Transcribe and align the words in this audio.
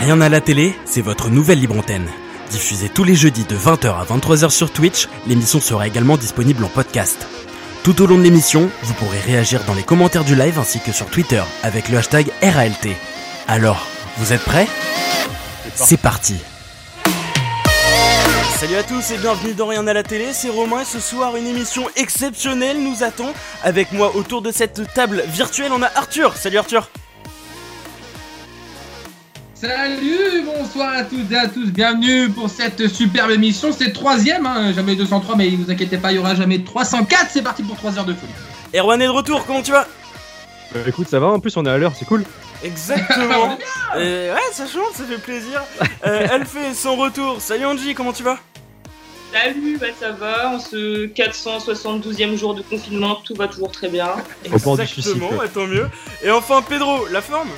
Rien 0.00 0.20
à 0.20 0.28
la 0.28 0.40
télé, 0.40 0.76
c'est 0.84 1.00
votre 1.00 1.28
nouvelle 1.28 1.58
libre 1.58 1.76
antenne. 1.76 2.08
Diffusée 2.50 2.88
tous 2.88 3.02
les 3.02 3.16
jeudis 3.16 3.44
de 3.44 3.56
20h 3.56 3.88
à 3.88 4.04
23h 4.04 4.50
sur 4.50 4.70
Twitch, 4.70 5.08
l'émission 5.26 5.60
sera 5.60 5.88
également 5.88 6.16
disponible 6.16 6.64
en 6.64 6.68
podcast. 6.68 7.26
Tout 7.82 8.00
au 8.00 8.06
long 8.06 8.16
de 8.16 8.22
l'émission, 8.22 8.70
vous 8.82 8.94
pourrez 8.94 9.18
réagir 9.18 9.64
dans 9.64 9.74
les 9.74 9.82
commentaires 9.82 10.24
du 10.24 10.36
live 10.36 10.58
ainsi 10.58 10.78
que 10.78 10.92
sur 10.92 11.06
Twitter 11.06 11.42
avec 11.64 11.88
le 11.88 11.98
hashtag 11.98 12.30
RALT. 12.40 12.94
Alors, 13.48 13.88
vous 14.18 14.32
êtes 14.32 14.42
prêts? 14.42 14.68
C'est 15.74 16.00
parti 16.00 16.36
Salut 18.56 18.76
à 18.76 18.84
tous 18.84 19.10
et 19.10 19.18
bienvenue 19.18 19.54
dans 19.54 19.66
Rien 19.66 19.86
à 19.88 19.92
la 19.92 20.04
télé, 20.04 20.32
c'est 20.32 20.48
Romain 20.48 20.82
et 20.82 20.84
ce 20.84 21.00
soir 21.00 21.36
une 21.36 21.46
émission 21.46 21.86
exceptionnelle 21.96 22.82
nous 22.82 23.02
attend. 23.02 23.32
Avec 23.64 23.92
moi 23.92 24.14
autour 24.14 24.42
de 24.42 24.52
cette 24.52 24.92
table 24.94 25.24
virtuelle 25.26 25.72
on 25.72 25.82
a 25.82 25.90
Arthur. 25.96 26.36
Salut 26.36 26.58
Arthur 26.58 26.88
Salut, 29.60 30.44
bonsoir 30.44 30.92
à 30.92 31.02
toutes 31.02 31.32
et 31.32 31.36
à 31.36 31.48
tous, 31.48 31.72
bienvenue 31.72 32.28
pour 32.28 32.48
cette 32.48 32.86
superbe 32.86 33.32
émission. 33.32 33.72
C'est 33.72 33.92
troisième, 33.92 34.46
hein, 34.46 34.72
jamais 34.72 34.94
203, 34.94 35.34
mais 35.34 35.50
ne 35.50 35.56
vous 35.56 35.68
inquiétez 35.68 35.98
pas, 35.98 36.12
il 36.12 36.16
y 36.16 36.18
aura 36.20 36.36
jamais 36.36 36.62
304. 36.62 37.26
C'est 37.28 37.42
parti 37.42 37.64
pour 37.64 37.76
3 37.76 37.98
heures 37.98 38.04
de 38.04 38.14
folie. 38.14 38.32
Erwan 38.72 39.02
est 39.02 39.06
de 39.06 39.10
retour, 39.10 39.44
comment 39.46 39.60
tu 39.60 39.72
vas? 39.72 39.88
Bah 40.72 40.78
écoute, 40.86 41.08
ça 41.08 41.18
va, 41.18 41.26
en 41.26 41.40
plus 41.40 41.56
on 41.56 41.66
est 41.66 41.70
à 41.70 41.76
l'heure, 41.76 41.92
c'est 41.98 42.04
cool. 42.04 42.24
Exactement. 42.62 43.58
Euh, 43.96 44.34
ouais, 44.34 44.40
ça 44.52 44.66
change, 44.66 44.92
ça 44.92 45.04
fait 45.04 45.16
plaisir. 45.16 45.62
Euh, 46.06 46.26
elle 46.30 46.44
fait 46.44 46.74
son 46.74 46.94
retour. 46.94 47.40
Salut 47.40 47.64
Angie, 47.64 47.94
comment 47.94 48.12
tu 48.12 48.22
vas? 48.22 48.36
Salut, 49.32 49.78
bah 49.80 49.86
ça 49.98 50.12
va, 50.12 50.50
en 50.50 50.58
ce 50.58 51.06
472e 51.06 52.36
jour 52.36 52.54
de 52.54 52.60
confinement, 52.60 53.16
tout 53.24 53.34
va 53.34 53.48
toujours 53.48 53.72
très 53.72 53.88
bien. 53.88 54.08
Exactement, 54.44 55.30
ouais, 55.30 55.48
tant 55.48 55.66
mieux. 55.66 55.88
Et 56.22 56.30
enfin 56.30 56.60
Pedro, 56.60 57.06
la 57.10 57.22
forme? 57.22 57.48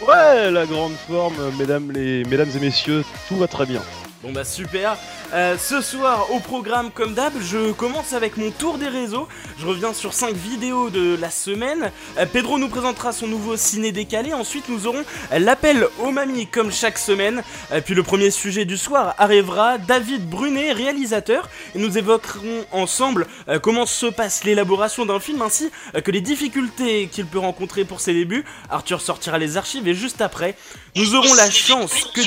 Ouais, 0.00 0.50
la 0.50 0.66
grande 0.66 0.94
forme, 1.08 1.36
mesdames, 1.58 1.90
les... 1.92 2.24
mesdames 2.24 2.50
et 2.54 2.60
messieurs, 2.60 3.04
tout 3.28 3.36
va 3.36 3.48
très 3.48 3.64
bien. 3.64 3.82
Bon 4.26 4.32
bah 4.32 4.44
super. 4.44 4.98
Euh, 5.32 5.56
ce 5.56 5.80
soir 5.80 6.32
au 6.32 6.40
programme 6.40 6.90
comme 6.90 7.14
d'hab, 7.14 7.32
je 7.40 7.70
commence 7.70 8.12
avec 8.12 8.36
mon 8.36 8.50
tour 8.50 8.76
des 8.76 8.88
réseaux. 8.88 9.28
Je 9.60 9.66
reviens 9.66 9.92
sur 9.92 10.12
5 10.14 10.34
vidéos 10.34 10.90
de 10.90 11.16
la 11.20 11.30
semaine. 11.30 11.92
Euh, 12.18 12.26
Pedro 12.26 12.58
nous 12.58 12.68
présentera 12.68 13.12
son 13.12 13.28
nouveau 13.28 13.56
ciné 13.56 13.92
décalé. 13.92 14.32
Ensuite 14.32 14.68
nous 14.68 14.88
aurons 14.88 15.04
l'appel 15.30 15.86
aux 16.00 16.10
mamies 16.10 16.48
comme 16.48 16.72
chaque 16.72 16.98
semaine. 16.98 17.44
Euh, 17.70 17.80
puis 17.80 17.94
le 17.94 18.02
premier 18.02 18.32
sujet 18.32 18.64
du 18.64 18.76
soir 18.76 19.14
arrivera. 19.18 19.78
David 19.78 20.28
Brunet, 20.28 20.72
réalisateur. 20.72 21.48
Et 21.76 21.78
nous 21.78 21.96
évoquerons 21.96 22.64
ensemble 22.72 23.28
comment 23.62 23.86
se 23.86 24.06
passe 24.06 24.42
l'élaboration 24.42 25.06
d'un 25.06 25.20
film 25.20 25.40
ainsi 25.42 25.70
que 26.02 26.10
les 26.10 26.20
difficultés 26.20 27.08
qu'il 27.12 27.26
peut 27.26 27.38
rencontrer 27.38 27.84
pour 27.84 28.00
ses 28.00 28.12
débuts. 28.12 28.44
Arthur 28.70 29.00
sortira 29.00 29.38
les 29.38 29.56
archives 29.56 29.86
et 29.86 29.94
juste 29.94 30.20
après, 30.20 30.56
nous 30.96 31.14
aurons 31.14 31.34
la 31.34 31.50
chance, 31.50 31.92
que 32.14 32.22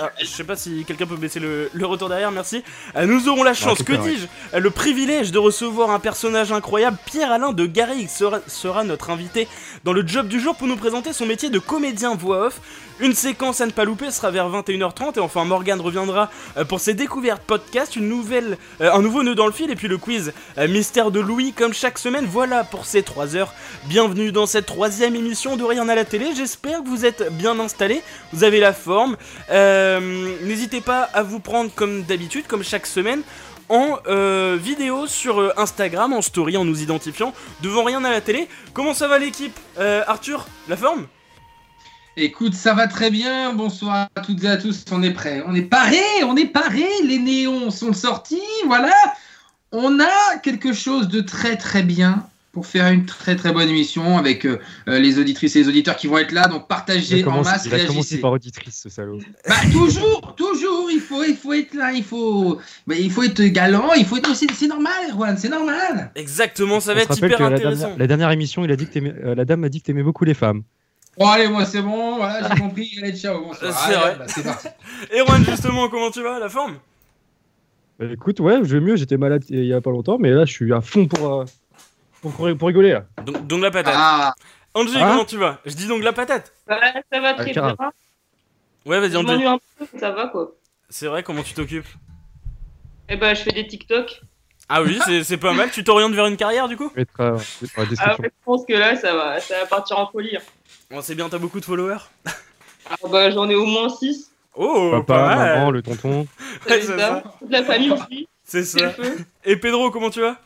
Ah, 0.00 0.10
Je 0.20 0.26
sais 0.26 0.44
pas 0.44 0.56
si 0.56 0.84
quelqu'un 0.84 1.06
peut 1.06 1.16
baisser 1.28 1.40
le, 1.40 1.70
le 1.72 1.86
retour 1.86 2.08
derrière, 2.08 2.30
merci. 2.32 2.64
Euh, 2.96 3.06
nous 3.06 3.28
aurons 3.28 3.42
la 3.42 3.54
chance, 3.54 3.82
que 3.82 3.92
ouais. 3.92 3.98
dis-je 3.98 4.26
euh, 4.56 4.60
Le 4.60 4.70
privilège 4.70 5.30
de 5.30 5.38
recevoir 5.38 5.90
un 5.90 5.98
personnage 5.98 6.52
incroyable, 6.52 6.96
Pierre-Alain 7.04 7.52
de 7.52 7.66
Garrigue 7.66 8.08
sera, 8.08 8.40
sera 8.46 8.84
notre 8.84 9.10
invité 9.10 9.46
dans 9.84 9.92
le 9.92 10.06
job 10.06 10.28
du 10.28 10.40
jour 10.40 10.56
pour 10.56 10.66
nous 10.66 10.76
présenter 10.76 11.12
son 11.12 11.26
métier 11.26 11.50
de 11.50 11.58
comédien 11.58 12.14
voix 12.14 12.46
off. 12.46 12.60
Une 13.00 13.14
séquence 13.14 13.60
à 13.60 13.66
ne 13.66 13.70
pas 13.70 13.84
louper 13.84 14.10
sera 14.10 14.32
vers 14.32 14.50
21h30 14.50 15.18
et 15.18 15.20
enfin 15.20 15.44
Morgane 15.44 15.80
reviendra 15.80 16.30
euh, 16.56 16.64
pour 16.64 16.80
ses 16.80 16.94
découvertes 16.94 17.42
podcast, 17.42 17.94
une 17.94 18.08
nouvelle, 18.08 18.58
euh, 18.80 18.92
un 18.92 19.00
nouveau 19.02 19.22
nœud 19.22 19.36
dans 19.36 19.46
le 19.46 19.52
fil 19.52 19.70
et 19.70 19.76
puis 19.76 19.86
le 19.86 19.98
quiz 19.98 20.32
euh, 20.58 20.66
Mystère 20.66 21.12
de 21.12 21.20
Louis 21.20 21.52
comme 21.52 21.72
chaque 21.72 21.96
semaine. 21.96 22.26
Voilà 22.28 22.64
pour 22.64 22.86
ces 22.86 23.04
3 23.04 23.36
heures. 23.36 23.54
Bienvenue 23.84 24.32
dans 24.32 24.46
cette 24.46 24.66
troisième 24.66 25.14
émission 25.14 25.56
de 25.56 25.62
Rien 25.62 25.88
à 25.88 25.94
la 25.94 26.04
télé. 26.04 26.30
J'espère 26.36 26.82
que 26.82 26.88
vous 26.88 27.06
êtes 27.06 27.32
bien 27.34 27.60
installés, 27.60 28.02
vous 28.32 28.42
avez 28.42 28.58
la 28.58 28.72
forme. 28.72 29.16
N'hésitez 29.48 30.80
pas 30.80 31.02
à 31.02 31.22
vous 31.22 31.38
prendre 31.38 31.70
comme 31.72 32.02
d'habitude, 32.02 32.48
comme 32.48 32.64
chaque 32.64 32.86
semaine. 32.86 33.22
En 33.68 33.98
vidéo 34.56 35.06
sur 35.06 35.52
Instagram, 35.58 36.14
en 36.14 36.22
story, 36.22 36.56
en 36.56 36.64
nous 36.64 36.82
identifiant 36.82 37.34
devant 37.62 37.84
rien 37.84 38.02
à 38.02 38.10
la 38.10 38.22
télé. 38.22 38.48
Comment 38.72 38.94
ça 38.94 39.08
va 39.08 39.18
l'équipe 39.18 39.56
Arthur, 39.78 40.46
la 40.68 40.76
forme? 40.76 41.06
Écoute, 42.20 42.54
ça 42.54 42.74
va 42.74 42.88
très 42.88 43.12
bien. 43.12 43.52
Bonsoir 43.52 44.08
à 44.16 44.20
toutes 44.22 44.42
et 44.42 44.48
à 44.48 44.56
tous. 44.56 44.84
On 44.90 45.04
est 45.04 45.12
prêts. 45.12 45.40
On 45.46 45.54
est 45.54 45.62
parés. 45.62 46.24
On 46.24 46.36
est 46.36 46.46
parés. 46.46 46.88
Les 47.06 47.20
néons 47.20 47.70
sont 47.70 47.92
sortis. 47.92 48.40
Voilà. 48.66 48.92
On 49.70 50.00
a 50.00 50.38
quelque 50.42 50.72
chose 50.72 51.06
de 51.06 51.20
très 51.20 51.56
très 51.56 51.84
bien 51.84 52.26
pour 52.50 52.66
faire 52.66 52.90
une 52.90 53.06
très 53.06 53.36
très 53.36 53.52
bonne 53.52 53.68
émission 53.68 54.18
avec 54.18 54.46
euh, 54.46 54.58
euh, 54.88 54.98
les 54.98 55.20
auditrices 55.20 55.54
et 55.54 55.60
les 55.60 55.68
auditeurs 55.68 55.94
qui 55.94 56.08
vont 56.08 56.18
être 56.18 56.32
là. 56.32 56.48
Donc 56.48 56.66
partagez 56.66 57.22
a 57.22 57.28
en 57.28 57.44
masse. 57.44 57.66
il 57.66 57.74
a 57.74 57.78
commencé 57.78 57.94
réagissez. 57.94 58.18
par 58.18 58.32
auditrice, 58.32 58.80
ce 58.82 58.88
salaud. 58.88 59.20
Bah, 59.48 59.54
toujours, 59.70 60.34
toujours. 60.36 60.90
Il 60.90 61.00
faut, 61.00 61.22
il 61.22 61.36
faut 61.36 61.52
être 61.52 61.74
là. 61.74 61.92
Il 61.92 62.02
faut, 62.02 62.58
bah, 62.88 62.96
il 62.98 63.12
faut 63.12 63.22
être 63.22 63.44
galant. 63.44 63.92
Il 63.96 64.04
faut 64.04 64.16
être 64.16 64.28
aussi. 64.28 64.48
C'est 64.52 64.66
normal, 64.66 64.92
Erwan. 65.12 65.38
C'est 65.38 65.50
normal. 65.50 66.10
Exactement, 66.16 66.80
ça 66.80 66.94
va 66.94 67.02
être 67.02 67.10
rappelle 67.10 67.26
hyper 67.26 67.38
que 67.38 67.42
la 67.44 67.48
intéressant. 67.50 67.78
dernière, 67.78 67.98
la 67.98 68.06
dernière 68.08 68.30
émission, 68.32 68.64
il 68.64 68.72
a 68.72 68.76
dit 68.76 68.88
que 68.88 68.98
euh, 68.98 69.36
la 69.36 69.44
dame 69.44 69.60
m'a 69.60 69.68
dit 69.68 69.80
que 69.80 69.86
t'aimais 69.86 70.02
beaucoup 70.02 70.24
les 70.24 70.34
femmes. 70.34 70.64
Bon 71.18 71.26
allez, 71.28 71.48
moi 71.48 71.64
c'est 71.64 71.82
bon. 71.82 72.16
Voilà, 72.16 72.48
j'ai 72.48 72.60
compris. 72.60 72.90
Allez, 73.02 73.16
ciao. 73.16 73.40
Bonsoir. 73.44 73.72
C'est 73.72 73.94
Allez, 73.94 73.96
vrai. 73.96 74.16
bah, 74.18 74.24
c'est 74.28 74.42
parti. 74.44 74.68
Erwan, 75.12 75.44
justement, 75.44 75.88
comment 75.88 76.10
tu 76.10 76.22
vas 76.22 76.38
La 76.38 76.48
forme? 76.48 76.78
Bah, 77.98 78.06
écoute, 78.12 78.38
ouais, 78.40 78.58
je 78.62 78.76
vais 78.76 78.80
mieux, 78.80 78.96
j'étais 78.96 79.16
malade 79.16 79.44
il 79.48 79.64
y 79.64 79.72
a 79.74 79.80
pas 79.80 79.90
longtemps, 79.90 80.18
mais 80.18 80.30
là 80.30 80.44
je 80.44 80.52
suis 80.52 80.72
à 80.72 80.80
fond 80.80 81.06
pour, 81.06 81.40
euh, 81.40 81.44
pour, 82.22 82.32
pour 82.56 82.68
rigoler 82.68 82.92
là. 82.92 83.04
donc, 83.24 83.46
donc 83.48 83.62
la 83.62 83.70
patate. 83.72 83.94
Ah. 83.96 84.34
Angie, 84.74 84.96
Hein 84.96 85.08
comment 85.08 85.24
tu 85.24 85.36
vas? 85.36 85.58
Je 85.66 85.74
dis 85.74 85.88
donc 85.88 86.02
la 86.04 86.12
patate. 86.12 86.52
Ouais, 86.68 86.76
ça 87.10 87.20
va 87.20 87.34
très 87.34 87.50
carrément. 87.50 87.74
bien. 87.78 87.90
Ouais, 88.86 89.00
vas-y 89.00 89.20
m'ennuie 89.22 89.46
un 89.46 89.58
peu, 89.78 89.86
ça 89.98 90.12
va 90.12 90.28
quoi. 90.28 90.52
C'est 90.88 91.08
vrai, 91.08 91.22
comment 91.24 91.42
tu 91.42 91.54
t'occupes? 91.54 91.88
Et 93.08 93.16
bah, 93.16 93.34
je 93.34 93.42
fais 93.42 93.52
des 93.52 93.66
TikTok. 93.66 94.20
Ah 94.68 94.82
oui, 94.82 94.98
c'est- 95.04 95.24
c'est 95.24 95.38
pas 95.38 95.52
mal. 95.54 95.70
Tu 95.70 95.82
t'orientes 95.82 96.12
vers 96.12 96.26
une 96.26 96.36
carrière 96.36 96.68
du 96.68 96.76
coup? 96.76 96.92
Euh, 96.96 97.04
Ah 97.18 97.32
ouais, 97.32 97.38
je 98.22 98.28
pense 98.44 98.64
que 98.66 98.74
là, 98.74 98.94
ça 98.96 99.14
va, 99.16 99.40
ça 99.40 99.58
va 99.60 99.66
partir 99.66 99.98
en 99.98 100.06
folie. 100.06 100.36
hein. 100.36 100.40
Bon, 100.90 101.02
c'est 101.02 101.14
bien, 101.14 101.28
t'as 101.28 101.38
beaucoup 101.38 101.60
de 101.60 101.64
followers? 101.64 101.98
Ah 102.90 102.94
bah, 103.10 103.30
j'en 103.30 103.48
ai 103.50 103.54
au 103.54 103.66
moins 103.66 103.88
6. 103.88 104.30
Oh, 104.54 104.88
Papa, 104.92 105.04
pas 105.04 105.36
mal. 105.36 105.54
maman, 105.58 105.70
le 105.70 105.82
tonton. 105.82 106.26
Ouais, 106.68 106.80
c'est 106.80 106.98
ça. 106.98 107.22
Toute 107.38 107.50
la 107.50 107.62
famille 107.62 107.90
aussi. 107.92 108.28
C'est 108.44 108.64
ça. 108.64 108.92
Et 109.44 109.56
Pedro, 109.56 109.90
comment 109.90 110.10
tu 110.10 110.20
vas? 110.20 110.36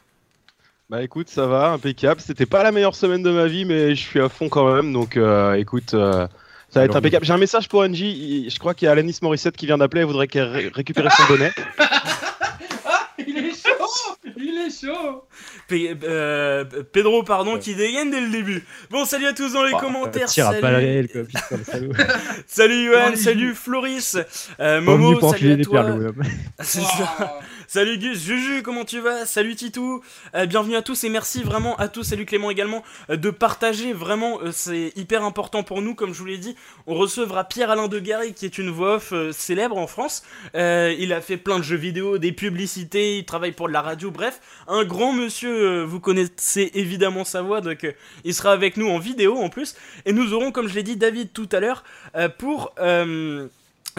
Bah 0.91 1.03
écoute, 1.03 1.29
ça 1.31 1.47
va, 1.47 1.71
impeccable. 1.71 2.21
C'était 2.21 2.45
pas 2.45 2.63
la 2.63 2.73
meilleure 2.73 2.95
semaine 2.95 3.23
de 3.23 3.31
ma 3.31 3.47
vie, 3.47 3.65
mais 3.65 3.95
je 3.95 4.01
suis 4.03 4.21
à 4.21 4.29
fond 4.29 4.49
quand 4.51 4.75
même. 4.75 4.93
Donc 4.93 5.17
euh, 5.17 5.55
écoute, 5.55 5.95
euh, 5.95 6.27
ça 6.69 6.81
va 6.81 6.85
être 6.85 6.91
Alors, 6.91 6.97
impeccable. 6.97 7.25
J'ai 7.25 7.33
un 7.33 7.39
message 7.39 7.69
pour 7.69 7.81
Angie. 7.81 8.51
Je 8.51 8.59
crois 8.59 8.75
qu'il 8.75 8.87
y 8.87 8.89
a 8.89 8.93
Alanis 8.93 9.19
Morissette 9.23 9.57
qui 9.57 9.65
vient 9.67 9.79
d'appeler. 9.79 10.01
Elle 10.03 10.09
voudrait 10.09 10.27
qu'elle 10.29 10.49
ré- 10.51 10.71
récupère 10.75 11.11
son 11.13 11.25
bonnet. 11.29 11.53
Ah, 12.85 13.09
il 13.19 13.39
est 13.39 13.51
chaud 13.53 13.87
Il 14.37 14.59
est 14.59 14.71
chaud 14.87 15.25
euh, 15.73 16.65
Pedro, 16.93 17.23
pardon, 17.23 17.59
qui 17.59 17.75
dégaine 17.75 18.11
dès 18.11 18.21
le 18.21 18.31
début. 18.31 18.65
Bon, 18.91 19.05
salut 19.05 19.27
à 19.27 19.33
tous 19.33 19.53
dans 19.53 19.65
les 19.65 19.73
Bah, 19.73 19.79
commentaires. 19.81 20.29
Tire 20.29 20.49
à 20.49 20.61
salut. 20.61 21.09
quoi, 21.13 21.23
putain, 21.25 21.65
salaud. 21.65 21.93
Salut 22.47 22.93
salut 23.17 23.55
Floris, 23.55 24.17
euh, 24.61 24.81
Momo, 24.81 25.21
salut 25.33 25.53
à 25.53 25.65
toi. 25.65 25.87
C'est 26.61 26.81
ça. 26.81 27.41
Salut 27.73 27.97
Gus, 27.97 28.23
Juju, 28.23 28.61
comment 28.63 28.85
tu 28.85 29.01
vas? 29.01 29.25
Salut 29.25 29.57
Titou, 29.57 30.03
Euh, 30.35 30.45
bienvenue 30.45 30.77
à 30.77 30.83
tous 30.83 31.05
et 31.05 31.09
merci 31.09 31.43
vraiment 31.43 31.75
à 31.77 31.89
tous, 31.89 32.03
salut 32.03 32.27
Clément 32.27 32.51
également, 32.51 32.85
euh, 33.09 33.17
de 33.17 33.31
partager, 33.31 33.95
vraiment 33.95 34.43
euh, 34.43 34.51
c'est 34.53 34.93
hyper 34.95 35.25
important 35.25 35.63
pour 35.63 35.81
nous, 35.81 35.95
comme 35.95 36.13
je 36.13 36.19
vous 36.19 36.27
l'ai 36.27 36.37
dit, 36.37 36.55
on 36.87 36.95
recevra 36.95 37.45
Pierre-Alain 37.45 37.89
de 37.89 37.99
Garry 37.99 38.35
qui 38.35 38.45
est 38.45 38.59
une 38.59 38.69
voix 38.69 38.97
off 38.97 39.15
célèbre 39.33 39.79
en 39.79 39.87
France, 39.87 40.23
il 40.53 41.15
a 41.15 41.23
fait 41.23 41.39
plein 41.39 41.61
de 41.61 41.65
jeux 41.65 41.77
vidéo, 41.79 42.19
des 42.19 42.33
publicités, 42.33 43.17
il 43.17 43.25
travaille 43.25 43.53
pour 43.53 43.69
de 43.69 43.73
la 43.73 43.81
radio, 43.81 44.11
bref, 44.11 44.43
un 44.69 44.85
grand 44.85 45.15
monsieur, 45.15 45.83
vous 45.83 45.99
connaissez 45.99 46.73
évidemment 46.75 47.25
sa 47.25 47.41
voix, 47.41 47.63
donc 47.63 47.91
il 48.25 48.35
sera 48.35 48.53
avec 48.53 48.77
nous 48.77 48.91
en 48.91 48.99
vidéo 48.99 49.39
en 49.39 49.49
plus, 49.49 49.77
et 50.05 50.13
nous 50.13 50.35
aurons, 50.35 50.53
comme 50.53 50.69
je 50.69 50.75
l'ai 50.75 50.83
dit, 50.83 50.97
David 50.97 51.33
tout 51.33 51.49
à 51.53 51.61
l'heure, 51.61 51.85
pour... 52.37 52.75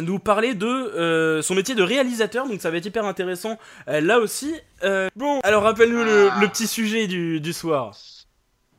nous 0.02 0.20
parler 0.20 0.56
de 0.56 0.66
euh, 0.66 1.42
son 1.42 1.56
métier 1.56 1.76
de 1.76 1.84
réalisateur, 1.84 2.48
donc 2.48 2.62
ça 2.62 2.72
va 2.72 2.78
être 2.78 2.86
hyper 2.86 3.06
intéressant 3.06 3.58
euh, 3.88 4.02
là 4.02 4.20
aussi. 4.20 4.54
Euh, 4.84 5.10
bon, 5.16 5.40
alors 5.44 5.64
rappelle-nous 5.64 6.04
le, 6.04 6.48
petit 6.48 6.68
sujet 6.68 7.08
du, 7.08 7.54
soir. 7.54 7.96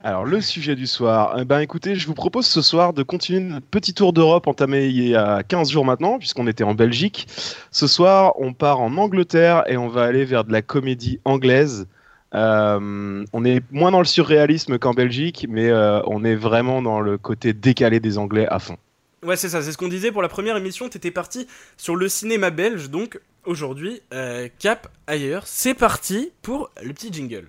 Alors 0.03 0.25
le 0.25 0.41
sujet 0.41 0.75
du 0.75 0.87
soir. 0.87 1.37
Eh 1.39 1.45
ben 1.45 1.61
écoutez, 1.61 1.95
je 1.95 2.07
vous 2.07 2.15
propose 2.15 2.47
ce 2.47 2.61
soir 2.61 2.93
de 2.93 3.03
continuer 3.03 3.41
notre 3.41 3.67
petit 3.67 3.95
tour 3.95 4.13
d'Europe 4.13 4.47
entamé 4.47 4.87
il 4.87 5.09
y 5.09 5.17
a 5.17 5.43
15 5.43 5.71
jours 5.71 5.85
maintenant, 5.85 6.19
puisqu'on 6.19 6.47
était 6.47 6.65
en 6.65 6.75
Belgique. 6.75 7.27
Ce 7.71 7.87
soir, 7.87 8.35
on 8.39 8.53
part 8.53 8.81
en 8.81 8.97
Angleterre 8.97 9.65
et 9.67 9.77
on 9.77 9.89
va 9.89 10.05
aller 10.05 10.25
vers 10.25 10.45
de 10.45 10.53
la 10.53 10.63
comédie 10.63 11.21
anglaise. 11.25 11.87
On 12.33 13.45
est 13.45 13.63
moins 13.71 13.93
dans 13.93 14.01
le 14.01 14.05
surréalisme 14.05 14.79
qu'en 14.79 14.93
Belgique, 14.93 15.47
mais 15.49 15.73
on 15.73 16.23
est 16.25 16.35
vraiment 16.35 16.83
dans 16.83 17.01
le 17.01 17.17
côté 17.17 17.55
décalé 17.55 18.01
des 18.01 18.19
Anglais 18.19 18.47
à 18.51 18.59
fond. 18.59 18.77
Ouais, 19.25 19.37
c'est 19.37 19.49
ça, 19.49 19.63
c'est 19.63 19.73
ce 19.73 19.79
qu'on 19.79 19.89
disait 19.89 20.13
pour 20.13 20.21
la 20.21 20.29
première 20.29 20.57
émission, 20.57 20.89
t'étais 20.89 21.11
parti 21.11 21.47
sur 21.79 21.97
le 21.97 22.11
cinéma 22.11 22.51
belge, 22.51 22.91
donc 22.91 23.19
aujourd'hui, 23.47 24.03
euh, 24.13 24.49
cap 24.59 24.89
ailleurs. 25.07 25.45
C'est 25.47 25.75
parti 25.75 26.31
pour 26.43 26.71
le 26.83 26.93
petit 26.93 27.11
jingle. 27.11 27.49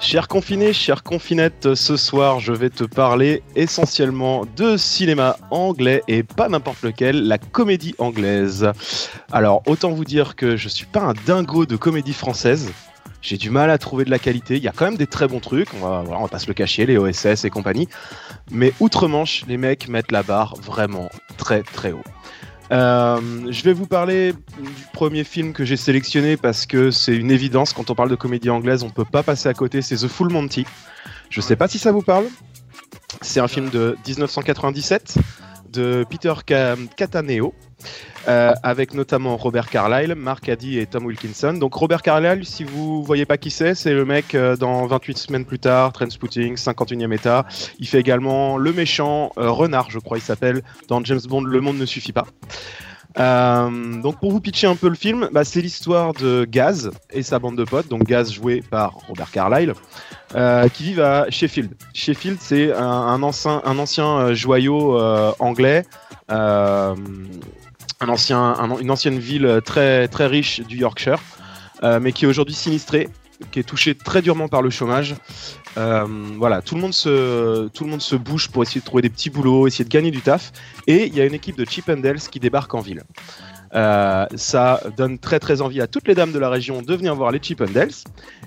Chers 0.00 0.28
confinés, 0.28 0.72
chères 0.72 1.02
confinettes, 1.02 1.74
ce 1.74 1.96
soir 1.96 2.40
je 2.40 2.52
vais 2.52 2.70
te 2.70 2.84
parler 2.84 3.42
essentiellement 3.54 4.46
de 4.56 4.78
cinéma 4.78 5.36
anglais 5.50 6.02
et 6.08 6.22
pas 6.22 6.48
n'importe 6.48 6.82
lequel, 6.82 7.28
la 7.28 7.36
comédie 7.36 7.94
anglaise. 7.98 8.72
Alors 9.30 9.62
autant 9.66 9.90
vous 9.90 10.06
dire 10.06 10.36
que 10.36 10.56
je 10.56 10.68
suis 10.68 10.86
pas 10.86 11.00
un 11.00 11.12
dingo 11.26 11.66
de 11.66 11.76
comédie 11.76 12.14
française. 12.14 12.72
J'ai 13.20 13.36
du 13.36 13.50
mal 13.50 13.70
à 13.70 13.76
trouver 13.76 14.06
de 14.06 14.10
la 14.10 14.18
qualité. 14.18 14.56
Il 14.56 14.62
y 14.62 14.68
a 14.68 14.72
quand 14.72 14.86
même 14.86 14.96
des 14.96 15.06
très 15.06 15.28
bons 15.28 15.40
trucs, 15.40 15.68
on 15.74 15.86
va, 15.86 16.02
va 16.02 16.28
pas 16.28 16.38
se 16.38 16.46
le 16.46 16.54
cacher, 16.54 16.86
les 16.86 16.96
OSS 16.96 17.44
et 17.44 17.50
compagnie. 17.50 17.86
Mais 18.50 18.72
outre-Manche, 18.80 19.44
les 19.46 19.58
mecs 19.58 19.88
mettent 19.88 20.12
la 20.12 20.22
barre 20.22 20.54
vraiment 20.56 21.10
très 21.36 21.62
très 21.62 21.92
haut. 21.92 22.02
Euh, 22.72 23.20
je 23.50 23.62
vais 23.64 23.72
vous 23.72 23.86
parler 23.86 24.32
du 24.32 24.70
premier 24.92 25.24
film 25.24 25.52
que 25.52 25.64
j'ai 25.64 25.76
sélectionné 25.76 26.36
parce 26.36 26.66
que 26.66 26.90
c'est 26.90 27.16
une 27.16 27.30
évidence 27.30 27.72
quand 27.72 27.90
on 27.90 27.94
parle 27.94 28.10
de 28.10 28.14
comédie 28.14 28.50
anglaise, 28.50 28.82
on 28.84 28.90
peut 28.90 29.04
pas 29.04 29.22
passer 29.24 29.48
à 29.48 29.54
côté, 29.54 29.82
c'est 29.82 29.96
The 29.96 30.06
Full 30.08 30.30
Monty. 30.32 30.64
Je 31.30 31.40
sais 31.40 31.56
pas 31.56 31.66
si 31.68 31.78
ça 31.78 31.90
vous 31.92 32.02
parle. 32.02 32.26
C'est 33.22 33.40
un 33.40 33.48
film 33.48 33.70
de 33.70 33.96
1997 34.06 35.16
de 35.72 36.04
Peter 36.08 36.32
Ca- 36.48 36.76
Cataneo. 36.96 37.54
Euh, 38.28 38.52
avec 38.62 38.92
notamment 38.92 39.36
Robert 39.38 39.70
Carlyle, 39.70 40.14
Mark 40.14 40.48
Addy 40.48 40.78
et 40.78 40.86
Tom 40.86 41.06
Wilkinson. 41.06 41.54
Donc 41.54 41.74
Robert 41.74 42.02
Carlyle, 42.02 42.44
si 42.44 42.64
vous 42.64 43.02
voyez 43.02 43.24
pas 43.24 43.38
qui 43.38 43.50
c'est, 43.50 43.74
c'est 43.74 43.94
le 43.94 44.04
mec 44.04 44.34
euh, 44.34 44.56
dans 44.56 44.86
28 44.86 45.16
semaines 45.16 45.44
plus 45.46 45.58
tard, 45.58 45.92
Trainspotting, 45.92 46.56
51e 46.56 47.14
état. 47.14 47.46
Il 47.78 47.88
fait 47.88 47.98
également 47.98 48.58
le 48.58 48.74
méchant 48.74 49.32
euh, 49.38 49.50
Renard, 49.50 49.90
je 49.90 49.98
crois 49.98 50.18
il 50.18 50.22
s'appelle, 50.22 50.62
dans 50.86 51.02
James 51.02 51.20
Bond 51.26 51.44
Le 51.44 51.60
Monde 51.62 51.78
ne 51.78 51.86
suffit 51.86 52.12
pas. 52.12 52.26
Donc 53.16 54.20
pour 54.20 54.30
vous 54.30 54.40
pitcher 54.40 54.66
un 54.66 54.76
peu 54.76 54.88
le 54.88 54.94
film, 54.94 55.30
bah, 55.32 55.44
c'est 55.44 55.60
l'histoire 55.60 56.12
de 56.12 56.46
Gaz 56.48 56.92
et 57.10 57.22
sa 57.22 57.38
bande 57.38 57.56
de 57.56 57.64
potes, 57.64 57.88
donc 57.88 58.04
Gaz 58.04 58.30
joué 58.32 58.62
par 58.62 58.98
Robert 59.08 59.32
Carlyle, 59.32 59.72
qui 60.74 60.84
vivent 60.84 61.00
à 61.00 61.28
Sheffield. 61.28 61.72
Sheffield 61.92 62.38
c'est 62.40 62.72
un, 62.72 63.20
ancien, 63.22 63.62
un 63.64 63.78
ancien 63.78 64.32
joyau 64.32 64.96
anglais, 65.40 65.84
un 68.00 68.08
ancien, 68.08 68.40
un- 68.40 68.78
une 68.78 68.90
ancienne 68.90 69.18
ville 69.18 69.60
très, 69.64 70.08
très 70.08 70.26
riche 70.26 70.60
du 70.60 70.78
Yorkshire, 70.78 71.20
euh, 71.82 72.00
mais 72.00 72.12
qui 72.12 72.24
est 72.24 72.28
aujourd'hui 72.28 72.54
sinistrée, 72.54 73.08
qui 73.52 73.58
est 73.60 73.62
touchée 73.64 73.94
très 73.94 74.22
durement 74.22 74.48
par 74.48 74.62
le 74.62 74.70
chômage. 74.70 75.14
Euh, 75.76 76.06
voilà, 76.38 76.62
tout 76.62 76.74
le, 76.74 76.80
monde 76.80 76.94
se, 76.94 77.68
tout 77.68 77.84
le 77.84 77.90
monde 77.90 78.00
se 78.00 78.16
bouge 78.16 78.48
pour 78.48 78.62
essayer 78.62 78.80
de 78.80 78.86
trouver 78.86 79.02
des 79.02 79.10
petits 79.10 79.30
boulots, 79.30 79.66
essayer 79.66 79.84
de 79.84 79.90
gagner 79.90 80.10
du 80.10 80.20
taf. 80.22 80.50
Et 80.86 81.06
il 81.06 81.14
y 81.14 81.20
a 81.20 81.26
une 81.26 81.34
équipe 81.34 81.56
de 81.56 81.64
Chip 81.66 81.88
and 81.90 81.98
Dales 81.98 82.18
qui 82.20 82.40
débarque 82.40 82.72
en 82.74 82.80
ville. 82.80 83.02
Euh, 83.72 84.26
ça 84.34 84.80
donne 84.96 85.18
très 85.18 85.38
très 85.38 85.60
envie 85.60 85.80
à 85.80 85.86
toutes 85.86 86.08
les 86.08 86.16
dames 86.16 86.32
de 86.32 86.40
la 86.40 86.48
région 86.48 86.82
de 86.82 86.94
venir 86.96 87.14
voir 87.14 87.30
les 87.30 87.38
Chip 87.40 87.60
and 87.60 87.70
Dales. 87.72 87.92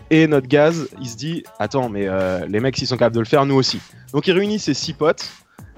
Et 0.09 0.27
notre 0.27 0.47
gaz, 0.47 0.89
il 0.99 1.07
se 1.07 1.15
dit 1.15 1.43
Attends, 1.59 1.89
mais 1.89 2.07
euh, 2.07 2.45
les 2.47 2.59
mecs, 2.59 2.75
s'ils 2.75 2.87
sont 2.87 2.97
capables 2.97 3.15
de 3.15 3.21
le 3.21 3.25
faire, 3.25 3.45
nous 3.45 3.55
aussi. 3.55 3.79
Donc 4.13 4.27
il 4.27 4.33
réunit 4.33 4.59
ses 4.59 4.73
six 4.73 4.93
potes 4.93 5.29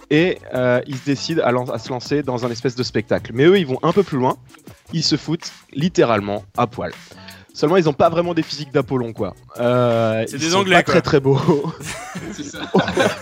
et 0.09 0.39
euh, 0.53 0.81
ils 0.87 0.97
se 0.97 1.05
décident 1.05 1.41
à, 1.43 1.51
lan- 1.51 1.69
à 1.69 1.79
se 1.79 1.89
lancer 1.89 2.23
dans 2.23 2.45
un 2.45 2.49
espèce 2.51 2.75
de 2.75 2.83
spectacle. 2.83 3.31
Mais 3.33 3.45
eux, 3.45 3.57
ils 3.57 3.67
vont 3.67 3.79
un 3.83 3.91
peu 3.91 4.03
plus 4.03 4.17
loin. 4.17 4.37
Ils 4.93 5.03
se 5.03 5.15
foutent 5.17 5.51
littéralement 5.73 6.43
à 6.57 6.67
poil. 6.67 6.91
Seulement, 7.53 7.77
ils 7.77 7.85
n'ont 7.85 7.93
pas 7.93 8.09
vraiment 8.09 8.33
des 8.33 8.43
physiques 8.43 8.71
d'Apollon, 8.73 9.13
quoi. 9.13 9.33
Euh, 9.59 10.25
C'est 10.27 10.35
ils 10.35 10.39
des 10.41 10.49
sont 10.49 10.57
Anglais, 10.57 10.75
pas 10.75 10.83
quoi. 10.83 10.91
très 10.95 11.01
très 11.01 11.19
beaux. 11.21 11.39
C'est 12.33 12.43
ça. 12.43 12.59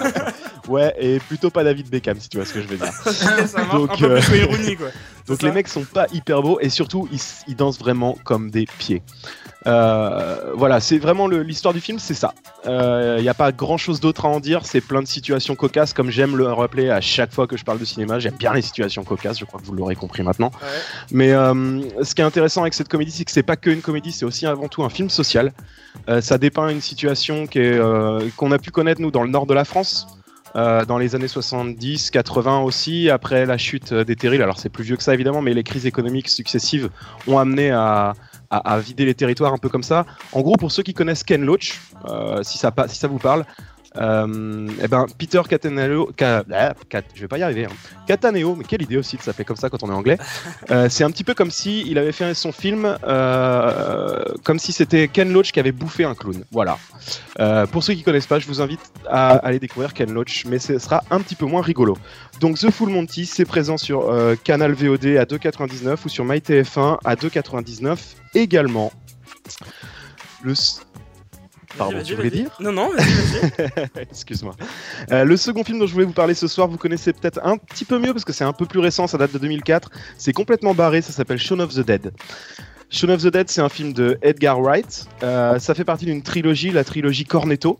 ouais, 0.67 0.93
et 0.99 1.19
plutôt 1.19 1.51
pas 1.51 1.63
David 1.63 1.87
Beckham, 1.89 2.19
si 2.19 2.29
tu 2.29 2.37
vois 2.37 2.45
ce 2.47 2.53
que 2.53 2.61
je 2.61 2.67
veux 2.67 2.77
dire. 2.77 2.91
ça 2.93 3.65
Donc, 3.71 3.91
un 3.91 3.97
peu 3.97 4.11
euh, 4.15 4.19
plus 4.21 4.31
que 4.31 4.35
ironie 4.37 4.75
quoi. 4.75 4.87
Donc 5.27 5.37
C'est 5.39 5.45
les 5.45 5.51
mecs 5.51 5.67
sont 5.67 5.83
pas 5.85 6.07
hyper 6.11 6.41
beaux 6.41 6.59
et 6.59 6.69
surtout 6.69 7.07
ils 7.47 7.55
dansent 7.55 7.79
vraiment 7.79 8.17
comme 8.23 8.49
des 8.49 8.65
pieds. 8.79 9.01
Euh, 9.65 10.51
voilà, 10.55 10.79
c'est 10.79 10.97
vraiment 10.97 11.27
l'histoire 11.27 11.73
du 11.73 11.79
film, 11.79 11.99
c'est 11.99 12.13
ça. 12.13 12.33
Il 12.65 13.21
n'y 13.21 13.29
a 13.29 13.33
pas 13.33 13.51
grand 13.51 13.77
chose 13.77 13.99
d'autre 13.99 14.25
à 14.25 14.29
en 14.29 14.39
dire, 14.39 14.65
c'est 14.65 14.81
plein 14.81 15.01
de 15.01 15.07
situations 15.07 15.55
cocasses, 15.55 15.93
comme 15.93 16.09
j'aime 16.09 16.35
le 16.35 16.51
rappeler 16.51 16.89
à 16.89 17.01
chaque 17.01 17.33
fois 17.33 17.47
que 17.47 17.57
je 17.57 17.63
parle 17.63 17.79
de 17.79 17.85
cinéma. 17.85 18.19
J'aime 18.19 18.35
bien 18.37 18.53
les 18.53 18.61
situations 18.61 19.03
cocasses, 19.03 19.39
je 19.39 19.45
crois 19.45 19.59
que 19.59 19.65
vous 19.65 19.73
l'aurez 19.73 19.95
compris 19.95 20.23
maintenant. 20.23 20.51
Ouais. 20.61 20.67
Mais 21.11 21.31
euh, 21.31 21.81
ce 22.03 22.13
qui 22.15 22.21
est 22.21 22.25
intéressant 22.25 22.61
avec 22.61 22.73
cette 22.73 22.89
comédie, 22.89 23.11
c'est 23.11 23.25
que 23.25 23.31
c'est 23.31 23.43
pas 23.43 23.55
que 23.55 23.69
une 23.69 23.81
comédie, 23.81 24.11
c'est 24.11 24.25
aussi 24.25 24.45
avant 24.45 24.67
tout 24.67 24.83
un 24.83 24.89
film 24.89 25.09
social. 25.09 25.53
Euh, 26.09 26.21
ça 26.21 26.37
dépeint 26.37 26.69
une 26.69 26.81
situation 26.81 27.45
euh, 27.55 28.29
qu'on 28.35 28.51
a 28.51 28.59
pu 28.59 28.71
connaître 28.71 29.01
nous 29.01 29.11
dans 29.11 29.23
le 29.23 29.29
nord 29.29 29.45
de 29.45 29.53
la 29.53 29.65
France. 29.65 30.07
euh, 30.55 30.85
dans 30.85 30.97
les 30.97 31.15
années 31.15 31.27
70, 31.27 32.11
80 32.11 32.59
aussi, 32.59 33.09
après 33.09 33.45
la 33.45 33.57
chute 33.57 33.91
euh, 33.91 34.03
des 34.03 34.15
terrils. 34.15 34.41
Alors 34.41 34.59
c'est 34.59 34.69
plus 34.69 34.83
vieux 34.83 34.95
que 34.95 35.03
ça 35.03 35.13
évidemment, 35.13 35.41
mais 35.41 35.53
les 35.53 35.63
crises 35.63 35.85
économiques 35.85 36.29
successives 36.29 36.89
ont 37.27 37.37
amené 37.37 37.71
à, 37.71 38.13
à- 38.57 38.79
vider 38.79 39.05
les 39.05 39.15
territoires 39.15 39.53
un 39.53 39.57
peu 39.57 39.69
comme 39.69 39.83
ça. 39.83 40.05
En 40.31 40.41
gros, 40.41 40.55
pour 40.55 40.71
ceux 40.71 40.83
qui 40.83 40.93
connaissent 40.93 41.23
Ken 41.23 41.43
Loach, 41.43 41.79
euh, 42.09 42.41
si 42.43 42.57
ça 42.57 43.07
vous 43.07 43.17
parle, 43.19 43.45
euh, 43.97 44.67
eh 44.81 44.87
ben, 44.87 45.05
Peter 45.17 45.41
Cataneo, 45.47 46.11
Ca- 46.17 46.43
ah, 46.53 46.73
Cat- 46.89 47.03
je 47.13 47.21
vais 47.21 47.27
pas 47.27 47.37
y 47.37 47.43
arriver, 47.43 47.65
hein. 47.65 47.73
Cataneo, 48.07 48.55
mais 48.55 48.63
quelle 48.63 48.81
idée 48.81 48.97
aussi 48.97 49.17
de 49.17 49.21
s'appeler 49.21 49.45
comme 49.45 49.55
ça 49.57 49.69
quand 49.69 49.83
on 49.83 49.89
est 49.89 49.93
anglais. 49.93 50.17
Euh, 50.71 50.89
c'est 50.89 51.03
un 51.03 51.11
petit 51.11 51.23
peu 51.23 51.33
comme 51.33 51.51
si 51.51 51.83
il 51.87 51.97
avait 51.97 52.11
fait 52.11 52.33
son 52.33 52.51
film, 52.51 52.97
euh, 53.05 54.23
comme 54.43 54.59
si 54.59 54.71
c'était 54.71 55.07
Ken 55.07 55.31
Loach 55.31 55.51
qui 55.51 55.59
avait 55.59 55.71
bouffé 55.71 56.03
un 56.03 56.15
clown. 56.15 56.43
Voilà. 56.51 56.77
Pour 57.71 57.83
ceux 57.83 57.93
qui 57.93 58.03
connaissent 58.03 58.27
pas, 58.27 58.39
je 58.39 58.47
vous 58.47 58.61
invite 58.61 58.81
à 59.07 59.31
aller 59.37 59.59
découvrir 59.59 59.93
Ken 59.93 60.11
Loach, 60.11 60.45
mais 60.45 60.59
ce 60.59 60.77
sera 60.79 61.03
un 61.11 61.19
petit 61.21 61.35
peu 61.35 61.45
moins 61.45 61.61
rigolo. 61.61 61.97
Donc 62.39 62.57
The 62.59 62.71
Full 62.71 62.89
Monty, 62.89 63.25
c'est 63.25 63.45
présent 63.45 63.77
sur 63.77 64.11
Canal 64.43 64.73
VOD 64.73 65.17
à 65.17 65.25
2,99 65.25 65.97
ou 66.05 66.09
sur 66.09 66.25
MyTF1 66.25 66.97
à 67.03 67.15
2,99 67.15 67.97
également. 68.35 68.91
Le 70.43 70.53
Pardon, 71.77 72.01
tu 72.03 72.15
voulais 72.15 72.29
dire 72.29 72.49
Non, 72.59 72.71
non. 72.71 72.91
Excuse-moi. 73.95 74.55
Euh, 75.11 75.23
le 75.23 75.37
second 75.37 75.63
film 75.63 75.79
dont 75.79 75.87
je 75.87 75.93
voulais 75.93 76.05
vous 76.05 76.13
parler 76.13 76.33
ce 76.33 76.47
soir, 76.47 76.67
vous 76.67 76.77
connaissez 76.77 77.13
peut-être 77.13 77.39
un 77.43 77.57
petit 77.57 77.85
peu 77.85 77.99
mieux 77.99 78.13
parce 78.13 78.25
que 78.25 78.33
c'est 78.33 78.43
un 78.43 78.53
peu 78.53 78.65
plus 78.65 78.79
récent, 78.79 79.07
ça 79.07 79.17
date 79.17 79.33
de 79.33 79.39
2004. 79.39 79.89
C'est 80.17 80.33
complètement 80.33 80.73
barré, 80.73 81.01
ça 81.01 81.11
s'appelle 81.11 81.39
Shaun 81.39 81.59
of 81.59 81.73
the 81.73 81.79
Dead. 81.79 82.11
Shaun 82.89 83.09
of 83.09 83.23
the 83.23 83.27
Dead, 83.27 83.49
c'est 83.49 83.61
un 83.61 83.69
film 83.69 83.93
de 83.93 84.17
Edgar 84.21 84.61
Wright. 84.61 85.07
Euh, 85.23 85.57
ça 85.57 85.73
fait 85.73 85.83
partie 85.83 86.05
d'une 86.05 86.21
trilogie, 86.21 86.69
la 86.69 86.83
trilogie 86.83 87.25
Cornetto, 87.25 87.79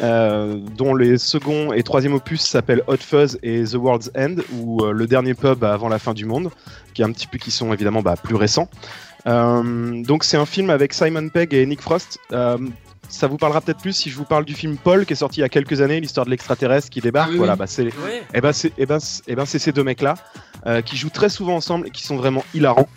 euh, 0.00 0.58
dont 0.76 0.94
les 0.94 1.18
second 1.18 1.72
et 1.72 1.84
troisième 1.84 2.14
opus 2.14 2.40
s'appellent 2.40 2.82
Hot 2.88 2.96
Fuzz 2.96 3.38
et 3.42 3.62
The 3.62 3.74
World's 3.74 4.10
End, 4.16 4.36
ou 4.54 4.82
euh, 4.82 4.92
le 4.92 5.06
dernier 5.06 5.34
pub 5.34 5.62
avant 5.62 5.88
la 5.88 5.98
fin 5.98 6.14
du 6.14 6.24
monde, 6.24 6.50
qui 6.94 7.02
est 7.02 7.04
un 7.04 7.12
petit 7.12 7.26
peu 7.26 7.38
qui 7.38 7.50
sont 7.50 7.72
évidemment 7.72 8.02
bah, 8.02 8.16
plus 8.20 8.34
récents. 8.34 8.68
Euh, 9.26 10.02
donc 10.02 10.24
c'est 10.24 10.36
un 10.36 10.46
film 10.46 10.70
avec 10.70 10.92
Simon 10.92 11.28
Pegg 11.28 11.54
et 11.54 11.64
Nick 11.64 11.80
Frost. 11.80 12.18
Ça 13.08 13.26
vous 13.28 13.36
parlera 13.36 13.60
peut-être 13.60 13.80
plus 13.80 13.92
si 13.92 14.10
je 14.10 14.16
vous 14.16 14.24
parle 14.24 14.44
du 14.44 14.54
film 14.54 14.76
Paul 14.76 15.06
qui 15.06 15.12
est 15.12 15.16
sorti 15.16 15.38
il 15.38 15.42
y 15.42 15.44
a 15.44 15.48
quelques 15.48 15.80
années, 15.80 16.00
l'histoire 16.00 16.26
de 16.26 16.30
l'extraterrestre 16.30 16.90
qui 16.90 17.00
débarque. 17.00 17.28
Ah 17.28 17.32
oui, 17.32 17.38
voilà, 17.38 17.54
bah 17.56 17.66
c'est 17.66 17.84
Ouais. 17.84 18.22
et 18.34 18.40
ben 18.40 18.52
c'est 18.52 18.72
eh 18.76 18.86
ben, 18.86 18.98
c'est- 18.98 19.22
eh 19.28 19.34
ben, 19.36 19.44
c'est 19.46 19.58
ces 19.58 19.72
deux 19.72 19.84
mecs-là 19.84 20.14
euh, 20.66 20.80
qui 20.82 20.96
jouent 20.96 21.10
très 21.10 21.28
souvent 21.28 21.54
ensemble 21.56 21.86
et 21.88 21.90
qui 21.90 22.02
sont 22.04 22.16
vraiment 22.16 22.44
hilarants. 22.54 22.88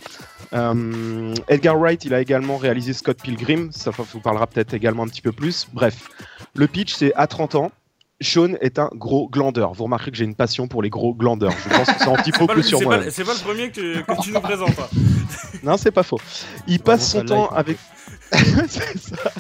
Euh, 0.54 1.34
Edgar 1.48 1.78
Wright, 1.78 2.04
il 2.06 2.14
a 2.14 2.22
également 2.22 2.58
réalisé 2.58 2.94
Scott 2.94 3.18
Pilgrim, 3.22 3.70
ça 3.72 3.92
vous 3.92 4.20
parlera 4.20 4.48
peut-être 4.48 4.74
également 4.74 5.04
un 5.04 5.08
petit 5.08 5.22
peu 5.22 5.32
plus. 5.32 5.68
Bref, 5.74 6.10
le 6.56 6.68
pitch, 6.68 6.94
c'est 6.96 7.14
à 7.16 7.28
30 7.28 7.56
ans. 7.56 7.72
Sean 8.20 8.54
est 8.62 8.80
un 8.80 8.90
gros 8.96 9.30
glandeur. 9.30 9.74
Vous 9.74 9.84
remarquerez 9.84 10.10
que 10.10 10.18
j'ai 10.18 10.24
une 10.26 10.34
passion 10.34 10.68
pour 10.68 10.82
les 10.82 10.90
gros 10.90 11.14
glandeurs. 11.14 11.52
Je 11.52 11.70
pense 11.78 11.86
que 11.92 12.00
ça 12.00 12.10
en 12.10 12.20
dit 12.24 12.32
beaucoup 12.40 12.64
sur 12.64 12.80
c'est 12.80 12.86
moi. 12.86 12.98
pas- 12.98 13.12
c'est 13.12 13.24
pas 13.24 13.34
le 13.36 13.40
premier 13.44 13.70
que 13.70 13.76
tu, 14.00 14.04
que 14.04 14.22
tu 14.24 14.32
nous 14.32 14.42
présentes. 14.42 14.80
hein. 14.80 14.88
Non, 15.64 15.78
c'est 15.78 15.92
pas 15.92 16.02
faux. 16.04 16.20
Il 16.68 16.80
passe 16.80 17.12
son 17.12 17.24
temps 17.26 17.50
avec. 17.50 17.78
C'est 18.68 18.98
ça. 18.98 19.32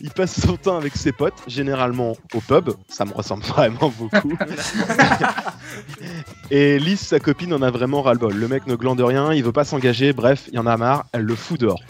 Il 0.00 0.10
passe 0.10 0.40
son 0.40 0.56
temps 0.56 0.76
avec 0.76 0.96
ses 0.96 1.12
potes, 1.12 1.42
généralement 1.46 2.16
au 2.34 2.40
pub. 2.40 2.70
Ça 2.88 3.04
me 3.04 3.12
ressemble 3.12 3.44
vraiment 3.44 3.92
beaucoup. 3.98 4.36
Et 6.50 6.78
Lise, 6.78 7.00
sa 7.00 7.20
copine, 7.20 7.54
en 7.54 7.62
a 7.62 7.70
vraiment 7.70 8.02
ras-le-bol. 8.02 8.34
Le 8.34 8.48
mec 8.48 8.66
ne 8.66 8.74
glande 8.74 9.00
rien, 9.00 9.32
il 9.32 9.44
veut 9.44 9.52
pas 9.52 9.64
s'engager, 9.64 10.12
bref, 10.12 10.44
il 10.48 10.54
y 10.54 10.58
en 10.58 10.66
a 10.66 10.76
marre, 10.76 11.04
elle 11.12 11.22
le 11.22 11.34
fout 11.34 11.60
dehors. 11.60 11.80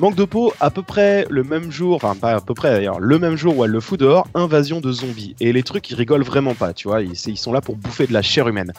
Manque 0.00 0.16
de 0.16 0.24
peau, 0.24 0.52
à 0.60 0.70
peu 0.70 0.82
près 0.82 1.26
le 1.30 1.44
même 1.44 1.70
jour, 1.70 1.96
enfin 1.96 2.14
pas 2.14 2.32
à 2.32 2.40
peu 2.40 2.54
près 2.54 2.70
d'ailleurs, 2.70 2.98
le 2.98 3.18
même 3.18 3.36
jour 3.36 3.56
où 3.56 3.64
elle 3.64 3.70
le 3.70 3.80
fout 3.80 4.00
dehors, 4.00 4.26
invasion 4.34 4.80
de 4.80 4.90
zombies. 4.90 5.36
Et 5.40 5.52
les 5.52 5.62
trucs, 5.62 5.88
ils 5.90 5.94
rigolent 5.94 6.24
vraiment 6.24 6.54
pas, 6.54 6.72
tu 6.72 6.88
vois, 6.88 7.02
ils 7.02 7.16
sont 7.16 7.52
là 7.52 7.60
pour 7.60 7.76
bouffer 7.76 8.06
de 8.06 8.12
la 8.12 8.22
chair 8.22 8.48
humaine. 8.48 8.72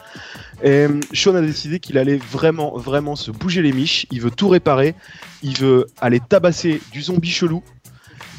Et 0.62 0.70
euh, 0.70 1.00
Sean 1.12 1.34
a 1.34 1.40
décidé 1.40 1.80
qu'il 1.80 1.96
allait 1.98 2.18
vraiment, 2.18 2.76
vraiment 2.76 3.16
se 3.16 3.30
bouger 3.30 3.62
les 3.62 3.72
miches, 3.72 4.06
il 4.10 4.20
veut 4.20 4.30
tout 4.30 4.48
réparer, 4.48 4.94
il 5.42 5.56
veut 5.56 5.86
aller 6.00 6.20
tabasser 6.20 6.80
du 6.92 7.02
zombie 7.02 7.30
chelou, 7.30 7.62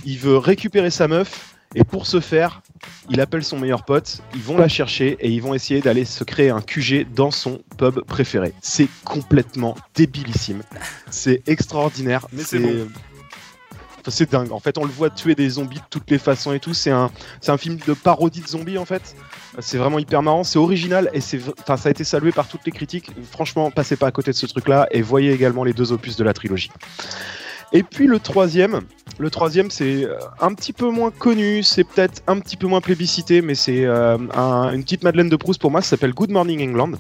il 0.06 0.18
veut 0.18 0.38
récupérer 0.38 0.92
sa 0.92 1.08
meuf, 1.08 1.56
et 1.74 1.84
pour 1.84 2.06
ce 2.06 2.20
faire, 2.20 2.62
il 3.10 3.22
appelle 3.22 3.44
son 3.44 3.58
meilleur 3.58 3.86
pote, 3.86 4.22
ils 4.36 4.42
vont 4.42 4.58
la 4.58 4.68
chercher 4.68 5.18
et 5.20 5.30
ils 5.30 5.42
vont 5.42 5.54
essayer 5.54 5.80
d'aller 5.80 6.04
se 6.04 6.24
créer 6.24 6.50
un 6.50 6.62
QG 6.62 7.08
dans 7.14 7.32
son 7.32 7.62
pub 7.78 8.02
préféré. 8.02 8.54
C'est 8.62 8.88
complètement 9.06 9.76
débilissime. 9.96 10.64
C'est 11.10 11.42
extraordinaire. 11.48 12.28
Mais 12.34 12.44
c'est 12.44 12.60
bon. 12.60 12.88
C'est 14.08 14.32
dingue. 14.32 14.52
En 14.52 14.60
fait, 14.60 14.78
on 14.78 14.84
le 14.84 14.92
voit 14.92 15.10
tuer 15.10 15.36
des 15.36 15.50
zombies 15.50 15.78
de 15.78 15.86
toutes 15.90 16.10
les 16.10 16.18
façons 16.18 16.54
et 16.54 16.60
tout. 16.60 16.74
C'est 16.74 16.92
un, 16.92 17.10
film 17.58 17.78
de 17.86 17.94
parodie 17.94 18.42
de 18.42 18.48
zombies 18.48 18.78
en 18.78 18.86
fait. 18.86 19.16
C'est 19.60 19.78
vraiment 19.78 20.00
hyper 20.00 20.24
marrant, 20.24 20.44
c'est 20.44 20.60
original 20.60 21.10
et 21.14 21.22
ça 21.22 21.38
a 21.68 21.90
été 21.90 22.04
salué 22.04 22.32
par 22.32 22.48
toutes 22.48 22.66
les 22.66 22.72
critiques. 22.72 23.12
Franchement, 23.32 23.70
passez 23.70 23.96
pas 23.96 24.08
à 24.08 24.12
côté 24.12 24.32
de 24.32 24.36
ce 24.38 24.46
truc-là 24.46 24.88
et 24.92 25.02
voyez 25.02 25.32
également 25.32 25.64
les 25.64 25.74
deux 25.74 25.92
opus 25.92 26.16
de 26.16 26.24
la 26.24 26.34
trilogie. 26.34 26.72
Et 27.74 27.84
puis 27.84 28.08
le 28.08 28.20
troisième, 28.20 28.82
le 29.18 29.30
troisième 29.30 29.72
c'est 29.72 30.04
euh, 30.04 30.18
un 30.42 30.54
petit 30.54 30.74
peu 30.74 30.90
moins 30.90 31.10
connu, 31.10 31.64
c'est 31.64 31.86
peut-être 31.86 32.22
un 32.28 32.38
petit 32.40 32.58
peu 32.58 32.68
moins 32.68 32.82
plébiscité, 32.82 33.42
mais 33.42 33.56
c'est 33.56 33.86
euh, 33.86 34.18
un- 34.34 34.74
une 34.74 34.84
petite 34.84 35.04
Madeleine 35.04 35.30
de 35.30 35.38
Proust 35.38 35.62
pour 35.62 35.72
moi, 35.72 35.82
ça 35.82 35.92
s'appelle 35.92 36.14
Good 36.14 36.32
Morning 36.32 36.62
England. 36.70 36.98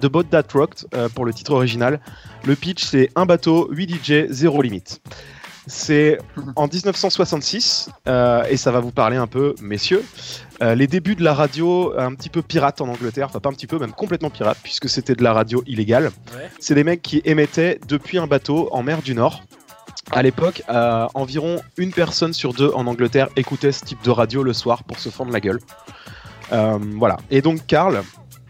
The 0.00 0.06
Boat 0.06 0.24
That 0.24 0.44
Rocked 0.54 0.86
euh, 0.94 1.08
pour 1.08 1.24
le 1.24 1.32
titre 1.32 1.52
original. 1.52 2.00
Le 2.44 2.54
pitch 2.54 2.84
c'est 2.84 3.10
un 3.16 3.26
bateau, 3.26 3.68
8 3.72 3.90
DJ, 3.90 4.26
zéro 4.30 4.62
limite. 4.62 5.00
C'est 5.66 6.18
en 6.56 6.66
1966 6.66 7.90
euh, 8.08 8.44
et 8.48 8.56
ça 8.56 8.72
va 8.72 8.80
vous 8.80 8.90
parler 8.90 9.16
un 9.16 9.28
peu, 9.28 9.54
messieurs. 9.60 10.04
euh, 10.60 10.74
les 10.74 10.86
débuts 10.86 11.14
de 11.14 11.22
la 11.22 11.34
radio 11.34 11.92
un 11.96 12.14
petit 12.14 12.28
peu 12.28 12.42
pirate 12.42 12.80
en 12.80 12.88
Angleterre, 12.88 13.26
enfin 13.28 13.38
pas 13.38 13.48
un 13.48 13.52
petit 13.52 13.68
peu, 13.68 13.78
même 13.78 13.92
complètement 13.92 14.30
pirate, 14.30 14.58
puisque 14.62 14.88
c'était 14.88 15.14
de 15.14 15.22
la 15.22 15.32
radio 15.32 15.62
illégale. 15.66 16.06
Ouais. 16.34 16.50
C'est 16.58 16.74
des 16.74 16.84
mecs 16.84 17.02
qui 17.02 17.22
émettaient 17.24 17.78
depuis 17.86 18.18
un 18.18 18.26
bateau 18.26 18.68
en 18.72 18.82
mer 18.82 19.02
du 19.02 19.14
Nord. 19.14 19.42
À 20.10 20.22
l'époque, 20.22 20.62
euh, 20.68 21.06
environ 21.14 21.60
une 21.76 21.92
personne 21.92 22.32
sur 22.32 22.52
deux 22.54 22.70
en 22.74 22.86
Angleterre 22.86 23.28
écoutait 23.36 23.72
ce 23.72 23.84
type 23.84 24.02
de 24.02 24.10
radio 24.10 24.42
le 24.42 24.52
soir 24.52 24.82
pour 24.82 24.98
se 24.98 25.10
fendre 25.10 25.32
la 25.32 25.40
gueule. 25.40 25.60
Voilà. 26.50 27.16
Et 27.30 27.40
donc 27.40 27.66
Karl 27.66 28.02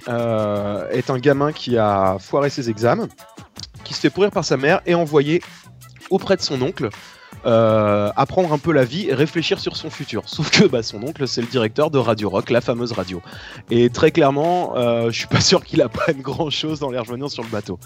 est 0.09 1.11
un 1.11 1.19
gamin 1.19 1.53
qui 1.53 1.79
a 1.79 2.17
foiré 2.19 2.51
ses 2.51 2.69
examens, 2.69 3.09
qui 3.85 3.95
se 3.95 4.01
fait 4.01 4.11
pourrir 4.11 4.33
par 4.33 4.45
sa 4.45 4.57
mère 4.57 4.81
et 4.87 4.97
envoyé 4.97 5.41
auprès 6.13 6.37
de 6.37 6.43
son 6.43 6.61
oncle 6.63 6.91
euh, 7.47 8.11
apprendre 8.17 8.53
un 8.53 8.59
peu 8.59 8.73
la 8.73 8.85
vie 8.85 9.09
et 9.09 9.15
réfléchir 9.15 9.59
sur 9.61 9.77
son 9.77 9.91
futur. 9.91 10.23
Sauf 10.27 10.51
que 10.51 10.67
bah, 10.67 10.83
son 10.83 11.03
oncle, 11.03 11.27
c'est 11.27 11.41
le 11.41 11.47
directeur 11.47 11.91
de 11.91 11.99
Radio 11.99 12.29
Rock, 12.31 12.51
la 12.51 12.61
fameuse 12.61 12.93
radio. 12.93 13.21
Et 13.71 13.91
très 13.91 14.11
clairement, 14.11 14.75
euh, 14.77 15.11
je 15.11 15.19
suis 15.19 15.27
pas 15.29 15.41
sûr 15.51 15.65
qu'il 15.65 15.83
apprenne 15.83 16.21
grand 16.21 16.51
chose 16.51 16.81
dans 16.81 16.91
les 16.91 16.99
rejoignant 16.99 17.29
sur 17.29 17.43
le 17.43 17.49
bateau. 17.49 17.79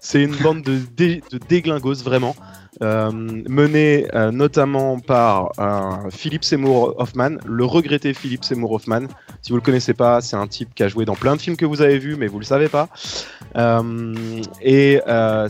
C'est 0.00 0.22
une 0.22 0.34
bande 0.36 0.62
de, 0.62 0.78
dé- 0.96 1.22
de 1.30 1.38
déglingos 1.48 2.02
vraiment, 2.02 2.34
euh, 2.82 3.12
menée 3.12 4.08
euh, 4.14 4.32
notamment 4.32 4.98
par 4.98 5.52
euh, 5.60 6.10
Philip 6.10 6.42
Seymour 6.42 6.94
Hoffman, 6.98 7.36
le 7.46 7.64
regretté 7.64 8.12
Philip 8.14 8.44
Seymour 8.44 8.72
Hoffman. 8.72 9.02
Si 9.42 9.50
vous 9.50 9.56
le 9.56 9.62
connaissez 9.62 9.94
pas, 9.94 10.20
c'est 10.20 10.34
un 10.34 10.48
type 10.48 10.74
qui 10.74 10.82
a 10.82 10.88
joué 10.88 11.04
dans 11.04 11.14
plein 11.14 11.36
de 11.36 11.40
films 11.40 11.56
que 11.56 11.66
vous 11.66 11.82
avez 11.82 11.98
vus, 11.98 12.16
mais 12.16 12.26
vous 12.26 12.40
le 12.40 12.44
savez 12.44 12.68
pas. 12.68 12.88
Et 14.60 15.00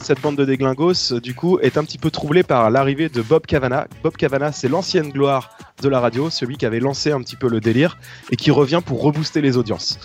cette 0.00 0.20
bande 0.20 0.36
de 0.36 0.44
déglingos, 0.44 1.18
du 1.22 1.34
coup, 1.34 1.58
est 1.60 1.78
un 1.78 1.84
petit 1.84 1.96
peu 1.98 2.10
troublée 2.10 2.42
par 2.42 2.70
l'arrivée 2.70 3.08
de 3.08 3.22
Bob 3.22 3.46
Cavana. 3.54 3.86
Bob 4.02 4.16
Cavana, 4.16 4.50
c'est 4.50 4.66
l'ancienne 4.66 5.10
gloire 5.10 5.56
de 5.80 5.88
la 5.88 6.00
radio, 6.00 6.28
celui 6.28 6.56
qui 6.56 6.66
avait 6.66 6.80
lancé 6.80 7.12
un 7.12 7.20
petit 7.20 7.36
peu 7.36 7.48
le 7.48 7.60
délire 7.60 7.98
et 8.32 8.36
qui 8.36 8.50
revient 8.50 8.80
pour 8.84 9.00
rebooster 9.00 9.40
les 9.42 9.56
audiences. 9.56 9.96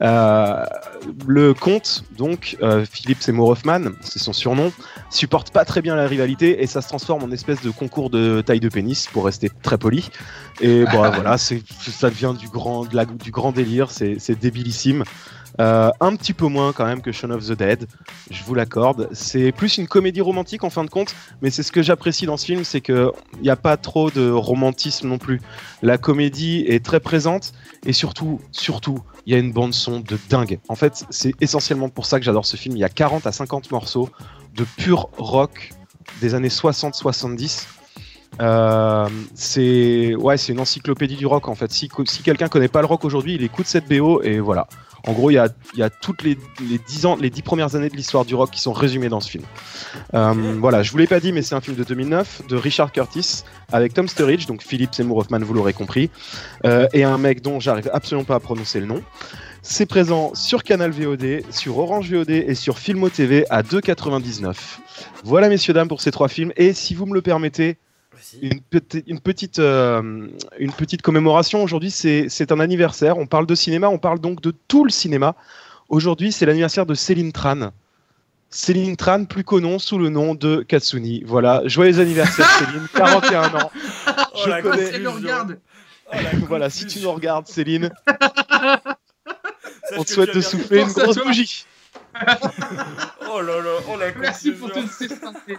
Euh, 0.00 0.64
le 1.26 1.52
comte, 1.52 2.04
donc 2.16 2.56
euh, 2.62 2.86
Philippe 2.90 3.20
Seymour 3.22 3.50
Hoffman, 3.50 3.80
c'est 4.00 4.18
son 4.18 4.32
surnom, 4.32 4.72
supporte 5.10 5.50
pas 5.50 5.66
très 5.66 5.82
bien 5.82 5.94
la 5.94 6.06
rivalité 6.06 6.62
et 6.62 6.66
ça 6.66 6.80
se 6.80 6.88
transforme 6.88 7.22
en 7.22 7.30
espèce 7.32 7.60
de 7.60 7.68
concours 7.68 8.08
de 8.08 8.40
taille 8.40 8.60
de 8.60 8.70
pénis 8.70 9.08
pour 9.12 9.26
rester 9.26 9.50
très 9.62 9.76
poli. 9.76 10.08
Et 10.62 10.84
bon, 10.84 11.10
voilà, 11.14 11.36
ça 11.36 12.08
devient 12.08 12.32
du 12.38 12.48
grand, 12.48 12.86
de 12.86 12.96
la- 12.96 13.04
du 13.04 13.30
grand 13.30 13.52
délire, 13.52 13.90
c'est 13.90 14.16
c'est 14.18 14.38
débilissime. 14.38 15.04
Euh, 15.60 15.90
un 16.00 16.16
petit 16.16 16.34
peu 16.34 16.46
moins 16.46 16.72
quand 16.72 16.84
même 16.84 17.00
que 17.00 17.12
Shaun 17.12 17.30
of 17.30 17.46
the 17.46 17.52
Dead, 17.52 17.86
je 18.30 18.42
vous 18.44 18.54
l'accorde. 18.54 19.08
C'est 19.12 19.52
plus 19.52 19.78
une 19.78 19.88
comédie 19.88 20.20
romantique 20.20 20.64
en 20.64 20.70
fin 20.70 20.84
de 20.84 20.90
compte, 20.90 21.14
mais 21.40 21.50
c'est 21.50 21.62
ce 21.62 21.72
que 21.72 21.82
j'apprécie 21.82 22.26
dans 22.26 22.36
ce 22.36 22.44
film, 22.44 22.64
c'est 22.64 22.80
qu'il 22.80 23.10
n'y 23.40 23.50
a 23.50 23.56
pas 23.56 23.76
trop 23.76 24.10
de 24.10 24.30
romantisme 24.30 25.08
non 25.08 25.18
plus. 25.18 25.40
La 25.82 25.98
comédie 25.98 26.64
est 26.68 26.84
très 26.84 27.00
présente 27.00 27.52
et 27.86 27.92
surtout, 27.92 28.40
surtout, 28.52 28.98
il 29.24 29.32
y 29.32 29.36
a 29.36 29.38
une 29.38 29.52
bande 29.52 29.72
son 29.72 30.00
de 30.00 30.18
dingue. 30.28 30.58
En 30.68 30.74
fait, 30.74 31.04
c'est 31.10 31.32
essentiellement 31.40 31.88
pour 31.88 32.06
ça 32.06 32.18
que 32.18 32.24
j'adore 32.24 32.46
ce 32.46 32.56
film. 32.56 32.76
Il 32.76 32.80
y 32.80 32.84
a 32.84 32.88
40 32.88 33.26
à 33.26 33.32
50 33.32 33.70
morceaux 33.70 34.10
de 34.54 34.64
pur 34.76 35.08
rock 35.16 35.72
des 36.20 36.34
années 36.34 36.48
60-70. 36.48 37.66
Euh, 38.40 39.08
c'est 39.34 40.14
ouais, 40.14 40.36
c'est 40.36 40.52
une 40.52 40.60
encyclopédie 40.60 41.16
du 41.16 41.26
rock 41.26 41.48
en 41.48 41.54
fait. 41.54 41.72
Si, 41.72 41.88
si 42.04 42.22
quelqu'un 42.22 42.48
connaît 42.48 42.68
pas 42.68 42.80
le 42.80 42.86
rock 42.86 43.04
aujourd'hui, 43.04 43.34
il 43.34 43.42
écoute 43.42 43.66
cette 43.66 43.88
BO 43.88 44.22
et 44.22 44.40
voilà. 44.40 44.66
En 45.06 45.12
gros, 45.12 45.30
il 45.30 45.34
y 45.34 45.38
a, 45.38 45.48
il 45.74 45.78
y 45.78 45.82
a 45.82 45.90
toutes 45.90 46.22
les, 46.22 46.36
les 46.60 46.78
10 46.78 47.06
ans, 47.06 47.16
les 47.20 47.30
10 47.30 47.42
premières 47.42 47.76
années 47.76 47.88
de 47.88 47.96
l'histoire 47.96 48.24
du 48.24 48.34
rock 48.34 48.50
qui 48.50 48.60
sont 48.60 48.72
résumées 48.72 49.08
dans 49.08 49.20
ce 49.20 49.30
film. 49.30 49.44
Euh, 50.14 50.32
voilà, 50.58 50.82
je 50.82 50.90
vous 50.90 50.98
l'ai 50.98 51.06
pas 51.06 51.20
dit, 51.20 51.32
mais 51.32 51.42
c'est 51.42 51.54
un 51.54 51.60
film 51.60 51.76
de 51.76 51.84
2009 51.84 52.42
de 52.48 52.56
Richard 52.56 52.90
Curtis 52.90 53.44
avec 53.72 53.94
Tom 53.94 54.08
Sturridge, 54.08 54.46
donc 54.46 54.62
Philip 54.62 54.94
Seymour 54.94 55.18
Hoffman, 55.18 55.38
vous 55.38 55.54
l'aurez 55.54 55.72
compris, 55.72 56.10
euh, 56.64 56.88
et 56.92 57.04
un 57.04 57.18
mec 57.18 57.40
dont 57.40 57.60
j'arrive 57.60 57.88
absolument 57.92 58.24
pas 58.24 58.34
à 58.34 58.40
prononcer 58.40 58.80
le 58.80 58.86
nom. 58.86 59.02
C'est 59.62 59.86
présent 59.86 60.32
sur 60.34 60.62
Canal 60.62 60.92
VOD, 60.92 61.42
sur 61.50 61.78
Orange 61.78 62.12
VOD 62.12 62.30
et 62.30 62.54
sur 62.54 62.78
Filmo 62.78 63.08
TV 63.08 63.44
à 63.50 63.62
2,99. 63.62 64.54
Voilà, 65.24 65.48
messieurs, 65.48 65.74
dames, 65.74 65.88
pour 65.88 66.00
ces 66.00 66.12
trois 66.12 66.28
films. 66.28 66.52
Et 66.56 66.72
si 66.72 66.94
vous 66.94 67.04
me 67.04 67.14
le 67.14 67.22
permettez. 67.22 67.76
Une, 68.42 68.60
petite- 68.60 69.04
une, 69.06 69.20
petite, 69.20 69.58
euh, 69.58 70.28
une 70.58 70.72
petite 70.72 71.02
commémoration. 71.02 71.62
Aujourd'hui, 71.62 71.90
c'est 71.90 72.28
c'est 72.28 72.52
un 72.52 72.60
anniversaire. 72.60 73.18
On 73.18 73.26
parle 73.26 73.46
de 73.46 73.54
cinéma, 73.54 73.88
on 73.88 73.98
parle 73.98 74.18
donc 74.20 74.40
de 74.40 74.52
tout 74.68 74.84
le 74.84 74.90
cinéma. 74.90 75.34
Aujourd'hui, 75.88 76.32
c'est 76.32 76.46
l'anniversaire 76.46 76.86
de 76.86 76.94
Céline 76.94 77.32
Tran. 77.32 77.70
Céline 78.50 78.96
Tran, 78.96 79.24
plus 79.24 79.44
connue 79.44 79.78
sous 79.78 79.98
le 79.98 80.08
nom 80.08 80.34
de 80.34 80.62
Katsuni. 80.62 81.22
Voilà, 81.26 81.62
joyeux 81.66 82.00
anniversaire 82.00 82.48
Céline, 82.58 82.86
41 82.94 83.54
ans. 83.54 83.70
Oh, 84.08 84.12
Je 84.44 84.62
connais- 84.62 85.06
regarde. 85.08 85.58
Oh, 86.12 86.16
Voilà, 86.48 86.70
si 86.70 86.86
tu 86.86 87.00
nous 87.00 87.10
regardes 87.12 87.46
Céline, 87.48 87.90
on 89.96 90.04
te 90.04 90.10
souhaite 90.10 90.34
de 90.34 90.40
souffler 90.40 90.82
une 90.82 90.88
grosse 90.92 91.18
bougie. 91.18 91.64
Oh 93.30 93.40
là 93.42 93.56
là, 93.60 93.70
oh 93.92 93.96
la 93.98 94.10
Merci 94.18 94.50
confusion. 94.52 94.68
pour 94.68 94.72
toutes 94.72 94.90
ces 94.92 95.08
santé. 95.08 95.58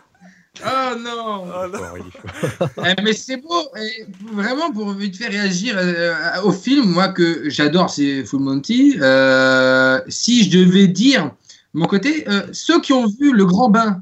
Oh 0.66 0.96
non 1.00 1.46
Oh 1.48 1.68
non. 1.72 2.68
Eh, 2.86 3.02
Mais 3.04 3.14
c'est 3.14 3.38
beau, 3.38 3.62
et 3.78 4.06
vraiment 4.34 4.72
pour 4.72 4.92
vite 4.94 5.16
faire 5.18 5.32
réagir 5.32 5.76
euh, 5.78 6.14
au 6.44 6.52
film, 6.52 6.86
moi 6.92 7.10
que 7.10 7.50
j'adore, 7.50 7.90
c'est 7.90 8.24
Full 8.26 8.40
Monty. 8.42 8.98
Euh, 9.02 10.00
si 10.08 10.50
je 10.50 10.60
devais 10.60 10.88
dire 10.88 11.32
mon 11.74 11.86
côté, 11.86 12.28
euh, 12.30 12.42
ceux 12.54 12.80
qui 12.82 12.94
ont 12.94 13.06
vu 13.08 13.34
Le 13.34 13.46
Grand 13.46 13.70
Bain 13.70 14.02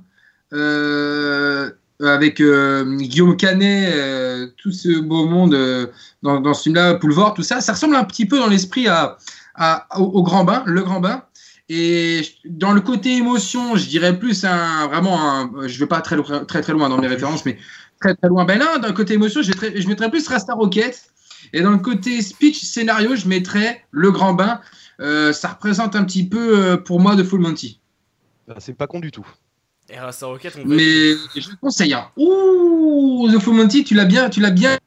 euh, 0.54 1.70
avec 2.02 2.40
euh, 2.42 2.84
Guillaume 2.98 3.36
Canet, 3.38 3.94
euh, 3.94 4.48
tout 4.58 4.72
ce 4.72 5.00
beau 5.00 5.26
monde 5.26 5.54
euh, 5.54 5.88
dans, 6.24 6.40
dans 6.40 6.54
ce 6.54 6.64
film-là, 6.64 6.96
Poulevard, 6.96 7.34
tout 7.34 7.44
ça, 7.44 7.62
ça 7.62 7.74
ressemble 7.74 7.96
un 7.96 8.04
petit 8.04 8.26
peu 8.26 8.38
dans 8.38 8.48
l'esprit 8.48 8.88
à, 8.88 9.18
à- 9.56 9.88
au, 10.00 10.04
au 10.06 10.24
Grand 10.24 10.44
Bain, 10.44 10.64
Le 10.66 10.82
Grand 10.84 11.00
Bain. 11.00 11.24
Et 11.68 12.22
dans 12.46 12.74
le 12.74 12.82
côté 12.82 13.16
émotion, 13.16 13.76
je 13.76 13.88
dirais 13.88 14.20
plus 14.20 14.46
un 14.46 14.88
vraiment 14.88 15.20
un, 15.20 15.68
je 15.68 15.80
vais 15.80 15.88
pas 15.88 16.02
très 16.02 16.16
très 16.62 16.74
loin 16.74 16.90
dans 16.90 17.00
mes 17.00 17.08
références, 17.08 17.44
mais 17.46 17.58
très 18.00 18.16
très 18.16 18.28
loin. 18.28 18.46
Ben 18.46 18.60
là, 18.60 18.78
le 18.78 18.94
côté 18.94 19.16
émotion, 19.16 19.42
je 19.42 19.88
mettrais, 19.88 20.12
plus 20.12 20.28
Rasta 20.28 20.54
Rocket. 20.54 21.10
Et 21.54 21.62
dans 21.62 21.72
le 21.72 21.78
côté 21.78 22.22
speech 22.22 22.64
scénario, 22.64 23.16
je 23.16 23.28
mettrais 23.28 23.84
Le 23.92 24.12
Grand 24.12 24.34
Bain. 24.34 24.62
Euh, 25.00 25.34
ça 25.34 25.50
représente 25.50 25.96
un 25.96 26.04
petit 26.04 26.28
peu 26.28 26.58
euh, 26.58 26.78
pour 26.78 27.00
moi 27.00 27.16
de 27.16 27.24
Full 27.24 27.40
Monty. 27.40 27.80
Bah, 28.48 28.56
c'est 28.60 28.74
pas 28.74 28.88
con 28.88 29.00
du 29.00 29.12
tout. 29.12 29.26
Rasta 29.94 30.25
Rocket, 30.25 30.56
on 30.58 30.68
va. 30.68 30.75
Mais 30.75 31.13
je 31.36 31.50
le 31.50 31.56
conseille. 31.62 31.94
Hein. 31.94 32.10
Ouh, 32.18 33.30
The 33.32 33.48
Monty, 33.48 33.84
tu 33.84 33.94
l'as 33.94 34.06
bien, 34.06 34.30
tu 34.30 34.39
l'as 34.39 34.51
bien, 34.51 34.77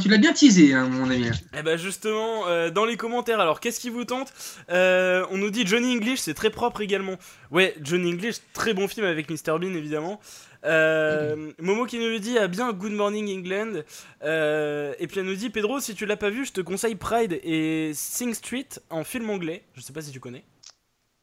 tu 0.00 0.08
l'as 0.08 0.18
bien 0.18 0.32
teasé, 0.32 0.72
hein, 0.72 0.88
mon 0.88 1.10
ami. 1.10 1.28
Eh 1.56 1.62
ben 1.62 1.76
justement, 1.76 2.46
euh, 2.46 2.70
dans 2.70 2.84
les 2.84 2.96
commentaires, 2.96 3.40
alors 3.40 3.60
qu'est-ce 3.60 3.80
qui 3.80 3.90
vous 3.90 4.04
tente? 4.04 4.32
Euh, 4.70 5.26
On 5.30 5.36
nous 5.36 5.50
dit 5.50 5.66
Johnny 5.66 5.94
English, 5.94 6.20
c'est 6.20 6.34
très 6.34 6.50
propre 6.50 6.80
également. 6.80 7.16
Ouais, 7.50 7.74
Johnny 7.82 8.12
English, 8.12 8.36
très 8.54 8.72
bon 8.72 8.88
film 8.88 9.06
avec 9.06 9.30
Mr 9.30 9.58
Bean 9.58 9.74
évidemment. 9.74 10.20
Euh, 10.64 11.52
Momo 11.58 11.84
qui 11.84 11.98
nous 11.98 12.08
le 12.08 12.18
dit 12.18 12.38
a 12.38 12.48
bien 12.48 12.72
Good 12.72 12.92
Morning 12.92 13.38
England. 13.38 13.82
Euh, 14.22 14.94
et 14.98 15.06
puis 15.06 15.20
elle 15.20 15.26
nous 15.26 15.34
dit 15.34 15.50
Pedro, 15.50 15.80
si 15.80 15.94
tu 15.94 16.06
l'as 16.06 16.16
pas 16.16 16.30
vu, 16.30 16.46
je 16.46 16.52
te 16.52 16.62
conseille 16.62 16.94
Pride 16.94 17.38
et 17.44 17.92
Sing 17.92 18.32
Street 18.32 18.68
en 18.88 19.04
film 19.04 19.28
anglais. 19.28 19.62
Je 19.74 19.82
sais 19.82 19.92
pas 19.92 20.00
si 20.00 20.10
tu 20.10 20.20
connais. 20.20 20.44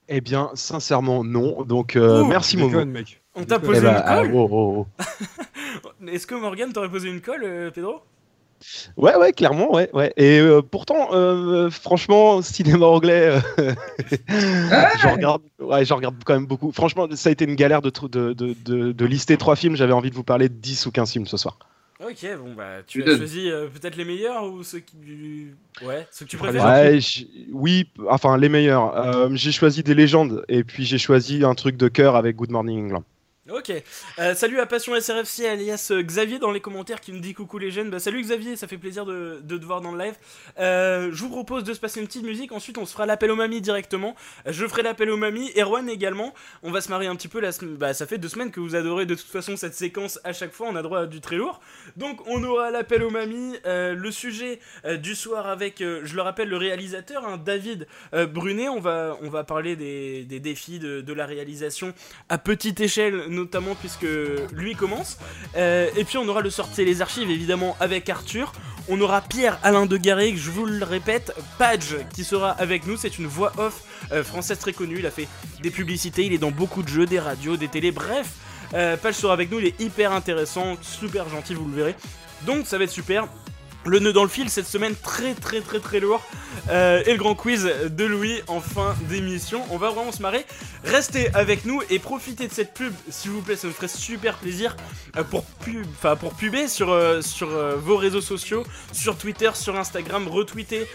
Eh 0.08 0.22
bien, 0.22 0.50
sincèrement, 0.54 1.24
non. 1.24 1.64
Donc, 1.64 1.96
euh, 1.96 2.22
Ouh, 2.22 2.26
merci 2.26 2.58
Momo. 2.58 2.70
Déconne, 2.70 2.92
mec. 2.92 3.22
On 3.36 3.44
t'a 3.44 3.60
posé 3.60 3.80
Eh 3.84 3.88
une 3.88 3.96
ah, 3.96 4.22
colle 4.22 4.32
oh, 4.34 4.48
oh, 4.52 4.88
oh. 5.00 6.08
Est-ce 6.08 6.28
que 6.28 6.36
Morgan 6.36 6.74
t'aurait 6.74 6.90
posé 6.90 7.10
une 7.10 7.22
colle, 7.22 7.72
Pedro? 7.74 8.02
Ouais, 8.98 9.16
ouais, 9.16 9.34
clairement, 9.34 9.74
ouais, 9.74 9.90
ouais. 9.94 10.14
Et 10.18 10.40
euh, 10.40 10.62
pourtant, 10.62 11.10
euh, 11.14 11.70
franchement, 11.70 12.42
cinéma 12.42 12.86
anglais, 12.86 13.40
euh, 13.60 13.74
j'en 15.02 15.14
regarde, 15.14 15.42
ouais, 15.60 15.84
j'en 15.86 15.96
regarde 15.96 16.16
quand 16.24 16.34
même 16.34 16.46
beaucoup. 16.46 16.72
Franchement, 16.72 17.08
ça 17.16 17.30
a 17.30 17.32
été 17.32 17.46
une 17.46 17.56
galère 17.56 17.82
de, 17.82 17.90
tr- 17.90 18.10
de, 18.10 18.34
de, 18.34 18.56
de, 18.64 18.92
de 18.92 19.06
lister 19.06 19.38
trois 19.38 19.56
films. 19.56 19.76
J'avais 19.76 19.94
envie 19.94 20.12
de 20.12 20.16
vous 20.16 20.24
parler 20.24 20.48
de 20.50 20.54
10 20.54 20.86
ou 20.86 20.92
15 20.92 21.12
films 21.12 21.28
ce 21.28 21.38
soir. 21.38 21.58
Ok, 22.04 22.26
bon 22.40 22.54
bah 22.56 22.82
tu 22.88 23.04
as 23.04 23.16
choisi 23.18 23.50
euh, 23.52 23.68
peut-être 23.68 23.96
les 23.96 24.06
meilleurs 24.06 24.44
ou 24.46 24.64
ceux 24.64 24.80
qui. 24.80 25.50
Ouais, 25.84 26.08
ceux 26.12 26.26
que 26.26 26.32
tu 26.32 26.38
préfères? 26.38 26.66
Ouais, 26.66 27.00
j- 27.00 27.48
oui, 27.52 27.90
enfin, 28.10 28.38
les 28.38 28.50
meilleurs. 28.50 28.96
Euh, 28.98 29.30
j'ai 29.34 29.52
choisi 29.52 29.84
des 29.84 29.94
légendes 29.94 30.44
et 30.48 30.64
puis 30.64 30.84
j'ai 30.86 30.98
choisi 30.98 31.44
un 31.44 31.54
truc 31.54 31.78
de 31.78 31.88
cœur 31.88 32.16
avec 32.16 32.36
Good 32.38 32.50
Morning 32.52 32.86
England. 32.86 33.04
Ok. 33.54 33.74
Euh, 34.20 34.34
salut 34.34 34.60
à 34.62 34.66
Passion 34.66 34.98
SRFC 34.98 35.46
alias 35.46 35.90
euh, 35.92 36.02
Xavier 36.02 36.40
dans 36.40 36.52
les 36.52 36.62
commentaires 36.62 37.02
qui 37.02 37.12
me 37.12 37.20
dit 37.20 37.34
coucou 37.34 37.58
les 37.58 37.70
jeunes. 37.70 37.90
Bah, 37.90 38.00
salut 38.00 38.22
Xavier, 38.22 38.56
ça 38.56 38.68
fait 38.68 38.78
plaisir 38.78 39.06
de, 39.06 39.42
te 39.42 39.66
voir 39.66 39.82
dans 39.82 39.92
le 39.92 40.02
live. 40.02 40.14
Euh, 40.60 41.10
je 41.12 41.22
vous 41.22 41.30
propose 41.30 41.64
de 41.66 41.74
se 41.74 41.80
passer 41.80 42.00
une 42.00 42.08
petite 42.08 42.24
musique. 42.24 42.54
Ensuite, 42.54 42.78
on 42.78 42.86
se 42.86 42.94
fera 42.94 43.06
l'appel 43.06 43.30
aux 43.30 43.36
mamies 43.36 43.60
directement. 43.60 44.16
Je 44.46 44.66
ferai 44.68 44.84
l'appel 44.84 45.10
aux 45.10 45.18
mamies. 45.18 45.52
Erwan 45.58 45.90
également. 45.90 46.34
On 46.64 46.72
va 46.72 46.80
se 46.80 46.90
marier 46.90 47.10
un 47.10 47.16
petit 47.16 47.28
peu. 47.28 47.42
Bah, 47.78 47.94
ça 47.94 48.06
fait 48.06 48.18
deux 48.18 48.30
semaines 48.30 48.52
que 48.52 48.62
vous 48.62 48.76
adorez 48.76 49.06
de 49.06 49.16
toute 49.16 49.28
façon 49.28 49.58
cette 49.58 49.76
séquence 49.76 50.20
à 50.24 50.32
chaque 50.32 50.54
fois. 50.54 50.68
On 50.70 50.76
a 50.76 50.82
droit 50.82 51.02
à 51.02 51.06
du 51.06 51.20
très 51.20 51.36
lourd. 51.36 51.60
Donc, 51.98 52.22
on 52.28 52.42
aura 52.44 52.72
l'appel 52.72 53.04
aux 53.04 53.10
mamies. 53.10 53.58
le 53.66 54.12
sujet 54.12 54.60
du 55.00 55.16
soir 55.16 55.48
avec, 55.48 55.80
je 55.80 56.16
le 56.16 56.22
rappelle, 56.22 56.48
le 56.48 56.58
réalisateur, 56.58 57.26
hein, 57.26 57.38
David 57.38 57.88
Brunet. 58.14 58.70
On 58.70 58.80
va, 58.80 59.44
parler 59.44 59.76
des, 59.76 60.40
défis 60.40 60.80
de, 60.80 61.02
de 61.02 61.14
la 61.14 61.26
réalisation 61.26 61.94
à 62.30 62.38
petite 62.38 62.80
échelle 62.80 63.41
puisque 63.80 64.08
lui 64.54 64.76
commence. 64.76 65.18
Euh, 65.56 65.90
et 65.96 66.04
puis 66.04 66.18
on 66.18 66.28
aura 66.28 66.42
le 66.42 66.50
sortir 66.50 66.86
les 66.86 67.02
archives 67.02 67.30
évidemment 67.30 67.76
avec 67.80 68.10
Arthur. 68.10 68.54
On 68.90 69.00
aura 69.00 69.22
Pierre 69.22 69.60
Alain 69.64 69.86
de 69.86 69.96
Garrigue, 69.96 70.38
je 70.38 70.50
vous 70.50 70.66
le 70.66 70.84
répète, 70.84 71.34
Page 71.60 71.98
qui 72.14 72.24
sera 72.24 72.50
avec 72.52 72.88
nous, 72.88 72.98
c'est 72.98 73.20
une 73.20 73.28
voix 73.28 73.54
off 73.58 73.84
euh, 74.12 74.24
française 74.24 74.58
très 74.58 74.74
connue, 74.74 74.98
il 75.00 75.06
a 75.06 75.12
fait 75.12 75.28
des 75.62 75.70
publicités, 75.70 76.26
il 76.26 76.34
est 76.34 76.40
dans 76.40 76.52
beaucoup 76.52 76.82
de 76.82 76.88
jeux, 76.88 77.06
des 77.06 77.20
radios, 77.20 77.58
des 77.58 77.68
télés, 77.68 77.92
bref. 77.92 78.32
Euh, 78.74 78.98
Page 78.98 79.16
sera 79.16 79.34
avec 79.34 79.52
nous, 79.52 79.60
il 79.60 79.68
est 79.68 79.80
hyper 79.80 80.12
intéressant, 80.12 80.78
super 80.82 81.30
gentil, 81.30 81.54
vous 81.54 81.68
le 81.68 81.76
verrez. 81.76 81.96
Donc 82.46 82.66
ça 82.66 82.78
va 82.78 82.86
être 82.86 82.90
super. 82.90 83.28
Le 83.86 84.00
nœud 84.00 84.14
dans 84.14 84.24
le 84.24 84.30
fil 84.30 84.50
cette 84.50 84.68
semaine 84.68 84.96
très 84.96 85.34
très 85.34 85.62
très 85.62 85.80
très 85.80 86.00
lourd 86.00 86.22
Euh, 86.70 87.04
et 87.06 87.12
le 87.12 87.18
grand 87.18 87.36
quiz 87.36 87.70
de 87.90 88.06
Louis 88.06 88.42
en 88.48 88.60
fin 88.60 88.96
d'émission. 89.10 89.64
On 89.72 89.78
va 89.78 89.90
vraiment 89.90 90.12
se 90.12 90.22
marrer. 90.22 90.46
Restez 90.84 91.34
avec 91.34 91.66
nous 91.66 91.82
et 91.90 92.00
profitez 92.00 92.48
de 92.48 92.54
cette 92.54 92.74
pub 92.74 92.94
s'il 93.10 93.32
vous 93.32 93.42
plaît, 93.42 93.56
ça 93.56 93.68
nous 93.68 93.74
ferait 93.74 93.88
super 93.88 94.38
plaisir 94.38 94.76
euh, 95.18 95.24
pour 95.24 95.44
pub, 95.44 95.86
pour 96.20 96.34
puber 96.34 96.68
sur 96.68 96.92
euh, 96.92 97.22
vos 97.78 97.98
réseaux 97.98 98.22
sociaux, 98.22 98.64
sur 98.92 99.18
Twitter, 99.18 99.52
sur 99.54 99.76
Instagram, 99.78 100.28
retweetez 100.28 100.88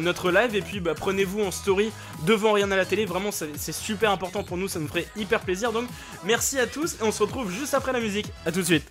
notre 0.00 0.30
live 0.30 0.54
et 0.54 0.62
puis 0.62 0.80
bah, 0.80 0.94
prenez-vous 0.94 1.42
en 1.42 1.50
story 1.50 1.92
devant 2.26 2.52
rien 2.52 2.70
à 2.70 2.76
la 2.76 2.84
télé. 2.84 3.04
Vraiment, 3.04 3.30
c'est 3.32 3.72
super 3.72 4.10
important 4.10 4.42
pour 4.42 4.56
nous, 4.56 4.68
ça 4.68 4.78
nous 4.78 4.88
ferait 4.88 5.06
hyper 5.16 5.40
plaisir. 5.40 5.72
Donc 5.72 5.86
merci 6.24 6.58
à 6.58 6.66
tous 6.66 6.94
et 6.94 7.02
on 7.02 7.12
se 7.12 7.22
retrouve 7.22 7.50
juste 7.50 7.74
après 7.74 7.92
la 7.92 8.00
musique. 8.00 8.26
À 8.46 8.52
tout 8.52 8.60
de 8.60 8.66
suite. 8.66 8.90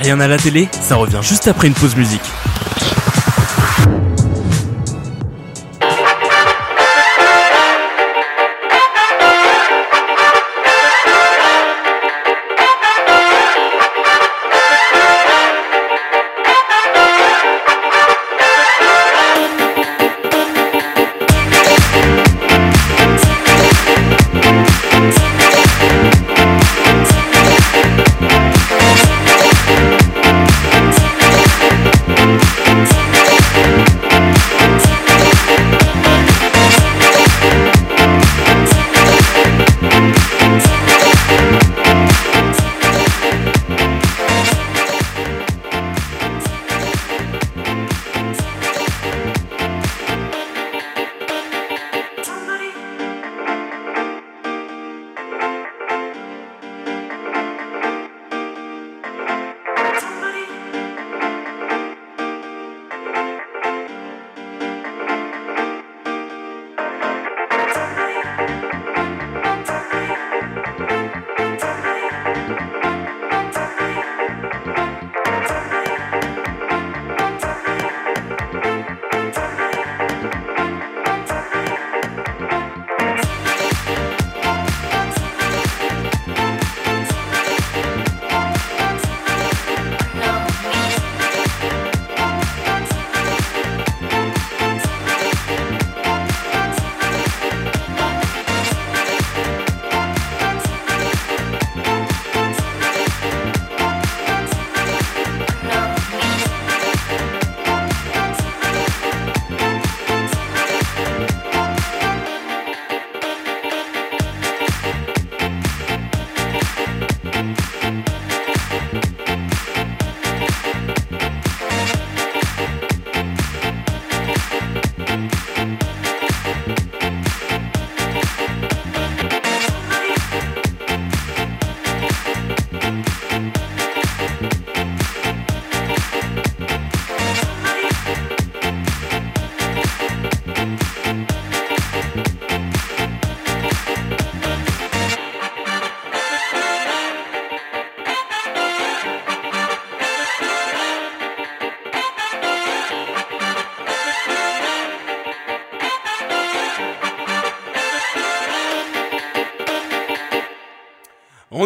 Rien 0.00 0.18
à 0.18 0.28
la 0.28 0.38
télé, 0.38 0.68
ça 0.82 0.96
revient 0.96 1.20
juste 1.22 1.46
après 1.46 1.68
une 1.68 1.74
pause 1.74 1.94
musique. 1.94 2.22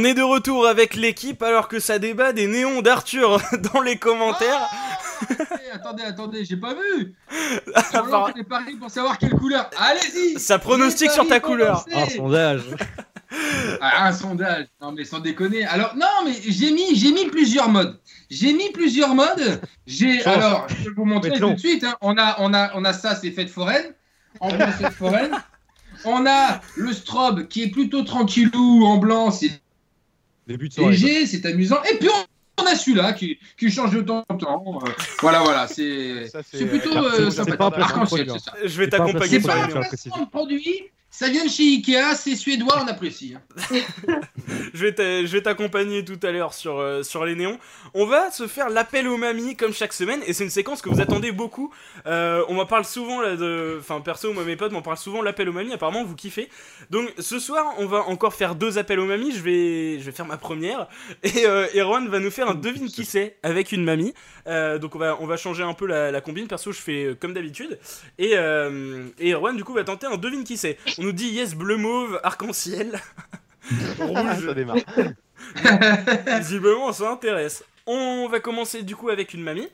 On 0.04 0.06
est 0.06 0.12
de 0.12 0.20
retour 0.20 0.66
avec 0.66 0.96
l'équipe 0.96 1.42
alors 1.42 1.66
que 1.66 1.80
ça 1.80 1.98
débat 1.98 2.34
des 2.34 2.46
néons 2.46 2.82
d'Arthur 2.82 3.40
dans 3.72 3.80
les 3.80 3.96
commentaires. 3.96 4.68
Eh, 5.30 5.70
attendez, 5.72 6.02
attendez, 6.02 6.44
j'ai 6.44 6.58
pas 6.58 6.74
vu. 6.74 7.14
Ah, 7.74 7.82
On 8.02 8.06
lance 8.08 8.30
les 8.36 8.44
paris 8.44 8.74
pour 8.74 8.90
savoir 8.90 9.16
quelle 9.16 9.32
couleur. 9.32 9.70
Allez-y. 9.78 10.38
Ça 10.38 10.58
pronostique 10.58 11.10
sur 11.10 11.26
ta 11.26 11.40
couleur. 11.40 11.86
Un 11.90 12.06
sondage. 12.06 12.64
Ah, 13.80 14.06
un 14.06 14.12
sondage. 14.12 14.66
Non, 14.78 14.92
mais 14.92 15.04
sans 15.04 15.20
déconner. 15.20 15.64
Alors, 15.64 15.96
non, 15.96 16.26
mais 16.26 16.34
j'ai 16.48 16.70
mis, 16.70 16.94
j'ai 16.96 17.10
mis 17.10 17.24
plusieurs 17.30 17.70
modes. 17.70 17.98
J'ai 18.28 18.52
mis 18.52 18.70
plusieurs 18.72 19.14
modes. 19.14 19.62
J'ai, 19.86 20.22
alors, 20.26 20.66
je 20.68 20.90
vais 20.90 20.94
vous 20.94 21.06
montrer 21.06 21.32
tout 21.32 21.48
de 21.48 21.58
suite. 21.58 21.82
hein. 21.82 21.96
On 22.02 22.18
a, 22.18 22.36
on 22.40 22.52
a, 22.52 22.72
on 22.74 22.84
a 22.84 22.92
ça, 22.92 23.14
c'est 23.14 23.30
fête 23.30 23.48
foraine. 23.48 23.94
En 24.40 24.50
fête 24.50 24.92
foraine. 24.92 25.32
On 26.04 26.26
a 26.26 26.60
le 26.76 26.92
strobe 26.92 27.48
qui 27.48 27.62
est 27.62 27.70
plutôt 27.70 28.02
tranquillou 28.02 28.84
en 28.84 28.98
blanc, 28.98 29.30
c'est 29.30 29.63
Début 30.46 30.68
de 30.68 30.90
léger, 30.90 31.26
c'est 31.26 31.46
amusant. 31.46 31.82
Et 31.84 31.96
puis 31.96 32.08
on, 32.08 32.62
on 32.62 32.66
a 32.66 32.74
celui-là 32.76 33.12
qui, 33.12 33.38
qui 33.58 33.70
change 33.70 33.92
de 33.92 34.02
temps 34.02 34.24
en 34.28 34.36
temps. 34.36 34.80
Euh, 34.84 34.90
voilà, 35.20 35.40
voilà, 35.40 35.66
c'est, 35.66 36.30
plutôt 36.68 36.96
euh, 36.96 37.30
euh, 37.30 37.44
de 37.44 37.80
Arc-en-ciel, 37.80 38.30
c'est 38.30 38.38
ça. 38.38 38.52
Je 38.64 38.78
vais 38.78 38.88
t'accompagner 38.88 39.40
sur 39.40 39.54
le 39.54 39.88
placement 39.88 40.24
de 40.24 40.30
produit, 40.30 40.82
Ça 41.16 41.28
vient 41.28 41.44
de 41.44 41.48
chez 41.48 41.62
Ikea, 41.62 42.16
c'est 42.16 42.34
suédois, 42.34 42.82
on 42.82 42.88
apprécie. 42.88 43.36
hein. 43.36 43.40
Je 44.74 44.80
vais 44.84 44.92
t'a- 44.92 45.24
je 45.24 45.32
vais 45.32 45.40
t'accompagner 45.42 46.04
tout 46.04 46.18
à 46.24 46.32
l'heure 46.32 46.52
sur, 46.52 46.78
euh, 46.80 47.04
sur 47.04 47.24
les 47.24 47.36
néons. 47.36 47.58
On 47.94 48.04
va 48.06 48.32
se 48.32 48.48
faire 48.48 48.68
l'appel 48.68 49.06
aux 49.06 49.16
mamies 49.16 49.54
comme 49.54 49.72
chaque 49.72 49.92
semaine 49.92 50.20
et 50.26 50.32
c'est 50.32 50.42
une 50.42 50.50
séquence 50.50 50.82
que 50.82 50.88
vous 50.88 51.00
attendez 51.00 51.30
beaucoup. 51.30 51.72
Euh, 52.06 52.44
on 52.48 52.54
m'en 52.54 52.66
parle 52.66 52.84
souvent 52.84 53.20
là 53.20 53.36
de. 53.36 53.76
Enfin, 53.78 54.00
perso, 54.00 54.32
moi 54.32 54.42
mes 54.44 54.56
potes 54.56 54.72
m'en 54.72 54.82
parlent 54.82 54.96
souvent 54.98 55.22
l'appel 55.22 55.48
aux 55.48 55.52
mamies. 55.52 55.72
Apparemment, 55.72 56.02
vous 56.04 56.16
kiffez. 56.16 56.48
Donc 56.90 57.08
ce 57.20 57.38
soir, 57.38 57.72
on 57.78 57.86
va 57.86 58.00
encore 58.08 58.34
faire 58.34 58.56
deux 58.56 58.76
appels 58.78 58.98
aux 58.98 59.06
mamies. 59.06 59.30
Je 59.32 59.40
vais, 59.42 60.00
je 60.00 60.04
vais 60.04 60.12
faire 60.12 60.26
ma 60.26 60.36
première 60.36 60.88
et 61.22 61.46
euh, 61.46 61.66
Erwan 61.76 62.08
va 62.08 62.18
nous 62.18 62.32
faire 62.32 62.48
un 62.50 62.54
devine 62.56 62.88
qui 62.88 63.04
c'est 63.04 63.36
avec 63.44 63.70
une 63.70 63.84
mamie. 63.84 64.12
Euh, 64.46 64.78
donc 64.78 64.94
on 64.94 64.98
va, 64.98 65.16
on 65.20 65.26
va 65.26 65.36
changer 65.36 65.62
un 65.62 65.72
peu 65.74 65.86
la, 65.86 66.10
la 66.10 66.20
combine. 66.20 66.46
Perso, 66.46 66.70
je 66.72 66.80
fais 66.80 67.04
euh, 67.04 67.14
comme 67.14 67.32
d'habitude. 67.32 67.78
Et, 68.18 68.32
euh, 68.34 69.06
et 69.18 69.32
Erwan, 69.32 69.56
du 69.56 69.64
coup, 69.64 69.72
va 69.72 69.84
tenter 69.84 70.06
un 70.06 70.16
devine 70.16 70.44
qui 70.44 70.56
c'est. 70.56 70.76
On 70.98 71.02
nous 71.02 71.12
dit 71.12 71.28
yes, 71.28 71.54
bleu, 71.54 71.76
mauve, 71.76 72.20
arc-en-ciel. 72.22 73.00
Rouge, 73.98 74.46
Ça 74.46 74.54
démarre. 74.54 74.76
Visiblement, 76.38 76.92
ça 76.92 77.10
intéresse. 77.10 77.64
On 77.86 78.28
va 78.28 78.40
commencer 78.40 78.82
du 78.82 78.96
coup 78.96 79.08
avec 79.10 79.34
une 79.34 79.42
mamie. 79.42 79.68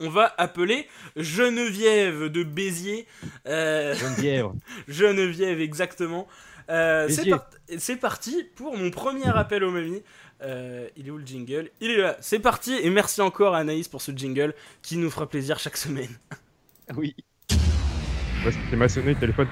On 0.00 0.08
va 0.08 0.34
appeler 0.38 0.88
Geneviève 1.16 2.24
de 2.26 2.42
Béziers. 2.42 3.06
Euh, 3.46 3.94
Geneviève. 3.94 4.46
Geneviève, 4.88 5.60
exactement. 5.60 6.26
Euh, 6.70 7.06
c'est, 7.08 7.16
Béziers. 7.18 7.30
par- 7.30 7.50
c'est 7.78 7.96
parti 7.96 8.44
pour 8.56 8.76
mon 8.76 8.90
premier 8.90 9.28
appel 9.28 9.62
aux 9.64 9.70
mamies. 9.70 10.02
Euh, 10.42 10.88
il 10.96 11.06
est 11.06 11.10
où 11.10 11.18
le 11.18 11.26
jingle? 11.26 11.70
Il 11.80 11.90
est 11.90 11.96
là. 11.96 12.16
C'est 12.20 12.38
parti 12.38 12.74
et 12.74 12.90
merci 12.90 13.20
encore 13.20 13.54
à 13.54 13.58
Anaïs 13.58 13.88
pour 13.88 14.02
ce 14.02 14.12
jingle 14.12 14.54
qui 14.82 14.96
nous 14.96 15.10
fera 15.10 15.28
plaisir 15.28 15.58
chaque 15.58 15.76
semaine. 15.76 16.10
Oui. 16.96 17.14
Ouais, 18.44 18.50
c'était 18.50 18.76
maçonné 18.76 19.14
le 19.14 19.20
téléphone. 19.20 19.46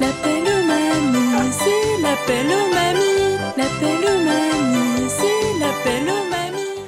L'appel 0.00 0.42
aux 0.42 0.66
mamies, 0.66 1.52
c'est 1.52 2.02
l'appel 2.02 2.46
aux 2.46 2.74
mamies. 2.74 3.36
L'appel 3.56 3.98
aux 4.08 4.24
mamies, 4.24 5.08
c'est 5.08 5.58
l'appel 5.60 6.02
aux 6.08 6.30
mamies. 6.30 6.86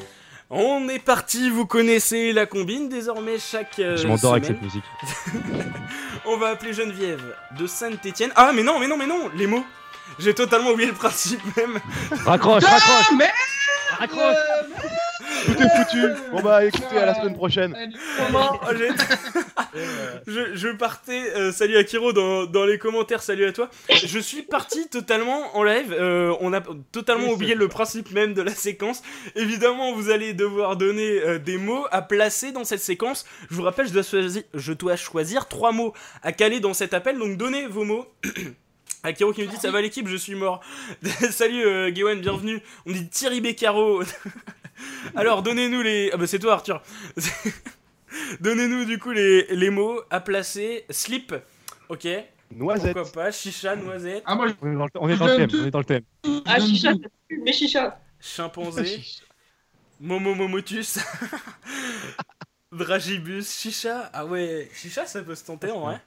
On 0.50 0.88
est 0.88 0.98
parti, 0.98 1.50
vous 1.50 1.66
connaissez 1.66 2.32
la 2.32 2.46
combine 2.46 2.88
désormais 2.88 3.38
chaque 3.38 3.78
euh, 3.78 3.96
Je 3.96 4.08
m'endors 4.08 4.32
avec 4.32 4.46
cette 4.46 4.62
musique. 4.62 4.82
On 6.24 6.36
va 6.38 6.48
appeler 6.48 6.72
Geneviève 6.72 7.22
de 7.56 7.66
Saint-Étienne. 7.66 8.32
Ah 8.34 8.52
mais 8.52 8.64
non, 8.64 8.80
mais 8.80 8.88
non, 8.88 8.96
mais 8.96 9.06
non, 9.06 9.30
les 9.36 9.46
mots. 9.46 9.64
J'ai 10.18 10.34
totalement 10.34 10.70
oublié 10.70 10.88
le 10.90 10.94
principe 10.96 11.40
même. 11.56 11.78
Raccroche, 12.24 12.64
raccroche 12.64 13.06
Ah, 13.10 13.14
mais 13.16 13.30
Raccroche 13.98 14.36
Tout 15.46 15.62
est 15.62 15.68
foutu. 15.84 16.02
Bon 16.32 16.40
bah 16.42 16.64
écoutez, 16.64 16.96
à 16.98 17.06
la 17.06 17.14
semaine 17.14 17.34
prochaine. 17.34 17.76
Oh, 18.34 18.56
j'ai- 18.76 18.88
je, 20.26 20.54
je 20.54 20.68
partais, 20.68 21.32
euh, 21.34 21.52
salut 21.52 21.76
Akiro 21.76 22.12
dans, 22.12 22.44
dans 22.46 22.64
les 22.64 22.78
commentaires, 22.78 23.22
salut 23.22 23.44
à 23.46 23.52
toi. 23.52 23.68
Je 23.90 24.18
suis 24.18 24.42
parti 24.42 24.88
totalement 24.88 25.56
en 25.56 25.62
live, 25.62 25.94
euh, 25.98 26.34
on 26.40 26.52
a 26.52 26.60
totalement 26.92 27.28
Oui, 27.28 27.32
oublié 27.34 27.54
le 27.54 27.68
principe 27.68 28.10
même 28.12 28.34
de 28.34 28.42
la 28.42 28.54
séquence. 28.54 29.02
Évidemment, 29.34 29.92
vous 29.94 30.10
allez 30.10 30.32
devoir 30.34 30.76
donner 30.76 31.20
euh, 31.20 31.38
des 31.38 31.58
mots 31.58 31.86
à 31.90 32.02
placer 32.02 32.52
dans 32.52 32.64
cette 32.64 32.80
séquence. 32.82 33.24
Je 33.50 33.54
vous 33.56 33.62
rappelle, 33.62 33.86
je 33.88 33.92
dois, 33.92 34.02
choisir, 34.02 34.42
je 34.54 34.72
dois 34.72 34.96
choisir 34.96 35.48
trois 35.48 35.72
mots 35.72 35.92
à 36.22 36.32
caler 36.32 36.60
dans 36.60 36.74
cet 36.74 36.94
appel, 36.94 37.18
donc 37.18 37.36
donnez 37.36 37.66
vos 37.66 37.84
mots. 37.84 38.06
Akiro 39.04 39.32
qui 39.32 39.42
me 39.42 39.48
dit 39.48 39.56
ça 39.56 39.70
va 39.70 39.80
l'équipe, 39.80 40.06
je 40.06 40.16
suis 40.16 40.34
mort. 40.34 40.60
Salut 41.30 41.64
euh, 41.64 41.90
Gwen, 41.90 42.20
bienvenue. 42.20 42.60
On 42.86 42.92
dit 42.92 43.08
Thierry 43.08 43.40
Beccaro. 43.40 44.02
Alors 45.16 45.42
donnez-nous 45.42 45.82
les. 45.82 46.10
Ah 46.12 46.16
bah 46.16 46.26
c'est 46.26 46.38
toi 46.38 46.54
Arthur. 46.54 46.82
Donnez-nous 48.40 48.84
du 48.84 48.98
coup 48.98 49.10
les, 49.10 49.46
les 49.54 49.70
mots 49.70 50.00
à 50.10 50.20
placer. 50.20 50.84
Slip, 50.90 51.34
ok. 51.88 52.06
Noisette. 52.54 52.92
Pourquoi 52.94 53.12
pas. 53.24 53.30
Chicha, 53.32 53.74
noisette, 53.74 54.22
Ah, 54.26 54.34
moi, 54.34 54.48
On 54.60 54.70
est 54.70 54.76
dans 54.76 54.84
le, 54.84 54.90
on 54.96 55.08
est 55.08 55.16
dans 55.16 55.26
le 55.26 55.36
thème, 55.36 55.50
on 55.62 55.66
est 55.66 55.70
dans 55.70 55.78
le 55.78 55.84
thème. 55.84 56.02
Ah, 56.44 56.60
je- 56.60 56.66
chicha, 56.66 56.92
mais 57.30 57.52
chicha. 57.52 57.98
chimpanzé, 58.20 59.00
Momo 59.98 60.34
Momotus, 60.34 60.98
Dragibus, 62.70 63.58
Chicha. 63.58 64.10
Ah 64.12 64.26
ouais, 64.26 64.70
Chicha 64.74 65.06
ça 65.06 65.22
peut 65.22 65.34
se 65.34 65.44
tenter 65.44 65.70
en 65.70 65.80
vrai. 65.80 66.00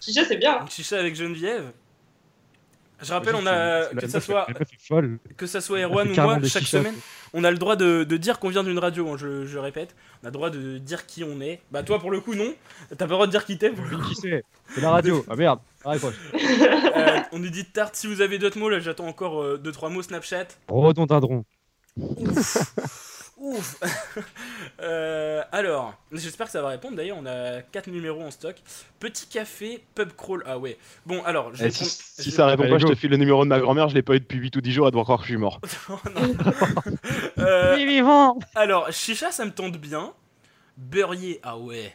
Chicha, 0.00 0.24
c'est 0.24 0.36
bien. 0.36 0.64
Chicha 0.68 0.98
avec 0.98 1.14
Geneviève. 1.16 1.72
Je 3.02 3.12
rappelle, 3.12 3.34
on 3.34 3.46
a 3.46 3.86
que 3.86 4.06
ça 4.08 4.20
soit 4.20 4.46
que 5.36 5.46
ça 5.46 5.60
soit 5.60 5.80
Erwan 5.80 6.10
ou 6.10 6.14
moi 6.14 6.38
chaque 6.44 6.62
semaine, 6.64 6.94
on 7.34 7.44
a 7.44 7.50
le 7.50 7.58
droit 7.58 7.76
de, 7.76 8.04
de 8.04 8.16
dire 8.16 8.38
qu'on 8.38 8.48
vient 8.48 8.62
d'une 8.64 8.78
radio. 8.78 9.08
hein, 9.10 9.16
je, 9.18 9.44
je 9.46 9.58
répète, 9.58 9.94
on 10.22 10.26
a 10.26 10.28
le 10.28 10.32
droit 10.32 10.50
de 10.50 10.78
dire 10.78 11.06
qui 11.06 11.24
on 11.24 11.40
est. 11.40 11.60
Bah 11.70 11.82
toi 11.82 11.98
pour 11.98 12.10
le 12.10 12.20
coup 12.20 12.34
non, 12.34 12.54
t'as 12.90 12.96
pas 12.96 13.04
le 13.06 13.10
droit 13.10 13.26
de 13.26 13.32
dire 13.32 13.44
qui 13.44 13.58
t'es. 13.58 13.72
Qui 13.72 14.14
c'est 14.14 14.44
C'est 14.74 14.80
la 14.80 14.90
radio. 14.90 15.24
Ah 15.30 15.36
merde. 15.36 15.58
Raccroche. 15.84 16.14
Euh, 16.34 17.18
on 17.32 17.38
nous 17.38 17.50
dit 17.50 17.64
tarte. 17.64 17.96
Si 17.96 18.06
vous 18.06 18.20
avez 18.20 18.38
d'autres 18.38 18.58
mots, 18.58 18.68
là, 18.68 18.78
j'attends 18.78 19.08
encore 19.08 19.42
2-3 19.58 19.90
mots 19.92 20.02
Snapchat. 20.02 20.46
Rhododendron. 20.68 21.44
Ouf 21.96 23.76
Euh, 24.80 25.21
Alors, 25.54 25.94
j'espère 26.10 26.46
que 26.46 26.52
ça 26.52 26.62
va 26.62 26.68
répondre. 26.68 26.96
D'ailleurs, 26.96 27.18
on 27.20 27.26
a 27.26 27.60
4 27.60 27.88
numéros 27.88 28.22
en 28.22 28.30
stock. 28.30 28.56
Petit 28.98 29.26
café, 29.26 29.84
pub 29.94 30.12
crawl. 30.16 30.42
Ah 30.46 30.56
ouais. 30.58 30.78
Bon, 31.04 31.22
alors, 31.24 31.54
je 31.54 31.58
vais 31.62 31.68
Eh, 31.68 31.70
si, 31.70 31.80
prendre- 31.84 31.92
si 31.92 32.30
je- 32.30 32.34
ça 32.34 32.46
répond 32.46 32.62
Allez, 32.62 32.72
pas, 32.72 32.78
je 32.78 32.86
te 32.86 32.94
file 32.94 33.10
le 33.10 33.18
numéro 33.18 33.44
de 33.44 33.48
ma 33.50 33.60
grand-mère, 33.60 33.88
je 33.90 33.94
l'ai 33.94 34.02
pas 34.02 34.14
eu 34.14 34.20
depuis 34.20 34.38
8 34.38 34.56
ou 34.56 34.60
10 34.62 34.72
jours, 34.72 34.86
elle 34.86 34.92
doit 34.92 35.02
croire 35.04 35.18
que 35.18 35.24
je 35.24 35.30
suis 35.32 35.36
mort. 35.36 35.60
Oh, 35.90 35.98
non. 36.14 36.34
Euh, 37.38 37.76
vivant 37.76 38.38
alors, 38.54 38.90
chicha, 38.92 39.30
ça 39.32 39.44
me 39.44 39.50
tente 39.50 39.76
bien. 39.76 40.12
Beurrier, 40.76 41.38
ah 41.42 41.58
ouais. 41.58 41.94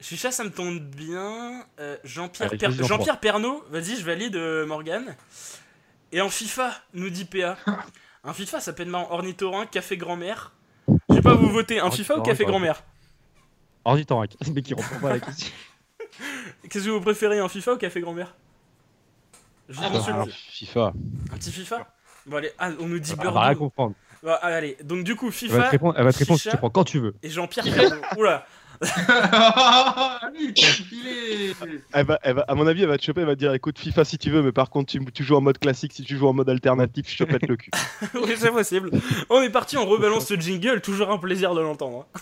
Chicha, 0.00 0.30
ça 0.30 0.44
me 0.44 0.50
tente 0.50 0.80
bien. 0.82 1.64
Euh, 1.80 1.96
Jean-Pierre 2.04 2.50
Per- 2.50 2.70
Jean-Pierre 2.84 3.18
Pernaud, 3.18 3.64
vas-y, 3.70 3.96
je 3.96 4.04
valide 4.04 4.36
euh, 4.36 4.66
Morgane. 4.66 5.16
Et 6.12 6.20
en 6.20 6.28
FIFA, 6.28 6.72
nous 6.94 7.10
dit 7.10 7.24
PA. 7.24 7.56
Un 8.24 8.32
FIFA, 8.32 8.60
ça 8.60 8.72
peut 8.72 8.82
être 8.84 8.88
marrant. 8.88 9.08
Ornithorynque, 9.10 9.70
café 9.70 9.96
grand-mère. 9.96 10.52
Je 11.08 11.14
vais 11.16 11.22
pas 11.22 11.34
vous 11.34 11.48
voter. 11.50 11.80
Un 11.80 11.90
FIFA 11.90 12.14
ou 12.14 12.20
Ornithorynque, 12.20 12.76
café 13.84 13.90
ouais. 13.90 14.04
grand-mère 14.04 14.26
Ornithorynque. 14.26 14.30
Mais 14.54 14.62
qui 14.62 14.74
reprend 14.74 14.98
pas 15.00 15.10
la 15.10 15.20
question. 15.20 15.52
Qu'est-ce 16.70 16.84
que 16.84 16.90
vous 16.90 17.00
préférez, 17.00 17.38
un 17.38 17.48
FIFA 17.48 17.74
ou 17.74 17.76
café 17.76 18.00
grand-mère? 18.00 18.34
Je 19.68 19.78
Ah. 19.80 19.90
Ah, 20.08 20.24
FIFA. 20.30 20.92
Un 21.32 21.36
petit 21.36 21.52
FIFA? 21.52 21.86
Bon 22.26 22.36
allez, 22.36 22.50
ah, 22.58 22.70
on 22.78 22.86
nous 22.88 22.98
dit 22.98 23.12
Elle 23.12 23.24
va 23.24 23.30
rien 23.30 23.40
Bordeaux. 23.52 23.58
comprendre. 23.58 23.94
Bah, 24.22 24.34
allez, 24.42 24.76
donc 24.84 25.02
du 25.04 25.16
coup 25.16 25.26
Elle 25.26 25.48
va 25.48 25.56
FIFA 25.56 25.62
te 25.64 25.70
répondre, 25.70 25.94
elle 25.98 26.04
va 26.04 26.12
te 26.12 26.18
répondre 26.18 26.38
si 26.38 26.44
chicha. 26.44 26.52
tu 26.56 26.58
prends 26.58 26.70
quand 26.70 26.84
tu 26.84 27.00
veux. 27.00 27.14
et 27.22 27.28
Jean-Pierre. 27.30 27.64
Oula, 28.16 28.46
Il 30.34 30.54
est. 31.08 31.54
Elle 31.92 32.06
va, 32.06 32.18
elle 32.22 32.34
va- 32.36 32.44
à 32.48 32.54
mon 32.54 32.66
avis, 32.66 32.82
elle 32.82 32.88
va 32.88 32.98
te 32.98 33.04
choper, 33.04 33.20
elle 33.22 33.26
va 33.26 33.34
te 33.34 33.38
dire 33.40 33.52
écoute 33.54 33.78
FIFA 33.78 34.04
si 34.04 34.18
tu 34.18 34.30
veux, 34.30 34.42
mais 34.42 34.52
par 34.52 34.70
contre, 34.70 34.92
tu, 34.92 35.04
tu 35.12 35.24
joues 35.24 35.36
en 35.36 35.40
mode 35.40 35.58
classique, 35.58 35.92
si 35.92 36.02
tu 36.04 36.16
joues 36.16 36.28
en 36.28 36.32
mode 36.32 36.48
alternatif, 36.48 37.06
je 37.08 37.24
te 37.24 37.30
pète 37.30 37.46
le 37.48 37.56
cul. 37.56 37.70
oui 38.14 38.34
c'est 38.36 38.50
possible. 38.50 38.90
On 39.30 39.40
est 39.42 39.50
parti, 39.50 39.76
on 39.76 39.86
rebalance 39.86 40.26
ce 40.26 40.34
jingle, 40.34 40.80
toujours 40.80 41.10
un 41.10 41.18
plaisir 41.18 41.54
de 41.54 41.60
l'entendre. 41.60 42.06
hein. 42.14 42.18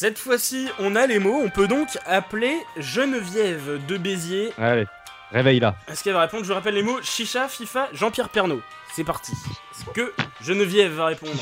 Cette 0.00 0.18
fois-ci, 0.18 0.68
on 0.78 0.96
a 0.96 1.06
les 1.06 1.18
mots, 1.18 1.38
on 1.44 1.50
peut 1.50 1.68
donc 1.68 1.98
appeler 2.06 2.56
Geneviève 2.78 3.84
de 3.86 3.98
Béziers. 3.98 4.50
Allez, 4.56 4.86
réveille 5.30 5.60
là. 5.60 5.76
Est-ce 5.88 6.02
qu'elle 6.02 6.14
va 6.14 6.22
répondre? 6.22 6.42
Je 6.44 6.52
rappelle 6.54 6.74
les 6.74 6.82
mots 6.82 7.02
Chicha, 7.02 7.48
FIFA, 7.48 7.90
Jean-Pierre 7.92 8.30
Pernaut. 8.30 8.62
C'est 8.94 9.04
parti. 9.04 9.32
Est-ce 9.32 9.84
que 9.90 10.12
Geneviève 10.40 10.92
va 10.92 11.06
répondre? 11.06 11.34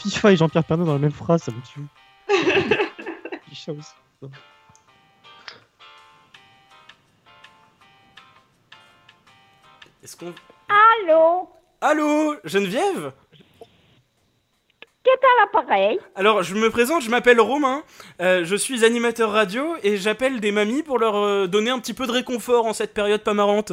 FIFA 0.00 0.32
et 0.32 0.36
Jean-Pierre 0.36 0.64
Pernaut 0.64 0.84
dans 0.84 0.92
la 0.92 0.98
même 0.98 1.10
phrase, 1.10 1.42
ça 1.42 1.52
me 1.52 1.60
tue. 1.62 1.80
Chicha 3.48 3.72
aussi. 3.72 4.30
Est-ce 10.04 10.16
qu'on... 10.16 10.34
Allô? 10.68 11.48
Allô 11.84 12.36
Geneviève? 12.44 13.10
Qu'est 15.02 15.10
à 15.10 15.40
l'appareil? 15.40 15.98
Alors, 16.14 16.44
je 16.44 16.54
me 16.54 16.70
présente, 16.70 17.02
je 17.02 17.10
m'appelle 17.10 17.40
Romain, 17.40 17.82
euh, 18.20 18.44
je 18.44 18.54
suis 18.54 18.84
animateur 18.84 19.32
radio 19.32 19.74
et 19.82 19.96
j'appelle 19.96 20.38
des 20.38 20.52
mamies 20.52 20.84
pour 20.84 21.00
leur 21.00 21.16
euh, 21.16 21.48
donner 21.48 21.70
un 21.70 21.80
petit 21.80 21.92
peu 21.92 22.06
de 22.06 22.12
réconfort 22.12 22.66
en 22.66 22.72
cette 22.72 22.94
période 22.94 23.24
pas 23.24 23.34
marrante. 23.34 23.72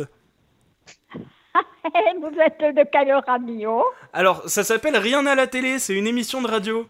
Vous 1.13 2.39
êtes 2.39 2.75
de 2.75 2.83
quelle 2.91 3.13
radio 3.27 3.85
Alors, 4.11 4.41
ça 4.49 4.63
s'appelle 4.63 4.97
Rien 4.97 5.27
à 5.27 5.35
la 5.35 5.45
télé, 5.45 5.77
c'est 5.77 5.93
une 5.93 6.07
émission 6.07 6.41
de 6.41 6.47
radio. 6.47 6.87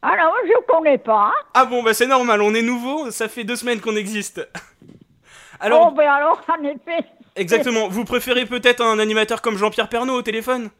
Ah 0.00 0.16
non, 0.16 0.32
je 0.46 0.52
ne 0.52 0.66
connais 0.66 0.96
pas. 0.96 1.34
Ah 1.52 1.66
bon, 1.66 1.82
bah 1.82 1.92
c'est 1.92 2.06
normal, 2.06 2.40
on 2.40 2.54
est 2.54 2.62
nouveau, 2.62 3.10
ça 3.10 3.28
fait 3.28 3.44
deux 3.44 3.56
semaines 3.56 3.82
qu'on 3.82 3.96
existe. 3.96 4.40
Alors, 5.60 5.88
oh, 5.88 5.94
ben 5.94 6.08
alors, 6.08 6.40
en 6.48 6.64
effet. 6.64 7.06
Exactement, 7.36 7.88
vous 7.88 8.04
préférez 8.04 8.46
peut-être 8.46 8.82
un 8.82 8.98
animateur 8.98 9.42
comme 9.42 9.56
Jean-Pierre 9.56 9.88
Pernaut 9.88 10.14
au 10.14 10.22
téléphone? 10.22 10.70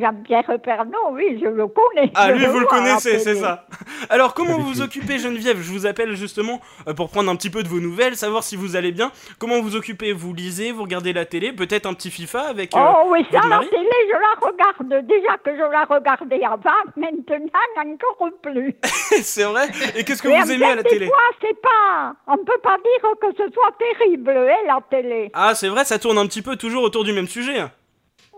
Jean-Pierre 0.00 0.58
Pernaut, 0.62 1.10
oui, 1.12 1.38
je 1.42 1.48
le 1.48 1.66
connais. 1.66 2.10
Ah, 2.14 2.30
lui, 2.32 2.46
vous 2.46 2.58
le 2.60 2.66
connaissez, 2.66 3.18
c'est 3.18 3.34
ça. 3.34 3.66
Alors, 4.10 4.34
comment 4.34 4.58
vous 4.58 4.66
vous 4.68 4.80
occupez, 4.82 5.18
Geneviève? 5.18 5.58
Je 5.60 5.70
vous 5.72 5.86
appelle 5.86 6.14
justement 6.14 6.60
euh, 6.86 6.94
pour 6.94 7.10
prendre 7.10 7.30
un 7.30 7.36
petit 7.36 7.50
peu 7.50 7.62
de 7.62 7.68
vos 7.68 7.80
nouvelles, 7.80 8.16
savoir 8.16 8.42
si 8.44 8.56
vous 8.56 8.76
allez 8.76 8.92
bien. 8.92 9.10
Comment 9.38 9.60
vous 9.60 9.76
occupez? 9.76 10.12
Vous 10.12 10.32
lisez, 10.34 10.72
vous 10.72 10.82
regardez 10.82 11.12
la 11.12 11.24
télé, 11.24 11.52
peut-être 11.52 11.86
un 11.86 11.94
petit 11.94 12.10
FIFA 12.10 12.40
avec. 12.48 12.76
euh, 12.76 12.80
Oh 12.80 13.08
oui, 13.10 13.24
ça, 13.32 13.40
la 13.48 13.58
télé, 13.60 13.88
je 14.06 14.12
la 14.12 14.46
regarde. 14.48 15.06
Déjà 15.06 15.36
que 15.44 15.50
je 15.56 15.70
la 15.72 15.84
regardais 15.84 16.44
avant, 16.44 16.70
maintenant, 16.96 17.92
encore 17.92 18.30
plus. 18.42 18.76
c'est 19.22 19.44
vrai? 19.44 19.68
Et 19.96 20.04
qu'est-ce 20.04 20.22
que 20.22 20.28
Mais 20.28 20.40
vous 20.42 20.52
aimez 20.52 20.66
à 20.66 20.74
la 20.76 20.82
des 20.82 20.90
télé 20.90 21.10
c'est 21.40 21.60
pas... 21.60 22.14
On 22.26 22.36
peut 22.38 22.58
pas 22.62 22.76
dire 22.78 23.10
que 23.20 23.26
ce 23.36 23.52
soit 23.52 23.72
terrible, 23.78 24.30
hein, 24.30 24.56
la 24.66 24.80
télé. 24.88 25.30
Ah, 25.34 25.54
c'est 25.54 25.68
vrai, 25.68 25.84
ça 25.84 25.98
tourne 25.98 26.18
un 26.18 26.26
petit 26.26 26.42
peu 26.42 26.56
toujours 26.56 26.82
autour 26.82 27.04
du 27.04 27.12
même 27.12 27.26
sujet. 27.28 27.64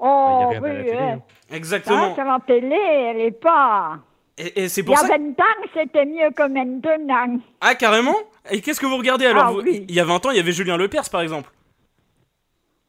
Oh, 0.02 0.48
Il 0.50 0.54
y 0.54 0.56
a 0.56 0.60
rien 0.60 0.64
à 0.64 0.72
la 0.72 0.78
oui, 0.80 0.84
télé, 0.86 0.98
hein. 0.98 1.18
hein. 1.18 1.22
Exactement. 1.50 2.14
Ça, 2.14 2.22
c'est 2.22 2.24
la 2.24 2.38
télé, 2.46 2.76
elle 2.76 3.20
est 3.20 3.30
pas... 3.40 3.98
Et, 4.38 4.62
et 4.62 4.68
c'est 4.68 4.80
Il 4.82 4.88
y 4.88 4.92
a 4.94 4.96
ça. 4.96 5.08
20 5.08 5.16
ans, 5.40 5.68
c'était 5.74 6.06
mieux 6.06 6.30
que 6.30 6.48
maintenant. 6.48 7.40
Ah, 7.60 7.74
carrément? 7.74 8.14
Et 8.50 8.60
qu'est-ce 8.62 8.80
que 8.80 8.86
vous 8.86 8.96
regardez 8.96 9.26
alors 9.26 9.44
Ah, 9.48 9.50
vous- 9.52 9.60
oui. 9.60 9.84
Il 9.88 9.94
y 9.94 10.00
a 10.00 10.04
20 10.04 10.24
ans, 10.26 10.30
il 10.30 10.36
y 10.36 10.40
avait 10.40 10.52
Julien 10.52 10.76
Lepers 10.78 11.10
par 11.10 11.20
exemple. 11.20 11.50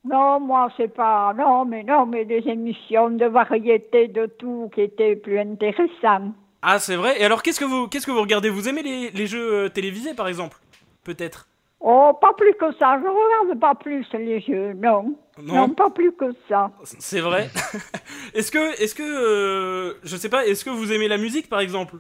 Non, 0.03 0.39
moi, 0.39 0.69
c'est 0.77 0.87
pas... 0.93 1.33
Non, 1.37 1.65
mais 1.65 1.83
non, 1.83 2.05
mais 2.07 2.25
des 2.25 2.41
émissions 2.47 3.09
de 3.11 3.25
variété, 3.25 4.07
de 4.07 4.25
tout, 4.25 4.71
qui 4.73 4.81
étaient 4.81 5.15
plus 5.15 5.37
intéressantes. 5.39 6.33
Ah, 6.63 6.79
c'est 6.79 6.95
vrai? 6.95 7.19
Et 7.21 7.25
alors, 7.25 7.43
qu'est-ce 7.43 7.59
que 7.59 7.65
vous, 7.65 7.87
qu'est-ce 7.87 8.05
que 8.07 8.11
vous 8.11 8.21
regardez? 8.21 8.49
Vous 8.49 8.67
aimez 8.69 8.81
les, 8.83 9.09
les 9.11 9.27
jeux 9.27 9.65
euh, 9.65 9.69
télévisés 9.69 10.13
par 10.13 10.27
exemple? 10.27 10.57
Peut-être? 11.03 11.47
Oh, 11.79 12.13
pas 12.19 12.33
plus 12.33 12.53
que 12.53 12.71
ça. 12.79 12.99
Je 12.99 13.07
regarde 13.07 13.59
pas 13.59 13.75
plus 13.75 14.05
les 14.13 14.39
jeux, 14.41 14.73
non. 14.73 15.15
Non, 15.43 15.69
pas 15.69 15.89
plus 15.89 16.11
que 16.13 16.25
ça. 16.49 16.71
c'est 16.83 17.19
vrai. 17.21 17.49
est-ce 18.33 18.51
que, 18.51 18.81
est-ce 18.81 18.93
que, 18.95 19.03
euh, 19.03 19.93
je 20.03 20.15
sais 20.17 20.29
pas, 20.29 20.45
est-ce 20.45 20.63
que 20.65 20.69
vous 20.69 20.91
aimez 20.91 21.07
la 21.07 21.17
musique 21.17 21.49
par 21.49 21.59
exemple? 21.59 21.95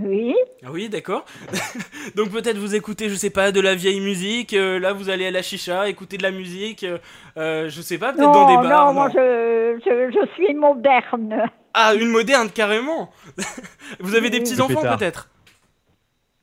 Oui. 0.00 0.34
Ah 0.64 0.68
oui, 0.70 0.88
d'accord. 0.88 1.24
Donc 2.14 2.30
peut-être 2.30 2.56
vous 2.58 2.76
écoutez, 2.76 3.08
je 3.08 3.16
sais 3.16 3.30
pas, 3.30 3.50
de 3.50 3.60
la 3.60 3.74
vieille 3.74 4.00
musique. 4.00 4.54
euh, 4.54 4.78
là, 4.78 4.92
vous 4.92 5.08
allez 5.10 5.26
à 5.26 5.30
la 5.32 5.42
chicha, 5.42 5.88
écouter 5.88 6.16
de 6.18 6.22
la 6.22 6.30
musique. 6.30 6.86
euh, 7.36 7.68
je 7.68 7.80
sais 7.82 7.98
pas, 7.98 8.12
peut-être 8.12 8.26
Non, 8.26 8.32
dans 8.32 8.46
des 8.62 8.68
bars. 8.68 8.86
non, 8.86 8.92
moi, 8.94 9.08
non. 9.08 9.14
je, 9.14 9.80
je, 9.84 10.10
je 10.12 10.26
suis 10.34 10.54
moderne. 10.54 11.50
Ah, 11.74 11.94
une 11.94 12.10
moderne 12.10 12.48
carrément. 12.50 13.10
vous 14.00 14.14
avez 14.14 14.30
des 14.30 14.38
Oui. 14.38 14.44
petits 14.44 14.60
enfants 14.60 14.82
peut-être? 14.96 15.30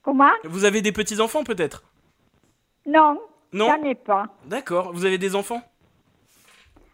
Comment? 0.03 0.31
Vous 0.43 0.65
avez 0.65 0.81
des 0.81 0.91
petits 0.91 1.19
enfants 1.21 1.43
peut-être? 1.45 1.83
Non, 2.85 3.19
Non 3.55 3.67
j'en 3.69 3.83
ai 3.89 3.95
pas. 3.95 4.25
D'accord. 4.45 4.91
Vous 4.93 5.05
avez 5.05 5.17
des 5.17 5.35
enfants? 5.35 5.61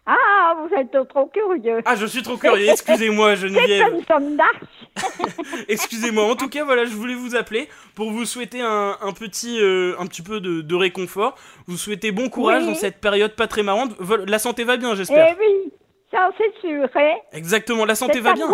Ah, 0.04 0.56
vous 0.58 0.74
êtes 0.74 0.90
trop 1.08 1.26
curieux. 1.26 1.80
Ah, 1.84 1.94
je 1.94 2.06
suis 2.06 2.22
trop 2.22 2.36
curieux. 2.36 2.68
Excusez-moi, 2.68 3.36
C'est 3.36 3.48
Geneviève. 3.48 3.94
un 3.94 4.14
sondage. 4.14 5.64
Excusez-moi. 5.68 6.24
En 6.24 6.34
tout 6.34 6.48
cas, 6.48 6.64
voilà, 6.64 6.84
je 6.86 6.94
voulais 6.94 7.14
vous 7.14 7.36
appeler 7.36 7.68
pour 7.94 8.10
vous 8.10 8.24
souhaiter 8.24 8.60
un, 8.62 8.96
un 9.00 9.12
petit, 9.12 9.60
euh, 9.60 9.94
un 10.00 10.06
petit 10.06 10.22
peu 10.22 10.40
de, 10.40 10.60
de 10.60 10.74
réconfort. 10.74 11.36
Vous 11.68 11.76
souhaitez 11.76 12.10
bon 12.10 12.28
courage 12.28 12.62
Oui. 12.62 12.68
dans 12.70 12.74
cette 12.74 13.00
période 13.00 13.36
pas 13.36 13.46
très 13.46 13.62
marrante. 13.62 13.92
La 14.26 14.40
santé 14.40 14.64
va 14.64 14.76
bien, 14.76 14.92
Eh 14.92 14.96
j'espère. 14.96 15.36
oui, 15.38 15.72
ça 16.10 16.30
c'est 16.36 16.52
sûr, 16.60 16.88
hein. 16.96 17.14
Exactement. 17.32 17.84
La 17.84 17.94
santé 17.94 18.14
C'est 18.14 18.20
va 18.20 18.32
bien. 18.34 18.46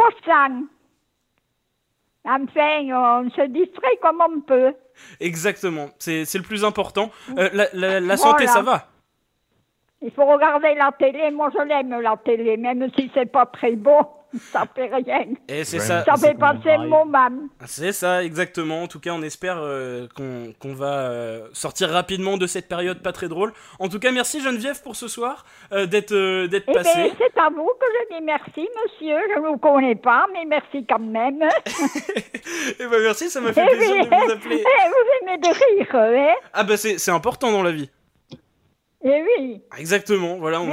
Enfin, 2.25 3.23
on 3.25 3.31
se 3.31 3.47
distrait 3.47 3.97
comme 4.03 4.21
on 4.21 4.41
peut. 4.43 4.75
Exactement. 5.21 5.89
C'est 5.99 6.35
le 6.35 6.43
plus 6.43 6.65
important. 6.65 7.11
Euh, 7.37 7.49
la 7.53 7.67
la- 7.73 8.01
la 8.01 8.17
santé, 8.17 8.45
Voilà. 8.47 8.53
ça 8.53 8.63
va. 8.63 8.87
Il 10.01 10.11
faut 10.13 10.25
regarder 10.27 10.75
la 10.75 10.93
télé. 10.97 11.31
Moi, 11.33 11.51
je 11.53 11.63
l'aime, 11.67 12.01
la 12.01 12.17
télé, 12.25 12.57
même 12.57 12.89
si 12.97 13.11
c'est 13.15 13.31
pas 13.31 13.47
très 13.47 13.73
beau. 13.73 14.01
Ça 14.53 14.65
fait 14.75 14.91
rien. 14.95 15.25
Et 15.49 15.65
c'est 15.65 15.79
ça. 15.79 16.05
Ça 16.05 16.17
fait 16.17 16.35
passer 16.35 16.59
le 16.59 16.63
pareil. 16.63 16.89
moment. 16.91 17.31
C'est 17.67 17.93
ça, 17.93 18.23
exactement. 18.23 18.83
En 18.83 18.87
tout 18.87 19.01
cas, 19.01 19.11
on 19.13 19.23
espère 19.23 19.57
euh, 19.59 20.07
qu'on 20.15 20.75
va 20.75 21.11
euh, 21.11 21.49
sortir 21.55 21.89
rapidement 21.89 22.37
de 22.37 22.47
cette 22.47 22.69
période 22.69 23.03
pas 23.03 23.13
très 23.13 23.29
drôle. 23.29 23.55
En 23.79 23.89
tout 23.89 23.99
cas, 23.99 24.13
merci 24.13 24.41
Geneviève 24.43 24.83
pour 24.83 24.97
ce 24.97 25.09
soir 25.09 25.47
euh, 25.73 25.87
d'être 25.87 26.13
euh, 26.13 26.47
d'être 26.47 26.67
Eh 26.69 26.73
passée. 26.73 27.13
c'est 27.17 27.39
à 27.41 27.49
vous 27.49 27.71
que 27.81 27.87
je 27.87 28.17
dis 28.19 28.23
merci, 28.25 28.69
monsieur. 28.85 29.17
Je 29.35 29.41
ne 29.41 29.47
vous 29.49 29.57
connais 29.59 29.95
pas, 29.95 30.27
mais 30.35 30.45
merci 30.45 30.85
quand 30.87 30.99
même. 30.99 31.41
Eh 32.81 32.87
ben 32.87 33.01
merci, 33.03 33.29
ça 33.31 33.41
m'a 33.41 33.53
fait 33.53 33.65
Eh 33.71 33.77
plaisir 33.77 33.95
oui, 33.95 34.05
de 34.09 34.09
vous 34.27 34.31
appeler. 34.33 34.57
vous 34.65 35.27
aimez 35.29 35.39
de 35.39 35.49
rire, 35.49 35.95
hein 35.95 36.35
Ah 36.53 36.65
bah 36.65 36.77
c'est 36.77 36.99
c'est 36.99 37.11
important 37.11 37.51
dans 37.53 37.63
la 37.63 37.73
vie. 37.73 37.91
Eh 39.05 39.23
oui. 39.23 39.63
Exactement, 39.79 40.37
voilà. 40.39 40.61
On... 40.61 40.69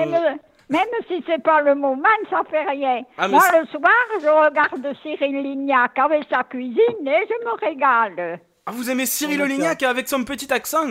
Même, 0.70 0.88
si 1.08 1.24
c'est 1.28 1.42
pas 1.44 1.62
le 1.62 1.76
moment, 1.76 2.08
ça 2.30 2.42
fait 2.50 2.64
rien. 2.64 3.02
Ah, 3.18 3.28
Moi, 3.28 3.44
le 3.60 3.68
soir, 3.68 3.92
je 4.22 4.28
regarde 4.28 4.96
Cyril 5.04 5.42
Lignac 5.44 5.98
avec 6.00 6.24
sa 6.30 6.44
cuisine 6.44 7.08
et 7.08 7.28
je 7.30 7.46
me 7.46 7.52
régale. 7.60 8.40
Ah, 8.66 8.72
vous 8.72 8.90
aimez 8.90 9.06
Cyril. 9.06 9.42
Olignac 9.42 9.84
avec 9.84 10.08
son 10.08 10.24
petit 10.24 10.52
accent 10.52 10.88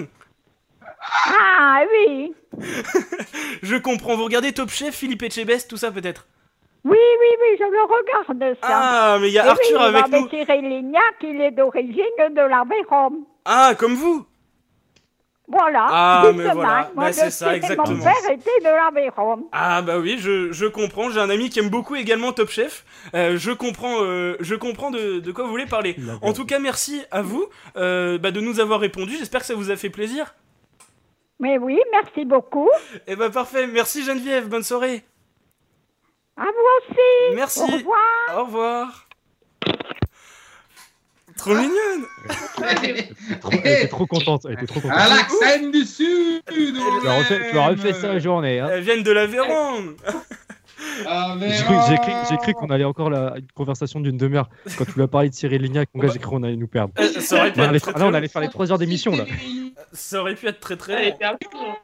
Ah 1.37 1.83
oui, 1.91 2.33
Je 3.63 3.77
comprends. 3.77 4.17
Vous 4.17 4.25
regardez 4.25 4.53
Top 4.53 4.71
Chef, 4.71 4.95
Philippe 4.95 5.23
Etchebest, 5.25 5.69
tout 5.69 5.77
ça 5.77 5.91
peut-être 5.91 6.27
oui, 6.87 6.99
oui, 6.99 7.37
oui, 7.41 7.57
je 7.59 7.65
le 7.65 7.81
regarde, 7.83 8.57
ça. 8.61 8.69
Ah, 8.71 9.17
mais 9.19 9.29
il 9.29 9.33
y 9.33 9.39
a 9.39 9.49
Arthur 9.49 9.79
oui, 9.81 9.85
avec 9.87 10.09
mais 10.09 10.21
nous. 10.21 10.29
Cyril 10.29 10.69
Lignac, 10.69 11.15
il 11.23 11.41
est 11.41 11.53
d'origine 11.53 11.95
de 12.31 12.43
l'Aveyron. 12.43 13.25
Ah, 13.47 13.73
comme 13.79 13.95
vous 13.95 14.27
Voilà. 15.47 15.87
Ah, 15.91 16.23
mais 16.35 16.43
justement. 16.45 16.55
voilà. 16.55 16.91
Moi, 16.95 17.05
Bah, 17.05 17.13
c'est 17.13 17.31
ça, 17.31 17.55
exactement. 17.55 17.87
Mon 17.97 18.03
père 18.03 18.31
était 18.31 18.61
de 18.61 18.65
l'Aveyron. 18.65 19.47
Ah 19.53 19.83
bah 19.83 19.99
oui, 19.99 20.17
je, 20.19 20.51
je 20.53 20.65
comprends. 20.65 21.11
J'ai 21.11 21.21
un 21.21 21.29
ami 21.29 21.51
qui 21.51 21.59
aime 21.59 21.69
beaucoup 21.69 21.97
également 21.97 22.33
Top 22.33 22.49
Chef. 22.49 22.85
Euh, 23.15 23.37
je 23.37 23.51
comprends, 23.53 24.03
euh, 24.03 24.37
je 24.41 24.55
comprends 24.55 24.91
de, 24.91 25.19
de 25.21 25.33
quoi 25.33 25.45
vous 25.45 25.51
voulez 25.51 25.67
parler. 25.67 25.97
En 26.23 26.33
tout 26.33 26.47
cas, 26.47 26.59
merci 26.59 27.03
à 27.11 27.21
vous 27.21 27.47
euh, 27.77 28.17
bah, 28.17 28.31
de 28.31 28.41
nous 28.41 28.59
avoir 28.59 28.81
répondu. 28.81 29.17
J'espère 29.19 29.41
que 29.41 29.47
ça 29.47 29.55
vous 29.55 29.71
a 29.71 29.77
fait 29.77 29.91
plaisir. 29.91 30.35
Mais 31.41 31.59
oui, 31.59 31.79
merci 31.93 32.25
beaucoup. 32.25 32.71
Et 33.07 33.15
bah 33.17 33.29
parfait. 33.29 33.67
Merci 33.67 34.03
Geneviève. 34.03 34.49
Bonne 34.49 34.63
soirée. 34.63 35.05
À 36.39 36.45
vous 36.45 36.93
aussi. 36.93 37.35
Merci. 37.37 37.61
Au 37.61 37.67
revoir. 37.67 38.39
Au 38.39 38.45
revoir. 38.45 39.04
Trop 41.45 41.55
mignonne. 41.55 42.07
Trop- 43.41 43.51
Elle 43.65 43.73
était 43.79 43.89
trop 43.89 44.07
contente. 44.07 44.47
Elle 44.49 44.55
était 44.55 44.67
trop 44.67 44.81
contente. 44.81 44.97
À 44.99 45.09
l'accent 45.09 45.71
du 45.71 45.85
sud 45.85 46.43
Tu 46.51 46.73
as 47.09 47.15
refait, 47.19 47.51
tu 47.51 47.59
as 47.59 47.67
refait 47.67 47.93
ça 47.93 48.09
la 48.15 48.19
journée. 48.19 48.61
Hein. 48.61 48.69
Elles 48.73 48.83
viennent 48.83 49.03
de 49.03 49.11
l'Aveyron. 49.13 49.95
Ah, 51.07 51.35
mais 51.39 51.51
J'ai 51.53 52.37
cru, 52.37 52.55
qu'on 52.55 52.69
allait 52.71 52.85
encore 52.85 53.11
la, 53.11 53.35
une 53.37 53.47
conversation 53.55 54.01
d'une 54.01 54.17
demi-heure. 54.17 54.49
Quand 54.79 54.85
tu 54.85 54.93
lui 54.93 55.03
as 55.03 55.09
parlé 55.09 55.29
de 55.31 55.35
Cyril 55.35 55.61
Lignac, 55.63 55.89
mon 55.95 56.03
gars, 56.03 56.09
j'ai 56.13 56.19
cru 56.19 56.31
qu'on 56.31 56.43
allait 56.43 56.57
nous 56.57 56.67
perdre. 56.69 56.93
Euh, 56.99 57.21
ça 57.21 57.37
aurait 57.37 57.53
pu 57.53 57.61
On 57.61 57.63
être 57.65 57.69
allait, 57.71 57.81
très, 57.81 57.91
ah 57.91 57.95
très 57.95 58.01
non, 58.01 58.07
on 58.07 58.11
long. 58.11 58.17
allait 58.17 58.29
faire 58.29 58.43
les 58.43 58.49
3 58.49 58.73
heures 58.73 58.79
d'émission 58.79 59.17
là. 59.17 59.25
Ça 59.93 60.21
aurait 60.21 60.35
pu 60.35 60.47
être 60.47 60.61
très 60.61 60.77
très 60.77 61.11
long. 61.11 61.75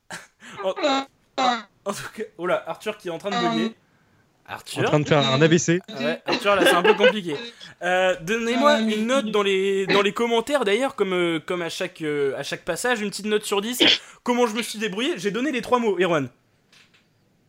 En 0.64 1.92
tout 1.92 2.02
cas, 2.14 2.22
oh 2.38 2.46
là, 2.46 2.62
Arthur 2.66 2.96
qui 2.98 3.08
est 3.08 3.10
en 3.10 3.18
train 3.18 3.30
de 3.30 3.36
bugger. 3.36 3.74
En 4.50 4.54
Arthur. 4.54 4.84
train 4.84 5.00
de 5.00 5.08
faire 5.08 5.18
un 5.30 5.40
AVC. 5.40 5.80
Ouais, 6.00 6.20
Arthur, 6.26 6.56
là, 6.56 6.62
c'est 6.64 6.74
un 6.74 6.82
peu 6.82 6.94
compliqué. 6.94 7.34
Euh, 7.82 8.14
Donnez-moi 8.20 8.80
une 8.80 9.06
note 9.06 9.30
dans 9.30 9.42
les, 9.42 9.86
dans 9.86 10.02
les 10.02 10.12
commentaires, 10.12 10.66
d'ailleurs, 10.66 10.94
comme, 10.96 11.14
euh, 11.14 11.40
comme 11.40 11.62
à, 11.62 11.70
chaque, 11.70 12.02
euh, 12.02 12.36
à 12.36 12.42
chaque 12.42 12.62
passage, 12.62 13.00
une 13.00 13.08
petite 13.08 13.24
note 13.24 13.42
sur 13.44 13.62
10. 13.62 13.82
Comment 14.22 14.46
je 14.46 14.54
me 14.54 14.60
suis 14.60 14.78
débrouillé? 14.78 15.14
J'ai 15.16 15.30
donné 15.30 15.50
les 15.50 15.62
trois 15.62 15.78
mots, 15.78 15.96
Erwan. 15.98 16.28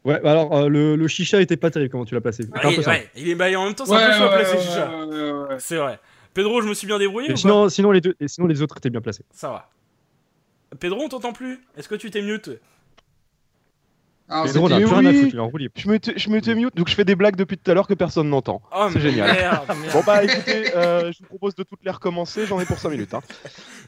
Ouais, 0.06 0.22
bah 0.24 0.32
alors 0.32 0.56
euh, 0.56 0.70
le, 0.70 0.96
le 0.96 1.08
chicha 1.10 1.42
était 1.42 1.58
pas 1.58 1.70
terrible 1.70 1.92
comment 1.92 2.06
tu 2.06 2.16
l'as 2.16 2.22
placé? 2.22 2.44
Ouais, 2.44 2.62
peu 2.62 2.72
simple. 2.82 2.88
ouais, 2.90 3.10
il 3.18 3.28
est 3.28 3.36
bah, 3.36 3.48
en 3.60 3.66
même 3.66 3.76
temps, 3.76 3.86
c'est 3.86 3.92
Ouais, 3.92 4.02
un 4.04 4.08
peu 4.08 4.14
chaud 4.14 4.24
à 4.24 4.30
ouais, 4.30 4.36
placer, 4.38 4.56
ouais, 4.56 4.62
Chicha. 4.64 4.90
ouais, 4.90 5.06
ouais, 5.06 5.32
ouais. 5.50 5.56
C'est 5.60 5.76
vrai. 5.76 6.00
Pedro, 6.34 6.62
je 6.62 6.68
me 6.70 6.74
suis 6.74 6.88
bien 6.88 6.98
débrouillé 6.98 7.34
ou 7.34 7.36
sinon, 7.36 7.68
sinon, 7.68 7.92
les 7.92 8.00
deux, 8.00 8.16
et 8.22 8.30
sinon 8.30 8.48
les 8.48 8.62
autres 8.62 8.78
étaient 8.78 8.90
bien 8.90 9.02
placés. 9.02 9.26
Ça 9.34 9.50
va. 9.50 9.70
Pedro, 10.80 11.02
on 11.04 11.10
t'entend 11.10 11.34
plus 11.34 11.60
Est-ce 11.76 11.90
que 11.90 11.96
tu 11.96 12.10
t'es 12.10 12.22
mute? 12.22 12.50
Alors, 14.32 14.46
Pedro, 14.46 14.66
rien 14.68 14.78
à 14.78 14.80
oui. 15.10 15.18
foutre, 15.22 15.30
il 15.34 15.36
est 15.36 15.40
en 15.40 15.48
roue 15.50 15.58
libre. 15.58 15.74
Je 15.76 15.88
me, 15.90 16.00
te- 16.00 16.18
je 16.18 16.30
me 16.30 16.40
te 16.42 16.50
mute, 16.52 16.76
donc 16.76 16.88
je 16.90 16.96
fais 16.96 17.04
des 17.06 17.16
blagues 17.16 17.36
depuis 17.36 17.58
tout 17.58 17.70
à 17.70 17.74
l'heure 17.74 17.88
que 17.88 17.94
personne 17.94 18.30
n'entend. 18.30 18.62
Oh, 18.76 18.88
C'est 18.92 19.00
génial. 19.02 19.32
merde. 19.36 19.68
Bon 19.94 20.02
bah 20.06 20.24
écoutez, 20.24 20.76
euh, 20.76 21.12
je 21.12 21.20
vous 21.20 21.26
propose 21.26 21.54
de 21.56 21.64
toutes 21.64 21.84
les 21.84 21.92
recommencer, 21.92 22.46
j'en 22.46 22.60
ai 22.60 22.66
pour 22.66 22.80
5 22.80 22.90
minutes. 22.90 23.14
Hein. 23.14 23.22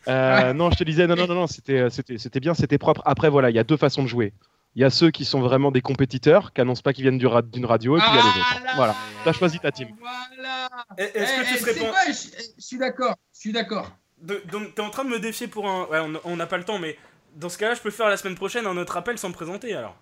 Euh, 0.07 0.53
non, 0.53 0.69
je 0.71 0.75
te 0.77 0.83
disais, 0.83 1.07
non, 1.07 1.15
non, 1.15 1.27
non, 1.27 1.35
non 1.35 1.47
c'était, 1.47 1.79
euh, 1.79 1.89
c'était, 1.89 2.17
c'était 2.17 2.39
bien, 2.39 2.53
c'était 2.53 2.77
propre. 2.77 3.01
Après, 3.05 3.29
voilà, 3.29 3.49
il 3.49 3.55
y 3.55 3.59
a 3.59 3.63
deux 3.63 3.77
façons 3.77 4.03
de 4.03 4.07
jouer. 4.07 4.33
Il 4.75 4.81
y 4.81 4.85
a 4.85 4.89
ceux 4.89 5.11
qui 5.11 5.23
sont 5.23 5.39
vraiment 5.39 5.71
des 5.71 5.81
compétiteurs, 5.81 6.51
qui 6.51 6.59
annoncent 6.61 6.81
pas 6.81 6.93
qu'ils 6.93 7.03
viennent 7.03 7.19
du 7.19 7.27
ra- 7.27 7.43
d'une 7.43 7.65
radio, 7.65 7.95
et 7.95 7.99
puis 7.99 8.09
il 8.11 8.15
y 8.15 8.19
a 8.19 8.21
les 8.21 8.27
autres. 8.27 8.55
Ah 8.57 8.63
là 8.65 8.71
Voilà, 8.75 8.95
t'as 9.23 9.31
choisi 9.33 9.59
ta 9.59 9.71
team. 9.71 9.89
Voilà. 9.99 10.67
Est-ce 10.97 11.13
que 11.13 11.41
Eh, 11.41 11.53
tu 11.53 11.57
serais 11.59 11.73
c'est 11.73 11.79
pas- 11.79 11.89
quoi 11.89 11.99
je, 12.07 12.63
suis 12.63 12.77
d'accord. 12.79 13.15
Je 13.33 13.39
suis 13.39 13.51
d'accord. 13.51 13.91
De- 14.21 14.41
Donc 14.51 14.73
t'es 14.73 14.81
en 14.81 14.89
train 14.89 15.05
de 15.05 15.09
me 15.09 15.19
défier 15.19 15.47
pour 15.47 15.69
un... 15.69 15.85
Ouais, 15.85 15.99
on 16.25 16.35
n'a 16.35 16.47
pas 16.47 16.57
le 16.57 16.63
temps, 16.63 16.79
mais 16.79 16.97
dans 17.35 17.49
ce 17.49 17.57
cas-là, 17.59 17.75
je 17.75 17.81
peux 17.81 17.91
faire 17.91 18.09
la 18.09 18.17
semaine 18.17 18.35
prochaine 18.35 18.65
un 18.65 18.75
autre 18.77 18.97
appel 18.97 19.17
sans 19.19 19.29
me 19.29 19.33
présenter, 19.33 19.75
alors. 19.75 19.95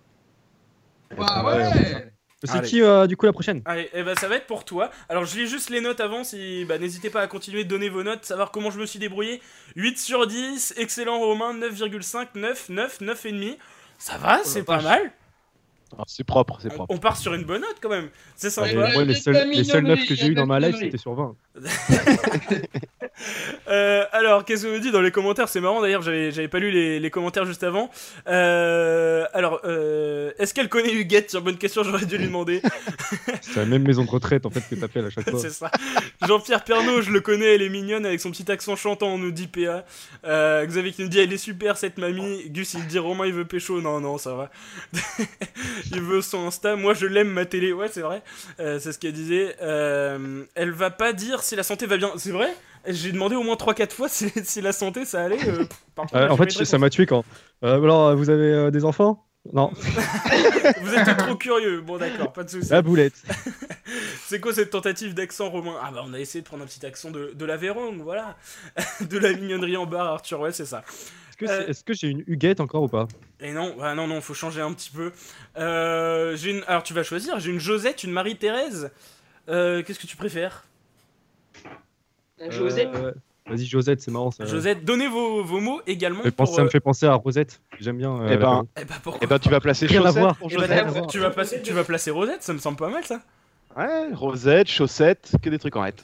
Bah 1.18 1.44
ouais, 1.46 1.54
ouais. 1.64 2.12
C'est 2.44 2.58
Allez. 2.58 2.68
qui 2.68 2.82
euh, 2.82 3.06
du 3.06 3.16
coup 3.18 3.28
la 3.28 3.34
prochaine? 3.34 3.62
Allez, 3.66 3.88
eh 3.94 4.02
ben, 4.02 4.16
ça 4.16 4.28
va 4.28 4.36
être 4.36 4.48
pour 4.48 4.66
toi. 4.66 4.90
Alors 5.10 5.26
je 5.26 5.38
lis 5.38 5.48
juste 5.48 5.70
les 5.70 5.80
notes 5.80 6.00
avant, 6.00 6.24
si 6.24 6.66
bah, 6.66 6.80
n'hésitez 6.80 7.12
pas 7.12 7.22
à 7.22 7.28
continuer 7.28 7.64
de 7.64 7.70
donner 7.70 7.88
vos 7.90 8.02
notes, 8.02 8.26
savoir 8.26 8.50
comment 8.50 8.72
je 8.72 8.80
me 8.80 8.88
suis 8.88 8.98
débrouillé. 8.98 9.42
8 9.76 10.00
sur 10.00 10.26
10, 10.26 10.74
excellent 10.78 11.20
Romain, 11.20 11.54
9,5, 11.54 12.30
9, 12.36 12.70
9, 12.70 13.02
9,5. 13.02 13.58
Ça 14.00 14.18
va, 14.18 14.40
c'est 14.44 14.64
pas 14.64 14.82
mal. 14.82 15.12
Ah, 15.96 16.04
c'est 16.08 16.24
propre, 16.24 16.58
c'est 16.62 16.72
On, 16.72 16.76
propre. 16.76 16.94
on 16.96 16.98
part 16.98 17.18
sur 17.18 17.34
une 17.36 17.44
bonne 17.44 17.62
note 17.62 17.76
quand 17.82 17.90
même. 17.90 18.10
C'est 18.36 18.50
sympa. 18.50 18.74
Ouais. 18.74 19.06
les 19.06 19.14
seuls, 19.14 19.34
de 19.36 19.40
la 19.40 19.46
les 19.46 19.64
seules 19.64 19.84
mignonnerie, 19.84 20.00
meufs 20.00 20.08
que 20.10 20.14
il 20.14 20.18
y 20.20 20.20
j'ai 20.20 20.30
la 20.30 20.42
dans 20.42 20.48
ma 20.48 20.60
life, 20.60 20.78
c'était 20.80 20.98
sur 20.98 21.14
20. 21.14 21.36
Euh, 23.68 24.06
alors, 24.12 24.46
qu'est-ce 24.46 24.64
que 24.64 24.68
vous 24.68 24.80
dites 24.80 24.92
dans 24.92 25.02
les 25.02 25.12
commentaires? 25.12 25.48
C'est 25.48 25.62
marrant 25.62 25.82
d'ailleurs, 25.82 26.02
j'avais, 26.02 26.48
pas 26.48 26.60
lu 26.60 26.72
les, 26.72 27.00
les 27.00 27.10
commentaires 27.10 27.46
juste 27.46 27.64
avant. 27.64 27.90
Euh, 28.28 29.26
alors, 29.34 29.62
euh, 29.66 30.32
est-ce 30.40 30.54
qu'elle 30.54 30.70
connaît 30.70 30.94
Huguette? 30.94 31.28
Tiens, 31.28 31.42
bonne 31.42 31.58
question, 31.58 31.84
j'aurais 31.84 32.06
dû 32.06 32.18
lui 32.18 32.26
demander. 32.26 32.62
C'est 33.42 33.58
la 33.58 33.66
même 33.66 33.84
maison 33.84 34.04
de 34.04 34.10
retraite 34.10 34.46
en 34.46 34.50
fait 34.50 34.64
que 34.70 34.76
t'appelles 34.76 35.06
à 35.06 35.10
chaque 35.10 35.30
fois. 35.30 35.40
C'est 35.40 35.52
ça. 35.52 35.72
Jean-Pierre 36.26 36.64
Pernaud, 36.64 37.02
je 37.02 37.12
le 37.12 37.22
connais, 37.22 37.56
elle 37.56 37.62
est 37.62 37.70
mignonne 37.70 38.06
avec 38.06 38.20
son 38.20 38.32
petit 38.32 38.52
accent 38.52 38.76
chantant, 38.76 39.08
on 39.08 39.18
nous 39.18 39.32
dit 39.32 39.48
PA. 39.48 39.86
Xavier 40.66 40.92
qui 40.92 41.04
nous 41.04 41.10
dit 41.10 41.20
elle 41.20 41.34
est 41.34 41.38
super 41.38 41.78
cette 41.78 41.98
mamie. 41.98 42.50
Gus 42.50 42.74
il 42.74 42.88
dit 42.88 43.00
Romain 43.00 43.26
il 43.26 43.34
veut 43.34 43.46
pécho. 43.46 43.82
Non, 43.82 44.00
non, 44.00 44.18
ça 44.18 44.34
va. 44.34 44.52
il 45.92 46.02
veut 46.02 46.22
son 46.22 46.48
Insta. 46.48 46.76
Moi 46.76 46.94
je 46.94 47.06
l'aime 47.06 47.30
ma 47.30 47.46
télé. 47.46 47.74
Ouais, 47.74 47.88
c'est 47.92 48.02
vrai. 48.02 48.22
C'est 48.58 48.92
ce 48.92 49.00
qu'elle 49.00 49.14
disait. 49.14 49.56
Elle 49.60 50.72
va 50.72 50.90
pas 50.90 51.14
dire 51.14 51.41
si 51.44 51.56
la 51.56 51.64
santé 51.64 51.86
va 51.88 51.98
bien. 51.98 52.12
C'est 52.18 52.32
vrai? 52.32 52.54
J'ai 52.88 53.12
demandé 53.12 53.36
au 53.36 53.44
moins 53.44 53.56
3-4 53.56 53.92
fois 53.92 54.10
si, 54.10 54.32
si 54.44 54.62
la 54.62 54.72
santé 54.72 55.06
ça 55.06 55.24
allait. 55.24 55.38
euh, 55.48 55.66
par 55.96 56.06
contre, 56.06 56.16
Euh, 56.16 56.30
en 56.30 56.38
fait, 56.38 56.50
ça 56.52 56.78
m'a 56.78 56.90
tué 56.90 57.06
quand. 57.06 57.24
Euh, 57.64 57.76
alors, 57.82 58.16
vous 58.16 58.30
avez 58.30 58.72
des 58.72 58.86
enfants? 58.86 59.26
Non. 59.54 59.72
Vous 60.82 60.94
êtes 60.94 61.18
trop 61.18 61.36
curieux. 61.36 61.82
Bon, 61.82 61.98
d'accord, 61.98 62.32
pas 62.32 62.44
de 62.44 62.50
soucis. 62.52 62.70
La 62.70 62.84
boulette. 62.84 63.16
C'est 64.28 64.40
quoi 64.40 64.54
cette 64.54 64.70
tentative 64.70 65.16
d'accent 65.16 65.50
romain? 65.50 65.76
Ah 65.82 65.90
bah 65.92 66.04
on 66.06 66.14
a 66.14 66.20
essayé 66.20 66.42
de 66.42 66.48
prendre 66.48 66.64
un 66.64 66.68
petit 66.68 66.86
accent 66.86 67.10
de, 67.10 67.32
de 67.34 67.46
l'Aveyron, 67.46 67.98
voilà. 68.04 68.38
de 69.02 69.18
la 69.18 69.34
mignonnerie 69.34 69.76
en 69.78 69.86
bar, 69.88 70.08
Arthur, 70.14 70.40
ouais 70.42 70.52
c'est 70.52 70.66
ça. 70.68 70.84
Est-ce 70.88 71.38
que, 71.38 71.46
Euh, 71.72 71.74
que 71.88 71.94
j'ai 71.94 72.08
une 72.10 72.24
Huguette 72.28 72.60
encore 72.62 72.84
ou 72.84 72.88
pas? 72.88 73.08
Et 73.40 73.52
non, 73.52 73.76
bah 73.80 73.96
non, 73.96 74.06
non, 74.08 74.22
faut 74.22 74.36
changer 74.36 74.62
un 74.62 74.72
petit 74.74 74.92
peu. 74.92 75.12
Euh, 75.58 76.38
une... 76.38 76.64
Alors 76.68 76.84
tu 76.84 76.94
vas 76.94 77.02
choisir, 77.04 77.40
j'ai 77.40 77.50
une 77.52 77.60
Josette, 77.60 78.04
une 78.04 78.12
Marie-Thérèse. 78.12 78.92
Euh, 79.50 79.82
Qu'est-ce 79.84 80.00
que 80.00 80.08
tu 80.08 80.16
préfères? 80.18 80.66
Josette. 82.50 82.90
Euh, 82.96 83.12
Vas-y, 83.48 83.66
Josette, 83.66 84.02
c'est 84.02 84.12
marrant 84.12 84.32
ça. 84.32 84.46
Josette, 84.46 84.86
donnez 84.86 85.08
vos, 85.08 85.44
vos 85.44 85.60
mots 85.60 85.82
également 85.88 86.20
Ça 86.22 86.26
me 86.26 86.30
fait 86.30 86.36
pour... 86.36 86.46
penser- 86.46 86.56
Ça 86.56 86.62
me 86.62 86.68
euh, 86.68 86.70
fait 86.72 86.80
penser 86.80 87.06
à 87.08 87.14
Rosette. 87.16 87.60
J'aime 87.80 87.98
bien. 87.98 88.22
euh, 88.22 88.30
Eh 88.32 88.38
ben. 88.38 88.64
Eh 88.80 88.86
bah 88.86 88.96
pourquoi 89.04 89.24
Et 89.24 89.28
ben 89.28 89.40
tu 89.40 89.50
vas 89.50 89.60
placer 89.60 89.88
Rien 89.88 90.02
à 90.02 90.06
chaussette 90.08 90.22
voir. 90.22 90.36
pour 90.38 90.50
Eh 90.52 90.56
bah, 90.56 90.62
Josette. 90.68 90.88
voir. 90.88 91.08
tu, 91.08 91.20
vas 91.20 91.30
placer, 91.32 91.62
tu 91.62 91.74
vas 91.74 91.84
placer 91.84 92.12
Rosette, 92.12 92.44
ça 92.44 92.54
me 92.54 92.60
semble 92.60 92.78
pas 92.78 92.90
mal 92.90 93.04
ça. 93.04 93.20
Ouais, 93.78 94.14
rosette, 94.14 94.68
chaussette, 94.70 95.32
que 95.42 95.50
des 95.50 95.58
trucs 95.58 95.76
en. 95.76 96.04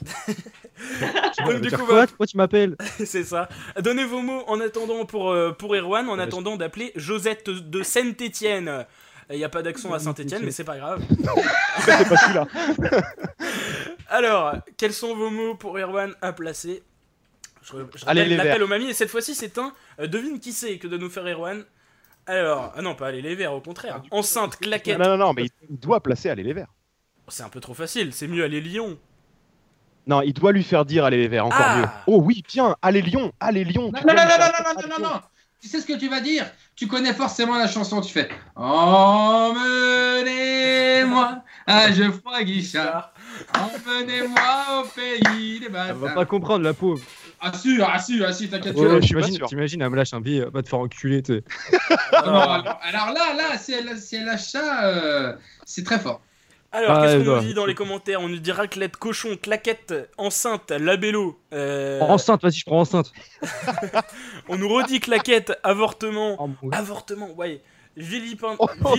Tu 1.36 1.44
Donc, 1.44 1.60
du 1.60 1.70
coup, 1.70 1.76
quoi 1.78 1.84
voilà. 1.86 2.06
Pourquoi 2.06 2.26
tu 2.26 2.36
m'appelles 2.36 2.76
c'est 3.04 3.24
ça. 3.24 3.48
Donnez 3.80 4.04
vos 4.04 4.20
mots 4.20 4.42
en 4.46 4.60
attendant 4.60 5.04
pour, 5.04 5.30
euh, 5.30 5.50
pour 5.52 5.74
Erwan, 5.74 6.08
en 6.08 6.16
Ouais, 6.16 6.22
attendant 6.22 6.56
d'appeler 6.56 6.92
Josette 6.96 7.50
de 7.50 7.82
Saint-Étienne. 7.82 8.84
Il 9.30 9.36
n'y 9.36 9.44
a 9.44 9.48
pas 9.48 9.62
d'accent 9.62 9.92
à 9.92 9.98
Saint-Étienne, 9.98 10.42
mais 10.42 10.50
c'est 10.50 10.64
pas 10.64 10.78
grave. 10.78 11.02
C'est 11.80 12.08
pas 12.08 12.16
celui-là. 12.16 12.46
Alors, 14.08 14.54
quels 14.76 14.92
sont 14.94 15.14
vos 15.14 15.30
mots 15.30 15.54
pour 15.54 15.78
Erwan 15.78 16.14
à 16.22 16.32
placer 16.32 16.82
Je, 17.62 17.72
je 17.94 18.04
Allez, 18.06 18.22
rappelle 18.22 18.28
les 18.28 18.36
l'appel 18.36 18.52
verts. 18.54 18.62
aux 18.62 18.66
mamies, 18.68 18.90
et 18.90 18.94
cette 18.94 19.10
fois-ci, 19.10 19.34
c'est 19.34 19.58
un 19.58 19.72
euh, 20.00 20.06
devine 20.06 20.40
qui 20.40 20.52
c'est 20.52 20.78
que 20.78 20.86
de 20.86 20.96
nous 20.96 21.10
faire 21.10 21.26
Erwan. 21.26 21.64
Alors, 22.26 22.72
ah 22.76 22.82
non, 22.82 22.94
pas 22.94 23.08
aller 23.08 23.22
les 23.22 23.34
verts, 23.34 23.52
au 23.52 23.60
contraire. 23.60 24.02
Enceinte, 24.10 24.56
claquette. 24.58 24.98
Non, 24.98 25.10
non, 25.10 25.16
non, 25.18 25.32
mais 25.34 25.46
il 25.68 25.78
doit 25.78 26.02
placer 26.02 26.30
aller 26.30 26.42
les 26.42 26.52
verts. 26.52 26.72
C'est 27.28 27.42
un 27.42 27.48
peu 27.50 27.60
trop 27.60 27.74
facile, 27.74 28.12
c'est 28.14 28.26
mieux 28.28 28.44
aller 28.44 28.60
Lyon. 28.60 28.98
Non, 30.06 30.22
il 30.22 30.32
doit 30.32 30.52
lui 30.52 30.62
faire 30.64 30.86
dire 30.86 31.04
aller 31.04 31.18
les 31.18 31.28
verts, 31.28 31.44
encore 31.44 31.60
Ah. 31.60 31.78
mieux. 31.78 31.86
Oh 32.06 32.22
oui, 32.22 32.42
bien, 32.48 32.74
allez 32.80 33.02
Lyon, 33.02 33.32
allez 33.40 33.64
Lyon. 33.64 33.92
Non, 33.92 34.00
non, 34.06 34.14
non, 34.14 34.22
non, 34.24 34.38
non, 34.38 34.46
non, 34.64 34.88
non, 34.88 34.88
non, 34.98 35.08
non. 35.14 35.20
Tu 35.60 35.68
sais 35.68 35.80
ce 35.80 35.86
que 35.86 35.98
tu 35.98 36.08
vas 36.08 36.20
dire? 36.20 36.46
Tu 36.78 36.86
connais 36.86 37.12
forcément 37.12 37.58
la 37.58 37.66
chanson, 37.66 38.00
tu 38.00 38.12
fais 38.12 38.28
Emmenez-moi 40.18 41.42
à 41.66 41.90
Geoffroy 41.90 42.44
Guichard, 42.44 43.12
emmenez-moi 43.52 44.80
au 44.80 44.84
pays 44.86 45.58
des 45.58 45.66
Elle 45.66 45.72
va 45.72 45.92
bâtards. 45.94 46.14
pas 46.14 46.24
comprendre, 46.24 46.62
la 46.62 46.74
pauvre. 46.74 47.02
Ah, 47.40 47.52
si, 47.52 47.80
ah, 47.84 47.98
si, 47.98 48.22
ah, 48.24 48.32
si, 48.32 48.48
t'inquiète. 48.48 48.76
Ouais, 48.76 49.00
T'imagines, 49.00 49.82
elle 49.82 49.90
me 49.90 49.96
lâche 49.96 50.14
un 50.14 50.20
billet, 50.20 50.44
va 50.52 50.62
te 50.62 50.68
faire 50.68 50.78
enculer. 50.78 51.20
tu 51.20 51.34
sais. 51.34 51.42
Ah, 52.12 52.22
non, 52.26 52.32
alors, 52.38 52.80
alors 52.80 53.12
là, 53.12 53.34
là, 53.36 53.58
si 53.58 53.72
elle, 53.72 53.98
si 53.98 54.14
elle 54.14 54.26
lâche 54.26 54.50
ça, 54.50 54.84
euh, 54.84 55.34
c'est 55.64 55.84
très 55.84 55.98
fort. 55.98 56.20
Alors, 56.70 56.90
Ah, 56.90 57.00
qu'est-ce 57.02 57.24
qu'on 57.24 57.36
nous 57.36 57.40
dit 57.40 57.54
dans 57.54 57.64
les 57.64 57.74
commentaires? 57.74 58.20
On 58.20 58.28
nous 58.28 58.38
dit 58.38 58.52
raclette, 58.52 58.96
cochon, 58.96 59.36
claquette, 59.40 59.94
enceinte, 60.18 60.70
labello. 60.70 61.38
euh, 61.54 62.00
Enceinte, 62.00 62.42
vas-y, 62.42 62.52
je 62.58 62.64
prends 62.66 62.80
enceinte. 62.80 63.12
on 64.48 64.56
nous 64.56 64.68
redit 64.68 65.00
claquette, 65.00 65.58
avortement. 65.62 66.36
Oh, 66.38 66.68
gars. 66.68 66.78
Avortement, 66.78 67.32
ouais. 67.36 67.62
Vilipin- 67.96 68.54
Oh, 68.60 68.68
oh, 68.84 68.94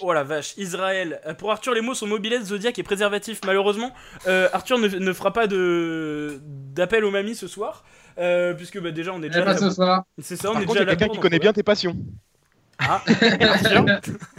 oh 0.00 0.12
la 0.12 0.22
vache, 0.24 0.54
Israël. 0.56 1.20
Euh, 1.26 1.34
Pour 1.34 1.50
Arthur, 1.50 1.74
les 1.74 1.82
mots 1.82 1.94
sont 1.94 2.06
mobilette, 2.06 2.44
zodiac 2.46 2.78
et 2.78 2.82
préservatif. 2.82 3.40
Malheureusement, 3.44 3.92
euh, 4.26 4.48
Arthur 4.54 4.78
ne, 4.78 4.88
ne 4.88 5.12
fera 5.12 5.32
pas 5.32 5.46
de 5.46 6.40
d'appel 6.42 7.04
aux 7.04 7.10
mamies 7.10 7.34
ce 7.34 7.46
soir, 7.46 7.84
euh, 8.18 8.54
puisque 8.54 8.80
bah, 8.80 8.90
déjà 8.90 9.12
on 9.12 9.22
est 9.22 9.26
Elle 9.26 9.32
déjà. 9.44 9.70
soir. 9.70 10.04
C'est 10.18 10.36
ça, 10.36 10.50
on 10.50 10.52
Par 10.54 10.62
est 10.62 10.64
contre, 10.66 10.78
déjà 10.78 10.84
il 10.84 10.88
y 10.88 10.92
a 10.92 10.96
quelqu'un 10.96 11.12
qui 11.12 11.20
connaît 11.20 11.36
on 11.36 11.40
bien 11.40 11.52
tes 11.52 11.62
passions. 11.62 11.94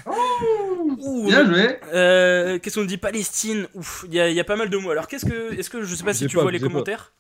Ouh, 0.06 1.26
Bien 1.28 1.46
joué. 1.46 1.80
euh, 1.94 2.60
Qu'est-ce 2.60 2.80
qu'on 2.80 2.86
dit? 2.86 2.98
Palestine. 2.98 3.68
Ouf, 3.74 4.06
il 4.08 4.14
y, 4.16 4.20
a- 4.20 4.30
il 4.30 4.36
y 4.36 4.40
a 4.40 4.44
pas 4.44 4.56
mal 4.56 4.70
de 4.70 4.78
mots. 4.78 4.92
Alors 4.92 5.08
qu'est-ce 5.08 5.26
que, 5.26 5.58
est-ce 5.58 5.70
que 5.70 5.84
je 5.84 5.96
sais 5.96 6.04
pas 6.04 6.14
si 6.14 6.28
tu 6.28 6.36
pas, 6.36 6.44
vois 6.44 6.52
les 6.52 6.60
pas. 6.60 6.68
commentaires? 6.68 7.14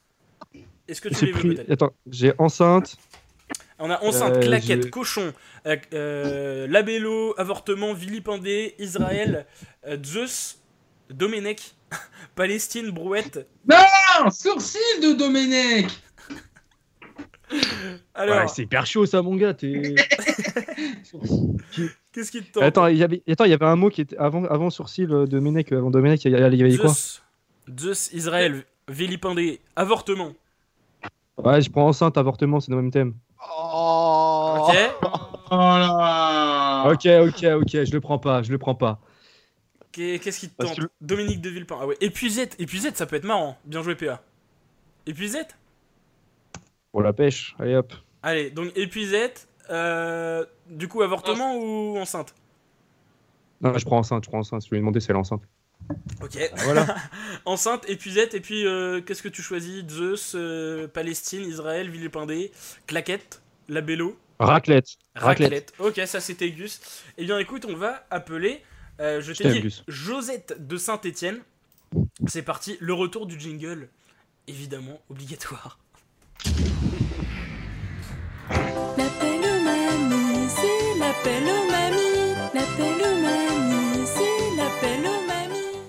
Est-ce 0.88 1.02
que 1.02 1.10
tu 1.10 1.16
J'ai 1.16 1.26
les 1.28 1.32
veux 1.32 1.56
pris. 1.56 1.72
Attends, 1.72 1.92
j'ai 2.10 2.34
enceinte. 2.38 2.96
On 3.80 3.90
a 3.90 4.02
enceinte, 4.04 4.36
Euh, 4.38 4.42
claquette, 4.42 4.84
j'ai- 4.84 4.90
cochon, 4.90 5.34
euh, 5.66 5.76
euh, 5.94 6.68
labello, 6.68 7.34
avortement, 7.38 7.94
vilipendé, 7.94 8.76
Israël, 8.80 9.46
euh, 9.88 9.98
Zeus, 10.04 10.60
Domenech, 11.10 11.74
Palestine, 12.36 12.92
brouette. 12.92 13.48
Non, 13.68 14.30
sourcil 14.30 14.80
de 15.02 15.14
Domenech. 15.14 15.88
Alors, 18.16 18.38
Ouais, 18.42 18.48
c'est 18.48 18.64
hyper 18.64 18.86
chaud 18.86 19.06
ça, 19.06 19.22
mon 19.22 19.36
gars. 19.36 19.54
T'es. 19.54 19.96
qu'est-ce 22.12 22.32
qui 22.32 22.42
te 22.44 22.52
tente 22.54 22.64
Attends, 22.64 22.88
il 22.88 22.98
y 22.98 23.04
avait, 23.04 23.22
attends, 23.30 23.46
il 23.46 23.52
y 23.52 23.54
avait 23.54 23.66
un 23.66 23.76
mot 23.76 23.90
qui 23.90 24.02
était 24.02 24.18
avant, 24.18 24.46
avant 24.46 24.70
sourcil 24.70 25.12
euh, 25.12 25.26
de 25.26 25.40
Ménec, 25.40 25.72
avant 25.72 25.90
Domenech, 25.92 26.24
il 26.26 26.32
y, 26.32 26.36
a- 26.36 26.48
il 26.48 26.56
y 26.56 26.64
avait 26.64 26.78
quoi 26.78 26.90
Zeus, 26.90 27.22
Zeus, 27.80 28.10
Israël, 28.14 28.64
vilipendé, 28.88 29.60
avortement. 29.76 30.34
Ouais, 31.38 31.62
je 31.62 31.70
prends 31.72 31.88
enceinte, 31.88 32.18
avortement, 32.18 32.60
c'est 32.60 32.70
dans 32.72 32.78
le 32.78 32.84
même 32.84 32.92
thème. 32.92 33.14
Oh 33.42 34.68
Ok 34.70 34.76
Oh 35.52 35.56
là. 35.56 36.86
Ok, 36.88 37.06
ok, 37.06 37.44
ok, 37.62 37.84
je 37.86 37.92
le 37.92 38.00
prends 38.02 38.20
pas, 38.20 38.44
je 38.44 38.52
le 38.52 38.58
prends 38.58 38.76
pas. 38.76 39.00
Qu'est- 39.92 40.20
Qu'est-ce 40.24 40.40
qui 40.40 40.50
te 40.50 40.64
tente 40.66 40.78
que- 40.80 40.86
Dominique 41.02 41.42
de 41.42 41.50
Villepin. 41.50 41.78
Ah 41.82 41.86
ouais, 41.88 41.98
épuisette, 42.02 42.56
épuisette, 42.60 42.98
ça 42.98 43.06
peut 43.06 43.16
être 43.16 43.26
marrant. 43.26 43.58
Bien 43.66 43.84
joué, 43.84 43.96
PA. 43.96 44.22
Épuisette 45.06 45.56
Pour 46.94 47.02
la 47.02 47.12
pêche, 47.12 47.56
allez 47.60 47.76
hop. 47.76 47.92
Allez, 48.22 48.52
donc 48.52 48.72
épuisette. 48.78 49.48
euh, 49.72 50.46
du 50.70 50.88
coup, 50.88 51.02
avortement 51.02 51.58
ou 51.58 51.98
enceinte? 51.98 52.34
Non, 53.62 53.78
je 53.78 53.84
prends 53.86 53.98
enceinte, 53.98 54.24
je 54.24 54.30
prends 54.30 54.40
enceinte. 54.40 54.64
Je 54.64 54.70
lui 54.70 54.78
ai 54.78 54.80
demandé 54.80 55.00
si 55.00 55.10
elle 55.10 55.16
est 55.18 55.20
enceinte. 55.20 55.42
Ok. 56.22 56.38
Voilà. 56.66 56.96
enceinte, 57.46 57.90
épuisette, 57.90 58.36
et 58.36 58.40
puis 58.40 58.66
euh, 58.68 59.02
qu'est-ce 59.02 59.24
que 59.24 59.28
tu 59.28 59.42
choisis? 59.42 59.84
Zeus, 59.90 60.34
euh, 60.36 60.88
Palestine, 60.88 61.42
Israël, 61.42 61.90
Villepindé, 61.90 62.52
Claquette, 62.88 63.42
Labello, 63.68 64.18
Raclette. 64.40 64.90
Raclette. 65.16 65.74
Ok, 65.80 66.00
ça 66.06 66.20
c'était 66.22 66.52
Gus. 66.52 66.80
Eh 67.18 67.26
bien 67.26 67.40
écoute, 67.40 67.66
on 67.68 67.76
va 67.76 68.06
appeler, 68.12 68.62
euh, 69.00 69.20
je 69.20 69.34
t'ai 69.34 69.50
dit, 69.52 69.62
Gus. 69.62 69.84
Josette 69.88 70.56
de 70.68 70.78
Saint-Étienne. 70.78 71.40
C'est 72.28 72.44
parti, 72.44 72.78
le 72.80 72.94
retour 72.94 73.26
du 73.26 73.40
jingle, 73.40 73.90
évidemment 74.48 75.00
obligatoire. 75.10 75.80
L'appel 81.14 81.44
aux 81.44 81.72
mamies. 81.72 82.36
L'appel 82.54 83.02
aux 83.02 83.18
mamies, 83.22 84.08
c'est 84.08 84.56
l'appel 84.58 85.06
aux 85.06 85.22
mamies. 85.28 85.80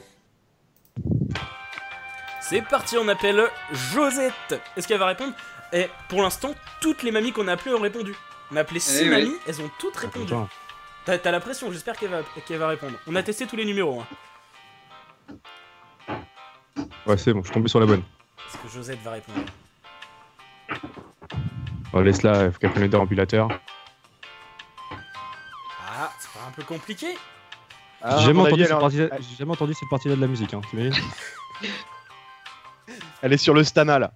C'est 2.41 2.63
parti, 2.63 2.97
on 2.99 3.09
appelle 3.09 3.43
Josette. 3.73 4.61
Est-ce 4.77 4.87
qu'elle 4.89 4.99
va 4.99 5.07
répondre? 5.07 5.33
Et 5.73 5.89
pour 6.09 6.23
l'instant, 6.23 6.55
toutes 6.81 7.03
les 7.03 7.11
mamies 7.11 7.33
qu'on 7.33 7.49
a 7.49 7.53
appelées 7.53 7.75
ont 7.75 7.81
répondu. 7.81 8.15
On 8.53 8.57
a 8.57 8.61
appelé 8.61 8.81
6 8.81 8.99
Eh 9.01 9.05
oui. 9.05 9.11
mamies, 9.11 9.37
elles 9.47 9.61
ont 9.61 9.71
toutes 9.79 9.97
répondu. 9.97 10.33
T'as 11.05 11.19
t'as 11.19 11.31
la 11.31 11.41
pression, 11.41 11.71
j'espère 11.73 11.97
qu'elle 11.97 12.11
va, 12.11 12.21
qu'elle 12.47 12.59
va 12.59 12.69
répondre. 12.69 12.97
On 13.07 13.15
a 13.17 13.23
testé 13.23 13.47
tous 13.47 13.57
les 13.57 13.65
numéros. 13.65 14.03
Hein. 14.03 14.07
Ouais, 17.07 17.17
c'est 17.19 17.33
bon, 17.33 17.41
je 17.41 17.47
suis 17.47 17.55
tombé 17.55 17.69
sur 17.69 17.81
la 17.81 17.87
bonne. 17.87 18.03
Est-ce 18.49 18.59
que 18.59 18.69
Josette 18.69 19.01
va 19.03 19.13
répondre? 19.13 19.39
Oh, 21.93 22.01
Laisse-la, 22.01 22.51
faut 22.51 22.59
qu'elle 22.59 22.71
prenne 22.71 22.83
le 22.85 22.89
déambulateur. 22.89 23.49
Un 26.37 26.51
peu 26.51 26.63
compliqué 26.63 27.17
Ah, 28.03 28.19
J'ai 28.19 28.27
jamais, 28.27 28.41
entendu 28.41 28.63
cette 28.65 28.73
elle, 28.73 28.79
partie-là- 28.79 29.09
j'ai 29.21 29.37
jamais 29.37 29.53
entendu 29.53 29.75
cette 29.75 29.89
partie-là 29.89 30.17
de 30.17 30.21
la 30.21 30.27
musique. 30.27 30.53
Hein. 30.55 30.61
t'imagines 30.71 30.93
elle 33.23 33.33
est 33.33 33.39
sur 33.39 33.55
le 33.55 33.65
Stana 33.65 33.99
là. 33.99 34.13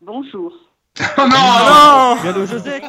Bonjour. 0.00 0.52
Oh 1.16 1.20
non. 1.22 1.36
Ah 1.36 2.16
non 2.16 2.22
Bien 2.22 2.32
de 2.32 2.42
épuisette. 2.42 2.84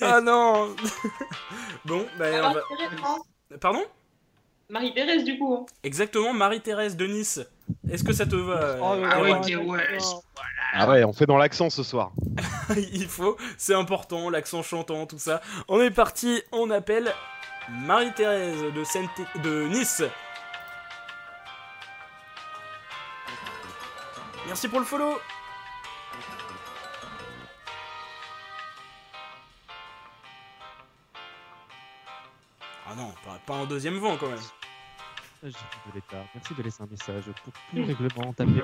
Ah 0.00 0.20
non 0.20 0.74
Bon, 1.84 2.06
on 2.18 2.18
va... 2.18 2.40
Marie-Thérèse, 2.52 3.00
hein. 3.04 3.16
Pardon? 3.60 3.84
Marie-Thérèse, 4.70 5.24
du 5.24 5.38
coup. 5.38 5.54
hein. 5.54 5.66
Exactement, 5.82 6.34
Marie-Thérèse 6.34 6.94
de 6.96 7.06
Nice. 7.06 7.40
Est-ce 7.90 8.04
que 8.04 8.12
ça 8.12 8.26
te 8.26 8.36
va 8.36 8.54
euh, 8.54 8.78
Oh, 8.82 9.02
Ah 9.10 9.22
ouais. 9.22 9.98
Ah 10.74 11.08
on 11.08 11.12
fait 11.14 11.24
dans 11.24 11.38
l'accent 11.38 11.70
ce 11.70 11.82
soir. 11.82 12.12
Il 12.92 13.06
faut, 13.08 13.38
c'est 13.56 13.72
important, 13.74 14.28
l'accent 14.28 14.62
chantant, 14.62 15.06
tout 15.06 15.18
ça. 15.18 15.40
On 15.68 15.80
est 15.80 15.90
parti, 15.90 16.42
on 16.52 16.68
appelle 16.70 17.14
Marie-Thérèse 17.70 18.62
de, 19.42 19.68
Nice. 19.68 20.02
Merci 24.46 24.68
pour 24.68 24.80
le 24.80 24.84
follow. 24.84 25.18
Ah 32.86 32.94
non, 32.94 33.12
pas, 33.24 33.38
pas 33.46 33.54
en 33.54 33.66
deuxième 33.66 33.98
vent 33.98 34.16
quand 34.18 34.28
même. 34.28 34.38
Message 35.42 35.60
de 35.86 35.94
l'État. 35.94 36.24
Merci 36.34 36.54
de 36.54 36.62
laisser 36.62 36.82
un 36.82 36.86
message 36.86 37.24
pour 37.44 37.52
tout 37.52 37.86
règlement. 37.86 38.32
Tapez. 38.32 38.62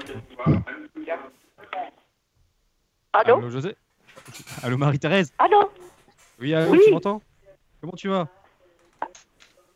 Allô 3.12 3.36
Allô, 3.36 3.50
José 3.50 3.76
Allô, 4.62 4.76
Marie-Thérèse 4.76 5.32
Allô 5.38 5.70
Oui, 6.40 6.52
allô, 6.52 6.72
Oui. 6.72 6.80
tu 6.84 6.90
m'entends 6.92 7.22
Comment 7.80 7.92
tu 7.92 8.08
vas 8.08 8.28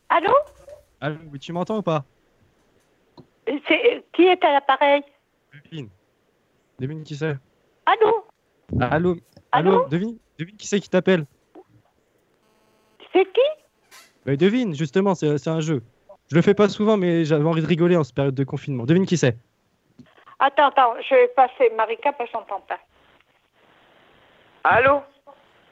Allô 0.09 0.33
Allô, 0.99 1.17
oui, 1.31 1.39
tu 1.39 1.53
m'entends 1.53 1.77
ou 1.77 1.81
pas 1.81 2.03
C'est 3.47 4.05
qui 4.13 4.23
est 4.23 4.43
à 4.43 4.53
l'appareil 4.53 5.01
Devine. 5.63 5.89
Devine 6.79 7.03
qui 7.03 7.15
c'est 7.15 7.37
Allô 7.85 8.25
Allô 8.81 9.15
Allô 9.53 9.87
Devine, 9.87 10.17
devine 10.37 10.57
qui 10.57 10.67
c'est 10.67 10.81
qui 10.81 10.89
t'appelle 10.89 11.25
C'est 13.13 13.23
qui 13.25 13.63
Bah, 14.25 14.35
devine, 14.35 14.75
justement, 14.75 15.15
c'est 15.15 15.47
un 15.47 15.61
jeu. 15.61 15.81
Je 16.29 16.35
le 16.35 16.41
fais 16.41 16.53
pas 16.53 16.69
souvent, 16.69 16.95
mais 16.97 17.25
j'avais 17.25 17.43
envie 17.45 17.61
de 17.61 17.67
rigoler 17.67 17.95
en 17.95 18.03
cette 18.03 18.15
période 18.15 18.35
de 18.35 18.43
confinement. 18.43 18.85
Devine 18.85 19.05
qui 19.05 19.17
c'est? 19.17 19.35
Attends, 20.39 20.67
attends, 20.67 20.93
je 21.09 21.15
vais 21.15 21.27
passer 21.35 21.71
Marika 21.75 22.13
parce 22.13 22.29
que 22.29 22.37
j'entends 22.37 22.61
pas. 22.67 22.79
Allô? 24.63 25.01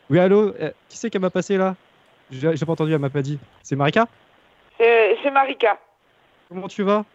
Oui, 0.10 0.20
allô? 0.20 0.54
Euh, 0.60 0.72
Qui 0.90 0.98
c'est 0.98 1.10
qui 1.10 1.20
m'a 1.20 1.30
passé 1.30 1.58
là? 1.58 1.76
J'ai 2.32 2.66
pas 2.66 2.72
entendu, 2.72 2.92
elle 2.94 3.00
m'a 3.00 3.10
pas 3.10 3.22
dit. 3.22 3.40
C'est 3.62 3.76
Marika? 3.76 4.08
C'est 4.78 5.18
c'est 5.22 5.32
Marika. 5.32 5.78
Comment 6.50 6.68
tu 6.68 6.84
vas? 6.84 7.06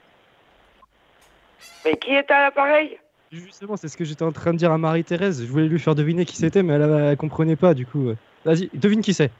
Mais 1.84 1.96
qui 1.96 2.10
est 2.14 2.30
à 2.30 2.42
l'appareil? 2.44 2.98
Justement, 3.30 3.76
c'est 3.76 3.88
ce 3.88 3.96
que 3.96 4.04
j'étais 4.04 4.22
en 4.24 4.32
train 4.32 4.52
de 4.52 4.58
dire 4.58 4.70
à 4.70 4.78
Marie-Thérèse. 4.78 5.42
Je 5.44 5.50
voulais 5.50 5.66
lui 5.66 5.78
faire 5.78 5.94
deviner 5.94 6.24
qui 6.26 6.36
c'était, 6.36 6.62
mais 6.62 6.74
elle, 6.74 6.82
elle 6.82 7.16
comprenait 7.16 7.56
pas, 7.56 7.72
du 7.74 7.86
coup. 7.86 8.10
euh. 8.10 8.16
Vas-y, 8.44 8.68
devine 8.74 9.00
qui 9.00 9.14
c'est. 9.14 9.30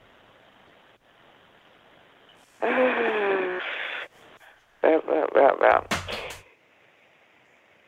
Euh, 4.85 4.99
euh, 5.07 5.27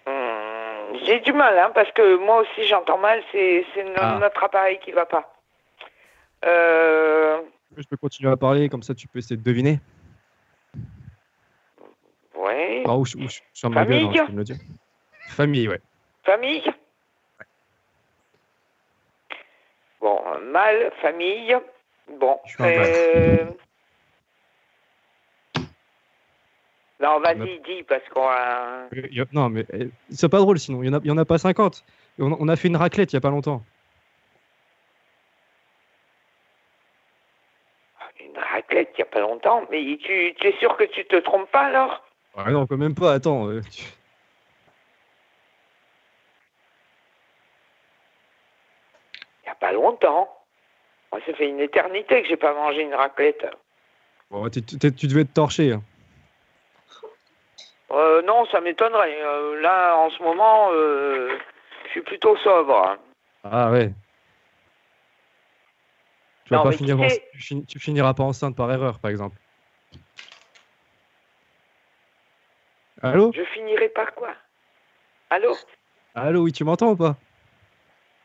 Hmm, 0.06 0.96
J'ai 1.04 1.20
du 1.20 1.32
mal, 1.32 1.58
hein, 1.58 1.70
parce 1.74 1.90
que 1.92 2.16
moi 2.16 2.40
aussi 2.42 2.64
j'entends 2.68 2.98
mal, 2.98 3.22
c'est 3.32 3.64
no- 3.84 3.92
Ah. 3.96 4.18
notre 4.20 4.42
appareil 4.44 4.78
qui 4.80 4.92
va 4.92 5.06
pas. 5.06 5.34
Euh, 6.44 7.40
Je 7.76 7.86
peux 7.88 7.96
continuer 7.96 8.30
à 8.30 8.36
parler, 8.36 8.68
comme 8.68 8.82
ça 8.82 8.94
tu 8.94 9.08
peux 9.08 9.18
essayer 9.18 9.36
de 9.36 9.42
deviner. 9.42 9.80
ouais. 12.34 12.82
Ah, 12.86 12.96
ou 12.96 13.04
je, 13.06 13.16
ou 13.16 13.26
en 13.66 13.70
ma 13.70 13.84
gueule, 13.86 14.02
Famille. 14.02 14.18
hein, 14.20 14.42
dire. 14.42 14.56
Famille, 15.28 15.68
ouais. 15.68 15.80
Famille 16.24 16.62
Bon, 20.00 20.20
mal, 20.42 20.92
famille. 21.00 21.56
Bon. 22.18 22.38
Je 22.44 22.50
suis 22.52 22.62
euh, 22.62 23.46
Non, 27.04 27.20
vas-y, 27.20 27.60
dis, 27.66 27.82
parce 27.82 28.02
qu'on 28.08 28.26
a... 28.26 28.88
Non, 29.32 29.50
mais 29.50 29.66
euh, 29.74 29.90
c'est 30.08 30.30
pas 30.30 30.38
drôle 30.38 30.58
sinon. 30.58 30.82
Il 30.82 30.86
y, 30.86 30.88
en 30.88 30.94
a- 30.94 31.00
il 31.04 31.08
y 31.08 31.10
en 31.10 31.18
a 31.18 31.26
pas 31.26 31.36
50. 31.36 31.84
Et 32.18 32.22
On, 32.22 32.32
a- 32.32 32.36
on 32.40 32.48
a 32.48 32.56
fait 32.56 32.68
une 32.68 32.76
raclette 32.76 33.12
il 33.12 33.16
y 33.16 33.18
a 33.18 33.20
pas 33.20 33.30
longtemps. 33.30 33.66
une 38.20 38.38
raclette 38.38 38.90
il 38.96 39.02
n'y 39.02 39.02
a 39.02 39.06
pas 39.12 39.20
longtemps? 39.20 39.66
Mais 39.70 39.82
tu, 40.02 40.34
tu 40.38 40.46
es 40.46 40.56
sûr 40.58 40.76
que 40.78 40.84
tu 40.84 41.04
te 41.04 41.16
trompes 41.16 41.50
pas 41.50 41.66
alors? 41.66 42.02
Ah 42.36 42.50
non, 42.50 42.66
quand 42.66 42.76
même 42.78 42.94
pas. 42.94 43.12
Attends. 43.12 43.48
euh, 43.50 43.60
tu- 43.70 43.84
Il 49.42 49.46
n'y 49.46 49.50
a 49.50 49.54
pas 49.56 49.72
longtemps. 49.72 50.28
Moi, 51.12 51.20
ça 51.26 51.34
fait 51.34 51.48
une 51.48 51.60
éternité 51.60 52.22
que 52.22 52.28
j'ai 52.28 52.36
pas 52.36 52.54
mangé 52.54 52.82
une 52.82 52.94
raclette. 52.94 53.46
Bon, 54.30 54.48
tu 54.48 54.60
devais 54.62 55.24
te 55.26 55.32
torcher. 55.32 55.72
hein. 55.72 55.82
Euh, 57.94 58.22
non, 58.22 58.44
ça 58.46 58.60
m'étonnerait. 58.60 59.22
Euh, 59.22 59.60
là, 59.60 59.96
en 59.96 60.10
ce 60.10 60.22
moment, 60.22 60.68
euh, 60.72 61.36
je 61.86 61.90
suis 61.90 62.02
plutôt 62.02 62.36
sobre. 62.38 62.76
hein. 62.76 62.98
Ah 63.44 63.70
ouais. 63.70 63.92
Tu 66.44 66.50
vas 66.50 66.58
Non, 66.58 66.62
pas 66.64 66.70
mais 66.70 66.76
finir 66.76 67.00
en- 67.00 67.06
tu, 67.66 67.78
finiras 67.78 68.14
pas 68.14 68.24
enceinte 68.24 68.56
par 68.56 68.70
erreur, 68.72 68.98
par 68.98 69.10
exemple. 69.10 69.38
Allô? 73.02 73.32
Je 73.34 73.44
finirai 73.44 73.88
par 73.90 74.14
quoi? 74.14 74.34
Allô? 75.30 75.56
Allô, 76.14 76.42
oui, 76.42 76.52
tu 76.52 76.64
m'entends 76.64 76.90
ou 76.92 76.96
pas? 76.96 77.16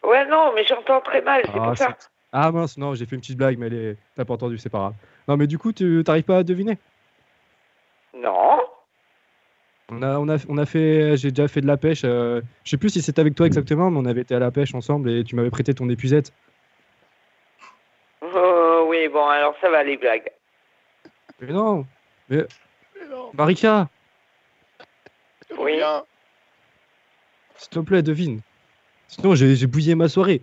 Ouais, 0.03 0.26
non, 0.26 0.53
mais 0.53 0.65
j'entends 0.65 1.01
très 1.01 1.22
mal, 1.22 1.43
c'est 1.45 1.51
Ah, 1.53 1.63
pour 1.67 1.78
ça. 1.78 1.95
c'est- 1.99 2.09
Ah 2.32 2.51
mince, 2.51 2.78
non, 2.78 2.93
j'ai 2.93 3.05
fait 3.05 3.15
une 3.15 3.22
petite 3.22 3.38
blague, 3.38 3.57
mais 3.57 3.67
elle 3.67 3.74
est- 3.74 3.97
t'as 4.15 4.26
pas 4.26 4.34
entendu, 4.36 4.57
c'est 4.57 4.70
pas 4.70 4.78
grave. 4.80 4.93
Non, 5.28 5.38
mais 5.38 5.47
du 5.47 5.57
coup, 5.57 5.74
tu 5.74 6.03
t'arrives 6.05 6.24
pas 6.24 6.38
à 6.39 6.43
deviner? 6.43 6.80
Non 8.13 8.59
On 9.92 10.02
a, 10.04 10.20
on 10.20 10.30
a, 10.30 10.38
on 10.48 10.58
a 10.58 10.66
fait, 10.66 11.18
j'ai 11.18 11.32
déjà 11.32 11.48
fait 11.48 11.62
de 11.62 11.68
la 11.68 11.78
pêche. 11.78 12.02
euh, 12.04 12.42
je 12.64 12.70
sais 12.72 12.78
plus 12.78 12.90
si 12.90 13.02
c'était 13.02 13.22
avec 13.22 13.34
toi 13.36 13.48
exactement, 13.48 13.90
mais 13.90 14.00
on 14.00 14.06
avait 14.06 14.22
été 14.22 14.36
à 14.36 14.40
la 14.40 14.52
pêche 14.52 14.76
ensemble 14.76 15.10
et 15.10 15.24
tu 15.24 15.36
m'avais 15.36 15.50
prêté 15.50 15.74
ton 15.74 15.90
épuisette. 15.90 16.32
Euh, 18.24 18.84
Oui, 18.88 19.08
bon, 19.12 19.26
alors 19.26 19.56
ça 19.62 19.70
va, 19.70 19.84
les 19.84 19.98
blagues. 19.98 20.30
Mais 21.42 21.54
non, 21.54 21.86
mais 22.30 22.46
Marika, 23.34 23.88
Oui. 25.58 25.80
s'il 27.56 27.70
te 27.70 27.80
plaît, 27.80 28.04
devine. 28.04 28.42
Sinon, 29.08 29.34
j'ai 29.34 29.66
bouillé 29.68 29.96
ma 29.96 30.08
soirée. 30.08 30.42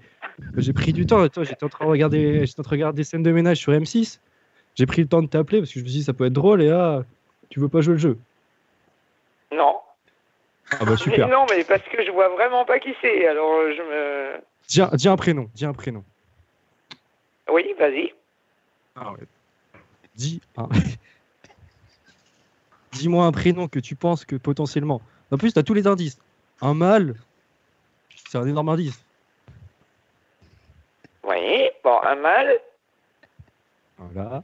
J'ai 0.57 0.73
pris 0.73 0.93
du 0.93 1.07
temps. 1.07 1.29
Toi, 1.29 1.45
j'étais 1.45 1.65
en 1.65 1.69
train 1.69 1.85
de 1.85 1.91
regarder, 1.91 2.47
j'étais 2.47 2.61
en 2.61 2.63
train 2.65 2.77
de 2.77 2.81
regarder 2.81 2.97
des 2.97 3.05
scènes 3.05 3.23
de 3.23 3.31
ménage 3.31 3.59
sur 3.59 3.73
M6. 3.73 4.19
J'ai 4.75 4.87
pris 4.87 5.03
le 5.03 5.09
temps 5.09 5.23
de 5.23 5.29
t'appeler 5.29 5.61
parce 5.61 5.73
que 5.73 5.79
je 5.79 5.85
me 5.85 5.89
suis 5.89 5.99
dit 5.99 6.05
ça 6.05 6.13
peut 6.13 6.27
être 6.27 6.33
drôle 6.33 6.63
et 6.63 6.69
là, 6.69 7.05
tu 7.49 7.61
veux 7.61 7.69
pas 7.69 7.81
jouer 7.81 7.95
le 7.95 7.99
jeu. 8.01 8.19
Non. 9.53 9.81
Ah 10.73 10.85
bah 10.85 10.97
super. 10.97 11.29
Mais 11.29 11.33
non, 11.35 11.47
mais 11.51 11.63
parce 11.65 11.83
que 11.83 12.05
je 12.05 12.11
vois 12.11 12.29
vraiment 12.31 12.65
pas 12.65 12.79
qui 12.81 12.95
c'est, 13.01 13.27
alors 13.29 13.53
euh, 13.55 13.75
je 13.77 13.83
me... 13.83 14.41
Dis 14.69 14.83
un, 14.83 14.89
dis 14.93 15.09
un 15.09 15.17
prénom, 15.17 15.49
dis 15.55 15.65
un 15.65 15.73
prénom. 15.73 16.05
Oui, 17.49 17.73
vas-y. 17.79 18.13
Ah 18.97 19.13
ouais. 19.13 19.21
Dis 20.17 20.41
un. 20.57 20.69
Dis-moi 22.93 23.25
un 23.27 23.33
prénom 23.33 23.69
que 23.69 23.79
tu 23.79 23.95
penses 23.95 24.25
que 24.25 24.35
potentiellement. 24.37 25.01
En 25.31 25.37
plus, 25.39 25.53
t'as 25.53 25.63
tous 25.63 25.75
les 25.75 25.87
indices. 25.87 26.19
Un 26.63 26.75
mâle, 26.75 27.15
c'est 28.29 28.39
un 28.39 28.47
énorme 28.47 28.71
indice. 28.71 28.99
Oui, 31.25 31.69
bon, 31.85 32.01
un 32.03 32.15
mâle. 32.17 32.59
Voilà. 33.99 34.43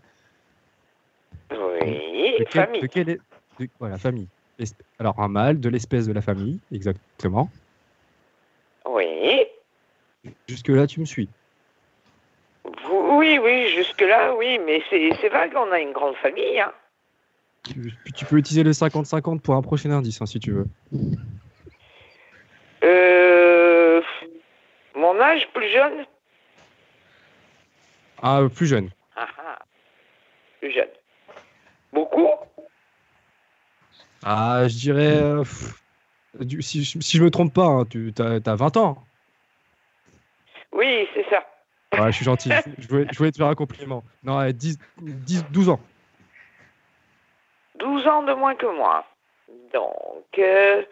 Oui, 1.50 2.36
De 2.38 2.44
quelle- 2.44 2.48
famille. 2.48 2.80
de 2.82 2.86
quelle 2.86 3.08
est- 3.10 3.20
de- 3.58 3.68
voilà, 3.78 3.98
famille. 3.98 4.28
Alors, 4.98 5.20
un 5.20 5.28
mâle 5.28 5.60
de 5.60 5.68
l'espèce 5.68 6.06
de 6.06 6.12
la 6.12 6.22
famille, 6.22 6.60
exactement. 6.72 7.50
Oui. 8.86 9.46
Jusque-là, 10.48 10.86
tu 10.86 11.00
me 11.00 11.04
suis. 11.04 11.28
Oui, 12.90 13.38
oui, 13.38 13.68
jusque-là, 13.74 14.34
oui, 14.36 14.58
mais 14.64 14.82
c'est 14.90 15.28
vague, 15.28 15.52
on 15.56 15.70
a 15.72 15.80
une 15.80 15.92
grande 15.92 16.14
famille. 16.16 16.60
Hein. 16.60 16.72
Tu 18.14 18.24
peux 18.24 18.38
utiliser 18.38 18.64
le 18.64 18.72
50-50 18.72 19.40
pour 19.40 19.54
un 19.54 19.62
prochain 19.62 19.90
indice, 19.90 20.20
hein, 20.20 20.26
si 20.26 20.40
tu 20.40 20.52
veux. 20.52 20.66
Euh, 22.82 24.02
mon 24.96 25.20
âge 25.20 25.48
plus 25.54 25.68
jeune? 25.68 26.04
Ah, 28.20 28.40
euh, 28.40 28.48
plus 28.48 28.66
jeune. 28.66 28.90
Ah, 29.16 29.28
ah. 29.38 29.58
Plus 30.60 30.72
jeune. 30.72 30.88
Beaucoup? 31.92 32.28
Ah, 34.24 34.64
je 34.68 34.76
dirais. 34.78 35.12
euh, 35.12 35.38
pff, 35.40 35.74
du- 36.40 36.62
si, 36.62 36.84
je- 36.84 36.98
si 37.00 37.16
je 37.16 37.22
me 37.22 37.30
trompe 37.30 37.52
pas, 37.54 37.66
hein, 37.66 37.84
tu 37.88 38.12
as, 38.18 38.54
20 38.54 38.76
ans. 38.76 39.04
Oui, 40.72 41.06
c'est 41.14 41.26
ça. 41.28 41.44
Ouais, 42.00 42.10
je 42.10 42.16
suis 42.16 42.24
gentil. 42.24 42.48
je, 42.78 42.88
voulais, 42.88 43.06
je 43.12 43.18
voulais 43.18 43.30
te 43.32 43.36
faire 43.36 43.48
un 43.48 43.54
compliment. 43.54 44.02
Non, 44.22 44.38
ouais, 44.38 44.52
10, 44.52 44.78
10, 44.98 45.44
12 45.50 45.68
ans. 45.68 45.80
12 47.78 48.06
ans 48.06 48.22
de 48.22 48.32
moins 48.32 48.54
que 48.54 48.66
moi. 48.66 49.04
Donc, 49.72 50.24
euh, 50.38 50.82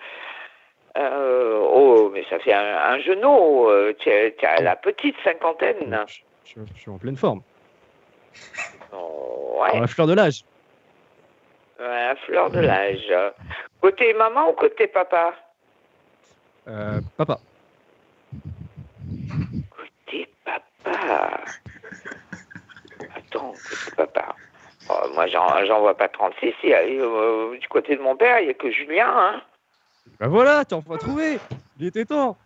Euh, 0.99 1.61
oh, 1.72 2.11
mais 2.12 2.24
ça 2.28 2.41
fait 2.41 2.53
un, 2.53 2.76
un 2.76 2.99
genou. 2.99 3.68
euh, 3.68 3.95
Tu 4.01 4.11
à 4.45 4.61
la 4.61 4.74
petite 4.74 5.14
cinquantaine. 5.22 5.97
Je, 6.09 6.20
je- 6.45 6.66
je 6.74 6.81
suis 6.81 6.91
en 6.91 6.99
pleine 6.99 7.16
forme. 7.16 7.43
Oh, 8.93 9.61
ouais, 9.62 9.78
la 9.81 9.87
fleur 9.87 10.09
de 10.09 10.14
l'âge. 10.14 10.45
Ouais, 11.81 11.87
à 12.11 12.16
fleur 12.16 12.51
de 12.51 12.61
l'âge. 12.61 13.12
Côté 13.81 14.12
maman 14.14 14.51
ou 14.51 14.53
côté 14.53 14.87
papa? 14.87 15.35
Euh, 16.68 17.01
papa. 17.16 17.39
Côté 19.70 20.28
papa. 20.45 21.41
Attends, 23.16 23.53
côté 23.53 23.97
papa. 23.97 24.35
Oh, 24.89 25.07
moi, 25.14 25.26
j'en 25.28 25.64
j'en 25.66 25.81
vois 25.81 25.97
pas 25.97 26.09
36. 26.09 26.55
Il 26.62 26.68
y 26.70 26.74
a, 26.74 26.81
euh, 26.81 27.57
du 27.59 27.68
côté 27.68 27.97
de 27.97 28.03
mon 28.03 28.16
père, 28.16 28.41
il 28.41 28.45
n'y 28.47 28.51
a 28.51 28.55
que 28.55 28.70
Julien. 28.70 29.09
Hein. 29.09 29.43
Bah 30.18 30.26
voilà, 30.28 30.64
t'as 30.64 30.76
enfin 30.76 30.97
trouvé 30.97 31.39
Il 31.78 31.87
était 31.87 32.05
temps 32.05 32.37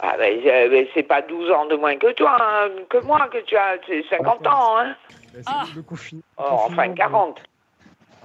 Ah, 0.00 0.16
ben, 0.18 0.38
euh, 0.44 0.68
ben, 0.68 0.86
c'est 0.92 1.04
pas 1.04 1.22
12 1.22 1.50
ans 1.52 1.66
de 1.66 1.76
moins 1.76 1.96
que 1.96 2.12
toi, 2.12 2.36
hein, 2.40 2.68
que 2.90 2.98
moi, 2.98 3.28
que 3.28 3.38
tu 3.44 3.56
as. 3.56 3.78
C'est 3.86 4.04
50 4.10 4.46
ans, 4.46 4.78
hein. 4.78 4.94
Bah, 5.34 5.64
c'est 5.66 5.76
le 5.76 5.82
confin- 5.82 6.20
Oh, 6.36 6.42
enfin, 6.42 6.88
confinement, 6.88 6.94
40. 6.94 7.40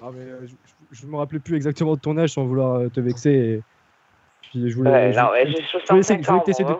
Ah, 0.02 0.10
mais, 0.14 0.30
euh, 0.32 0.46
je, 0.46 0.56
je 0.92 1.08
me 1.08 1.18
rappelais 1.18 1.40
plus 1.40 1.56
exactement 1.56 1.96
de 1.96 2.00
ton 2.00 2.18
âge 2.18 2.30
sans 2.30 2.46
vouloir 2.46 2.76
euh, 2.76 2.90
te 2.90 3.00
vexer. 3.00 3.32
Et... 3.32 3.62
Puis 4.42 4.70
je 4.70 4.76
voulais. 4.76 4.92
Ouais, 4.92 5.14
je- 5.14 5.20
non, 5.20 5.32
ouais, 5.32 5.48
je- 5.48 5.52
j'ai 5.52 5.62
je 5.64 5.68
voulais 5.88 6.04
65 6.04 6.20
essayer- 6.20 6.24
je 6.24 6.28
voulais 6.28 6.40
ans, 6.40 6.44
t'essayer 6.44 6.66
de-. 6.66 6.74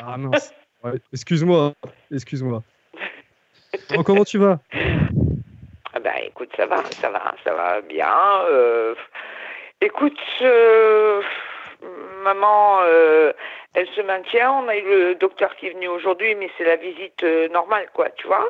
Ah 0.00 0.16
mince. 0.16 0.54
Ouais, 0.82 0.92
excuse-moi, 1.12 1.72
excuse-moi. 2.12 2.62
Bon, 3.90 4.02
comment 4.02 4.24
tu 4.24 4.38
vas? 4.38 4.60
Ah 5.92 5.98
ben, 6.00 6.14
écoute, 6.24 6.50
ça 6.56 6.66
va, 6.66 6.82
ça 7.00 7.10
va, 7.10 7.34
ça 7.44 7.54
va 7.54 7.80
bien. 7.82 8.14
euh, 8.48 8.94
écoute, 9.80 10.18
euh, 10.42 11.20
maman, 12.22 12.80
euh, 12.82 13.32
elle 13.74 13.88
se 13.88 14.00
maintient. 14.02 14.52
On 14.52 14.68
a 14.68 14.76
eu 14.76 14.82
le 14.84 15.14
docteur 15.16 15.54
qui 15.56 15.66
est 15.66 15.72
venu 15.72 15.88
aujourd'hui, 15.88 16.34
mais 16.34 16.50
c'est 16.56 16.64
la 16.64 16.76
visite 16.76 17.22
normale, 17.50 17.88
quoi, 17.92 18.08
tu 18.10 18.26
vois. 18.26 18.48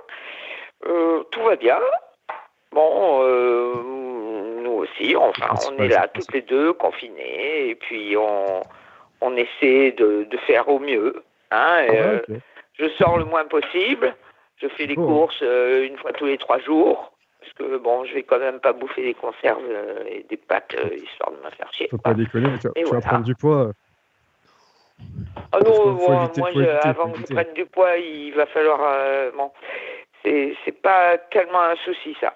Tout 0.83 1.43
va 1.43 1.57
bien. 1.57 1.79
Bon, 2.73 3.21
euh, 3.25 3.75
nous 4.63 4.71
aussi, 4.73 5.17
enfin, 5.17 5.47
on 5.51 5.55
principal, 5.55 5.87
est 5.87 5.89
là 5.89 6.09
toutes 6.09 6.33
les 6.33 6.43
deux, 6.43 6.73
confinés, 6.75 7.71
et 7.71 7.75
puis 7.75 8.17
on, 8.17 8.63
on 9.21 9.37
essaie 9.37 9.93
de, 9.93 10.25
de 10.25 10.37
faire 10.47 10.69
au 10.69 10.79
mieux. 10.79 11.23
Hein, 11.51 11.83
et, 11.83 11.99
Ah, 11.99 12.03
euh, 12.03 12.21
je 12.75 12.89
sors 12.91 13.19
le 13.19 13.25
moins 13.25 13.45
possible. 13.47 14.15
Je 14.57 14.69
fais 14.69 14.87
les 14.87 14.95
Oh. 14.97 15.05
courses 15.07 15.43
euh, 15.43 15.85
une 15.87 15.97
fois 15.99 16.13
tous 16.13 16.27
les 16.27 16.39
trois 16.39 16.59
jours. 16.61 17.13
Parce 17.41 17.53
que 17.55 17.79
bon, 17.79 18.05
je 18.05 18.15
vais 18.15 18.23
quand 18.23 18.39
même 18.39 18.61
pas 18.61 18.75
bouffer 18.75 19.03
des 19.03 19.15
conserves 19.15 19.63
et 20.07 20.25
des 20.29 20.37
pâtes 20.37 20.77
histoire 20.95 21.33
de 21.33 21.39
me 21.43 21.51
faire 21.51 21.73
chier. 21.73 21.89
Faut 21.91 21.97
quoi. 21.97 22.13
pas 22.13 22.15
déconner, 22.15 22.51
tu, 22.61 22.69
vas- 22.69 22.73
tu 22.75 22.83
vas 22.83 22.89
voilà. 22.91 23.01
prendre 23.07 23.25
du 23.25 23.35
poids. 23.35 23.71
Ah 25.53 25.59
non, 25.65 25.93
moi, 25.93 26.25
éviter, 26.25 26.41
moi, 26.41 26.51
faut 26.53 26.59
je- 26.61 26.65
éviter, 26.65 26.79
avant 26.89 27.11
que 27.11 27.19
je 27.19 27.35
prenne 27.35 27.53
du 27.55 27.65
poids, 27.65 27.97
il 27.97 28.33
va 28.35 28.45
falloir. 28.47 28.81
euh, 28.83 29.31
bon, 29.37 29.51
c'est 30.23 30.83
pas 30.83 31.17
tellement 31.33 31.63
un 31.63 31.77
souci 31.77 32.15
ça. 32.21 32.35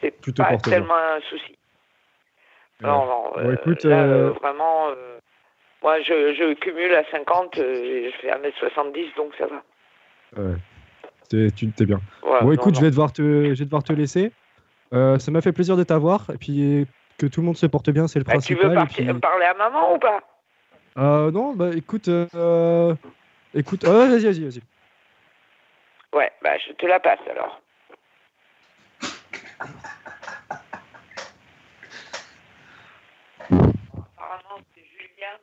C'est 0.00 0.20
Tu 0.20 0.32
te 0.32 0.42
pas 0.42 0.56
tellement 0.58 0.94
un 0.96 1.20
souci. 1.28 1.56
Non, 2.80 3.04
non. 3.06 3.30
Bon, 3.34 3.38
euh, 3.38 3.54
écoute, 3.54 3.84
là, 3.84 4.02
euh, 4.02 4.28
euh, 4.28 4.30
vraiment, 4.32 4.88
euh, 4.88 5.18
moi, 5.82 6.00
je, 6.00 6.34
je 6.34 6.54
cumule 6.54 6.94
à 6.94 7.04
50, 7.10 7.58
euh, 7.58 8.10
je 8.10 8.16
fais 8.18 8.30
1m70, 8.30 9.14
donc 9.16 9.32
ça 9.36 9.46
va. 9.46 9.62
Ouais. 10.42 10.54
T'es, 11.28 11.50
tu 11.50 11.70
t'es 11.72 11.84
bien. 11.84 12.00
Ouais, 12.22 12.40
bon, 12.40 12.46
non, 12.46 12.52
écoute, 12.52 12.74
non. 12.74 12.80
je 12.80 12.84
vais 12.84 12.90
devoir 12.90 13.12
te, 13.12 13.22
je 13.22 13.58
vais 13.58 13.64
devoir 13.64 13.82
te 13.84 13.92
laisser. 13.92 14.32
Ça 14.92 15.30
m'a 15.30 15.40
fait 15.42 15.52
plaisir 15.52 15.76
de 15.76 15.84
t'avoir. 15.84 16.26
Et 16.32 16.38
puis, 16.38 16.86
que 17.18 17.26
tout 17.26 17.40
le 17.40 17.46
monde 17.46 17.56
se 17.56 17.66
porte 17.66 17.90
bien, 17.90 18.08
c'est 18.08 18.18
le 18.18 18.24
Bah, 18.24 18.32
tu 18.32 18.56
principal. 18.56 18.68
veux 18.68 18.74
partir- 18.74 19.12
puis- 19.12 19.20
parler 19.20 19.44
à 19.44 19.54
maman 19.54 19.94
ou 19.94 19.98
pas? 19.98 20.20
Euh, 20.98 21.30
non, 21.30 21.52
bah 21.54 21.70
écoute, 21.76 22.08
écoute, 23.54 23.84
vas-y, 23.84 24.24
vas-y, 24.24 24.44
vas-y. 24.44 24.60
Ouais, 26.12 26.32
bah 26.42 26.58
je 26.58 26.72
te 26.72 26.86
la 26.86 26.98
passe 26.98 27.20
alors. 27.30 27.60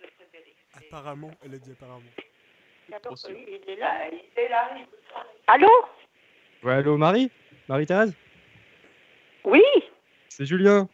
De 0.01 0.07
Frédéric. 0.17 0.55
Apparemment, 0.75 1.31
elle 1.43 1.53
a 1.55 1.57
dit 1.57 1.71
apparemment. 1.71 2.01
Il 2.89 3.69
est 3.69 3.75
là, 3.75 4.07
il 4.11 4.39
est 4.41 4.49
là. 4.49 4.69
Allô? 5.47 5.69
Ouais, 6.63 6.73
allô, 6.73 6.97
Marie? 6.97 7.29
Marie-Thérèse? 7.67 8.13
Oui 9.43 9.63
C'est 10.29 10.45
Julien. 10.45 10.87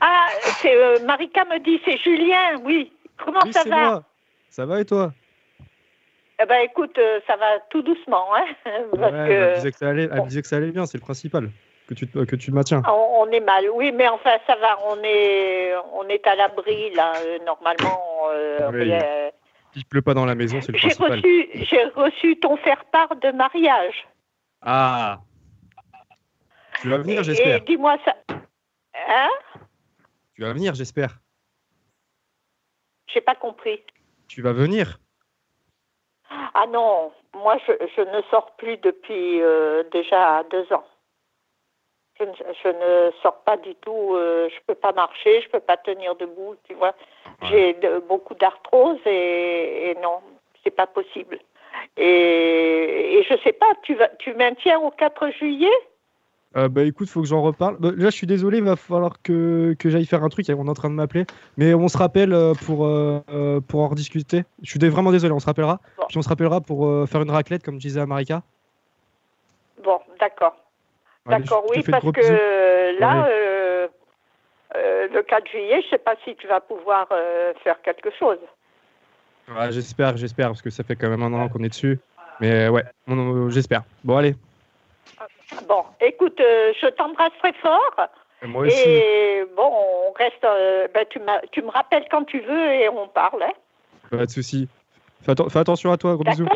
Ah, 0.00 0.28
c'est 0.62 0.74
euh, 0.74 0.98
Marika 1.00 1.44
me 1.44 1.58
dit, 1.58 1.80
c'est 1.84 1.96
Julien, 1.98 2.58
oui. 2.62 2.92
Comment 3.18 3.40
oui, 3.44 3.52
ça 3.52 3.64
va? 3.64 3.76
moi. 3.76 4.04
Ça 4.48 4.66
va 4.66 4.80
et 4.80 4.84
toi? 4.84 5.12
Eh 6.42 6.46
ben 6.46 6.60
écoute, 6.64 6.96
euh, 6.98 7.20
ça 7.26 7.36
va 7.36 7.60
tout 7.68 7.82
doucement, 7.82 8.34
hein, 8.34 8.46
parce 8.64 9.12
Ouais, 9.12 9.18
elle, 9.18 9.22
me 9.22 9.28
que 9.28 9.54
disait 9.56 9.72
que 9.72 9.78
ça 9.78 9.88
allait, 9.90 10.08
elle 10.10 10.22
me 10.22 10.28
disait 10.28 10.40
que 10.42 10.48
ça 10.48 10.56
allait 10.56 10.70
bien, 10.70 10.86
c'est 10.86 10.96
le 10.96 11.02
principal. 11.02 11.50
Que 11.90 11.94
tu, 11.94 12.06
te- 12.08 12.24
que 12.24 12.36
tu 12.36 12.52
maintiens. 12.52 12.82
on, 12.86 13.22
on 13.26 13.30
est 13.32 13.40
mal. 13.40 13.68
Oui, 13.74 13.90
mais 13.90 14.06
enfin 14.06 14.36
ça 14.46 14.54
va, 14.54 14.78
on 14.86 15.02
est, 15.02 15.74
on 15.92 16.08
est 16.08 16.24
à 16.24 16.36
l'abri 16.36 16.94
là. 16.94 17.16
euh, 17.18 17.40
normalement, 17.44 18.28
euh, 18.30 18.70
Oui. 18.72 18.82
rien. 18.82 19.30
Il 19.74 19.84
pleut 19.84 20.00
pas 20.00 20.14
dans 20.14 20.24
la 20.24 20.36
maison, 20.36 20.60
c'est 20.60 20.70
le 20.70 20.78
j'ai 20.78 20.86
principal. 20.86 21.18
reçu, 21.18 21.48
j'ai 21.64 21.84
reçu 21.86 22.38
ton 22.38 22.56
faire-part 22.58 23.16
de 23.16 23.32
mariage. 23.32 24.06
Ah 24.62 25.18
Tu 26.80 26.88
vas 26.88 26.98
venir, 26.98 27.22
Et 27.22 27.24
j'espère. 27.24 27.60
dis-moi 27.62 27.96
ça. 28.04 28.14
Hein? 28.94 29.28
Tu 30.34 30.42
vas 30.42 30.52
venir, 30.52 30.74
j'espère. 30.76 31.18
J'ai 33.08 33.20
pas 33.20 33.34
compris. 33.34 33.82
Tu 34.28 34.42
vas 34.42 34.52
venir 34.52 35.00
Ah 36.54 36.66
non, 36.68 37.10
moi 37.34 37.56
je, 37.66 37.72
je 37.96 38.02
ne 38.02 38.22
sors 38.30 38.54
plus 38.56 38.76
depuis 38.76 39.42
euh, 39.42 39.82
déjà 39.90 40.44
deux 40.52 40.72
ans. 40.72 40.84
Je 42.20 42.24
ne, 42.26 42.32
je 42.62 42.68
ne 42.68 43.10
sors 43.22 43.36
pas 43.46 43.56
du 43.56 43.74
tout, 43.76 44.14
euh, 44.14 44.48
je 44.50 44.56
peux 44.66 44.74
pas 44.74 44.92
marcher, 44.92 45.40
je 45.40 45.48
peux 45.48 45.60
pas 45.60 45.78
tenir 45.78 46.14
debout, 46.16 46.54
tu 46.68 46.74
vois. 46.74 46.94
J'ai 47.44 47.72
de- 47.74 48.00
beaucoup 48.06 48.34
d'arthrose 48.34 48.98
et, 49.06 49.90
et 49.90 49.94
non, 50.02 50.18
c'est 50.62 50.70
pas 50.70 50.86
possible. 50.86 51.38
Et, 51.96 53.14
et 53.18 53.22
je 53.22 53.34
sais 53.42 53.52
pas, 53.54 53.72
tu, 53.82 53.94
vas, 53.94 54.08
tu 54.18 54.34
maintiens 54.34 54.78
au 54.80 54.90
4 54.90 55.30
juillet? 55.30 55.70
Euh, 56.56 56.68
bah 56.68 56.82
écoute, 56.82 57.08
faut 57.08 57.20
que 57.22 57.28
j'en 57.28 57.42
reparle. 57.42 57.76
Bah, 57.78 57.90
là, 57.96 58.10
je 58.10 58.16
suis 58.16 58.26
désolé, 58.26 58.58
il 58.58 58.64
va 58.64 58.76
falloir 58.76 59.22
que, 59.22 59.74
que 59.78 59.88
j'aille 59.88 60.04
faire 60.04 60.24
un 60.24 60.28
truc. 60.28 60.46
On 60.48 60.66
est 60.66 60.70
en 60.70 60.74
train 60.74 60.90
de 60.90 60.94
m'appeler. 60.94 61.24
Mais 61.56 61.74
on 61.74 61.86
se 61.88 61.96
rappelle 61.96 62.32
euh, 62.32 62.54
pour, 62.66 62.84
euh, 62.84 63.20
euh, 63.32 63.60
pour 63.60 63.80
en 63.80 63.88
rediscuter. 63.88 64.42
Je 64.62 64.70
suis 64.70 64.88
vraiment 64.88 65.12
désolé, 65.12 65.32
on 65.32 65.38
se 65.38 65.46
rappellera. 65.46 65.78
Bon. 65.96 66.04
Puis 66.08 66.18
on 66.18 66.22
se 66.22 66.28
rappellera 66.28 66.60
pour 66.60 66.86
euh, 66.86 67.06
faire 67.06 67.22
une 67.22 67.30
raclette, 67.30 67.62
comme 67.62 67.76
je 67.76 67.86
disais 67.86 68.00
à 68.00 68.06
Marika. 68.06 68.42
Bon, 69.84 70.00
d'accord. 70.18 70.56
D'accord, 71.26 71.64
oui, 71.68 71.82
parce 71.90 72.04
que 72.04 72.20
bisous. 72.20 73.00
là, 73.00 73.26
euh, 73.28 73.88
euh, 74.76 75.08
le 75.08 75.22
4 75.22 75.48
juillet, 75.48 75.82
je 75.82 75.90
sais 75.90 75.98
pas 75.98 76.14
si 76.24 76.34
tu 76.36 76.46
vas 76.46 76.60
pouvoir 76.60 77.06
euh, 77.12 77.52
faire 77.62 77.80
quelque 77.82 78.10
chose. 78.18 78.38
Ouais, 79.48 79.72
j'espère, 79.72 80.16
j'espère, 80.16 80.48
parce 80.48 80.62
que 80.62 80.70
ça 80.70 80.84
fait 80.84 80.96
quand 80.96 81.08
même 81.10 81.22
un 81.22 81.32
an 81.34 81.48
qu'on 81.48 81.62
est 81.64 81.68
dessus. 81.68 81.98
Mais 82.40 82.68
ouais, 82.68 82.84
j'espère. 83.48 83.82
Bon, 84.04 84.16
allez. 84.16 84.34
Bon, 85.68 85.84
écoute, 86.00 86.40
euh, 86.40 86.72
je 86.80 86.86
t'embrasse 86.88 87.32
très 87.40 87.52
fort. 87.54 87.96
Moi 88.42 88.66
aussi. 88.66 88.88
Et 88.88 89.44
bon, 89.56 89.70
on 90.08 90.12
reste. 90.12 90.42
euh, 90.44 90.88
ben, 90.94 91.04
tu, 91.10 91.20
tu 91.52 91.62
me 91.62 91.70
rappelles 91.70 92.06
quand 92.10 92.24
tu 92.24 92.40
veux 92.40 92.72
et 92.72 92.88
on 92.88 93.08
parle. 93.08 93.42
Hein. 93.42 93.52
Pas 94.10 94.24
de 94.26 94.30
soucis. 94.30 94.68
Fais, 95.22 95.32
atten- 95.32 95.50
fais 95.50 95.58
attention 95.58 95.92
à 95.92 95.98
toi, 95.98 96.14
gros 96.14 96.24
bisous. 96.24 96.46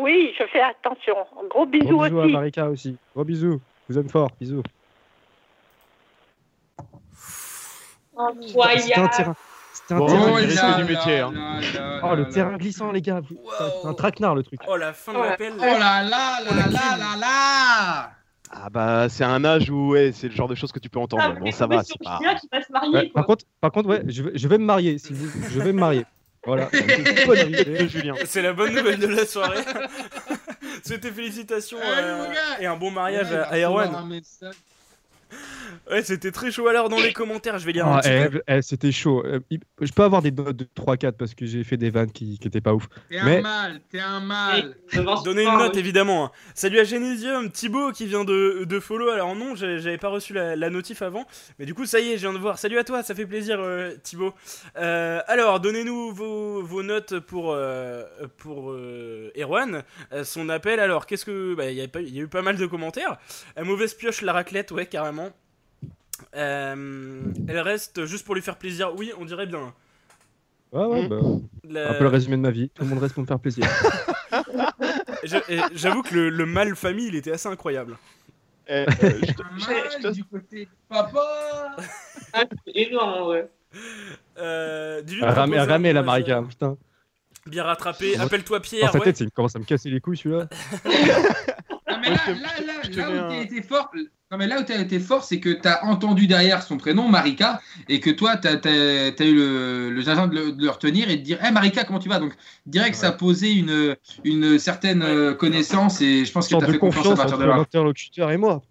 Oui, 0.00 0.32
je 0.38 0.44
fais 0.46 0.60
attention. 0.60 1.14
Gros 1.48 1.66
bisous, 1.66 1.86
Gros 1.96 2.04
bisous 2.04 2.18
à 2.20 2.24
aussi. 2.24 2.32
Marika 2.32 2.68
aussi. 2.70 2.96
Gros 3.14 3.24
bisous. 3.24 3.60
Je 3.88 3.94
vous 3.94 4.00
aime 4.00 4.08
fort. 4.08 4.30
Bisous. 4.40 4.62
C'était 8.76 8.98
un 9.00 9.08
terrain. 9.08 9.34
C'était 9.72 9.94
un 9.94 9.98
Bon, 9.98 10.06
terrain 10.06 10.30
Oh 10.34 10.38
il 10.38 10.46
glissant. 10.46 10.76
du 10.78 10.84
métier, 10.84 11.18
hein. 11.20 11.32
Oh, 12.02 12.14
le 12.14 12.28
terrain 12.28 12.56
glissant, 12.56 12.92
les 12.92 13.00
gars. 13.02 13.20
C'est 13.82 13.88
un 13.88 13.94
traquenard, 13.94 14.34
le 14.34 14.42
truc. 14.42 14.60
Oh, 14.68 14.76
la 14.76 14.92
fin 14.92 15.12
de 15.12 15.18
Oh 15.18 15.22
là- 15.22 15.30
l'appel. 15.30 15.52
Oh 15.56 15.62
là 15.62 15.78
là 15.78 16.02
là 16.02 16.40
là 16.44 16.66
là 16.70 16.96
là 16.98 17.16
là 17.20 18.10
Ah 18.50 18.68
bah 18.70 19.08
c'est 19.08 19.24
un 19.24 19.44
âge 19.44 19.70
où 19.70 19.90
ouais, 19.92 20.10
c'est 20.12 20.28
le 20.28 20.34
genre 20.34 20.48
de 20.48 20.54
choses 20.56 20.72
que 20.72 20.80
tu 20.80 20.88
peux 20.88 20.98
entendre. 20.98 21.22
Ah, 21.24 21.32
bon 21.32 21.50
ça 21.52 21.66
va, 21.66 21.82
c'est 21.84 21.94
pas. 22.02 22.18
Qui 22.18 22.48
va 22.52 22.60
se 22.62 22.72
marier, 22.72 22.92
Ouais, 22.94 23.08
quoi. 23.10 23.20
par 23.20 23.26
contre, 23.26 23.44
par 23.60 23.70
contre, 23.72 23.88
ouais, 23.88 24.02
je 24.08 24.22
vais, 24.24 24.32
je 24.34 24.48
vais 24.48 24.58
me 24.58 24.64
marier. 24.64 24.98
Si 24.98 25.12
vous- 25.12 25.30
je 25.48 25.60
vais 25.60 25.72
me 25.72 25.78
marier. 25.78 26.04
Voilà. 26.44 26.66
De 26.72 27.88
Julien. 27.88 28.14
C'est 28.24 28.42
la 28.42 28.52
bonne 28.52 28.74
nouvelle 28.74 28.98
de 28.98 29.06
la 29.06 29.26
soirée. 29.26 29.62
C'était 30.82 31.10
félicitations 31.10 31.78
Allez, 31.80 32.02
euh, 32.02 32.26
et 32.60 32.66
un 32.66 32.76
bon 32.76 32.90
mariage 32.90 33.30
Ouais, 33.30 33.36
à 33.36 33.58
Erwan. 33.58 34.20
Ouais, 35.90 36.02
c'était 36.02 36.30
très 36.32 36.50
chaud. 36.50 36.68
Alors, 36.68 36.88
dans 36.88 37.00
les 37.00 37.12
commentaires, 37.12 37.58
je 37.58 37.66
vais 37.66 37.72
lire 37.72 37.86
un 37.86 37.96
Ah, 37.96 38.00
petit 38.00 38.10
eh, 38.12 38.28
peu. 38.28 38.42
eh, 38.46 38.62
C'était 38.62 38.92
chaud. 38.92 39.24
Euh, 39.26 39.40
Je 39.80 39.92
peux 39.92 40.02
avoir 40.02 40.22
des 40.22 40.30
notes 40.30 40.56
de 40.56 40.64
3-4 40.76 41.12
parce 41.12 41.34
que 41.34 41.46
j'ai 41.46 41.64
fait 41.64 41.76
des 41.76 41.90
vannes 41.90 42.12
qui, 42.12 42.38
qui 42.38 42.48
étaient 42.48 42.60
pas 42.60 42.74
ouf. 42.74 42.88
T'es 43.08 43.18
un 43.18 43.40
mal, 43.40 43.80
t'es 43.90 44.00
un 44.00 44.20
mal. 44.20 44.76
Donnez 45.24 45.44
une 45.44 45.58
note, 45.58 45.76
évidemment. 45.76 46.26
hein. 46.26 46.30
Salut 46.54 46.78
à 46.78 46.84
Genésium, 46.84 47.50
Thibaut 47.50 47.92
qui 47.92 48.06
vient 48.06 48.24
de, 48.24 48.64
de 48.64 48.80
follow. 48.80 49.08
Alors, 49.10 49.34
non, 49.34 49.54
j'avais 49.54 49.98
pas 49.98 50.08
reçu 50.08 50.32
la, 50.32 50.56
la 50.56 50.70
notif 50.70 51.02
avant. 51.02 51.24
Mais 51.58 51.66
du 51.66 51.74
coup, 51.74 51.86
ça 51.86 52.00
y 52.00 52.10
est, 52.12 52.16
je 52.16 52.20
viens 52.22 52.32
de 52.32 52.38
voir. 52.38 52.58
Salut 52.58 52.78
à 52.78 52.84
toi, 52.84 53.02
ça 53.02 53.14
fait 53.14 53.26
plaisir, 53.26 53.58
euh, 53.60 53.94
Thibaut. 54.02 54.34
Euh, 54.76 55.20
alors, 55.26 55.60
donnez-nous 55.60 56.12
vos, 56.12 56.62
vos 56.62 56.82
notes 56.82 57.18
pour, 57.20 57.52
euh, 57.52 58.04
pour 58.38 58.70
euh, 58.72 59.30
Erwan. 59.38 59.82
Euh, 60.12 60.24
son 60.24 60.48
appel, 60.48 60.80
alors, 60.80 61.06
qu'est-ce 61.06 61.24
que. 61.24 61.54
bah, 61.54 61.70
Il 61.70 61.76
y, 61.78 61.80
y 62.14 62.18
a 62.20 62.22
eu 62.22 62.28
pas 62.28 62.42
mal 62.42 62.56
de 62.56 62.66
commentaires. 62.66 63.16
Euh, 63.58 63.64
mauvaise 63.64 63.94
pioche, 63.94 64.22
la 64.22 64.32
raclette, 64.32 64.70
ouais, 64.72 64.86
carrément. 64.86 65.30
Euh, 66.34 67.22
elle 67.48 67.60
reste 67.60 68.04
juste 68.06 68.24
pour 68.24 68.34
lui 68.34 68.42
faire 68.42 68.56
plaisir. 68.56 68.92
Oui, 68.96 69.12
on 69.18 69.24
dirait 69.24 69.46
bien. 69.46 69.72
Ouais, 70.72 70.84
ouais, 70.86 71.08
bah, 71.08 71.16
La- 71.68 71.90
Un 71.90 71.94
peu 71.94 72.04
le 72.04 72.10
résumé 72.10 72.36
de 72.36 72.42
ma 72.42 72.50
vie. 72.50 72.70
Tout 72.70 72.84
le 72.84 72.88
monde 72.90 73.00
reste 73.00 73.14
pour 73.14 73.22
me 73.22 73.26
faire 73.26 73.40
plaisir. 73.40 73.66
J'avoue 75.74 76.02
que 76.02 76.14
le, 76.14 76.30
le 76.30 76.46
mal 76.46 76.74
famille, 76.76 77.08
il 77.08 77.16
était 77.16 77.32
assez 77.32 77.48
incroyable. 77.48 77.96
Eh, 78.68 78.72
euh, 78.72 78.86
je 79.00 79.32
te- 79.32 80.02
mal 80.02 80.12
du 80.12 80.24
côté 80.24 80.66
de 80.66 80.70
papa. 80.88 81.76
Énorme, 82.66 83.28
ouais. 83.28 83.48
Euh, 84.38 85.02
dis-lui 85.02 85.22
de 85.22 85.26
Elle 85.26 85.32
ramait, 85.32 85.56
proposer 85.56 85.70
un 85.70 85.74
ramait 85.74 85.92
la 85.92 86.02
Marika, 86.02 86.38
euh, 86.38 86.42
putain. 86.42 86.76
Bien 87.46 87.64
rattrapé. 87.64 88.16
Dans- 88.16 88.24
Appelle-toi 88.24 88.58
Dans 88.58 88.62
Pierre. 88.62 88.92
sa 88.92 88.98
ouais. 88.98 89.04
tête, 89.04 89.20
il 89.20 89.30
commence 89.32 89.56
à 89.56 89.58
me 89.58 89.64
casser 89.64 89.90
les 89.90 90.00
couilles 90.00 90.16
celui-là. 90.16 90.46
Non, 90.84 91.98
mais 92.00 92.10
là, 92.10 92.16
là, 92.26 92.34
là, 92.66 92.72
je 92.84 92.90
te 92.90 93.00
là 93.00 93.28
où 93.28 93.32
un- 93.32 93.40
été 93.40 93.62
fort, 93.62 93.90
non, 94.30 94.38
mais 94.38 94.46
là 94.46 94.60
où 94.60 94.62
t'as 94.64 94.78
été 94.80 95.00
fort, 95.00 95.24
c'est 95.24 95.40
que 95.40 95.48
t'as 95.50 95.82
entendu 95.84 96.26
derrière 96.28 96.62
son 96.62 96.76
prénom, 96.76 97.08
Marika, 97.08 97.60
et 97.88 97.98
que 97.98 98.10
toi, 98.10 98.36
t'as 98.36 98.54
as, 98.64 99.24
eu 99.24 99.34
le, 99.34 99.90
le 99.90 100.00
gingembre 100.02 100.32
de 100.32 100.38
le, 100.38 100.52
de 100.52 100.62
le 100.64 100.70
retenir 100.70 101.10
et 101.10 101.16
de 101.16 101.22
dire 101.22 101.44
Hé 101.44 101.50
Marika, 101.50 101.82
comment 101.84 101.98
tu 101.98 102.08
vas? 102.08 102.20
Donc, 102.20 102.34
direct, 102.64 102.94
ça 102.94 103.08
a 103.08 103.12
posé 103.12 103.52
une, 103.52 103.96
une 104.22 104.58
certaine 104.60 105.02
euh, 105.02 105.34
connaissance 105.34 106.00
et 106.00 106.24
je 106.24 106.30
pense 106.32 106.46
que 106.46 106.54
t'as 106.54 106.66
de 106.66 106.72
fait 106.72 106.78
confiance 106.78 107.06
à 107.06 107.08
confiance 107.10 107.18
partir 107.18 107.36
entre 107.38 107.44
de 107.44 107.50
là. 107.50 107.56
l'interlocuteur 107.56 108.30
et 108.30 108.36
moi. 108.36 108.62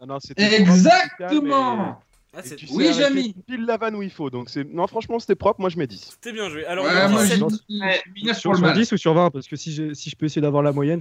Ah 0.00 0.04
non, 0.06 0.18
Exactement 0.36 1.98
Ah, 2.34 2.40
et 2.44 2.56
tu 2.56 2.66
Oui, 2.72 2.92
Jamy. 2.92 3.34
Pile 3.46 3.64
la 3.64 3.78
vanne 3.78 3.96
où 3.96 4.02
il 4.02 4.10
faut. 4.10 4.28
Donc 4.28 4.50
c'est 4.50 4.64
non, 4.64 4.86
franchement, 4.86 5.18
c'était 5.18 5.34
propre. 5.34 5.60
Moi, 5.60 5.70
je 5.70 5.78
mets 5.78 5.86
10. 5.86 6.10
C'était 6.12 6.32
bien 6.32 6.50
joué. 6.50 6.66
Alors, 6.66 6.84
Ouais, 6.84 7.08
moi, 7.08 7.24
sept- 7.24 7.38
j'ai 7.38 7.44
sept- 7.44 7.62
mis 7.68 7.80
Ouais. 7.80 8.02
j'ai 8.04 8.12
mis 8.12 8.24
9 8.24 8.32
pour 8.34 8.40
Sur, 8.42 8.50
le 8.52 8.56
sur 8.58 8.66
mal. 8.66 8.74
10 8.76 8.92
ou 8.92 8.96
sur 8.98 9.14
20 9.14 9.30
Parce 9.30 9.48
que 9.48 9.56
si 9.56 9.72
je, 9.72 9.94
si 9.94 10.10
je 10.10 10.16
peux 10.16 10.26
essayer 10.26 10.42
d'avoir 10.42 10.62
la 10.62 10.72
moyenne, 10.72 11.00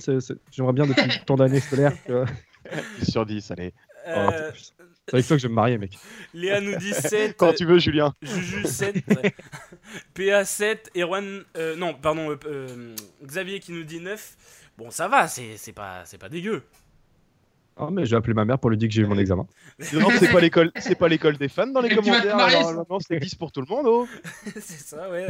j'aimerais 0.51 0.71
bien 0.73 0.85
depuis 0.85 1.19
tant 1.25 1.35
d'années 1.35 1.59
scolaires. 1.59 1.91
tu 2.05 2.13
vois. 2.13 2.25
Sur 3.03 3.25
10, 3.25 3.51
allez. 3.51 3.73
Euh, 4.07 4.51
Oh, 4.53 4.57
c'est 5.07 5.13
avec 5.13 5.27
toi 5.27 5.35
que 5.37 5.41
je 5.41 5.47
vais 5.47 5.49
me 5.51 5.55
marier, 5.55 5.77
mec. 5.77 5.97
Léa 6.33 6.61
nous 6.61 6.75
dit 6.77 6.93
7. 6.93 7.35
Quand 7.37 7.53
tu 7.53 7.65
veux, 7.65 7.79
Julien. 7.79 8.13
Juju 8.21 8.65
7. 8.65 8.95
ouais. 9.07 9.35
PA 10.31 10.45
7. 10.45 10.91
Erwan. 10.95 11.43
euh, 11.57 11.75
non, 11.75 11.93
pardon. 11.93 12.31
euh, 12.31 12.37
euh, 12.45 12.95
Xavier 13.23 13.59
qui 13.59 13.71
nous 13.71 13.83
dit 13.83 13.99
9. 13.99 14.35
Bon, 14.77 14.91
ça 14.91 15.07
va, 15.07 15.27
c'est 15.27 15.57
c'est 15.57 15.73
pas, 15.73 16.03
c'est 16.05 16.17
pas 16.17 16.29
dégueu. 16.29 16.63
Ah, 17.77 17.89
mais 17.91 18.05
j'ai 18.05 18.15
appelé 18.15 18.33
ma 18.33 18.45
mère 18.45 18.57
pour 18.57 18.69
lui 18.69 18.77
dire 18.77 18.87
que 18.87 18.93
j'ai 18.93 19.01
eu 19.01 19.05
mon 19.05 19.17
examen. 19.19 19.45
Non, 19.93 20.07
c'est 20.17 20.31
pas 20.31 20.39
l'école, 20.39 20.71
c'est 20.77 20.95
pas 20.95 21.07
l'école 21.07 21.37
des 21.37 21.49
fans 21.49 21.67
dans 21.67 21.81
les 21.81 21.93
commentaires. 21.93 22.35
marier, 22.35 22.55
alors, 22.55 22.69
ça. 22.69 22.85
non, 22.89 22.99
c'est 22.99 23.19
10 23.19 23.35
pour 23.35 23.51
tout 23.51 23.61
le 23.61 23.67
monde, 23.67 23.85
oh. 23.87 24.07
c'est 24.45 24.79
ça, 24.79 25.09
ouais, 25.09 25.27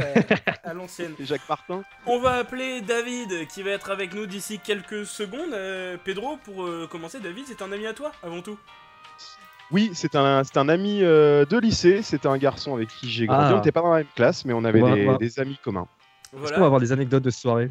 à 0.62 0.72
l'ancienne. 0.72 1.12
Et 1.18 1.24
Jacques 1.24 1.48
Martin. 1.48 1.82
On 2.06 2.20
va 2.20 2.34
appeler 2.34 2.82
David 2.82 3.48
qui 3.48 3.62
va 3.62 3.70
être 3.70 3.90
avec 3.90 4.14
nous 4.14 4.26
d'ici 4.26 4.60
quelques 4.60 5.06
secondes. 5.06 5.52
Euh, 5.52 5.96
Pedro, 6.04 6.36
pour 6.44 6.64
euh, 6.64 6.86
commencer, 6.90 7.18
David, 7.18 7.44
c'est 7.48 7.62
un 7.62 7.72
ami 7.72 7.86
à 7.86 7.94
toi 7.94 8.12
avant 8.22 8.42
tout 8.42 8.58
Oui, 9.72 9.90
c'est 9.94 10.14
un, 10.14 10.44
c'est 10.44 10.56
un 10.56 10.68
ami 10.68 11.02
euh, 11.02 11.44
de 11.46 11.58
lycée. 11.58 12.02
C'était 12.02 12.28
un 12.28 12.38
garçon 12.38 12.76
avec 12.76 12.88
qui 12.88 13.10
j'ai 13.10 13.26
grandi. 13.26 13.46
Ah. 13.48 13.54
On 13.54 13.56
n'était 13.56 13.72
pas 13.72 13.82
dans 13.82 13.90
la 13.90 13.98
même 13.98 14.06
classe, 14.14 14.44
mais 14.44 14.52
on 14.52 14.64
avait 14.64 14.82
des, 15.18 15.40
amis 15.40 15.58
communs. 15.64 15.88
Est-ce 16.44 16.52
qu'on 16.52 16.60
va 16.60 16.66
avoir 16.66 16.80
des 16.80 16.92
anecdotes 16.92 17.24
de 17.24 17.30
ce 17.30 17.40
soirée? 17.40 17.70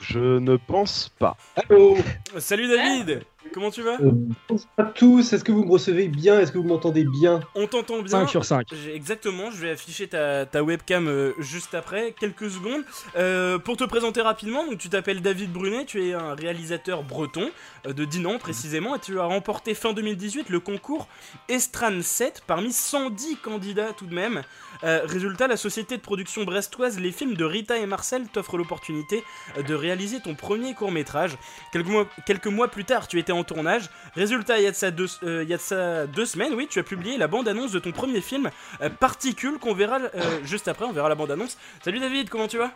Je 0.00 0.38
ne 0.38 0.56
pense 0.56 1.10
pas. 1.18 1.36
Allô 1.56 1.96
Salut 2.38 2.68
David, 2.68 3.22
comment 3.52 3.70
tu 3.70 3.82
vas 3.82 4.00
Euh, 4.00 4.10
Bonjour 4.48 4.66
à 4.78 4.84
tous, 4.84 5.32
est-ce 5.32 5.44
que 5.44 5.52
vous 5.52 5.64
me 5.64 5.70
recevez 5.70 6.08
bien? 6.08 6.38
Est-ce 6.40 6.52
que 6.52 6.58
vous 6.58 6.66
m'entendez 6.68 7.04
bien? 7.04 7.40
On 7.54 7.66
t'entend 7.66 7.98
bien. 8.00 8.08
5 8.20 8.28
sur 8.28 8.44
5. 8.44 8.66
J'ai- 8.72 8.94
Exactement, 8.94 9.50
je 9.50 9.56
vais 9.58 9.70
afficher 9.70 10.08
ta, 10.08 10.46
ta 10.46 10.62
webcam 10.62 11.08
euh, 11.08 11.32
juste 11.38 11.74
après, 11.74 12.14
quelques 12.18 12.50
secondes. 12.50 12.82
Euh, 13.16 13.58
pour 13.58 13.76
te 13.76 13.84
présenter 13.84 14.20
rapidement, 14.22 14.64
donc 14.66 14.78
tu 14.78 14.88
t'appelles 14.88 15.20
David 15.22 15.52
Brunet, 15.52 15.84
tu 15.84 16.06
es 16.08 16.12
un 16.14 16.34
réalisateur 16.34 17.02
breton 17.02 17.50
euh, 17.86 17.92
de 17.92 18.04
Dinan 18.04 18.38
précisément, 18.38 18.94
et 18.96 18.98
tu 19.00 19.18
as 19.20 19.24
remporté 19.24 19.74
fin 19.74 19.92
2018 19.92 20.48
le 20.48 20.60
concours 20.60 21.08
Estran 21.48 22.00
7 22.02 22.42
parmi 22.46 22.72
110 22.72 23.36
candidats 23.36 23.92
tout 23.96 24.06
de 24.06 24.14
même. 24.14 24.42
Euh, 24.84 25.00
résultat, 25.04 25.46
la 25.46 25.56
société 25.58 25.96
de 25.96 26.02
production 26.02 26.44
brestoise 26.44 26.98
Les 26.98 27.12
Films 27.12 27.34
de 27.34 27.44
Rita 27.44 27.76
et 27.76 27.86
Marcel 27.86 28.26
t'offre 28.32 28.56
l'opportunité 28.56 29.22
de 29.66 29.74
réaliser 29.74 30.20
ton 30.20 30.34
premier 30.34 30.74
court 30.74 30.92
métrage. 30.92 31.36
Quelques 31.72 31.86
mois, 31.86 32.06
quelques 32.26 32.46
mois 32.46 32.68
plus 32.68 32.84
tard, 32.84 33.08
tu 33.08 33.18
étais 33.18 33.32
en 33.32 33.44
tournage. 33.44 33.90
Résultat, 34.14 34.58
il 34.58 34.64
y 34.64 34.66
a 34.66 34.70
de 34.70 34.76
ça 34.76 34.90
deux, 34.90 35.06
euh, 35.22 35.42
il 35.42 35.48
y 35.48 35.54
a 35.54 35.56
de 35.56 35.62
ça 35.62 36.06
deux 36.06 36.26
semaines, 36.26 36.54
oui, 36.54 36.66
tu 36.68 36.78
as 36.78 36.82
publié 36.82 37.18
la 37.18 37.28
bande-annonce 37.28 37.72
de 37.72 37.78
ton 37.78 37.92
premier 37.92 38.20
film, 38.20 38.50
euh, 38.80 38.90
Particules, 38.90 39.58
qu'on 39.58 39.74
verra 39.74 39.98
euh, 39.98 40.08
juste 40.44 40.68
après, 40.68 40.84
on 40.84 40.92
verra 40.92 41.08
la 41.08 41.14
bande-annonce. 41.14 41.58
Salut 41.82 42.00
David, 42.00 42.28
comment 42.28 42.48
tu 42.48 42.58
vas? 42.58 42.72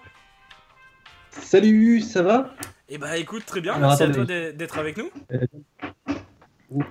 Salut, 1.30 2.00
ça 2.00 2.22
va? 2.22 2.54
Eh 2.88 2.98
bah 2.98 3.16
écoute, 3.16 3.44
très 3.44 3.60
bien, 3.60 3.74
Alors, 3.74 3.88
merci 3.88 4.02
à 4.04 4.08
toi 4.10 4.24
d'être 4.24 4.78
avec 4.78 4.96
nous. 4.96 5.10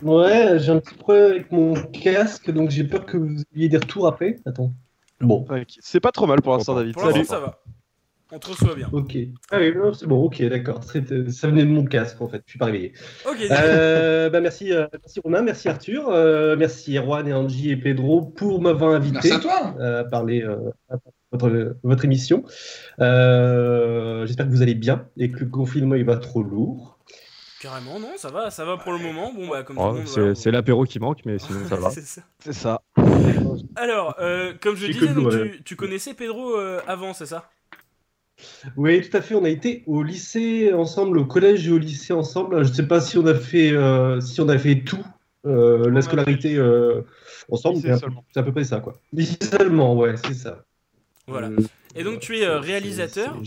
Ouais, 0.02 0.60
j'ai 0.60 0.72
un 0.72 0.80
petit 0.80 0.96
problème 0.96 1.32
avec 1.32 1.52
mon 1.52 1.74
casque, 1.74 2.50
donc 2.52 2.70
j'ai 2.70 2.84
peur 2.84 3.06
que 3.06 3.18
vous 3.18 3.44
ayez 3.56 3.70
des 3.70 3.78
retours 3.78 4.08
après. 4.08 4.38
Attends. 4.46 4.72
Bon. 5.20 5.46
C'est 5.80 6.00
pas 6.00 6.12
trop 6.12 6.28
mal 6.28 6.42
pour 6.42 6.54
l'instant, 6.54 6.76
David. 6.76 6.94
Pour 6.94 7.04
Salut. 7.04 7.26
ça 7.26 7.40
va. 7.40 7.60
On 8.36 8.40
te 8.40 8.48
reçoit 8.50 8.74
bien. 8.74 8.90
ok. 8.92 9.16
Ah 9.52 9.60
oui, 9.60 9.72
c'est 9.94 10.08
bon, 10.08 10.24
ok, 10.24 10.42
d'accord. 10.44 10.84
Ça 10.84 11.00
venait 11.48 11.64
de 11.66 11.70
mon 11.70 11.86
casque 11.86 12.20
en 12.20 12.28
fait, 12.28 12.42
je 12.46 12.50
suis 12.52 12.58
pas 12.60 12.66
réveillé. 12.66 12.94
Ok, 13.30 13.38
Euh, 13.52 14.30
bah, 14.32 14.42
merci, 14.42 14.74
euh, 14.74 14.88
merci 15.04 15.20
Romain, 15.20 15.44
merci 15.44 15.70
Arthur, 15.70 16.10
euh, 16.10 16.56
merci 16.58 16.98
Erwan 16.98 17.28
et 17.28 17.34
Angie 17.34 17.70
et 17.70 17.78
Pedro 17.78 18.22
pour 18.24 18.60
m'avoir 18.60 18.96
invité 18.96 19.14
Merci 19.14 19.32
à 19.34 19.40
toi 19.40 19.76
euh, 19.80 20.02
à 20.02 20.04
parler 20.06 20.42
euh, 20.42 20.58
à 20.90 20.96
votre, 21.32 21.76
votre 21.84 22.06
émission. 22.06 22.44
Euh, 23.00 24.26
J'espère 24.26 24.48
que 24.48 24.52
vous 24.52 24.62
allez 24.64 24.76
bien 24.76 25.08
et 25.18 25.30
que 25.32 25.40
le 25.42 25.46
confinement 25.48 25.96
il 25.96 26.06
va 26.06 26.18
trop 26.18 26.42
lourd. 26.42 26.98
carrément, 27.62 28.00
non, 28.00 28.14
ça 28.18 28.30
va, 28.30 28.50
ça 28.50 28.66
va 28.66 28.78
pour 28.78 28.94
le 28.94 29.00
moment. 29.00 29.32
Bon, 29.34 29.48
bah, 29.48 29.62
comme 29.64 29.76
tout 29.76 29.82
Oh, 29.84 29.92
le 29.92 29.98
monde. 30.00 30.08
c'est 30.08 30.44
voilà, 30.50 30.58
l'apéro 30.58 30.86
qui 30.86 31.00
manque, 31.00 31.20
mais 31.26 31.38
sinon 31.38 31.68
ça 31.70 31.76
va. 31.78 31.92
C'est 31.92 32.54
ça. 32.54 32.82
Alors, 33.76 34.16
euh, 34.20 34.54
comme 34.60 34.76
je 34.76 34.88
disais, 34.88 35.14
donc, 35.14 35.28
ouais. 35.32 35.52
tu, 35.58 35.64
tu 35.64 35.76
connaissais 35.76 36.14
Pedro 36.14 36.58
euh, 36.58 36.80
avant, 36.88 37.14
c'est 37.14 37.26
ça? 37.28 37.50
Oui, 38.78 39.02
tout 39.08 39.16
à 39.18 39.22
fait. 39.22 39.36
On 39.36 39.44
a 39.44 39.50
été 39.50 39.84
au 39.88 40.04
lycée 40.04 40.74
ensemble, 40.74 41.18
au 41.18 41.26
collège 41.26 41.68
et 41.68 41.72
au 41.72 41.78
lycée 41.78 42.14
ensemble. 42.14 42.64
Je 42.64 42.70
ne 42.70 42.74
sais 42.74 42.88
pas 42.88 43.02
si 43.02 43.18
on 43.18 43.26
a 43.26 43.36
fait, 43.36 43.72
euh, 43.72 44.20
si 44.22 44.40
on 44.42 44.50
a 44.50 44.58
fait 44.58 44.82
tout, 44.82 45.04
euh, 45.46 45.90
la 45.90 46.02
scollarité 46.02 46.56
euh, 46.58 47.02
ensemble. 47.50 47.80
C'est 47.82 48.40
à 48.40 48.44
peu 48.44 48.52
près 48.52 48.64
ça, 48.64 48.80
quoi. 48.80 48.94
Lycée 49.12 49.38
seulement, 49.42 49.96
ouais, 49.96 50.16
c'est 50.18 50.34
ça. 50.34 50.64
Voilà. 51.28 51.48
Euh, 51.48 51.58
Et 51.96 52.04
donc, 52.04 52.20
tu 52.20 52.38
es 52.38 52.46
euh, 52.46 52.60
réalisateur. 52.60 53.38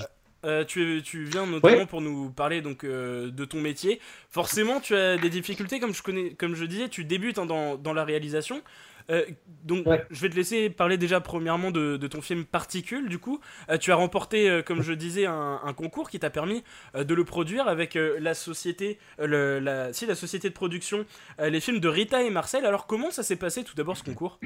Euh, 0.44 0.64
tu, 0.64 0.98
es- 0.98 1.02
tu 1.02 1.24
viens 1.24 1.44
notamment 1.46 1.76
Ouais. 1.78 1.86
pour 1.86 2.00
nous 2.00 2.30
parler 2.30 2.60
donc 2.60 2.84
euh, 2.84 3.30
de 3.32 3.44
ton 3.44 3.60
métier. 3.60 4.00
Forcément, 4.30 4.78
tu 4.80 4.94
as 4.94 5.16
des 5.16 5.30
difficultés, 5.30 5.80
comme 5.80 5.92
je 5.92 6.02
connais, 6.02 6.30
comme 6.34 6.54
je 6.54 6.64
disais, 6.64 6.88
tu 6.88 7.04
débutes 7.04 7.38
hein, 7.38 7.46
dans, 7.46 7.76
dans 7.76 7.92
la 7.92 8.04
réalisation. 8.04 8.62
Euh, 9.10 9.24
donc, 9.64 9.86
Ouais. 9.86 10.04
je 10.10 10.20
vais 10.20 10.28
te 10.28 10.34
laisser 10.36 10.70
parler 10.70 10.96
déjà 10.96 11.20
premièrement 11.20 11.70
de, 11.70 11.96
de 11.96 12.06
ton 12.06 12.20
film 12.20 12.44
Particules. 12.44 13.08
Du 13.08 13.18
coup, 13.18 13.40
Euh, 13.70 13.78
tu 13.78 13.92
as 13.92 13.96
remporté, 13.96 14.48
euh, 14.50 14.62
comme 14.62 14.82
je 14.82 14.92
disais, 14.92 15.26
un, 15.26 15.60
un 15.64 15.72
concours 15.72 16.10
qui 16.10 16.18
t'a 16.18 16.30
permis 16.30 16.62
de 16.96 17.14
le 17.14 17.24
produire 17.24 17.68
avec 17.68 17.98
la 18.20 18.34
société, 18.34 18.98
le- 19.18 19.58
la, 19.60 19.92
si 19.92 20.06
la 20.06 20.14
société 20.14 20.48
de 20.48 20.54
production, 20.54 21.04
les 21.38 21.60
films 21.60 21.80
de 21.80 21.88
Rita 21.88 22.22
et 22.22 22.30
Marcel. 22.30 22.64
Alors, 22.66 22.86
comment 22.86 23.10
ça 23.10 23.22
s'est 23.22 23.36
passé 23.36 23.64
tout 23.64 23.74
d'abord 23.74 23.96
ce 23.96 24.02
concours? 24.04 24.38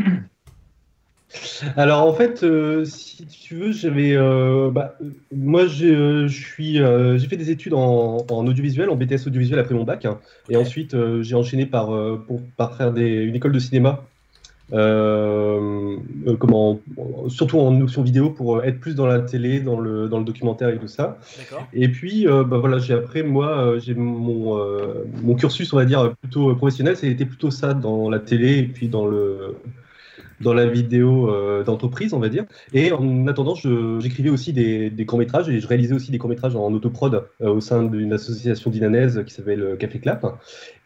Alors 1.76 2.02
en 2.02 2.12
fait, 2.12 2.44
si 2.84 3.24
tu 3.26 3.54
veux, 3.54 3.72
j'avais, 3.72 4.16
bah, 4.72 4.96
moi 5.32 5.66
j'ai, 5.66 5.94
je 5.94 6.44
suis, 6.44 6.74
j'ai 6.76 7.28
fait 7.28 7.36
des 7.36 7.50
études 7.50 7.74
en, 7.74 8.26
en 8.28 8.46
audiovisuel, 8.46 8.90
en 8.90 8.96
BTS 8.96 9.28
audiovisuel 9.28 9.60
après 9.60 9.74
mon 9.74 9.84
bac, 9.84 10.04
hein. 10.04 10.18
et 10.48 10.56
ensuite 10.56 10.96
j'ai 11.22 11.34
enchaîné 11.36 11.66
par, 11.66 11.86
pour, 12.26 12.40
par 12.56 12.76
faire 12.76 12.92
des, 12.92 13.08
une 13.08 13.36
école 13.36 13.52
de 13.52 13.60
cinéma, 13.60 14.04
euh, 14.72 15.96
euh, 16.26 16.36
comment, 16.36 16.80
surtout 17.28 17.58
en 17.58 17.80
option 17.80 18.02
vidéo 18.02 18.30
pour 18.30 18.56
euh, 18.56 18.62
être 18.62 18.80
plus 18.80 18.94
dans 18.94 19.06
la 19.06 19.20
télé, 19.20 19.60
dans 19.60 19.80
le, 19.80 20.08
dans 20.08 20.18
le 20.18 20.24
documentaire 20.24 20.68
et 20.68 20.78
tout 20.78 20.88
ça. 20.88 21.18
Et 21.72 21.88
puis, 21.88 22.28
euh, 22.28 22.44
bah 22.44 22.58
voilà, 22.58 22.78
j'ai 22.78 22.94
après, 22.94 23.22
moi, 23.22 23.78
j'ai 23.78 23.94
mon, 23.94 24.58
euh, 24.58 25.04
mon 25.22 25.34
cursus, 25.34 25.72
on 25.72 25.76
va 25.76 25.84
dire, 25.84 26.14
plutôt 26.20 26.54
professionnel, 26.54 26.96
c'était 26.96 27.24
plutôt 27.24 27.50
ça, 27.50 27.74
dans 27.74 28.08
la 28.10 28.18
télé 28.18 28.58
et 28.58 28.64
puis 28.64 28.88
dans 28.88 29.06
le, 29.06 29.56
dans 30.40 30.54
la 30.54 30.66
vidéo 30.66 31.30
euh, 31.30 31.64
d'entreprise, 31.64 32.14
on 32.14 32.18
va 32.18 32.28
dire. 32.28 32.44
Et 32.72 32.92
en 32.92 33.26
attendant, 33.26 33.54
j'écrivais 33.54 34.30
aussi 34.30 34.52
des, 34.52 34.90
des 34.90 35.06
courts-métrages 35.06 35.48
et 35.48 35.60
je 35.60 35.66
réalisais 35.66 35.94
aussi 35.94 36.10
des 36.10 36.18
courts-métrages 36.18 36.56
en 36.56 36.72
autoprod 36.72 37.26
euh, 37.42 37.48
au 37.48 37.60
sein 37.60 37.82
d'une 37.82 38.12
association 38.12 38.70
dinanaise 38.70 39.22
qui 39.26 39.34
s'appelle 39.34 39.62
euh, 39.62 39.76
Café 39.76 39.98
Clap. 39.98 40.26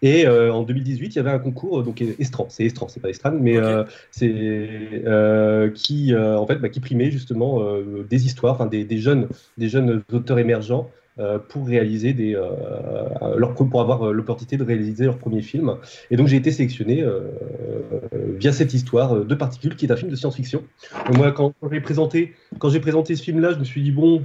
Et 0.03 0.27
euh, 0.27 0.53
en 0.53 0.63
2018, 0.63 1.15
il 1.15 1.17
y 1.17 1.19
avait 1.19 1.31
un 1.31 1.39
concours, 1.39 1.83
donc 1.83 2.03
Estran, 2.19 2.47
c'est 2.51 2.65
Estran, 2.65 2.89
c'est 2.89 3.01
pas 3.01 3.09
Estran, 3.09 3.33
mais 3.41 3.57
c'est 4.11 5.03
qui, 5.75 6.15
en 6.15 6.47
fait, 6.47 6.57
bah, 6.57 6.69
qui 6.69 6.81
primait 6.81 7.11
justement 7.11 7.63
des 8.09 8.27
histoires, 8.27 8.69
des, 8.69 8.85
des 8.85 8.99
jeunes, 8.99 9.29
des 9.57 9.69
jeunes 9.69 10.03
auteurs 10.13 10.39
émergents 10.39 10.91
pour 11.49 11.67
réaliser 11.67 12.13
des, 12.13 12.35
euh, 12.35 12.43
leur, 13.37 13.55
pour 13.55 13.81
avoir 13.81 14.03
euh, 14.03 14.13
l'opportunité 14.13 14.57
de 14.57 14.65
réaliser 14.65 15.05
leur 15.05 15.19
premier 15.19 15.43
film. 15.43 15.77
Et 16.11 16.17
donc 16.17 16.27
j'ai 16.27 16.37
été 16.37 16.51
sélectionné 16.51 17.03
euh, 17.03 17.21
euh, 17.93 17.99
via 18.37 18.53
cette 18.53 18.75
histoire 18.75 19.15
euh, 19.15 19.25
de 19.25 19.35
particules, 19.35 19.77
qui 19.77 19.87
est 19.87 19.93
un 19.93 19.97
film 19.97 20.11
de 20.11 20.17
science-fiction. 20.17 20.63
Moi, 21.17 21.31
quand, 21.33 21.53
quand 21.61 21.71
j'ai 21.71 21.81
présenté, 21.81 22.35
quand 22.59 22.69
j'ai 22.69 22.81
présenté 22.81 23.15
ce 23.15 23.23
film-là, 23.23 23.53
je 23.53 23.59
me 23.59 23.65
suis 23.65 23.83
dit 23.83 23.93
bon, 23.93 24.23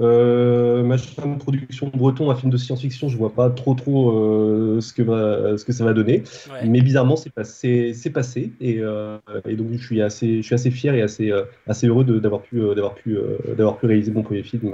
euh, 0.00 0.82
machin 0.84 1.26
de 1.26 1.38
production 1.38 1.90
breton, 1.92 2.30
un 2.30 2.36
film 2.36 2.52
de 2.52 2.56
science-fiction, 2.56 3.08
je 3.08 3.16
vois 3.16 3.34
pas 3.34 3.50
trop 3.50 3.74
trop 3.74 4.12
euh, 4.12 4.80
ce 4.80 4.92
que 4.92 5.02
va, 5.02 5.56
ce 5.58 5.64
que 5.64 5.72
ça 5.72 5.84
va 5.84 5.92
donner. 5.92 6.22
Ouais. 6.50 6.68
Mais 6.68 6.80
bizarrement, 6.82 7.16
c'est 7.16 7.32
passé, 7.32 7.92
c'est 7.94 8.10
passé, 8.10 8.52
et, 8.60 8.78
euh, 8.80 9.18
et 9.48 9.56
donc 9.56 9.68
je 9.72 9.84
suis 9.84 10.02
assez, 10.02 10.36
je 10.36 10.42
suis 10.42 10.54
assez 10.54 10.70
fier 10.70 10.94
et 10.94 11.02
assez, 11.02 11.32
euh, 11.32 11.42
assez 11.66 11.88
heureux 11.88 12.04
d'avoir 12.04 12.42
pu, 12.42 12.60
euh, 12.60 12.74
d'avoir 12.74 12.94
pu, 12.94 13.16
euh, 13.16 13.38
d'avoir 13.56 13.76
pu 13.78 13.86
réaliser 13.86 14.12
mon 14.12 14.22
premier 14.22 14.42
film 14.44 14.70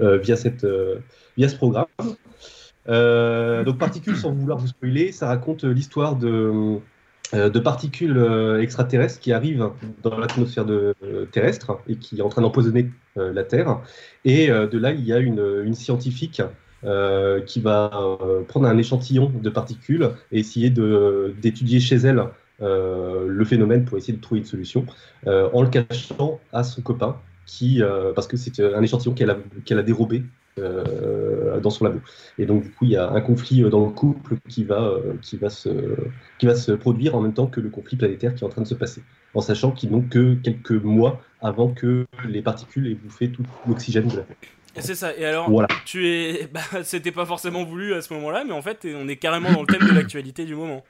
euh, 0.00 0.18
via 0.18 0.36
cette, 0.36 0.64
euh, 0.64 0.96
via 1.36 1.48
ce 1.48 1.56
programme. 1.56 1.86
Euh, 2.88 3.64
donc 3.64 3.78
particules, 3.78 4.16
sans 4.16 4.32
vouloir 4.32 4.58
vous 4.58 4.68
spoiler, 4.68 5.12
ça 5.12 5.26
raconte 5.26 5.64
euh, 5.64 5.72
l'histoire 5.72 6.16
de 6.16 6.78
euh, 7.34 7.50
de 7.50 7.58
particules 7.58 8.18
extraterrestres 8.58 9.20
qui 9.20 9.34
arrivent 9.34 9.68
dans 10.02 10.18
l'atmosphère 10.18 10.64
terrestre 11.30 11.78
et 11.86 11.96
qui 11.96 12.18
est 12.18 12.22
en 12.22 12.30
train 12.30 12.40
d'empoisonner 12.40 12.90
la 13.16 13.44
Terre. 13.44 13.80
Et 14.24 14.46
de 14.46 14.78
là, 14.78 14.92
il 14.92 15.04
y 15.04 15.12
a 15.12 15.18
une, 15.18 15.62
une 15.62 15.74
scientifique 15.74 16.40
qui 17.46 17.60
va 17.60 17.90
prendre 18.48 18.66
un 18.66 18.78
échantillon 18.78 19.30
de 19.42 19.50
particules 19.50 20.08
et 20.32 20.38
essayer 20.38 20.70
d'étudier 20.70 21.80
chez 21.80 21.96
elle 21.96 22.24
le 22.60 23.44
phénomène 23.44 23.84
pour 23.84 23.98
essayer 23.98 24.14
de 24.14 24.22
trouver 24.22 24.40
une 24.40 24.46
solution 24.46 24.86
en 25.26 25.60
le 25.60 25.68
cachant 25.68 26.40
à 26.54 26.64
son 26.64 26.80
copain 26.80 27.18
qui 27.44 27.82
parce 28.14 28.26
que 28.26 28.38
c'est 28.38 28.58
un 28.60 28.82
échantillon 28.82 29.12
qu'elle 29.12 29.28
a, 29.28 29.36
qu'elle 29.66 29.78
a 29.78 29.82
dérobé 29.82 30.22
dans 31.60 31.70
son 31.70 31.84
labo. 31.84 32.00
Et 32.38 32.46
donc 32.46 32.62
du 32.62 32.70
coup 32.70 32.84
il 32.84 32.90
y 32.92 32.96
a 32.96 33.10
un 33.10 33.20
conflit 33.20 33.62
euh, 33.62 33.70
dans 33.70 33.84
le 33.84 33.90
couple 33.90 34.36
qui 34.48 34.64
va 34.64 34.82
euh, 34.82 35.14
qui 35.22 35.36
va 35.36 35.50
se 35.50 35.68
qui 36.38 36.46
va 36.46 36.54
se 36.54 36.72
produire 36.72 37.14
en 37.14 37.20
même 37.20 37.34
temps 37.34 37.46
que 37.46 37.60
le 37.60 37.68
conflit 37.68 37.96
planétaire 37.96 38.34
qui 38.34 38.44
est 38.44 38.46
en 38.46 38.50
train 38.50 38.62
de 38.62 38.66
se 38.66 38.74
passer, 38.74 39.02
en 39.34 39.40
sachant 39.40 39.72
qu'ils 39.72 39.90
n'ont 39.90 40.02
que 40.02 40.34
quelques 40.34 40.70
mois 40.72 41.20
avant 41.40 41.68
que 41.68 42.06
les 42.28 42.42
particules 42.42 42.86
aient 42.90 42.94
bouffé 42.94 43.30
tout 43.30 43.44
l'oxygène 43.66 44.08
de 44.08 44.16
la 44.16 44.22
Terre. 44.22 44.36
C'est 44.80 44.94
ça. 44.94 45.16
Et 45.16 45.24
alors, 45.24 45.50
Voilà. 45.50 45.68
tu 45.84 46.06
es. 46.08 46.48
Bah, 46.52 46.60
c'était 46.84 47.10
pas 47.10 47.26
forcément 47.26 47.64
voulu 47.64 47.94
à 47.94 48.00
ce 48.02 48.12
moment-là, 48.14 48.44
mais 48.44 48.52
en 48.52 48.62
fait, 48.62 48.86
on 48.94 49.08
est 49.08 49.16
carrément 49.16 49.52
dans 49.52 49.62
le 49.62 49.66
thème 49.66 49.88
de 49.88 49.92
l'actualité 49.92 50.44
du 50.44 50.54
moment. 50.54 50.84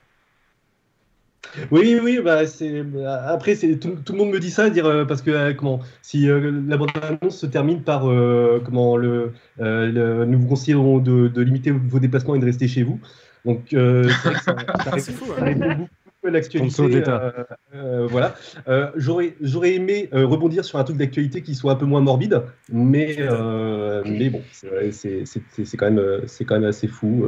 Oui, 1.71 1.97
oui, 2.03 2.19
bah 2.23 2.45
c'est 2.45 2.83
bah, 2.83 3.23
après 3.27 3.55
c'est 3.55 3.77
tout, 3.77 3.95
tout 4.05 4.13
le 4.13 4.19
monde 4.19 4.29
me 4.31 4.39
dit 4.39 4.51
ça, 4.51 4.69
dire 4.69 4.85
euh, 4.85 5.05
parce 5.05 5.21
que 5.21 5.31
euh, 5.31 5.53
comment 5.53 5.79
si 6.01 6.29
euh, 6.29 6.51
la 6.67 6.77
bande 6.77 6.89
annonce 7.01 7.37
se 7.37 7.45
termine 7.45 7.81
par 7.81 8.09
euh, 8.09 8.61
comment 8.63 8.97
le, 8.97 9.33
euh, 9.59 9.91
le- 9.91 10.25
nous 10.25 10.39
vous 10.39 10.47
conseillons 10.47 10.99
de, 10.99 11.27
de 11.27 11.41
limiter 11.41 11.71
vos 11.71 11.99
déplacements 11.99 12.35
et 12.35 12.39
de 12.39 12.45
rester 12.45 12.67
chez 12.67 12.83
vous. 12.83 12.99
Donc 13.45 13.73
euh, 13.73 14.09
ça, 14.09 14.31
ça 14.37 14.53
répond- 14.91 15.11
fou, 15.13 15.25
ça 15.37 15.45
hein. 15.45 15.53
beaucoup 15.77 15.89
l'actualité. 16.29 16.69
Euh, 17.09 17.31
euh, 17.75 18.07
voilà. 18.09 18.35
Euh, 18.67 18.89
j'aurais 18.95 19.35
j'aurais 19.41 19.73
aimé 19.75 20.09
euh, 20.13 20.25
rebondir 20.25 20.65
sur 20.65 20.79
un 20.79 20.83
truc 20.83 20.97
d'actualité 20.97 21.41
qui 21.41 21.55
soit 21.55 21.73
un 21.73 21.75
peu 21.75 21.85
moins 21.85 22.01
morbide, 22.01 22.41
mais 22.71 23.15
euh, 23.19 24.01
mais 24.05 24.29
bon, 24.29 24.41
c'est 24.51 24.67
vrai, 24.67 24.91
c'est 24.91 25.25
c'est- 25.25 25.41
c'est- 25.51 25.65
c'est 25.65 25.77
quand 25.77 25.91
même 25.91 26.21
c'est 26.27 26.45
quand 26.45 26.55
même 26.55 26.69
assez 26.69 26.87
fou. 26.87 27.27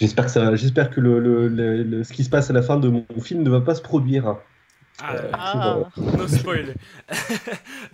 J'espère 0.00 0.26
que 0.26 0.30
ça 0.30 0.54
j'espère 0.56 0.90
que 0.90 1.00
le, 1.00 1.18
le- 1.20 1.48
le- 1.48 1.82
le- 1.82 2.04
ce 2.04 2.12
qui 2.12 2.24
se 2.24 2.30
passe 2.30 2.50
à 2.50 2.52
la 2.52 2.62
fin 2.62 2.78
de 2.78 2.88
mon 2.88 3.04
film 3.22 3.42
ne 3.42 3.50
va 3.50 3.60
pas 3.60 3.74
se 3.74 3.82
produire. 3.82 4.36
Ah, 5.02 5.14
Euh, 5.16 5.30
Ah. 5.32 5.78
No 5.96 6.28
spoil. 6.28 6.74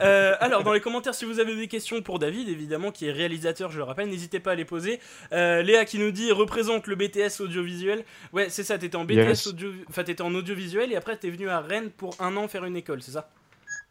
Euh, 0.02 0.34
alors, 0.40 0.62
dans 0.62 0.72
les 0.72 0.80
commentaires, 0.80 1.14
si 1.14 1.24
vous 1.24 1.40
avez 1.40 1.54
des 1.54 1.68
questions 1.68 2.00
pour 2.00 2.18
David, 2.18 2.48
évidemment, 2.48 2.90
qui 2.90 3.06
est 3.06 3.12
réalisateur, 3.12 3.70
je 3.70 3.76
le 3.78 3.84
rappelle, 3.84 4.08
n'hésitez 4.08 4.40
pas 4.40 4.52
à 4.52 4.54
les 4.54 4.64
poser. 4.64 4.98
Euh, 5.32 5.62
Léa 5.62 5.84
qui 5.84 5.98
nous 5.98 6.10
dit 6.10 6.32
représente 6.32 6.86
le 6.86 6.96
BTS 6.96 7.40
audiovisuel. 7.40 8.04
Ouais, 8.32 8.48
c'est 8.48 8.62
ça, 8.62 8.78
t'étais 8.78 8.96
en 8.96 9.04
BTS 9.04 9.14
Yes. 9.28 9.46
audio... 9.48 9.70
enfin, 9.88 10.04
t'étais 10.04 10.22
en 10.22 10.34
audiovisuel 10.34 10.90
et 10.92 10.96
après 10.96 11.16
t'es 11.16 11.30
venu 11.30 11.48
à 11.50 11.60
Rennes 11.60 11.90
pour 11.90 12.14
un 12.20 12.34
an 12.36 12.48
faire 12.48 12.64
une 12.64 12.76
école, 12.76 13.02
c'est 13.02 13.10
ça? 13.12 13.28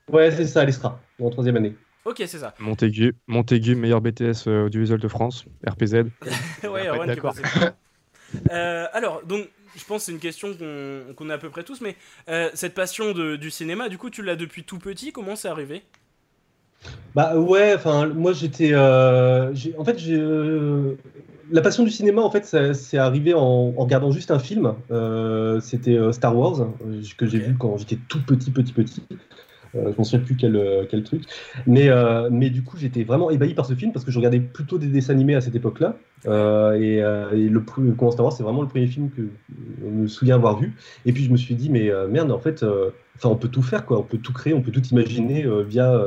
Ouais, 0.07 0.31
c'est 0.31 0.45
ça, 0.47 0.65
l'ESTRA, 0.65 0.99
en 1.21 1.29
troisième 1.29 1.57
année. 1.57 1.75
Ok, 2.05 2.17
c'est 2.25 2.39
ça. 2.39 2.55
Montaigu, 2.59 3.15
Montaigu, 3.27 3.75
meilleur 3.75 4.01
BTS 4.01 4.47
audiovisuel 4.47 4.99
de 4.99 5.07
France, 5.07 5.45
RPZ. 5.67 5.93
ouais, 6.63 6.89
qui 7.13 7.27
est. 7.59 7.73
Euh, 8.51 8.85
alors, 8.93 9.21
donc, 9.25 9.47
je 9.75 9.83
pense 9.85 10.01
que 10.01 10.05
c'est 10.07 10.11
une 10.11 10.19
question 10.19 10.49
qu'on 11.15 11.29
a 11.29 11.35
à 11.35 11.37
peu 11.37 11.49
près 11.49 11.63
tous, 11.63 11.81
mais 11.81 11.95
euh, 12.29 12.49
cette 12.53 12.73
passion 12.73 13.11
de- 13.13 13.35
du 13.35 13.49
cinéma, 13.51 13.89
du 13.89 13.97
coup, 13.97 14.09
tu 14.09 14.21
l'as 14.23 14.35
depuis 14.35 14.63
tout 14.63 14.79
petit, 14.79 15.11
comment 15.11 15.35
c'est 15.35 15.47
arrivé? 15.47 15.83
Bah 17.15 17.37
ouais, 17.37 17.73
enfin 17.75 18.07
moi 18.07 18.31
j'étais, 18.33 18.71
euh, 18.73 19.53
en 19.77 19.83
fait 19.83 19.97
j'ai 19.99 20.15
euh, 20.15 20.95
la 21.51 21.61
passion 21.61 21.83
du 21.83 21.89
cinéma 21.89 22.21
en 22.21 22.31
fait 22.31 22.45
c'est 22.73 22.97
arrivé 22.97 23.33
en, 23.33 23.41
en 23.41 23.83
regardant 23.83 24.11
juste 24.11 24.31
un 24.31 24.39
film. 24.39 24.75
Euh, 24.91 25.59
C'était 25.59 25.95
euh, 25.97 26.11
Star 26.13 26.37
Wars 26.37 26.67
que 27.17 27.27
j'ai 27.27 27.39
vu 27.39 27.55
quand 27.57 27.77
j'étais 27.77 27.97
tout 28.07 28.21
petit 28.25 28.51
petit 28.51 28.71
petit. 28.71 29.03
Euh, 29.75 29.91
je 29.91 29.97
m'en 29.97 30.03
souviens 30.03 30.25
plus 30.25 30.35
quel, 30.35 30.55
euh, 30.55 30.85
truc. 31.03 31.23
Mais, 31.67 31.89
euh, 31.89 32.29
mais 32.31 32.49
du 32.49 32.63
coup, 32.63 32.77
j'étais 32.77 33.03
vraiment 33.03 33.29
ébahi 33.29 33.53
par 33.53 33.65
ce 33.65 33.73
film 33.73 33.91
parce 33.91 34.05
que 34.05 34.11
je 34.11 34.17
regardais 34.17 34.39
plutôt 34.39 34.77
des 34.77 34.87
dessins 34.87 35.13
animés 35.13 35.35
à 35.35 35.41
cette 35.41 35.55
époque-là. 35.55 35.95
Et, 36.25 36.99
le 36.99 37.59
pre- 37.59 37.95
comment 37.95 38.11
Star 38.11 38.25
Wars, 38.25 38.33
c'est 38.33 38.43
vraiment 38.43 38.61
le 38.61 38.67
premier 38.67 38.87
film 38.87 39.09
que 39.09 39.21
je 39.81 39.85
me 39.85 40.07
souviens 40.07 40.35
avoir 40.35 40.59
vu. 40.59 40.73
Et 41.05 41.13
puis 41.13 41.23
je 41.23 41.31
me 41.31 41.37
suis 41.37 41.55
dit, 41.55 41.69
mais 41.69 41.91
merde, 42.09 42.31
en 42.31 42.39
fait, 42.39 42.63
enfin, 43.15 43.29
on 43.29 43.35
peut 43.35 43.47
tout 43.47 43.61
faire, 43.61 43.85
quoi. 43.85 43.99
On 43.99 44.03
peut 44.03 44.17
tout 44.17 44.33
créer, 44.33 44.53
on 44.53 44.61
peut 44.61 44.71
tout 44.71 44.85
imaginer 44.87 45.45
via, 45.67 46.01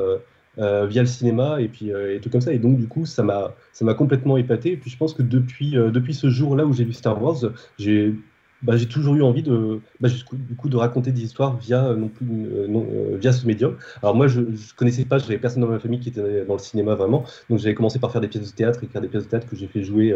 via 0.58 1.00
le 1.02 1.06
cinéma 1.06 1.60
et 1.60 1.68
puis 1.68 1.90
et 1.90 2.20
tout 2.20 2.30
comme 2.30 2.40
ça. 2.40 2.52
Et 2.52 2.58
donc, 2.58 2.78
du 2.78 2.88
coup, 2.88 3.06
ça 3.06 3.22
m'a 3.22 3.94
complètement 3.94 4.36
épaté. 4.36 4.72
Et 4.72 4.76
puis 4.76 4.90
je 4.90 4.98
pense 4.98 5.14
que 5.14 5.22
depuis, 5.22 5.72
depuis 5.72 6.14
ce 6.14 6.28
jour-là 6.28 6.66
où 6.66 6.72
j'ai 6.72 6.84
vu 6.84 6.92
Star 6.92 7.22
Wars, 7.22 7.38
j'ai 7.78 8.14
bah, 8.62 8.76
j'ai 8.76 8.86
toujours 8.86 9.14
eu 9.14 9.22
envie 9.22 9.42
de, 9.42 9.80
bah, 10.00 10.08
du 10.08 10.54
coup, 10.56 10.68
de 10.68 10.76
raconter 10.76 11.12
des 11.12 11.22
histoires 11.22 11.56
via, 11.56 11.86
euh, 11.86 11.96
non 11.96 12.08
plus, 12.08 12.26
euh, 12.26 12.66
non, 12.68 12.86
euh, 12.90 13.16
via 13.16 13.32
ce 13.32 13.46
médium. 13.46 13.76
Alors 14.02 14.14
moi, 14.14 14.28
je 14.28 14.40
ne 14.40 14.56
connaissais 14.76 15.04
pas, 15.04 15.18
je 15.18 15.24
n'avais 15.24 15.38
personne 15.38 15.62
dans 15.62 15.68
ma 15.68 15.78
famille 15.78 16.00
qui 16.00 16.10
était 16.10 16.44
dans 16.44 16.54
le 16.54 16.58
cinéma 16.58 16.94
vraiment, 16.94 17.24
donc 17.48 17.58
j'avais 17.58 17.74
commencé 17.74 17.98
par 17.98 18.10
faire 18.12 18.20
des 18.20 18.28
pièces 18.28 18.50
de 18.50 18.56
théâtre, 18.56 18.82
écrire 18.84 19.00
des 19.00 19.08
pièces 19.08 19.24
de 19.24 19.28
théâtre 19.28 19.46
que 19.48 19.56
j'ai 19.56 19.66
fait 19.66 19.82
jouer 19.82 20.14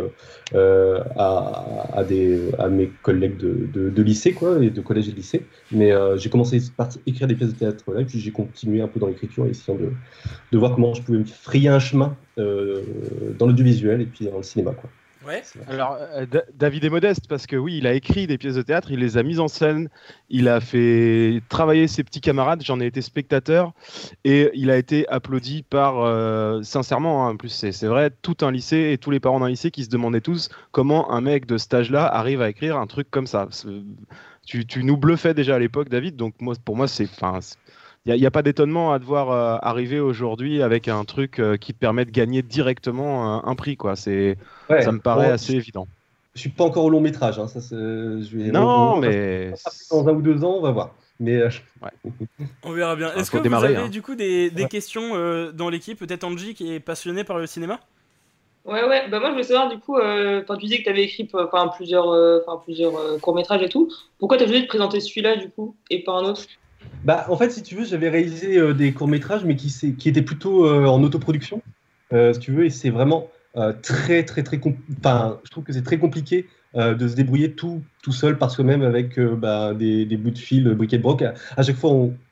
euh, 0.55 1.01
à, 1.17 1.89
à, 1.93 2.05
des, 2.05 2.41
à 2.59 2.69
mes 2.69 2.91
collègues 3.03 3.37
de, 3.37 3.69
de, 3.73 3.91
de 3.91 4.03
lycée, 4.03 4.33
quoi, 4.33 4.63
et 4.63 4.71
de 4.71 4.81
collège 4.81 5.09
et 5.09 5.13
de 5.13 5.17
lycée. 5.17 5.43
Mais 5.73 5.93
euh, 5.93 6.17
j'ai 6.17 6.31
commencé 6.31 6.61
par 6.77 6.89
écrire 7.07 7.27
des 7.29 7.35
pièces 7.35 7.53
de 7.53 7.59
théâtre 7.59 7.85
là, 7.93 8.01
et 8.01 8.05
puis 8.05 8.19
j'ai 8.21 8.31
continué 8.31 8.81
un 8.81 8.89
peu 8.89 9.01
dans 9.01 9.09
l'écriture, 9.09 9.47
essayant 9.47 9.79
de, 9.79 9.91
de 10.53 10.59
voir 10.59 10.75
comment 10.75 10.95
je 10.95 11.03
pouvais 11.03 11.19
me 11.19 11.25
frayer 11.25 11.69
un 11.69 11.79
chemin 11.79 12.17
euh, 12.39 12.83
dans 13.39 13.47
l'audiovisuel 13.47 14.01
et 14.01 14.07
puis 14.07 14.27
dans 14.27 14.37
le 14.37 14.43
cinéma. 14.43 14.73
Quoi. 14.73 14.91
Ouais. 15.27 15.43
Alors, 15.67 15.97
euh, 15.99 16.25
Da- 16.27 16.45
David 16.55 16.85
est 16.85 16.91
modeste 16.91 17.27
parce 17.29 17.47
que 17.47 17.57
oui, 17.57 17.79
il 17.79 17.87
a 17.87 17.95
écrit 17.95 18.27
des 18.27 18.39
pièces 18.39 18.55
de 18.55 18.63
théâtre, 18.63 18.91
il 18.93 19.01
les 19.01 19.19
a 19.19 19.23
mises 19.23 19.41
en 19.41 19.49
scène, 19.49 19.89
il 20.29 20.49
a 20.49 20.61
fait 20.61 21.43
travailler 21.49 21.89
ses 21.89 22.05
petits 22.05 22.21
camarades, 22.21 22.63
j'en 22.63 22.81
ai 22.81 22.87
été 22.87 23.03
spectateur 23.03 23.73
et 24.25 24.51
il 24.55 24.71
a 24.71 24.77
été 24.77 25.09
applaudi 25.09 25.65
par, 25.65 25.99
euh, 25.99 26.63
sincèrement, 26.63 27.27
hein, 27.27 27.33
en 27.33 27.37
plus 27.37 27.49
c'est 27.49 27.73
c'est 27.73 27.89
vrai, 27.89 28.11
tout 28.23 28.37
un 28.43 28.53
lycée 28.53 28.93
et 28.93 28.99
tous 28.99 29.11
les 29.11 29.19
parents 29.21 29.41
d'un 29.41 29.49
lycée 29.49 29.71
qui 29.73 29.85
se 29.85 29.89
demandaient 29.89 30.21
tous 30.21 30.49
comment 30.71 31.11
un 31.11 31.21
mec 31.21 31.47
de 31.47 31.59
cet 31.59 31.75
âge-là 31.75 32.07
arrive 32.07 32.41
à 32.41 32.49
écrire 32.49 32.77
un 32.77 32.87
truc 32.87 33.11
comme 33.11 33.27
ça. 33.27 33.49
Tu, 34.47 34.65
tu 34.65 34.85
nous 34.85 34.97
bluffais 34.97 35.35
déjà 35.35 35.57
à 35.57 35.59
l'époque, 35.59 35.89
David, 35.89 36.15
donc 36.17 36.35
moi, 36.41 36.55
pour 36.65 36.77
moi, 36.77 36.87
c'est. 36.87 37.09
il 38.07 38.15
n'y 38.15 38.27
a, 38.27 38.31
pas 38.31 38.43
d'étonnement 38.43 38.93
à 38.93 39.01
devoir 39.01 39.31
euh, 39.31 39.59
arriver 39.61 39.99
aujourd'hui 39.99 40.63
avec 40.63 40.87
un 40.87 41.05
truc 41.05 41.41
euh, 41.41 41.57
qui 41.57 41.75
te 41.75 41.79
permet 41.79 42.05
de 42.05 42.13
gagner 42.13 42.43
directement 42.43 43.45
un, 43.45 43.51
un 43.51 43.55
prix. 43.57 43.77
Quoi. 43.77 43.97
C'est, 43.97 44.39
Ouais. 44.71 44.83
ça 44.83 44.93
me 44.93 45.01
paraît 45.01 45.29
Bon, 45.29 45.35
assez 45.35 45.55
évident. 45.55 45.87
Je 46.35 46.41
suis 46.41 46.51
pas 46.51 46.65
encore 46.65 46.85
au 46.85 46.91
long 46.91 47.01
métrage, 47.01 47.39
hein, 47.39 47.49
ça, 47.49 47.61
je 47.61 48.37
vais- 48.37 48.51
Non, 48.51 48.61
on- 48.61 48.93
on- 48.95 49.01
mais 49.01 49.53
dans 49.91 50.09
un 50.09 50.13
ou 50.13 50.21
deux 50.23 50.45
ans, 50.45 50.57
on 50.59 50.61
va 50.61 50.71
voir. 50.71 50.95
Mais 51.19 51.37
euh, 51.37 51.49
On 52.63 52.73
verra 52.73 52.95
bien. 52.97 53.13
Est-ce 53.15 53.31
que 53.31 53.39
démarrer, 53.39 53.69
vous 53.69 53.79
avez 53.79 53.87
hein. 53.87 53.91
du 53.91 54.03
coup 54.03 54.15
des, 54.15 54.51
des 54.51 54.67
questions 54.67 55.13
euh, 55.15 55.51
dans 55.53 55.71
l'équipe? 55.71 55.99
Peut-être 55.99 56.25
Angie 56.25 56.55
qui 56.55 56.73
est 56.73 56.81
passionnée 56.81 57.25
par 57.25 57.39
le 57.39 57.47
cinéma? 57.47 57.81
Ouais, 58.67 58.85
ouais. 58.85 59.09
Bah, 59.09 59.21
moi, 59.21 59.29
je 59.29 59.33
voulais 59.33 59.45
savoir, 59.45 59.69
du 59.71 59.79
coup, 59.79 59.97
euh, 59.97 60.43
quand 60.47 60.57
tu 60.57 60.67
disais 60.67 60.79
que 60.79 60.83
tu 60.83 60.91
avais 60.91 61.05
écrit 61.05 61.29
enfin, 61.33 61.69
plusieurs, 61.69 62.11
euh, 62.11 62.41
enfin, 62.47 62.61
plusieurs 62.63 62.97
euh, 62.97 63.19
courts-métrages 63.19 63.63
et 63.63 63.69
tout, 63.69 63.91
pourquoi 64.19 64.37
tu 64.37 64.45
as 64.45 64.47
choisi 64.47 64.63
de 64.63 64.67
présenter 64.67 65.01
celui-là, 65.01 65.37
du 65.37 65.49
coup, 65.51 65.77
et 65.89 66.03
pas 66.03 66.13
un 66.13 66.25
autre? 66.25 66.43
Bah, 67.05 67.27
en 67.29 67.37
fait, 67.37 67.51
si 67.51 67.63
tu 67.63 67.77
veux, 67.77 67.85
j'avais 67.85 68.09
réalisé 68.09 68.59
euh, 68.59 68.75
des 68.75 68.93
courts-métrages, 68.93 69.45
mais 69.45 69.55
qui, 69.57 69.97
qui 69.97 70.09
étaient 70.09 70.23
plutôt 70.23 70.67
euh, 70.67 70.87
en 70.87 71.03
autoproduction, 71.03 71.63
euh, 72.13 72.33
si 72.33 72.41
tu 72.41 72.53
veux, 72.53 72.65
et 72.67 72.71
c'est 72.71 72.91
vraiment 72.91 73.31
euh, 73.31 73.36
très, 73.83 74.25
très, 74.25 74.43
très. 74.43 74.61
Enfin, 74.99 75.41
je 75.45 75.51
trouve 75.51 75.65
que 75.65 75.73
c'est 75.73 75.83
très 75.83 75.99
compliqué 75.99 76.47
euh, 76.77 76.95
de 76.95 77.09
se 77.09 77.15
débrouiller 77.15 77.53
tout, 77.53 77.83
tout 78.03 78.13
seul 78.13 78.37
par 78.37 78.51
soi-même 78.51 78.83
avec 78.83 79.19
euh, 79.19 79.35
bah, 79.35 79.73
des, 79.73 80.05
des 80.05 80.17
bouts 80.19 80.31
de 80.31 80.39
fil, 80.39 80.69
briquet 80.75 80.99
de 80.99 81.03
broc. 81.03 81.23
À, 81.23 81.63
chaque 81.63 81.77
fois, 81.77 81.91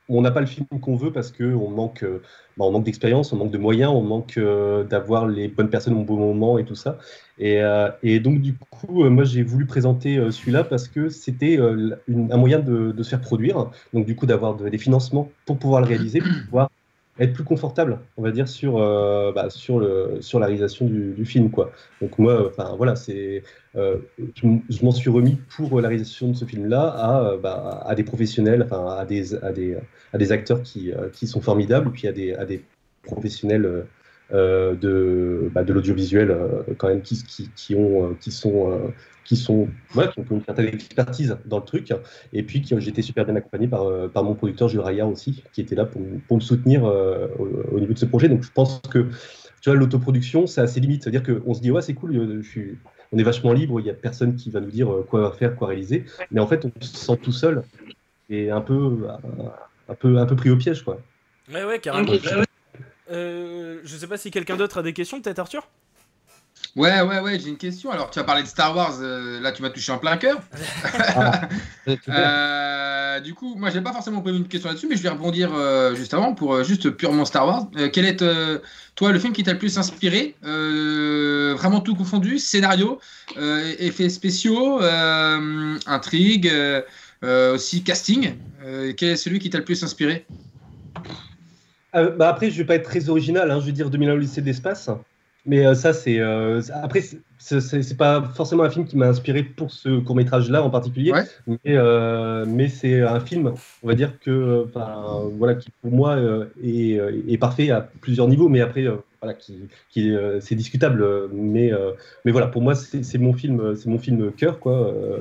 on, 0.08 0.20
n'a 0.20 0.30
pas 0.30 0.40
le 0.40 0.46
film 0.46 0.66
qu'on 0.82 0.96
veut 0.96 1.12
parce 1.12 1.30
que 1.30 1.44
on 1.44 1.70
manque, 1.70 2.02
euh, 2.02 2.20
bah, 2.58 2.66
on 2.66 2.70
manque 2.70 2.84
d'expérience, 2.84 3.32
on 3.32 3.36
manque 3.36 3.52
de 3.52 3.58
moyens, 3.58 3.90
on 3.90 4.02
manque 4.02 4.36
euh, 4.36 4.84
d'avoir 4.84 5.26
les 5.26 5.48
bonnes 5.48 5.70
personnes 5.70 5.94
au 5.94 6.04
bon 6.04 6.18
moment 6.18 6.58
et 6.58 6.64
tout 6.66 6.74
ça. 6.74 6.98
Et, 7.38 7.62
euh, 7.62 7.88
et 8.02 8.20
donc 8.20 8.42
du 8.42 8.54
coup, 8.54 9.04
euh, 9.04 9.08
moi 9.08 9.24
j'ai 9.24 9.42
voulu 9.42 9.64
présenter 9.64 10.18
euh, 10.18 10.30
celui-là 10.30 10.64
parce 10.64 10.88
que 10.88 11.08
c'était 11.08 11.58
euh, 11.58 11.96
un 12.08 12.36
moyen 12.36 12.58
de, 12.58 13.02
se 13.02 13.08
faire 13.08 13.22
produire, 13.22 13.70
donc 13.94 14.04
du 14.04 14.14
coup 14.14 14.26
d'avoir 14.26 14.56
de- 14.56 14.68
des 14.68 14.78
financements 14.78 15.30
pour 15.46 15.58
pouvoir 15.58 15.80
le 15.80 15.86
réaliser, 15.86 16.18
pour 16.20 16.44
pouvoir 16.44 16.70
être 17.18 17.32
plus 17.32 17.44
confortable, 17.44 17.98
on 18.16 18.22
va 18.22 18.30
dire, 18.30 18.48
sur, 18.48 18.78
euh, 18.78 19.32
bah, 19.32 19.48
la 19.48 20.46
réalisation 20.46 20.86
du, 20.86 21.24
film. 21.24 21.50
Quoi. 21.50 21.70
Donc 22.00 22.18
moi, 22.18 22.46
enfin 22.48 22.74
voilà, 22.76 22.94
euh, 23.76 23.98
je, 24.34 24.84
m'en 24.84 24.90
suis 24.90 25.10
remis 25.10 25.38
pour 25.56 25.80
la 25.80 25.88
réalisation 25.88 26.28
de 26.28 26.34
ce 26.34 26.44
film-là 26.44 26.82
à, 26.82 27.20
euh, 27.20 27.38
bah, 27.38 27.82
à 27.86 27.94
des 27.94 28.04
professionnels, 28.04 28.66
à 28.70 29.04
des, 29.06 30.32
acteurs 30.32 30.62
qui, 30.62 30.92
euh, 30.92 31.08
sont 31.12 31.40
formidables, 31.40 31.90
puis 31.92 32.08
à 32.08 32.12
des, 32.12 32.64
professionnels 33.04 33.66
euh, 33.66 33.82
euh, 34.32 34.74
de, 34.74 35.50
bah, 35.52 35.64
de 35.64 35.72
l'audiovisuel 35.74 36.30
euh, 36.30 36.62
quand 36.78 36.88
même 36.88 37.02
qui, 37.02 37.22
qui, 37.22 37.50
qui, 37.54 37.74
ont, 37.74 38.10
euh, 38.10 38.14
qui 38.18 38.32
sont, 38.32 38.72
euh, 38.72 38.88
qui 39.24 39.36
sont, 39.36 39.68
voilà, 39.90 40.12
qui 40.12 40.20
ont 40.20 40.26
une 40.30 40.44
certaine 40.44 40.66
expertise 40.66 41.36
dans 41.46 41.58
le 41.58 41.64
truc, 41.64 41.92
et 42.32 42.42
puis 42.42 42.60
qui- 42.60 42.74
j'ai 42.78 42.90
été 42.90 43.02
super 43.02 43.24
bien 43.24 43.36
accompagné 43.36 43.68
par, 43.68 43.84
euh, 43.84 44.08
par 44.08 44.22
mon 44.22 44.34
producteur 44.34 44.68
Jules 44.68 44.80
Rayard 44.80 45.08
aussi, 45.08 45.42
qui 45.52 45.60
était 45.62 45.74
là 45.74 45.86
pour, 45.86 46.02
pour 46.28 46.36
me 46.36 46.42
soutenir 46.42 46.84
euh, 46.84 47.28
au, 47.38 47.76
au 47.76 47.80
niveau 47.80 47.92
de 47.94 47.98
ce 47.98 48.04
projet. 48.06 48.28
Donc 48.28 48.42
je 48.42 48.50
pense 48.52 48.80
que 48.90 49.08
tu 49.60 49.70
vois, 49.70 49.78
l'autoproduction, 49.78 50.46
c'est 50.46 50.60
assez 50.60 50.78
limite. 50.78 51.02
C'est-à-dire 51.02 51.22
qu'on 51.22 51.54
se 51.54 51.62
dit, 51.62 51.70
ouais, 51.70 51.80
c'est 51.80 51.94
cool, 51.94 52.14
euh, 52.16 52.42
je 52.42 52.48
suis, 52.48 52.78
on 53.12 53.18
est 53.18 53.22
vachement 53.22 53.54
libre, 53.54 53.80
il 53.80 53.84
n'y 53.84 53.90
a 53.90 53.94
personne 53.94 54.34
qui 54.36 54.50
va 54.50 54.60
nous 54.60 54.70
dire 54.70 54.90
quoi 55.08 55.32
faire, 55.32 55.56
quoi 55.56 55.68
réaliser. 55.68 56.04
Mais 56.30 56.40
en 56.40 56.46
fait, 56.46 56.66
on 56.66 56.72
se 56.80 56.94
sent 56.94 57.16
tout 57.22 57.32
seul 57.32 57.62
et 58.28 58.50
un 58.50 58.60
peu, 58.60 59.06
un 59.88 59.94
peu, 59.94 60.18
un 60.18 60.26
peu 60.26 60.36
pris 60.36 60.50
au 60.50 60.56
piège, 60.56 60.82
quoi. 60.82 61.00
Ouais, 61.50 61.64
ouais, 61.64 61.78
carrément. 61.78 62.12
Ok. 62.12 62.28
Euh, 63.10 63.80
je 63.84 63.96
sais 63.96 64.06
pas 64.06 64.16
si 64.16 64.30
quelqu'un 64.30 64.56
d'autre 64.56 64.78
a 64.78 64.82
des 64.82 64.92
questions, 64.92 65.20
peut-être 65.20 65.38
Arthur? 65.38 65.68
Ouais, 66.76 67.00
ouais, 67.02 67.20
ouais, 67.20 67.38
j'ai 67.38 67.50
une 67.50 67.56
question. 67.56 67.92
Alors, 67.92 68.10
tu 68.10 68.18
as 68.18 68.24
parlé 68.24 68.42
de 68.42 68.48
Star 68.48 68.74
Wars, 68.74 68.96
euh, 69.00 69.40
là, 69.40 69.52
tu 69.52 69.62
m'as 69.62 69.70
touché 69.70 69.92
en 69.92 69.98
plein 69.98 70.16
cœur. 70.16 70.40
Ah, 71.16 71.48
Euh, 72.08 73.20
du 73.20 73.34
coup, 73.34 73.54
moi, 73.56 73.68
j'ai 73.68 73.82
pas 73.82 73.92
forcément 73.92 74.22
prévu 74.22 74.38
une 74.38 74.48
question 74.48 74.70
là-dessus, 74.70 74.88
mais 74.88 74.96
je 74.96 75.02
vais 75.02 75.10
rebondir 75.10 75.50
euh, 75.54 75.94
juste 75.94 76.14
avant 76.14 76.32
pour 76.32 76.64
juste 76.64 76.88
purement 76.90 77.26
Star 77.26 77.46
Wars. 77.46 77.66
Quel 77.92 78.06
est, 78.06 78.24
toi, 78.94 79.12
le 79.12 79.18
film 79.18 79.34
qui 79.34 79.42
t'a 79.42 79.52
le 79.52 79.58
plus 79.58 79.76
inspiré 79.76 80.34
Vraiment 80.42 81.80
tout 81.80 81.94
confondu 81.94 82.38
Scénario, 82.38 82.98
euh, 83.36 83.74
effets 83.78 84.08
spéciaux, 84.08 84.80
intrigue, 85.86 86.50
aussi 87.22 87.82
casting. 87.82 88.34
Quel 88.96 89.10
est 89.10 89.16
celui 89.16 89.38
qui 89.38 89.50
t'a 89.50 89.58
le 89.58 89.64
plus 89.64 89.84
inspiré? 89.84 90.26
Bah 91.92 92.30
après, 92.30 92.50
je 92.50 92.56
vais 92.56 92.64
pas 92.64 92.74
être 92.76 92.88
très 92.88 93.08
original, 93.08 93.50
hein, 93.50 93.60
je 93.60 93.66
vais 93.66 93.72
dire 93.72 93.90
2001 93.90 94.14
Odyssée 94.14 94.40
de 94.40 94.46
l'espace. 94.46 94.88
Mais 95.46 95.66
euh, 95.66 95.74
ça, 95.74 95.92
c'est. 95.92 96.18
euh, 96.20 96.62
après, 96.82 97.02
c'est- 97.38 97.96
pas 97.98 98.22
forcément 98.34 98.62
un 98.62 98.70
film 98.70 98.86
qui 98.86 98.96
m'a 98.96 99.08
inspiré 99.08 99.42
pour 99.42 99.70
ce 99.70 100.00
court-métrage-là 100.00 100.62
en 100.62 100.70
particulier. 100.70 101.12
Ouais. 101.12 101.24
Mais, 101.46 101.58
euh, 101.66 102.46
mais 102.48 102.68
c'est 102.68 103.02
un 103.02 103.20
film, 103.20 103.52
on 103.82 103.86
va 103.88 103.94
dire 103.94 104.18
que. 104.20 104.66
voilà, 105.36 105.54
qui 105.54 105.70
pour 105.82 105.92
moi 105.92 106.18
est, 106.62 106.98
est 107.28 107.38
parfait 107.38 107.70
à 107.70 107.82
plusieurs 108.00 108.28
niveaux. 108.28 108.48
Mais 108.48 108.62
après, 108.62 108.86
voilà, 109.20 109.34
qui, 109.34 109.68
qui 109.90 110.08
est, 110.08 110.12
euh, 110.14 110.40
c'est 110.40 110.54
discutable. 110.54 111.28
Mais, 111.32 111.72
euh, 111.72 111.90
mais 112.24 112.32
voilà, 112.32 112.46
pour 112.46 112.62
moi, 112.62 112.74
c'est 112.74 113.18
mon 113.18 113.34
film, 113.34 113.76
c'est 113.76 113.88
mon 113.88 113.98
film 113.98 114.32
cœur, 114.32 114.58
quoi. 114.58 114.88
euh, 114.88 115.18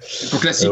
C'est 0.00 0.30
ton 0.30 0.38
classique. 0.38 0.70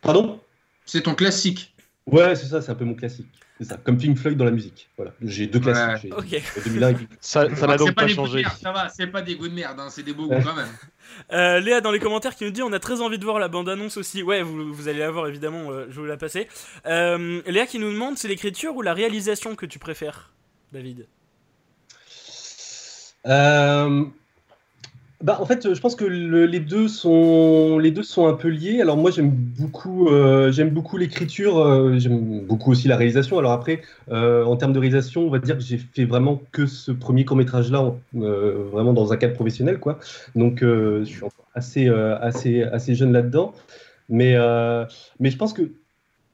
Pardon? 0.00 0.40
C'est 0.86 1.02
ton 1.02 1.14
classique. 1.14 1.72
Ouais, 2.06 2.34
c'est 2.34 2.46
ça, 2.46 2.60
c'est 2.60 2.70
un 2.72 2.74
peu 2.74 2.84
mon 2.84 2.94
classique. 2.94 3.28
C'est 3.58 3.64
ça, 3.68 3.76
comme 3.76 3.96
Pink 3.96 4.18
Floyd 4.18 4.36
dans 4.36 4.44
la 4.44 4.50
musique. 4.50 4.90
Voilà, 4.96 5.12
j'ai 5.22 5.46
deux 5.46 5.60
classiques. 5.60 6.12
Ouais. 6.12 6.26
j'ai- 6.28 6.38
Ok. 6.38 6.42
j'ai 6.56 6.60
2001 6.70 6.88
et 6.90 6.94
Pink 6.94 7.08
Ça 7.20 7.54
ça 7.54 7.66
n'a 7.68 7.74
Ah, 7.74 7.76
donc 7.76 7.94
pas, 7.94 8.08
changé. 8.08 8.42
merde, 8.42 8.54
ça 8.60 8.72
va, 8.72 8.88
c'est 8.88 9.06
pas 9.06 9.22
des 9.22 9.36
goûts 9.36 9.46
de 9.48 9.54
merde, 9.54 9.78
hein, 9.78 9.86
c'est 9.88 10.02
des 10.02 10.12
beaux 10.12 10.26
goûts 10.26 10.42
quand 10.42 10.54
même. 10.56 10.66
Euh, 11.32 11.60
Léa 11.60 11.80
dans 11.80 11.90
les 11.92 11.98
commentaires 11.98 12.34
qui 12.34 12.44
nous 12.44 12.50
dit 12.50 12.62
on 12.62 12.72
a 12.72 12.78
très 12.78 13.00
envie 13.02 13.18
de 13.18 13.24
voir 13.24 13.38
la 13.38 13.48
bande-annonce 13.48 13.96
aussi. 13.98 14.22
Ouais, 14.22 14.42
vous, 14.42 14.72
vous 14.72 14.88
allez 14.88 15.00
la 15.00 15.10
voir 15.10 15.26
évidemment, 15.28 15.70
euh, 15.70 15.84
je 15.90 15.94
vais 15.96 16.00
vous 16.00 16.06
la 16.06 16.16
passer. 16.16 16.48
Euh, 16.86 17.42
Léa 17.46 17.66
qui 17.66 17.78
nous 17.78 17.92
demande 17.92 18.16
c'est 18.16 18.28
l'écriture 18.28 18.74
ou 18.76 18.82
la 18.82 18.94
réalisation 18.94 19.54
que 19.54 19.66
tu 19.66 19.78
préfères, 19.78 20.32
David? 20.72 21.06
Euh, 23.26 24.04
bah, 25.22 25.38
en 25.40 25.46
fait, 25.46 25.72
je 25.74 25.80
pense 25.80 25.94
que 25.94 26.04
le- 26.04 26.46
les, 26.46 26.60
deux 26.60 26.88
sont, 26.88 27.78
les 27.78 27.90
deux 27.92 28.02
sont 28.02 28.26
un 28.26 28.34
peu 28.34 28.48
liés. 28.48 28.80
Alors 28.80 28.96
moi, 28.96 29.10
j'aime 29.10 29.30
beaucoup, 29.30 30.08
euh, 30.08 30.52
beaucoup 30.70 30.96
l'écriture, 30.96 31.58
euh, 31.58 31.98
j'aime 31.98 32.40
beaucoup 32.46 32.72
aussi 32.72 32.88
la 32.88 32.96
réalisation. 32.96 33.38
Alors 33.38 33.52
après, 33.52 33.82
euh, 34.10 34.44
en 34.44 34.56
termes 34.56 34.72
de 34.72 34.78
réalisation, 34.80 35.22
on 35.26 35.30
va 35.30 35.38
dire 35.38 35.56
que 35.56 35.62
j'ai 35.62 35.78
fait 35.78 36.04
vraiment 36.04 36.42
que 36.52 36.66
ce 36.66 36.90
premier 36.92 37.24
court-métrage-là, 37.24 37.80
en- 37.80 37.98
euh, 38.16 38.64
vraiment 38.72 38.92
dans 38.92 39.12
un 39.12 39.16
cadre 39.16 39.34
professionnel, 39.34 39.78
quoi. 39.78 39.98
Donc, 40.34 40.58
je 40.62 41.04
suis 41.04 41.22
encore 41.24 41.46
assez, 41.54 41.88
assez, 41.88 42.62
assez 42.64 42.94
jeune 42.94 43.12
là-dedans. 43.12 43.54
Mais, 44.08 44.36
mais 45.20 45.30
je 45.30 45.36
pense 45.36 45.52
que, 45.52 45.62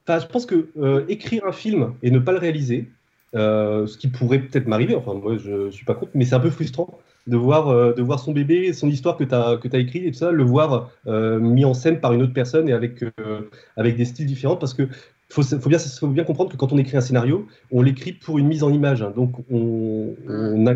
je 0.07 0.25
pense 0.27 0.45
que 0.45 0.69
écrire 1.09 1.45
un 1.45 1.51
film 1.51 1.93
et 2.03 2.11
ne 2.11 2.19
pas 2.19 2.31
le 2.31 2.39
réaliser, 2.39 2.89
ce 3.33 3.97
qui 3.97 4.07
pourrait 4.07 4.39
peut-être 4.39 4.67
m'arriver, 4.67 4.95
enfin 4.95 5.13
moi 5.13 5.37
je, 5.37 5.67
je 5.67 5.71
suis 5.71 5.85
pas 5.85 5.93
contre, 5.95 6.11
mais 6.15 6.25
c'est 6.25 6.35
un 6.35 6.39
peu 6.39 6.49
frustrant 6.49 6.97
de 7.29 7.37
voir, 7.37 7.69
euh, 7.69 7.93
de 7.93 8.01
voir 8.01 8.19
son 8.19 8.31
bébé, 8.33 8.73
son 8.73 8.89
histoire 8.89 9.17
que 9.17 9.23
tu 9.23 9.33
as, 9.35 9.57
que 9.61 9.67
as 9.75 9.79
écrit 9.79 10.05
et 10.07 10.11
tout 10.11 10.17
ça, 10.17 10.31
le 10.31 10.43
voir 10.43 10.91
euh, 11.07 11.39
mis 11.39 11.65
en 11.65 11.73
scène 11.73 11.99
par 11.99 12.13
une 12.13 12.21
autre 12.23 12.33
personne 12.33 12.67
et 12.69 12.73
avec, 12.73 13.03
euh, 13.03 13.49
avec 13.77 13.95
des 13.97 14.05
styles 14.05 14.25
différents 14.25 14.57
parce 14.57 14.73
que 14.73 14.83
faut, 15.31 15.43
faut, 15.43 15.69
bien, 15.69 15.77
faut 15.79 16.07
bien 16.07 16.23
comprendre 16.23 16.51
que 16.51 16.57
quand 16.57 16.73
on 16.73 16.77
écrit 16.79 16.97
un 16.97 17.01
scénario, 17.01 17.47
on 17.71 17.81
l'écrit 17.83 18.13
pour 18.13 18.39
une 18.39 18.47
mise 18.47 18.63
en 18.63 18.71
image. 18.73 19.03
hein. 19.03 19.13
donc, 19.15 19.33
on, 19.51 20.15
on, 20.27 20.65
a- 20.67 20.73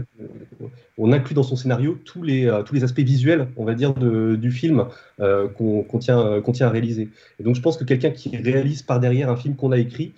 on 0.98 1.12
inclut 1.12 1.34
dans 1.34 1.44
son 1.44 1.56
scénario 1.56 1.98
tous 2.06 2.22
les, 2.24 2.52
tous 2.66 2.76
les 2.76 2.84
aspects 2.84 3.00
visuels, 3.00 3.48
on 3.58 3.66
va 3.66 3.74
dire, 3.74 3.94
de- 3.94 4.36
du 4.36 4.52
film 4.52 4.86
euh, 5.20 5.48
qu'on 5.48 5.84
qu'on 5.84 6.00
tient, 6.00 6.42
qu'on 6.42 6.52
tient 6.52 6.68
à 6.68 6.70
réaliser. 6.70 7.10
Et 7.40 7.44
donc, 7.44 7.56
je 7.56 7.62
pense 7.62 7.78
que 7.78 7.84
quelqu'un 7.84 8.12
qui 8.12 8.36
réalise 8.38 8.84
par 8.84 9.00
derrière 9.00 9.30
un 9.30 9.36
film 9.36 9.56
qu'on 9.56 9.72
a 9.72 9.78
écrit, 9.78 10.14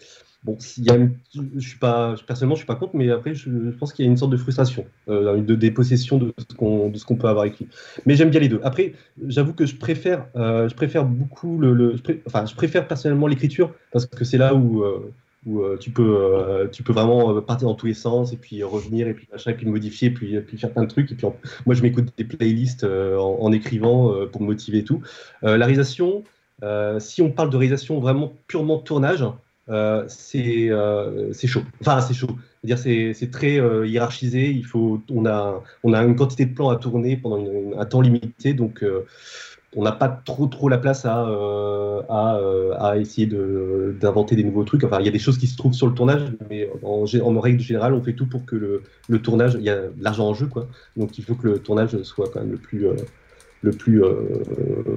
Bon, 0.45 0.59
y 0.77 0.91
a 0.91 0.97
je 1.33 1.59
suis 1.59 1.79
pas, 1.79 2.13
personnellement, 2.27 2.53
je 2.53 2.59
suis 2.59 2.67
pas 2.67 2.75
contre, 2.75 2.95
mais 2.95 3.09
après, 3.09 3.33
je, 3.33 3.49
pense 3.79 3.93
qu'il 3.93 4.05
y 4.05 4.07
a 4.07 4.11
une 4.11 4.17
sorte 4.17 4.31
de 4.31 4.37
frustration, 4.37 4.85
euh, 5.09 5.41
de 5.41 5.55
dépossession 5.55 6.19
de 6.19 6.33
ce 6.37 6.55
qu'on 6.55 6.91
qu'on 6.91 7.15
peut 7.15 7.27
avoir 7.27 7.45
écrit. 7.45 7.67
Mais 8.05 8.15
j'aime 8.15 8.29
bien 8.29 8.39
les 8.39 8.47
deux. 8.47 8.59
Après, 8.63 8.93
j'avoue 9.27 9.53
que 9.53 9.65
je 9.65 9.75
préfère, 9.75 10.27
euh, 10.35 10.69
je 10.69 10.75
préfère 10.75 11.03
beaucoup 11.03 11.57
le, 11.57 11.95
enfin, 12.27 12.45
je 12.45 12.53
préfère 12.53 12.87
personnellement 12.87 13.25
l'écriture 13.25 13.73
parce 13.91 14.05
que 14.05 14.23
c'est 14.23 14.37
là 14.37 14.53
où 14.53 14.83
euh, 14.83 15.11
où 15.47 15.63
tu 15.79 15.89
peux 15.89 16.69
tu 16.71 16.83
peux 16.83 16.93
vraiment 16.93 17.41
partir 17.41 17.67
dans 17.67 17.75
tous 17.75 17.87
les 17.87 17.93
sens 17.93 18.33
et 18.33 18.37
puis 18.37 18.63
revenir 18.63 19.07
et 19.07 19.13
puis 19.13 19.27
machin 19.31 19.51
et 19.51 19.53
puis 19.53 19.67
modifier 19.67 20.09
puis, 20.09 20.39
puis 20.41 20.57
faire 20.57 20.71
plein 20.71 20.83
de 20.83 20.87
trucs 20.87 21.11
et 21.11 21.15
puis 21.15 21.27
moi 21.67 21.75
je 21.75 21.83
m'écoute 21.83 22.11
des 22.17 22.23
playlists 22.23 22.83
en, 22.83 23.37
en 23.39 23.51
écrivant 23.51 24.11
pour 24.31 24.41
me 24.41 24.47
motiver 24.47 24.79
et 24.79 24.83
tout. 24.83 25.01
La 25.43 25.65
réalisation, 25.65 26.23
si 26.99 27.21
on 27.21 27.31
parle 27.31 27.51
de 27.51 27.57
réalisation 27.57 27.99
vraiment 27.99 28.33
purement 28.47 28.79
tournage, 28.79 29.23
c'est 29.67 30.69
euh, 30.69 31.33
c'est 31.33 31.47
chaud. 31.47 31.63
Enfin, 31.81 32.01
c'est 32.01 32.13
chaud. 32.13 32.35
C'est 32.77 33.31
très 33.31 33.59
euh, 33.59 33.85
hiérarchisé. 33.85 34.49
Il 34.49 34.65
faut, 34.65 35.01
on 35.11 35.25
a, 35.25 35.61
on 35.83 35.93
a 35.93 36.03
une 36.03 36.15
quantité 36.15 36.45
de 36.45 36.53
plans 36.53 36.69
à 36.69 36.77
tourner 36.77 37.17
pendant 37.17 37.43
un 37.77 37.85
temps 37.85 38.01
limité, 38.01 38.53
donc 38.53 38.83
euh, 38.83 39.05
on 39.75 39.83
n'a 39.83 39.91
pas 39.91 40.07
trop, 40.07 40.47
trop 40.47 40.69
la 40.69 40.77
place 40.77 41.05
à, 41.05 41.27
euh, 41.27 42.01
à, 42.09 42.37
euh, 42.37 42.73
à 42.79 42.97
essayer 42.97 43.27
d'inventer 43.27 44.35
des 44.35 44.43
nouveaux 44.43 44.63
trucs. 44.63 44.83
Enfin, 44.83 44.99
il 44.99 45.05
y 45.05 45.09
a 45.09 45.11
des 45.11 45.19
choses 45.19 45.37
qui 45.37 45.47
se 45.47 45.57
trouvent 45.57 45.73
sur 45.73 45.87
le 45.87 45.93
tournage, 45.93 46.21
mais 46.49 46.69
en, 46.81 47.05
règle 47.39 47.59
générale, 47.59 47.93
on 47.93 48.01
fait 48.01 48.13
tout 48.13 48.27
pour 48.27 48.45
que 48.45 48.55
le, 48.55 48.83
le 49.09 49.21
tournage, 49.21 49.55
il 49.55 49.63
y 49.63 49.69
a 49.69 49.75
de 49.75 49.91
l'argent 50.01 50.27
en 50.29 50.33
jeu, 50.33 50.47
quoi. 50.47 50.67
Donc, 50.95 51.17
il 51.17 51.23
faut 51.23 51.35
que 51.35 51.47
le 51.47 51.59
tournage 51.59 52.01
soit 52.03 52.29
quand 52.33 52.39
même 52.39 52.51
le 52.51 52.57
plus, 52.57 52.87
euh, 52.87 52.95
le 53.61 53.71
plus, 53.71 54.03
euh, 54.03 54.13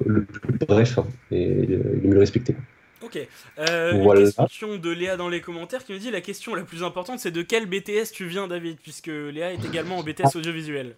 le 0.07 0.25
plus 0.25 0.59
bref 0.67 0.99
et 1.31 1.67
le 1.67 2.01
mieux 2.09 2.19
respecté. 2.19 2.55
Ok. 3.03 3.19
Euh, 3.59 3.93
Voilà. 4.03 4.23
Une 4.23 4.33
question 4.33 4.77
de 4.77 4.91
Léa 4.91 5.17
dans 5.17 5.29
les 5.29 5.41
commentaires 5.41 5.85
qui 5.85 5.93
nous 5.93 5.99
dit 5.99 6.11
la 6.11 6.21
question 6.21 6.55
la 6.55 6.63
plus 6.63 6.83
importante 6.83 7.21
c'est 7.21 7.31
de 7.31 7.43
quel 7.43 7.67
BTS 7.67 8.13
tu 8.13 8.27
viens, 8.27 8.49
David, 8.49 8.79
puisque 8.83 9.07
Léa 9.09 9.53
est 9.53 9.65
également 9.65 9.99
en 9.99 10.03
BTS 10.03 10.37
audiovisuel. 10.37 10.97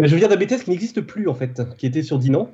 Euh, 0.00 0.06
Je 0.06 0.16
viens 0.16 0.28
d'un 0.28 0.36
BTS 0.36 0.62
qui 0.64 0.70
n'existe 0.70 1.00
plus 1.00 1.28
en 1.28 1.34
fait, 1.34 1.60
qui 1.76 1.86
était 1.86 2.02
sur 2.02 2.18
Dinan 2.18 2.52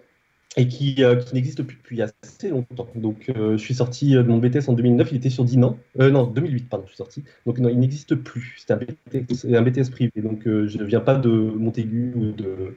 et 0.57 0.69
qui, 0.69 1.03
euh, 1.03 1.17
qui 1.17 1.35
n'existe 1.35 1.63
plus 1.65 1.77
depuis 1.77 2.01
assez 2.01 2.49
longtemps. 2.49 2.89
Donc 2.95 3.29
euh, 3.29 3.57
je 3.59 3.63
suis 3.63 3.75
sorti 3.75 4.13
de 4.13 4.23
mon 4.23 4.39
BTS 4.39 4.69
en 4.69 4.73
2009, 4.73 5.09
il 5.11 5.17
était 5.17 5.31
sur 5.31 5.45
Dinan. 5.45 5.79
Euh, 6.01 6.11
non, 6.11 6.25
2008, 6.29 6.69
pardon, 6.69 6.85
je 6.87 6.91
suis 6.93 6.97
sorti. 6.97 7.25
Donc 7.45 7.59
non, 7.59 7.69
il 7.69 7.79
n'existe 7.79 8.15
plus. 8.15 8.55
C'était 8.59 8.73
un 8.75 8.77
BTS, 8.77 9.47
un 9.53 9.63
BTS 9.63 9.91
privé. 9.91 10.13
Donc 10.17 10.43
je 10.45 10.79
ne 10.79 10.85
viens 10.85 11.01
pas 11.01 11.17
de 11.17 11.29
Montaigu 11.29 12.13
ou 12.15 12.33
de, 12.33 12.77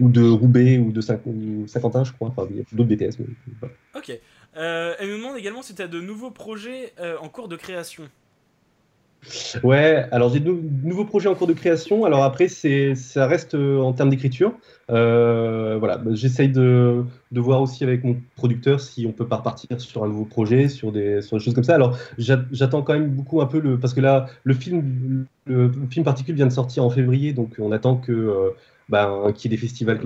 ou 0.00 0.08
de 0.08 0.22
Roubaix 0.22 0.78
ou 0.78 0.92
de 0.92 1.00
Saint-Quentin, 1.00 2.04
je 2.04 2.12
crois. 2.12 2.28
Enfin, 2.28 2.46
il 2.50 2.58
y 2.58 2.60
a 2.60 2.64
d'autres 2.72 2.88
BTS. 2.88 3.18
mais. 3.18 3.68
Ok. 3.96 4.18
Euh, 4.56 4.94
elle 4.98 5.10
nous 5.10 5.18
demande 5.18 5.36
également 5.36 5.62
si 5.62 5.74
tu 5.74 5.82
as 5.82 5.88
de 5.88 6.00
nouveaux 6.00 6.30
projets 6.30 6.92
euh, 6.98 7.16
en 7.20 7.28
cours 7.28 7.48
de 7.48 7.56
création. 7.56 8.04
Ouais, 9.64 10.06
alors 10.12 10.32
j'ai 10.32 10.38
de 10.38 10.46
nou- 10.50 10.62
nouveaux 10.84 11.04
projets 11.04 11.28
en 11.28 11.34
cours 11.34 11.48
de 11.48 11.52
création. 11.52 12.04
Alors 12.04 12.22
après, 12.22 12.48
ça 12.48 13.26
reste 13.26 13.54
euh, 13.54 13.78
en 13.80 13.92
termes 13.92 14.10
d'écriture. 14.10 14.54
Voilà, 14.88 15.98
bah, 15.98 16.12
j'essaye 16.14 16.48
de, 16.48 17.04
de 17.32 17.40
voir 17.40 17.60
aussi 17.60 17.82
avec 17.82 18.04
mon 18.04 18.16
producteur 18.36 18.80
si 18.80 19.04
on 19.06 19.12
peut 19.12 19.26
pas 19.26 19.36
repartir 19.36 19.80
sur 19.80 20.04
un 20.04 20.08
nouveau 20.08 20.24
projet, 20.24 20.68
sur 20.68 20.92
des, 20.92 21.22
sur 21.22 21.36
des 21.36 21.42
choses 21.44 21.54
comme 21.54 21.64
ça. 21.64 21.74
Alors 21.74 21.98
j'a- 22.18 22.44
j'attends 22.52 22.82
quand 22.82 22.92
même 22.94 23.10
beaucoup 23.10 23.40
un 23.40 23.46
peu 23.46 23.58
le, 23.58 23.78
parce 23.80 23.94
que 23.94 24.00
là, 24.00 24.26
le 24.44 24.54
film, 24.54 25.26
le 25.46 25.72
film 25.90 26.04
Particule 26.04 26.36
vient 26.36 26.46
de 26.46 26.52
sortir 26.52 26.84
en 26.84 26.90
février, 26.90 27.32
donc 27.32 27.56
on 27.58 27.72
attend 27.72 27.96
que 27.96 28.12
euh, 28.12 28.50
ben, 28.88 29.32
qu'il 29.34 29.50
y 29.50 29.54
ait 29.54 29.56
des 29.56 29.60
festivals 29.60 30.00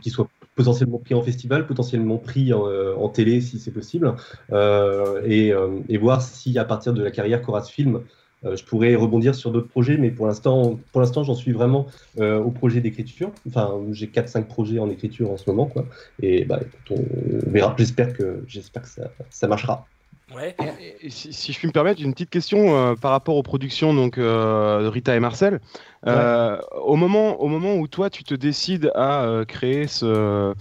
qui 0.00 0.08
soient 0.10 0.28
potentiellement 0.58 0.98
pris 0.98 1.14
en 1.14 1.22
festival, 1.22 1.68
potentiellement 1.68 2.18
pris 2.18 2.52
en, 2.52 2.66
euh, 2.66 3.08
télé 3.14 3.40
si 3.40 3.60
c'est 3.60 3.70
possible, 3.70 4.12
euh, 4.52 5.22
et, 5.24 5.52
euh, 5.52 5.78
et 5.88 5.98
voir 5.98 6.20
si 6.20 6.58
à 6.58 6.64
partir 6.64 6.92
de 6.92 7.02
la 7.02 7.12
carrière 7.12 7.42
qu'aura 7.42 7.62
ce 7.62 7.72
film, 7.72 8.00
je 8.44 8.62
pourrais 8.62 8.94
rebondir 8.94 9.34
sur 9.34 9.50
d'autres 9.50 9.66
projets, 9.66 9.96
mais 9.96 10.12
pour 10.12 10.26
l'instant, 10.28 10.78
j'en 10.94 11.34
suis 11.34 11.50
vraiment 11.50 11.86
au 12.20 12.50
projet 12.52 12.80
d'écriture. 12.80 13.32
Enfin, 13.48 13.72
j'ai 13.90 14.06
4-5 14.06 14.46
projets 14.46 14.78
en 14.78 14.88
écriture 14.90 15.32
en 15.32 15.36
ce 15.36 15.50
moment, 15.50 15.66
quoi. 15.66 15.86
Et 16.22 16.44
bah, 16.44 16.60
écoute, 16.62 16.98
on 17.00 17.50
verra. 17.50 17.74
J'espère 17.76 18.12
que, 18.12 18.44
que 18.46 18.88
ça 19.30 19.48
marchera. 19.48 19.88
Ouais. 20.34 20.54
Et- 20.80 21.06
et 21.06 21.10
si, 21.10 21.32
si 21.32 21.52
je 21.52 21.58
puis 21.58 21.68
me 21.68 21.72
permettre, 21.72 22.02
une 22.02 22.12
petite 22.12 22.30
question 22.30 22.76
euh, 22.76 22.94
par 22.94 23.12
rapport 23.12 23.36
aux 23.36 23.42
productions 23.42 23.94
donc, 23.94 24.18
euh, 24.18 24.82
de 24.82 24.86
Rita 24.88 25.16
et 25.16 25.20
Marcel. 25.20 25.60
Euh, 26.06 26.58
au, 26.82 26.96
moment, 26.96 27.40
au 27.40 27.48
moment 27.48 27.74
où 27.76 27.88
toi, 27.88 28.10
tu 28.10 28.24
te 28.24 28.34
décides 28.34 28.90
à 28.94 29.22
euh, 29.24 29.44
créer 29.44 29.86
ce, 29.86 30.54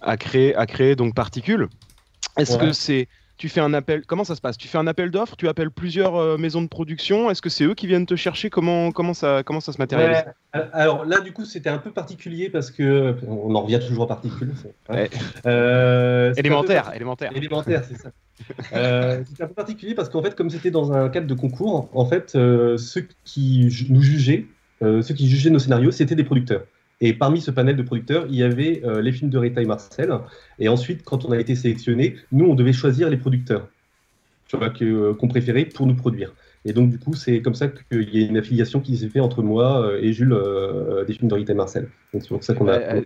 à 0.00 0.16
créer, 0.16 0.54
à 0.56 0.66
créer 0.66 0.96
donc 0.96 1.14
Particule, 1.14 1.68
est-ce 2.36 2.54
Ouais. 2.58 2.66
que 2.66 2.72
c'est 2.72 3.08
tu 3.36 3.48
fais 3.48 3.60
un 3.60 3.74
appel 3.74 4.04
Comment 4.06 4.24
ça 4.24 4.34
se 4.36 4.40
passe? 4.40 4.56
Tu 4.56 4.68
fais 4.68 4.78
un 4.78 4.86
appel 4.86 5.10
d'offres 5.10 5.36
Tu 5.36 5.48
appelles 5.48 5.70
plusieurs 5.70 6.16
euh, 6.16 6.36
maisons 6.38 6.62
de 6.62 6.68
production 6.68 7.30
Est-ce 7.30 7.42
que 7.42 7.48
c'est 7.48 7.64
eux 7.64 7.74
qui 7.74 7.86
viennent 7.86 8.06
te 8.06 8.16
chercher? 8.16 8.50
Comment 8.50 8.92
comment 8.92 9.14
ça 9.14 9.42
comment 9.44 9.60
ça 9.60 9.72
se 9.72 9.78
matérialise? 9.78 10.18
Ouais. 10.54 10.60
Alors 10.72 11.04
là, 11.04 11.20
du 11.20 11.32
coup, 11.32 11.44
c'était 11.44 11.70
un 11.70 11.78
peu 11.78 11.90
particulier 11.90 12.50
parce 12.50 12.70
que 12.70 13.16
on 13.26 13.54
en 13.54 13.62
revient 13.62 13.80
toujours 13.80 14.06
c'est- 14.56 14.92
Ouais. 14.92 15.10
Euh, 15.46 16.32
peu 16.32 16.38
Élémentaire, 16.40 16.92
élémentaire. 16.94 17.32
Élémentaire, 17.34 17.82
c'est 17.88 17.96
ça. 17.98 18.10
Euh, 18.72 19.22
c'était 19.28 19.44
un 19.44 19.46
peu 19.46 19.54
particulier 19.54 19.94
parce 19.94 20.08
qu'en 20.08 20.22
fait, 20.22 20.34
comme 20.34 20.50
c'était 20.50 20.70
dans 20.72 20.92
un 20.92 21.08
cadre 21.10 21.26
de 21.28 21.34
concours, 21.34 21.88
en 21.92 22.04
fait, 22.06 22.32
euh, 22.34 22.76
ceux 22.76 23.06
qui 23.24 23.86
nous 23.88 24.02
jugeaient, 24.02 24.46
euh, 24.82 25.00
ceux 25.02 25.14
qui 25.14 25.28
jugeaient 25.28 25.50
nos 25.50 25.58
scénarios, 25.60 25.92
c'était 25.92 26.16
des 26.16 26.24
producteurs. 26.24 26.64
Et 27.02 27.12
parmi 27.12 27.42
ce 27.42 27.50
panel 27.50 27.76
de 27.76 27.82
producteurs, 27.82 28.24
il 28.30 28.36
y 28.36 28.42
avait 28.42 28.80
euh, 28.84 29.02
les 29.02 29.12
films 29.12 29.30
de 29.30 29.36
Rita 29.36 29.60
et 29.60 29.66
Marcel. 29.66 30.10
Et 30.58 30.68
ensuite, 30.68 31.04
quand 31.04 31.26
on 31.26 31.32
a 31.32 31.38
été 31.38 31.54
sélectionné, 31.54 32.16
nous, 32.30 32.46
on 32.46 32.54
devait 32.54 32.72
choisir 32.72 33.10
les 33.10 33.18
producteurs 33.18 33.68
tu 34.74 34.84
euh, 34.84 35.14
qu'on 35.14 35.28
préférait 35.28 35.64
pour 35.64 35.86
nous 35.86 35.94
produire. 35.94 36.32
Et 36.64 36.72
donc, 36.72 36.90
du 36.90 36.98
coup, 36.98 37.14
c'est 37.14 37.42
comme 37.42 37.54
ça 37.54 37.68
qu'il 37.68 38.14
y 38.14 38.22
a 38.22 38.26
une 38.26 38.36
affiliation 38.36 38.80
qui 38.80 38.96
s'est 38.96 39.08
faite 39.08 39.22
entre 39.22 39.42
moi 39.42 39.84
euh, 39.84 40.00
et 40.00 40.12
Jules 40.12 40.32
euh, 40.32 41.04
des 41.04 41.14
films 41.14 41.28
de 41.28 41.34
Rita 41.34 41.52
et 41.52 41.56
Marcel. 41.56 41.88
Donc, 42.12 42.22
c'est 42.22 42.28
pour 42.28 42.44
ça 42.44 42.54
qu'on 42.54 42.68
a. 42.68 42.78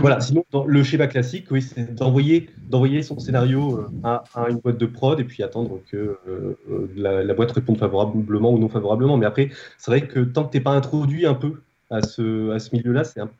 Voilà, 0.00 0.20
sinon, 0.20 0.44
dans 0.52 0.64
le 0.64 0.84
schéma 0.84 1.08
classique, 1.08 1.48
oui, 1.50 1.60
c'est 1.60 1.92
d'envoyer, 1.96 2.50
d'envoyer 2.68 3.02
son 3.02 3.18
scénario 3.18 3.84
à, 4.04 4.22
à 4.32 4.48
une 4.48 4.58
boîte 4.58 4.78
de 4.78 4.86
prod 4.86 5.18
et 5.18 5.24
puis 5.24 5.42
attendre 5.42 5.80
que 5.90 6.18
euh, 6.28 6.56
la, 6.94 7.24
la 7.24 7.34
boîte 7.34 7.50
réponde 7.50 7.76
favorablement 7.76 8.52
ou 8.52 8.60
non 8.60 8.68
favorablement. 8.68 9.16
Mais 9.16 9.26
après, 9.26 9.50
c'est 9.76 9.90
vrai 9.90 10.02
que 10.02 10.20
tant 10.20 10.44
que 10.44 10.52
t'es 10.52 10.60
pas 10.60 10.70
introduit 10.70 11.26
un 11.26 11.34
peu 11.34 11.54
à 11.90 12.02
ce, 12.02 12.50
à 12.50 12.58
ce 12.58 12.74
milieu-là, 12.74 13.04
c'est 13.04 13.20
un- 13.20 13.30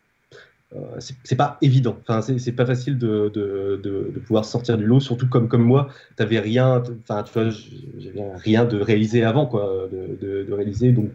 euh, 0.74 1.00
c'est 1.24 1.36
pas 1.36 1.58
évident. 1.62 1.96
Enfin, 2.02 2.22
c'est 2.22 2.52
pas 2.52 2.66
facile 2.66 2.96
de, 2.98 3.30
de, 3.34 3.80
de, 3.82 4.12
de 4.14 4.20
pouvoir 4.20 4.44
sortir 4.44 4.78
du 4.78 4.86
lot, 4.86 5.00
surtout 5.00 5.28
comme, 5.28 5.48
comme 5.48 5.64
moi, 5.64 5.88
t'avais 6.16 6.38
rien, 6.38 6.82
enfin, 7.02 7.24
tu 7.24 7.32
vois, 7.32 7.50
j'avais 7.98 8.22
rien 8.36 8.64
de 8.64 8.78
réalisé 8.80 9.24
avant, 9.24 9.46
quoi, 9.46 9.88
de, 9.90 10.52
réaliser. 10.52 10.92
Donc, 10.92 11.10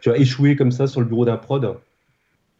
tu 0.00 0.10
as 0.10 0.16
échoué 0.18 0.56
comme 0.56 0.72
ça 0.72 0.86
sur 0.88 1.00
le 1.00 1.06
bureau 1.06 1.24
d'un 1.24 1.36
prod. 1.36 1.76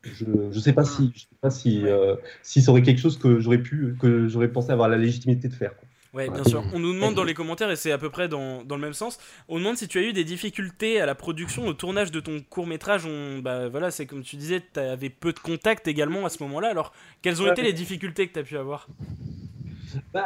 Je, 0.05 0.24
je 0.53 0.61
sais 0.61 0.72
pas 0.72 0.85
si, 0.85 1.12
je 1.14 1.20
sais 1.22 1.27
pas 1.41 1.51
si, 1.51 1.87
euh, 1.87 2.16
si 2.43 2.62
ça 2.62 2.70
aurait 2.70 2.83
quelque 2.83 3.01
chose 3.01 3.18
que 3.18 3.41
j'aurais 3.41 3.59
pu, 3.62 3.97
que 4.01 4.29
j'aurais 4.29 4.49
pensé 4.53 4.70
avoir 4.72 4.89
la 4.89 4.99
légitimité 4.99 5.49
de 5.49 5.55
faire. 5.55 5.77
quoi. 5.77 5.89
Ouais, 6.17 6.31
bien 6.31 6.45
sûr. 6.45 6.62
On 6.73 6.79
nous 6.79 6.95
demande 6.95 7.14
dans 7.14 7.25
les 7.25 7.35
commentaires, 7.35 7.71
et 7.71 7.77
c'est 7.77 7.93
à 7.93 7.99
peu 7.99 8.09
près 8.09 8.27
dans, 8.27 8.64
dans 8.64 8.77
le 8.77 8.81
même 8.81 8.95
sens, 8.95 9.19
on 9.49 9.59
demande 9.59 9.77
si 9.77 9.87
tu 9.87 9.99
as 9.99 10.03
eu 10.03 10.12
des 10.14 10.25
difficultés 10.25 10.99
à 11.01 11.05
la 11.05 11.14
production, 11.14 11.67
au 11.67 11.75
tournage 11.75 12.11
de 12.11 12.21
ton 12.21 12.41
court 12.49 12.67
métrage. 12.67 13.05
On, 13.07 13.41
bah 13.41 13.69
voilà, 13.69 13.91
c'est 13.91 14.07
comme 14.07 14.23
tu 14.23 14.37
disais, 14.37 14.62
tu 14.73 14.81
avais 14.81 15.11
peu 15.11 15.33
de 15.35 15.39
contacts 15.39 15.87
également 15.89 16.25
à 16.25 16.31
ce 16.31 16.43
moment-là. 16.45 16.69
Alors, 16.71 16.93
quelles 17.21 17.43
ont 17.43 17.45
Ouais. 17.45 17.51
été 17.53 17.62
les 17.62 17.75
difficultés 17.75 18.27
que 18.29 18.33
tu 18.33 18.39
as 18.39 18.43
pu 18.45 18.57
avoir? 18.57 18.89
Bah, 20.14 20.25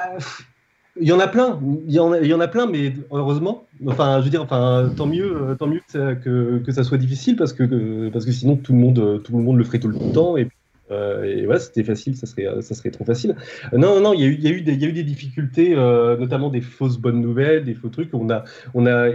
il 1.01 1.09
y 1.09 1.12
en 1.12 1.20
a 1.20 1.28
plein, 1.28 1.59
il 1.86 1.93
y 1.95 1.99
en 1.99 2.12
a, 2.12 2.18
il 2.20 2.26
y 2.26 2.34
en 2.34 2.41
a 2.41 2.49
plein, 2.49 2.66
mais 2.66 2.95
heureusement, 3.11 3.66
enfin, 3.86 4.18
je 4.20 4.24
veux 4.24 4.30
dire, 4.30 4.43
enfin, 4.43 4.91
tant 4.97 5.07
mieux, 5.07 5.57
tant 5.59 5.66
mieux 5.66 5.78
que 5.80 5.91
ça, 5.93 6.14
que, 6.14 6.62
que 6.64 6.72
ça 6.72 6.84
soit 6.84 6.99
difficile 6.99 7.36
parce 7.36 7.53
que, 7.53 7.62
que- 7.64 8.11
parce 8.12 8.24
que 8.24 8.32
sinon 8.32 8.57
tout 8.57 8.72
le 8.72 8.78
monde, 8.78 9.22
tout 9.24 9.36
le 9.36 9.43
monde 9.43 9.57
le 9.57 9.64
ferait 9.64 9.78
tout 9.80 9.88
le 9.88 10.12
temps 10.12 10.36
et, 10.36 10.49
euh, 10.91 11.24
et 11.24 11.45
voilà, 11.45 11.61
c'était 11.61 11.84
facile, 11.84 12.16
ça 12.16 12.26
serait, 12.26 12.47
ça 12.62 12.74
serait 12.74 12.91
trop 12.91 13.05
facile. 13.05 13.36
Euh, 13.72 13.78
Non, 13.78 13.97
non, 13.97 14.01
non, 14.01 14.12
il 14.14 14.20
y 14.20 14.24
a 14.24 14.26
eu, 14.26 14.34
y 14.34 14.62
des, 14.62 14.74
y 14.74 14.84
a 14.84 14.88
eu 14.88 14.93
des 14.93 15.05
difficultés, 15.05 15.74
euh, 15.76 16.16
notamment 16.16 16.51
des 16.51 16.61
fausses 16.61 16.99
bonnes 16.99 17.20
nouvelles, 17.20 17.64
des 17.64 17.74
faux 17.74 17.88
trucs. 17.88 18.12
On 18.14 18.30
a, 18.30 18.45
on 18.74 18.86
a, 18.86 19.09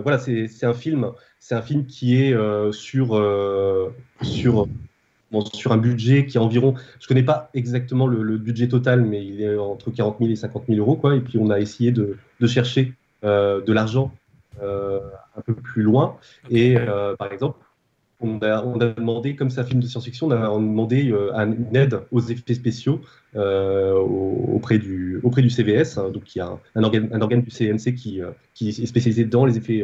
voilà, 0.00 0.18
c'est, 0.18 0.64
un 0.64 0.74
film, 0.74 1.10
c'est 1.40 1.54
un 1.54 1.62
film 1.62 1.86
qui 1.86 2.16
est 2.16 2.34
sur, 2.72 3.22
sur 4.22 4.68
bon, 5.32 5.44
sur 5.52 5.72
un 5.72 5.78
budget 5.78 6.26
qui 6.26 6.36
est 6.36 6.40
environ, 6.40 6.74
je 7.00 7.08
connais 7.08 7.24
pas 7.24 7.50
exactement 7.54 8.06
le, 8.06 8.36
budget 8.38 8.68
total, 8.68 9.02
mais 9.02 9.24
il 9.24 9.42
est 9.42 9.56
entre 9.56 9.90
40 9.90 10.18
000 10.18 10.30
et 10.30 10.36
50 10.36 10.64
000 10.68 10.78
euros, 10.78 10.96
quoi. 10.96 11.16
Et 11.16 11.20
puis 11.20 11.38
on 11.38 11.50
a 11.50 11.58
essayé 11.58 11.92
de, 11.92 12.16
de 12.40 12.46
chercher 12.46 12.92
de 13.22 13.72
l'argent 13.72 14.12
un 14.60 15.40
peu 15.44 15.54
plus 15.54 15.82
loin. 15.82 16.16
Et 16.50 16.76
par 17.18 17.32
exemple, 17.32 17.58
on 18.20 18.38
a, 18.38 18.62
demandé, 18.94 19.36
comme 19.36 19.50
c'est 19.50 19.60
un 19.60 19.64
film 19.64 19.80
de 19.80 19.86
science-fiction, 19.86 20.28
on 20.28 20.30
a 20.30 20.36
demandé 20.36 21.10
euh, 21.10 21.34
un- 21.34 21.52
une 21.52 21.76
aide 21.76 22.00
aux 22.10 22.20
effets 22.20 22.54
spéciaux 22.54 23.00
euh, 23.34 23.92
au- 23.94 24.54
auprès, 24.54 24.78
du, 24.78 25.20
CVS, 25.50 25.98
hein, 25.98 26.10
il 26.34 26.38
y 26.38 26.40
a 26.40 26.46
un, 26.46 26.60
un 26.74 26.82
organe, 26.82 27.08
un 27.12 27.38
du 27.38 27.50
CNC 27.50 27.94
qui, 27.94 28.22
euh, 28.22 28.30
qui 28.54 28.70
est 28.70 28.86
spécialisé 28.86 29.24
dans 29.24 29.44
les 29.44 29.58
effets, 29.58 29.82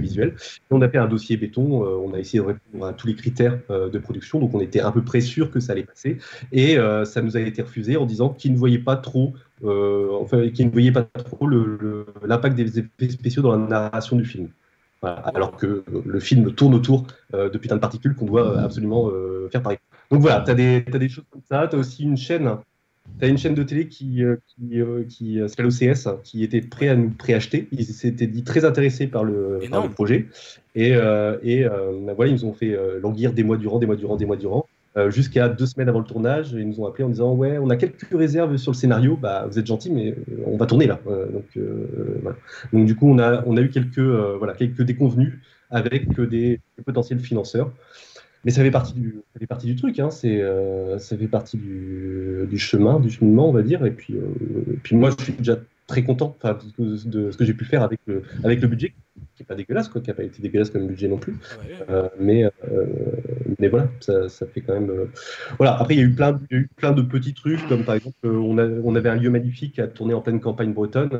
visuels. 0.00 0.34
On 0.70 0.82
a 0.82 0.88
fait 0.88 0.98
un 0.98 1.06
dossier 1.06 1.36
béton, 1.36 1.82
on 1.82 2.12
a 2.14 2.18
essayé 2.18 2.40
de 2.42 2.46
répondre 2.48 2.86
à 2.86 2.92
tous 2.92 3.06
les 3.06 3.14
critères 3.14 3.58
de 3.68 3.98
production, 3.98 4.40
donc 4.40 4.54
on 4.54 4.60
était 4.60 4.80
à 4.80 4.90
peu 4.90 5.02
près 5.02 5.20
sûr 5.20 5.50
que 5.50 5.60
ça 5.60 5.72
allait 5.72 5.84
passer. 5.84 6.18
Et 6.52 6.76
ça 7.04 7.22
nous 7.22 7.36
a 7.36 7.40
été 7.40 7.62
refusé 7.62 7.96
en 7.96 8.06
disant 8.06 8.30
qu'ils 8.30 8.52
ne 8.52 8.58
voyaient 8.58 8.78
pas 8.78 8.96
trop, 8.96 9.34
enfin, 9.64 10.48
qu'ils 10.50 10.66
ne 10.66 10.72
voyaient 10.72 10.92
pas 10.92 11.02
trop 11.04 11.48
l'impact 11.48 12.56
des 12.56 12.78
effets 12.80 13.08
spéciaux 13.10 13.42
dans 13.42 13.52
la 13.52 13.58
narration 13.66 14.16
du 14.16 14.24
film. 14.24 14.48
Voilà, 15.00 15.16
alors 15.34 15.56
que 15.56 15.84
le 16.04 16.20
film 16.20 16.52
tourne 16.54 16.74
autour 16.74 17.06
euh, 17.32 17.48
de 17.48 17.58
putain 17.58 17.76
de 17.76 17.80
particules 17.80 18.14
qu'on 18.16 18.26
doit 18.26 18.60
absolument 18.60 19.08
euh, 19.10 19.48
faire 19.50 19.62
pareil. 19.62 19.78
Donc 20.10 20.20
voilà, 20.22 20.40
tu 20.40 20.50
as, 20.50 20.54
des 20.54 20.84
t'as 20.90 20.98
des 20.98 21.08
choses 21.08 21.24
comme 21.30 21.42
ça. 21.48 21.68
Tu 21.68 21.76
as 21.76 21.78
aussi 21.78 22.02
une 22.02 22.16
chaîne, 22.16 22.56
t'as 23.20 23.28
une 23.28 23.38
chaîne 23.38 23.54
de 23.54 23.62
télé 23.62 23.88
qui, 23.88 24.24
euh, 24.24 24.36
qui, 24.46 24.80
euh, 24.80 25.04
qui 25.04 25.40
euh, 25.40 25.48
s'appelle 25.48 25.66
OCS, 25.66 26.08
qui 26.24 26.42
était 26.42 26.60
prêt 26.60 26.88
à 26.88 26.96
nous 26.96 27.10
préacheter. 27.10 27.68
Ils 27.72 27.84
s'étaient 27.84 28.26
dit 28.26 28.42
très 28.42 28.64
intéressés 28.64 29.06
par 29.06 29.24
le, 29.24 29.60
par 29.70 29.84
le 29.84 29.90
projet. 29.90 30.28
Et, 30.74 30.94
euh, 30.94 31.38
et 31.42 31.64
euh, 31.64 32.12
voilà, 32.16 32.30
ils 32.30 32.34
nous 32.34 32.44
ont 32.44 32.54
fait 32.54 32.74
euh, 32.74 32.98
languir 33.00 33.32
des 33.32 33.44
mois 33.44 33.56
durant, 33.56 33.78
des 33.78 33.86
mois 33.86 33.96
durant, 33.96 34.16
des 34.16 34.26
mois 34.26 34.36
durant. 34.36 34.66
Euh, 34.98 35.10
Jusqu'à 35.10 35.48
deux 35.48 35.66
semaines 35.66 35.88
avant 35.88 36.00
le 36.00 36.04
tournage, 36.04 36.52
ils 36.52 36.68
nous 36.68 36.80
ont 36.80 36.86
appelé 36.86 37.04
en 37.04 37.08
disant 37.08 37.32
Ouais, 37.34 37.58
on 37.58 37.70
a 37.70 37.76
quelques 37.76 38.08
réserves 38.12 38.56
sur 38.56 38.72
le 38.72 38.76
scénario. 38.76 39.16
Bah, 39.16 39.46
vous 39.50 39.58
êtes 39.58 39.66
gentil, 39.66 39.90
mais 39.90 40.10
euh, 40.10 40.42
on 40.46 40.56
va 40.56 40.66
tourner 40.66 40.86
là. 40.86 41.00
Euh, 41.06 41.26
donc, 41.26 41.58
voilà. 42.22 42.36
donc, 42.72 42.86
du 42.86 42.94
coup, 42.94 43.08
on 43.10 43.18
a, 43.18 43.42
on 43.46 43.56
a 43.56 43.60
eu 43.60 43.70
quelques, 43.70 43.98
voilà, 43.98 44.54
quelques 44.54 44.82
déconvenus 44.82 45.38
avec 45.70 46.18
des, 46.20 46.60
des 46.76 46.84
potentiels 46.84 47.20
financeurs. 47.20 47.70
Mais 48.44 48.52
ça 48.52 48.62
fait 48.62 48.70
partie 48.70 48.94
du, 48.94 49.20
ça 49.32 49.40
fait 49.40 49.46
partie 49.46 49.66
du 49.66 49.76
truc, 49.76 49.98
hein. 49.98 50.08
euh, 50.24 50.98
ça 50.98 51.16
fait 51.16 51.26
partie 51.26 51.56
du, 51.56 52.46
du 52.48 52.58
chemin, 52.58 53.00
du 53.00 53.10
cheminement, 53.10 53.48
on 53.48 53.52
va 53.52 53.62
dire. 53.62 53.84
Et 53.84 53.90
puis, 53.90 54.14
euh, 54.14 54.72
et 54.72 54.76
puis 54.76 54.96
moi, 54.96 55.10
je 55.18 55.24
suis 55.24 55.32
déjà 55.32 55.58
très 55.86 56.04
content 56.04 56.36
de, 56.78 57.30
ce 57.30 57.36
que 57.36 57.44
j'ai 57.44 57.54
pu 57.54 57.64
faire 57.64 57.82
avec 57.82 57.98
le, 58.06 58.22
avec 58.44 58.60
le 58.60 58.68
budget, 58.68 58.94
qui 59.34 59.42
n'est 59.42 59.46
pas 59.46 59.54
dégueulasse, 59.54 59.88
quoi, 59.88 60.00
qui 60.00 60.08
n'a 60.08 60.14
pas 60.14 60.22
été 60.22 60.40
dégueulasse 60.40 60.70
comme 60.70 60.86
budget 60.86 61.08
non 61.08 61.16
plus. 61.16 61.36
Euh, 61.90 62.08
mais, 62.20 62.44
mais 63.58 63.68
voilà, 63.68 63.88
ça, 64.00 64.28
ça 64.28 64.46
fait 64.46 64.60
quand 64.60 64.74
même. 64.74 64.90
euh, 64.90 65.06
Voilà. 65.58 65.76
Après, 65.78 65.94
il 65.94 65.98
y 65.98 66.02
a 66.02 66.06
eu 66.06 66.14
plein, 66.14 66.40
il 66.50 66.54
y 66.56 66.58
a 66.58 66.62
eu 66.62 66.68
plein 66.76 66.92
de 66.92 67.02
petits 67.02 67.34
trucs, 67.34 67.66
comme 67.68 67.84
par 67.84 67.96
exemple, 67.96 68.16
euh, 68.24 68.36
on, 68.36 68.56
a, 68.58 68.66
on 68.84 68.94
avait 68.94 69.08
un 69.08 69.16
lieu 69.16 69.30
magnifique 69.30 69.78
à 69.78 69.86
tourner 69.88 70.14
en 70.14 70.20
pleine 70.20 70.40
campagne 70.40 70.72
bretonne. 70.72 71.10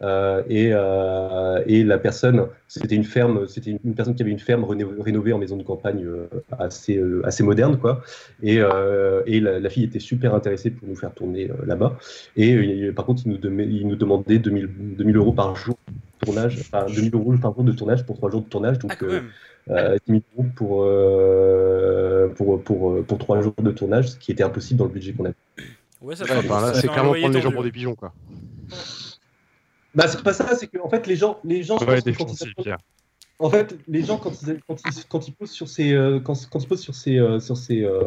euh, 0.00 0.42
et, 0.48 0.70
euh, 0.72 1.60
et 1.66 1.82
la 1.82 1.98
personne, 1.98 2.46
c'était 2.68 2.94
une 2.94 3.04
ferme, 3.04 3.46
c'était 3.48 3.70
une, 3.72 3.78
une 3.84 3.94
personne 3.94 4.14
qui 4.14 4.22
avait 4.22 4.30
une 4.30 4.38
ferme 4.38 4.62
réno- 4.64 5.00
rénovée 5.00 5.32
en 5.32 5.38
maison 5.38 5.56
de 5.56 5.64
campagne 5.64 6.04
euh, 6.04 6.26
assez, 6.58 7.02
assez 7.24 7.42
moderne, 7.42 7.78
quoi. 7.78 8.02
Et, 8.42 8.56
et 9.26 9.40
la, 9.40 9.58
la 9.58 9.70
fille 9.70 9.84
était 9.84 9.98
super 9.98 10.34
intéressée 10.34 10.70
pour 10.70 10.86
nous 10.88 10.94
faire 10.96 11.12
tourner 11.12 11.50
là-bas. 11.66 11.98
Et 12.36 12.92
par 12.92 13.06
contre, 13.06 13.22
il 13.26 13.32
nous, 13.32 13.38
dem- 13.38 13.60
il 13.60 13.86
nous 13.88 13.96
demandait 13.96 14.38
2000, 14.38 14.68
2000 14.96 15.16
euros 15.16 15.32
par 15.32 15.56
jour 15.56 15.76
de 15.88 16.24
tournage, 16.26 16.58
enfin 16.72 16.86
2000 16.92 17.14
euros 17.14 17.34
par 17.40 17.54
jour 17.54 17.64
de 17.64 17.72
tournage 17.72 18.04
pour 18.06 18.16
trois 18.16 18.30
jours 18.30 18.42
de 18.42 18.48
tournage. 18.48 18.78
Donc, 18.78 19.02
euh, 19.02 19.20
euh, 19.70 19.96
10 20.06 20.12
000 20.12 20.22
euros 20.36 20.48
pour, 20.56 20.82
euh, 20.84 22.28
pour, 22.36 22.62
pour, 22.62 23.04
pour 23.04 23.18
trois 23.18 23.40
jours 23.40 23.54
de 23.62 23.70
tournage, 23.70 24.08
ce 24.10 24.16
qui 24.16 24.32
était 24.32 24.42
impossible 24.42 24.78
dans 24.78 24.84
le 24.86 24.90
budget 24.92 25.12
qu'on 25.12 25.24
avait. 25.26 25.34
Ouais, 26.00 26.16
ça 26.16 26.24
Ouais, 26.24 26.30
fait- 26.30 26.38
enfin, 26.38 26.60
là, 26.60 26.74
ça 26.74 26.80
c'est 26.80 26.88
clairement 26.88 27.12
prendre 27.14 27.34
les 27.34 27.40
gens 27.42 27.52
pour 27.52 27.62
des 27.62 27.72
pigeons, 27.72 27.94
quoi. 27.94 28.12
Bah, 29.94 30.06
c'est 30.06 30.22
pas 30.22 30.32
ça, 30.32 30.54
c'est 30.54 30.68
qu'en 30.68 30.88
fait, 30.88 31.06
les 31.06 31.16
gens, 31.16 31.38
les 31.44 31.62
gens 31.62 31.76
Ouais, 31.78 32.00
que 32.02 32.10
quand 32.16 32.32
ils. 32.42 32.76
En 33.40 33.50
fait, 33.50 33.78
les 33.86 34.02
gens, 34.02 34.18
quand 34.18 34.32
ils, 34.42 34.58
quand 34.66 34.84
ils, 34.84 35.04
quand 35.08 35.28
ils 35.28 35.32
posent 35.32 35.52
sur 35.52 35.68
ces, 35.68 35.92
euh, 35.92 36.18
quand, 36.18 36.34
quand 36.50 36.58
ils 36.60 36.66
posent 36.66 36.80
sur 36.80 36.96
ces, 36.96 37.18
euh, 37.18 37.38
sur 37.38 37.56
ces, 37.56 37.84
euh, 37.84 38.02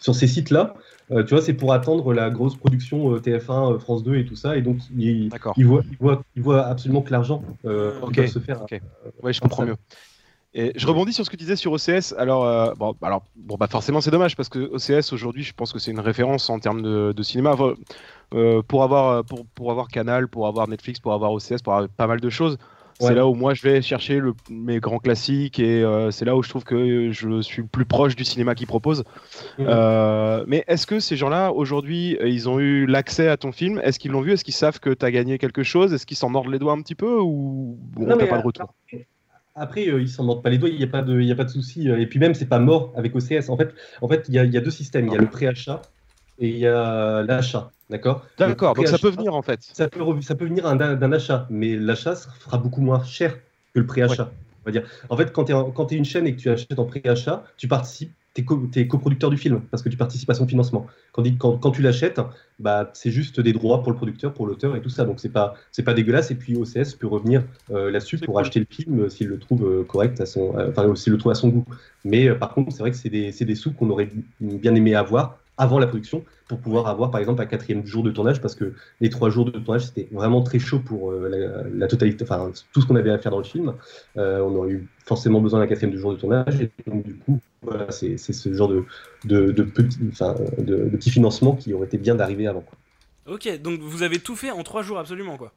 sur 0.00 0.16
ces 0.16 0.26
sites-là, 0.26 0.74
euh, 1.12 1.22
tu 1.22 1.34
vois, 1.34 1.42
c'est 1.42 1.54
pour 1.54 1.72
attendre 1.72 2.12
la 2.12 2.28
grosse 2.28 2.56
production 2.56 3.14
euh, 3.14 3.20
TF1, 3.20 3.74
euh, 3.74 3.78
France 3.78 4.02
2 4.02 4.16
et 4.16 4.24
tout 4.26 4.34
ça. 4.34 4.56
Et 4.56 4.62
donc, 4.62 4.78
ils, 4.96 5.30
ils, 5.56 5.64
voient, 5.64 5.84
ils, 5.88 5.96
voient, 5.96 6.22
ils 6.34 6.42
voient 6.42 6.66
absolument 6.66 7.02
que 7.02 7.12
l'argent 7.12 7.44
euh, 7.66 8.00
Ok, 8.02 8.14
doit 8.14 8.26
se 8.26 8.40
faire. 8.40 8.62
ok. 8.62 8.80
Ouais, 9.22 9.32
je 9.32 9.40
comprends 9.40 9.64
mieux. 9.64 9.76
Et 10.54 10.72
je 10.76 10.86
rebondis 10.86 11.12
sur 11.12 11.24
ce 11.24 11.30
que 11.30 11.36
tu 11.36 11.42
disais 11.44 11.56
sur 11.56 11.72
OCS. 11.72 12.14
Alors, 12.16 12.44
euh, 12.44 12.72
bon, 12.74 12.94
alors, 13.02 13.22
bon, 13.36 13.56
bah 13.56 13.66
forcément, 13.68 14.00
c'est 14.00 14.10
dommage 14.10 14.34
parce 14.34 14.48
que 14.48 14.58
OCS 14.72 15.12
aujourd'hui, 15.12 15.42
je 15.42 15.52
pense 15.52 15.72
que 15.72 15.78
c'est 15.78 15.90
une 15.90 16.00
référence 16.00 16.48
en 16.48 16.58
termes 16.58 16.82
de, 16.82 17.12
de 17.12 17.22
cinéma. 17.22 17.52
Enfin, 17.52 17.74
euh, 18.34 18.62
pour 18.62 18.82
avoir, 18.82 19.24
pour, 19.24 19.46
pour 19.54 19.70
avoir 19.70 19.88
Canal, 19.88 20.26
pour 20.28 20.46
avoir 20.46 20.66
Netflix, 20.68 21.00
pour 21.00 21.12
avoir 21.12 21.32
OCS, 21.32 21.62
pour 21.62 21.74
avoir 21.74 21.88
pas 21.90 22.06
mal 22.06 22.20
de 22.20 22.30
choses. 22.30 22.56
C'est 23.00 23.14
là 23.14 23.28
où 23.28 23.34
moi 23.34 23.54
je 23.54 23.62
vais 23.62 23.80
chercher 23.80 24.18
le- 24.18 24.34
mes 24.50 24.80
grands 24.80 24.98
classiques 24.98 25.60
et 25.60 25.84
euh, 25.84 26.10
c'est 26.10 26.24
là 26.24 26.34
où 26.34 26.42
je 26.42 26.48
trouve 26.48 26.64
que 26.64 27.12
je 27.12 27.40
suis 27.42 27.62
le 27.62 27.68
plus 27.68 27.84
proche 27.84 28.16
du 28.16 28.24
cinéma 28.24 28.56
qu'ils 28.56 28.66
proposent. 28.66 29.04
Euh, 29.60 30.42
mais 30.48 30.64
est-ce 30.66 30.84
que 30.84 30.98
ces 30.98 31.16
gens-là, 31.16 31.52
aujourd'hui, 31.52 32.16
euh, 32.20 32.28
ils 32.28 32.48
ont 32.48 32.58
eu 32.58 32.86
l'accès 32.86 33.28
à 33.28 33.36
ton 33.36 33.52
film? 33.52 33.80
Est-ce 33.84 34.00
qu'ils 34.00 34.10
l'ont 34.10 34.20
vu? 34.20 34.32
Est-ce 34.32 34.42
qu'ils 34.42 34.52
savent 34.54 34.80
que 34.80 34.90
tu 34.90 35.06
as 35.06 35.12
gagné 35.12 35.38
quelque 35.38 35.62
chose? 35.62 35.94
Est-ce 35.94 36.06
qu'ils 36.06 36.16
s'en 36.16 36.28
mordent 36.28 36.50
les 36.50 36.58
doigts 36.58 36.72
un 36.72 36.82
petit 36.82 36.96
peu 36.96 37.20
ou 37.20 37.78
Non, 37.96 38.16
t'as 38.16 38.26
pas 38.26 38.36
de 38.38 38.40
euh, 38.40 38.44
retour? 38.46 38.74
Après, 39.58 39.88
euh, 39.88 40.00
ils 40.00 40.08
s'en 40.08 40.24
mordent 40.24 40.42
pas 40.42 40.50
les 40.50 40.58
doigts, 40.58 40.68
il 40.68 40.76
n'y 40.76 40.84
a 40.84 40.88
pas 40.88 41.02
de, 41.02 41.20
y 41.20 41.32
a 41.32 41.34
pas 41.34 41.44
de 41.44 41.50
souci. 41.50 41.88
euh, 41.88 41.98
Et 42.00 42.06
puis 42.06 42.18
même, 42.18 42.34
c'est 42.34 42.46
pas 42.48 42.58
mort 42.58 42.92
avec 42.96 43.14
OCS. 43.14 43.48
En 43.48 43.56
fait, 43.56 43.74
en 44.00 44.08
fait, 44.08 44.24
il 44.28 44.34
y 44.34 44.38
a, 44.38 44.44
il 44.44 44.52
y 44.52 44.56
a 44.56 44.60
deux 44.60 44.70
systèmes. 44.70 45.06
Il 45.06 45.12
y 45.12 45.16
a 45.16 45.18
le 45.18 45.28
préachat 45.28 45.90
et 46.38 46.48
il 46.48 46.58
y 46.58 46.66
a 46.66 47.22
l'achat. 47.22 47.72
D'accord? 47.90 48.26
D'accord, 48.38 48.74
donc 48.74 48.86
ça 48.86 48.98
peut 48.98 49.10
venir 49.10 49.34
en 49.34 49.42
fait. 49.42 49.60
Ça 49.62 49.88
peut, 49.88 50.00
ça 50.20 50.34
peut 50.34 50.44
venir 50.44 50.66
un- 50.66 50.76
d'un 50.76 51.12
achat, 51.12 51.46
mais 51.50 51.76
l'achat 51.76 52.14
ça 52.14 52.30
fera 52.30 52.58
beaucoup 52.58 52.82
moins 52.82 53.02
cher 53.02 53.38
que 53.74 53.80
le 53.80 53.86
préachat. 53.86 54.30
On 54.64 54.70
va 54.70 54.72
dire. 54.72 54.88
En 55.08 55.16
fait, 55.16 55.32
quand 55.32 55.44
tu 55.44 55.94
es, 55.94 55.96
une 55.96 56.04
chaîne 56.04 56.26
et 56.26 56.36
que 56.36 56.40
tu 56.40 56.50
achètes 56.50 56.78
en 56.78 56.84
préachat, 56.84 57.44
tu 57.56 57.66
participes, 57.68 58.12
tu 58.44 58.80
es, 58.80 58.86
coproducteur 58.86 59.30
du 59.30 59.36
film 59.36 59.60
parce 59.70 59.82
que 59.82 59.88
tu 59.88 59.96
participes 59.96 60.30
à 60.30 60.34
son 60.34 60.46
financement. 60.46 60.86
Quand, 61.12 61.22
quand, 61.38 61.58
quand 61.58 61.70
tu 61.70 61.82
l'achètes, 61.82 62.20
bah, 62.58 62.90
c'est 62.94 63.10
juste 63.10 63.40
des 63.40 63.52
droits 63.52 63.82
pour 63.82 63.92
le 63.92 63.96
producteur, 63.96 64.32
pour 64.32 64.46
l'auteur 64.46 64.76
et 64.76 64.82
tout 64.82 64.88
ça. 64.88 65.04
Donc 65.04 65.20
c'est 65.20 65.28
pas, 65.28 65.54
c'est 65.72 65.82
pas 65.82 65.94
dégueulasse. 65.94 66.30
Et 66.30 66.34
puis 66.34 66.56
OCS 66.56 66.94
peut 66.98 67.06
revenir 67.06 67.44
euh, 67.70 67.90
là-dessus 67.90 68.18
pour 68.18 68.38
acheter 68.38 68.60
le 68.60 68.66
film 68.68 69.00
euh, 69.00 69.08
s'il 69.08 69.28
le 69.28 69.38
trouve 69.38 69.64
euh, 69.64 69.84
correct, 69.84 70.20
à 70.20 70.26
son, 70.26 70.54
enfin 70.68 70.94
s'il 70.96 71.12
le 71.12 71.18
trouve 71.18 71.32
à 71.32 71.36
son 71.36 71.48
goût. 71.48 71.64
Mais 72.04 72.30
par 72.34 72.54
contre, 72.54 72.72
c'est 72.72 72.80
vrai 72.80 72.90
que 72.90 72.96
c'est 72.96 73.10
des, 73.10 73.32
c'est 73.32 73.44
des 73.44 73.54
sous 73.54 73.72
qu'on 73.72 73.90
aurait 73.90 74.10
bien 74.40 74.74
aimé 74.74 74.94
avoir 74.94 75.38
avant 75.58 75.78
la 75.78 75.86
production 75.86 76.24
pour 76.46 76.60
pouvoir 76.60 76.86
avoir 76.86 77.10
par 77.10 77.20
exemple 77.20 77.42
un 77.42 77.46
quatrième 77.46 77.84
jour 77.84 78.02
de 78.02 78.10
tournage 78.10 78.40
parce 78.40 78.54
que 78.54 78.72
les 79.00 79.10
trois 79.10 79.28
jours 79.28 79.44
de 79.44 79.50
tournage 79.58 79.86
c'était 79.86 80.08
vraiment 80.12 80.40
très 80.42 80.58
chaud 80.58 80.78
pour 80.78 81.10
euh, 81.10 81.28
la, 81.28 81.68
la 81.68 81.86
totalité, 81.88 82.24
enfin 82.24 82.50
tout 82.72 82.80
ce 82.80 82.86
qu'on 82.86 82.96
avait 82.96 83.10
à 83.10 83.18
faire 83.18 83.32
dans 83.32 83.38
le 83.38 83.44
film. 83.44 83.74
Euh, 84.16 84.40
on 84.40 84.54
aurait 84.54 84.70
eu 84.70 84.88
forcément 85.04 85.40
besoin 85.40 85.60
d'un 85.60 85.66
quatrième 85.66 85.94
jour 85.96 86.12
de 86.12 86.16
tournage 86.16 86.60
et 86.60 86.70
donc 86.86 87.04
du 87.04 87.14
coup 87.16 87.38
voilà, 87.62 87.90
c'est 87.90 88.16
c'est 88.16 88.32
ce 88.32 88.54
genre 88.54 88.68
de, 88.68 88.84
de, 89.24 89.50
de, 89.50 89.62
petits, 89.64 89.98
enfin, 90.12 90.34
de, 90.58 90.76
de 90.76 90.96
petits 90.96 91.10
financements 91.10 91.56
qui 91.56 91.74
auraient 91.74 91.86
été 91.86 91.98
bien 91.98 92.14
d'arriver 92.14 92.46
avant. 92.46 92.62
Quoi. 92.62 92.78
Ok, 93.34 93.60
donc 93.60 93.80
vous 93.80 94.02
avez 94.02 94.20
tout 94.20 94.36
fait 94.36 94.50
en 94.50 94.62
3 94.62 94.82
jours 94.82 94.98
absolument 94.98 95.36
quoi. 95.36 95.52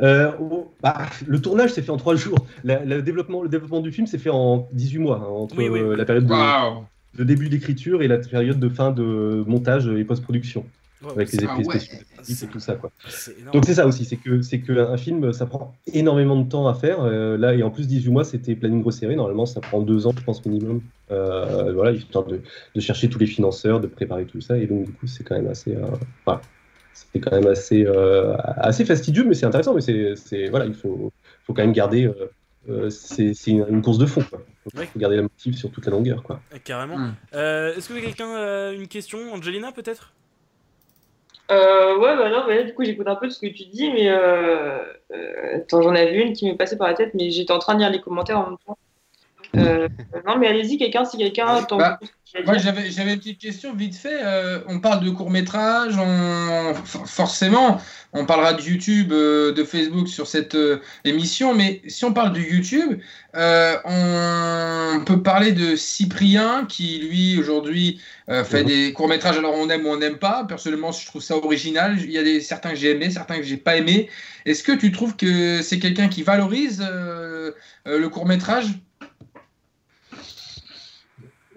Euh, 0.00 0.32
oh, 0.40 0.72
bah, 0.82 0.96
le 1.26 1.40
tournage 1.40 1.72
s'est 1.72 1.82
fait 1.82 1.90
en 1.90 1.96
trois 1.96 2.14
jours. 2.16 2.38
La- 2.62 2.84
le, 2.84 3.02
développement, 3.02 3.42
le 3.42 3.48
développement 3.48 3.80
du 3.80 3.92
film 3.92 4.06
s'est 4.06 4.18
fait 4.18 4.30
en 4.30 4.68
18 4.72 4.98
mois, 4.98 5.16
hein, 5.18 5.26
entre 5.28 5.56
Oui, 5.58 5.68
oui. 5.68 5.80
euh, 5.80 5.96
la 5.96 6.04
période 6.04 6.26
de, 6.26 6.30
Waouh 6.32 6.84
de 7.16 7.24
début 7.24 7.48
d'écriture 7.48 8.02
et 8.02 8.08
la 8.08 8.18
période 8.18 8.58
de 8.58 8.68
fin 8.68 8.90
de 8.90 9.44
montage 9.46 9.86
et 9.88 10.04
post-production. 10.04 10.64
Ouais, 11.04 11.12
avec 11.12 11.32
les 11.32 11.44
Ah 11.46 11.56
effets 11.58 11.68
ouais. 11.68 11.78
spéciaux 11.78 12.46
et 12.48 12.50
tout 12.50 12.60
ça. 12.60 12.76
Quoi. 12.76 12.90
Donc 13.52 13.64
c'est 13.66 13.74
ça 13.74 13.86
aussi, 13.86 14.06
c'est 14.06 14.16
que, 14.16 14.40
c'est 14.40 14.60
que 14.60 14.72
un 14.72 14.96
film, 14.96 15.32
ça 15.34 15.44
prend 15.44 15.74
énormément 15.92 16.40
de 16.40 16.48
temps 16.48 16.66
à 16.66 16.72
faire. 16.72 17.02
Euh, 17.02 17.36
là, 17.36 17.52
et 17.54 17.62
en 17.62 17.70
plus, 17.70 17.86
18 17.86 18.10
mois, 18.10 18.24
c'était 18.24 18.54
planning 18.54 18.82
resserré. 18.82 19.14
Normalement, 19.14 19.44
ça 19.44 19.60
prend 19.60 19.82
deux 19.82 20.06
ans, 20.06 20.12
je 20.18 20.24
pense, 20.24 20.44
minimum. 20.46 20.80
Euh, 21.10 21.72
voilà, 21.74 21.92
histoire 21.92 22.24
de, 22.24 22.40
de 22.74 22.80
chercher 22.80 23.10
tous 23.10 23.18
les 23.18 23.26
financeurs, 23.26 23.80
de 23.80 23.86
préparer 23.86 24.24
tout 24.24 24.40
ça. 24.40 24.56
Et 24.56 24.66
donc, 24.66 24.86
du 24.86 24.92
coup, 24.92 25.06
c'est 25.06 25.24
quand 25.24 25.34
même 25.34 25.48
assez... 25.48 25.74
euh, 25.76 25.84
voilà. 26.24 26.40
C'est 26.94 27.20
quand 27.20 27.32
même 27.32 27.48
assez, 27.48 27.84
euh, 27.84 28.34
assez 28.56 28.86
fastidieux, 28.86 29.24
mais 29.24 29.34
c'est 29.34 29.46
intéressant. 29.46 29.74
Mais 29.74 29.82
c'est, 29.82 30.14
c'est- 30.16 30.48
voilà, 30.48 30.64
il 30.64 30.74
faut, 30.74 31.12
faut 31.44 31.52
quand 31.52 31.62
même 31.62 31.72
garder... 31.72 32.10
euh, 32.68 32.90
c'est, 32.90 33.32
une, 33.46 33.66
une 33.68 33.82
course 33.82 33.98
de 33.98 34.06
fond. 34.06 34.22
Quoi. 34.28 34.40
Faut, 34.64 34.78
Ouais. 34.78 34.86
faut 34.86 34.98
garder 34.98 35.16
la 35.16 35.22
motive 35.22 35.54
sur 35.54 35.70
toute 35.70 35.84
la 35.86 35.92
longueur. 35.92 36.22
Quoi. 36.22 36.40
Carrément. 36.64 36.96
Hmm. 36.98 37.14
Euh, 37.34 37.74
Est-ce 37.76 37.88
que 37.88 38.00
quelqu'un 38.00 38.34
a 38.34 38.70
une 38.72 38.88
question? 38.88 39.32
Angelina 39.34 39.72
peut-être? 39.72 40.12
Euh, 41.50 41.98
ouais, 41.98 42.16
bah 42.16 42.30
non, 42.30 42.44
mais 42.48 42.56
là, 42.56 42.62
du 42.62 42.72
coup, 42.72 42.84
j'écoute 42.84 43.06
un 43.06 43.16
peu 43.16 43.26
de 43.26 43.32
ce 43.32 43.38
que 43.38 43.46
tu 43.48 43.64
dis, 43.66 43.92
mais 43.92 44.08
euh, 44.08 44.78
euh, 45.12 45.56
attends, 45.56 45.82
j'en 45.82 45.94
avais 45.94 46.14
une 46.22 46.32
qui 46.32 46.46
m'est 46.46 46.56
passée 46.56 46.78
par 46.78 46.88
la 46.88 46.94
tête, 46.94 47.12
mais 47.12 47.30
j'étais 47.30 47.52
en 47.52 47.58
train 47.58 47.74
de 47.74 47.80
lire 47.80 47.90
les 47.90 48.00
commentaires 48.00 48.38
en 48.38 48.48
même 48.48 48.58
temps. 48.66 48.78
Euh, 49.56 49.88
non, 50.26 50.38
mais 50.38 50.48
allez-y, 50.48 50.78
quelqu'un, 50.78 51.04
si 51.04 51.16
quelqu'un 51.18 51.46
attend 51.46 51.76
Bah, 51.76 51.98
Moi, 52.46 52.58
j'avais 52.58 52.90
j'avais 52.90 53.12
une 53.14 53.18
petite 53.18 53.38
question 53.40 53.74
vite 53.74 53.94
fait. 53.94 54.20
Euh, 54.22 54.60
on 54.68 54.80
parle 54.80 55.04
de 55.04 55.10
court 55.10 55.30
métrage, 55.30 55.94
on... 55.96 56.74
for- 56.84 57.06
forcément, 57.08 57.80
on 58.12 58.26
parlera 58.26 58.54
de 58.54 58.62
YouTube, 58.62 59.12
euh, 59.12 59.52
de 59.52 59.62
Facebook 59.64 60.08
sur 60.08 60.26
cette 60.26 60.56
euh, 60.56 60.80
émission, 61.04 61.54
mais 61.54 61.80
si 61.86 62.04
on 62.04 62.12
parle 62.12 62.32
de 62.32 62.40
YouTube, 62.40 63.00
euh, 63.36 63.76
on 63.84 65.04
peut 65.04 65.22
parler 65.22 65.52
de 65.52 65.76
Cyprien 65.76 66.66
qui, 66.68 66.98
lui, 66.98 67.38
aujourd'hui, 67.38 68.00
euh, 68.28 68.42
fait 68.44 68.62
Mhm. 68.62 68.66
des 68.68 68.92
courts 68.92 69.08
métrages. 69.08 69.38
Alors, 69.38 69.54
on 69.54 69.68
aime 69.70 69.86
ou 69.86 69.90
on 69.90 69.96
n'aime 69.98 70.18
pas. 70.18 70.44
Personnellement, 70.48 70.90
je 70.92 71.06
trouve 71.06 71.22
ça 71.22 71.36
original. 71.36 71.96
Il 72.00 72.10
y 72.10 72.18
a 72.18 72.22
des, 72.22 72.40
certains 72.40 72.70
que 72.70 72.76
j'ai 72.76 72.90
aimés, 72.90 73.10
certains 73.10 73.36
que 73.36 73.42
j'ai 73.44 73.56
pas 73.58 73.76
aimés. 73.76 74.08
Est-ce 74.46 74.62
que 74.62 74.72
tu 74.72 74.90
trouves 74.92 75.16
que 75.16 75.62
c'est 75.62 75.78
quelqu'un 75.78 76.08
qui 76.08 76.22
valorise 76.22 76.82
euh, 76.84 77.52
euh, 77.86 77.98
le 77.98 78.08
court 78.08 78.26
métrage 78.26 78.66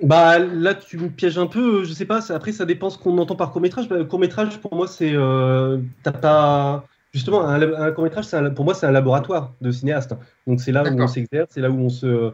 Bah 0.03 0.39
là, 0.39 0.75
tu 0.75 0.97
me 0.97 1.09
pièges 1.09 1.37
un 1.37 1.47
peu. 1.47 1.83
Je 1.83 1.93
sais 1.93 2.05
pas. 2.05 2.19
Après, 2.31 2.51
ça 2.51 2.65
dépend 2.65 2.89
ce 2.89 2.97
qu'on 2.97 3.17
entend 3.17 3.35
par 3.35 3.51
court 3.51 3.61
métrage. 3.61 3.87
court 4.09 4.19
métrage, 4.19 4.59
pour 4.59 4.75
moi, 4.75 4.87
c'est 4.87 5.13
euh, 5.13 5.79
t'as 6.03 6.11
pas 6.11 6.85
justement 7.13 7.47
un, 7.47 7.91
court 7.91 8.03
métrage. 8.03 8.27
Pour 8.55 8.65
moi, 8.65 8.73
c'est 8.73 8.85
un 8.85 8.91
laboratoire 8.91 9.53
de 9.61 9.71
cinéaste. 9.71 10.13
Donc 10.45 10.61
c'est 10.61 10.71
là 10.71 10.83
où 10.83 11.01
on 11.01 11.07
s'exerce, 11.07 11.49
c'est 11.51 11.61
là 11.61 11.71
où 11.71 11.79
on 11.79 11.89
se. 11.89 12.31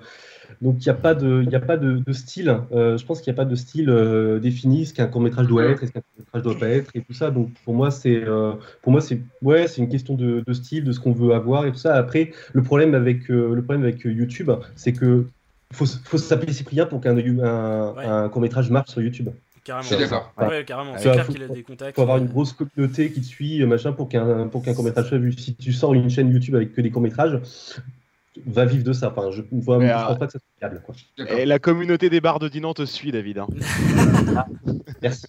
Donc 0.61 0.75
il 0.79 0.83
n'y 0.83 0.89
a 0.89 0.93
pas 0.93 1.15
de, 1.15 1.43
il 1.47 1.55
a 1.55 1.59
pas 1.59 1.77
de, 1.77 1.97
de 2.05 2.13
style. 2.13 2.55
Euh, 2.73 2.97
je 2.97 3.05
pense 3.05 3.21
qu'il 3.21 3.31
n'y 3.31 3.37
a 3.37 3.41
pas 3.43 3.49
de 3.49 3.55
style 3.55 3.89
euh, 3.89 4.39
défini. 4.39 4.85
Ce 4.85 4.93
qu'un 4.93 5.07
court 5.07 5.21
métrage 5.21 5.47
doit 5.47 5.63
Mhm. 5.63 5.71
être, 5.71 5.83
et 5.83 5.87
ce 5.87 5.91
qu'un 5.93 6.01
court 6.01 6.19
métrage 6.19 6.41
doit 6.41 6.59
pas 6.59 6.67
être, 6.67 6.91
et 6.95 7.01
tout 7.01 7.13
ça. 7.13 7.31
Donc 7.31 7.49
pour 7.63 7.73
moi, 7.73 7.91
c'est, 7.91 8.23
euh, 8.23 8.53
pour 8.81 8.91
moi, 8.91 9.01
c'est, 9.01 9.21
ouais, 9.41 9.67
c'est 9.67 9.81
une 9.81 9.89
question 9.89 10.15
de, 10.15 10.43
de 10.45 10.53
style, 10.53 10.83
de 10.83 10.91
ce 10.91 10.99
qu'on 10.99 11.13
veut 11.13 11.33
avoir 11.33 11.65
et 11.65 11.71
tout 11.71 11.77
ça. 11.77 11.95
Après, 11.95 12.31
le 12.51 12.61
problème 12.61 12.93
avec, 12.93 13.31
euh, 13.31 13.55
le 13.55 13.63
problème 13.63 13.83
avec 13.83 14.01
YouTube, 14.03 14.51
c'est 14.75 14.93
que 14.93 15.25
faut, 15.73 15.85
faut 15.85 16.17
s'appeler 16.17 16.53
Cyprien 16.53 16.85
pour 16.85 17.01
qu'un 17.01 17.17
un, 17.17 17.93
Ouais. 17.93 18.05
un 18.05 18.29
court 18.29 18.41
métrage 18.41 18.69
marche 18.69 18.91
sur 18.91 19.01
YouTube. 19.01 19.29
Carrément. 19.63 19.81
Je 19.83 19.87
suis 19.95 19.97
d'accord. 19.97 20.33
Ouais, 20.37 20.65
carrément. 20.65 20.93
C'est 20.97 21.11
clair 21.11 21.25
faut- 21.25 21.31
qu'il 21.33 21.43
a 21.43 21.47
des 21.47 21.63
contacts. 21.63 21.91
Il 21.91 21.95
faut 21.95 22.01
avoir 22.01 22.17
euh, 22.17 22.21
une 22.21 22.27
grosse 22.27 22.51
communauté 22.53 23.11
qui 23.11 23.21
te 23.21 23.25
suit, 23.25 23.65
machin, 23.65 23.93
pour 23.93 24.09
qu'un 24.09 24.47
pour 24.49 24.61
qu'un 24.63 24.73
court 24.73 24.83
métrage 24.83 25.07
soit 25.07 25.17
vu. 25.17 25.31
Si 25.33 25.55
tu 25.55 25.71
sors 25.71 25.93
une 25.93 26.09
chaîne 26.09 26.31
YouTube 26.31 26.55
avec 26.55 26.73
que 26.73 26.81
des 26.81 26.91
courts 26.91 27.01
métrages, 27.01 27.39
va 28.45 28.65
vivre 28.65 28.83
de 28.83 28.91
ça. 28.93 29.09
Enfin, 29.15 29.31
je 29.31 29.41
ne 29.41 29.61
je 29.61 29.71
euh, 29.71 30.05
pense 30.07 30.19
pas 30.19 30.25
que 30.25 30.31
ça 30.33 30.39
soit 30.39 30.49
viable. 30.59 30.81
Quoi. 30.85 30.95
D'accord. 31.17 31.37
Et 31.37 31.45
la 31.45 31.59
communauté 31.59 32.09
des 32.09 32.19
bars 32.19 32.39
de 32.39 32.49
Dinan 32.49 32.73
te 32.73 32.85
suit, 32.85 33.11
David. 33.11 33.37
hein. 33.39 33.47
Merci. 35.01 35.27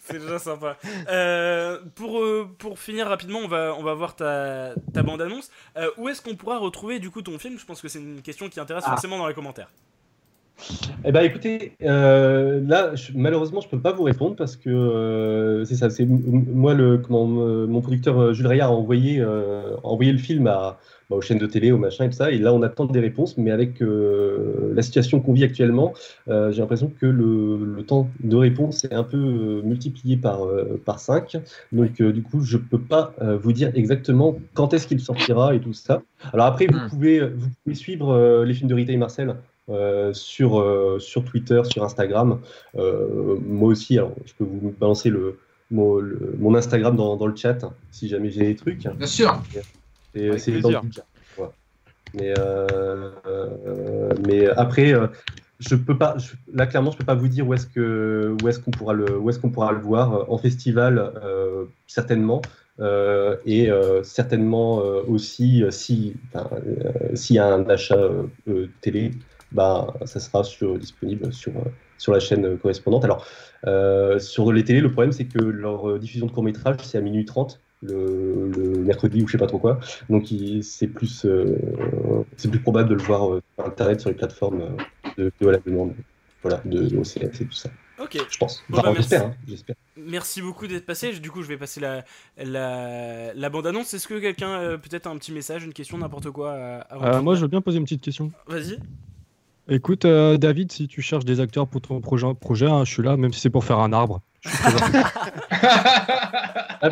C'est 0.00 0.18
déjà 0.20 0.38
sympa. 0.38 0.76
Euh, 1.10 1.78
pour, 1.94 2.18
euh, 2.20 2.48
pour 2.58 2.78
finir 2.78 3.06
rapidement, 3.06 3.40
on 3.44 3.48
va, 3.48 3.74
on 3.78 3.82
va 3.82 3.94
voir 3.94 4.16
ta, 4.16 4.70
ta 4.92 5.02
bande-annonce. 5.02 5.50
Euh, 5.76 5.88
où 5.98 6.08
est-ce 6.08 6.22
qu'on 6.22 6.34
pourra 6.36 6.58
retrouver 6.58 6.98
du 6.98 7.10
coup 7.10 7.22
ton 7.22 7.38
film? 7.38 7.58
Je 7.58 7.64
pense 7.66 7.80
que 7.80 7.88
c'est 7.88 7.98
une 8.00 8.22
question 8.22 8.48
qui 8.48 8.60
intéresse 8.60 8.84
Ah. 8.86 8.90
forcément 8.90 9.18
dans 9.18 9.28
les 9.28 9.34
commentaires. 9.34 9.68
Eh 11.04 11.12
ben, 11.12 11.20
écoutez, 11.20 11.72
là, 11.80 12.94
je- 12.94 13.12
malheureusement, 13.14 13.60
je 13.60 13.68
peux 13.68 13.78
pas 13.80 13.92
vous 13.92 14.04
répondre 14.04 14.36
parce 14.36 14.56
que 14.56 15.62
c'est 15.66 15.74
ça. 15.74 15.90
C'est 15.90 16.06
moi, 16.06 16.72
le, 16.72 16.96
comment, 16.96 17.26
mon 17.26 17.80
producteur 17.82 18.32
Jules 18.32 18.46
Rayard 18.46 18.70
a 18.70 18.74
envoyé, 18.74 19.20
a 19.20 19.62
envoyé 19.82 20.12
le 20.12 20.18
film 20.18 20.46
à, 20.46 20.78
bah, 21.10 21.16
aux 21.16 21.20
chaînes 21.20 21.38
de 21.38 21.46
télé, 21.46 21.72
au 21.72 21.78
machin 21.78 22.04
et 22.04 22.10
tout 22.10 22.16
ça. 22.16 22.30
Et 22.30 22.38
là, 22.38 22.52
on 22.52 22.62
attend 22.62 22.84
des 22.86 23.00
réponses, 23.00 23.36
mais 23.38 23.50
avec 23.50 23.82
euh, 23.82 24.72
la 24.74 24.82
situation 24.82 25.20
qu'on 25.20 25.32
vit 25.32 25.44
actuellement, 25.44 25.94
euh, 26.28 26.50
j'ai 26.52 26.60
l'impression 26.60 26.90
que 27.00 27.06
le, 27.06 27.64
le 27.64 27.82
temps 27.84 28.08
de 28.20 28.36
réponse 28.36 28.84
est 28.84 28.94
un 28.94 29.04
peu 29.04 29.16
euh, 29.16 29.62
multiplié 29.62 30.16
par, 30.16 30.40
par 30.84 30.98
5. 31.00 31.36
Donc, 31.72 32.00
du 32.02 32.22
coup, 32.22 32.40
je 32.40 32.56
peux 32.58 32.80
pas 32.80 33.14
vous 33.42 33.52
dire 33.52 33.70
exactement 33.74 34.38
quand 34.54 34.72
est-ce 34.74 34.86
qu'il 34.86 35.00
sortira 35.00 35.54
et 35.54 35.60
tout 35.60 35.72
ça. 35.72 36.02
Alors 36.32 36.46
après, 36.46 36.66
vous 36.66 36.80
Hmm. 36.80 36.88
pouvez, 36.88 37.20
vous 37.20 37.48
pouvez 37.64 37.74
suivre 37.76 38.42
les 38.44 38.54
films 38.54 38.68
de 38.68 38.74
Rita 38.74 38.92
et 38.92 38.96
Marcel 38.96 39.36
euh, 39.68 40.12
sur, 40.12 40.60
euh, 40.60 40.98
sur 40.98 41.24
Twitter, 41.24 41.62
sur 41.64 41.82
Instagram. 41.84 42.40
Euh, 42.76 43.36
moi 43.46 43.68
aussi, 43.68 43.98
alors, 43.98 44.14
je 44.24 44.32
peux 44.34 44.44
vous 44.44 44.72
balancer 44.78 45.10
le, 45.10 45.38
mon, 45.70 45.96
le- 45.96 46.34
mon 46.38 46.54
Instagram 46.54 46.96
dans, 46.96 47.16
dans 47.16 47.26
le 47.26 47.34
chat 47.36 47.58
si 47.90 48.08
jamais 48.08 48.30
j'ai 48.30 48.44
des 48.46 48.56
trucs. 48.56 48.86
Bien 48.86 49.06
sûr. 49.06 49.42
C'est 50.38 50.60
dans 50.60 50.70
le. 50.70 50.78
Voilà. 51.36 51.52
Mais, 52.14 52.32
euh, 52.38 53.10
euh, 53.26 54.08
mais 54.26 54.46
après, 54.46 54.94
euh, 54.94 55.08
je 55.58 55.74
peux 55.74 55.98
pas. 55.98 56.16
je- 56.18 56.34
là, 56.52 56.66
clairement, 56.66 56.90
je 56.90 56.96
peux 56.98 57.04
pas 57.04 57.14
vous 57.14 57.28
dire 57.28 57.46
où 57.46 57.52
est-ce 57.54 57.66
que 57.66 58.34
où 58.42 58.48
est-ce 58.48 58.58
qu'on 58.60 58.70
pourra 58.70 58.94
le 58.94 59.18
où 59.18 59.28
est-ce 59.28 59.38
qu'on 59.38 59.50
pourra 59.50 59.72
le 59.72 59.80
voir 59.80 60.30
en 60.30 60.38
festival, 60.38 61.12
certainement. 61.86 62.42
Euh, 62.78 63.36
et 63.46 63.70
euh, 63.70 64.02
certainement 64.02 64.82
euh, 64.82 65.00
aussi, 65.08 65.64
si, 65.70 66.14
s'il 67.14 67.36
y 67.36 67.38
a 67.38 67.46
un 67.46 67.68
achat 67.70 67.98
télé, 68.82 69.12
bah, 69.52 69.94
ça 70.04 70.20
sera 70.20 70.44
sur- 70.44 70.78
disponible 70.78 71.32
sur, 71.32 71.52
sur 71.96 72.12
la 72.12 72.20
chaîne 72.20 72.58
correspondante. 72.58 73.04
Alors, 73.04 73.26
sur 74.20 74.52
les 74.52 74.64
télés, 74.64 74.80
le 74.80 74.90
problème, 74.90 75.12
c'est 75.12 75.24
que 75.26 75.38
leur 75.42 75.98
diffusion 75.98 76.26
de 76.26 76.32
court-métrage, 76.32 76.76
c'est 76.82 76.98
à 76.98 77.00
minuit 77.00 77.24
30 77.24 77.60
le, 77.82 78.50
le 78.56 78.68
mercredi 78.80 79.22
ou 79.22 79.26
je 79.26 79.32
sais 79.32 79.38
pas 79.38 79.46
trop 79.46 79.58
quoi. 79.58 79.78
Donc, 80.08 80.26
c'est 80.62 80.86
plus, 80.88 81.24
euh, 81.24 81.56
c'est 82.36 82.50
plus 82.50 82.60
probable 82.60 82.88
de 82.88 82.94
le 82.94 83.02
voir 83.02 83.32
euh, 83.32 83.42
sur 83.58 83.66
Internet, 83.66 84.00
sur 84.00 84.10
les 84.10 84.16
plateformes 84.16 84.60
euh, 84.62 84.70
de, 85.18 85.32
de 85.40 85.48
la 85.48 85.58
demande. 85.58 85.92
Voilà, 86.42 86.60
de, 86.64 86.82
de 86.88 86.96
OCS 86.98 87.40
et 87.40 87.44
tout 87.46 87.52
ça. 87.52 87.70
Ok. 87.98 88.18
Je 88.30 88.38
pense. 88.38 88.62
Bon, 88.68 88.78
Enfin, 88.78 88.90
bah, 88.90 88.94
j'espère, 88.96 89.20
merci. 89.28 89.34
hein, 89.40 89.44
j'espère. 89.48 89.74
Merci 89.96 90.42
beaucoup 90.42 90.66
d'être 90.66 90.86
passé. 90.86 91.12
Du 91.18 91.30
coup, 91.30 91.42
je 91.42 91.48
vais 91.48 91.56
passer 91.56 91.80
la, 91.80 92.04
la, 92.36 93.32
la 93.34 93.50
bande-annonce. 93.50 93.92
Est-ce 93.94 94.06
que 94.06 94.18
quelqu'un, 94.20 94.50
euh, 94.50 94.76
peut-être 94.78 95.06
un 95.06 95.16
petit 95.16 95.32
message, 95.32 95.64
une 95.64 95.72
question, 95.72 95.98
n'importe 95.98 96.30
quoi 96.30 96.52
à- 96.52 97.16
Euh, 97.18 97.22
moi, 97.22 97.34
je 97.34 97.40
veux 97.40 97.48
bien 97.48 97.60
poser 97.62 97.78
une 97.78 97.84
petite 97.84 98.02
question. 98.02 98.30
Vas-y. 98.46 98.78
Écoute, 99.68 100.04
euh, 100.04 100.36
David, 100.36 100.70
si 100.70 100.86
tu 100.86 101.02
cherches 101.02 101.24
des 101.24 101.40
acteurs 101.40 101.66
pour 101.66 101.80
ton 101.80 102.00
projet, 102.00 102.26
projet 102.40 102.66
hein, 102.66 102.84
je 102.84 102.92
suis 102.92 103.02
là, 103.02 103.16
même 103.16 103.32
si 103.32 103.40
c'est 103.40 103.50
pour 103.50 103.64
faire 103.64 103.80
un 103.80 103.92
arbre. 103.92 104.20
Ah, 106.82 106.90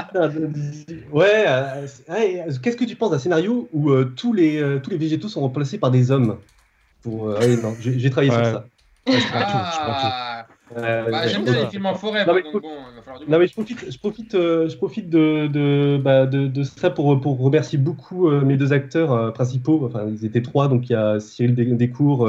ouais, 1.12 1.44
euh, 1.48 2.50
qu'est-ce 2.62 2.76
que 2.76 2.84
tu 2.84 2.96
penses 2.96 3.10
d'un 3.10 3.18
scénario 3.18 3.68
où 3.72 3.90
euh, 3.90 4.12
tous, 4.16 4.32
les, 4.32 4.60
euh, 4.60 4.78
tous 4.80 4.90
les 4.90 4.96
végétaux 4.98 5.28
sont 5.28 5.40
remplacés 5.40 5.78
par 5.78 5.90
des 5.90 6.10
hommes 6.10 6.38
pour, 7.02 7.28
euh, 7.28 7.38
ouais, 7.38 7.56
non, 7.56 7.74
J'ai 7.80 7.98
j'ai 7.98 8.10
travaillé 8.10 8.30
Ouais. 8.32 8.44
sur 8.44 8.52
ça. 8.52 8.64
Ouais, 9.06 9.20
je 9.20 9.26
prends 9.28 9.40
tout, 9.40 9.58
je 9.72 9.80
prends 9.80 10.00
tout. 10.00 10.06
Ah, 10.06 10.46
Euh, 10.78 11.10
bah, 11.10 11.28
j'aime 11.28 11.44
bien 11.44 11.52
les 11.62 11.66
films 11.68 11.84
en 11.86 11.94
forêt, 11.94 12.20
Non, 12.24 12.32
moi, 12.32 12.34
mais 12.36 12.42
donc 12.42 12.52
faut- 12.52 12.60
bon, 12.60 12.74
il 12.90 12.96
va 12.96 13.02
falloir 13.02 13.22
du 13.22 13.30
Non 13.30 13.38
mais 13.38 13.46
je 13.46 13.52
profite, 13.52 13.90
je 13.92 13.98
profite, 13.98 14.34
euh, 14.34 14.66
je 14.68 14.76
profite 14.78 15.10
de, 15.10 15.46
de, 15.46 16.00
bah, 16.02 16.24
de, 16.26 16.46
de 16.46 16.62
ça 16.62 16.88
pour, 16.90 17.20
pour 17.20 17.38
remercier 17.38 17.76
beaucoup 17.78 18.28
euh, 18.28 18.40
mes 18.40 18.56
deux 18.56 18.72
acteurs 18.72 19.12
euh, 19.12 19.30
principaux. 19.30 19.84
Enfin, 19.86 20.06
ils 20.08 20.24
étaient 20.24 20.40
trois, 20.42 20.68
donc 20.68 20.88
il 20.88 20.92
y 20.92 20.96
a 20.96 21.20
Cyril 21.20 21.54
Descours, 21.76 22.28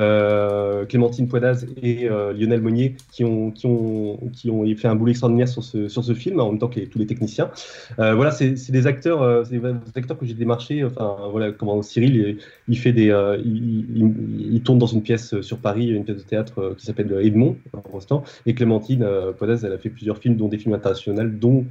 euh, 0.00 0.84
Clémentine 0.86 1.28
Poidaz 1.28 1.66
et 1.82 2.08
euh, 2.08 2.32
Lionel 2.32 2.60
Monnier 2.62 2.96
qui 3.12 3.22
ont, 3.24 3.50
qui, 3.50 3.66
ont, 3.66 4.18
qui 4.32 4.50
ont 4.50 4.64
fait 4.76 4.88
un 4.88 4.94
boulot 4.96 5.10
extraordinaire 5.10 5.48
sur 5.48 5.62
ce, 5.62 5.88
sur 5.88 6.02
ce 6.02 6.14
film, 6.14 6.40
en 6.40 6.50
même 6.50 6.58
temps 6.58 6.68
que 6.68 6.80
tous 6.80 6.98
les 6.98 7.06
techniciens. 7.06 7.50
Euh, 7.98 8.14
voilà, 8.14 8.30
c'est 8.30 8.70
des 8.70 8.86
acteurs, 8.86 9.46
des 9.48 9.60
acteurs 9.94 10.18
que 10.18 10.26
j'ai 10.26 10.34
démarchés. 10.34 10.82
Enfin, 10.84 11.16
voilà, 11.30 11.52
comment 11.52 11.80
Cyril, 11.82 12.16
il, 12.16 12.38
il 12.68 12.78
fait 12.78 12.92
des, 12.92 13.08
il, 13.44 14.54
il- 14.54 14.62
tourne 14.62 14.78
dans 14.78 14.86
une 14.86 15.02
pièce 15.02 15.40
sur 15.40 15.58
Paris, 15.58 15.88
une 15.88 16.04
pièce 16.04 16.18
de 16.18 16.22
théâtre 16.22 16.74
qui 16.76 16.86
s'appelle 16.86 17.14
Edmond 17.22 17.56
pour 17.70 17.94
l'instant. 17.94 18.24
Et 18.46 18.54
Clémentine 18.54 19.06
Podaz, 19.38 19.64
elle 19.64 19.72
a 19.72 19.78
fait 19.78 19.90
plusieurs 19.90 20.18
films, 20.18 20.36
dont 20.36 20.48
des 20.48 20.58
films 20.58 20.74
internationaux, 20.74 21.22
dont, 21.28 21.64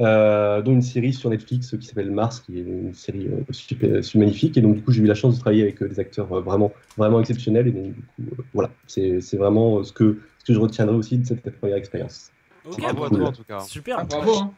euh, 0.00 0.62
dont 0.62 0.72
une 0.72 0.82
série 0.82 1.12
sur 1.12 1.30
Netflix 1.30 1.76
qui 1.78 1.86
s'appelle 1.86 2.10
Mars, 2.10 2.40
qui 2.40 2.58
est 2.58 2.62
une 2.62 2.94
série 2.94 3.28
euh, 3.28 3.42
super, 3.52 4.02
super 4.04 4.20
magnifique. 4.26 4.56
Et 4.56 4.60
donc, 4.60 4.76
du 4.76 4.82
coup, 4.82 4.92
j'ai 4.92 5.02
eu 5.02 5.06
la 5.06 5.14
chance 5.14 5.36
de 5.36 5.40
travailler 5.40 5.62
avec 5.62 5.82
euh, 5.82 5.88
des 5.88 6.00
acteurs 6.00 6.32
euh, 6.32 6.40
vraiment, 6.40 6.72
vraiment 6.96 7.20
exceptionnels. 7.20 7.68
Et 7.68 7.72
donc, 7.72 7.94
du 7.94 8.02
coup, 8.02 8.22
euh, 8.38 8.42
voilà, 8.54 8.70
c'est 8.86 9.20
c'est 9.20 9.36
vraiment 9.36 9.78
euh, 9.78 9.84
ce 9.84 9.92
que, 9.92 10.18
ce 10.38 10.44
que 10.44 10.52
je 10.54 10.58
retiendrai 10.58 10.96
aussi 10.96 11.18
de 11.18 11.26
cette 11.26 11.58
première 11.58 11.76
expérience. 11.76 12.30
Ok, 12.64 12.78
Bravo 12.80 13.04
à 13.04 13.10
toi 13.10 13.28
en 13.28 13.32
tout 13.32 13.44
cas. 13.44 13.60
Super. 13.60 13.98
Ah, 13.98 14.04
bravo. 14.04 14.36
hein. 14.36 14.54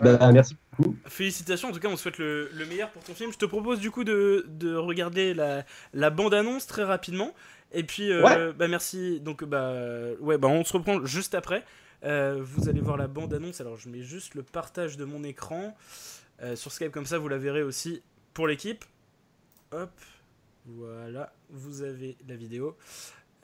Bah, 0.00 0.32
merci 0.32 0.56
beaucoup. 0.78 0.94
Félicitations, 1.06 1.68
en 1.68 1.72
tout 1.72 1.80
cas, 1.80 1.88
on 1.88 1.96
souhaite 1.96 2.18
le, 2.18 2.48
le 2.54 2.66
meilleur 2.66 2.90
pour 2.90 3.02
ton 3.02 3.14
film. 3.14 3.32
Je 3.32 3.38
te 3.38 3.46
propose 3.46 3.80
du 3.80 3.90
coup 3.90 4.04
de, 4.04 4.46
de 4.48 4.74
regarder 4.74 5.34
la, 5.34 5.64
la 5.92 6.10
bande-annonce 6.10 6.66
très 6.66 6.84
rapidement. 6.84 7.34
Et 7.72 7.82
puis, 7.82 8.12
euh, 8.12 8.22
Ouais. 8.22 8.52
bah 8.56 8.68
merci. 8.68 9.20
Donc, 9.20 9.44
bah, 9.44 9.72
ouais, 10.20 10.38
bah, 10.38 10.48
on 10.48 10.64
se 10.64 10.72
reprend 10.72 11.04
juste 11.04 11.34
après. 11.34 11.64
Euh, 12.04 12.40
vous 12.42 12.68
allez 12.68 12.80
voir 12.80 12.96
la 12.96 13.06
bande-annonce. 13.06 13.60
Alors, 13.60 13.76
je 13.76 13.88
mets 13.88 14.02
juste 14.02 14.34
le 14.34 14.42
partage 14.42 14.96
de 14.96 15.04
mon 15.04 15.22
écran 15.24 15.76
euh, 16.42 16.56
sur 16.56 16.72
Skype, 16.72 16.90
comme 16.92 17.06
ça, 17.06 17.18
vous 17.18 17.28
la 17.28 17.38
verrez 17.38 17.62
aussi 17.62 18.02
pour 18.34 18.46
l'équipe. 18.48 18.84
Hop, 19.72 19.90
voilà, 20.66 21.32
vous 21.50 21.82
avez 21.82 22.16
la 22.28 22.36
vidéo. 22.36 22.76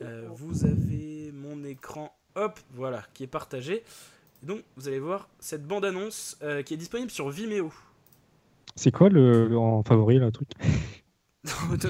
Euh, 0.01 0.27
vous 0.33 0.65
avez 0.65 1.31
mon 1.33 1.63
écran, 1.63 2.13
hop, 2.35 2.59
voilà, 2.73 3.03
qui 3.13 3.23
est 3.23 3.27
partagé. 3.27 3.83
Donc, 4.43 4.61
vous 4.77 4.87
allez 4.87 4.99
voir 4.99 5.27
cette 5.39 5.65
bande-annonce 5.65 6.37
euh, 6.43 6.61
qui 6.63 6.73
est 6.73 6.77
disponible 6.77 7.11
sur 7.11 7.29
Vimeo. 7.29 7.71
C'est 8.75 8.91
quoi 8.91 9.09
le, 9.09 9.47
le- 9.47 9.57
en 9.57 9.83
favori, 9.83 10.19
là, 10.19 10.25
le 10.27 10.31
truc 10.31 10.49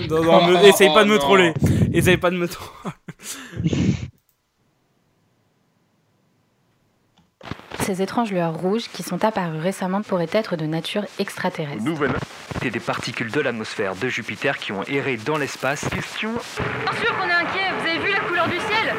non, 0.09 0.23
non, 0.23 0.47
me- 0.47 0.65
essaye 0.67 0.87
pas 0.93 1.03
de 1.03 1.09
me 1.09 1.17
troller. 1.19 1.53
Essaye 1.93 2.17
pas 2.17 2.31
de 2.31 2.37
me 2.37 2.47
troller. 2.47 2.93
Ces 7.81 8.01
étranges 8.01 8.31
lueurs 8.31 8.53
rouges 8.53 8.85
qui 8.93 9.03
sont 9.03 9.23
apparues 9.25 9.59
récemment 9.59 10.01
pourraient 10.01 10.29
être 10.31 10.55
de 10.55 10.65
nature 10.65 11.05
extraterrestre. 11.17 11.83
Nouvelle. 11.83 12.13
C'est 12.61 12.71
des 12.71 12.79
particules 12.79 13.31
de 13.31 13.39
l'atmosphère 13.41 13.95
de 13.95 14.07
Jupiter 14.09 14.57
qui 14.57 14.71
ont 14.71 14.83
erré 14.83 15.17
dans 15.17 15.37
l'espace. 15.37 15.85
Question 15.89 16.31
Bien 16.31 17.01
sûr 17.01 17.17
qu'on 17.17 17.29
est 17.29 17.33
inquiet, 17.33 17.71
vous 17.79 17.87
avez 17.87 17.99
vu 17.99 18.11
la 18.11 18.19
couleur 18.19 18.47
du 18.47 18.57
ciel? 18.57 18.93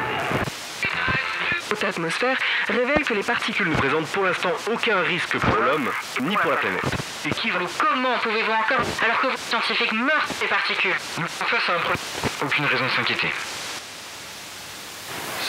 Haute 1.71 1.83
atmosphère 1.83 2.37
révèle 2.67 3.03
que 3.05 3.13
les 3.13 3.23
particules 3.23 3.69
ne 3.69 3.75
présentent 3.75 4.07
pour 4.07 4.23
l'instant 4.23 4.51
aucun 4.73 4.99
risque 5.01 5.37
pour 5.37 5.55
l'homme 5.63 5.89
ni 6.21 6.35
pour 6.35 6.51
la 6.51 6.57
planète. 6.57 6.83
Et 7.25 7.29
qui 7.29 7.49
va 7.49 7.59
Comment 7.79 8.17
pouvez-vous 8.23 8.51
encore, 8.51 8.85
alors 9.03 9.21
que 9.21 9.27
vos 9.27 9.37
scientifiques 9.37 9.93
meurent 9.93 10.27
ces 10.37 10.47
particules? 10.47 10.95
Face 10.97 11.69
à 11.69 11.75
un 11.75 11.79
problème 11.79 11.97
Aucune 12.43 12.65
raison 12.65 12.85
de 12.85 12.89
s'inquiéter. 12.89 13.29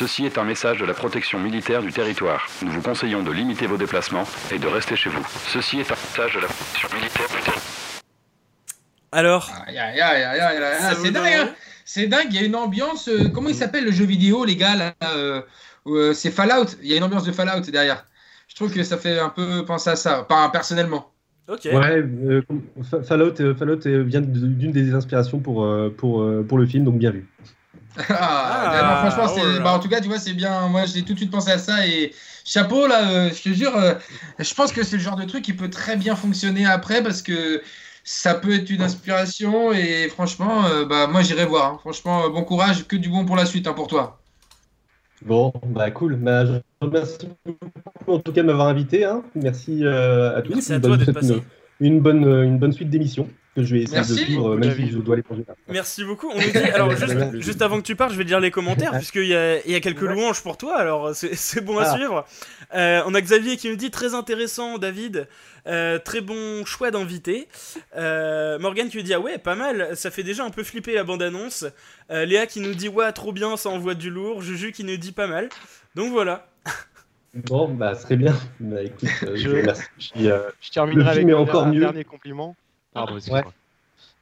Ceci 0.03 0.27
est 0.27 0.37
un 0.37 0.43
message 0.43 0.79
de 0.81 0.85
la 0.85 0.95
protection 0.95 1.39
militaire 1.39 1.81
du 1.81 1.93
territoire. 1.93 2.49
Nous 2.63 2.73
vous 2.73 2.83
conseillons 2.83 3.23
de 3.23 3.31
limiter 3.31 3.69
vos 3.69 3.77
déplacements 3.77 4.25
et 4.53 4.59
de 4.59 4.67
rester 4.67 4.97
chez 4.97 5.11
vous. 5.11 5.25
Ceci 5.47 5.79
est 5.79 5.93
un 5.93 5.95
message 5.95 6.35
de 6.35 6.41
la 6.41 6.49
protection 6.49 6.89
militaire 6.97 7.29
du 7.29 7.35
territoire. 7.35 7.63
Alors, 9.13 9.49
C'est 10.97 11.13
dingue, 11.13 11.27
hein. 11.33 11.43
envie 11.43 11.51
C'est 11.85 12.07
dingue, 12.09 12.27
il 12.31 12.35
y 12.35 12.39
a 12.39 12.43
une 12.43 12.57
ambiance. 12.57 13.07
euh, 13.09 13.29
comment 13.33 13.49
il 13.49 13.55
s'appelle 13.55 13.85
le 13.85 13.93
jeu 13.93 14.05
vidéo, 14.05 14.45
les 14.45 14.57
gars 14.57 14.75
là, 14.75 14.93
euh, 15.15 15.41
euh, 15.87 16.13
C'est 16.15 16.33
Fallout. 16.33 16.67
Il 16.83 16.89
y 16.89 16.95
a 16.95 16.97
une 16.97 17.05
ambiance 17.05 17.23
de 17.25 17.31
Fallout 17.31 17.61
derrière. 17.71 18.05
Je 18.49 18.57
trouve 18.57 18.75
que 18.75 18.83
ça 18.83 18.99
fait 18.99 19.21
un 19.21 19.29
peu 19.29 19.65
penser 19.65 19.91
à 19.91 19.95
ça, 19.97 20.25
pas 20.25 20.49
personnellement. 20.49 21.13
ok. 21.47 21.61
Ouais, 21.67 22.03
euh, 22.03 22.43
Fa- 22.91 23.05
Fallout, 23.05 23.35
Fallout 23.57 23.79
vient 23.85 24.21
d'une 24.21 24.73
des 24.73 24.95
inspirations 24.95 25.39
pour, 25.39 25.65
pour, 25.97 26.27
pour 26.49 26.59
le 26.59 26.67
film, 26.67 26.83
donc 26.87 26.99
bien 26.99 27.13
vu. 27.13 27.29
Ah, 28.09 29.01
non, 29.05 29.11
franchement, 29.11 29.35
oh 29.37 29.63
bah, 29.63 29.73
en 29.75 29.79
tout 29.79 29.89
cas, 29.89 30.01
tu 30.01 30.09
vois, 30.09 30.19
c'est 30.19 30.33
bien. 30.33 30.69
Moi, 30.69 30.87
j'ai 30.87 31.03
tout 31.03 31.13
de 31.13 31.19
suite 31.19 31.31
pensé 31.31 31.51
à 31.51 31.59
ça 31.59 31.87
et 31.87 32.13
chapeau 32.45 32.87
là. 32.87 33.11
euh, 33.11 33.31
je 33.35 33.43
te 33.43 33.49
jure, 33.55 33.77
euh, 33.77 33.95
je 34.39 34.55
pense 34.55 34.73
que 34.73 34.83
c'est 34.83 34.97
le 34.97 35.03
genre 35.03 35.17
de 35.17 35.25
truc 35.25 35.43
qui 35.45 35.53
peut 35.53 35.71
très 35.71 35.97
bien 35.97 36.17
fonctionner 36.17 36.67
après 36.67 37.03
parce 37.03 37.23
que 37.23 37.63
ça 38.05 38.35
peut 38.35 38.55
être 38.55 38.71
une 38.71 38.83
inspiration 38.83 39.73
et 39.73 40.09
franchement, 40.09 40.65
euh, 40.67 40.85
bah 40.87 41.07
moi, 41.07 41.23
j'irai 41.23 41.45
voir. 41.45 41.67
hein. 41.67 41.77
Franchement, 41.81 42.25
euh, 42.25 42.29
bon 42.31 42.45
courage, 42.45 42.87
que 42.89 42.97
du 42.97 43.09
bon 43.09 43.25
pour 43.25 43.37
la 43.37 43.47
suite 43.47 43.67
hein, 43.67 43.75
pour 43.75 43.87
toi. 43.89 44.19
Bon, 45.25 45.53
bah 45.67 45.91
cool. 45.91 46.17
Bah, 46.17 46.45
je 46.47 46.55
remercie 46.81 47.19
beaucoup 47.47 48.13
en 48.13 48.19
tout 48.19 48.33
cas 48.33 48.43
de 48.43 48.47
m'avoir 48.47 48.69
invité. 48.69 49.05
hein. 49.05 49.23
Merci 49.37 49.85
euh, 49.85 50.37
à 50.37 50.43
tous. 50.43 50.55
Merci 50.55 50.73
à 50.73 50.81
toi 50.81 50.97
d'être 50.97 51.13
passé. 51.13 51.43
une, 51.81 51.87
une 51.87 52.01
bonne, 52.01 52.25
une 52.25 52.59
bonne 52.59 52.73
suite 52.73 52.91
d'émissions 52.91 53.29
que 53.55 53.63
je 53.63 53.75
vais 53.75 53.83
essayer 53.83 53.97
Merci. 53.99 54.13
de 54.13 54.19
suivre, 54.19 54.55
euh, 54.55 54.57
même 54.57 54.75
si 54.75 54.91
je 54.91 54.99
dois 54.99 55.15
aller 55.17 55.25
manger. 55.29 55.45
Merci 55.69 56.05
beaucoup. 56.05 56.31
On 56.31 56.37
nous 56.41 56.51
dit, 56.51 56.57
alors 56.59 56.91
juste, 56.97 57.41
juste 57.41 57.63
avant 57.63 57.77
que 57.79 57.87
tu 57.87 57.97
partes, 57.97 58.13
je 58.13 58.17
vais 58.19 58.25
te 58.25 58.29
lire 58.29 58.41
les 58.41 58.51
commentaires, 58.51 58.93
puisqu'il 58.93 59.27
y 59.27 59.35
a, 59.35 59.65
il 59.67 59.71
y 59.71 59.75
a 59.75 59.81
quelques 59.81 60.01
louanges 60.01 60.43
pour 60.43 60.57
toi, 60.57 60.77
alors 60.79 61.11
c'est 61.15 61.61
bon 61.61 61.79
à 61.79 61.83
Ah. 61.85 61.95
suivre. 61.97 62.25
Euh, 62.75 63.03
on 63.07 63.15
a 63.15 63.21
Xavier 63.21 63.57
qui 63.57 63.69
nous 63.69 63.77
dit 63.77 63.91
très 63.91 64.15
intéressant, 64.15 64.79
David. 64.79 65.29
Euh, 65.69 65.99
très 65.99 66.21
bon 66.21 66.65
choix 66.65 66.91
d'invité. 66.91 67.47
Euh, 67.97 68.59
Morgan 68.59 68.89
qui 68.89 68.97
nous 68.97 69.03
dit 69.05 69.15
ah 69.15 69.21
ouais, 69.21 69.39
pas 69.39 69.55
mal, 69.55 69.97
ça 69.97 70.11
fait 70.11 70.25
déjà 70.25 70.45
un 70.45 70.51
peu 70.51 70.63
flipper 70.65 70.95
la 70.95 71.05
bande-annonce. 71.05 71.67
Euh, 72.11 72.25
Léa 72.25 72.47
qui 72.47 72.61
nous 72.61 72.75
dit 72.75 72.89
ouais, 72.89 73.13
trop 73.13 73.33
bien, 73.33 73.57
ça 73.57 73.69
envoie 73.69 73.95
du 73.95 74.11
lourd. 74.11 74.43
Juju 74.43 74.73
qui 74.73 74.83
nous 74.83 74.97
dit 74.97 75.13
pas 75.13 75.27
mal. 75.29 75.49
Donc 75.95 76.11
voilà. 76.11 76.49
Bon, 77.35 77.69
bah 77.73 77.95
très 77.97 78.17
bien. 78.17 78.35
Bah 78.61 78.83
écoute, 78.83 79.09
euh, 79.23 79.37
je. 79.37 80.27
Euh, 80.27 80.51
terminerai 80.73 81.11
avec 81.11 81.29
un, 81.29 81.35
encore 81.35 81.63
un 81.65 81.73
mieux. 81.73 81.81
dernier 81.81 82.05
compliment. 82.05 82.57
Pardon, 82.95 83.17
excuse-moi. 83.17 83.53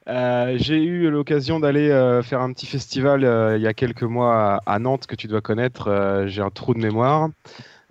Euh, 0.08 0.54
J'ai 0.58 0.82
eu 0.82 1.10
l'occasion 1.10 1.60
d'aller 1.60 1.90
euh, 1.90 2.22
faire 2.22 2.40
un 2.40 2.52
petit 2.52 2.66
festival 2.66 3.24
euh, 3.24 3.56
il 3.56 3.62
y 3.62 3.66
a 3.66 3.74
quelques 3.74 4.02
mois 4.02 4.60
à, 4.66 4.78
Nantes 4.78 5.06
que 5.06 5.14
tu 5.14 5.28
dois 5.28 5.40
connaître. 5.40 5.88
Euh, 5.88 6.26
J'ai 6.26 6.42
un 6.42 6.50
trou 6.50 6.74
de 6.74 6.80
mémoire. 6.80 7.28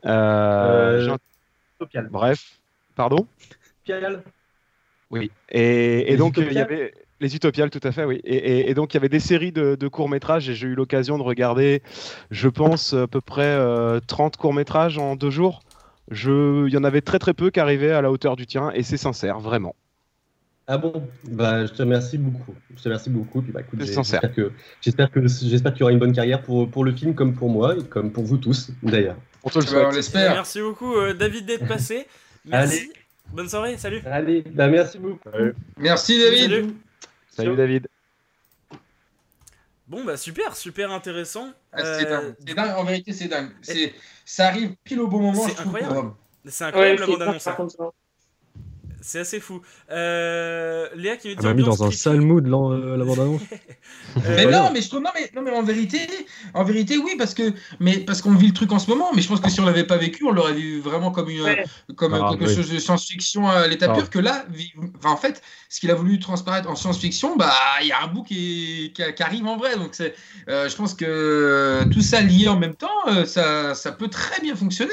Euh, 0.06 0.10
Euh, 0.10 1.02
j'ai 1.06 1.12
un-. 1.12 2.04
Bref, 2.10 2.60
pardon? 2.96 3.28
Utopial. 3.86 4.24
Oui. 5.12 5.32
Et, 5.50 6.16
donc, 6.18 6.38
il 6.38 6.44
y 6.44 6.46
Utopiales 6.46 6.64
avait 6.64 6.94
les 7.22 7.36
Utopiales, 7.36 7.70
tout 7.70 7.80
à 7.84 7.92
fait, 7.92 8.06
oui. 8.06 8.22
Et, 8.24 8.36
et- 8.36 8.70
et 8.70 8.74
donc, 8.74 8.94
il 8.94 8.98
y 8.98 9.00
avait 9.00 9.10
des 9.10 9.20
séries 9.20 9.52
de, 9.52 9.76
de 9.76 9.88
courts-métrages 9.88 10.50
et 10.50 10.56
j'ai 10.56 10.68
eu 10.68 10.76
l'occasion 10.76 11.18
de 11.18 11.24
regarder, 11.24 11.82
je 12.32 12.48
pense, 12.48 12.94
à 12.94 13.08
peu 13.08 13.20
près 13.22 13.44
euh, 13.44 14.00
30 14.08 14.38
courts-métrages 14.38 14.98
en 14.98 15.16
deux 15.16 15.30
jours. 15.30 15.62
Je... 16.12 16.66
Il 16.68 16.74
y 16.74 16.78
en 16.78 16.84
avait 16.84 17.02
très 17.02 17.20
très 17.20 17.34
peu 17.34 17.50
qui 17.50 17.60
arrivaient 17.60 17.92
à 17.92 18.02
la 18.02 18.10
hauteur 18.12 18.36
du 18.36 18.46
tien 18.48 18.72
et 18.74 18.84
c'est 18.84 18.98
sincère, 18.98 19.40
vraiment. 19.40 19.76
Ah 20.72 20.78
bon, 20.78 21.08
bah 21.24 21.66
je 21.66 21.72
te 21.74 21.82
remercie 21.82 22.20
beaucoup. 22.20 22.54
Je 22.78 22.82
te 22.82 22.84
remercie 22.84 23.10
beaucoup. 23.10 23.42
Puis 23.42 23.52
bah 23.52 23.62
j'espère 23.80 24.32
que 24.36 24.52
j'espère 24.82 25.10
que 25.10 25.20
j'espère 25.28 25.74
qu'il 25.74 25.80
y 25.80 25.84
aura 25.84 25.92
une 25.92 25.98
bonne 25.98 26.14
carrière 26.14 26.44
pour 26.44 26.70
pour 26.70 26.86
le 26.86 26.92
film 26.96 27.16
comme 27.16 27.34
pour 27.34 27.50
moi 27.50 27.76
et 27.76 27.84
comme 27.84 28.12
pour 28.12 28.24
vous 28.24 28.38
tous 28.38 28.70
d'ailleurs. 28.84 29.16
On 29.44 29.50
te 29.50 29.58
le 29.58 29.64
Bah, 29.66 29.70
souhaite. 29.72 29.96
l'espère. 29.96 30.32
Merci 30.34 30.62
beaucoup, 30.62 30.94
euh, 30.96 31.14
David, 31.16 31.48
d'être 31.48 31.68
passé. 31.68 32.06
Merci. 32.46 32.78
Allez. 32.78 32.94
Bonne 33.34 33.50
soirée, 33.50 33.78
salut. 33.78 34.02
Allez, 34.06 34.42
bah 34.42 34.68
merci 34.68 35.00
beaucoup. 35.00 35.30
Merci 35.78 36.20
David. 36.20 36.52
Salut. 36.52 36.74
Salut 37.32 37.56
David. 37.56 37.88
Bon 39.88 40.04
bah 40.04 40.18
super, 40.18 40.56
super 40.56 40.92
intéressant. 40.92 41.48
Ah, 41.74 41.80
c'est 41.98 42.06
Euh, 42.12 42.32
dingue. 42.42 42.74
En 42.78 42.84
vérité, 42.84 43.12
c'est 43.12 43.28
dingue. 43.28 43.50
C'est, 43.64 43.94
ça 44.24 44.48
arrive 44.50 44.76
pile 44.84 45.00
au 45.00 45.08
bon 45.08 45.20
moment, 45.20 45.42
C'est 45.44 45.52
je 45.52 45.56
trouve. 45.56 45.76
incroyable. 45.78 46.12
C'est 46.46 46.64
incroyable 46.66 47.02
Ouais, 47.02 47.18
la 47.18 47.40
c'est 47.40 47.50
C'est 49.02 49.20
assez 49.20 49.40
fou. 49.40 49.62
Euh, 49.92 50.88
Léa 50.96 51.18
qui 51.18 51.30
Elle 51.30 51.42
m'a 51.44 51.54
mis 51.54 51.64
dans 51.64 51.84
un 51.84 51.92
sale 51.92 52.22
mood 52.22 52.46
euh, 52.48 52.98
la 52.98 53.06
bande-annonce. 53.06 53.42
Mais 54.28 54.46
non, 54.46 54.72
mais 54.74 54.82
je 54.82 54.90
trouve 54.90 55.02
non, 55.02 55.12
mais 55.14 55.30
non, 55.36 55.42
mais 55.44 55.52
en 55.52 55.62
vérité, 55.64 56.00
en 56.54 56.64
vérité, 56.64 56.98
oui, 56.98 57.14
parce 57.18 57.34
que, 57.36 57.54
mais 57.80 58.00
parce 58.00 58.22
qu'on 58.22 58.34
vit 58.34 58.48
le 58.48 58.54
truc 58.54 58.72
en 58.72 58.80
ce 58.80 58.90
moment. 58.90 59.12
Mais 59.16 59.22
je 59.22 59.28
pense 59.28 59.40
que 59.40 59.50
si 59.50 59.60
on 59.62 59.66
l'avait 59.66 59.84
pas 59.84 59.98
vécu, 59.98 60.24
on 60.26 60.32
l'aurait 60.32 60.54
vu 60.54 60.80
vraiment 60.80 61.12
comme 61.12 61.30
une, 61.30 61.42
Ouais. 61.42 61.64
comme 61.96 62.14
Ah, 62.16 62.28
quelque 62.32 62.46
oui. 62.50 62.56
chose 62.56 62.70
de 62.72 62.80
science-fiction 62.80 63.48
à 63.48 63.68
l'état 63.68 63.88
Ah. 63.92 63.94
pur. 63.96 64.10
Que 64.10 64.20
là, 64.20 64.46
enfin, 64.98 65.12
en 65.12 65.18
fait, 65.18 65.42
ce 65.70 65.80
qu'il 65.80 65.92
a 65.92 65.96
voulu 65.96 66.20
transparaître 66.20 66.70
en 66.70 66.76
science-fiction, 66.76 67.36
bah, 67.38 67.54
il 67.82 67.88
y 67.88 67.92
a 67.92 68.02
un 68.04 68.08
bout 68.08 68.24
qui, 68.24 68.86
est- 68.88 68.92
qui, 68.94 69.14
qui 69.14 69.24
arrive 69.24 69.46
en 69.46 69.58
vrai. 69.58 69.76
Donc, 69.78 69.90
c'est, 69.94 70.16
euh, 70.50 70.68
je 70.68 70.76
pense 70.76 70.94
que 70.96 71.84
tout 71.92 72.02
ça 72.02 72.22
lié 72.22 72.48
en 72.48 72.58
même 72.58 72.76
temps, 72.76 72.88
euh, 73.08 73.26
ça, 73.26 73.76
ça 73.76 73.92
peut 73.92 74.08
très 74.10 74.42
bien 74.42 74.56
fonctionner. 74.56 74.92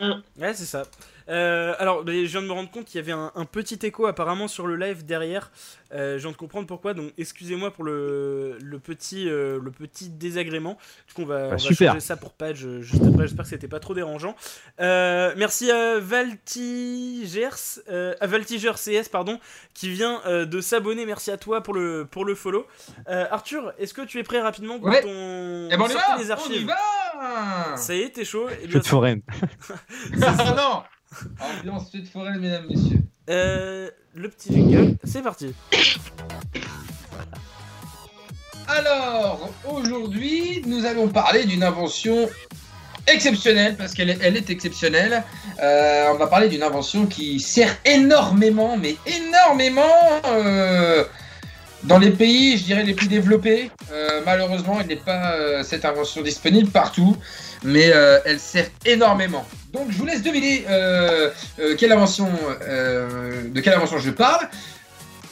hein. 0.00 0.22
Ouais, 0.40 0.54
c'est 0.54 0.64
ça. 0.64 0.82
Euh, 1.28 1.74
alors, 1.78 2.04
je 2.06 2.12
viens 2.24 2.42
de 2.42 2.46
me 2.46 2.52
rendre 2.52 2.70
compte 2.70 2.84
qu'il 2.84 2.96
y 3.00 3.02
avait 3.02 3.12
un, 3.12 3.32
un 3.34 3.44
petit 3.44 3.78
écho 3.82 4.06
apparemment 4.06 4.48
sur 4.48 4.66
le 4.66 4.76
live 4.76 5.04
derrière. 5.04 5.50
Euh, 5.94 6.18
je 6.18 6.22
viens 6.22 6.32
de 6.32 6.36
comprendre 6.36 6.66
pourquoi, 6.66 6.92
donc 6.92 7.12
excusez-moi 7.18 7.70
pour 7.70 7.84
le, 7.84 8.58
le, 8.60 8.78
petit, 8.78 9.28
euh, 9.28 9.60
le 9.62 9.70
petit 9.70 10.08
désagrément. 10.10 10.76
Du 11.08 11.14
coup, 11.14 11.22
on 11.22 11.26
va, 11.26 11.46
on 11.46 11.50
va 11.50 11.58
super. 11.58 11.92
changer 11.92 12.00
ça 12.00 12.16
pour 12.16 12.32
Page 12.32 12.66
juste 12.80 13.02
après. 13.04 13.26
J'espère 13.26 13.44
que 13.44 13.50
c'était 13.50 13.68
pas 13.68 13.80
trop 13.80 13.94
dérangeant. 13.94 14.34
Euh, 14.80 15.32
merci 15.36 15.70
à 15.70 15.98
Valtigers, 16.00 17.80
euh, 17.90 18.14
à 18.20 18.26
Valtiger 18.26 18.72
CS, 18.74 19.08
pardon, 19.08 19.38
qui 19.72 19.88
vient 19.90 20.20
euh, 20.26 20.44
de 20.46 20.60
s'abonner. 20.60 21.06
Merci 21.06 21.30
à 21.30 21.36
toi 21.36 21.62
pour 21.62 21.74
le, 21.74 22.06
pour 22.10 22.24
le 22.24 22.34
follow. 22.34 22.66
Euh, 23.08 23.26
Arthur, 23.30 23.72
est-ce 23.78 23.94
que 23.94 24.02
tu 24.02 24.18
es 24.18 24.22
prêt 24.22 24.40
rapidement 24.40 24.78
pour 24.78 24.88
Ouais. 24.88 25.02
ton. 25.02 25.68
Eh 25.70 25.76
ben, 25.76 25.80
on 25.82 25.86
y 25.86 25.92
sortir 25.92 26.16
va, 26.16 26.18
les 26.18 26.24
on 26.24 26.28
y 26.28 26.32
archives 26.32 26.66
va. 26.66 27.76
Ça 27.76 27.94
y 27.94 28.00
est, 28.02 28.10
t'es 28.10 28.24
chaud 28.24 28.48
Eh 28.62 28.66
bien, 28.66 28.80
Fête 28.80 28.86
foraine. 28.88 29.22
Ah 30.22 30.54
non 30.56 30.82
Ambiance 31.40 31.90
fête 31.90 32.08
foraine, 32.08 32.40
mesdames, 32.40 32.66
messieurs. 32.68 33.00
Euh, 33.30 33.90
le 34.14 34.28
petit 34.28 34.52
jingle, 34.52 34.96
c'est 35.04 35.22
parti. 35.22 35.54
Alors, 38.66 39.50
aujourd'hui, 39.70 40.62
nous 40.66 40.86
allons 40.86 41.08
parler 41.08 41.44
d'une 41.44 41.62
invention 41.62 42.28
exceptionnelle, 43.06 43.76
parce 43.76 43.92
qu'elle 43.92 44.10
est, 44.10 44.18
elle 44.22 44.36
est 44.36 44.50
exceptionnelle. 44.50 45.22
Euh, 45.62 46.08
on 46.12 46.16
va 46.16 46.26
parler 46.26 46.48
d'une 46.48 46.62
invention 46.62 47.06
qui 47.06 47.40
sert 47.40 47.76
énormément, 47.84 48.76
mais 48.76 48.96
énormément 49.06 49.82
euh, 50.26 51.04
dans 51.82 51.98
les 51.98 52.10
pays, 52.10 52.56
je 52.56 52.64
dirais, 52.64 52.82
les 52.82 52.94
plus 52.94 53.08
développés. 53.08 53.70
Euh, 53.92 54.22
malheureusement, 54.24 54.80
il 54.80 54.86
n'est 54.86 54.96
pas 54.96 55.62
cette 55.62 55.84
invention 55.84 56.22
disponible 56.22 56.70
partout, 56.70 57.16
mais 57.64 57.90
euh, 57.92 58.20
elle 58.24 58.38
sert 58.38 58.68
énormément. 58.84 59.44
Donc, 59.72 59.90
je 59.90 59.96
vous 59.98 60.06
laisse 60.06 60.22
deviner 60.22 60.64
euh, 60.68 61.30
euh, 61.58 61.74
quelle 61.76 61.90
invention, 61.92 62.30
euh, 62.62 63.48
de 63.50 63.60
quelle 63.60 63.74
invention 63.74 63.98
je 63.98 64.10
parle. 64.10 64.48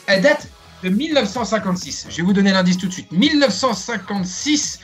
Elle 0.07 0.23
date 0.23 0.49
de 0.83 0.89
1956. 0.89 2.07
Je 2.11 2.17
vais 2.17 2.23
vous 2.23 2.33
donner 2.33 2.51
l'indice 2.53 2.77
tout 2.79 2.89
de 2.89 2.93
suite. 2.93 3.13
1956. 3.13 4.81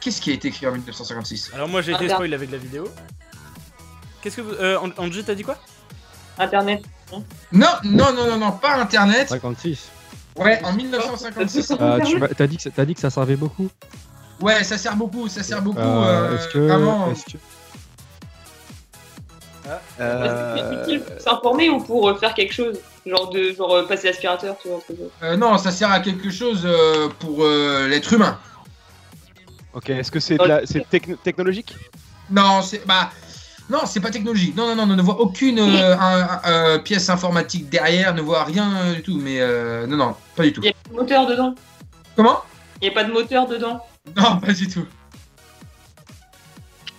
Qu'est-ce 0.00 0.20
qui 0.20 0.30
a 0.30 0.34
été 0.34 0.48
écrit 0.48 0.66
en 0.66 0.72
1956 0.72 1.50
Alors 1.54 1.68
moi 1.68 1.82
j'ai 1.82 1.92
été 1.92 2.08
spoil 2.08 2.32
avec 2.34 2.50
la 2.50 2.58
vidéo. 2.58 2.88
Qu'est-ce 4.22 4.36
que 4.36 4.40
vous... 4.42 4.52
Euh, 4.52 4.78
An- 4.78 4.90
Angie, 4.98 5.22
t'as 5.24 5.34
dit 5.34 5.42
quoi 5.44 5.58
Internet. 6.38 6.82
Non, 7.12 7.24
non, 7.84 8.12
non, 8.12 8.26
non, 8.26 8.36
non, 8.38 8.52
pas 8.52 8.76
Internet. 8.76 9.28
56. 9.28 9.88
Ouais, 10.36 10.60
en 10.64 10.72
1956. 10.74 11.72
Ah, 11.80 11.98
tu 12.04 12.18
m'as- 12.18 12.28
T'as 12.28 12.46
dit, 12.46 12.56
que 12.56 12.62
ça- 12.64 12.70
t'as 12.74 12.84
dit 12.84 12.94
que 12.94 13.00
ça 13.00 13.10
servait 13.10 13.36
beaucoup 13.36 13.68
Ouais, 14.40 14.62
ça 14.64 14.76
sert 14.78 14.96
beaucoup, 14.96 15.28
ça 15.28 15.42
sert 15.42 15.62
beaucoup. 15.62 15.78
Euh, 15.80 16.30
euh, 16.32 16.36
Est-ce 16.38 16.48
que. 16.48 16.58
vraiment. 16.58 17.10
est-ce 17.10 17.24
que- 17.24 17.38
Euh, 20.00 20.56
C'est 20.70 20.74
utile 20.82 21.00
pour 21.02 21.20
s'informer 21.20 21.68
ou 21.70 21.80
pour 21.80 22.08
euh, 22.08 22.14
faire 22.16 22.34
quelque 22.34 22.52
chose 22.52 22.78
Genre 23.04 23.30
de 23.30 23.52
genre 23.52 23.72
euh, 23.72 23.86
passer 23.86 24.08
l'aspirateur, 24.08 24.56
tu 24.60 24.68
vois. 24.68 24.80
Euh, 25.22 25.36
non, 25.36 25.58
ça 25.58 25.70
sert 25.70 25.90
à 25.92 26.00
quelque 26.00 26.28
chose 26.30 26.62
euh, 26.64 27.08
pour 27.20 27.44
euh, 27.44 27.86
l'être 27.88 28.12
humain. 28.12 28.36
Ok, 29.74 29.90
est-ce 29.90 30.10
que 30.10 30.18
c'est 30.18 30.36
de 30.38 30.44
la- 30.44 30.66
c'est 30.66 30.88
techno- 30.90 31.14
technologique? 31.16 31.76
Non, 32.30 32.62
c'est 32.62 32.84
bah 32.84 33.10
non, 33.70 33.80
c'est 33.86 34.00
pas 34.00 34.10
technologique. 34.10 34.56
Non, 34.56 34.74
non, 34.74 34.86
non, 34.86 34.92
on 34.92 34.96
ne 34.96 35.02
voit 35.02 35.20
aucune 35.20 35.60
euh, 35.60 35.96
un- 35.96 36.22
un- 36.22 36.40
euh, 36.46 36.78
pièce 36.80 37.08
informatique 37.10 37.68
derrière, 37.68 38.12
ne 38.14 38.22
voit 38.22 38.42
rien 38.42 38.68
euh, 38.76 38.94
du 38.94 39.02
tout. 39.02 39.18
Mais 39.22 39.40
euh, 39.40 39.86
non, 39.86 39.96
non, 39.96 40.16
pas 40.34 40.42
du 40.42 40.52
tout. 40.52 40.62
Il 40.62 40.66
y 40.66 40.70
a 40.70 40.72
pas 40.72 40.90
de 40.90 40.96
moteur 40.96 41.26
dedans? 41.26 41.54
Comment? 42.16 42.40
Il 42.82 42.88
n'y 42.88 42.90
a 42.90 42.94
pas 42.94 43.04
de 43.04 43.12
moteur 43.12 43.46
dedans? 43.46 43.80
Non, 44.16 44.38
pas 44.38 44.52
du 44.52 44.68
tout. 44.68 44.86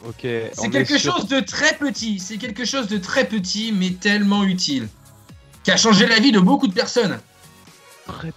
Ok. 0.05 0.19
C'est 0.21 0.69
quelque 0.71 0.97
sur- 0.97 1.15
chose 1.17 1.27
de 1.27 1.39
très 1.39 1.75
petit. 1.77 2.19
C'est 2.19 2.38
quelque 2.38 2.65
chose 2.65 2.88
de 2.88 2.97
très 2.97 3.25
petit, 3.25 3.71
mais 3.71 3.91
tellement 3.91 4.43
utile, 4.43 4.88
qui 5.63 5.71
a 5.71 5.77
changé 5.77 6.05
la 6.07 6.19
vie 6.19 6.31
de 6.31 6.39
beaucoup 6.39 6.67
de 6.67 6.73
personnes. 6.73 7.19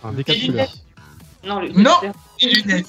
Un 0.03 0.13
décapsuleur. 0.13 0.69
Non, 1.45 1.61
le 1.61 1.69
Non, 1.71 1.97
les 2.41 2.53
lunettes. 2.53 2.89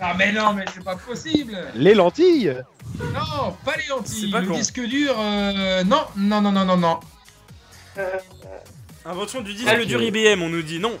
Ah 0.00 0.14
mais 0.16 0.30
non, 0.32 0.52
mais 0.54 0.64
c'est 0.72 0.84
pas 0.84 0.94
possible. 0.96 1.58
Les 1.74 1.94
lentilles 1.94 2.54
Non, 3.00 3.56
pas 3.64 3.76
les 3.76 3.86
lentilles. 3.88 4.26
C'est 4.26 4.30
pas 4.30 4.40
le 4.40 4.52
disque 4.54 4.80
dur, 4.80 5.16
euh, 5.18 5.82
non, 5.82 6.02
non, 6.16 6.40
non, 6.40 6.52
non, 6.52 6.64
non, 6.64 6.76
non. 6.76 7.00
Euh, 7.98 8.10
Invention 9.04 9.40
du 9.40 9.52
disque 9.54 9.68
Ok. 9.68 9.86
dur 9.86 10.00
IBM, 10.02 10.40
on 10.42 10.48
nous 10.48 10.62
dit 10.62 10.78
non. 10.78 10.96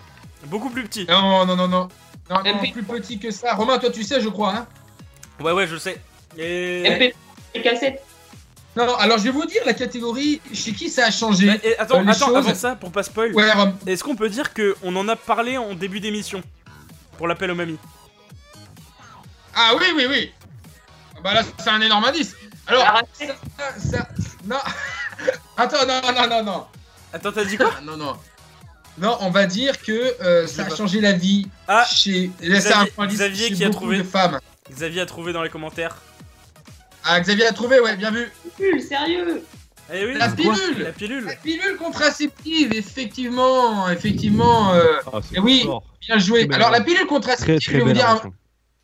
Beaucoup 0.46 0.70
plus 0.70 0.82
petit. 0.84 1.06
Non, 1.08 1.46
non, 1.46 1.54
non, 1.56 1.68
non. 1.68 1.88
Non, 2.30 2.36
non, 2.42 2.54
MP. 2.54 2.72
plus 2.72 2.82
petit 2.82 3.18
que 3.18 3.30
ça. 3.30 3.54
Romain, 3.54 3.78
toi, 3.78 3.90
tu 3.90 4.02
sais, 4.02 4.20
je 4.20 4.28
crois, 4.28 4.54
hein 4.54 4.66
Ouais, 5.40 5.52
ouais, 5.52 5.66
je 5.66 5.76
sais. 5.76 6.00
Et... 6.38 6.82
MP, 6.88 7.14
les 7.54 7.62
cassettes. 7.62 8.02
Non, 8.76 8.86
non, 8.86 8.96
alors 8.96 9.18
je 9.18 9.24
vais 9.24 9.30
vous 9.30 9.44
dire 9.46 9.62
la 9.66 9.74
catégorie 9.74 10.40
chez 10.52 10.72
qui 10.72 10.88
ça 10.90 11.06
a 11.06 11.10
changé. 11.12 11.46
Mais, 11.46 11.60
et 11.62 11.78
attends, 11.78 12.00
Euh, 12.04 12.08
attends, 12.10 12.26
choses- 12.26 12.36
avant 12.36 12.54
ça, 12.54 12.74
pour 12.74 12.90
pas 12.90 13.04
spoil, 13.04 13.32
Ouais, 13.32 13.52
Rom. 13.52 13.72
est-ce 13.86 14.02
qu'on 14.02 14.16
peut 14.16 14.28
dire 14.28 14.52
que 14.52 14.74
on 14.82 14.96
en 14.96 15.06
a 15.08 15.14
parlé 15.14 15.56
en 15.58 15.74
début 15.74 16.00
d'émission 16.00 16.42
Pour 17.18 17.28
l'appel 17.28 17.50
aux 17.52 17.54
mamies. 17.54 17.78
Ah 19.54 19.72
oui, 19.78 19.86
oui, 19.94 20.06
oui. 20.08 20.32
Ah 21.16 21.20
Bah 21.22 21.34
là, 21.34 21.42
c'est 21.58 21.70
un 21.70 21.80
énorme 21.80 22.04
indice. 22.04 22.34
Alors, 22.66 22.84
ça- 23.78 24.08
non. 24.44 24.56
Attends, 25.56 25.86
non, 25.86 26.00
non, 26.12 26.28
non, 26.28 26.42
non. 26.42 26.66
Attends, 27.12 27.30
t'as 27.32 27.44
dit 27.44 27.56
quoi? 27.56 27.70
Ah, 27.78 27.80
non, 27.82 27.96
non. 27.96 28.16
Non, 28.98 29.16
on 29.20 29.30
va 29.30 29.46
dire 29.46 29.80
que 29.82 30.14
euh, 30.22 30.46
ça 30.46 30.62
a 30.62 30.66
pas. 30.66 30.76
changé 30.76 31.00
la 31.00 31.12
vie 31.12 31.48
Ah, 31.66 31.84
chez. 31.92 32.30
C'est 32.40 32.46
un 32.52 32.58
Xavier- 32.58 32.90
point 32.92 33.06
Xavier 33.08 33.48
chez 33.48 33.54
qui 33.54 33.64
a 33.64 33.70
trouvé. 33.70 33.98
de 33.98 34.02
femmes. 34.04 34.38
Xavier 34.70 35.00
a 35.02 35.06
trouvé 35.06 35.32
dans 35.32 35.42
les 35.42 35.50
commentaires. 35.50 35.96
Ah, 37.04 37.20
Xavier 37.20 37.46
a 37.46 37.52
trouvé, 37.52 37.80
ouais, 37.80 37.96
bien 37.96 38.10
vu. 38.10 38.30
Pull, 38.56 38.80
sérieux 38.80 39.42
Eh 39.92 40.06
oui, 40.06 40.14
La 40.16 40.28
pilule 40.30 40.54
La 40.78 40.92
pilule 40.92 41.24
La 41.26 41.34
pilule 41.36 41.76
contraceptive, 41.76 42.72
effectivement, 42.72 43.88
effectivement. 43.90 44.72
euh, 44.74 44.84
Ah, 45.12 45.18
Eh 45.34 45.40
oui. 45.40 45.62
fort. 45.64 45.82
bien 46.06 46.18
joué. 46.18 46.40
Très 46.40 46.46
belle 46.48 46.56
Alors, 46.56 46.70
la 46.70 46.80
pilule 46.80 47.06
contraceptive, 47.06 47.56
Très 47.60 47.72
je 47.72 47.76
vais 47.78 47.84
vous 47.84 47.92
dire. 47.92 48.08
un-. 48.08 48.32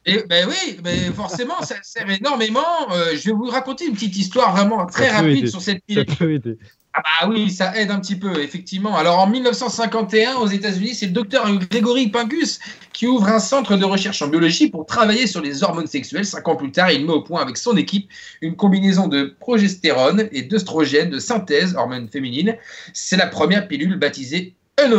Et, 0.06 0.22
ben 0.28 0.48
oui, 0.48 0.78
ben 0.82 1.12
forcément, 1.14 1.62
ça 1.62 1.76
sert 1.82 2.08
énormément. 2.10 2.90
Euh, 2.92 3.12
je 3.16 3.26
vais 3.26 3.32
vous 3.32 3.44
raconter 3.46 3.86
une 3.86 3.92
petite 3.94 4.16
histoire 4.16 4.54
vraiment 4.56 4.86
très 4.86 5.08
Ça 5.08 5.16
rapide 5.18 5.38
aider. 5.38 5.46
sur 5.46 5.60
cette 5.62 5.76
Ça 5.76 5.82
pilule. 6.04 6.06
peut 6.16 6.32
aider. 6.34 6.58
Ah 7.04 7.26
bah 7.26 7.32
oui, 7.32 7.50
ça 7.50 7.76
aide 7.76 7.90
un 7.90 8.00
petit 8.00 8.16
peu, 8.16 8.42
effectivement. 8.42 8.96
Alors 8.96 9.18
en 9.18 9.26
1951, 9.26 10.36
aux 10.36 10.46
États-Unis, 10.46 10.94
c'est 10.94 11.06
le 11.06 11.12
docteur 11.12 11.50
Grégory 11.70 12.08
Pincus 12.08 12.58
qui 12.92 13.06
ouvre 13.06 13.28
un 13.28 13.38
centre 13.38 13.76
de 13.76 13.84
recherche 13.84 14.20
en 14.22 14.28
biologie 14.28 14.68
pour 14.68 14.84
travailler 14.84 15.26
sur 15.26 15.40
les 15.40 15.62
hormones 15.62 15.86
sexuelles. 15.86 16.24
Cinq 16.24 16.46
ans 16.48 16.56
plus 16.56 16.70
tard, 16.70 16.90
il 16.90 17.06
met 17.06 17.12
au 17.12 17.22
point 17.22 17.40
avec 17.40 17.56
son 17.56 17.76
équipe 17.76 18.10
une 18.42 18.56
combinaison 18.56 19.08
de 19.08 19.34
progestérone 19.40 20.28
et 20.32 20.42
d'œstrogène 20.42 21.10
de 21.10 21.18
synthèse, 21.18 21.74
hormones 21.76 22.08
féminines. 22.08 22.56
C'est 22.92 23.16
la 23.16 23.26
première 23.26 23.68
pilule 23.68 23.96
baptisée 23.96 24.54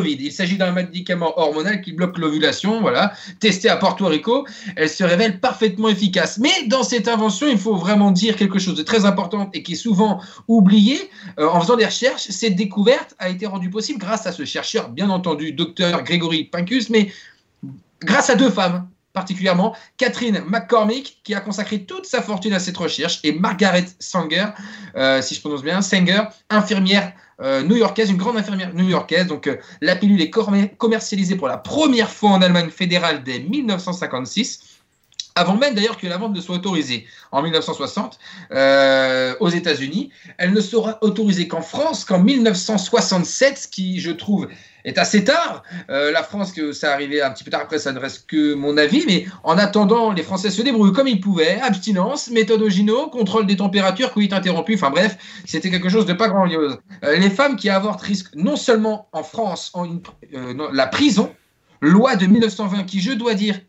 Il 0.06 0.32
s'agit 0.32 0.58
d'un 0.58 0.72
médicament 0.72 1.38
hormonal 1.40 1.82
qui 1.82 1.94
bloque 1.94 2.18
l'ovulation, 2.18 2.82
voilà, 2.82 3.14
testé 3.40 3.70
à 3.70 3.78
Porto 3.78 4.06
Rico. 4.06 4.46
Elle 4.76 4.90
se 4.90 5.04
révèle 5.04 5.40
parfaitement 5.40 5.90
efficace. 5.90 6.38
Mais 6.38 6.68
dans 6.68 6.84
cette 6.84 7.08
invention, 7.08 7.48
il 7.48 7.58
faut 7.58 7.76
vraiment 7.76 8.12
dire 8.12 8.36
quelque 8.36 8.60
chose 8.60 8.76
de 8.76 8.84
très 8.84 9.06
important 9.06 9.50
et 9.54 9.64
qui 9.64 9.74
est 9.74 9.76
souvent 9.76 10.22
oublié. 10.48 11.10
Euh, 11.40 11.48
en 11.48 11.62
faisant 11.62 11.78
des 11.78 11.86
recherches, 11.86 12.28
cette 12.30 12.56
découverte 12.56 13.16
a 13.20 13.30
été 13.30 13.46
rendue 13.46 13.70
possible 13.70 14.00
grâce 14.00 14.28
à 14.28 14.32
ce 14.32 14.46
chercheur, 14.46 14.90
bien 14.90 15.10
entendu, 15.10 15.52
docteur 15.52 16.04
Grégory 16.04 16.44
Pincus, 16.46 16.90
mais 16.90 17.12
grâce 18.02 18.30
à 18.30 18.36
deux 18.36 18.50
femmes 18.50 18.88
particulièrement, 19.14 19.76
Catherine 19.98 20.44
McCormick, 20.48 21.20
qui 21.24 21.34
a 21.34 21.40
consacré 21.40 21.84
toute 21.84 22.06
sa 22.06 22.22
fortune 22.22 22.54
à 22.54 22.60
cette 22.60 22.78
recherche, 22.78 23.20
et 23.24 23.32
Margaret 23.34 23.86
Sanger, 24.00 24.48
euh, 24.96 25.22
si 25.22 25.36
je 25.36 25.40
prononce 25.40 25.64
bien, 25.64 25.82
Sanger, 25.82 26.24
infirmière 26.50 27.14
euh, 27.42 27.64
new-yorkaise, 27.64 28.12
une 28.12 28.18
grande 28.18 28.38
infirmière 28.38 28.72
new-yorkaise. 28.74 29.26
Donc 29.28 29.48
euh, 29.48 29.58
la 29.82 29.96
pilule 29.96 30.22
est 30.22 30.30
commer- 30.30 30.76
commercialisée 30.78 31.36
pour 31.36 31.48
la 31.48 31.58
première 31.58 32.10
fois 32.10 32.30
en 32.32 32.42
Allemagne 32.42 32.70
fédérale 32.70 33.24
dès 33.24 33.40
1956. 33.40 34.71
Avant 35.36 35.56
même 35.56 35.76
d'ailleurs 35.76 35.98
que 35.98 36.08
la 36.08 36.18
vente 36.18 36.36
ne 36.36 36.42
soit 36.42 36.56
autorisée 36.56 37.06
en 37.32 37.42
1960 37.42 38.20
euh, 38.52 39.34
aux 39.40 39.50
États-Unis. 39.50 40.12
Elle 40.38 40.54
ne 40.54 40.62
sera 40.62 40.98
autorisée 41.02 41.48
qu'en 41.48 41.62
France 41.62 42.06
qu'en 42.06 42.20
1967, 42.20 43.58
ce 43.58 43.68
qui, 43.68 44.00
je 44.00 44.12
trouve, 44.12 44.48
est 44.84 44.98
assez 44.98 45.24
tard. 45.24 45.64
Euh, 45.90 46.12
la 46.12 46.24
France, 46.24 46.52
que 46.52 46.72
ça 46.74 46.94
arrivait 46.94 47.22
un 47.22 47.32
petit 47.32 47.44
peu 47.44 47.52
tard 47.52 47.62
après, 47.62 47.80
ça 47.80 47.92
ne 47.92 48.00
reste 48.00 48.28
que 48.28 48.54
mon 48.54 48.78
avis, 48.78 49.04
mais 49.08 49.26
en 49.44 49.58
attendant, 49.58 50.12
les 50.12 50.24
Français 50.24 50.50
se 50.50 50.62
débrouillent 50.62 50.94
comme 50.94 51.08
ils 51.08 51.22
pouvaient. 51.22 51.60
Abstinence, 51.62 52.30
méthode 52.30 52.62
Ogino, 52.62 53.08
contrôle 53.08 53.46
des 53.46 53.58
températures, 53.58 54.12
coït 54.12 54.34
interrompu, 54.34 54.76
enfin 54.76 54.90
bref, 54.90 55.18
c'était 55.46 55.70
quelque 55.70 55.90
chose 55.90 56.06
de 56.06 56.14
pas 56.14 56.28
grandiose. 56.28 56.80
Euh, 57.04 57.18
les 57.18 57.30
femmes 57.30 57.56
qui 57.56 57.70
avortent 57.70 58.02
risquent 58.02 58.36
non 58.36 58.56
seulement 58.56 59.08
en 59.12 59.24
France 59.24 59.72
en 59.74 59.88
la 60.74 60.88
prison, 60.88 61.32
loi 61.82 62.16
de 62.16 62.26
1920 62.26 62.84
qui, 62.84 63.02
je 63.02 63.12
dois 63.12 63.34
dire, 63.34 63.60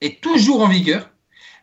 est 0.00 0.20
toujours 0.20 0.62
en 0.62 0.68
vigueur, 0.68 1.10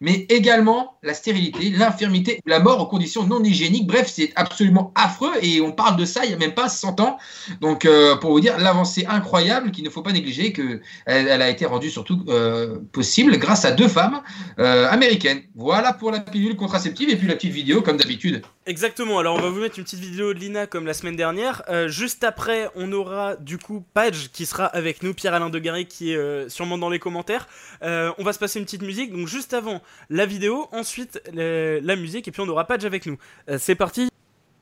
mais 0.01 0.25
également 0.29 0.97
la 1.03 1.13
stérilité, 1.13 1.69
l'infirmité, 1.69 2.39
la 2.45 2.59
mort 2.59 2.81
en 2.81 2.85
conditions 2.85 3.25
non 3.25 3.43
hygiéniques. 3.43 3.87
Bref, 3.87 4.11
c'est 4.13 4.31
absolument 4.35 4.91
affreux 4.95 5.31
et 5.41 5.61
on 5.61 5.71
parle 5.71 5.97
de 5.97 6.05
ça 6.05 6.25
il 6.25 6.29
n'y 6.29 6.33
a 6.33 6.37
même 6.37 6.53
pas 6.53 6.69
100 6.69 6.99
ans. 6.99 7.17
Donc, 7.61 7.85
euh, 7.85 8.15
pour 8.17 8.31
vous 8.31 8.39
dire, 8.39 8.57
l'avancée 8.57 9.05
incroyable 9.07 9.71
qu'il 9.71 9.83
ne 9.83 9.89
faut 9.89 10.01
pas 10.01 10.11
négliger, 10.11 10.51
que 10.51 10.81
elle, 11.05 11.27
elle 11.27 11.41
a 11.41 11.49
été 11.49 11.65
rendue 11.65 11.89
surtout 11.89 12.23
euh, 12.27 12.79
possible 12.91 13.37
grâce 13.37 13.65
à 13.65 13.71
deux 13.71 13.87
femmes 13.87 14.21
euh, 14.59 14.89
américaines. 14.89 15.41
Voilà 15.55 15.93
pour 15.93 16.11
la 16.11 16.19
pilule 16.19 16.55
contraceptive 16.55 17.09
et 17.09 17.15
puis 17.15 17.27
la 17.27 17.35
petite 17.35 17.53
vidéo, 17.53 17.81
comme 17.81 17.97
d'habitude. 17.97 18.41
Exactement, 18.67 19.19
alors 19.19 19.35
on 19.35 19.41
va 19.41 19.49
vous 19.49 19.59
mettre 19.59 19.77
une 19.77 19.83
petite 19.83 19.99
vidéo 19.99 20.33
de 20.33 20.39
Lina 20.39 20.65
comme 20.65 20.87
la 20.87 20.95
semaine 20.95 21.15
dernière. 21.15 21.61
Euh, 21.69 21.87
juste 21.87 22.23
après, 22.23 22.67
on 22.73 22.91
aura 22.93 23.35
du 23.35 23.59
coup 23.59 23.85
Page 23.93 24.31
qui 24.31 24.47
sera 24.47 24.65
avec 24.65 25.03
nous, 25.03 25.13
Pierre-Alain 25.13 25.51
Degarry 25.51 25.85
qui 25.85 26.13
est 26.13 26.17
euh, 26.17 26.49
sûrement 26.49 26.79
dans 26.79 26.89
les 26.89 26.97
commentaires. 26.97 27.47
Euh, 27.83 28.11
on 28.17 28.23
va 28.23 28.33
se 28.33 28.39
passer 28.39 28.57
une 28.57 28.65
petite 28.65 28.81
musique, 28.81 29.11
donc 29.11 29.27
juste 29.27 29.53
avant 29.53 29.83
la 30.09 30.25
vidéo, 30.25 30.67
ensuite 30.71 31.21
la 31.31 31.95
musique, 31.95 32.27
et 32.27 32.31
puis 32.31 32.41
on 32.41 32.47
aura 32.47 32.65
Page 32.65 32.85
avec 32.85 33.05
nous. 33.05 33.19
C'est 33.59 33.75
parti, 33.75 34.09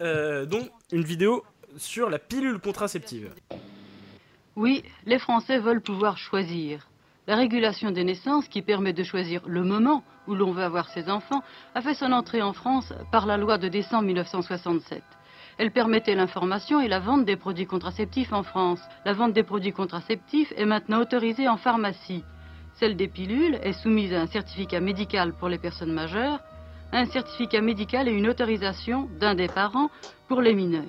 donc 0.02 0.70
une 0.92 1.04
vidéo 1.04 1.46
sur 1.78 2.10
la 2.10 2.20
pilule 2.20 2.60
contraceptive. 2.60 3.30
Oui, 4.58 4.84
les 5.06 5.18
Français 5.18 5.60
veulent 5.60 5.82
pouvoir 5.82 6.18
choisir. 6.18 6.90
La 7.26 7.38
régulation 7.38 7.91
des 7.91 8.04
naissances, 8.04 8.50
qui 8.50 8.62
permet 8.62 8.91
de 8.91 9.04
choisir 9.04 9.41
le 9.48 9.64
moment 9.64 10.04
où 10.28 10.36
l'on 10.36 10.52
veut 10.52 10.64
avoir 10.64 10.90
ses 10.90 11.10
enfants, 11.10 11.41
a 11.74 11.82
fait 11.82 11.94
son 11.94 12.12
entrée 12.12 12.41
en 12.41 12.52
France 12.52 12.94
par 13.14 13.26
la 13.26 13.38
loi 13.38 13.58
de 13.58 13.70
décembre 13.70 14.04
1967. 14.04 15.02
Elle 15.58 15.72
permettait 15.72 16.16
l'information 16.16 16.82
et 16.82 16.90
la 16.90 17.00
vente 17.00 17.24
des 17.24 17.38
produits 17.38 17.66
contraceptifs 17.66 18.34
en 18.34 18.44
France. 18.44 18.82
La 19.06 19.14
vente 19.14 19.32
des 19.32 19.44
produits 19.44 19.72
contraceptifs 19.72 20.52
est 20.58 20.66
maintenant 20.66 21.00
autorisée 21.00 21.48
en 21.48 21.56
pharmacie. 21.56 22.26
Celle 22.74 22.98
des 22.98 23.08
pilules 23.08 23.58
est 23.62 23.72
soumise 23.72 24.14
à 24.14 24.20
un 24.20 24.28
certificat 24.28 24.82
médical 24.82 25.32
pour 25.32 25.48
les 25.48 25.60
personnes 25.60 25.94
majeures, 25.94 26.40
un 26.91 27.06
certificat 27.06 27.62
médical 27.62 28.10
et 28.10 28.14
une 28.14 28.28
autorisation 28.28 29.08
d'un 29.20 29.36
des 29.36 29.48
parents 29.48 29.90
pour 30.28 30.41
les 30.41 30.54
mineurs. 30.54 30.84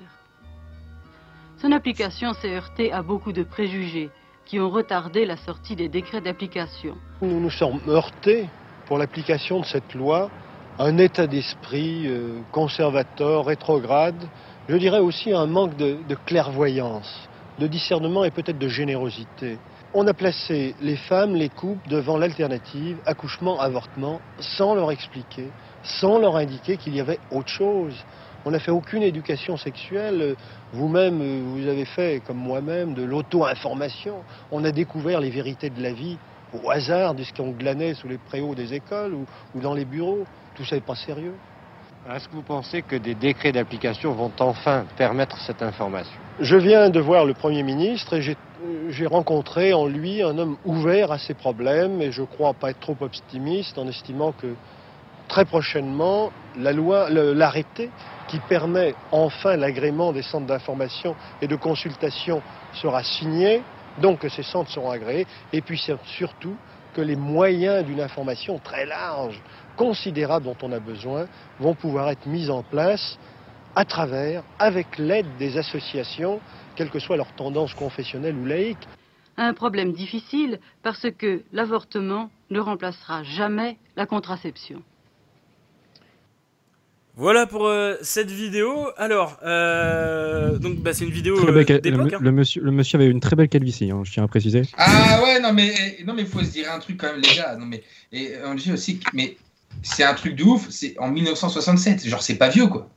Son 1.59 1.71
application 1.71 2.33
s'est 2.33 2.57
heurtée 2.57 2.91
à 2.91 3.03
beaucoup 3.03 3.31
de 3.31 3.43
préjugés 3.43 4.09
qui 4.45 4.59
ont 4.59 4.69
retardé 4.69 5.25
la 5.25 5.37
sortie 5.37 5.75
des 5.75 5.89
décrets 5.89 6.21
d'application. 6.21 6.95
Nous 7.21 7.39
nous 7.39 7.49
sommes 7.49 7.79
heurtés 7.87 8.47
pour 8.85 8.97
l'application 8.97 9.59
de 9.59 9.65
cette 9.65 9.93
loi 9.93 10.29
à 10.77 10.85
un 10.85 10.97
état 10.97 11.25
d'esprit 11.25 12.07
euh, 12.07 12.39
conservateur, 12.51 13.45
rétrograde, 13.45 14.21
je 14.67 14.75
dirais 14.75 14.99
aussi 14.99 15.31
un 15.31 15.45
manque 15.45 15.77
de, 15.77 15.97
de 16.07 16.15
clairvoyance, 16.15 17.29
de 17.59 17.67
discernement 17.67 18.23
et 18.25 18.31
peut-être 18.31 18.59
de 18.59 18.67
générosité. 18.67 19.57
On 19.93 20.05
a 20.07 20.13
placé 20.13 20.75
les 20.81 20.97
femmes, 20.97 21.35
les 21.35 21.47
couples 21.47 21.87
devant 21.89 22.17
l'alternative 22.17 22.97
accouchement-avortement 23.05 24.19
sans 24.39 24.75
leur 24.75 24.91
expliquer, 24.91 25.47
sans 25.83 26.19
leur 26.19 26.35
indiquer 26.35 26.75
qu'il 26.75 26.93
y 26.93 26.99
avait 26.99 27.19
autre 27.31 27.49
chose. 27.49 27.95
On 28.47 28.51
n'a 28.51 28.59
fait 28.59 28.71
aucune 28.71 29.01
éducation 29.01 29.57
sexuelle. 29.57 30.35
Vous-même, 30.71 31.19
vous 31.49 31.67
avez 31.67 31.85
fait, 31.85 32.21
comme 32.27 32.37
moi-même, 32.37 32.93
de 32.93 33.01
l'auto-information. 33.01 34.17
On 34.51 34.63
a 34.63 34.71
découvert 34.71 35.19
les 35.19 35.31
vérités 35.31 35.71
de 35.71 35.81
la 35.81 35.91
vie 35.91 36.17
au 36.53 36.69
hasard 36.69 37.15
de 37.15 37.23
ce 37.23 37.33
qu'on 37.33 37.49
glanait 37.49 37.95
sous 37.95 38.07
les 38.07 38.19
préaux 38.19 38.53
des 38.53 38.75
écoles 38.75 39.15
ou, 39.15 39.25
ou 39.55 39.61
dans 39.61 39.73
les 39.73 39.83
bureaux. 39.83 40.25
Tout 40.53 40.63
ça 40.63 40.75
n'est 40.75 40.81
pas 40.81 40.93
sérieux. 40.95 41.33
Est-ce 42.13 42.27
que 42.27 42.35
vous 42.35 42.43
pensez 42.43 42.83
que 42.83 42.95
des 42.95 43.15
décrets 43.15 43.51
d'application 43.51 44.11
vont 44.11 44.31
enfin 44.37 44.85
permettre 44.95 45.39
cette 45.39 45.63
information? 45.63 46.13
Je 46.39 46.55
viens 46.55 46.91
de 46.91 46.99
voir 46.99 47.25
le 47.25 47.33
Premier 47.33 47.63
ministre 47.63 48.13
et 48.13 48.21
j'ai 48.89 49.07
rencontré 49.07 49.73
en 49.73 49.87
lui 49.87 50.21
un 50.21 50.37
homme 50.37 50.57
ouvert 50.65 51.11
à 51.11 51.17
ces 51.17 51.33
problèmes 51.33 51.99
et 51.99 52.11
je 52.11 52.21
crois 52.21 52.53
pas 52.53 52.69
être 52.69 52.79
trop 52.79 52.95
optimiste 53.01 53.79
en 53.79 53.87
estimant 53.87 54.33
que 54.33 54.53
très 55.27 55.45
prochainement, 55.45 56.31
la 56.59 56.73
loi, 56.73 57.09
l'arrêté 57.09 57.89
qui 58.27 58.39
permet 58.39 58.95
enfin 59.11 59.55
l'agrément 59.55 60.11
des 60.11 60.23
centres 60.23 60.47
d'information 60.47 61.15
et 61.41 61.47
de 61.47 61.55
consultation 61.55 62.41
sera 62.73 63.03
signé, 63.03 63.63
donc 63.97 64.19
que 64.19 64.29
ces 64.29 64.43
centres 64.43 64.71
seront 64.71 64.89
agréés, 64.89 65.27
et 65.53 65.61
puis 65.61 65.81
surtout 66.03 66.57
que 66.93 67.01
les 67.01 67.15
moyens 67.15 67.85
d'une 67.85 68.01
information 68.01 68.57
très 68.59 68.85
large, 68.85 69.41
considérable 69.75 70.45
dont 70.45 70.57
on 70.61 70.71
a 70.71 70.79
besoin, 70.79 71.27
vont 71.59 71.75
pouvoir 71.75 72.09
être 72.09 72.25
mis 72.25 72.49
en 72.49 72.63
place 72.63 73.17
à 73.75 73.83
travers, 73.83 74.43
avec 74.57 74.97
l'aide 74.97 75.35
des 75.37 75.57
associations, 75.57 76.41
quelle 76.75 76.89
que 76.89 76.99
soit 76.99 77.17
leur 77.17 77.33
tendance 77.33 77.73
confessionnelle 77.73 78.37
ou 78.37 78.45
laïque. 78.45 78.87
Un 79.37 79.53
problème 79.53 79.91
difficile 79.91 80.59
parce 80.81 81.07
que 81.17 81.43
l'avortement 81.51 82.29
ne 82.49 82.59
remplacera 82.61 83.23
jamais 83.23 83.77
la 83.97 84.05
contraception. 84.05 84.81
Voilà 87.17 87.45
pour 87.45 87.65
euh, 87.67 87.95
cette 88.01 88.29
vidéo. 88.29 88.87
Alors, 88.97 89.37
euh, 89.45 90.57
donc 90.57 90.79
bah, 90.79 90.93
c'est 90.93 91.05
une 91.05 91.11
vidéo 91.11 91.37
euh, 91.47 91.51
belle 91.51 91.65
cal- 91.65 91.79
d'époque. 91.81 92.11
le, 92.11 92.15
hein. 92.15 92.19
le 92.21 92.31
monsieur, 92.31 92.61
le 92.61 92.71
monsieur 92.71 92.97
avait 92.99 93.07
une 93.09 93.21
très 93.21 93.35
belle 93.37 93.47
calvitie, 93.47 93.89
hein, 93.91 94.01
je 94.03 94.11
tiens 94.11 94.23
à 94.23 94.27
préciser. 94.27 94.63
Ah 94.77 95.21
ouais, 95.23 95.39
non 95.39 95.53
mais 95.53 95.73
non 96.05 96.13
mais 96.13 96.25
faut 96.25 96.41
se 96.43 96.51
dire 96.51 96.71
un 96.73 96.79
truc 96.79 96.97
quand 96.97 97.07
même 97.11 97.21
les 97.21 97.35
gars. 97.35 97.55
Non 97.57 97.65
mais 97.65 97.83
et 98.11 98.33
on 98.45 98.53
dit 98.55 98.71
aussi 98.73 98.99
que- 98.99 99.09
mais 99.13 99.37
c'est 99.81 100.03
un 100.03 100.13
truc 100.13 100.35
de 100.35 100.43
ouf, 100.43 100.67
c'est 100.69 100.95
en 100.99 101.09
1967, 101.09 102.05
genre 102.07 102.21
c'est 102.21 102.35
pas 102.35 102.49
vieux 102.49 102.67
quoi. 102.67 102.89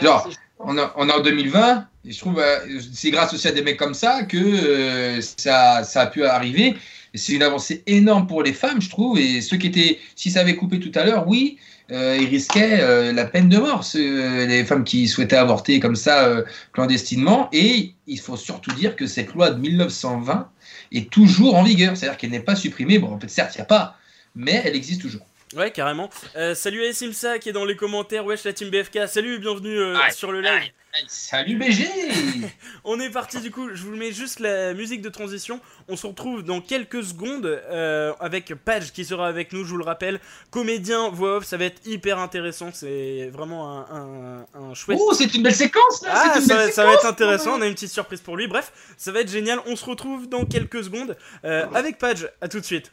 Genre 0.00 0.28
on, 0.60 0.78
a- 0.78 0.92
on 0.96 1.08
est 1.08 1.12
en 1.12 1.20
2020 1.20 1.86
et 2.06 2.12
je 2.12 2.18
trouve 2.20 2.38
euh, 2.38 2.58
c'est 2.92 3.10
grâce 3.10 3.34
aussi 3.34 3.48
à 3.48 3.52
des 3.52 3.62
mecs 3.62 3.76
comme 3.78 3.94
ça 3.94 4.22
que 4.22 4.36
euh, 4.36 5.20
ça 5.20 5.82
ça 5.82 6.02
a 6.02 6.06
pu 6.06 6.24
arriver. 6.24 6.76
Et 7.14 7.18
c'est 7.18 7.32
une 7.32 7.42
avancée 7.42 7.82
énorme 7.86 8.26
pour 8.26 8.42
les 8.42 8.52
femmes, 8.52 8.80
je 8.82 8.90
trouve. 8.90 9.18
Et 9.18 9.40
ceux 9.40 9.56
qui 9.56 9.68
étaient, 9.68 9.98
si 10.16 10.30
ça 10.30 10.40
avait 10.40 10.54
coupé 10.54 10.78
tout 10.80 10.92
à 10.94 11.02
l'heure, 11.04 11.26
oui, 11.26 11.56
euh, 11.92 12.16
ils 12.20 12.28
risquaient 12.28 12.80
euh, 12.80 13.12
la 13.12 13.24
peine 13.26 13.48
de 13.48 13.58
mort, 13.58 13.84
ceux- 13.84 14.46
les 14.46 14.64
femmes 14.64 14.84
qui 14.84 15.06
souhaitaient 15.08 15.36
avorter 15.36 15.80
comme 15.80 15.96
ça 15.96 16.24
euh, 16.26 16.44
clandestinement. 16.72 17.48
Et 17.52 17.94
il 18.06 18.18
faut 18.20 18.36
surtout 18.36 18.72
dire 18.72 18.96
que 18.96 19.06
cette 19.06 19.34
loi 19.34 19.50
de 19.50 19.58
1920 19.60 20.50
est 20.92 21.10
toujours 21.10 21.56
en 21.56 21.62
vigueur, 21.62 21.96
c'est-à-dire 21.96 22.18
qu'elle 22.18 22.30
n'est 22.30 22.40
pas 22.40 22.56
supprimée. 22.56 22.98
Bon, 22.98 23.12
en 23.12 23.20
fait, 23.20 23.28
certes, 23.30 23.54
il 23.54 23.58
n'y 23.58 23.62
a 23.62 23.66
pas, 23.66 23.96
mais 24.34 24.62
elle 24.64 24.76
existe 24.76 25.00
toujours. 25.02 25.26
Ouais, 25.54 25.70
carrément. 25.70 26.10
Euh, 26.34 26.56
salut 26.56 26.84
à 26.84 26.92
Simsa 26.92 27.38
qui 27.38 27.50
est 27.50 27.52
dans 27.52 27.64
les 27.64 27.76
commentaires. 27.76 28.24
Wesh, 28.26 28.42
la 28.42 28.52
team 28.52 28.68
BFK. 28.68 29.06
Salut, 29.06 29.38
bienvenue 29.38 29.78
euh, 29.78 29.96
sur 30.10 30.32
le 30.32 30.40
live. 30.40 30.72
Salut 31.06 31.56
BG 31.56 31.86
On 32.84 32.98
est 32.98 33.10
parti 33.10 33.38
du 33.40 33.50
coup, 33.50 33.68
je 33.74 33.82
vous 33.82 33.94
mets 33.94 34.12
juste 34.12 34.40
la 34.40 34.72
musique 34.74 35.02
de 35.02 35.08
transition. 35.08 35.60
On 35.88 35.94
se 35.94 36.06
retrouve 36.06 36.42
dans 36.42 36.60
quelques 36.60 37.04
secondes 37.04 37.46
euh, 37.46 38.12
avec 38.18 38.54
Page 38.54 38.92
qui 38.92 39.04
sera 39.04 39.28
avec 39.28 39.52
nous, 39.52 39.62
je 39.62 39.70
vous 39.70 39.76
le 39.76 39.84
rappelle. 39.84 40.20
Comédien, 40.50 41.10
voix 41.10 41.36
off, 41.36 41.44
ça 41.44 41.58
va 41.58 41.66
être 41.66 41.86
hyper 41.86 42.18
intéressant. 42.18 42.70
C'est 42.72 43.28
vraiment 43.32 43.86
un, 43.88 44.46
un, 44.54 44.60
un 44.60 44.74
chouette. 44.74 44.98
Oh, 45.00 45.12
c'est 45.12 45.32
une 45.34 45.42
belle 45.42 45.54
séquence 45.54 46.02
là 46.02 46.10
Ah, 46.12 46.38
une 46.38 46.44
ça, 46.44 46.56
belle 46.56 46.72
ça 46.72 46.84
va 46.84 46.94
être 46.94 47.06
intéressant, 47.06 47.58
on 47.58 47.60
a 47.60 47.66
une 47.66 47.74
petite 47.74 47.92
surprise 47.92 48.22
pour 48.22 48.36
lui. 48.36 48.48
Bref, 48.48 48.72
ça 48.96 49.12
va 49.12 49.20
être 49.20 49.30
génial. 49.30 49.60
On 49.66 49.76
se 49.76 49.84
retrouve 49.84 50.28
dans 50.28 50.44
quelques 50.44 50.82
secondes 50.82 51.16
avec 51.44 51.98
Page. 51.98 52.28
À 52.40 52.48
tout 52.48 52.58
de 52.58 52.64
suite. 52.64 52.90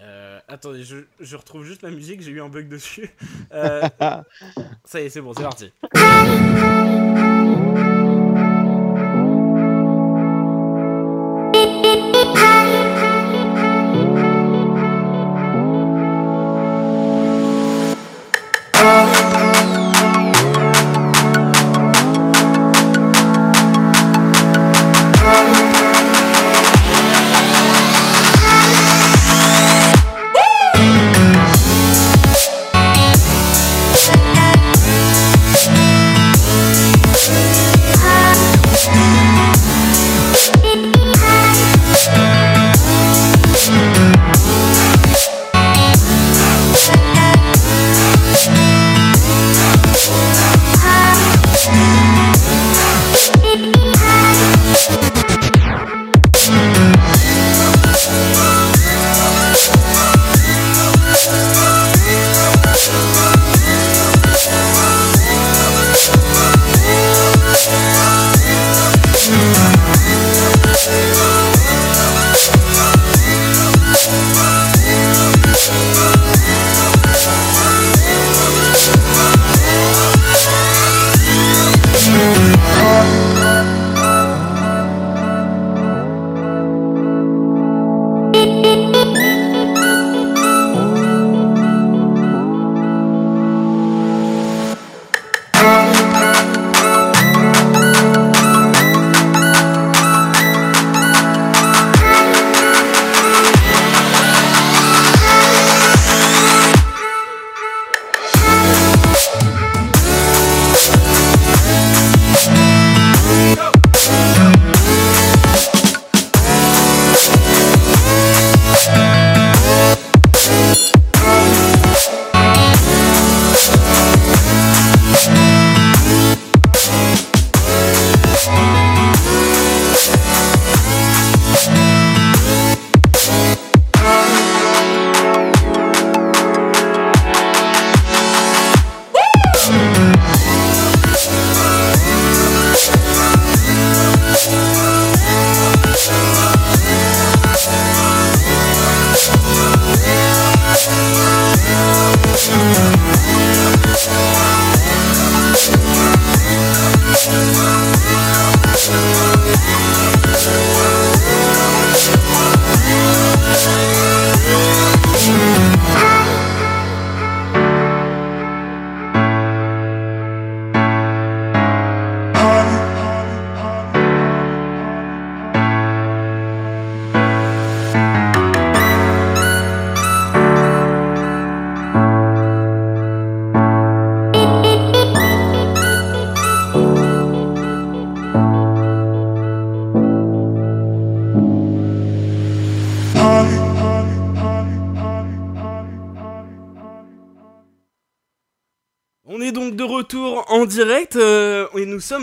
Euh, 0.00 0.35
attendez, 0.48 0.82
je, 0.84 0.96
je 1.20 1.36
retrouve 1.36 1.64
juste 1.64 1.82
la 1.82 1.90
musique, 1.90 2.20
j'ai 2.22 2.30
eu 2.30 2.40
un 2.40 2.48
bug 2.48 2.68
dessus. 2.68 3.10
Euh, 3.52 3.88
ça 4.84 5.00
y 5.00 5.04
est, 5.04 5.08
c'est 5.08 5.20
bon, 5.20 5.32
c'est 5.32 5.42
parti. 5.42 5.72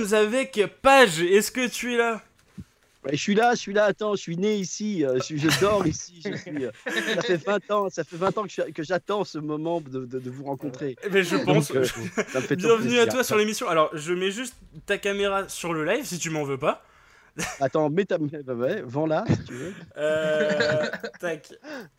Sommes 0.08 0.28
avec 0.28 0.62
Page. 0.82 1.22
Est-ce 1.22 1.52
que 1.52 1.68
tu 1.68 1.94
es 1.94 1.98
là? 1.98 2.22
Ouais, 3.06 3.12
je 3.18 3.22
suis 3.22 3.36
là, 3.36 3.54
je 3.54 3.60
suis 3.60 3.74
là, 3.74 3.84
attends, 3.84 4.16
je 4.16 4.22
suis 4.22 4.38
né 4.38 4.56
ici, 4.56 5.04
euh, 5.06 5.16
je, 5.18 5.24
suis- 5.24 5.38
je 5.38 5.50
dors 5.60 5.86
ici, 5.86 6.22
je 6.26 6.36
suis, 6.38 6.64
euh, 6.66 6.72
ça 6.86 7.22
fait 7.22 7.36
20 7.36 7.72
ans, 7.72 7.90
ça 7.90 8.06
fait 8.06 8.16
20 8.16 8.38
ans 8.38 8.44
que 8.44 8.50
je- 8.50 8.72
que 8.72 8.82
j'attends 8.82 9.26
ce 9.26 9.40
moment 9.40 9.82
de, 9.82 10.06
de- 10.06 10.20
de 10.20 10.30
vous 10.30 10.46
rencontrer. 10.46 10.96
Eh 11.04 11.10
ben, 11.10 11.22
je 11.22 11.36
Donc, 11.36 11.46
pense. 11.46 11.72
euh, 11.72 11.84
ça 11.84 12.40
me 12.40 12.46
fait 12.46 12.56
Bienvenue 12.56 13.00
à 13.00 13.08
toi 13.08 13.26
sur 13.26 13.36
l'émission. 13.36 13.68
Alors, 13.68 13.90
je 13.92 14.14
mets 14.14 14.32
juste 14.32 14.56
ta 14.86 14.98
caméra 14.98 15.50
sur 15.50 15.74
le 15.74 15.84
live 15.84 16.06
si 16.06 16.18
tu 16.18 16.30
m'en 16.30 16.46
veux 16.46 16.58
pas. 16.58 16.82
Attends, 17.60 17.90
mets 17.90 18.06
ta... 18.06 18.18
ouais, 18.18 18.40
ouais, 18.54 18.82
vends-la 18.86 19.26
si 19.28 19.44
tu 19.44 19.54
veux. 19.54 19.74
Euh, 19.98 20.86
tac. 21.20 21.52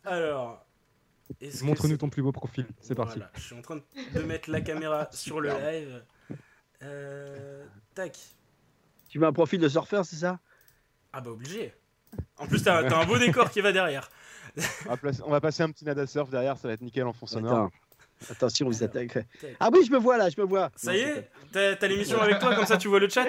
Alors. 0.07 0.65
Montre-nous 1.63 1.97
ton 1.99 2.09
plus 2.09 2.23
beau 2.23 2.33
profil, 2.33 2.65
c'est 2.81 2.95
parti. 2.95 3.19
Je 3.37 3.41
suis 3.43 3.55
en 3.55 3.61
train 3.63 3.81
de 4.15 4.21
mettre 4.23 4.51
la 4.51 4.61
caméra 4.63 5.09
sur 5.13 5.41
le 5.41 5.51
live. 5.51 6.03
Euh, 6.85 7.65
tac. 7.94 8.19
Tu 9.09 9.19
veux 9.19 9.27
un 9.27 9.32
profil 9.32 9.61
de 9.61 9.69
surfeur, 9.69 10.05
c'est 10.05 10.16
ça? 10.16 10.39
Ah 11.12 11.20
bah 11.20 11.31
obligé. 11.31 11.73
En 12.39 12.47
plus, 12.47 12.62
t'as 12.62 12.85
un 12.97 13.06
beau 13.06 13.19
décor 13.19 13.51
qui 13.51 13.61
va 13.61 13.73
derrière. 13.73 14.11
On 14.86 14.90
va, 14.90 14.97
placer- 14.97 15.23
on 15.24 15.31
va 15.31 15.40
passer 15.40 15.62
un 15.62 15.70
petit 15.70 15.85
nada 15.85 16.06
surf 16.06 16.31
derrière, 16.31 16.56
ça 16.59 16.69
va 16.69 16.74
être 16.74 16.81
nickel 16.81 17.05
en 17.06 17.12
fond 17.12 17.27
sonore. 17.27 17.52
Attends, 18.23 18.32
attention, 18.32 18.66
vous 18.66 18.82
attaquent. 18.85 19.27
Ah 19.59 19.69
oui, 19.73 19.85
je 19.85 19.90
me 19.93 19.98
vois 19.98 20.16
là, 20.16 20.28
je 20.31 20.40
me 20.40 20.47
vois. 20.47 20.70
Ça 20.77 20.93
Non, 20.93 20.98
y 20.98 21.01
est 21.01 21.31
T'as 21.52 21.86
l'émission 21.89 22.20
avec 22.20 22.39
toi, 22.39 22.55
comme 22.55 22.66
ça 22.66 22.77
tu 22.77 22.89
vois 22.89 23.01
le 23.01 23.09
chat? 23.09 23.27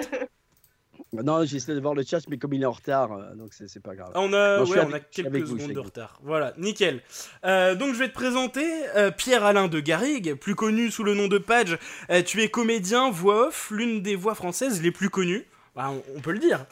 Non, 1.12 1.44
j'essaie 1.44 1.74
de 1.74 1.80
voir 1.80 1.94
le 1.94 2.02
chat, 2.02 2.20
mais 2.28 2.36
comme 2.36 2.52
il 2.52 2.62
est 2.62 2.66
en 2.66 2.72
retard, 2.72 3.12
euh, 3.12 3.34
donc 3.34 3.52
c'est 3.52 3.82
pas 3.82 3.94
grave. 3.94 4.10
Ah, 4.14 4.20
On 4.20 4.32
a, 4.32 4.58
Non, 4.58 4.64
ouais, 4.64 4.80
on 4.80 4.90
quelques 5.10 5.36
vous, 5.46 5.58
secondes 5.58 5.72
de 5.72 5.80
retard. 5.80 6.18
Voilà, 6.22 6.52
nickel. 6.58 7.02
Euh, 7.44 7.74
donc 7.74 7.94
je 7.94 7.98
vais 7.98 8.08
te 8.08 8.14
présenter 8.14 8.66
euh, 8.96 9.10
Pierre-Alain 9.10 9.68
de 9.68 9.80
Garrigue, 9.80 10.34
plus 10.34 10.54
connu 10.54 10.90
sous 10.90 11.04
le 11.04 11.14
nom 11.14 11.28
de 11.28 11.38
Page. 11.38 11.78
Euh, 12.10 12.22
tu 12.22 12.42
es 12.42 12.48
comédien, 12.48 13.10
voix 13.10 13.48
off, 13.48 13.70
l'une 13.70 14.02
des 14.02 14.16
voix 14.16 14.34
françaises 14.34 14.82
les 14.82 14.90
plus 14.90 15.08
connues. 15.10 15.46
Bah, 15.74 15.90
on, 15.90 16.02
on 16.16 16.20
peut 16.20 16.32
le 16.32 16.38
dire. 16.38 16.66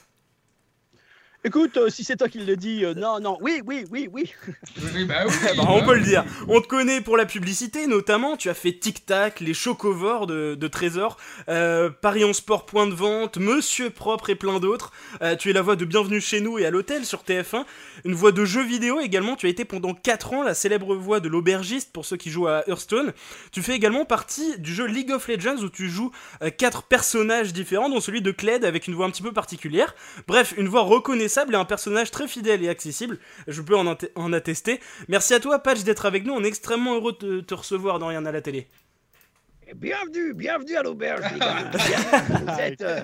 Écoute, 1.46 1.76
euh, 1.76 1.90
si 1.90 2.04
c'est 2.04 2.16
toi 2.16 2.30
qui 2.30 2.38
le 2.38 2.56
dis, 2.56 2.86
euh, 2.86 2.94
non, 2.94 3.20
non, 3.20 3.36
oui, 3.42 3.60
oui, 3.66 3.84
oui, 3.90 4.08
oui. 4.10 4.32
Oui, 4.94 5.04
bah 5.04 5.24
oui. 5.26 5.32
Bah, 5.58 5.64
on 5.68 5.84
peut 5.84 5.94
le 5.94 6.00
dire. 6.00 6.24
On 6.48 6.58
te 6.62 6.66
connaît 6.66 7.02
pour 7.02 7.18
la 7.18 7.26
publicité, 7.26 7.86
notamment. 7.86 8.38
Tu 8.38 8.48
as 8.48 8.54
fait 8.54 8.72
Tic 8.72 9.04
Tac, 9.04 9.40
les 9.40 9.52
Chocovores 9.52 10.26
de, 10.26 10.54
de 10.54 10.68
Trésor, 10.68 11.18
euh, 11.50 11.90
Paris 11.90 12.24
en 12.24 12.32
Sport 12.32 12.64
Point 12.64 12.86
de 12.86 12.94
Vente, 12.94 13.36
Monsieur 13.36 13.90
Propre 13.90 14.30
et 14.30 14.36
plein 14.36 14.58
d'autres. 14.58 14.90
Euh, 15.20 15.36
tu 15.36 15.50
es 15.50 15.52
la 15.52 15.60
voix 15.60 15.76
de 15.76 15.84
Bienvenue 15.84 16.18
chez 16.18 16.40
nous 16.40 16.58
et 16.58 16.64
à 16.64 16.70
l'hôtel 16.70 17.04
sur 17.04 17.24
TF1. 17.24 17.66
Une 18.06 18.14
voix 18.14 18.32
de 18.32 18.46
jeux 18.46 18.64
vidéo 18.64 19.00
également. 19.00 19.36
Tu 19.36 19.44
as 19.44 19.50
été 19.50 19.66
pendant 19.66 19.92
4 19.92 20.32
ans 20.32 20.42
la 20.44 20.54
célèbre 20.54 20.96
voix 20.96 21.20
de 21.20 21.28
l'aubergiste 21.28 21.92
pour 21.92 22.06
ceux 22.06 22.16
qui 22.16 22.30
jouent 22.30 22.48
à 22.48 22.64
Hearthstone. 22.66 23.12
Tu 23.52 23.60
fais 23.60 23.74
également 23.74 24.06
partie 24.06 24.58
du 24.58 24.72
jeu 24.72 24.86
League 24.86 25.10
of 25.10 25.28
Legends 25.28 25.58
où 25.58 25.68
tu 25.68 25.90
joues 25.90 26.10
4 26.56 26.84
personnages 26.84 27.52
différents, 27.52 27.90
dont 27.90 28.00
celui 28.00 28.22
de 28.22 28.30
Cled 28.30 28.64
avec 28.64 28.88
une 28.88 28.94
voix 28.94 29.04
un 29.04 29.10
petit 29.10 29.22
peu 29.22 29.32
particulière. 29.32 29.94
Bref, 30.26 30.54
une 30.56 30.68
voix 30.68 30.82
reconnaissable 30.82 31.33
et 31.52 31.56
un 31.56 31.64
personnage 31.64 32.10
très 32.10 32.28
fidèle 32.28 32.62
et 32.64 32.68
accessible. 32.68 33.18
Je 33.48 33.60
peux 33.62 33.76
en, 33.76 33.84
atte- 33.86 34.10
en 34.14 34.32
attester. 34.32 34.80
Merci 35.08 35.34
à 35.34 35.40
toi, 35.40 35.58
Patch, 35.58 35.82
d'être 35.82 36.06
avec 36.06 36.24
nous. 36.24 36.32
On 36.32 36.44
est 36.44 36.48
extrêmement 36.48 36.94
heureux 36.94 37.12
de 37.12 37.18
te, 37.18 37.40
te 37.40 37.54
recevoir 37.54 37.98
dans 37.98 38.08
Rien 38.08 38.24
à 38.26 38.32
la 38.32 38.40
télé. 38.40 38.68
Bienvenue, 39.74 40.34
bienvenue 40.34 40.76
à 40.76 40.82
l'auberge, 40.82 41.22
les 41.32 41.38
gars. 41.40 41.70
Vous 42.46 42.60
êtes, 42.60 42.80
euh, 42.82 43.00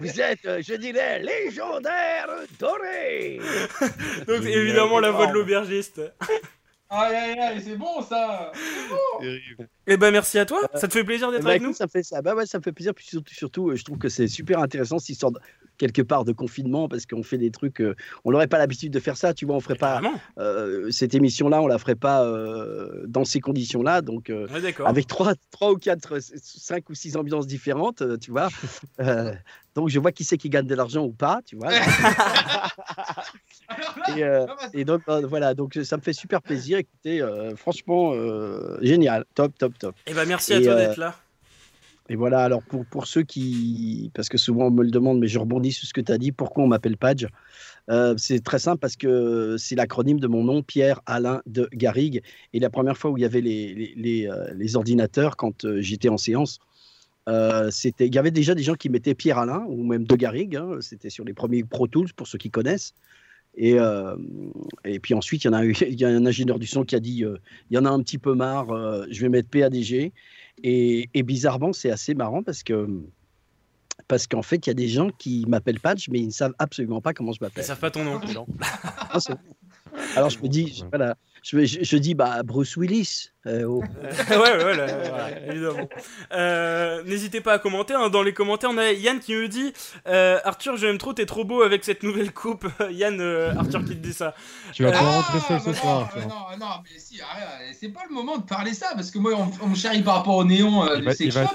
vous 0.00 0.20
êtes, 0.20 0.44
euh, 0.44 0.60
je 0.62 0.74
dirais, 0.74 1.20
légendaire 1.20 2.28
doré. 2.60 3.40
Donc, 4.28 4.44
évidemment, 4.44 5.00
la 5.00 5.10
voix 5.10 5.26
de 5.26 5.32
l'aubergiste. 5.32 6.00
Aïe 6.94 7.14
aïe 7.16 7.38
aïe, 7.40 7.62
c'est 7.64 7.76
bon 7.76 8.00
ça. 8.02 8.52
Bon. 8.90 9.26
Eh 9.86 9.96
ben, 9.96 10.10
merci 10.10 10.38
à 10.38 10.46
toi. 10.46 10.60
Ça 10.74 10.88
te 10.88 10.92
fait 10.92 11.04
plaisir 11.04 11.30
d'être 11.30 11.42
Bah, 11.42 11.50
avec 11.50 11.62
nous 11.62 11.72
Ça 11.74 11.84
me 11.84 11.90
fait 11.90 12.02
ça. 12.02 12.22
Bah 12.22 12.34
ouais, 12.34 12.46
ça 12.46 12.58
me 12.58 12.62
fait 12.62 12.72
plaisir. 12.72 12.94
Puis 12.94 13.06
surtout, 13.06 13.34
surtout, 13.34 13.70
euh, 13.70 13.76
je 13.76 13.84
trouve 13.84 13.98
que 13.98 14.08
c'est 14.08 14.28
super 14.28 14.58
intéressant 14.60 14.98
cette 14.98 15.10
histoire 15.10 15.32
de, 15.32 15.40
quelque 15.76 16.00
part 16.02 16.24
de 16.24 16.32
confinement 16.32 16.88
parce 16.88 17.04
qu'on 17.04 17.22
fait 17.22 17.36
des 17.38 17.50
trucs. 17.50 17.80
euh, 17.80 17.94
on 18.24 18.30
n'aurait 18.30 18.46
pas 18.46 18.58
l'habitude 18.58 18.92
de 18.92 19.00
faire 19.00 19.16
ça. 19.16 19.34
Tu 19.34 19.44
vois, 19.44 19.56
on 19.56 19.60
ferait 19.60 19.74
pas 19.74 20.00
euh, 20.38 20.90
cette 20.90 21.14
émission-là, 21.14 21.60
on 21.60 21.66
la 21.66 21.78
ferait 21.78 21.96
pas 21.96 22.24
euh, 22.24 23.04
dans 23.06 23.24
ces 23.24 23.40
conditions-là. 23.40 24.00
Donc, 24.00 24.30
euh, 24.30 24.46
Ouais, 24.48 24.74
avec 24.86 25.06
trois, 25.06 25.34
trois 25.50 25.72
ou 25.72 25.76
quatre, 25.76 26.14
euh, 26.16 26.20
cinq 26.42 26.88
ou 26.90 26.94
six 26.94 27.16
ambiances 27.16 27.46
différentes, 27.46 28.02
euh, 28.02 28.16
tu 28.16 28.30
vois. 28.30 28.48
Euh, 29.00 29.32
donc, 29.74 29.88
je 29.88 29.98
vois 29.98 30.12
qui 30.12 30.22
c'est 30.22 30.36
qui 30.38 30.48
gagne 30.48 30.66
de 30.68 30.74
l'argent 30.74 31.02
ou 31.04 31.12
pas, 31.12 31.40
tu 31.44 31.56
vois. 31.56 31.70
et, 34.16 34.22
euh, 34.24 34.46
et 34.72 34.84
donc, 34.84 35.02
euh, 35.08 35.26
voilà. 35.26 35.54
Donc, 35.54 35.78
ça 35.82 35.96
me 35.96 36.02
fait 36.02 36.12
super 36.12 36.42
plaisir. 36.42 36.78
Écoutez, 36.78 37.20
euh, 37.22 37.54
franchement, 37.56 38.12
euh, 38.14 38.78
génial, 38.82 39.24
top, 39.34 39.52
top, 39.58 39.78
top. 39.78 39.94
Eh 40.06 40.14
ben, 40.14 40.26
merci 40.26 40.52
à 40.54 40.58
Et, 40.60 40.62
toi 40.62 40.72
euh, 40.72 40.86
d'être 40.88 40.96
là. 40.98 41.14
et 42.08 42.16
voilà, 42.16 42.40
alors 42.44 42.62
pour, 42.62 42.84
pour 42.86 43.06
ceux 43.06 43.22
qui. 43.22 44.10
Parce 44.14 44.28
que 44.28 44.38
souvent 44.38 44.66
on 44.66 44.70
me 44.70 44.82
le 44.84 44.90
demande, 44.90 45.18
mais 45.20 45.28
je 45.28 45.38
rebondis 45.38 45.72
sur 45.72 45.86
ce 45.88 45.94
que 45.94 46.00
tu 46.00 46.12
as 46.12 46.18
dit. 46.18 46.32
Pourquoi 46.32 46.64
on 46.64 46.66
m'appelle 46.68 46.96
Page 46.96 47.26
Euh, 47.90 48.14
C'est 48.16 48.40
très 48.42 48.58
simple 48.58 48.78
parce 48.78 48.96
que 48.96 49.56
c'est 49.58 49.74
l'acronyme 49.74 50.20
de 50.20 50.26
mon 50.26 50.44
nom, 50.44 50.62
Pierre 50.62 51.00
Alain 51.06 51.42
de 51.46 51.68
Garrigue. 51.72 52.22
Et 52.52 52.60
la 52.60 52.70
première 52.70 52.96
fois 52.96 53.10
où 53.10 53.18
il 53.18 53.20
y 53.22 53.24
avait 53.26 53.40
les, 53.42 53.74
les, 53.74 53.94
les, 53.96 54.28
euh, 54.28 54.52
les 54.54 54.76
ordinateurs, 54.76 55.36
quand 55.36 55.64
euh, 55.64 55.80
j'étais 55.80 56.08
en 56.08 56.16
séance, 56.18 56.58
euh, 57.28 57.70
c'était- 57.70 58.06
il 58.06 58.14
y 58.14 58.18
avait 58.18 58.30
déjà 58.30 58.54
des 58.54 58.62
gens 58.62 58.74
qui 58.74 58.90
mettaient 58.90 59.14
Pierre 59.14 59.38
Alain 59.38 59.64
ou 59.68 59.82
même 59.84 60.04
de 60.04 60.14
Garrigue. 60.16 60.56
hein. 60.56 60.76
C'était 60.80 61.10
sur 61.10 61.24
les 61.24 61.32
premiers 61.34 61.64
Pro 61.64 61.86
Tools 61.86 62.12
pour 62.14 62.26
ceux 62.26 62.38
qui 62.38 62.50
connaissent. 62.50 62.92
Et, 63.56 63.78
euh, 63.78 64.16
et 64.84 64.98
puis 64.98 65.14
ensuite, 65.14 65.44
il 65.44 65.46
y, 65.46 65.50
en 65.50 65.52
a, 65.54 65.64
eu- 65.64 65.74
il 65.88 66.00
y 66.00 66.04
a 66.04 66.08
un 66.08 66.26
ingénieur 66.26 66.58
du 66.58 66.66
son 66.66 66.84
qui 66.84 66.96
a 66.96 67.00
dit 67.00 67.24
euh, 67.24 67.36
il 67.70 67.74
y 67.74 67.78
en 67.78 67.84
a 67.84 67.90
un 67.90 68.00
petit 68.02 68.18
peu 68.18 68.34
marre, 68.34 68.70
euh, 68.70 69.06
je 69.10 69.20
vais 69.20 69.28
mettre 69.28 69.48
PADG. 69.48 70.12
Et, 70.62 71.08
et 71.14 71.22
bizarrement, 71.22 71.72
c'est 71.72 71.90
assez 71.90 72.14
marrant 72.14 72.42
parce 72.42 72.62
que 72.62 72.88
parce 74.08 74.26
qu'en 74.26 74.42
fait, 74.42 74.66
il 74.66 74.70
y 74.70 74.72
a 74.72 74.74
des 74.74 74.88
gens 74.88 75.08
qui 75.10 75.44
m'appellent 75.48 75.80
Patch, 75.80 76.08
mais 76.10 76.18
ils 76.18 76.26
ne 76.26 76.32
savent 76.32 76.54
absolument 76.58 77.00
pas 77.00 77.14
comment 77.14 77.32
je 77.32 77.38
Ils 77.40 77.44
m'appelle. 77.44 77.64
savent 77.64 77.78
pas 77.78 77.90
ton 77.90 78.04
nom. 78.04 78.20
Ah, 79.10 79.20
c'est- 79.20 79.32
Alors 80.16 80.30
je 80.30 80.38
me 80.40 80.48
dis, 80.48 80.84
voilà, 80.90 81.16
je, 81.44 81.64
je- 81.66 81.78
je 81.84 81.96
dis 81.98 82.14
bah 82.14 82.42
Bruce 82.42 82.76
Willis. 82.76 83.28
euh, 83.46 83.64
oh. 83.68 83.82
ouais, 84.02 84.36
ouais, 84.36 84.64
ouais, 84.64 84.76
là, 84.76 84.86
voilà, 84.86 85.46
évidemment. 85.46 85.88
Euh, 86.32 87.02
N'hésitez 87.04 87.40
pas 87.42 87.52
à 87.52 87.58
commenter. 87.58 87.92
hein. 87.94 88.08
Dans 88.08 88.22
les 88.22 88.32
commentaires, 88.32 88.70
on 88.72 88.78
a 88.78 88.92
Yann 88.92 89.20
qui 89.20 89.34
me 89.34 89.46
dit 89.46 89.72
euh, 90.08 90.38
Arthur, 90.44 90.76
je 90.78 90.86
l'aime 90.86 90.96
trop, 90.98 91.12
t'es 91.12 91.26
trop 91.26 91.44
beau 91.44 91.60
avec 91.62 91.84
cette 91.84 92.02
nouvelle 92.02 92.32
coupe. 92.32 92.66
Yann, 92.90 93.20
euh, 93.20 93.52
Arthur 93.58 93.80
qui 93.84 93.90
te 93.90 94.02
dit 94.06 94.14
ça. 94.14 94.34
Tu 94.72 94.84
vas 94.84 94.92
pas 94.92 95.00
rentrer 95.00 95.40
seul 95.40 95.60
ce 95.60 95.72
soir. 95.78 96.10
mais 96.16 96.22
non, 96.22 96.28
non, 96.58 96.66
mais 96.82 96.98
si, 96.98 97.20
arrête, 97.20 97.76
c'est 97.78 97.90
pas 97.90 98.02
le 98.08 98.14
moment 98.14 98.38
de 98.38 98.44
parler 98.44 98.72
ça 98.72 98.92
parce 98.94 99.10
que 99.10 99.18
moi 99.18 99.32
on, 99.36 99.50
on 99.62 99.68
me 99.68 99.74
charrie 99.76 100.02
par 100.02 100.14
rapport 100.16 100.36
au 100.36 100.44
néon 100.44 100.84
euh, 100.86 100.96
Il 100.96 101.04
va, 101.04 101.12
il 101.20 101.30
va 101.30 101.46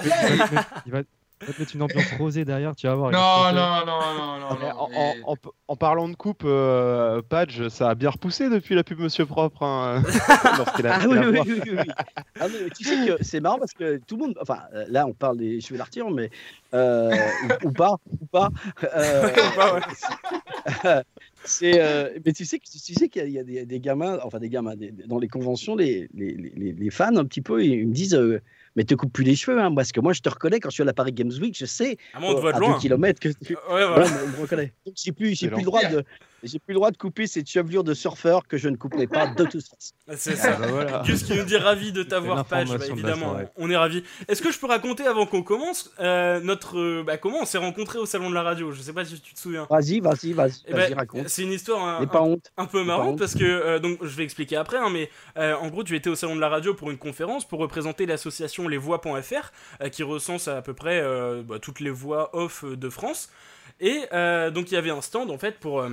il 0.86 0.92
va 0.92 1.02
il 1.42 1.48
va- 1.48 1.54
te 1.54 1.60
mettre 1.60 1.76
une 1.76 1.82
ambiance 1.82 2.12
rosée 2.18 2.44
derrière, 2.46 2.76
tu 2.76 2.88
vas 2.88 2.96
voir. 2.96 3.12
Non, 3.12 3.54
non, 3.58 3.86
non, 3.86 4.00
non, 4.16 4.40
non, 4.40 4.58
Mais 4.60 4.70
non. 4.70 4.76
en, 4.78 4.90
mais- 4.90 4.96
en- 5.26 5.32
en- 5.34 5.38
en 5.70 5.76
parlant 5.76 6.10
de 6.10 6.16
coupe, 6.16 6.44
euh, 6.46 7.22
Page, 7.22 7.70
ça 7.70 7.90
a 7.92 7.96
bien 7.96 8.10
repoussé 8.10 8.50
depuis 8.50 8.76
la 8.76 8.84
pub 8.84 9.00
Monsieur 9.00 9.26
Propre. 9.26 9.64
hein, 9.64 10.02
Ah 10.86 11.00
oui, 11.08 11.18
oui, 11.18 11.40
oui, 11.46 11.62
oui, 11.66 11.72
oui. 11.78 11.94
Ah, 12.40 12.48
mais 12.52 12.70
tu 12.76 12.84
sais 12.84 13.06
que 13.08 13.24
c'est 13.24 13.40
marrant 13.40 13.58
parce 13.60 13.74
que 13.74 13.98
tout 14.06 14.18
le 14.18 14.26
monde, 14.28 14.38
enfin 14.42 14.60
euh, 14.74 14.86
là 14.90 15.06
on 15.08 15.14
parle 15.14 15.38
des 15.38 15.62
cheveux 15.62 15.78
d'Arthur, 15.78 16.10
mais 16.12 16.30
euh, 16.74 17.14
ou, 17.64 17.68
ou 17.68 17.72
pas, 17.72 17.96
ou 18.22 18.26
pas. 18.26 18.50
euh, 18.96 19.30
c'est, 21.44 21.82
euh, 21.82 22.10
mais 22.26 22.34
tu 22.34 22.46
sais, 22.46 22.60
que- 22.60 22.66
tu 22.66 22.94
sais 22.94 23.08
qu'il 23.10 23.22
y 23.22 23.26
a, 23.26 23.28
il 23.28 23.34
y 23.34 23.40
a 23.40 23.44
des, 23.44 23.66
des 23.66 23.80
gamins, 23.80 24.20
enfin 24.24 24.40
des 24.40 24.50
gamins, 24.50 24.76
des- 24.76 24.92
dans 24.92 25.20
les 25.20 25.28
conventions, 25.28 25.76
les, 25.76 26.10
les, 26.14 26.34
les, 26.34 26.74
les 26.74 26.90
fans 26.90 27.16
un 27.16 27.26
petit 27.26 27.42
peu, 27.42 27.64
ils 27.64 27.88
me 27.88 27.94
disent, 27.94 28.16
euh, 28.16 28.42
mais 28.80 28.86
te 28.86 28.96
coupe 28.96 29.12
plus 29.12 29.26
les 29.26 29.36
cheveux, 29.36 29.60
hein, 29.60 29.76
parce 29.76 29.92
que 29.92 30.00
moi 30.00 30.14
je 30.14 30.22
te 30.22 30.30
reconnais 30.30 30.62
quand 30.62 30.70
je 30.70 30.76
suis 30.76 30.84
à 30.84 30.86
la 30.86 30.94
Paris 30.94 31.12
Games 31.12 31.34
Week, 31.42 31.54
je 31.58 31.66
sais 31.66 31.98
Ah, 32.14 32.22
moi, 32.22 32.30
on 32.30 32.34
te 32.36 32.38
euh, 32.38 32.42
voit 32.44 32.52
de 32.54 32.58
à 32.58 32.60
loin. 32.62 32.74
deux 32.76 32.80
kilomètres 32.80 33.20
que 33.20 33.28
tu, 33.28 33.54
Ouais, 33.56 33.60
voilà. 33.68 33.88
Voilà, 34.06 34.10
on 34.24 34.28
me 34.38 34.42
reconnaît. 34.42 34.72
Donc, 34.86 34.96
J'ai 34.98 35.12
plus, 35.12 35.38
j'ai 35.38 35.50
plus 35.50 35.58
le 35.58 35.64
droit 35.66 35.84
de, 35.84 36.06
j'ai 36.44 36.60
plus 36.60 36.74
le 36.74 36.76
droit 36.76 36.92
de 36.92 36.98
couper 36.98 37.28
cette 37.28 37.50
chevelure 37.50 37.84
de 37.84 37.94
surfeur 37.94 38.48
que 38.48 38.58
je 38.58 38.70
ne 38.70 38.76
couperai 38.76 39.08
pas 39.08 39.28
de 39.28 39.44
toute 39.46 39.64
façon. 39.64 39.94
C'est 40.16 40.36
ça. 40.36 40.54
bah 40.58 40.68
voilà. 40.68 41.04
Gus 41.06 41.24
qui 41.24 41.34
nous 41.36 41.44
dit 41.44 41.58
ravi 41.58 41.92
de 41.92 42.04
t'avoir, 42.04 42.46
Page. 42.46 42.70
Bah, 42.70 42.86
évidemment, 42.88 43.38
on 43.58 43.70
est 43.70 43.78
ravi. 43.78 44.04
Est-ce 44.28 44.42
que 44.42 44.52
je 44.52 44.60
peux 44.60 44.68
raconter 44.68 45.06
avant 45.06 45.26
qu'on 45.26 45.44
commence 45.44 45.92
euh, 46.00 46.40
notre, 46.40 46.78
euh, 46.80 47.04
bah, 47.06 47.18
comment 47.18 47.40
on 47.42 47.46
s'est 47.46 47.58
rencontrés 47.58 48.00
au 48.00 48.06
salon 48.06 48.30
de 48.30 48.36
la 48.36 48.44
radio? 48.44 48.72
Je 48.72 48.82
sais 48.82 48.94
pas 48.94 49.06
si 49.06 49.20
tu 49.20 49.34
te 49.34 49.40
souviens. 49.40 49.68
Vas-y, 49.70 50.00
vas-y, 50.00 50.34
vas-y, 50.34 50.62
Eh 50.68 50.74
vas-y, 50.74 50.90
ben, 50.90 50.98
raconte. 50.98 51.30
C'est 51.30 51.44
une 51.44 51.52
histoire 51.52 51.84
un, 51.86 52.00
N'aie 52.02 52.08
pas 52.08 52.20
un- 52.20 52.24
honte. 52.24 52.52
un 52.58 52.66
peu 52.66 52.84
marrante 52.84 53.20
parce 53.20 53.34
que 53.36 53.44
euh, 53.44 53.80
donc 53.80 54.00
je 54.02 54.16
vais 54.16 54.24
expliquer 54.24 54.56
après, 54.56 54.78
hein, 54.78 54.90
mais 54.92 55.10
euh, 55.38 55.56
en 55.56 55.68
gros 55.70 55.84
tu 55.84 55.96
étais 55.96 56.10
au 56.10 56.16
salon 56.16 56.36
de 56.36 56.42
la 56.42 56.50
radio 56.50 56.74
pour 56.74 56.90
une 56.92 56.98
conférence 56.98 57.48
pour 57.48 57.60
représenter 57.60 58.06
l'association 58.06 58.68
lesvoix.fr 58.68 59.52
euh, 59.82 59.90
qui 59.90 60.04
recense 60.04 60.48
à 60.48 60.62
peu 60.62 60.74
près 60.74 61.00
euh, 61.02 61.44
bah, 61.44 61.60
toutes 61.60 61.80
les 61.80 61.90
voix 61.90 62.30
off 62.36 62.64
de 62.66 62.90
France 62.90 63.30
et 63.80 64.02
euh, 64.14 64.52
donc 64.52 64.72
il 64.72 64.76
y 64.76 64.78
avait 64.78 64.90
un 64.90 65.02
stand 65.02 65.30
en 65.32 65.38
fait 65.38 65.60
pour 65.60 65.82
euh, 65.82 65.90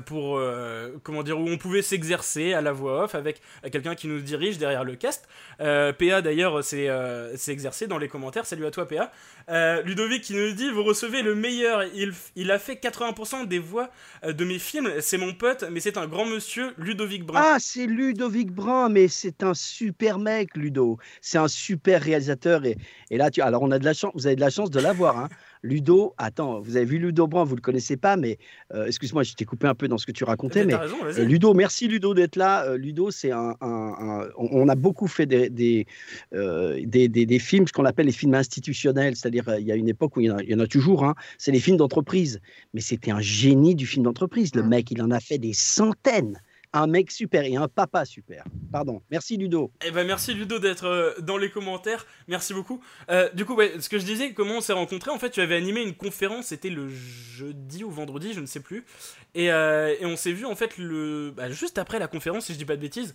pour 0.00 0.38
euh, 0.38 0.90
comment 1.02 1.22
dire 1.22 1.38
où 1.38 1.48
on 1.48 1.58
pouvait 1.58 1.82
s'exercer 1.82 2.52
à 2.54 2.60
la 2.60 2.72
voix 2.72 3.04
off 3.04 3.14
avec 3.14 3.42
quelqu'un 3.70 3.94
qui 3.94 4.08
nous 4.08 4.20
dirige 4.20 4.58
derrière 4.58 4.84
le 4.84 4.96
cast. 4.96 5.28
Euh, 5.60 5.92
PA 5.92 6.22
d'ailleurs 6.22 6.64
s'est 6.64 6.88
euh, 6.88 7.36
s'est 7.36 7.52
exercé 7.52 7.86
dans 7.86 7.98
les 7.98 8.08
commentaires. 8.08 8.46
Salut 8.46 8.66
à 8.66 8.70
toi 8.70 8.88
PA. 8.88 9.12
Euh, 9.48 9.82
Ludovic 9.82 10.22
qui 10.22 10.34
nous 10.34 10.52
dit 10.52 10.70
vous 10.70 10.84
recevez 10.84 11.22
le 11.22 11.34
meilleur. 11.34 11.84
Il, 11.94 12.12
il 12.36 12.50
a 12.50 12.58
fait 12.58 12.74
80% 12.74 13.46
des 13.46 13.58
voix 13.58 13.90
de 14.26 14.44
mes 14.44 14.58
films. 14.58 14.90
C'est 15.00 15.18
mon 15.18 15.34
pote, 15.34 15.64
mais 15.70 15.80
c'est 15.80 15.98
un 15.98 16.06
grand 16.06 16.24
monsieur 16.24 16.72
Ludovic 16.78 17.24
Brun. 17.24 17.40
Ah, 17.42 17.56
c'est 17.58 17.86
Ludovic 17.86 18.50
Brun, 18.50 18.88
mais 18.88 19.08
c'est 19.08 19.42
un 19.42 19.54
super 19.54 20.18
mec, 20.18 20.56
Ludo. 20.56 20.98
C'est 21.20 21.38
un 21.38 21.48
super 21.48 22.02
réalisateur. 22.02 22.64
Et, 22.64 22.76
et 23.10 23.16
là, 23.16 23.30
tu, 23.30 23.42
alors 23.42 23.62
on 23.62 23.70
a 23.70 23.78
de 23.78 23.84
la 23.84 23.94
chance, 23.94 24.12
vous 24.14 24.26
avez 24.26 24.36
de 24.36 24.40
la 24.40 24.50
chance 24.50 24.70
de 24.70 24.80
l'avoir. 24.80 25.18
Hein. 25.18 25.28
Ludo, 25.62 26.12
attends, 26.18 26.60
vous 26.60 26.76
avez 26.76 26.84
vu 26.84 26.98
Ludo 26.98 27.28
Brun, 27.28 27.44
vous 27.44 27.54
le 27.54 27.60
connaissez 27.60 27.96
pas, 27.96 28.16
mais 28.16 28.38
euh, 28.74 28.86
excuse-moi, 28.86 29.22
je 29.22 29.34
t'ai 29.34 29.44
coupé 29.44 29.68
un 29.68 29.74
peu 29.76 29.86
dans 29.86 29.96
ce 29.96 30.06
que 30.06 30.12
tu 30.12 30.24
racontais. 30.24 30.60
Mais 30.60 30.66
Mais 30.66 30.72
t'as 30.72 30.78
raison, 30.80 30.96
vas-y. 31.02 31.20
euh, 31.20 31.24
Ludo, 31.24 31.54
merci 31.54 31.86
Ludo 31.86 32.14
d'être 32.14 32.34
là. 32.36 32.64
Euh, 32.66 32.76
Ludo, 32.76 33.10
c'est 33.12 33.30
un, 33.30 33.54
un- 33.60 33.94
un- 33.98 34.28
on 34.36 34.68
a 34.68 34.74
beaucoup 34.74 35.06
fait 35.06 35.26
des, 35.26 35.48
des, 35.50 35.86
euh, 36.34 36.80
des, 36.84 37.08
des- 37.08 37.26
des 37.26 37.38
films, 37.38 37.68
ce 37.68 37.72
qu'on 37.72 37.84
appelle 37.84 38.06
les 38.06 38.12
films 38.12 38.34
institutionnels, 38.34 39.14
c'est-à-dire 39.14 39.44
il 39.60 39.66
y 39.66 39.70
a 39.72 39.76
une 39.76 39.88
époque 39.88 40.16
où 40.16 40.20
il 40.20 40.26
y 40.26 40.30
en 40.30 40.38
a, 40.38 40.42
il 40.42 40.50
y 40.50 40.54
en 40.54 40.58
a 40.60 40.66
toujours, 40.66 41.04
hein, 41.04 41.14
c'est 41.38 41.52
les 41.52 41.60
films 41.60 41.76
d'entreprise. 41.76 42.40
Mais 42.74 42.80
c'était 42.80 43.12
un 43.12 43.20
génie 43.20 43.74
du 43.76 43.86
film 43.86 44.04
d'entreprise. 44.04 44.54
Le 44.56 44.62
mec, 44.64 44.90
il 44.90 45.00
en 45.00 45.10
a 45.12 45.20
fait 45.20 45.38
des 45.38 45.52
centaines. 45.52 46.40
Un 46.74 46.86
mec 46.86 47.10
super 47.10 47.44
et 47.44 47.56
un 47.56 47.68
papa 47.68 48.04
super. 48.06 48.44
Pardon. 48.72 49.02
Merci 49.10 49.36
Ludo. 49.36 49.70
Eh 49.84 49.90
ben 49.90 50.06
merci 50.06 50.32
Ludo 50.32 50.58
d'être 50.58 50.86
euh, 50.86 51.12
dans 51.20 51.36
les 51.36 51.50
commentaires, 51.50 52.06
merci 52.28 52.54
beaucoup. 52.54 52.80
Euh, 53.10 53.28
du 53.34 53.44
coup, 53.44 53.54
ouais, 53.54 53.72
ce 53.78 53.90
que 53.90 53.98
je 53.98 54.04
disais, 54.04 54.32
comment 54.32 54.54
on 54.56 54.60
s'est 54.62 54.72
rencontrés, 54.72 55.10
en 55.10 55.18
fait, 55.18 55.28
tu 55.30 55.42
avais 55.42 55.56
animé 55.56 55.82
une 55.82 55.94
conférence, 55.94 56.46
c'était 56.46 56.70
le 56.70 56.88
jeudi 56.88 57.84
ou 57.84 57.90
vendredi, 57.90 58.32
je 58.32 58.40
ne 58.40 58.46
sais 58.46 58.60
plus, 58.60 58.86
et, 59.34 59.52
euh, 59.52 59.94
et 60.00 60.06
on 60.06 60.16
s'est 60.16 60.32
vu 60.32 60.46
en 60.46 60.54
fait 60.54 60.78
le, 60.78 61.30
bah, 61.36 61.50
juste 61.50 61.76
après 61.76 61.98
la 61.98 62.06
conférence, 62.08 62.46
si 62.46 62.54
je 62.54 62.58
dis 62.58 62.64
pas 62.64 62.76
de 62.76 62.80
bêtises. 62.80 63.14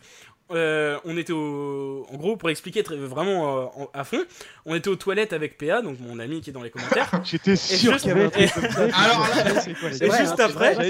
Euh, 0.52 0.98
on 1.04 1.18
était 1.18 1.34
au, 1.34 2.06
en 2.10 2.16
gros 2.16 2.38
pour 2.38 2.50
expliquer 2.50 2.82
très, 2.82 2.96
vraiment 2.96 3.58
euh, 3.58 3.66
en- 3.76 3.90
à 3.94 4.06
fond, 4.06 4.24
on 4.66 4.76
était 4.76 4.88
aux 4.88 4.96
toilettes 4.96 5.34
avec 5.34 5.58
PA, 5.58 5.82
donc 5.82 6.00
mon 6.00 6.20
ami 6.20 6.40
qui 6.40 6.52
est 6.52 6.54
dans 6.54 6.62
les 6.64 6.70
commentaires. 6.70 7.12
J'étais 7.26 7.58
sûr 7.58 7.92
juste- 7.94 8.04
qu'il 8.06 8.10
y 8.10 8.12
avait 8.14 8.26
un 8.26 8.30
truc 8.30 8.50
comme 8.54 8.72
ça. 8.72 8.84
Alors 8.98 9.28
là- 9.28 9.66
et 9.68 10.10
juste 10.20 10.40
après, 10.40 10.74
vrai, 10.76 10.88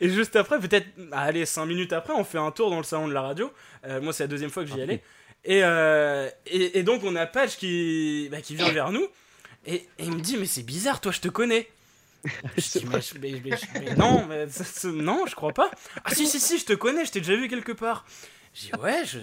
et 0.00 0.08
juste 0.10 0.36
après, 0.36 0.58
peut-être, 0.68 0.86
allez, 1.12 1.46
5 1.46 1.66
minutes 1.66 1.92
après, 1.92 2.12
on 2.14 2.24
fait 2.24 2.38
un 2.38 2.50
tour 2.50 2.70
dans 2.70 2.78
le 2.78 2.84
salon 2.84 3.08
de 3.08 3.12
la 3.12 3.22
radio. 3.22 3.52
Euh, 3.86 4.00
moi, 4.00 4.12
c'est 4.12 4.24
la 4.24 4.28
deuxième 4.28 4.50
fois 4.50 4.64
que 4.64 4.70
j'y 4.70 4.80
allais. 4.80 5.02
Et, 5.44 5.60
euh, 5.62 6.28
et, 6.46 6.78
et 6.78 6.82
donc, 6.82 7.02
on 7.04 7.14
a 7.16 7.26
Patch 7.26 7.56
qui, 7.56 8.28
bah, 8.30 8.40
qui 8.40 8.54
vient 8.56 8.70
vers 8.70 8.90
nous. 8.92 9.06
Et, 9.66 9.74
et 9.74 9.86
il 10.00 10.12
me 10.12 10.20
dit, 10.20 10.36
mais 10.36 10.46
c'est 10.46 10.62
bizarre, 10.62 11.00
toi, 11.00 11.12
je 11.12 11.20
te 11.20 11.28
connais. 11.28 11.68
Je 12.56 12.78
dis, 12.78 12.86
mais, 12.86 12.98
mais- 13.20 13.40
mais- 13.44 13.80
mais 13.84 13.94
non, 13.96 14.26
non, 14.84 15.26
je 15.26 15.34
crois 15.34 15.52
pas. 15.52 15.70
Ah 16.06 16.14
si, 16.14 16.26
si, 16.26 16.40
si, 16.40 16.58
je 16.58 16.64
te 16.64 16.72
connais, 16.72 17.04
je 17.04 17.12
t'ai 17.12 17.20
déjà 17.20 17.36
vu 17.36 17.48
quelque 17.48 17.72
part. 17.72 18.06
J'ai 18.54 18.70
dit, 18.70 18.80
ouais, 18.82 19.02
je, 19.04 19.18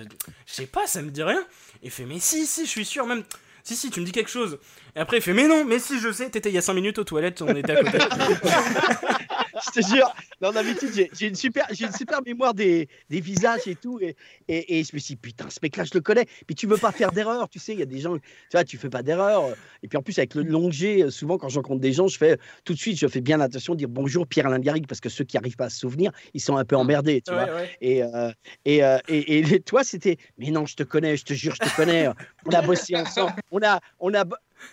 je 0.46 0.54
sais 0.54 0.68
pas, 0.68 0.86
ça 0.86 1.02
me 1.02 1.10
dit 1.10 1.24
rien. 1.24 1.44
Il 1.82 1.90
fait, 1.90 2.06
mais 2.06 2.20
si, 2.20 2.46
si, 2.46 2.66
je 2.66 2.70
suis 2.70 2.86
sûr, 2.86 3.08
même. 3.08 3.24
Si, 3.64 3.76
si, 3.76 3.90
tu 3.90 4.02
me 4.02 4.06
dis 4.06 4.12
quelque 4.12 4.30
chose. 4.30 4.60
Et 4.96 5.00
après, 5.00 5.18
il 5.18 5.24
fait, 5.24 5.34
mais 5.34 5.48
non, 5.48 5.66
mais 5.66 5.80
si, 5.80 6.00
je 6.00 6.12
sais, 6.12 6.30
t'étais 6.30 6.50
il 6.50 6.56
y 6.56 6.58
a 6.60 6.62
5 6.62 6.74
minutes 6.76 7.00
aux 7.00 7.04
toilettes, 7.04 7.42
on 7.42 7.56
était 7.56 7.72
à 7.72 7.84
côté. 7.84 7.98
je 9.66 9.82
te 9.82 9.88
jure, 9.88 10.14
non, 10.42 10.52
d'habitude, 10.52 10.90
j'ai 11.14 11.28
une 11.28 11.36
super, 11.36 11.66
une 11.80 11.92
super 11.92 12.22
mémoire 12.26 12.54
des, 12.54 12.88
des 13.10 13.20
visages 13.20 13.68
et 13.68 13.76
tout, 13.76 14.00
et, 14.02 14.16
et, 14.48 14.80
et 14.80 14.84
je 14.84 14.92
me 14.94 15.00
suis 15.00 15.16
dit, 15.16 15.22
putain, 15.22 15.50
ce 15.50 15.60
mec-là, 15.62 15.84
je 15.84 15.92
le 15.94 16.02
connais. 16.02 16.26
Puis 16.48 16.56
tu 16.56 16.68
veux 16.68 16.78
pas 16.78 16.92
faire 16.92 17.12
d'erreur, 17.12 17.50
tu 17.50 17.60
sais, 17.60 17.74
il 17.74 17.80
y 17.80 17.84
a 17.84 17.86
des 17.86 18.00
gens, 18.00 18.16
tu 18.18 18.22
vois, 18.54 18.64
tu 18.64 18.78
fais 18.78 18.90
pas 18.90 19.04
d'erreur. 19.04 19.56
Et 19.84 19.88
puis 19.88 19.98
en 19.98 20.02
plus, 20.02 20.18
avec 20.18 20.36
le 20.36 20.44
long 20.44 20.72
G, 20.72 21.10
souvent 21.10 21.38
quand 21.38 21.50
je 21.50 21.58
rencontre 21.58 21.82
des 21.82 21.94
gens, 21.94 22.08
je 22.08 22.18
fais 22.18 22.38
tout 22.66 22.74
de 22.74 22.80
suite, 22.80 22.98
je 22.98 23.08
fais 23.08 23.22
bien 23.22 23.40
attention 23.40 23.74
de 23.74 23.80
dire 23.80 23.90
bonjour 23.90 24.28
Pierre-Alain 24.28 24.60
Garrigue, 24.60 24.88
parce 24.88 25.02
que 25.02 25.10
ceux 25.10 25.24
qui 25.24 25.38
arrivent 25.38 25.56
pas 25.58 25.66
à 25.66 25.70
se 25.70 25.80
souvenir, 25.80 26.12
ils 26.34 26.42
sont 26.42 26.58
un 26.58 26.66
peu 26.66 26.76
emmerdés, 26.76 27.22
tu 27.22 27.34
Ouais, 27.34 27.46
vois. 27.46 27.56
ouais. 27.56 27.78
Et, 27.82 28.04
euh, 28.04 28.32
et, 28.66 28.84
euh, 28.84 28.98
et, 29.08 29.40
et 29.40 29.60
toi, 29.62 29.84
c'était, 29.84 30.18
mais 30.38 30.52
non, 30.52 30.66
je 30.66 30.76
te 30.76 30.84
connais, 30.84 31.18
je 31.18 31.24
te 31.26 31.34
jure, 31.34 31.54
je 31.56 31.70
te 31.70 31.76
connais. 31.76 32.08
On 32.46 32.52
a 32.52 32.62
bossé 32.62 32.96
ensemble, 32.96 33.34
on 33.52 33.62
a, 33.64 33.80
on 34.00 34.14
a, 34.14 34.24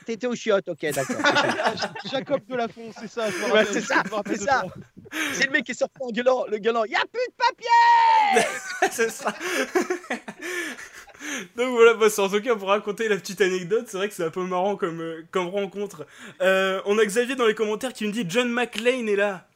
T'étais 0.05 0.27
au 0.27 0.35
chiottes, 0.35 0.69
ok, 0.69 0.81
d'accord. 0.93 1.16
Jacob 2.10 2.40
Delafont, 2.48 2.90
c'est 2.98 3.09
ça, 3.09 3.28
Ouais, 3.52 3.65
c'est 3.65 3.81
ça, 3.81 4.02
c'est 4.27 4.40
ça. 4.40 4.65
C'est 5.32 5.47
le 5.47 5.52
mec 5.52 5.65
qui 5.65 5.73
est 5.73 5.74
sorti 5.74 5.97
en 6.01 6.10
gueulant, 6.10 6.44
le 6.48 6.59
gueulant, 6.59 6.85
y 6.85 6.94
a 6.94 7.05
plus 7.12 7.27
de 7.27 7.35
papier 7.36 7.69
c'est 8.90 9.10
ça. 9.10 9.35
Donc 11.56 11.70
voilà, 11.70 11.94
bah, 11.94 12.09
c'est 12.10 12.23
en 12.23 12.28
tout 12.28 12.40
cas 12.40 12.55
pour 12.55 12.69
raconter 12.69 13.09
la 13.09 13.16
petite 13.16 13.40
anecdote, 13.40 13.86
c'est 13.89 13.97
vrai 13.97 14.09
que 14.09 14.15
c'est 14.15 14.24
un 14.24 14.31
peu 14.31 14.44
marrant 14.44 14.77
comme, 14.77 15.01
euh, 15.01 15.27
comme 15.31 15.48
rencontre. 15.48 16.06
Euh, 16.40 16.81
on 16.86 16.98
a 16.98 17.05
Xavier 17.05 17.35
dans 17.35 17.47
les 17.47 17.55
commentaires 17.55 17.93
qui 17.93 18.06
me 18.06 18.12
dit 18.12 18.24
John 18.28 18.48
McLean 18.51 19.06
est 19.06 19.16
là. 19.16 19.48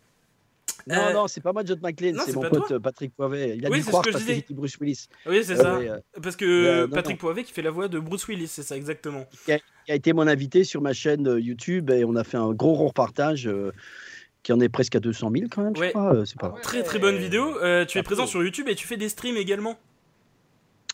Non, 0.86 0.96
Euh, 0.96 1.12
non, 1.12 1.28
c'est 1.28 1.40
pas 1.40 1.52
moi, 1.52 1.62
John 1.64 1.78
McLean, 1.82 2.14
c'est 2.24 2.34
mon 2.34 2.42
pote 2.42 2.66
toi 2.66 2.76
euh, 2.76 2.80
Patrick 2.80 3.14
Poivet. 3.14 3.56
Il 3.56 3.66
a 3.66 3.70
Oui, 3.70 3.78
dû 3.78 3.82
c'est 3.82 3.86
ce 3.86 3.90
croire 3.90 4.04
que 4.04 4.10
je 4.10 4.16
parce 4.18 4.24
que 4.42 4.52
Bruce 4.54 4.76
Willis. 4.80 5.06
Oui, 5.26 5.42
c'est 5.44 5.52
Euh, 5.52 5.56
ça. 5.62 5.76
euh, 5.76 5.98
Parce 6.22 6.36
que 6.36 6.44
euh, 6.44 6.86
non, 6.86 6.94
Patrick 6.94 7.16
non. 7.16 7.20
Poivet 7.20 7.44
qui 7.44 7.52
fait 7.52 7.62
la 7.62 7.70
voix 7.70 7.88
de 7.88 7.98
Bruce 7.98 8.26
Willis, 8.28 8.48
c'est 8.48 8.62
ça 8.62 8.76
exactement. 8.76 9.26
Qui 9.44 9.52
a, 9.52 9.58
qui 9.58 9.92
a 9.92 9.94
été 9.94 10.12
mon 10.12 10.26
invité 10.26 10.64
sur 10.64 10.80
ma 10.82 10.92
chaîne 10.92 11.26
YouTube 11.40 11.90
et 11.90 12.04
on 12.04 12.16
a 12.16 12.24
fait 12.24 12.36
un 12.36 12.52
gros 12.52 12.74
repartage 12.74 13.46
euh, 13.48 13.72
qui 14.42 14.52
en 14.52 14.60
est 14.60 14.68
presque 14.68 14.96
à 14.96 15.00
200 15.00 15.30
000 15.34 15.46
quand 15.50 15.62
même, 15.62 15.76
je 15.76 15.80
Ouais. 15.80 15.90
crois. 15.90 16.14
euh, 16.14 16.24
c'est 16.24 16.38
pas... 16.40 16.52
Très 16.62 16.82
très 16.82 16.98
bonne 16.98 17.16
vidéo. 17.16 17.56
Euh, 17.62 17.84
tu 17.84 17.98
es 17.98 18.02
présent 18.02 18.26
sur 18.26 18.42
YouTube 18.42 18.68
et 18.68 18.74
tu 18.74 18.86
fais 18.86 18.96
des 18.96 19.08
streams 19.08 19.36
également. 19.36 19.78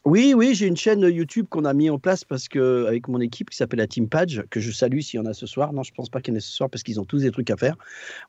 Oui, 0.04 0.32
oui, 0.34 0.54
j'ai 0.54 0.66
une 0.66 0.76
chaîne 0.76 1.02
YouTube 1.02 1.46
qu'on 1.50 1.64
a 1.64 1.74
mis 1.74 1.90
en 1.90 1.98
place 1.98 2.24
parce 2.24 2.48
que 2.48 2.86
avec 2.86 3.08
mon 3.08 3.20
équipe 3.20 3.50
qui 3.50 3.56
s'appelle 3.56 3.80
la 3.80 3.86
Team 3.86 4.08
Page, 4.08 4.42
que 4.48 4.60
je 4.60 4.70
salue 4.70 5.00
s'il 5.00 5.18
y 5.18 5.20
en 5.20 5.26
a 5.26 5.34
ce 5.34 5.46
soir. 5.46 5.72
Non, 5.72 5.82
je 5.82 5.92
pense 5.92 6.08
pas 6.08 6.20
qu'il 6.20 6.32
y 6.32 6.36
en 6.36 6.38
ait 6.38 6.40
ce 6.40 6.52
soir 6.52 6.70
parce 6.70 6.82
qu'ils 6.82 7.00
ont 7.00 7.04
tous 7.04 7.22
des 7.22 7.30
trucs 7.30 7.50
à 7.50 7.56
faire. 7.56 7.76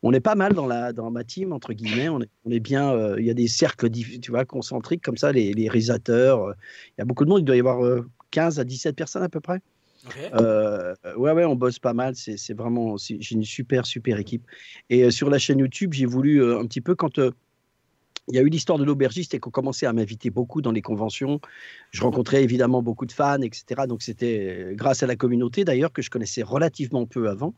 On 0.03 0.11
est 0.11 0.19
pas 0.19 0.35
mal 0.35 0.53
dans 0.53 0.65
la 0.65 0.93
dans 0.93 1.09
ma 1.11 1.23
team 1.23 1.53
entre 1.53 1.73
guillemets. 1.73 2.09
On 2.09 2.21
est, 2.21 2.29
on 2.45 2.51
est 2.51 2.59
bien. 2.59 2.91
euh, 2.93 3.15
Il 3.19 3.25
y 3.25 3.29
a 3.29 3.33
des 3.33 3.47
cercles, 3.47 3.89
tu 3.89 4.31
vois, 4.31 4.45
concentriques 4.45 5.03
comme 5.03 5.17
ça, 5.17 5.31
les, 5.31 5.53
les 5.53 5.69
réalisateurs. 5.69 6.43
euh, 6.43 6.53
Il 6.97 7.01
y 7.01 7.01
a 7.01 7.05
beaucoup 7.05 7.23
de 7.23 7.29
monde. 7.29 7.39
Il 7.41 7.45
doit 7.45 7.55
y 7.55 7.59
avoir 7.59 7.85
euh, 7.85 8.05
15 8.31 8.59
à 8.59 8.63
17 8.63 8.95
personnes 8.95 9.23
à 9.23 9.29
peu 9.29 9.39
près. 9.39 9.61
Euh, 10.33 10.93
ouais, 11.17 11.33
ouais, 11.33 11.45
on 11.45 11.55
bosse 11.55 11.77
pas 11.79 11.93
mal. 11.93 12.13
C'est 12.15 12.53
vraiment, 12.53 12.95
j'ai 12.97 13.19
une 13.35 13.43
super, 13.43 13.85
super 13.85 14.17
équipe. 14.17 14.43
Et 14.89 15.03
euh, 15.03 15.11
sur 15.11 15.29
la 15.29 15.37
chaîne 15.37 15.59
YouTube, 15.59 15.93
j'ai 15.93 16.05
voulu 16.05 16.41
euh, 16.41 16.59
un 16.59 16.65
petit 16.65 16.81
peu 16.81 16.95
quand 16.95 17.19
il 18.29 18.35
y 18.35 18.39
a 18.39 18.41
eu 18.41 18.49
l'histoire 18.49 18.77
de 18.77 18.83
l'aubergiste 18.83 19.33
et 19.33 19.39
qu'on 19.39 19.49
commençait 19.49 19.85
à 19.85 19.93
m'inviter 19.93 20.29
beaucoup 20.29 20.61
dans 20.61 20.71
les 20.71 20.81
conventions. 20.81 21.41
Je 21.91 22.01
rencontrais 22.01 22.43
évidemment 22.43 22.81
beaucoup 22.81 23.05
de 23.05 23.11
fans, 23.11 23.41
etc. 23.41 23.83
Donc 23.87 24.01
c'était 24.01 24.47
euh, 24.49 24.73
grâce 24.75 25.03
à 25.03 25.07
la 25.07 25.15
communauté 25.15 25.65
d'ailleurs 25.65 25.91
que 25.91 26.01
je 26.01 26.09
connaissais 26.09 26.43
relativement 26.43 27.05
peu 27.05 27.27
avant. 27.29 27.53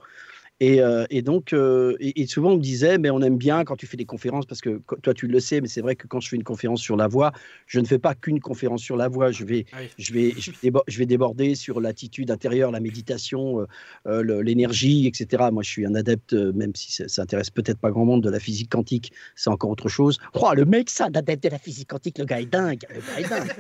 Et, 0.62 0.80
euh, 0.80 1.06
et 1.10 1.24
donc, 1.24 1.54
euh, 1.54 1.98
et, 2.00 2.22
et 2.22 2.28
souvent 2.28 2.52
on 2.52 2.58
me 2.58 2.62
disait, 2.62 3.00
mais 3.00 3.10
on 3.10 3.20
aime 3.22 3.38
bien 3.38 3.64
quand 3.64 3.76
tu 3.76 3.88
fais 3.88 3.98
des 3.98 4.06
conférences, 4.06 4.46
parce 4.46 4.62
que 4.62 4.80
toi 5.02 5.12
tu 5.16 5.26
le 5.26 5.40
sais, 5.40 5.60
mais 5.60 5.68
c'est 5.68 5.82
vrai 5.82 5.96
que 5.96 6.06
quand 6.06 6.20
je 6.20 6.30
fais 6.30 6.36
une 6.36 6.44
conférence 6.44 6.82
sur 6.82 6.96
la 6.96 7.08
voix, 7.08 7.32
je 7.66 7.80
ne 7.80 7.86
fais 7.86 7.98
pas 7.98 8.14
qu'une 8.14 8.40
conférence 8.40 8.84
sur 8.84 8.96
la 8.96 9.08
voix, 9.08 9.32
je 9.32 9.44
vais, 9.44 9.66
je 9.98 10.14
vais, 10.14 10.36
je 10.38 10.52
vais, 10.52 10.72
je 10.88 11.00
vais 11.00 11.08
déborder 11.08 11.56
sur 11.56 11.82
l'attitude 11.82 12.30
intérieure, 12.30 12.70
la 12.70 12.80
méditation, 12.80 13.66
euh, 14.06 14.44
l'énergie, 14.44 15.08
etc. 15.08 15.46
Moi 15.52 15.64
je 15.64 15.70
suis 15.72 15.84
un 15.84 15.96
adepte, 15.96 16.34
même 16.34 16.76
si 16.76 16.92
ça, 16.92 17.08
ça 17.08 17.24
intéresse 17.24 17.50
peut-être 17.50 17.80
pas 17.80 17.90
grand 17.90 18.06
monde, 18.06 18.22
de 18.22 18.30
la 18.30 18.40
physique 18.40 18.70
quantique, 18.70 19.12
c'est 19.36 19.50
encore 19.50 19.72
autre 19.72 19.90
chose. 19.90 20.20
Oh, 20.36 20.52
le 20.56 20.66
mec, 20.66 20.92
ça, 20.92 21.10
d'adepte 21.10 21.44
de 21.44 21.50
la 21.50 21.58
physique 21.58 21.90
quantique, 21.90 22.20
le 22.20 22.26
gars 22.26 22.40
est 22.40 22.46
dingue, 22.46 22.86
le 22.94 23.00
gars 23.00 23.20
est 23.20 23.30
dingue 23.30 23.52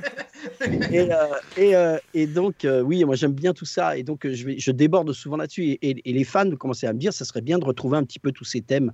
et, 0.91 1.09
et, 1.57 1.73
et 2.13 2.27
donc, 2.27 2.67
oui, 2.83 3.03
moi 3.05 3.15
j'aime 3.15 3.33
bien 3.33 3.53
tout 3.53 3.65
ça. 3.65 3.97
Et 3.97 4.03
donc, 4.03 4.27
je, 4.27 4.45
vais, 4.45 4.59
je 4.59 4.71
déborde 4.71 5.11
souvent 5.13 5.37
là-dessus. 5.37 5.79
Et, 5.81 6.11
les 6.11 6.23
fans 6.23 6.49
commençaient 6.55 6.87
à 6.87 6.90
me 6.93 6.99
dire, 6.99 7.13
ça 7.13 7.25
serait 7.25 7.41
bien 7.41 7.59
de 7.59 7.65
retrouver 7.65 7.97
un 7.97 8.03
petit 8.03 8.19
peu 8.19 8.31
tous 8.31 8.45
ces 8.45 8.61
thèmes 8.61 8.91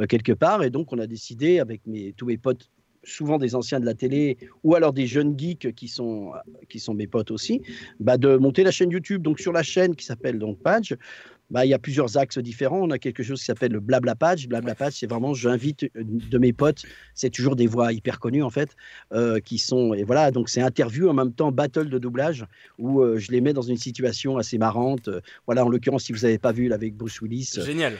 euh, 0.00 0.06
quelque 0.06 0.32
part. 0.32 0.62
Et 0.62 0.70
donc, 0.70 0.92
on 0.92 0.98
a 0.98 1.06
décidé, 1.06 1.58
avec 1.58 1.82
tous 2.16 2.26
mes 2.26 2.38
potes, 2.38 2.70
souvent 3.02 3.38
des 3.38 3.54
anciens 3.54 3.78
de 3.78 3.86
la 3.86 3.94
télé, 3.94 4.36
ou 4.64 4.74
alors 4.74 4.92
des 4.92 5.06
jeunes 5.06 5.38
geeks 5.38 5.72
qui 5.74 5.88
sont, 5.88 6.32
qui 6.68 6.80
sont 6.80 6.92
mes 6.92 7.06
potes 7.06 7.30
aussi, 7.30 7.62
bah, 8.00 8.16
de 8.18 8.36
monter 8.36 8.64
la 8.64 8.72
chaîne 8.72 8.90
YouTube. 8.90 9.22
Donc, 9.22 9.38
sur 9.38 9.52
la 9.52 9.62
chaîne 9.62 9.94
qui 9.94 10.04
s'appelle 10.04 10.38
donc 10.38 10.58
Page, 10.58 10.96
bah, 11.50 11.64
il 11.64 11.68
y 11.68 11.74
a 11.74 11.78
plusieurs 11.78 12.16
axes 12.16 12.38
différents. 12.38 12.80
On 12.80 12.90
a 12.90 12.98
quelque 12.98 13.22
chose 13.22 13.38
qui 13.40 13.44
s'appelle 13.44 13.72
le 13.72 13.80
blabla 13.80 14.14
page. 14.14 14.48
Blabla 14.48 14.74
page, 14.74 14.94
c'est 14.94 15.06
vraiment, 15.06 15.34
j'invite 15.34 15.84
euh, 15.84 15.88
de 16.04 16.38
mes 16.38 16.52
potes, 16.52 16.84
c'est 17.14 17.30
toujours 17.30 17.56
des 17.56 17.66
voix 17.66 17.92
hyper 17.92 18.18
connues 18.18 18.42
en 18.42 18.50
fait, 18.50 18.76
euh, 19.12 19.40
qui 19.40 19.58
sont, 19.58 19.94
et 19.94 20.04
voilà, 20.04 20.30
donc 20.30 20.48
c'est 20.48 20.60
interview 20.60 21.08
en 21.08 21.14
même 21.14 21.32
temps 21.32 21.52
battle 21.52 21.88
de 21.88 21.98
doublage, 21.98 22.44
où 22.78 23.00
euh, 23.00 23.18
je 23.18 23.30
les 23.32 23.40
mets 23.40 23.52
dans 23.52 23.62
une 23.62 23.76
situation 23.76 24.36
assez 24.38 24.58
marrante. 24.58 25.08
Euh, 25.08 25.20
voilà, 25.46 25.64
en 25.64 25.68
l'occurrence, 25.68 26.04
si 26.04 26.12
vous 26.12 26.20
n'avez 26.20 26.38
pas 26.38 26.52
vu 26.52 26.68
là, 26.68 26.74
avec 26.74 26.96
Bruce 26.96 27.20
Willis. 27.20 27.52
euh, 27.58 27.64
Génial. 27.64 27.94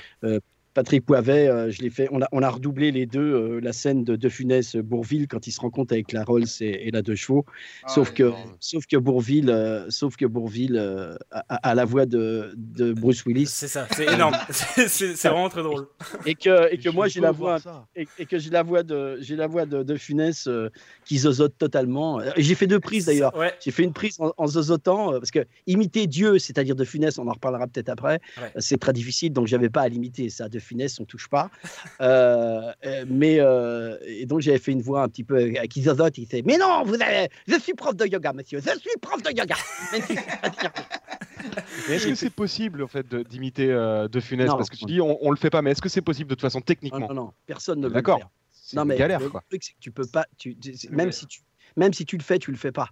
Euh, 0.76 0.82
Patrick 0.82 1.04
Poivet, 1.04 1.48
euh, 1.48 1.70
je 1.70 1.82
l'ai 1.82 1.90
fait. 1.90 2.08
On 2.10 2.20
a, 2.22 2.28
on 2.32 2.42
a 2.42 2.50
redoublé 2.50 2.92
les 2.92 3.06
deux, 3.06 3.20
euh, 3.20 3.60
la 3.60 3.72
scène 3.72 4.04
de 4.04 4.16
De 4.16 4.28
Funès 4.28 4.76
Bourville 4.76 5.26
quand 5.28 5.46
il 5.46 5.52
se 5.52 5.60
rencontre 5.60 5.92
avec 5.94 6.12
la 6.12 6.24
Rolls 6.24 6.44
et, 6.60 6.88
et 6.88 6.90
la 6.90 7.02
deux 7.02 7.14
chevaux. 7.14 7.44
sauf, 7.88 8.12
que, 8.12 8.32
sauf 8.60 8.86
que 8.86 8.96
Bourville, 8.96 9.50
euh, 9.50 9.86
sauf 9.90 10.16
que 10.16 10.26
Bourville 10.26 10.76
euh, 10.76 11.16
a, 11.30 11.74
la 11.74 11.84
voix 11.84 12.06
de, 12.06 12.52
de 12.56 12.92
Bruce 12.92 13.24
Willis. 13.24 13.46
C'est 13.46 13.68
ça, 13.68 13.86
c'est 13.92 14.12
énorme. 14.12 14.36
C'est- 14.50 15.14
vraiment 15.26 15.48
très 15.48 15.62
drôle. 15.62 15.86
Et 16.24 16.34
que, 16.34 16.72
et 16.72 16.78
que 16.78 16.88
moi 16.90 17.08
j'ai 17.08 17.20
la 17.20 17.32
voix 17.32 17.58
et, 17.94 18.06
et 18.18 18.26
que 18.26 18.38
j'ai 18.38 18.50
la 18.50 18.62
voix 18.62 18.82
de 18.82 19.18
j'ai 19.20 19.36
la 19.36 19.46
voix 19.46 19.66
de, 19.66 19.82
de 19.82 19.96
Funès 19.96 20.46
euh, 20.46 20.68
qui 21.04 21.18
zozote 21.18 21.54
totalement. 21.58 22.20
J'ai 22.36 22.54
fait 22.54 22.66
deux 22.66 22.80
prises 22.80 23.06
d'ailleurs. 23.06 23.32
J'ai 23.60 23.70
fait 23.70 23.82
une 23.82 23.92
prise 23.92 24.16
en, 24.20 24.32
en 24.36 24.46
zozotant 24.46 25.12
euh, 25.14 25.18
parce 25.18 25.30
que 25.30 25.44
imiter 25.66 26.06
Dieu, 26.06 26.38
c'est-à-dire 26.38 26.76
de 26.76 26.84
Funès, 26.84 27.18
on 27.18 27.26
en 27.28 27.32
reparlera 27.32 27.66
peut-être 27.66 27.88
après. 27.88 28.20
Ouais. 28.40 28.52
C'est 28.58 28.78
très 28.78 28.92
difficile, 28.92 29.32
donc 29.32 29.46
j'avais 29.46 29.68
pas 29.70 29.82
à 29.82 29.88
l'imiter 29.88 30.28
ça. 30.30 30.48
De, 30.48 30.58
Funès, 30.66 30.98
on 31.00 31.04
touche 31.04 31.28
pas. 31.28 31.50
Euh, 32.00 32.72
euh, 32.84 33.04
mais 33.08 33.38
euh, 33.40 33.96
et 34.04 34.26
donc 34.26 34.40
j'avais 34.40 34.58
fait 34.58 34.72
une 34.72 34.82
voix 34.82 35.02
un 35.02 35.08
petit 35.08 35.24
peu 35.24 35.36
avec 35.36 35.76
Isozote, 35.76 36.18
il 36.18 36.24
disait 36.24 36.42
Mais 36.44 36.58
non, 36.58 36.82
vous 36.84 36.94
avez, 36.94 37.28
je 37.46 37.58
suis 37.58 37.74
prof 37.74 37.96
de 37.96 38.06
yoga, 38.06 38.32
monsieur, 38.32 38.60
je 38.60 38.78
suis 38.78 38.98
prof 39.00 39.22
de 39.22 39.30
yoga. 39.30 39.56
Est-ce 41.88 42.08
que 42.08 42.14
c'est 42.14 42.30
possible 42.30 42.82
en 42.82 42.88
fait 42.88 43.14
d'imiter 43.14 43.70
euh, 43.70 44.08
De 44.08 44.20
Funès? 44.20 44.48
Non. 44.48 44.56
Parce 44.56 44.70
que 44.70 44.76
tu 44.76 44.84
dis 44.86 45.00
on, 45.00 45.18
on 45.24 45.30
le 45.30 45.36
fait 45.36 45.50
pas, 45.50 45.62
mais 45.62 45.70
est-ce 45.70 45.82
que 45.82 45.88
c'est 45.88 46.02
possible 46.02 46.28
de 46.30 46.34
toute 46.34 46.42
façon 46.42 46.60
techniquement? 46.60 47.08
Non, 47.08 47.14
non, 47.14 47.32
personne 47.46 47.80
ne 47.80 47.86
veut 47.88 47.94
D'accord. 47.94 48.20
Non, 48.74 48.84
mais 48.84 48.96
galère, 48.96 49.20
le 49.20 49.30
truc, 49.30 49.62
c'est 49.62 49.72
que 49.72 49.80
tu 49.80 49.92
peux 49.92 50.06
pas. 50.06 50.26
Tu, 50.38 50.56
même, 50.90 51.12
si 51.12 51.26
tu, 51.26 51.42
même 51.76 51.92
si 51.92 52.04
tu 52.04 52.16
le 52.16 52.22
fais, 52.22 52.38
tu 52.38 52.50
le 52.50 52.56
fais 52.56 52.72
pas. 52.72 52.88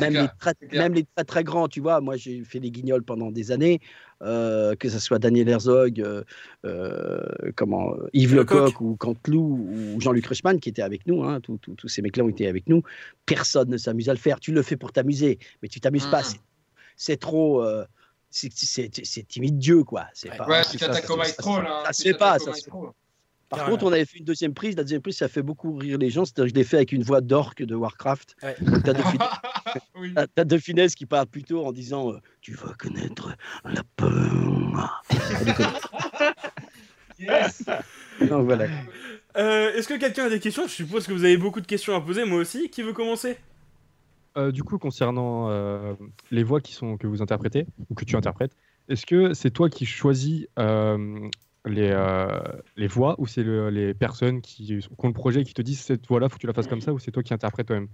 Même 0.00 0.14
les, 0.14 0.26
très, 0.38 0.54
même 0.78 0.94
les 0.94 1.04
très 1.14 1.24
très 1.24 1.44
grands, 1.44 1.68
tu 1.68 1.80
vois, 1.80 2.00
moi 2.00 2.16
j'ai 2.16 2.42
fait 2.44 2.58
les 2.58 2.70
guignols 2.70 3.02
pendant 3.02 3.30
des 3.30 3.50
années, 3.52 3.80
euh, 4.22 4.74
que 4.76 4.88
ce 4.88 4.98
soit 4.98 5.18
Daniel 5.18 5.48
Herzog, 5.48 6.00
euh, 6.00 6.22
euh, 6.64 7.20
comment, 7.56 7.92
Yves 8.12 8.34
Lecoq. 8.34 8.66
Lecoq 8.68 8.80
ou 8.80 8.96
Canteloup 8.96 9.68
ou 9.94 10.00
Jean-Luc 10.00 10.26
Reichmann 10.26 10.60
qui 10.60 10.68
étaient 10.68 10.82
avec 10.82 11.06
nous, 11.06 11.22
hein, 11.24 11.40
tous- 11.40 11.58
ces 11.88 12.02
mecs-là 12.02 12.24
ont 12.24 12.28
été 12.28 12.46
avec 12.46 12.68
nous, 12.68 12.82
personne 13.26 13.68
ne 13.70 13.76
s'amuse 13.76 14.08
à 14.08 14.12
le 14.12 14.18
faire. 14.18 14.40
Tu 14.40 14.52
le 14.52 14.62
fais 14.62 14.76
pour 14.76 14.92
t'amuser, 14.92 15.38
mais 15.62 15.68
tu 15.68 15.80
t'amuses 15.80 16.06
pas. 16.06 16.20
Mhm. 16.22 16.38
c'est- 16.96 17.16
trop. 17.16 17.64
c'est- 18.30 19.26
timide 19.28 19.58
Dieu, 19.58 19.84
quoi. 19.84 20.06
C'est 20.14 20.34
pas- 20.36 20.46
Ouais, 20.48 20.62
c'est 20.64 20.72
tu 20.72 20.78
ça, 20.78 20.86
t'attaques 20.86 21.04
ça- 21.04 21.12
au 21.12 21.16
ça- 21.16 21.22
maestro, 21.22 21.56
ça- 21.56 21.62
là. 21.62 21.82
Ça 21.84 21.90
tu 21.92 21.94
se 21.96 22.02
fait 22.08 22.14
pas. 22.14 22.32
Ça 22.34 22.38
se 22.38 22.44
fait 22.44 22.50
maestro. 22.52 22.94
Par 23.52 23.58
Carrément. 23.58 23.76
contre, 23.76 23.90
on 23.90 23.92
avait 23.92 24.06
fait 24.06 24.18
une 24.18 24.24
deuxième 24.24 24.54
prise. 24.54 24.76
La 24.76 24.82
deuxième 24.82 25.02
prise, 25.02 25.18
ça 25.18 25.28
fait 25.28 25.42
beaucoup 25.42 25.76
rire 25.76 25.98
les 25.98 26.08
gens. 26.08 26.24
C'est-à-dire 26.24 26.44
que 26.44 26.50
je 26.50 26.54
l'ai 26.54 26.64
fait 26.64 26.76
avec 26.76 26.92
une 26.92 27.02
voix 27.02 27.20
d'orque 27.20 27.62
de 27.62 27.74
Warcraft. 27.74 28.34
Ouais. 28.42 28.56
T'as 28.82 28.94
De 30.44 30.54
Oui. 30.56 30.60
Funès 30.62 30.94
qui 30.94 31.04
parle 31.04 31.26
plutôt 31.26 31.66
en 31.66 31.70
disant 31.70 32.12
euh, 32.12 32.20
Tu 32.40 32.54
vas 32.54 32.72
connaître 32.78 33.36
la 33.66 33.82
peur. 33.96 35.04
Yes. 37.18 37.64
Donc 38.20 38.46
voilà. 38.46 38.68
Euh, 39.36 39.74
Est-ce 39.74 39.86
que 39.86 39.98
quelqu'un 39.98 40.24
a 40.24 40.30
des 40.30 40.40
questions? 40.40 40.66
Je 40.66 40.72
suppose 40.72 41.06
que 41.06 41.12
vous 41.12 41.24
avez 41.24 41.36
beaucoup 41.36 41.60
de 41.60 41.66
questions 41.66 41.94
à 41.94 42.00
poser, 42.00 42.24
moi 42.24 42.38
aussi. 42.38 42.70
Qui 42.70 42.80
veut 42.80 42.94
commencer? 42.94 43.36
Euh, 44.38 44.50
du 44.50 44.62
coup, 44.62 44.78
concernant 44.78 45.50
euh, 45.50 45.92
les 46.30 46.42
voix 46.42 46.62
qui 46.62 46.72
sont, 46.72 46.96
que 46.96 47.06
vous 47.06 47.20
interprétez 47.20 47.66
ou 47.90 47.94
que 47.94 48.06
tu 48.06 48.16
interprètes, 48.16 48.56
est-ce 48.88 49.04
que 49.04 49.34
c'est 49.34 49.50
toi 49.50 49.68
qui 49.68 49.84
choisis 49.84 50.46
euh, 50.58 51.28
les, 51.66 51.90
euh, 51.90 52.26
les 52.76 52.86
voix 52.88 53.14
ou 53.18 53.26
c'est 53.26 53.42
le- 53.42 53.70
les 53.70 53.94
personnes 53.94 54.40
qui, 54.42 54.66
qui 54.66 54.88
ont 54.98 55.08
le 55.08 55.12
projet 55.14 55.44
qui 55.44 55.54
te 55.54 55.62
disent 55.62 55.80
cette 55.80 56.06
voix-là, 56.06 56.28
faut 56.28 56.36
que 56.36 56.40
tu 56.40 56.46
la 56.46 56.52
fasses 56.54 56.66
comme 56.66 56.80
ça 56.80 56.92
ou 56.92 56.98
c'est 56.98 57.10
toi 57.12 57.22
qui 57.22 57.34
interprètes 57.34 57.66
toi-même? 57.66 57.88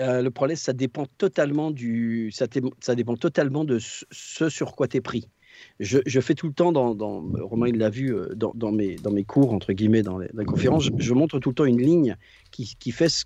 Euh, 0.00 0.22
le 0.22 0.30
problème, 0.30 0.56
ça 0.56 0.72
dépend 0.72 1.06
totalement 1.18 1.70
du, 1.70 2.32
ça, 2.32 2.46
dépend 2.48 3.16
totalement 3.16 3.64
de 3.64 3.78
ce- 3.78 4.48
sur 4.48 4.74
quoi 4.74 4.88
tu 4.88 4.96
es 4.96 5.00
pris. 5.00 5.30
Je, 5.78 5.98
je 6.04 6.20
fais 6.20 6.34
tout 6.34 6.48
le 6.48 6.52
temps, 6.52 6.72
dans, 6.72 6.94
Romain 7.38 7.68
il 7.68 7.78
l'a 7.78 7.90
vu, 7.90 8.12
euh, 8.12 8.34
dans, 8.34 8.50
dans 8.56 8.72
mes, 8.72 8.96
dans 8.96 9.12
mes 9.12 9.22
cours, 9.22 9.52
entre 9.52 9.72
guillemets, 9.72 10.02
dans 10.02 10.18
les, 10.18 10.28
les 10.34 10.44
conférences, 10.44 10.90
je, 10.98 11.14
montre 11.14 11.38
tout 11.38 11.50
le 11.50 11.54
temps 11.54 11.64
une 11.64 11.80
ligne 11.80 12.16
qui, 12.50 12.74
qui, 12.76 12.90
fait 12.90 13.08
ce, 13.08 13.24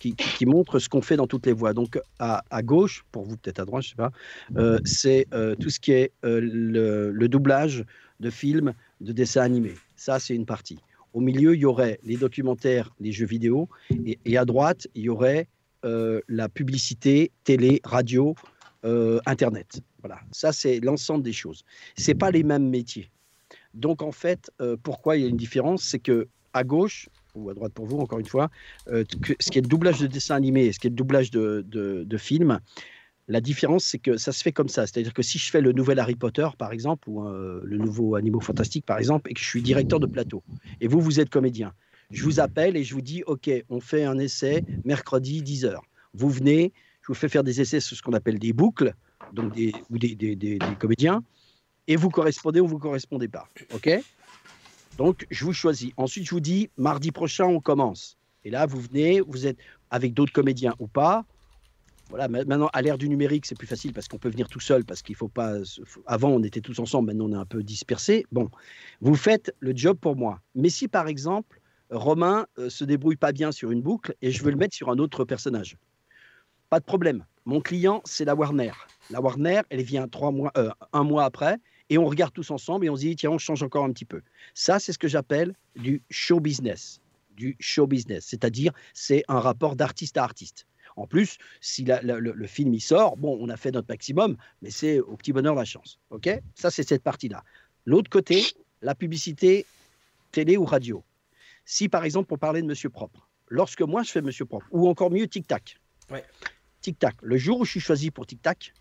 qui, 0.00 0.16
qui- 0.16 0.46
montre 0.46 0.80
ce 0.80 0.88
qu'on 0.88 1.00
fait 1.00 1.16
dans 1.16 1.28
toutes 1.28 1.46
les 1.46 1.52
voies. 1.52 1.74
Donc 1.74 2.00
à, 2.18 2.42
à 2.50 2.62
gauche, 2.62 3.04
pour 3.12 3.22
vous 3.22 3.36
peut-être 3.36 3.60
à 3.60 3.64
droite, 3.64 3.84
je 3.84 3.90
sais 3.90 3.94
pas, 3.94 4.10
c'est 4.84 5.28
tout 5.60 5.70
ce 5.70 5.78
qui 5.78 5.92
est 5.92 6.12
le, 6.24 7.12
le 7.12 7.28
doublage 7.28 7.84
de 8.20 8.30
films, 8.30 8.72
de 9.00 9.12
dessins 9.12 9.42
animés. 9.42 9.74
Ça, 9.96 10.18
c'est 10.18 10.34
une 10.34 10.46
partie. 10.46 10.78
Au 11.12 11.20
milieu, 11.20 11.54
il 11.54 11.60
y 11.60 11.64
aurait 11.64 12.00
les 12.02 12.16
documentaires, 12.16 12.90
les 13.00 13.12
jeux 13.12 13.26
vidéo, 13.26 13.68
et, 14.24 14.36
à 14.36 14.44
droite, 14.44 14.88
il 14.94 15.04
y 15.04 15.08
aurait 15.08 15.48
euh, 15.84 16.20
la 16.28 16.48
publicité, 16.48 17.30
télé, 17.44 17.80
radio, 17.84 18.34
euh, 18.84 19.20
Internet. 19.26 19.80
Voilà, 20.00 20.20
ça 20.32 20.52
c'est 20.52 20.80
l'ensemble 20.80 21.22
des 21.22 21.32
choses. 21.32 21.64
C'est 21.96 22.14
pas 22.14 22.30
les 22.30 22.42
mêmes 22.42 22.68
métiers. 22.68 23.10
Donc 23.74 24.02
en 24.02 24.12
fait, 24.12 24.50
euh, 24.60 24.76
pourquoi 24.82 25.16
il 25.16 25.22
y 25.22 25.24
a 25.24 25.28
une 25.28 25.36
différence, 25.36 25.84
c'est 25.84 26.00
que 26.00 26.26
à 26.52 26.64
gauche 26.64 27.08
ou 27.34 27.48
à 27.48 27.54
droite 27.54 27.72
pour 27.72 27.86
vous, 27.86 27.98
encore 27.98 28.18
une 28.18 28.26
fois, 28.26 28.50
ce 28.86 29.50
qui 29.50 29.58
est 29.58 29.62
le 29.62 29.68
doublage 29.68 30.00
de 30.00 30.06
dessin 30.06 30.36
animé 30.36 30.66
et 30.66 30.72
ce 30.72 30.78
qui 30.78 30.88
est 30.88 30.90
le 30.90 30.96
doublage 30.96 31.30
de, 31.30 31.64
de, 31.66 32.04
de 32.04 32.16
film, 32.16 32.60
la 33.28 33.40
différence 33.40 33.84
c'est 33.84 33.98
que 33.98 34.16
ça 34.16 34.32
se 34.32 34.42
fait 34.42 34.52
comme 34.52 34.68
ça. 34.68 34.86
C'est-à-dire 34.86 35.14
que 35.14 35.22
si 35.22 35.38
je 35.38 35.50
fais 35.50 35.60
le 35.60 35.72
nouvel 35.72 35.98
Harry 35.98 36.14
Potter 36.14 36.48
par 36.58 36.72
exemple 36.72 37.08
ou 37.08 37.26
euh, 37.26 37.60
le 37.64 37.78
nouveau 37.78 38.16
Animaux 38.16 38.40
Fantastiques 38.40 38.84
par 38.86 38.98
exemple 38.98 39.30
et 39.30 39.34
que 39.34 39.40
je 39.40 39.46
suis 39.46 39.62
directeur 39.62 40.00
de 40.00 40.06
plateau 40.06 40.42
et 40.80 40.88
vous 40.88 41.00
vous 41.00 41.20
êtes 41.20 41.30
comédien, 41.30 41.72
je 42.12 42.24
vous 42.24 42.38
appelle 42.40 42.76
et 42.76 42.84
je 42.84 42.94
vous 42.94 43.00
dis 43.02 43.22
ok, 43.26 43.50
on 43.68 43.80
fait 43.80 44.04
un 44.04 44.18
essai 44.18 44.64
mercredi 44.84 45.42
10h. 45.42 45.78
Vous 46.12 46.28
venez, 46.30 46.72
je 47.02 47.08
vous 47.08 47.14
fais 47.14 47.28
faire 47.28 47.44
des 47.44 47.60
essais 47.60 47.80
sur 47.80 47.96
ce 47.96 48.02
qu'on 48.02 48.12
appelle 48.12 48.38
des 48.38 48.52
boucles, 48.52 48.94
donc 49.32 49.52
des, 49.54 49.74
ou 49.90 49.98
des, 49.98 50.14
des- 50.14 50.36
des- 50.36 50.58
des 50.58 50.76
comédiens, 50.78 51.24
et 51.88 51.96
vous 51.96 52.08
correspondez 52.10 52.60
ou 52.60 52.66
vous 52.66 52.78
correspondez 52.78 53.28
pas. 53.28 53.48
OK? 53.72 53.90
Donc, 54.96 55.26
je 55.30 55.44
vous 55.44 55.52
choisis. 55.52 55.90
Ensuite, 55.96 56.24
je 56.24 56.30
vous 56.30 56.40
dis, 56.40 56.70
mardi 56.76 57.10
prochain, 57.10 57.46
on 57.46 57.60
commence. 57.60 58.16
Et 58.44 58.50
là, 58.50 58.64
vous 58.66 58.80
venez, 58.80 59.20
vous 59.20 59.46
êtes 59.46 59.58
avec 59.90 60.14
d'autres 60.14 60.32
comédiens 60.32 60.74
ou 60.78 60.86
pas. 60.86 61.24
Voilà, 62.10 62.28
ma- 62.28 62.44
maintenant, 62.44 62.68
à 62.72 62.82
l'ère 62.82 62.98
du 62.98 63.08
numérique, 63.08 63.46
c'est 63.46 63.56
plus 63.56 63.66
facile 63.66 63.92
parce 63.92 64.08
qu'on 64.08 64.18
peut 64.18 64.28
venir 64.28 64.48
tout 64.48 64.60
seul, 64.60 64.84
parce 64.84 65.02
qu'il 65.02 65.16
faut 65.16 65.28
pas. 65.28 65.56
Avant, 66.06 66.30
on 66.30 66.42
était 66.42 66.60
tous 66.60 66.78
ensemble, 66.78 67.08
maintenant, 67.08 67.26
on 67.26 67.32
est 67.32 67.40
un 67.40 67.46
peu 67.46 67.62
dispersés. 67.62 68.24
Bon, 68.30 68.50
vous 69.00 69.16
faites 69.16 69.54
le 69.60 69.72
job 69.74 69.98
pour 69.98 70.16
moi. 70.16 70.40
Mais 70.54 70.68
si, 70.68 70.86
par 70.88 71.08
exemple, 71.08 71.60
Romain 71.90 72.46
euh, 72.58 72.70
se 72.70 72.84
débrouille 72.84 73.16
pas 73.16 73.32
bien 73.32 73.52
sur 73.52 73.70
une 73.70 73.82
boucle 73.82 74.14
et 74.22 74.30
je 74.30 74.42
veux 74.42 74.50
le 74.50 74.56
mettre 74.56 74.74
sur 74.74 74.90
un 74.90 74.98
autre 74.98 75.24
personnage, 75.24 75.76
pas 76.70 76.80
de 76.80 76.84
problème. 76.84 77.24
Mon 77.44 77.60
client, 77.60 78.00
c'est 78.04 78.24
la 78.24 78.34
Warner. 78.34 78.72
La 79.10 79.20
Warner, 79.20 79.62
elle 79.68 79.82
vient 79.82 80.08
trois 80.08 80.30
mois, 80.30 80.50
euh, 80.56 80.70
un 80.92 81.04
mois 81.04 81.24
après, 81.24 81.58
et 81.90 81.98
on 81.98 82.06
regarde 82.06 82.32
tous 82.32 82.50
ensemble 82.50 82.86
et 82.86 82.90
on 82.90 82.96
se 82.96 83.02
dit, 83.02 83.16
tiens, 83.16 83.30
on 83.30 83.38
change 83.38 83.62
encore 83.62 83.84
un 83.84 83.92
petit 83.92 84.06
peu. 84.06 84.22
Ça, 84.54 84.78
c'est 84.78 84.92
ce 84.92 84.98
que 84.98 85.08
j'appelle 85.08 85.54
du 85.76 86.02
show 86.10 86.40
business. 86.40 87.00
Du 87.36 87.56
show 87.60 87.86
business, 87.86 88.24
c'est-à-dire 88.26 88.72
c'est 88.94 89.24
un 89.28 89.40
rapport 89.40 89.74
d'artiste 89.74 90.16
à 90.16 90.22
artiste. 90.22 90.66
En 90.96 91.06
plus, 91.06 91.38
si 91.60 91.84
la- 91.84 92.00
la- 92.02 92.18
le, 92.18 92.32
le 92.32 92.46
film 92.46 92.72
y 92.74 92.80
sort, 92.80 93.16
bon, 93.16 93.36
on 93.40 93.48
a 93.48 93.56
fait 93.56 93.70
notre 93.72 93.88
maximum, 93.88 94.36
mais 94.62 94.70
c'est 94.70 95.00
au 95.00 95.16
petit 95.16 95.32
bonheur 95.32 95.54
la 95.54 95.64
chance. 95.64 95.98
Ok? 96.10 96.28
Ça, 96.54 96.70
c'est 96.70 96.86
cette 96.88 97.02
partie-là. 97.02 97.42
L'autre 97.84 98.10
côté, 98.10 98.44
la 98.82 98.94
publicité 98.94 99.66
télé 100.30 100.56
ou 100.56 100.64
radio. 100.64 101.02
Si 101.64 101.88
par 101.88 102.04
exemple 102.04 102.32
on 102.34 102.38
parlait 102.38 102.60
de 102.62 102.66
Monsieur 102.66 102.90
Propre, 102.90 103.26
lorsque 103.48 103.80
moi 103.82 104.02
je 104.02 104.10
fais 104.10 104.20
Monsieur 104.22 104.44
Propre, 104.44 104.66
ou 104.70 104.88
encore 104.88 105.10
mieux 105.10 105.26
Tic 105.26 105.46
Tac. 105.46 105.78
Ouais. 106.10 106.24
Tic 106.80 106.98
Tac. 106.98 107.16
Le 107.22 107.36
jour 107.38 107.60
où 107.60 107.64
je 107.64 107.70
suis 107.72 107.80
choisi 107.80 108.10
pour 108.10 108.26
Tic 108.26 108.42
Tac, 108.42 108.72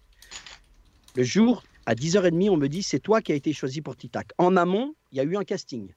le 1.15 1.23
jour 1.23 1.63
à 1.85 1.95
10h30, 1.95 2.49
on 2.49 2.57
me 2.57 2.67
dit 2.67 2.83
c'est 2.83 2.99
toi 2.99 3.21
qui 3.21 3.31
as 3.31 3.35
été 3.35 3.53
choisi 3.53 3.81
pour 3.81 3.95
Tic 3.95 4.11
Tac. 4.11 4.31
En 4.37 4.57
amont, 4.57 4.95
il 5.11 5.17
y 5.17 5.21
a 5.21 5.23
eu 5.23 5.37
un 5.37 5.43
casting 5.43 5.89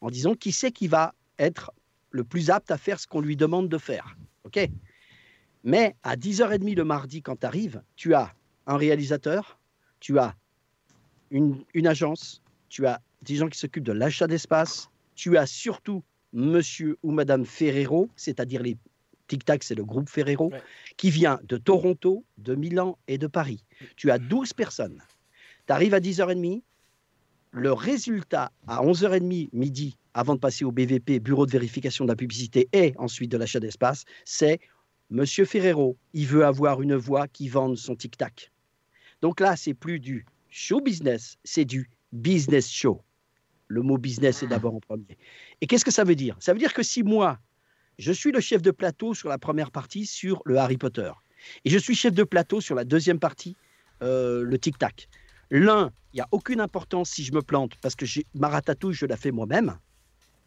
en 0.00 0.10
disant 0.10 0.34
qui 0.34 0.52
c'est 0.52 0.70
qui 0.72 0.88
va 0.88 1.14
être 1.38 1.72
le 2.10 2.24
plus 2.24 2.50
apte 2.50 2.70
à 2.70 2.78
faire 2.78 2.98
ce 3.00 3.06
qu'on 3.06 3.20
lui 3.20 3.36
demande 3.36 3.68
de 3.68 3.78
faire. 3.78 4.16
OK? 4.44 4.58
Mais 5.66 5.96
à 6.04 6.14
10h30 6.14 6.76
le 6.76 6.84
mardi, 6.84 7.22
quand 7.22 7.40
tu 7.40 7.44
arrives, 7.44 7.82
tu 7.96 8.14
as 8.14 8.32
un 8.68 8.76
réalisateur, 8.76 9.58
tu 9.98 10.16
as 10.20 10.36
une, 11.32 11.64
une 11.74 11.88
agence, 11.88 12.40
tu 12.68 12.86
as 12.86 13.00
des 13.22 13.34
gens 13.34 13.48
qui 13.48 13.58
s'occupent 13.58 13.84
de 13.84 13.92
l'achat 13.92 14.28
d'espace, 14.28 14.88
tu 15.16 15.36
as 15.36 15.44
surtout 15.46 16.04
monsieur 16.32 16.96
ou 17.02 17.10
madame 17.10 17.44
Ferrero, 17.44 18.08
c'est-à-dire 18.14 18.62
les 18.62 18.76
Tic 19.26 19.44
Tac, 19.44 19.64
c'est 19.64 19.74
le 19.74 19.84
groupe 19.84 20.08
Ferrero, 20.08 20.52
qui 20.96 21.10
vient 21.10 21.40
de 21.42 21.56
Toronto, 21.56 22.24
de 22.38 22.54
Milan 22.54 22.96
et 23.08 23.18
de 23.18 23.26
Paris. 23.26 23.64
Tu 23.96 24.12
as 24.12 24.20
12 24.20 24.52
personnes. 24.52 25.02
Tu 25.66 25.72
arrives 25.72 25.94
à 25.94 25.98
10h30, 25.98 26.62
le 27.50 27.72
résultat 27.72 28.52
à 28.68 28.84
11h30 28.84 29.48
midi, 29.52 29.96
avant 30.14 30.36
de 30.36 30.40
passer 30.40 30.64
au 30.64 30.70
BVP, 30.70 31.18
Bureau 31.18 31.44
de 31.44 31.50
vérification 31.50 32.04
de 32.04 32.10
la 32.10 32.16
publicité, 32.16 32.68
et 32.72 32.94
ensuite 32.98 33.32
de 33.32 33.36
l'achat 33.36 33.58
d'espace, 33.58 34.04
c'est 34.24 34.60
Monsieur 35.10 35.44
Ferrero, 35.44 35.96
il 36.14 36.26
veut 36.26 36.44
avoir 36.44 36.82
une 36.82 36.96
voix 36.96 37.28
qui 37.28 37.48
vende 37.48 37.76
son 37.76 37.94
tic-tac. 37.94 38.50
Donc 39.22 39.38
là, 39.40 39.56
c'est 39.56 39.74
plus 39.74 40.00
du 40.00 40.26
show 40.50 40.80
business, 40.80 41.36
c'est 41.44 41.64
du 41.64 41.88
business 42.12 42.68
show. 42.68 43.02
Le 43.68 43.82
mot 43.82 43.98
business 43.98 44.42
est 44.42 44.48
d'abord 44.48 44.74
en 44.74 44.80
premier. 44.80 45.16
Et 45.60 45.66
qu'est-ce 45.66 45.84
que 45.84 45.90
ça 45.92 46.04
veut 46.04 46.16
dire? 46.16 46.36
Ça 46.40 46.52
veut 46.52 46.58
dire 46.58 46.74
que 46.74 46.82
si 46.82 47.02
moi, 47.02 47.38
je 47.98 48.12
suis 48.12 48.32
le 48.32 48.40
chef 48.40 48.62
de 48.62 48.70
plateau 48.70 49.14
sur 49.14 49.28
la 49.28 49.38
première 49.38 49.70
partie 49.70 50.06
sur 50.06 50.42
le 50.44 50.58
Harry 50.58 50.76
Potter, 50.76 51.10
et 51.64 51.70
je 51.70 51.78
suis 51.78 51.94
chef 51.94 52.12
de 52.12 52.24
plateau 52.24 52.60
sur 52.60 52.74
la 52.74 52.84
deuxième 52.84 53.20
partie, 53.20 53.56
euh, 54.02 54.42
le 54.42 54.58
tic-tac. 54.58 55.08
L'un, 55.50 55.92
il 56.12 56.16
n'y 56.16 56.20
a 56.20 56.28
aucune 56.32 56.60
importance 56.60 57.10
si 57.10 57.24
je 57.24 57.32
me 57.32 57.42
plante, 57.42 57.76
parce 57.80 57.94
que 57.94 58.06
ma 58.34 58.48
ratatouille, 58.48 58.94
je 58.94 59.06
la 59.06 59.16
fais 59.16 59.30
moi-même. 59.30 59.78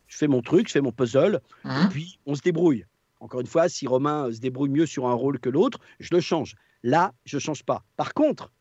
Je 0.07 0.17
fais 0.17 0.27
mon 0.27 0.41
truc, 0.41 0.67
je 0.67 0.73
fais 0.73 0.81
mon 0.81 0.91
puzzle, 0.91 1.39
et 1.65 1.87
puis 1.89 2.19
on 2.25 2.35
se 2.35 2.41
débrouille. 2.41 2.85
Encore 3.19 3.41
une 3.41 3.47
fois, 3.47 3.67
si 3.69 3.87
Romain 3.87 4.27
euh, 4.27 4.31
se 4.33 4.39
débrouille 4.39 4.69
mieux 4.69 4.85
sur 4.85 5.07
un 5.07 5.13
rôle 5.13 5.39
que 5.39 5.49
l'autre, 5.49 5.79
je 5.99 6.09
le 6.13 6.21
change. 6.21 6.55
Là, 6.83 7.13
je 7.25 7.37
ne 7.37 7.41
change 7.41 7.63
pas. 7.63 7.83
Par 7.97 8.13
contre, 8.13 8.51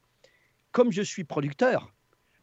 comme 0.73 0.91
je 0.93 1.03
suis 1.03 1.25
producteur, 1.25 1.93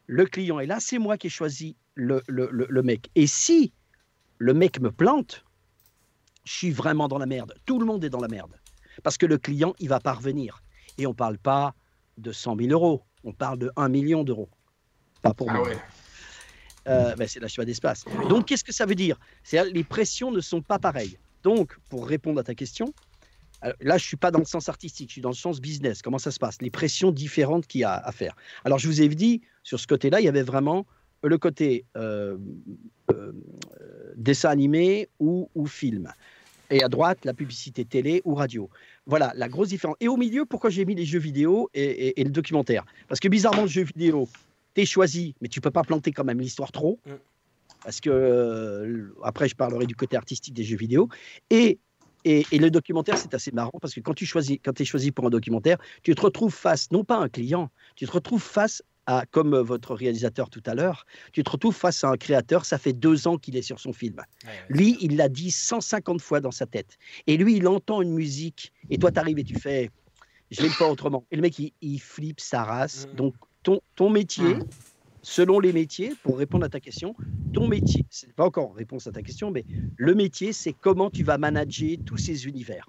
le 0.08 0.26
client 0.26 0.60
est 0.60 0.66
là, 0.66 0.78
c'est 0.80 1.00
moi 1.00 1.18
qui 1.18 1.28
ai 1.28 1.30
choisi 1.30 1.76
le, 1.96 2.22
le- 2.28 2.50
le- 2.52 2.68
le 2.70 2.84
mec. 2.84 3.10
Et 3.16 3.28
si 3.28 3.74
le 4.38 4.54
mec 4.54 4.80
me 4.80 4.92
plante, 4.92 5.44
je 6.46 6.54
suis 6.54 6.72
vraiment 6.72 7.08
dans 7.08 7.18
la 7.18 7.26
merde. 7.26 7.54
Tout 7.66 7.80
le 7.80 7.86
monde 7.86 8.04
est 8.04 8.10
dans 8.10 8.22
la 8.22 8.28
merde. 8.28 8.58
Parce 9.04 9.18
que 9.18 9.26
le 9.26 9.38
client, 9.38 9.74
il 9.80 9.90
va 9.90 10.00
pas 10.00 10.14
revenir. 10.14 10.62
Et 10.98 11.06
on 11.08 11.12
ne 11.12 11.16
parle 11.16 11.38
pas 11.38 11.74
de 12.18 12.32
100 12.32 12.56
000 12.58 12.70
euros, 12.72 13.04
on 13.26 13.34
parle 13.34 13.58
de 13.60 13.72
1 13.76 13.90
million 13.90 14.24
d'euros. 14.24 14.50
Pas 15.22 15.34
pour 15.34 15.50
Ah 15.50 15.56
moi. 15.56 15.68
ouais. 15.68 15.78
Euh, 16.88 17.16
ben, 17.16 17.28
c'est 17.28 17.40
la 17.40 17.48
cheval 17.48 17.66
d'espace. 17.66 18.06
Donc, 18.30 18.46
qu'est-ce 18.46 18.64
que 18.64 18.72
ça 18.72 18.86
veut 18.86 18.94
dire? 18.96 19.18
C'est 19.44 19.64
les 19.72 19.84
pressions 19.84 20.32
ne 20.32 20.40
sont 20.40 20.62
pas 20.62 20.78
pareilles. 20.78 21.18
Donc, 21.46 21.78
pour 21.90 22.08
répondre 22.08 22.40
à 22.40 22.44
ta 22.44 22.56
question, 22.56 22.92
alors, 23.62 23.78
là, 23.80 24.00
je 24.00 24.04
suis 24.04 24.18
pas 24.18 24.32
dans 24.32 24.40
le 24.40 24.46
sens 24.46 24.68
artistique, 24.68 25.10
je 25.10 25.14
suis 25.14 25.22
dans 25.22 25.30
le 25.30 25.36
sens 25.36 25.62
business. 25.62 26.02
Comment 26.02 26.18
ça 26.18 26.32
se 26.32 26.40
passe? 26.40 26.60
Les 26.60 26.72
pressions 26.72 27.12
différentes 27.12 27.68
qu'il 27.68 27.82
y 27.82 27.84
a 27.84 27.94
à 27.94 28.12
faire. 28.12 28.36
Alors, 28.64 28.80
je 28.80 28.88
vous 28.88 29.00
ai 29.00 29.08
dit, 29.10 29.42
sur 29.62 29.80
ce 29.80 29.86
côté-là, 29.86 30.20
il 30.22 30.24
y 30.24 30.28
avait 30.28 30.42
vraiment 30.42 30.88
le 31.22 31.38
côté 31.38 31.86
euh, 31.98 32.38
euh, 33.12 33.32
dessin 34.16 34.50
animé 34.50 35.08
ou, 35.20 35.48
film. 35.68 36.12
Et 36.72 36.82
à 36.82 36.90
droite, 36.90 37.26
la 37.26 37.36
publicité 37.36 37.86
télé 37.86 38.24
ou 38.26 38.34
radio. 38.34 38.72
Voilà, 39.06 39.32
la 39.36 39.48
grosse 39.48 39.70
différence. 39.70 39.98
Et 40.00 40.08
au 40.08 40.18
milieu, 40.18 40.46
pourquoi 40.46 40.72
j'ai 40.72 40.84
mis 40.84 40.96
les 40.96 41.06
jeux 41.06 41.20
vidéo 41.20 41.70
et, 41.76 41.84
et- 41.84 42.22
et 42.22 42.24
le 42.24 42.32
documentaire? 42.32 42.86
Parce 43.08 43.20
que 43.20 43.28
bizarrement, 43.28 43.62
le 43.62 43.68
jeu 43.68 43.84
vidéo, 43.84 44.28
t'es 44.74 44.86
choisi, 44.86 45.36
mais 45.42 45.48
tu 45.48 45.62
peux 45.62 45.70
pas 45.70 45.84
planter 45.84 46.12
quand 46.12 46.24
même 46.24 46.42
l'histoire 46.42 46.72
trop. 46.72 47.00
Mm. 47.86 47.88
Parce 47.88 48.02
que, 48.02 48.10
euh, 48.10 49.14
après, 49.24 49.48
je 49.48 49.56
parlerai 49.56 49.86
du 49.86 49.96
côté 49.96 50.18
artistique 50.18 50.54
des 50.54 50.64
jeux 50.64 50.78
vidéo. 50.78 51.08
Et, 51.50 51.80
et, 52.24 52.46
et 52.52 52.58
le 52.58 52.72
documentaire, 52.72 53.18
c'est 53.18 53.34
assez 53.34 53.52
marrant 53.52 53.78
parce 53.80 53.94
que 53.94 54.00
quand 54.00 54.16
tu 54.16 54.26
choisis, 54.26 54.58
quand 54.64 54.80
es 54.82 54.86
choisi 54.86 55.12
pour 55.12 55.26
un 55.28 55.30
documentaire, 55.30 55.78
tu 56.02 56.16
te 56.16 56.22
retrouves 56.22 56.54
face, 56.54 56.90
non 56.92 57.04
pas 57.04 57.18
à 57.18 57.20
un 57.20 57.30
client, 57.30 57.70
tu 57.96 58.08
te 58.08 58.12
retrouves 58.12 58.42
face 58.42 58.82
à, 59.06 59.26
comme 59.30 59.54
euh, 59.54 59.62
votre 59.62 59.94
réalisateur 59.94 60.50
tout 60.50 60.64
à 60.66 60.74
l'heure, 60.74 61.06
tu 61.32 61.44
te 61.44 61.50
retrouves 61.52 61.76
face 61.76 62.04
à 62.04 62.10
un 62.10 62.18
créateur, 62.18 62.66
ça 62.66 62.80
fait 62.80 62.94
deux 62.94 63.28
ans 63.28 63.38
qu'il 63.38 63.56
est 63.56 63.62
sur 63.62 63.80
son 63.80 63.94
film. 63.94 64.16
Lui, 64.70 64.98
il 65.02 65.18
l'a 65.18 65.30
dit 65.30 65.52
150 65.52 66.22
fois 66.22 66.40
dans 66.40 66.52
sa 66.52 66.66
tête. 66.66 66.98
Et 67.28 67.38
lui, 67.38 67.58
il 67.58 67.68
entend 67.68 68.02
une 68.02 68.14
musique, 68.14 68.74
et 68.90 68.98
toi, 68.98 69.12
tu 69.12 69.20
arrives 69.20 69.38
et 69.38 69.44
tu 69.44 69.60
fais, 69.60 69.92
je 70.50 70.64
le 70.64 70.70
faire 70.70 70.90
autrement. 70.90 71.26
Et 71.30 71.36
le 71.36 71.44
mec, 71.44 71.60
il, 71.60 71.72
il 71.82 72.00
flippe 72.00 72.40
sa 72.40 72.64
race. 72.64 73.08
Donc, 73.16 73.36
ton, 73.62 73.82
ton 73.96 74.10
métier, 74.10 74.58
selon 75.26 75.60
les 75.60 75.74
métiers, 75.74 76.14
pour 76.22 76.38
répondre 76.38 76.66
à 76.66 76.70
ta 76.70 76.80
question, 76.80 77.16
ton 77.52 77.68
métier, 77.68 78.06
c'est 78.12 78.32
pas 78.34 78.46
encore 78.46 78.76
réponse 78.76 79.08
à 79.08 79.12
ta 79.12 79.24
question, 79.24 79.50
mais 79.50 79.66
le 79.98 80.14
métier, 80.14 80.54
c'est 80.54 80.74
comment 80.74 81.10
tu 81.10 81.24
vas 81.24 81.40
manager 81.40 81.98
tous 82.06 82.18
ces 82.18 82.46
univers. 82.46 82.88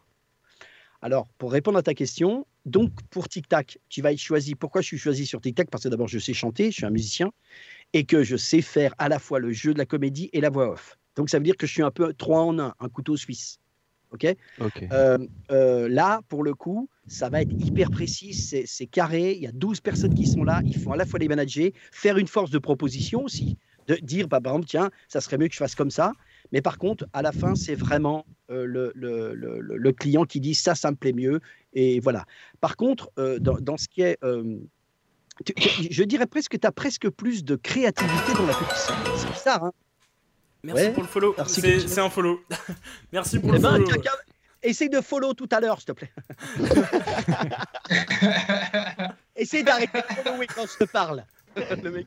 Alors, 1.01 1.29
pour 1.39 1.51
répondre 1.51 1.79
à 1.79 1.83
ta 1.83 1.95
question, 1.95 2.47
donc 2.67 2.91
pour 3.09 3.31
Tic 3.31 3.49
Tac, 3.49 3.79
tu 3.89 4.03
vas 4.03 4.13
être 4.13 4.19
choisi. 4.19 4.55
Pourquoi 4.55 4.83
je 4.83 4.87
suis 4.87 4.99
choisi 4.99 5.25
sur 5.25 5.41
Tic 5.41 5.55
Tac 5.55 5.71
Parce 5.71 5.85
que 5.85 5.89
d'abord, 5.89 6.09
je 6.09 6.19
sais 6.19 6.35
chanter, 6.35 6.67
je 6.67 6.77
suis 6.77 6.85
un 6.85 6.91
musicien, 6.91 7.33
et 7.95 8.05
que 8.05 8.23
je 8.23 8.37
sais 8.37 8.61
faire 8.61 8.95
à 8.99 9.09
la 9.09 9.19
fois 9.19 9.39
le 9.39 9.53
jeu 9.53 9.73
de 9.73 9.79
la 9.79 9.87
comédie 9.87 10.29
et 10.35 10.43
la 10.43 10.51
voix 10.51 10.71
off. 10.71 10.99
Donc, 11.17 11.31
ça 11.31 11.39
veut 11.39 11.45
dire 11.45 11.57
que 11.57 11.67
je 11.67 11.73
suis 11.73 11.83
un 11.83 11.91
peu 11.91 12.13
trois 12.13 12.43
en 12.43 12.59
un, 12.59 12.75
un 12.79 12.89
couteau 12.91 13.17
suisse. 13.17 13.61
OK? 14.11 14.27
Ok. 14.61 14.85
Euh, 14.93 15.19
euh, 15.51 15.89
là, 15.89 16.21
pour 16.29 16.45
le 16.45 16.55
coup, 16.55 16.91
ça 17.09 17.29
va 17.29 17.43
être 17.43 17.53
hyper 17.53 17.91
précis, 17.91 18.35
c'est 18.35 18.87
carré. 18.87 19.33
Il 19.33 19.43
y 19.43 19.47
a 19.47 19.53
12 19.53 19.81
personnes 19.81 20.15
qui 20.15 20.27
sont 20.27 20.45
là. 20.45 20.61
Il 20.65 20.77
faut 20.79 20.93
à 20.93 20.97
la 20.97 21.07
fois 21.07 21.19
les 21.19 21.29
manager, 21.29 21.71
faire 21.93 22.19
une 22.19 22.27
force 22.29 22.51
de 22.51 22.59
proposition 22.59 23.23
aussi, 23.25 23.57
de 23.87 23.95
dire, 23.97 24.27
bah, 24.29 24.41
par 24.41 24.53
exemple, 24.55 24.67
tiens, 24.69 24.91
ça 25.09 25.21
serait 25.21 25.39
mieux 25.39 25.47
que 25.49 25.55
je 25.55 25.59
fasse 25.59 25.75
comme 25.75 25.91
ça. 25.91 26.13
Mais 26.53 26.63
par 26.63 26.79
contre, 26.79 27.07
à 27.13 27.23
la 27.23 27.33
fin, 27.33 27.55
c'est 27.55 27.75
vraiment 27.75 28.25
euh, 28.51 28.65
le, 28.65 28.93
le- 28.95 29.35
le- 29.35 29.93
client 29.93 30.25
qui 30.25 30.41
dit 30.41 30.55
ça, 30.55 30.75
ça 30.75 30.91
me 30.91 30.97
plaît 30.97 31.13
mieux. 31.13 31.41
Et 31.75 31.99
voilà. 32.01 32.25
Par 32.61 32.77
contre, 32.77 33.11
euh, 33.19 33.39
dans, 33.41 33.59
dans 33.61 33.77
ce 33.77 33.89
qui 33.89 34.03
est. 34.03 34.17
euh, 34.25 34.59
tu- 35.45 35.55
je 35.91 36.03
dirais 36.05 36.27
presque 36.27 36.53
que 36.53 36.57
tu 36.57 36.67
as 36.67 36.73
presque 36.73 37.09
plus 37.11 37.45
de 37.45 37.57
créativité 37.57 38.33
dans 38.35 38.47
la 38.47 38.55
publicité. 38.55 38.93
C'est 39.17 39.33
bizarre, 39.33 39.65
hein 39.65 39.73
Merci 40.63 40.85
Ouais. 40.87 40.93
pour 40.93 41.03
le 41.03 41.09
follow. 41.09 41.35
C'est 41.47 41.99
un 42.01 42.11
follow. 42.11 42.41
Merci 43.13 43.39
pour 43.39 43.51
Eh 43.51 43.53
le 43.57 43.59
ben, 43.61 43.73
follow. 43.73 43.87
Essaye 44.63 44.89
de 44.91 45.01
follow 45.01 45.33
tout 45.35 45.49
à 45.53 45.61
l'heure, 45.61 45.79
s'il 45.81 45.87
te 45.87 45.93
plaît. 45.93 46.11
Essaye 49.37 49.65
d'arrêter 49.65 50.01
de 50.01 50.15
follower 50.15 50.47
quand 50.55 50.67
je 50.67 50.77
te 50.85 50.91
parle. 50.91 51.25
Le 51.57 51.91
mec, 51.91 52.07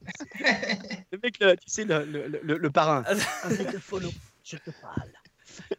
le, 1.12 1.20
mec, 1.24 1.36
le- 1.40 1.56
tu 1.56 1.70
sais, 1.70 1.86
le, 1.86 2.06
le, 2.06 2.40
le- 2.44 2.58
le 2.58 2.70
parrain. 2.70 3.04
Arrête 3.44 3.74
de 3.74 3.80
follow, 3.80 4.10
je 4.44 4.58
te 4.58 4.70
parle. 4.82 5.10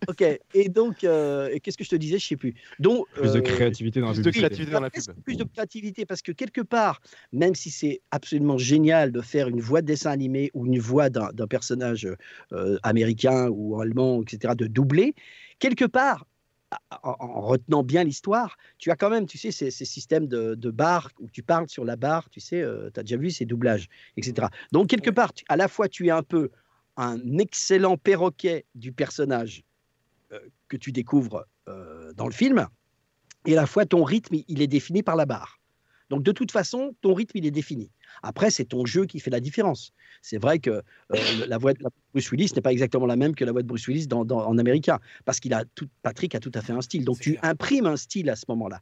Ok, 0.09 0.23
et 0.55 0.69
donc, 0.69 1.05
euh, 1.05 1.49
et 1.53 1.61
qu'est-ce 1.61 1.79
que 1.79 1.85
je 1.85 1.91
te 1.91 1.97
disais 1.97 2.19
Je 2.19 2.27
sais 2.27 2.37
plus. 2.37 2.55
Donc, 2.81 3.07
Plus 3.15 3.33
de 3.33 3.41
créativité 3.41 4.01
dans 4.01 4.09
la 4.09 4.15
plus 4.15 4.23
de 4.23 4.31
créativité 4.31 4.71
dans 4.73 4.81
la 4.81 4.91
pub. 4.91 5.03
plus 5.25 5.37
de 5.37 5.45
créativité 5.45 6.05
parce 6.07 6.23
que 6.23 6.33
quelque 6.33 6.61
part, 6.61 7.01
même 7.33 7.55
si 7.55 7.71
c'est 7.71 8.01
absolument 8.11 8.59
génial 8.59 9.13
de 9.13 9.21
faire 9.21 9.47
une 9.49 9.61
voix 9.61 9.81
de 9.83 9.87
dessin 9.87 10.11
animé 10.11 10.51
ou 10.55 10.67
une 10.67 10.81
voix 10.81 11.09
d'un 11.09 11.31
d'un 11.33 11.47
personnage 11.47 12.09
euh, 12.53 12.79
américain 12.83 13.49
ou 13.51 13.81
allemand, 13.81 14.23
etc., 14.23 14.55
de 14.57 14.67
doubler, 14.67 15.15
quelque 15.61 15.85
part, 15.85 16.27
en, 17.03 17.17
en 17.19 17.41
retenant 17.41 17.83
bien 17.83 18.05
l'histoire, 18.05 18.57
tu 18.79 18.91
as 18.91 18.97
quand 18.97 19.11
même, 19.11 19.27
tu 19.27 19.39
sais, 19.39 19.51
ces, 19.51 19.71
ces 19.71 19.85
systèmes 19.85 20.27
de, 20.27 20.55
de 20.55 20.71
barres 20.71 21.11
où 21.19 21.29
tu 21.29 21.43
parles 21.43 21.69
sur 21.69 21.85
la 21.85 21.97
barre, 21.97 22.31
tu 22.31 22.41
sais, 22.41 22.65
tu 22.95 23.01
as 23.01 23.03
déjà 23.03 23.17
vu 23.17 23.31
ces 23.31 23.45
doublages, 23.45 23.89
etc. 24.17 24.49
Donc, 24.73 24.89
quelque 24.89 25.11
part, 25.11 25.33
tu- 25.33 25.45
à 25.49 25.57
la 25.57 25.69
fois, 25.69 25.89
tu 25.89 26.07
es 26.07 26.11
un 26.11 26.23
peu 26.23 26.51
un 26.97 27.39
excellent 27.39 27.97
perroquet 27.97 28.67
du 28.75 28.93
personnage 28.93 29.65
euh, 30.33 30.39
que 30.69 30.77
tu 30.77 30.93
découvres 30.93 31.45
euh, 31.69 32.13
dans 32.15 32.27
le 32.27 32.33
film, 32.33 32.67
et 33.47 33.53
à 33.53 33.57
la 33.63 33.67
fois 33.67 33.87
ton 33.87 34.05
rythme, 34.05 34.35
il- 34.35 34.45
il 34.49 34.63
est 34.63 34.67
défini 34.67 35.03
par 35.03 35.17
la 35.17 35.27
barre. 35.27 35.60
Donc 36.11 36.23
de 36.23 36.33
toute 36.33 36.51
façon, 36.51 36.95
ton 37.01 37.15
rythme, 37.15 37.39
il 37.39 37.47
est 37.47 37.51
défini. 37.51 37.91
Après, 38.23 38.51
c'est 38.51 38.65
ton 38.67 38.85
jeu 38.85 39.07
qui 39.07 39.21
fait 39.21 39.31
la 39.31 39.41
différence. 39.41 39.93
C'est 40.21 40.39
vrai 40.39 40.59
que 40.59 40.71
euh, 40.71 40.83
la 41.47 41.57
voix 41.57 41.73
de 41.73 41.79
Bruce 42.13 42.31
Willis 42.33 42.51
n'est 42.55 42.61
pas 42.63 42.73
exactement 42.73 43.07
la 43.07 43.17
même 43.17 43.35
que 43.35 43.45
la 43.45 43.53
voix 43.53 43.63
de 43.63 43.67
Bruce 43.69 43.87
Willis 43.87 44.07
dans, 44.07 44.25
dans- 44.25 44.45
en 44.47 44.59
américain, 44.59 44.99
parce 45.25 45.41
qu'il 45.41 45.55
a 45.55 45.65
tout, 45.75 45.89
Patrick 46.03 46.35
a 46.35 46.41
tout 46.41 46.51
à 46.55 46.61
fait 46.61 46.73
un 46.73 46.83
style. 46.83 47.05
Donc 47.05 47.21
tu 47.21 47.39
imprimes 47.43 47.87
un 47.87 47.97
style 47.97 48.29
à 48.29 48.37
ce 48.37 48.45
moment-là. 48.49 48.81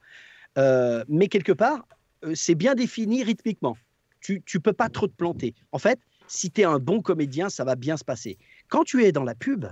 Euh, 0.56 1.04
mais 1.08 1.28
quelque 1.28 1.52
part, 1.52 1.86
euh, 2.24 2.34
c'est 2.34 2.54
bien 2.56 2.74
défini 2.74 3.22
rythmiquement. 3.22 3.76
Tu 4.20 4.42
ne 4.54 4.58
peux 4.60 4.72
pas 4.72 4.88
trop 4.88 5.06
te 5.06 5.14
planter. 5.14 5.54
En 5.70 5.78
fait, 5.78 6.00
si 6.26 6.50
tu 6.50 6.62
es 6.62 6.64
un 6.64 6.78
bon 6.80 7.02
comédien, 7.02 7.50
ça 7.50 7.64
va 7.64 7.76
bien 7.76 7.96
se 7.96 8.04
passer. 8.04 8.36
Quand 8.68 8.82
tu 8.84 9.04
es 9.04 9.12
dans 9.12 9.22
la 9.22 9.34
pub, 9.34 9.66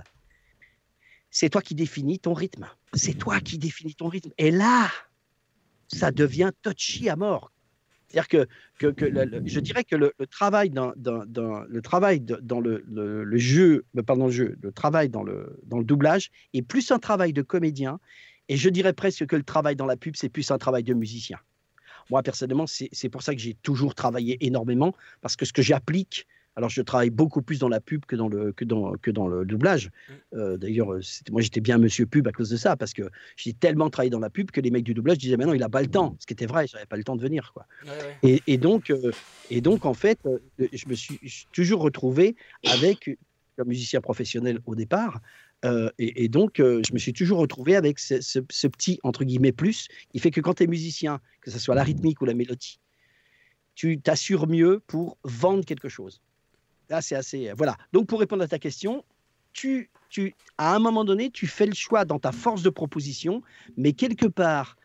c'est 1.29 1.49
toi 1.49 1.61
qui 1.61 1.75
définis 1.75 2.19
ton 2.19 2.33
rythme. 2.33 2.67
C'est 2.93 3.13
toi 3.17 3.39
qui 3.41 3.57
définis 3.57 3.95
ton 3.95 4.07
rythme. 4.07 4.31
Et 4.37 4.51
là, 4.51 4.89
ça 5.87 6.11
devient 6.11 6.51
touchy 6.61 7.09
à 7.09 7.15
mort. 7.15 7.51
C'est-à-dire 8.07 8.47
que, 8.79 8.91
que, 8.93 9.09
je 9.45 9.59
dirais 9.59 9.83
que 9.83 9.95
le, 9.95 10.13
travail, 10.29 10.69
dans, 10.69 10.93
le 10.95 11.79
travail 11.81 12.21
dans 12.21 12.61
le, 12.61 13.37
jeu, 13.37 13.85
pardon, 14.05 14.25
le 14.27 14.31
jeu, 14.31 14.57
le 14.61 14.71
travail 14.71 15.09
dans 15.09 15.23
le, 15.23 15.59
dans 15.65 15.77
le 15.77 15.83
doublage 15.83 16.31
est 16.53 16.61
plus 16.61 16.91
un 16.91 16.99
travail 16.99 17.33
de 17.33 17.41
comédien. 17.41 17.99
Et 18.47 18.55
je 18.55 18.69
dirais 18.69 18.93
presque 18.93 19.25
que 19.25 19.35
le 19.35 19.43
travail 19.43 19.75
dans 19.75 19.85
la 19.85 19.97
pub, 19.97 20.15
c'est 20.15 20.29
plus 20.29 20.51
un 20.51 20.57
travail 20.57 20.83
de 20.83 20.93
musicien. 20.93 21.37
Moi, 22.09 22.23
personnellement, 22.23 22.65
c'est 22.67 23.09
pour 23.09 23.21
ça 23.21 23.35
que 23.35 23.41
j'ai 23.41 23.55
toujours 23.55 23.93
travaillé 23.93 24.37
énormément, 24.45 24.95
parce 25.19 25.35
que 25.35 25.43
ce 25.43 25.51
que 25.51 25.61
j'applique, 25.61 26.25
alors 26.57 26.69
je 26.69 26.81
travaille 26.81 27.11
beaucoup 27.11 27.41
plus 27.43 27.59
dans 27.59 27.69
la 27.69 27.79
pub 27.79 28.03
que 28.05 28.15
dans 28.15 28.27
le, 28.27 28.51
que 28.51 28.65
dans, 28.65 28.93
que 28.93 29.11
dans 29.11 29.27
le 29.27 29.45
doublage. 29.45 29.91
Euh, 30.33 30.57
D'ailleurs, 30.57 30.91
euh, 30.91 31.01
moi, 31.31 31.41
j'étais 31.41 31.61
bien 31.61 31.77
monsieur 31.77 32.05
pub 32.07 32.27
à 32.27 32.31
cause 32.31 32.49
de 32.49 32.57
ça, 32.57 32.75
parce 32.75 32.93
que 32.93 33.03
j'ai 33.37 33.53
tellement 33.53 33.89
travaillé 33.91 34.09
dans 34.09 34.19
la 34.19 34.29
pub 34.31 34.49
que 34.51 34.59
les 34.59 34.71
mecs 34.71 34.83
du 34.83 34.93
doublage 34.95 35.19
disaient, 35.19 35.37
mais 35.37 35.45
non, 35.45 35.53
il 35.53 35.59
n'a 35.59 35.69
pas 35.69 35.81
le 35.81 35.87
temps. 35.87 36.15
Ce 36.19 36.25
qui 36.25 36.33
était 36.33 36.47
vrai, 36.47 36.65
j'avais 36.67 36.87
pas 36.87 36.97
le 36.97 37.03
temps 37.03 37.15
de 37.15 37.21
venir. 37.21 37.51
Quoi. 37.53 37.65
Et, 38.23 38.41
et 38.47 38.57
donc, 38.57 38.89
euh, 38.89 39.11
et 39.51 39.61
donc, 39.61 39.85
en 39.85 39.93
fait, 39.93 40.19
je 40.57 40.89
me 40.89 40.95
suis 40.95 41.19
je 41.21 41.29
suis 41.29 41.47
toujours 41.53 41.81
retrouvé 41.81 42.35
avec 42.67 43.09
un 43.59 43.63
musicien 43.63 44.01
professionnel 44.01 44.59
au 44.65 44.75
départ. 44.75 45.21
euh, 45.65 45.89
et, 45.99 46.23
et 46.25 46.27
donc, 46.27 46.59
euh, 46.59 46.81
je 46.87 46.91
me 46.93 46.99
suis 46.99 47.13
toujours 47.13 47.39
retrouvé 47.39 47.75
avec 47.75 47.97
ce, 47.99 48.19
ce- 48.21 48.39
ce 48.49 48.67
petit, 48.67 48.99
entre 49.03 49.23
guillemets, 49.25 49.51
plus, 49.53 49.87
qui 50.11 50.19
fait 50.19 50.31
que 50.31 50.41
quand 50.41 50.55
tu 50.55 50.63
es 50.63 50.67
musicien, 50.67 51.19
que 51.41 51.49
ce 51.51 51.59
soit 51.59 51.75
la 51.75 51.83
rythmique 51.83 52.19
ou 52.21 52.25
la 52.25 52.33
mélodie, 52.35 52.79
tu 53.75 53.99
t'assures 53.99 54.47
mieux 54.47 54.81
pour 54.87 55.17
vendre 55.23 55.63
quelque 55.65 55.89
chose. 55.89 56.21
Là, 56.89 57.01
c'est 57.01 57.15
assez. 57.15 57.51
Voilà. 57.53 57.77
Donc, 57.93 58.07
pour 58.07 58.19
répondre 58.19 58.43
à 58.43 58.47
ta 58.47 58.59
question, 58.59 59.03
tu, 59.53 59.89
tu, 60.09 60.35
à 60.57 60.75
un 60.75 60.79
moment 60.79 61.03
donné, 61.03 61.29
tu 61.31 61.47
fais 61.47 61.65
le 61.65 61.73
choix 61.73 62.05
dans 62.05 62.19
ta 62.19 62.31
force 62.31 62.61
de 62.63 62.69
proposition, 62.69 63.41
mais 63.75 63.93
quelque 63.93 64.25
part, 64.27 64.77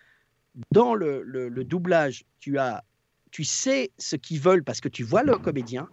dans 0.73 0.95
le, 0.95 1.23
le- 1.23 1.49
le 1.49 1.65
doublage, 1.65 2.25
tu, 2.41 2.59
as, 2.59 2.83
tu 3.31 3.45
sais 3.45 3.91
ce 3.99 4.17
qu'ils 4.17 4.41
veulent 4.41 4.65
parce 4.65 4.81
que 4.81 4.89
tu 4.89 5.03
vois 5.05 5.23
le 5.23 5.39
comédien, 5.39 5.89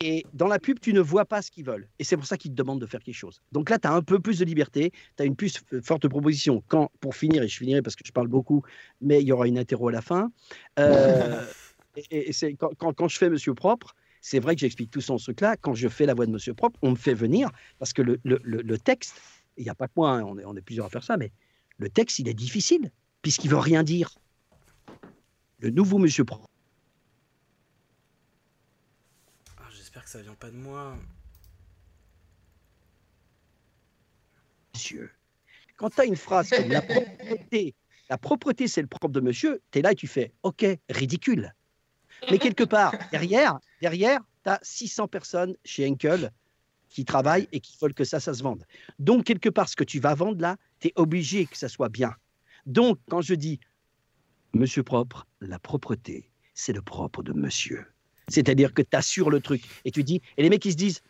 et 0.00 0.26
dans 0.34 0.46
la 0.46 0.58
pub, 0.58 0.78
tu 0.78 0.92
ne 0.92 1.00
vois 1.00 1.24
pas 1.24 1.40
ce 1.40 1.50
qu'ils 1.50 1.64
veulent. 1.64 1.88
Et 1.98 2.04
c'est 2.04 2.16
pour 2.18 2.26
ça 2.26 2.36
qu'ils 2.36 2.50
te 2.50 2.56
demandent 2.56 2.80
de 2.82 2.86
faire 2.86 3.00
quelque 3.02 3.14
chose. 3.14 3.40
Donc 3.52 3.70
là, 3.70 3.78
tu 3.78 3.88
as 3.88 3.92
un 3.94 4.02
peu 4.02 4.20
plus 4.20 4.38
de 4.38 4.44
liberté, 4.44 4.90
tu 5.16 5.22
as 5.22 5.24
une 5.26 5.34
plus 5.34 5.56
f- 5.58 5.82
forte 5.82 6.06
proposition. 6.06 6.62
Quand, 6.68 6.90
pour 7.00 7.16
finir, 7.16 7.42
et 7.42 7.48
je 7.48 7.56
finirai 7.56 7.80
parce 7.80 7.96
que 7.96 8.02
je 8.06 8.12
parle 8.12 8.28
beaucoup, 8.28 8.62
mais 9.00 9.22
il 9.22 9.26
y 9.26 9.32
aura 9.32 9.48
une 9.48 9.58
interro 9.58 9.88
à 9.88 9.92
la 9.92 10.02
fin. 10.02 10.30
euh, 10.78 11.46
et, 12.10 12.28
et 12.28 12.32
c'est 12.34 12.52
quand, 12.56 12.74
quand- 12.76 12.92
quand 12.92 13.08
je 13.08 13.16
fais 13.16 13.30
Monsieur 13.30 13.54
Propre, 13.54 13.94
c'est 14.28 14.40
vrai 14.40 14.56
que 14.56 14.60
j'explique 14.60 14.90
tout 14.90 15.00
ça 15.00 15.12
en 15.12 15.18
ce 15.18 15.26
truc-là. 15.26 15.56
Quand 15.56 15.74
je 15.74 15.86
fais 15.86 16.04
la 16.04 16.12
voix 16.12 16.26
de 16.26 16.32
Monsieur 16.32 16.52
Propre, 16.52 16.80
on 16.82 16.90
me 16.90 16.96
fait 16.96 17.14
venir 17.14 17.48
parce 17.78 17.92
que 17.92 18.02
le, 18.02 18.18
le- 18.24 18.40
le- 18.42 18.60
le 18.60 18.76
texte, 18.78 19.14
il 19.56 19.62
n'y 19.62 19.70
a 19.70 19.74
pas 19.76 19.86
que 19.86 19.92
moi, 19.94 20.10
hein, 20.14 20.24
on, 20.24 20.36
est, 20.36 20.44
on 20.44 20.56
est 20.56 20.62
plusieurs 20.62 20.86
à 20.86 20.88
faire 20.90 21.04
ça, 21.04 21.16
mais 21.16 21.30
le 21.78 21.88
texte, 21.88 22.18
il 22.18 22.26
est 22.28 22.34
difficile 22.34 22.90
puisqu'il 23.22 23.50
veut 23.50 23.58
rien 23.58 23.84
dire. 23.84 24.18
Le 25.60 25.70
nouveau 25.70 25.98
Monsieur 25.98 26.24
Propre. 26.24 26.48
Ah, 29.58 29.68
J'espère 29.72 30.02
que 30.02 30.10
ça 30.10 30.20
vient 30.22 30.34
pas 30.34 30.50
de 30.50 30.56
moi. 30.56 30.96
monsieur. 34.74 35.10
Quand 35.76 35.90
tu 35.90 36.00
as 36.00 36.04
une 36.04 36.16
phrase 36.16 36.50
comme 36.50 36.68
la 36.68 36.82
propreté, 36.82 37.74
la 38.10 38.18
propreté 38.18 38.66
c'est 38.66 38.82
le 38.82 38.88
propre 38.88 39.08
de 39.08 39.20
monsieur, 39.20 39.62
tu 39.70 39.78
es 39.78 39.82
là 39.82 39.92
et 39.92 39.94
tu 39.94 40.08
fais 40.08 40.32
OK, 40.42 40.66
ridicule. 40.90 41.54
Mais 42.30 42.38
quelque 42.38 42.64
part, 42.64 42.94
derrière, 43.10 43.58
derrière 43.80 44.20
tu 44.44 44.50
as 44.50 44.58
600 44.62 45.08
personnes 45.08 45.56
chez 45.64 45.86
Henkel 45.86 46.32
qui 46.88 47.04
travaillent 47.04 47.48
et 47.52 47.60
qui 47.60 47.76
veulent 47.80 47.94
que 47.94 48.04
ça, 48.04 48.20
ça 48.20 48.32
se 48.32 48.42
vende. 48.42 48.64
Donc, 48.98 49.24
quelque 49.24 49.48
part, 49.48 49.68
ce 49.68 49.76
que 49.76 49.84
tu 49.84 50.00
vas 50.00 50.14
vendre 50.14 50.40
là, 50.40 50.56
tu 50.80 50.88
es 50.88 50.92
obligé 50.96 51.46
que 51.46 51.56
ça 51.56 51.68
soit 51.68 51.88
bien. 51.88 52.14
Donc, 52.64 52.98
quand 53.08 53.20
je 53.20 53.34
dis 53.34 53.60
Monsieur 54.56 54.82
propre, 54.82 55.26
la 55.40 55.58
propreté, 55.58 56.30
c'est 56.54 56.72
le 56.72 56.80
propre 56.80 57.22
de 57.22 57.32
monsieur. 57.32 57.84
C'est-à-dire 58.28 58.72
que 58.72 58.82
tu 58.82 58.96
assures 58.96 59.28
le 59.28 59.40
truc. 59.40 59.62
Et 59.84 59.90
tu 59.90 60.02
dis, 60.02 60.22
et 60.36 60.42
les 60.42 60.48
mecs, 60.48 60.64
ils 60.64 60.72
se 60.72 60.76
disent, 60.76 61.02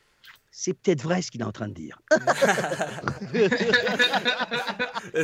c'est 0.58 0.72
peut-être 0.72 1.02
vrai 1.02 1.20
ce 1.20 1.30
qu'il 1.30 1.42
est 1.42 1.44
en 1.44 1.52
train 1.52 1.68
de 1.68 1.74
dire. 1.74 1.98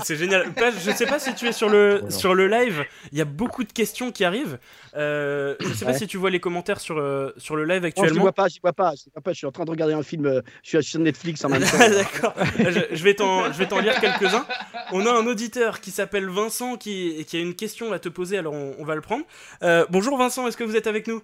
C'est 0.04 0.16
génial. 0.16 0.52
Page, 0.52 0.74
je 0.84 0.90
sais 0.90 1.06
pas 1.06 1.18
si 1.18 1.34
tu 1.34 1.46
es 1.48 1.52
sur 1.52 1.70
le, 1.70 2.02
sur 2.10 2.34
le 2.34 2.46
live. 2.48 2.84
Il 3.12 3.18
y 3.18 3.20
a 3.22 3.24
beaucoup 3.24 3.64
de 3.64 3.72
questions 3.72 4.12
qui 4.12 4.24
arrivent. 4.24 4.58
Euh, 4.94 5.56
je 5.60 5.72
sais 5.72 5.86
pas 5.86 5.94
si 5.94 6.06
tu 6.06 6.18
vois 6.18 6.28
les 6.28 6.38
commentaires 6.38 6.80
sur, 6.80 6.98
euh, 6.98 7.32
sur 7.38 7.56
le 7.56 7.64
live 7.64 7.82
Non, 7.82 7.88
je 7.88 8.00
ne 8.00 8.04
actuellement. 8.04 8.20
vois 8.20 8.32
pas, 8.32 8.48
je 8.48 8.58
vois 8.62 8.74
pas, 8.74 8.92
je 8.94 9.04
vois 9.10 9.22
pas. 9.22 9.32
Je 9.32 9.38
suis 9.38 9.46
en 9.46 9.52
train 9.52 9.64
de 9.64 9.70
regarder 9.70 9.94
un 9.94 10.02
film. 10.02 10.26
euh, 10.26 10.42
Je 10.62 10.78
suis 10.78 10.84
sur 10.90 11.00
Netflix 11.00 11.42
en 11.46 11.48
même 11.48 11.62
temps. 11.62 11.78
D'accord. 11.78 12.34
Je, 12.58 12.94
je 12.94 13.02
vais 13.04 13.14
t'en 13.14 13.50
je 13.52 13.58
vais 13.58 13.66
t'en 13.66 13.80
lire 13.80 13.98
quelques-uns. 14.00 14.46
On 14.92 15.06
a 15.06 15.10
un 15.12 15.26
auditeur 15.26 15.80
qui 15.80 15.90
s'appelle 15.92 16.28
Vincent 16.28 16.76
qui, 16.76 17.24
qui 17.26 17.38
a 17.38 17.40
une 17.40 17.54
question 17.54 17.92
à 17.92 17.98
te 17.98 18.10
poser, 18.10 18.36
alors 18.36 18.52
on, 18.52 18.74
on 18.78 18.84
va 18.84 18.94
le 18.94 19.00
prendre. 19.00 19.24
Euh, 19.62 19.86
bonjour 19.88 20.18
Vincent, 20.18 20.46
est-ce 20.46 20.58
que 20.58 20.64
vous 20.64 20.76
êtes 20.76 20.86
avec 20.86 21.06
nous? 21.06 21.22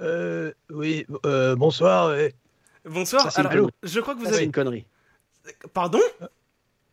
Euh, 0.00 0.52
oui, 0.70 1.06
euh, 1.26 1.54
bonsoir. 1.54 2.14
Bonsoir. 2.86 3.22
Ça, 3.24 3.30
c'est 3.30 3.40
une 3.42 3.46
Alors, 3.48 3.66
connerie. 3.66 3.72
je 3.82 4.00
crois 4.00 4.14
que 4.14 4.20
vous 4.20 4.26
Ça, 4.26 4.34
avez. 4.34 4.44
une 4.44 4.52
connerie. 4.52 4.86
Pardon? 5.72 6.00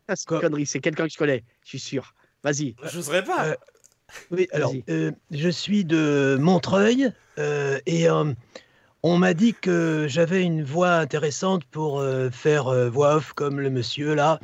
Ça, 0.10 0.16
c'est 0.16 0.32
une 0.32 0.40
connerie. 0.42 0.66
C'est 0.66 0.80
quelqu'un 0.80 1.06
que 1.08 1.14
je 1.14 1.18
connais, 1.18 1.44
je 1.64 1.70
suis 1.70 1.80
sûr. 1.80 2.14
Vas-y. 2.44 2.76
Je 2.84 2.98
n'oserais 2.98 3.24
pas. 3.24 3.46
Euh, 3.48 3.56
oui, 4.32 4.48
alors, 4.52 4.74
euh, 4.90 5.12
je 5.32 5.50
suis 5.50 5.86
de 5.86 6.38
Montreuil 6.40 7.12
euh, 7.40 7.80
et 7.86 8.10
euh, 8.10 8.34
on 9.02 9.18
m'a 9.18 9.34
dit 9.34 9.54
que 9.54 10.06
j'avais 10.10 10.44
une 10.44 10.64
voix 10.64 10.94
intéressante 10.96 11.64
pour 11.66 12.00
euh, 12.00 12.30
faire 12.30 12.68
euh, 12.68 12.90
voix 12.90 13.16
off 13.16 13.34
comme 13.34 13.60
le 13.60 13.70
monsieur 13.70 14.14
là. 14.14 14.40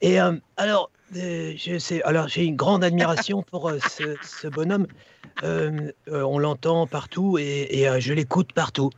Et 0.00 0.20
euh, 0.20 0.32
alors, 0.56 0.90
euh, 1.16 1.52
je 1.56 1.78
sais, 1.78 2.02
alors 2.04 2.28
j'ai 2.28 2.44
une 2.44 2.56
grande 2.56 2.84
admiration 2.84 3.42
pour 3.50 3.68
euh, 3.68 3.78
ce, 3.90 4.16
ce 4.22 4.46
bonhomme. 4.48 4.86
Euh, 5.42 5.90
euh, 6.08 6.22
on 6.22 6.38
l'entend 6.38 6.86
partout 6.86 7.38
et, 7.38 7.66
et, 7.70 7.88
euh, 7.88 7.98
je 8.00 8.12
l'écoute 8.12 8.52
partout. 8.52 8.90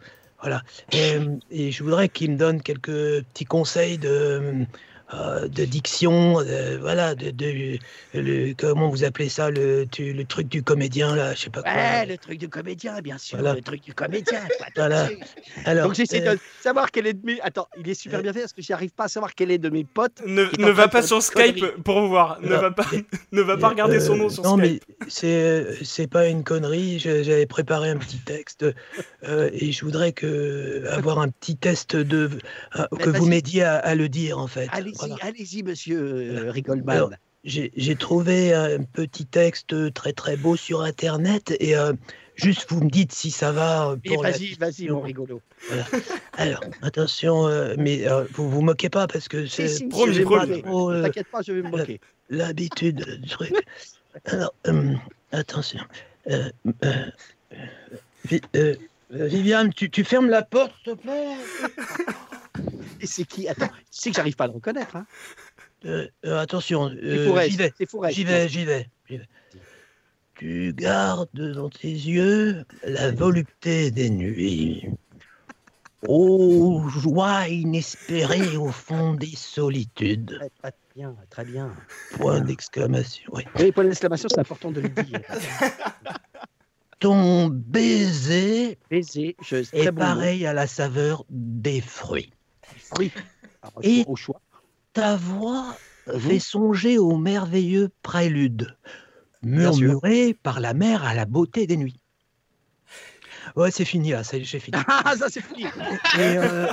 Voilà. 0.45 0.63
Et, 0.93 1.17
euh, 1.17 1.37
et 1.51 1.73
je 1.73 1.83
voudrais 1.83 2.11
qu'il 2.11 2.33
me 2.33 2.37
donne 2.37 2.61
quelques 2.61 3.25
petits 3.25 3.47
conseils 3.47 3.97
de, 3.97 4.67
euh, 5.13 5.49
de 5.49 5.65
diction, 5.67 6.41
de- 6.43 6.79
voilà, 6.81 7.15
de, 7.15 7.31
de- 7.31 7.79
le, 8.15 8.55
comment 8.55 8.89
vous 8.89 9.05
appelez 9.05 9.29
ça, 9.29 9.51
le, 9.51 9.87
tu- 9.91 10.13
le 10.15 10.25
truc 10.25 10.49
du 10.49 10.63
comédien 10.63 11.15
là, 11.15 11.35
je 11.35 11.41
sais 11.41 11.51
pas 11.51 11.63
quoi. 11.63 11.71
Ouais, 11.73 12.07
le 12.07 12.17
truc 12.17 12.39
du 12.39 12.49
comédien, 12.49 13.01
bien 13.03 13.19
sûr. 13.19 13.37
Voilà. 13.39 13.55
Le 13.55 13.61
truc 13.61 13.83
du 13.83 13.93
comédien. 13.93 14.41
quoi, 14.59 14.67
Voilà. 14.77 15.09
Alors, 15.67 15.87
Donc 15.89 15.95
j'essaie 15.97 16.27
euh, 16.27 16.35
de 16.35 16.41
savoir 16.63 16.91
quel 16.91 17.07
est 17.07 17.13
de 17.13 17.25
mes. 17.27 17.39
Attends, 17.43 17.69
il 17.79 17.89
est 17.89 17.95
super 17.95 18.23
bien 18.23 18.33
fait 18.33 18.41
parce 18.41 18.53
que 18.55 18.63
j'arrive 18.63 18.91
pas 18.93 19.05
à 19.05 19.09
savoir 19.09 19.35
quel 19.35 19.51
est 19.51 19.59
de 19.59 19.69
mes 19.69 19.85
potes. 19.85 20.23
Ne, 20.27 20.45
ne 20.59 20.71
va 20.71 20.89
pas 20.89 21.03
sur 21.03 21.23
Skype 21.23 21.65
pour 21.85 22.01
voir. 22.09 22.41
Ne 22.41 22.49
Non. 22.49 22.61
va 22.61 22.71
pas, 22.71 22.87
ne 23.33 23.43
va 23.43 23.57
pas 23.59 23.69
regarder 23.69 24.01
son 24.01 24.17
nom 24.17 24.27
Euh, 24.27 24.31
sur 24.31 24.43
non, 24.45 24.57
Skype. 24.59 24.83
mais 24.99 25.07
c'est 25.09 25.67
c'est 25.85 26.07
pas 26.07 26.29
une 26.29 26.45
connerie. 26.45 26.99
J'avais 26.99 27.47
préparé 27.47 27.91
un 27.91 27.97
petit 27.99 28.19
texte 28.19 28.65
euh, 29.29 29.51
et 29.53 29.71
je 29.73 29.85
voudrais 29.85 30.13
que 30.13 30.85
avoir 30.91 31.19
un 31.19 31.29
petit 31.29 31.57
test 31.57 31.97
de 31.97 32.31
euh, 32.77 32.87
que 32.99 33.11
vous 33.11 33.27
m'aidiez 33.27 33.63
à, 33.65 33.77
à 33.77 33.95
le 33.95 34.09
dire 34.09 34.39
en 34.39 34.47
fait. 34.47 34.69
Allez-y, 35.01 35.09
Voilà. 35.09 35.25
allez-y, 35.25 35.63
monsieur 35.63 36.01
euh, 36.47 36.51
Rigolman. 36.51 36.93
Alors, 36.93 37.11
J'ai 37.45 37.73
j'ai 37.77 37.97
trouvé 37.97 38.55
un 38.55 38.83
petit 38.85 39.27
texte 39.27 39.93
très 39.93 40.13
très 40.13 40.37
beau 40.37 40.57
sur 40.57 40.81
internet 40.83 41.55
et 41.61 41.77
euh, 41.77 41.93
juste 42.37 42.67
vous 42.71 42.83
me 42.83 42.89
dites 42.91 43.13
si 43.13 43.31
ça 43.31 43.53
va 43.53 43.91
euh, 43.91 43.97
Mais 44.05 44.11
pour 44.11 44.23
la 44.23 44.31
vas-y, 44.31 44.55
vas-y, 44.55 44.89
mon 44.89 45.01
rigolo. 45.01 45.41
Voilà. 45.69 45.87
Alors 46.37 46.65
attention, 46.83 47.47
euh, 47.47 47.75
mais 47.79 48.09
euh, 48.09 48.25
vous 48.33 48.49
vous 48.49 48.63
moquez 48.63 48.89
pas 48.91 49.07
parce 49.07 49.29
que 49.29 49.47
c'est 49.47 49.69
Si, 49.69 49.77
si, 49.79 49.89
promis, 49.89 50.15
je 50.15 50.19
vais 50.23 50.25
me 50.25 50.61
promis. 50.63 50.63
euh, 50.91 51.03
T'inquiète 51.03 51.29
pas, 51.31 51.43
je 51.43 51.53
vais 51.53 51.63
me 51.63 51.69
moquer. 51.71 52.01
l'habitude 52.31 53.21
du 53.21 53.29
truc. 53.29 53.53
Alors, 54.27 54.55
euh, 54.69 54.95
attention. 55.33 55.81
Euh, 56.29 56.51
euh, 56.85 56.93
euh, 57.53 57.57
Vi- 58.25 58.41
euh, 58.57 58.75
euh, 59.13 59.27
Viviane, 59.27 59.73
tu, 59.75 59.91
tu 59.91 60.03
fermes 60.05 60.29
la 60.31 60.43
porte, 60.43 60.73
s'il 60.85 60.95
te 60.95 61.01
plaît? 61.03 61.37
Et 63.01 63.07
c'est 63.07 63.25
qui 63.25 63.49
Attends, 63.49 63.69
tu 63.69 63.73
sais 63.91 64.11
que 64.11 64.17
j'arrive 64.17 64.37
pas 64.37 64.45
à 64.45 64.47
le 64.49 64.55
reconnaître. 64.55 64.97
Hein. 64.97 65.07
Euh, 65.85 66.09
euh, 66.25 66.39
Attention, 66.39 66.87
euh, 66.87 67.49
j'y 67.49 67.57
vais. 67.57 67.73
J'y 68.11 68.25
vais, 68.25 68.49
j'y 68.49 68.65
vais. 68.65 68.89
Tu 70.37 70.73
gardes 70.75 71.29
dans 71.33 71.71
tes 71.71 71.89
yeux 71.89 72.65
la 72.85 73.13
volupté 73.13 73.91
des 73.91 74.11
nuits. 74.11 74.89
Ô 76.07 76.87
joie 76.89 77.49
inespérée 77.49 78.57
au 78.57 78.69
fond 78.69 79.15
des 79.15 79.35
solitudes. 79.37 80.37
Très, 80.39 80.51
très 80.51 80.73
bien, 80.95 81.17
très 81.31 81.45
bien. 81.45 81.73
Point 82.13 82.41
d'exclamation. 82.41 83.31
Oui. 83.33 83.45
Oui, 83.59 83.73
point 83.73 83.85
d'exclamation, 83.85 84.29
c'est 84.29 84.41
important 84.41 84.71
de 84.71 84.81
le 84.81 84.89
dire. 84.89 85.21
Ton 87.01 87.49
baiser 87.49 88.79
Baiser, 88.91 89.37
je, 89.43 89.63
très 89.63 89.85
est 89.87 89.93
mot. 89.93 89.99
pareil 89.99 90.47
à 90.47 90.53
la 90.53 90.67
saveur 90.67 91.25
des 91.31 91.81
fruits. 91.81 92.33
Fruits. 92.93 93.13
Alors, 93.63 93.79
Et- 93.83 94.05
au 94.07 94.17
choix. 94.17 94.41
Ta 94.93 95.17
voix 95.17 95.77
Mhm. 96.07 96.21
fait 96.21 96.39
songer 96.39 96.99
au 96.99 97.17
merveilleux 97.17 97.91
prélude, 98.03 98.77
murmuré 99.43 100.35
par 100.35 100.61
la 100.61 100.75
mer 100.75 101.03
à 101.05 101.15
la 101.15 101.25
beauté 101.25 101.67
des 101.67 101.77
nuits. 101.77 102.01
Ouais, 103.57 103.71
c'est 103.71 103.85
fini 103.85 104.11
là, 104.11 104.25
c'est- 104.25 104.43
j'ai 104.45 104.59
fini. 104.61 104.77
Ah, 104.89 105.15
ça 105.17 105.29
c'est 105.29 105.41
fini. 105.43 105.65
Et 105.65 106.39
euh, 106.39 106.73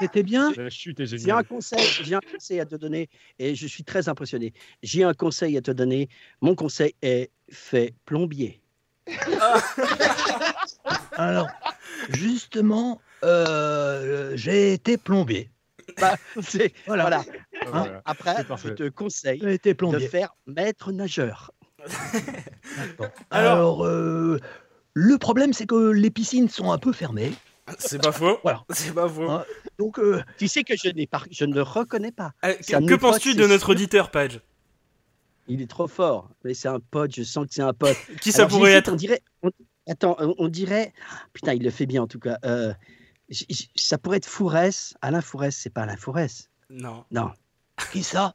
c'était- 0.00 0.22
bien. 0.22 0.52
La 0.56 0.70
chute 0.70 1.00
est 1.00 1.06
J'ai 1.06 1.30
un 1.30 1.42
conseil, 1.42 1.84
j'ai 2.02 2.14
un 2.14 2.20
conseil 2.20 2.60
à 2.60 2.66
te 2.66 2.76
donner 2.76 3.08
et 3.38 3.54
je 3.54 3.66
suis 3.66 3.84
très 3.84 4.08
impressionné. 4.08 4.52
J'ai 4.82 5.04
un 5.04 5.14
conseil 5.14 5.56
à 5.56 5.62
te 5.62 5.70
donner. 5.70 6.08
Mon 6.40 6.54
conseil 6.54 6.94
est 7.02 7.30
fais 7.50 7.94
plombier. 8.04 8.60
Alors, 11.12 11.48
justement, 12.10 13.00
euh, 13.24 14.32
j'ai 14.36 14.72
été 14.72 14.96
plombier. 14.96 15.50
Bah, 16.00 16.16
c'est- 16.40 16.72
Voilà. 16.86 17.02
voilà. 17.04 17.24
Ah, 17.26 17.66
Hein, 17.66 17.68
voilà. 17.84 18.02
Après, 18.04 18.34
je 18.64 18.68
te 18.70 18.88
conseille 18.88 19.40
de 19.40 19.98
faire 19.98 20.34
maître 20.46 20.90
nageur. 20.92 21.50
Alors- 22.78 23.10
Alors, 23.30 23.84
euh, 23.86 24.38
le 24.94 25.18
problème, 25.18 25.52
c'est 25.52 25.66
que 25.66 25.90
les 25.90 26.10
piscines 26.10 26.48
sont 26.48 26.72
un 26.72 26.78
peu 26.78 26.92
fermées. 26.92 27.32
C'est 27.78 28.00
pas 28.02 28.12
faux. 28.12 28.38
Voilà. 28.42 28.64
C'est 28.70 28.92
pas 28.94 29.08
faux. 29.08 29.30
Hein, 29.30 29.44
Donc, 29.78 29.98
euh, 29.98 30.22
Tu 30.38 30.48
sais 30.48 30.64
que 30.64 30.74
je, 30.76 30.88
ne 31.44 31.54
le 31.54 31.62
reconnais 31.62 32.12
pas. 32.12 32.32
Euh, 32.44 32.54
que 32.54 32.94
penses-tu 32.94 33.34
de 33.34 33.46
notre 33.46 33.66
sûr. 33.66 33.70
auditeur, 33.70 34.10
Page 34.10 34.40
Il 35.48 35.62
est 35.62 35.70
trop 35.70 35.86
fort. 35.88 36.30
Mais 36.44 36.54
c'est 36.54 36.68
un 36.68 36.80
pote, 36.80 37.14
je 37.14 37.22
sens 37.22 37.46
que 37.46 37.54
c'est 37.54 37.62
un 37.62 37.72
pote. 37.74 37.96
Qui 38.20 38.32
ça 38.32 38.42
Alors, 38.42 38.50
pourrait 38.58 38.72
être? 38.72 38.92
on 38.92 38.96
dirait, 38.96 39.20
on- 39.42 39.50
Attends, 39.88 40.16
on, 40.20 40.34
on 40.38 40.48
dirait. 40.48 40.92
Putain, 41.32 41.54
il 41.54 41.62
le 41.62 41.70
fait 41.70 41.86
bien 41.86 42.02
en 42.02 42.06
tout 42.06 42.20
cas. 42.20 42.38
J- 43.32 43.46
j- 43.48 43.70
ça 43.76 43.98
pourrait 43.98 44.18
être 44.18 44.26
Fourès. 44.26 44.94
Alain 45.02 45.20
Fourès, 45.22 45.56
c'est 45.56 45.70
pas 45.70 45.82
Alain 45.82 45.96
Fourès. 45.96 46.48
Non. 46.70 47.04
Non. 47.10 47.32
qui 47.90 48.02
ça? 48.04 48.34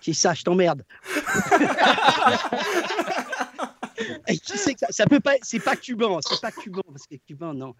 Qui 0.00 0.14
ça, 0.14 0.32
je 0.34 0.42
t'emmerde. 0.44 0.84
Et 4.28 4.38
qui 4.38 4.58
sait 4.58 4.74
que 4.74 4.80
ça, 4.80 4.86
ça 4.90 5.06
peut 5.06 5.20
pas. 5.20 5.34
C'est 5.42 5.60
pas 5.60 5.76
cuban, 5.76 6.18
c'est 6.26 6.40
pas 6.40 6.50
cuban 6.50 6.82
parce 6.88 7.06
que 7.06 7.14
cuban, 7.26 7.54
non. 7.54 7.74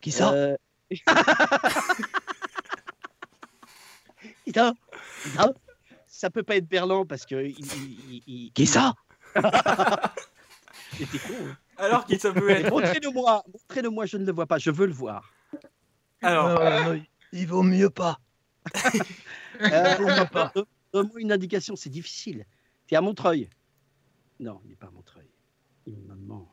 Qui 0.00 0.12
ça? 0.12 0.32
Euh, 0.32 0.56
Non, 4.54 4.72
non, 5.36 5.52
ça? 6.06 6.30
Peut 6.30 6.42
pas 6.42 6.56
être 6.56 6.66
Berland 6.68 7.04
parce 7.06 7.26
que. 7.26 7.44
il- 7.46 7.58
il- 7.58 8.22
il- 8.26 8.52
Qui 8.52 8.66
ça? 8.66 8.94
Con. 9.34 9.42
hein. 9.44 10.00
Alors 11.76 12.06
qui 12.06 12.18
ça 12.18 12.32
peut 12.32 12.48
être 12.48 12.70
Montrez-le-moi, 12.70 13.42
montrez-le-moi, 13.52 14.06
je 14.06 14.16
ne 14.16 14.24
le 14.24 14.32
vois 14.32 14.46
pas, 14.46 14.56
je 14.58 14.70
veux 14.70 14.86
le 14.86 14.94
voir. 14.94 15.30
Alors, 16.22 16.60
Euh, 16.60 16.98
Il 17.32 17.46
vaut 17.48 17.62
mieux 17.62 17.90
pas. 17.90 18.18
Euh, 19.60 19.96
donne- 20.54 20.64
Donne-moi 20.92 21.20
une 21.20 21.32
indication, 21.32 21.76
c'est 21.76 21.90
difficile. 21.90 22.46
Tu 22.86 22.94
es 22.94 22.96
à 22.96 23.00
Montreuil 23.00 23.50
Non, 24.40 24.60
il 24.64 24.70
n'est 24.70 24.76
pas 24.76 24.86
à 24.86 24.90
Montreuil. 24.90 25.28
Il 25.86 25.98
me 25.98 26.14
ment. 26.14 26.48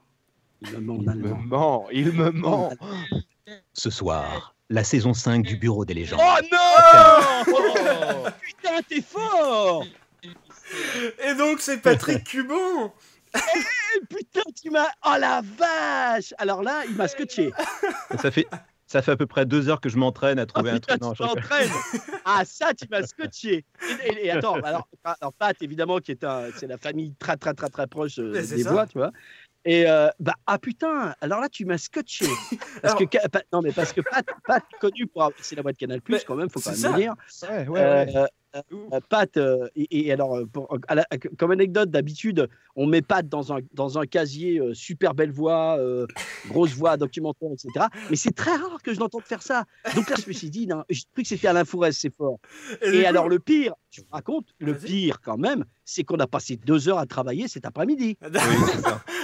Il 0.61 0.71
me 0.71 0.79
ment 0.79 0.95
en 0.95 1.01
Il 1.01 1.15
me 1.19 1.33
ment, 1.33 1.87
il 1.91 2.11
me 2.11 2.31
ment. 2.31 2.73
Ce 3.73 3.89
soir, 3.89 4.55
la 4.69 4.83
saison 4.83 5.13
5 5.13 5.43
du 5.45 5.57
Bureau 5.57 5.85
des 5.85 5.93
légendes. 5.93 6.19
Oh 6.21 6.37
non 6.51 8.31
Putain, 8.41 8.81
t'es 8.87 9.01
fort 9.01 9.85
Et 11.25 11.35
donc 11.35 11.59
c'est 11.59 11.79
Patrick 11.81 12.23
Cuban 12.25 12.93
Eh, 13.35 14.05
Putain, 14.09 14.41
tu 14.61 14.69
m'as. 14.69 14.87
Oh 15.05 15.15
la 15.19 15.41
vache 15.41 16.33
Alors 16.37 16.63
là, 16.63 16.83
il 16.87 16.95
m'a 16.95 17.07
scotché. 17.07 17.51
Ça 18.21 18.31
fait, 18.31 18.47
ça 18.93 19.01
fait 19.01 19.11
à 19.11 19.17
peu 19.17 19.25
près 19.25 19.45
deux 19.45 19.69
heures 19.69 19.81
que 19.81 19.89
je 19.89 19.97
m'entraîne 19.97 20.37
à 20.39 20.43
Ah 20.43 20.45
trouver 20.45 20.69
un 20.69 20.73
putain, 20.75 20.97
truc. 20.97 21.01
Non, 21.01 21.11
tu 21.13 21.23
je 21.23 21.27
t'entraînes 21.27 21.69
Ah 22.25 22.43
ça, 22.45 22.73
tu 22.73 22.87
m'as 22.89 23.01
scotché 23.03 23.65
et, 24.05 24.07
et- 24.13 24.25
et 24.27 24.31
attends, 24.31 24.53
alors, 24.61 24.87
alors 25.03 25.33
Pat, 25.33 25.55
évidemment, 25.61 25.97
qui 25.97 26.11
est 26.11 26.23
un, 26.23 26.43
c'est 26.55 26.67
la 26.67 26.77
famille 26.77 27.13
très 27.19 27.35
très 27.37 27.53
très 27.53 27.69
très 27.69 27.87
proche 27.87 28.19
euh, 28.19 28.31
des 28.33 28.63
ça. 28.63 28.71
bois, 28.71 28.85
tu 28.87 28.97
vois. 28.99 29.11
Et 29.65 29.89
euh, 29.89 30.09
bah 30.19 30.33
ah 30.45 30.59
putain, 30.59 31.15
alors 31.21 31.39
là 31.41 31.49
tu 31.49 31.65
m'as 31.65 31.77
scotché. 31.77 32.25
Parce 32.81 32.95
que 32.95 33.05
Ca- 33.11 33.27
Pat- 33.29 33.45
non 33.51 33.61
mais 33.61 33.71
parce 33.71 33.93
que 33.93 34.01
Pat, 34.01 34.25
Pat 34.45 34.63
connu 34.79 35.07
pour 35.07 35.23
avoir- 35.23 35.39
c'est 35.41 35.55
la 35.55 35.61
voix 35.61 35.71
de 35.71 35.77
Canal 35.77 36.01
Plus 36.01 36.23
quand 36.25 36.35
même, 36.35 36.49
faut 36.49 36.59
même 36.69 36.91
le 36.93 36.97
dire. 36.99 37.15
Ouais, 37.43 37.49
ouais, 37.49 37.67
ouais. 37.69 38.15
euh, 38.17 38.25
Pat 39.09 39.35
euh, 39.37 39.67
et, 39.75 40.07
et 40.07 40.11
alors 40.11 40.35
euh, 40.37 40.45
pour- 40.45 40.77
à 40.87 40.95
la- 40.95 41.05
comme 41.39 41.51
anecdote 41.51 41.89
d'habitude, 41.89 42.47
on 42.75 42.85
met 42.87 43.01
Pat 43.01 43.27
dans 43.27 43.51
un 43.53 43.59
dans 43.73 43.97
un 43.97 44.05
casier 44.05 44.59
euh, 44.59 44.73
super 44.73 45.13
belle 45.15 45.31
voix, 45.31 45.77
euh, 45.79 46.05
grosse 46.47 46.73
voix 46.75 46.95
documentaire 46.97 47.49
etc. 47.51 47.87
Mais 48.09 48.15
c'est 48.15 48.35
très 48.35 48.55
rare 48.55 48.81
que 48.83 48.93
je 48.93 48.99
l'entende 48.99 49.23
faire 49.23 49.41
ça. 49.41 49.63
Donc 49.95 50.09
là 50.09 50.15
je 50.21 50.27
me 50.27 50.33
suis 50.33 50.49
dit, 50.49 50.67
non, 50.67 50.83
j'ai 50.89 51.01
cru 51.13 51.23
que 51.23 51.27
c'était 51.27 51.47
Alain 51.47 51.65
Fourès, 51.65 51.97
c'est 51.97 52.13
fort. 52.13 52.37
Et 52.83 52.97
Et, 52.99 53.05
alors 53.05 53.27
le 53.29 53.39
pire, 53.39 53.73
je 53.91 54.01
vous 54.01 54.07
raconte, 54.11 54.47
le 54.59 54.75
pire 54.77 55.19
quand 55.21 55.37
même, 55.37 55.65
c'est 55.85 56.03
qu'on 56.03 56.19
a 56.19 56.27
passé 56.27 56.55
deux 56.57 56.87
heures 56.89 56.99
à 56.99 57.05
travailler 57.05 57.47
cet 57.47 57.65
après-midi. 57.65 58.17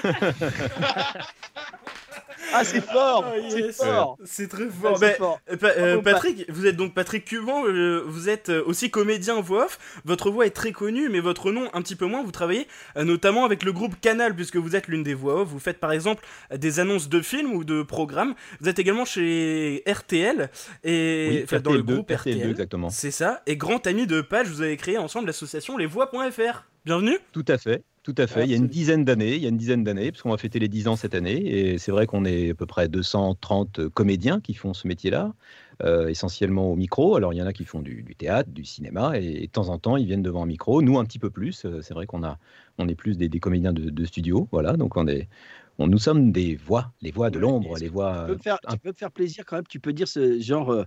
Ah, 2.54 2.64
c'est 2.64 2.82
fort, 2.82 3.26
Ah, 3.28 3.34
c'est 3.50 3.60
yes. 3.60 3.78
fort. 3.78 4.18
C'est 4.26 4.48
très 4.48 4.68
fort. 4.70 5.00
pa- 5.60 5.68
euh. 5.78 6.02
Patrick, 6.02 6.46
vous 6.50 6.66
êtes 6.66 6.76
donc 6.76 6.94
Patrick 6.94 7.26
Cuban, 7.26 7.66
euh, 7.68 8.04
vous 8.06 8.30
êtes 8.30 8.50
euh, 8.50 8.64
aussi 8.66 8.90
comédien 8.90 9.40
voix 9.42 9.66
off. 9.66 9.78
Votre 10.06 10.32
voix 10.32 10.46
est 10.46 10.50
très 10.52 10.72
connue, 10.72 11.10
mais 11.10 11.20
votre 11.20 11.52
nom 11.52 11.70
un 11.74 11.82
petit 11.82 11.96
peu 11.96 12.06
moins. 12.06 12.24
Vous 12.24 12.32
travaillez 12.32 12.68
euh, 12.98 13.04
notamment 13.04 13.46
avec 13.46 13.64
le 13.64 13.72
groupe 13.72 14.00
Canal, 14.02 14.36
puisque 14.36 14.56
vous 14.58 14.76
êtes 14.76 14.88
l'une 14.88 15.04
des 15.04 15.14
voix 15.14 15.42
off. 15.42 15.50
Vous 15.50 15.60
faites 15.60 15.80
par 15.80 15.92
exemple 15.92 16.24
des 16.56 16.80
annonces 16.80 17.10
de 17.10 17.22
films 17.22 17.54
ou 17.54 17.64
de 17.64 17.84
programmes. 17.84 18.34
Vous 18.62 18.70
êtes 18.70 18.80
également 18.80 19.06
chez 19.06 19.84
RTL 19.88 20.50
et 20.84 21.46
Oui, 21.52 21.60
dans 21.60 21.72
le 21.72 21.80
RTL2, 21.82 21.94
groupe 21.94 22.12
RTL. 22.12 22.38
RTL2, 22.38 22.50
exactement. 22.52 22.90
C'est 22.90 23.12
ça. 23.12 23.42
Et 23.48 23.58
grand 23.58 23.86
ami 23.88 24.08
de 24.08 24.22
Page, 24.22 24.48
vous 24.48 24.62
avez 24.62 24.78
créé 24.78 24.98
ensemble 24.98 25.28
l'association 25.28 25.78
lesvoix.fr. 25.78 26.64
Bienvenue. 26.90 27.20
Tout 27.34 27.46
à 27.48 27.60
fait, 27.60 27.84
tout 28.02 28.16
à 28.18 28.26
fait. 28.26 28.46
Il 28.46 28.50
y 28.50 28.56
a 28.56 28.58
une 28.58 28.68
dizaine 28.68 29.06
d'années, 29.06 29.36
il 29.36 29.44
y 29.44 29.46
a 29.46 29.50
une 29.50 29.58
dizaine 29.58 29.84
d'années, 29.84 30.12
parce 30.12 30.24
qu'on 30.24 30.32
va 30.32 30.38
fêter 30.38 30.58
les 30.58 30.70
10 30.70 30.88
ans 30.88 30.96
cette 30.96 31.14
année, 31.14 31.36
et 31.36 31.78
c'est 31.78 31.92
vrai 31.92 32.08
qu'on 32.08 32.26
est 32.26 32.50
à 32.50 32.54
peu 32.56 32.66
près 32.66 32.88
230 32.88 33.90
comédiens 33.90 34.40
qui 34.40 34.56
font 34.56 34.74
ce 34.74 34.88
métier-là, 34.88 35.36
euh, 35.84 36.08
essentiellement 36.08 36.72
au 36.72 36.76
micro. 36.76 37.16
Alors 37.16 37.32
il 37.32 37.38
y 37.38 37.44
en 37.44 37.46
a 37.46 37.54
qui 37.54 37.64
font 37.64 37.84
du, 37.84 38.02
du 38.02 38.16
théâtre, 38.16 38.50
du 38.50 38.66
cinéma, 38.66 39.20
et, 39.20 39.42
de 39.42 39.52
temps 39.52 39.70
en 39.70 39.78
temps 39.78 39.98
ils 39.98 40.08
viennent 40.08 40.24
devant 40.24 40.42
un 40.42 40.48
micro. 40.48 40.82
Nous 40.82 40.98
un 40.98 41.06
petit 41.06 41.20
peu 41.20 41.30
plus. 41.30 41.64
Euh, 41.64 41.84
C'est 41.84 41.94
vrai 41.94 42.08
qu'on 42.08 42.24
a, 42.24 42.40
on 42.80 42.88
est 42.88 42.96
plus 42.96 43.20
des, 43.20 43.30
des 43.30 43.40
comédiens 43.40 43.72
de, 43.72 43.92
de 43.92 44.06
studio, 44.06 44.48
voilà. 44.52 44.74
Donc 44.76 44.98
on 44.98 45.08
est, 45.08 45.30
on, 45.78 45.86
nous 45.86 46.00
sommes 46.00 46.32
des 46.32 46.56
voix, 46.56 46.92
les 47.04 47.12
voix 47.12 47.30
de 47.30 47.38
l'ombre, 47.38 47.78
les 47.78 47.88
voix. 47.88 48.22
Tu 48.22 48.32
peux, 48.32 48.34
me 48.34 48.42
faire, 48.42 48.58
tu 48.68 48.78
peux 48.80 48.90
me 48.90 48.96
faire 48.96 49.12
plaisir 49.12 49.46
quand 49.46 49.58
même, 49.58 49.68
tu 49.70 49.80
peux 49.80 49.94
dire 49.94 50.08
ce 50.08 50.40
genre 50.40 50.86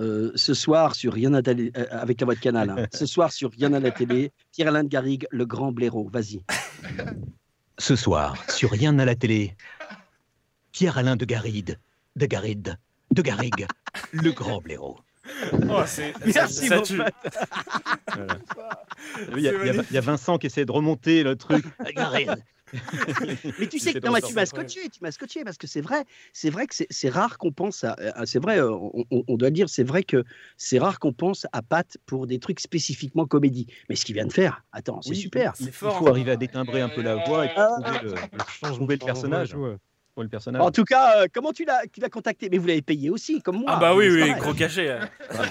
euh, 0.00 0.32
ce 0.34 0.54
soir 0.54 0.94
sur 0.94 1.12
Rien 1.12 1.34
à 1.34 1.42
télé, 1.42 1.70
euh, 1.76 1.86
avec 1.90 2.20
la 2.20 2.24
voix 2.24 2.34
de 2.34 2.40
canal, 2.40 2.70
hein. 2.70 2.86
ce 2.92 3.06
soir 3.06 3.30
sur 3.32 3.50
Rien 3.52 3.72
à 3.72 3.80
la 3.80 3.90
télé, 3.90 4.32
Pierre-Alain 4.52 4.84
de 4.84 4.88
Garrigue, 4.88 5.26
le 5.30 5.44
grand 5.46 5.72
blaireau, 5.72 6.08
vas-y. 6.12 6.40
Ce 7.78 7.96
soir, 7.96 8.36
sur 8.50 8.70
Rien 8.70 8.98
à 9.00 9.04
la 9.04 9.14
télé, 9.16 9.56
Pierre-Alain 10.72 11.16
de 11.16 11.24
Garide, 11.24 11.78
de 12.16 12.26
Garide, 12.26 12.76
de 13.10 13.22
Garrigue, 13.22 13.66
le 14.12 14.30
grand 14.30 14.60
blaireau. 14.60 14.98
Oh, 15.68 15.82
c'est- 15.86 16.12
Merci, 16.34 16.66
ça. 16.68 16.82
Voilà. 18.14 18.82
Il 19.36 19.42
y, 19.42 19.48
a, 19.48 19.52
il 19.52 19.66
y 19.66 19.78
a- 19.78 19.82
il 19.90 19.94
y 19.94 19.98
a 19.98 20.00
Vincent 20.00 20.38
qui 20.38 20.46
essaie 20.46 20.64
de 20.64 20.72
remonter 20.72 21.22
le 21.22 21.36
truc. 21.36 21.64
Garide. 21.94 22.36
Mais 23.58 23.66
tu 23.66 23.78
sais 23.78 23.92
que 23.92 24.06
non, 24.06 24.12
mais 24.12 24.20
tu 24.22 24.32
m'as 24.34 24.46
scotché, 24.46 24.88
tu 24.88 25.00
m'as 25.02 25.10
scotché 25.10 25.44
parce 25.44 25.58
que 25.58 25.66
c'est 25.66 25.80
vrai, 25.80 26.04
c'est 26.32 26.50
vrai 26.50 26.66
que 26.66 26.74
c'est- 26.88 27.08
rare 27.10 27.36
qu'on 27.38 27.52
pense 27.52 27.84
à, 27.84 27.94
à- 28.14 28.24
c'est 28.26 28.38
vrai, 28.38 28.58
euh, 28.58 28.70
on, 28.70 29.04
on- 29.10 29.24
on 29.28 29.36
doit 29.36 29.48
le 29.48 29.54
dire, 29.54 29.68
c'est 29.68 29.82
vrai 29.82 30.02
que 30.02 30.24
c'est 30.56 30.78
rare 30.78 30.98
qu'on 30.98 31.12
pense 31.12 31.46
à 31.52 31.60
Pat 31.62 31.86
pour 32.06 32.26
des 32.26 32.38
trucs 32.38 32.60
spécifiquement 32.60 33.26
comédie. 33.26 33.66
Mais 33.88 33.96
ce 33.96 34.04
qu'il 34.04 34.14
vient 34.14 34.26
de 34.26 34.32
faire, 34.32 34.64
attends, 34.72 35.02
c'est 35.02 35.10
Oui, 35.10 35.16
super. 35.16 35.52
Il, 35.60 35.66
il 35.66 35.72
faut 35.72 36.08
arriver 36.08 36.30
à 36.32 36.36
détimbrer 36.36 36.80
un 36.80 36.88
peu 36.88 37.02
la 37.02 37.16
voix 37.16 37.44
et 37.44 37.48
puis 37.48 37.56
trouver 37.82 37.98
le, 38.02 38.08
le- 38.10 38.74
trouver 38.74 38.94
le 38.96 39.04
personnage. 39.04 39.54
Le 40.18 40.28
personnage. 40.28 40.60
En 40.62 40.70
tout 40.70 40.84
cas, 40.84 41.22
euh, 41.22 41.26
comment 41.32 41.52
tu 41.52 41.64
l'as, 41.64 41.82
tu 41.90 42.00
l'as 42.00 42.10
contacté? 42.10 42.48
Mais 42.50 42.58
vous 42.58 42.66
l'avez 42.66 42.82
payé 42.82 43.08
aussi, 43.08 43.40
comme 43.40 43.56
moi. 43.60 43.70
Ah 43.74 43.76
bah 43.80 43.94
oui, 43.94 44.08
oui, 44.10 44.34
gros 44.38 44.52
cachet. 44.54 44.88
euh. 44.90 45.00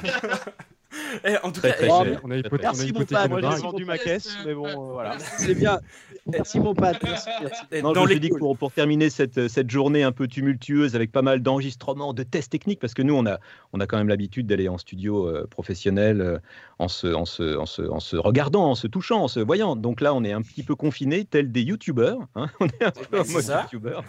Eh, 1.24 1.38
en 1.42 1.52
tout 1.54 1.62
Très, 1.62 1.70
cas, 1.70 1.76
très 1.78 1.86
eh, 1.86 1.90
cher. 1.90 2.22
On 2.24 2.32
a 2.32 2.36
hypothé- 2.38 2.50
on 2.52 2.56
a 2.58 2.62
Merci, 2.64 2.82
mon 2.82 2.88
hypothéqué 2.90 3.14
Pat. 3.16 3.24
le 3.24 3.30
Moi, 3.30 3.56
j'ai 3.56 3.62
vendu 3.62 3.86
ma 3.86 3.98
caisse, 3.98 4.38
mais 4.46 4.54
bon, 4.54 4.68
euh, 4.68 4.92
voilà. 4.92 5.18
C'est 5.20 5.56
bien. 5.56 5.80
Merci 6.28 6.60
mon 6.60 6.74
Pat. 6.74 7.02
Merci, 7.04 7.30
merci. 7.42 7.64
Non, 7.82 7.94
dans 7.94 7.96
je 7.96 8.00
me 8.02 8.08
les 8.08 8.14
suis 8.14 8.20
dit 8.22 8.30
que 8.30 8.38
pour, 8.38 8.58
pour 8.58 8.72
terminer 8.72 9.10
cette, 9.10 9.48
cette 9.48 9.70
journée 9.70 10.04
un 10.04 10.12
peu 10.12 10.28
tumultueuse 10.28 10.96
avec 10.96 11.12
pas 11.12 11.22
mal 11.22 11.42
d'enregistrements, 11.42 12.14
de 12.14 12.24
tests 12.24 12.52
techniques, 12.52 12.80
parce 12.80 12.94
que 12.94 13.02
nous, 13.02 13.16
on 13.16 13.26
a, 13.26 13.40
on 13.74 13.80
a 13.80 13.88
quand 13.88 13.98
même 13.98 14.08
l'habitude 14.10 14.48
d'aller 14.48 14.70
en 14.70 14.78
studio 14.78 15.28
euh, 15.28 15.48
professionnel 15.50 16.22
euh, 16.22 16.38
en, 16.80 16.88
se, 16.88 17.08
en, 17.08 17.26
se, 17.26 17.58
en, 17.58 17.66
se, 17.66 17.82
en 17.82 18.00
se 18.00 18.18
regardant, 18.18 18.66
en 18.70 18.76
se 18.76 18.88
touchant, 18.88 19.24
en 19.24 19.28
se 19.28 19.40
voyant. 19.40 19.76
Donc 19.76 20.02
là, 20.02 20.14
on 20.14 20.24
est 20.24 20.32
un 20.32 20.42
petit 20.42 20.64
peu 20.64 20.76
confinés, 20.76 21.26
tels 21.26 21.52
des 21.52 21.64
youtubeurs. 21.64 22.20
hein. 22.36 22.48
On 22.60 22.66
est 22.68 22.84
un 22.84 22.92
peu 22.92 23.20
en 23.20 23.26
mode 23.26 23.46
youtubeur. 23.64 24.04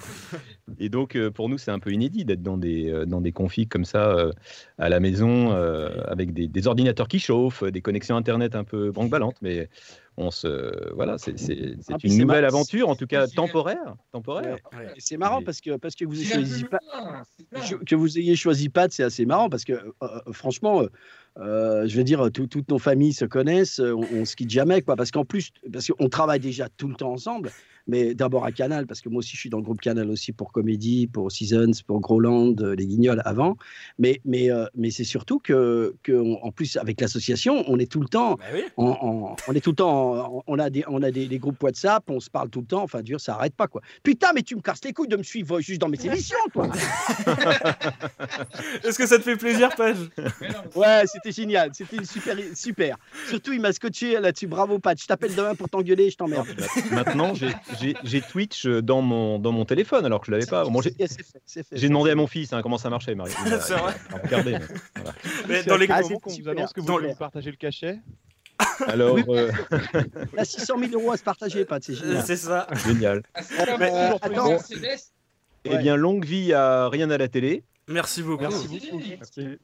Et 0.79 0.89
donc, 0.89 1.17
euh, 1.17 1.31
pour 1.31 1.49
nous, 1.49 1.59
c'est 1.59 1.71
un 1.71 1.79
peu 1.79 1.93
inédit 1.93 2.25
d'être 2.25 2.43
dans 2.43 2.57
des, 2.59 2.91
euh, 2.91 3.07
dans 3.07 3.21
des 3.21 3.33
configs 3.33 3.69
comme 3.69 3.85
ça 3.85 4.11
euh, 4.11 4.33
à 4.79 4.89
la 4.89 5.01
maison, 5.01 5.53
euh, 5.53 5.89
avec 6.07 6.33
des, 6.33 6.47
des 6.49 6.67
ordinateurs 6.67 7.09
qui 7.09 7.19
chauffent, 7.19 7.65
des 7.65 7.81
connexions 7.81 8.17
Internet 8.17 8.55
un 8.55 8.65
peu 8.65 8.91
branque-ballantes, 8.91 9.37
mais 9.43 9.69
on 10.17 10.31
se 10.31 10.93
voilà, 10.95 11.17
c'est 11.19 11.35
Ah, 11.91 11.97
une 12.05 12.19
nouvelle 12.19 12.45
aventure, 12.45 12.89
en 12.89 12.95
tout 12.97 13.07
cas 13.07 13.27
temporaire, 13.29 13.97
temporaire. 14.13 14.57
C'est 14.99 15.17
marrant 15.17 15.43
parce 15.43 15.61
que, 15.61 15.77
parce 15.77 15.95
que 15.95 16.05
vous 16.05 16.15
ayez 16.21 16.25
choisi 16.27 16.65
plein. 16.65 16.79
je- 17.65 17.77
que 17.77 17.95
vous 17.95 18.19
ayez 18.19 18.37
choisi 18.37 18.69
Pat, 18.69 18.93
c'est 18.93 19.03
assez 19.05 19.25
marrant 19.27 19.49
parce 19.49 19.65
que 19.65 19.73
euh, 19.73 19.93
euh, 20.03 20.33
franchement, 20.33 20.83
euh, 21.39 21.87
je 21.89 21.97
veux 21.97 22.05
dire, 22.05 22.31
tout- 22.33 22.47
toutes 22.47 22.69
nos 22.71 22.79
familles 22.79 23.15
se 23.15 23.25
connaissent, 23.25 23.79
on, 23.81 24.07
on 24.13 24.25
se 24.25 24.37
quitte 24.37 24.51
jamais, 24.51 24.83
quoi. 24.83 24.97
Parce 24.97 25.11
qu'en 25.11 25.25
plus, 25.25 25.51
parce 25.73 25.89
qu'on 25.89 26.09
travaille 26.09 26.41
déjà 26.41 26.69
tout 26.77 26.89
le 26.89 26.95
temps 26.95 27.13
ensemble, 27.13 27.51
mais 27.87 28.15
d'abord 28.15 28.45
à 28.45 28.53
Canal, 28.53 28.87
parce 28.87 29.01
que 29.01 29.09
moi 29.09 29.19
aussi 29.21 29.33
je 29.35 29.41
suis 29.41 29.51
dans 29.51 29.59
le 29.59 29.63
groupe 29.65 29.81
Canal 29.81 30.09
aussi 30.11 30.33
pour 30.33 30.53
Comédie, 30.53 31.07
pour 31.07 31.31
Seasons, 31.33 31.71
pour 31.87 32.01
Groland, 32.01 32.55
euh, 32.61 32.75
les 32.75 32.87
Guignols 32.87 33.23
avant. 33.25 33.57
Mais, 33.99 34.21
mais, 34.25 34.51
euh, 34.51 34.67
mais 34.75 34.91
c'est 34.91 35.05
surtout 35.05 35.39
que, 35.39 35.95
que 36.03 36.13
on- 36.13 36.43
en 36.45 36.51
plus 36.53 36.77
avec 36.77 37.01
l'association, 37.01 37.65
on 37.69 37.79
est 37.79 37.91
tout 37.91 38.01
le 38.01 38.09
temps, 38.09 38.35
Bah 38.37 38.45
oui. 38.55 38.63
en- 38.77 38.87
en- 39.01 39.37
on 39.49 39.53
est 39.55 39.61
tout 39.61 39.71
le 39.71 39.77
temps, 39.77 40.37
en- 40.39 40.43
on 40.47 40.59
a 40.59 40.71
des, 40.71 40.85
on 40.89 41.03
a 41.03 41.11
des, 41.11 41.27
des 41.27 41.39
groupes 41.39 41.63
WhatsApp, 41.63 42.05
on 42.09 42.21
se 42.21 42.31
parle 42.31 42.49
tout 42.51 42.61
le 42.61 42.67
temps. 42.67 42.83
Enfin, 42.83 43.03
dur, 43.03 43.21
ça 43.21 43.35
arrête 43.35 43.55
pas 43.55 43.67
quoi. 43.69 43.81
Putain, 44.03 44.33
mais 44.35 44.43
tu 44.43 44.57
me 44.57 44.61
casses 44.61 44.85
les 44.85 44.93
couilles 44.93 45.09
de 45.09 45.17
me 45.17 45.23
suivre 45.23 45.61
juste 45.61 45.81
dans 45.81 45.89
mes 45.89 45.99
émissions, 46.07 46.37
toi. 46.53 46.69
Est-ce 48.85 48.99
que 48.99 49.07
ça 49.07 49.19
te 49.19 49.23
fait 49.23 49.37
plaisir, 49.37 49.71
Page? 49.77 49.97
Ouais, 50.75 51.03
c'était 51.07 51.33
génial, 51.33 51.71
c'était 51.73 52.05
super, 52.05 52.37
super. 52.55 52.97
Surtout, 53.29 53.53
il 53.53 53.61
m'a 53.61 53.73
scotché 53.73 54.19
là-dessus. 54.21 54.47
Bravo, 54.47 54.79
Pat. 54.79 55.01
Je 55.01 55.07
t'appelle 55.07 55.35
demain 55.35 55.55
pour 55.55 55.69
t'engueuler, 55.69 56.11
je 56.11 56.17
t'emmerde. 56.17 56.47
Maintenant, 56.91 57.35
j'ai- 57.35 57.49
j'ai 58.05 58.21
Twitch 58.21 58.67
dans 58.67 59.03
mon, 59.03 59.39
dans 59.39 59.53
mon 59.53 59.65
téléphone 59.65 60.05
alors 60.07 60.21
que 60.21 60.27
je 60.27 60.33
l'avais 60.33 60.47
pas. 60.47 60.65
Bon, 60.65 60.81
j'ai 60.83 61.89
demandé 61.89 62.11
à 62.11 62.15
mon 62.15 62.27
fils 62.27 62.53
hein, 62.53 62.61
comment 62.63 62.79
ça 62.79 62.91
marchait, 62.91 63.15
Marie. 63.15 63.33
C'est 63.61 63.75
vrai. 63.75 63.95
regardé, 64.23 64.53
mais 64.53 64.59
voilà. 64.97 65.13
Mais 65.49 65.63
dans 65.65 65.77
les 65.77 65.87
Ah, 65.91 66.01
Comment 66.03 66.09
c'est 66.09 66.37
qu'on 66.37 66.43
vous 66.43 66.49
annonce 66.49 66.73
que 66.73 66.81
vous 66.81 66.87
voulez 66.87 67.15
partager 67.15 67.51
le 67.51 67.57
cachet 67.57 67.99
Alors, 68.87 69.15
Oui. 69.15 69.25
euh, 69.29 69.51
Il 70.33 70.39
a 70.39 70.45
600 70.45 70.79
000 70.79 70.93
euros 70.93 71.13
à 71.13 71.17
se 71.17 71.23
partager, 71.23 71.65
Pat. 71.65 71.83
C'est 71.83 71.95
génial. 71.95 72.23
C'est 72.25 72.37
ça. 72.37 72.67
génial. 72.87 73.23
Mais, 73.79 73.91
euh, 73.93 74.15
attends. 74.21 74.57
Eh 75.65 75.77
bien, 75.79 75.97
longue 75.97 76.25
vie 76.25 76.53
à 76.53 76.89
rien 76.89 77.11
à 77.11 77.19
la 77.19 77.29
télé. 77.29 77.63
Merci 77.89 78.23
beaucoup. 78.23 78.43
Merci 78.43 78.69
beaucoup. 78.69 79.01
Merci. 79.19 79.59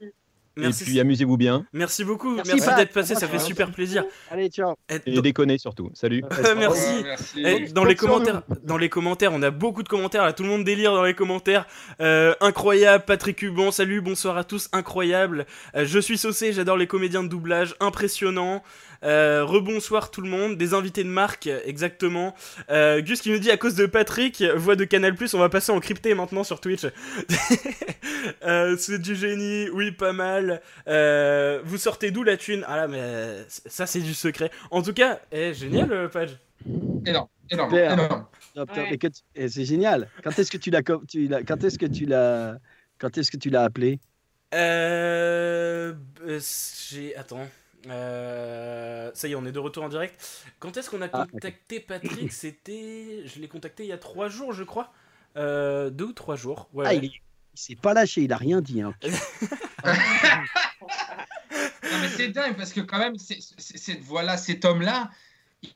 Et 0.58 0.70
puis 0.70 1.00
amusez-vous 1.00 1.36
bien. 1.36 1.66
Merci 1.72 2.04
beaucoup. 2.04 2.34
Merci, 2.34 2.54
Merci, 2.56 2.74
d'être 2.76 2.92
passé, 2.92 3.14
ça 3.14 3.28
fait 3.28 3.38
super 3.38 3.70
plaisir. 3.70 4.04
Allez, 4.30 4.48
ciao. 4.48 4.74
Et 4.88 5.20
déconnez 5.20 5.58
surtout. 5.58 5.90
Salut. 5.94 6.22
Merci. 6.56 7.02
Merci. 7.04 7.72
Dans 7.72 7.84
les 7.84 7.94
commentaires, 7.94 8.42
dans 8.64 8.76
les 8.76 8.88
commentaires, 8.88 9.32
on 9.32 9.42
a 9.42 9.50
beaucoup 9.50 9.82
de 9.82 9.88
commentaires. 9.88 10.24
Là, 10.24 10.32
tout 10.32 10.42
le 10.42 10.48
monde 10.48 10.64
délire 10.64 10.92
dans 10.92 11.04
les 11.04 11.14
commentaires. 11.14 11.66
Euh, 12.00 12.34
incroyable, 12.40 13.04
Patrick 13.06 13.40
Huban. 13.42 13.70
Salut, 13.70 14.00
bonsoir 14.00 14.36
à 14.36 14.44
tous. 14.44 14.68
Incroyable. 14.72 15.46
Euh, 15.74 15.84
je 15.86 15.98
suis 15.98 16.18
saucé. 16.18 16.52
J'adore 16.52 16.76
les 16.76 16.86
comédiens 16.86 17.22
de 17.22 17.28
doublage. 17.28 17.74
Impressionnant. 17.80 18.62
Euh, 19.04 19.44
rebonsoir 19.44 20.10
tout 20.10 20.20
le 20.20 20.28
monde. 20.28 20.56
Des 20.56 20.74
invités 20.74 21.04
de 21.04 21.08
marque, 21.08 21.48
exactement. 21.64 22.34
Euh, 22.70 23.00
Gus 23.00 23.20
qui 23.20 23.30
nous 23.30 23.38
dit 23.38 23.50
à 23.50 23.56
cause 23.56 23.74
de 23.74 23.86
Patrick, 23.86 24.42
voix 24.56 24.74
de 24.76 24.84
Canal 24.84 25.14
on 25.34 25.38
va 25.38 25.48
passer 25.48 25.72
en 25.72 25.80
crypté 25.80 26.14
maintenant 26.14 26.44
sur 26.44 26.60
Twitch. 26.60 26.86
Euh, 28.44 28.76
c'est 28.78 28.98
du 28.98 29.14
génie. 29.14 29.68
Oui, 29.70 29.90
pas 29.92 30.12
mal. 30.12 30.60
Euh, 30.88 31.60
vous 31.64 31.78
sortez 31.78 32.10
d'où 32.10 32.22
la 32.24 32.36
thune? 32.36 32.64
Ah 32.66 32.76
là, 32.76 32.88
mais 32.88 33.44
ça 33.48 33.86
c'est 33.86 34.00
du 34.00 34.12
secret. 34.12 34.50
En 34.70 34.82
tout 34.82 34.92
cas, 34.92 35.20
eh, 35.32 35.54
génial, 35.54 36.08
Page. 36.10 36.36
Énorme, 37.06 37.28
énorme, 37.50 37.70
Super. 37.70 37.92
énorme. 37.92 38.26
Top, 38.54 38.68
top. 38.74 38.76
Ouais. 38.76 38.98
Tu- 38.98 39.08
eh, 39.36 39.48
c'est 39.48 39.64
génial. 39.64 40.08
Quand 40.22 40.36
est-ce 40.38 40.50
que 40.50 40.56
tu 40.58 40.70
l'as, 40.70 40.82
co- 40.82 41.02
tu 41.08 41.26
l'as- 41.28 41.42
quand 41.42 41.62
est-ce 41.64 41.78
que 41.78 41.86
tu 41.86 42.04
l'as, 42.06 42.58
quand 42.98 43.16
est-ce 43.16 43.30
que 43.30 43.36
tu 43.36 43.50
l'as 43.50 43.62
appelé? 43.62 43.98
Euh. 44.54 45.94
euh, 46.26 46.40
J'ai. 46.90 47.16
Attends. 47.16 47.48
Euh, 47.86 49.10
ça 49.14 49.28
y 49.28 49.32
est, 49.32 49.34
on 49.34 49.44
est 49.46 49.52
de 49.52 49.58
retour 49.58 49.84
en 49.84 49.88
direct. 49.88 50.20
Quand 50.58 50.76
est-ce 50.76 50.90
qu'on 50.90 51.00
a 51.02 51.08
Ah, 51.12 51.26
contacté 51.30 51.80
Patrick? 51.80 52.32
C'était. 52.32 53.22
Je 53.26 53.38
l'ai 53.40 53.48
contacté 53.48 53.84
il 53.84 53.88
y 53.88 53.92
a 53.92 53.98
trois 53.98 54.28
jours, 54.28 54.52
je 54.52 54.64
crois. 54.64 54.92
Euh, 55.36 55.90
deux 55.90 56.06
ou 56.06 56.12
trois 56.12 56.36
jours. 56.36 56.68
Ouais, 56.72 56.84
Ah, 56.86 56.90
ouais. 56.90 56.96
il, 56.98 57.04
est- 57.06 57.12
il 57.54 57.58
s'est 57.60 57.76
pas 57.76 57.94
lâché, 57.94 58.22
il 58.22 58.32
a 58.32 58.36
rien 58.36 58.60
dit. 58.60 58.82
hein. 58.82 58.94
Non, 61.90 61.98
mais 62.02 62.08
c'est 62.08 62.28
dingue 62.28 62.56
parce 62.56 62.72
que, 62.72 62.80
quand 62.80 62.98
même, 62.98 63.16
c'est- 63.18 63.38
c'est- 63.40 63.78
cette 63.78 64.00
voix-là, 64.00 64.36
cet 64.36 64.64
homme-là, 64.64 65.10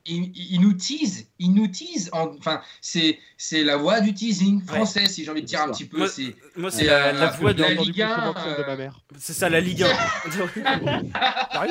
il, 0.05 0.59
nous 0.61 0.73
tease, 0.73 1.25
il 1.39 1.53
nous 1.53 1.67
tease. 1.67 2.09
en- 2.13 2.35
Enfin, 2.37 2.61
c'est 2.81 3.19
c'est 3.37 3.63
la 3.63 3.77
voix 3.77 3.99
du 4.01 4.13
teasing 4.13 4.61
français, 4.63 5.07
si 5.07 5.23
j'ai 5.25 5.31
envie 5.31 5.41
de 5.41 5.47
dire 5.47 5.61
un 5.61 5.71
petit 5.71 5.85
peu. 5.85 5.97
Moi- 5.97 6.07
c'est 6.07 6.35
moi, 6.55 6.71
c'est 6.71 6.79
c'est 6.79 6.85
la- 6.85 7.11
la 7.11 7.27
voix 7.31 7.53
de- 7.53 7.61
la 7.63 7.73
Ligue 7.73 8.01
1. 8.01 8.31
de 8.31 8.33
ma 8.65 8.69
euh, 8.73 8.77
mère. 8.77 8.99
C'est 9.17 9.33
ça, 9.33 9.49
la 9.49 9.59
Ligue 9.59 9.83
1. 10.73 11.67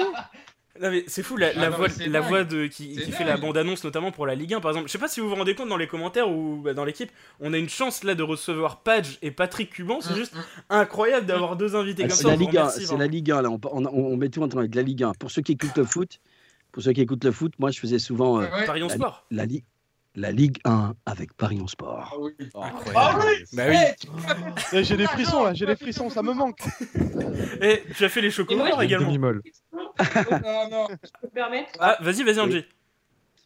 Non 0.80 0.90
mais 0.90 1.04
c'est 1.06 1.22
fou 1.22 1.36
la, 1.36 1.48
Ah 1.48 1.58
la 1.60 1.70
non, 1.70 1.76
voix, 1.76 1.88
mais 1.88 1.94
c'est 1.94 2.08
la 2.08 2.20
dingue. 2.20 2.28
voix 2.28 2.44
de 2.44 2.66
qui, 2.66 2.94
C'est 2.96 3.02
qui 3.04 3.12
fait 3.12 3.24
la 3.24 3.32
dingue. 3.34 3.42
bande 3.42 3.58
annonce 3.58 3.84
notamment 3.84 4.10
pour 4.10 4.26
la 4.26 4.34
Ligue 4.34 4.54
1 4.54 4.60
par 4.60 4.70
exemple. 4.70 4.88
Je 4.88 4.92
sais 4.92 4.98
pas 4.98 5.06
si 5.06 5.20
vous 5.20 5.28
vous 5.28 5.34
rendez 5.34 5.54
compte 5.54 5.68
dans 5.68 5.76
les 5.76 5.86
commentaires 5.86 6.30
ou 6.30 6.62
bah, 6.64 6.72
dans 6.72 6.86
l'équipe, 6.86 7.10
on 7.40 7.52
a 7.52 7.58
une 7.58 7.68
chance 7.68 8.04
là 8.04 8.14
de 8.14 8.22
recevoir 8.22 8.80
Page 8.82 9.18
et 9.20 9.30
Patrick 9.30 9.68
Cuban. 9.70 10.00
C'est 10.00 10.14
juste 10.16 10.32
incroyable 10.70 11.26
d'avoir 11.26 11.56
deux 11.56 11.76
invités 11.76 12.04
Ah, 12.04 12.08
comme 12.08 12.16
c'est 12.16 12.22
ça. 12.22 12.28
la 12.28 12.34
on 12.34 12.38
vous 12.38 12.44
Ligue 12.46 12.56
1, 12.56 12.60
remercie, 12.62 12.86
c'est 12.86 12.96
la 12.96 13.06
Ligue 13.06 13.30
1 13.30 13.42
là. 13.42 13.50
On, 13.50 13.60
on, 13.70 13.84
on 13.86 14.16
met 14.16 14.30
tout 14.30 14.42
en 14.42 14.48
train 14.48 14.60
avec 14.60 14.74
la 14.74 14.82
Ligue 14.82 15.02
1. 15.02 15.12
Pour 15.20 15.30
ceux 15.30 15.42
qui 15.42 15.52
écoutent 15.52 15.76
le 15.76 15.84
foot, 15.84 16.18
pour 16.72 16.82
ceux 16.82 16.92
qui 16.92 17.00
écoutent 17.02 17.24
le 17.24 17.32
foot, 17.32 17.52
moi 17.58 17.70
je 17.70 17.78
faisais 17.78 17.98
souvent 17.98 18.40
euh, 18.40 18.46
Ouais. 18.50 18.66
Paris 18.66 18.82
en 18.82 18.88
la, 18.88 18.94
sport. 18.94 19.26
La, 19.30 19.44
Li- 19.46 19.64
la 20.14 20.32
Ligue 20.32 20.58
1 20.64 20.94
avec 21.06 21.34
Paris 21.34 21.60
en 21.62 21.66
sport. 21.66 22.10
Ah 22.12 22.16
oui 22.20 22.32
Bah 23.52 23.64
oui. 23.68 23.76
Eh, 24.72 24.84
J'ai 24.84 24.96
des 24.96 25.06
frissons 25.06 25.44
là, 25.44 25.54
j'ai 25.54 25.66
des 25.66 25.76
frissons, 25.76 26.10
ça 26.10 26.22
me 26.22 26.32
manque. 26.32 26.58
Et 27.60 27.82
tu 27.96 28.04
as 28.04 28.08
fait 28.08 28.20
les 28.20 28.30
chocolats 28.30 28.82
également. 28.82 29.06
Demi-molle. 29.06 29.42
Non, 29.72 30.68
non. 30.70 30.86
Je 31.02 31.10
peux 31.20 31.26
me 31.26 31.32
permettre? 31.32 31.70
Ah 31.78 31.96
vas-y 32.00 32.22
vas-y 32.24 32.40
Angie. 32.40 32.64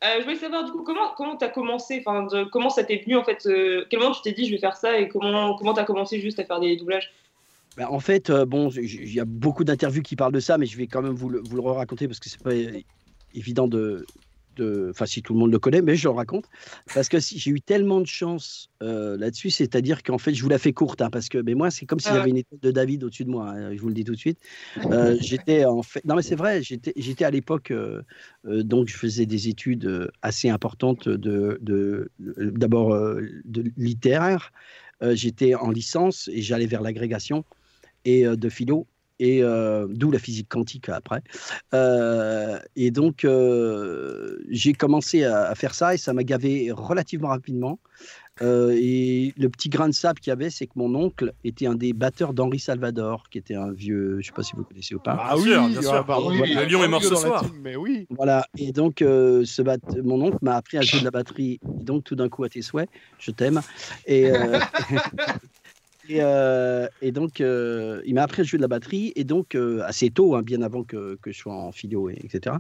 Euh, 0.05 0.17
je 0.19 0.25
voulais 0.25 0.37
savoir 0.37 0.63
du 0.65 0.73
coup 0.73 0.83
comment 0.83 1.15
comment 1.17 1.37
t'as 1.37 1.49
commencé, 1.49 2.03
enfin 2.07 2.29
comment 2.53 2.69
ça 2.69 2.85
t'est 2.85 2.99
venu 3.03 3.17
en 3.17 3.25
fait, 3.25 3.47
euh, 3.47 3.87
quel 3.89 3.99
moment 3.99 4.13
tu 4.13 4.21
t'es 4.21 4.33
dit 4.33 4.45
je 4.47 4.53
vais 4.53 4.59
faire 4.59 4.77
ça 4.77 4.99
et 4.99 5.09
comment 5.09 5.57
comment 5.57 5.73
t'as 5.73 5.85
commencé 5.85 6.21
juste 6.21 6.39
à 6.39 6.45
faire 6.45 6.61
des 6.61 6.77
doublages? 6.77 7.13
Bah, 7.79 7.91
en 7.91 7.99
fait, 8.01 8.29
euh, 8.31 8.45
bon, 8.45 8.69
il 8.71 9.13
y 9.13 9.21
a 9.21 9.25
beaucoup 9.25 9.65
d'interviews 9.65 10.03
qui 10.03 10.15
parlent 10.17 10.33
de 10.33 10.41
ça, 10.41 10.59
mais 10.59 10.67
je 10.67 10.77
vais 10.77 10.87
quand 10.87 11.01
même 11.03 11.13
vous 11.15 11.29
le, 11.31 11.41
vous 11.41 11.57
le 11.57 11.63
raconter 11.63 12.09
parce 12.09 12.21
que 12.21 12.29
c'est 12.29 12.43
pas 12.43 12.55
évident 13.37 13.69
de. 13.69 14.05
Enfin, 14.89 15.05
si 15.05 15.21
tout 15.21 15.35
le 15.35 15.39
monde 15.39 15.53
le 15.53 15.59
connaît, 15.59 15.83
mais 15.83 15.97
je 15.97 16.09
le 16.09 16.15
raconte. 16.15 16.47
Parce 16.95 17.11
que 17.11 17.21
si, 17.21 17.39
j'ai 17.39 17.51
eu 17.51 17.61
tellement 17.61 18.01
de 18.01 18.07
chance 18.07 18.71
euh, 18.83 19.19
là-dessus, 19.19 19.51
c'est-à-dire 19.51 20.03
qu'en 20.03 20.17
fait, 20.17 20.33
je 20.33 20.43
vous 20.43 20.49
la 20.49 20.59
fais 20.59 20.73
courte, 20.73 21.03
hein, 21.03 21.11
parce 21.11 21.29
que 21.29 21.37
mais 21.37 21.53
moi, 21.53 21.71
c'est 21.71 21.85
comme 21.85 22.01
s'il 22.01 22.15
y 22.15 22.17
Ah 22.17 22.21
avait 22.23 22.31
une 22.31 22.39
étoile 22.39 22.61
de 22.61 22.71
David 22.71 23.05
au-dessus 23.05 23.27
de 23.27 23.31
moi, 23.31 23.51
hein, 23.51 23.75
je 23.75 23.81
vous 23.83 23.89
le 23.89 23.95
dis 23.95 24.05
tout 24.05 24.15
de 24.15 24.19
suite. 24.19 24.39
Euh, 24.91 25.15
j'étais 25.21 25.67
en 25.67 25.83
fait. 25.83 26.03
Non, 26.07 26.15
mais 26.17 26.23
c'est 26.23 26.37
vrai, 26.37 26.63
j'étais 26.63 26.95
j'étais 26.97 27.27
à 27.27 27.31
l'époque, 27.31 27.71
euh, 27.71 28.03
donc 28.47 28.89
je 28.89 28.97
faisais 28.97 29.27
des 29.27 29.49
études 29.49 30.11
assez 30.23 30.49
importantes 30.49 31.07
de. 31.07 31.59
de- 31.61 32.11
de- 32.19 32.51
D'abord 32.51 32.97
de 32.97 33.65
littéraire. 33.77 34.53
J'étais 35.13 35.55
en 35.55 35.71
licence 35.71 36.31
et 36.33 36.41
j'allais 36.41 36.67
vers 36.67 36.81
l'agrégation 36.81 37.45
et 38.07 38.25
de 38.25 38.49
philo 38.49 38.87
et 39.19 39.43
euh, 39.43 39.87
d'où 39.91 40.11
la 40.11 40.19
physique 40.19 40.49
quantique 40.49 40.89
après. 40.89 41.23
Euh, 41.75 42.59
et 42.77 42.91
donc 42.91 43.25
euh, 43.25 44.39
j'ai 44.49 44.73
commencé 44.73 45.25
à, 45.25 45.45
à 45.49 45.55
faire 45.55 45.75
ça 45.75 45.95
et 45.95 45.99
ça 45.99 46.13
m'a 46.13 46.25
gavé 46.25 46.71
relativement 46.73 47.29
rapidement. 47.29 47.79
Euh, 48.43 48.77
et 48.79 49.33
le 49.39 49.49
petit 49.49 49.71
grain 49.71 49.89
de 49.89 49.95
sable 49.95 50.21
qu'il 50.21 50.31
y 50.31 50.33
avait, 50.33 50.51
c'est 50.51 50.67
que 50.67 50.73
mon 50.77 50.95
oncle 50.95 51.33
était 51.43 51.67
un 51.67 51.75
des 51.75 51.95
batteurs 51.95 52.35
d'Henri 52.35 52.59
Salvador, 52.59 53.31
qui 53.31 53.39
était 53.39 53.55
un 53.55 53.73
vieux, 53.73 54.19
je 54.21 54.27
sais 54.27 54.33
pas 54.35 54.43
si 54.43 54.53
vous 54.55 54.63
connaissez 54.63 54.95
ou 54.95 54.99
pas. 54.99 55.17
Ah 55.19 55.37
oui, 55.39 55.45
sûr, 55.45 55.67
bien 55.69 55.81
sûr. 55.81 55.95
ah 55.95 56.03
bah, 56.07 56.19
Oui, 56.23 56.37
voilà. 56.37 56.65
le 56.65 56.71
lion 56.71 56.85
est 56.85 56.89
mort 56.89 57.03
ce 57.03 57.15
soir. 57.15 57.41
team, 57.47 57.53
Mais 57.63 57.77
oui. 57.77 58.07
Voilà, 58.11 58.47
et 58.59 58.73
donc 58.73 59.01
euh, 59.01 59.43
ce 59.47 59.63
bat- 59.63 59.79
mon 60.05 60.21
oncle 60.21 60.37
m'a 60.43 60.57
appris 60.57 60.77
à 60.77 60.83
jouer 60.83 61.01
de 61.01 61.05
la 61.07 61.11
batterie, 61.11 61.61
donc 61.65 62.05
tout 62.05 62.15
d'un 62.15 62.29
coup 62.29 62.45
à 62.45 62.51
tes 62.51 62.61
souhaits, 62.61 62.91
je 63.19 63.31
t'aime. 63.31 63.63
Et, 64.05 64.31
euh, 64.31 64.59
et, 66.09 66.19
euh, 66.21 66.89
et 67.03 67.13
donc 67.13 67.41
euh, 67.41 68.03
il 68.05 68.15
m'a 68.15 68.23
appris 68.23 68.43
à 68.43 68.45
jouer 68.45 68.59
de 68.59 68.63
la 68.63 68.69
batterie, 68.69 69.13
et 69.17 69.25
donc 69.25 69.55
euh, 69.55 69.83
assez 69.85 70.11
tôt, 70.11 70.35
hein, 70.35 70.43
bien 70.43 70.63
avant 70.63 70.85
que, 70.85 71.19
que 71.23 71.33
je 71.33 71.39
sois 71.39 71.55
en 71.55 71.73
philo, 71.73 72.09
et, 72.11 72.19
etc. 72.23 72.57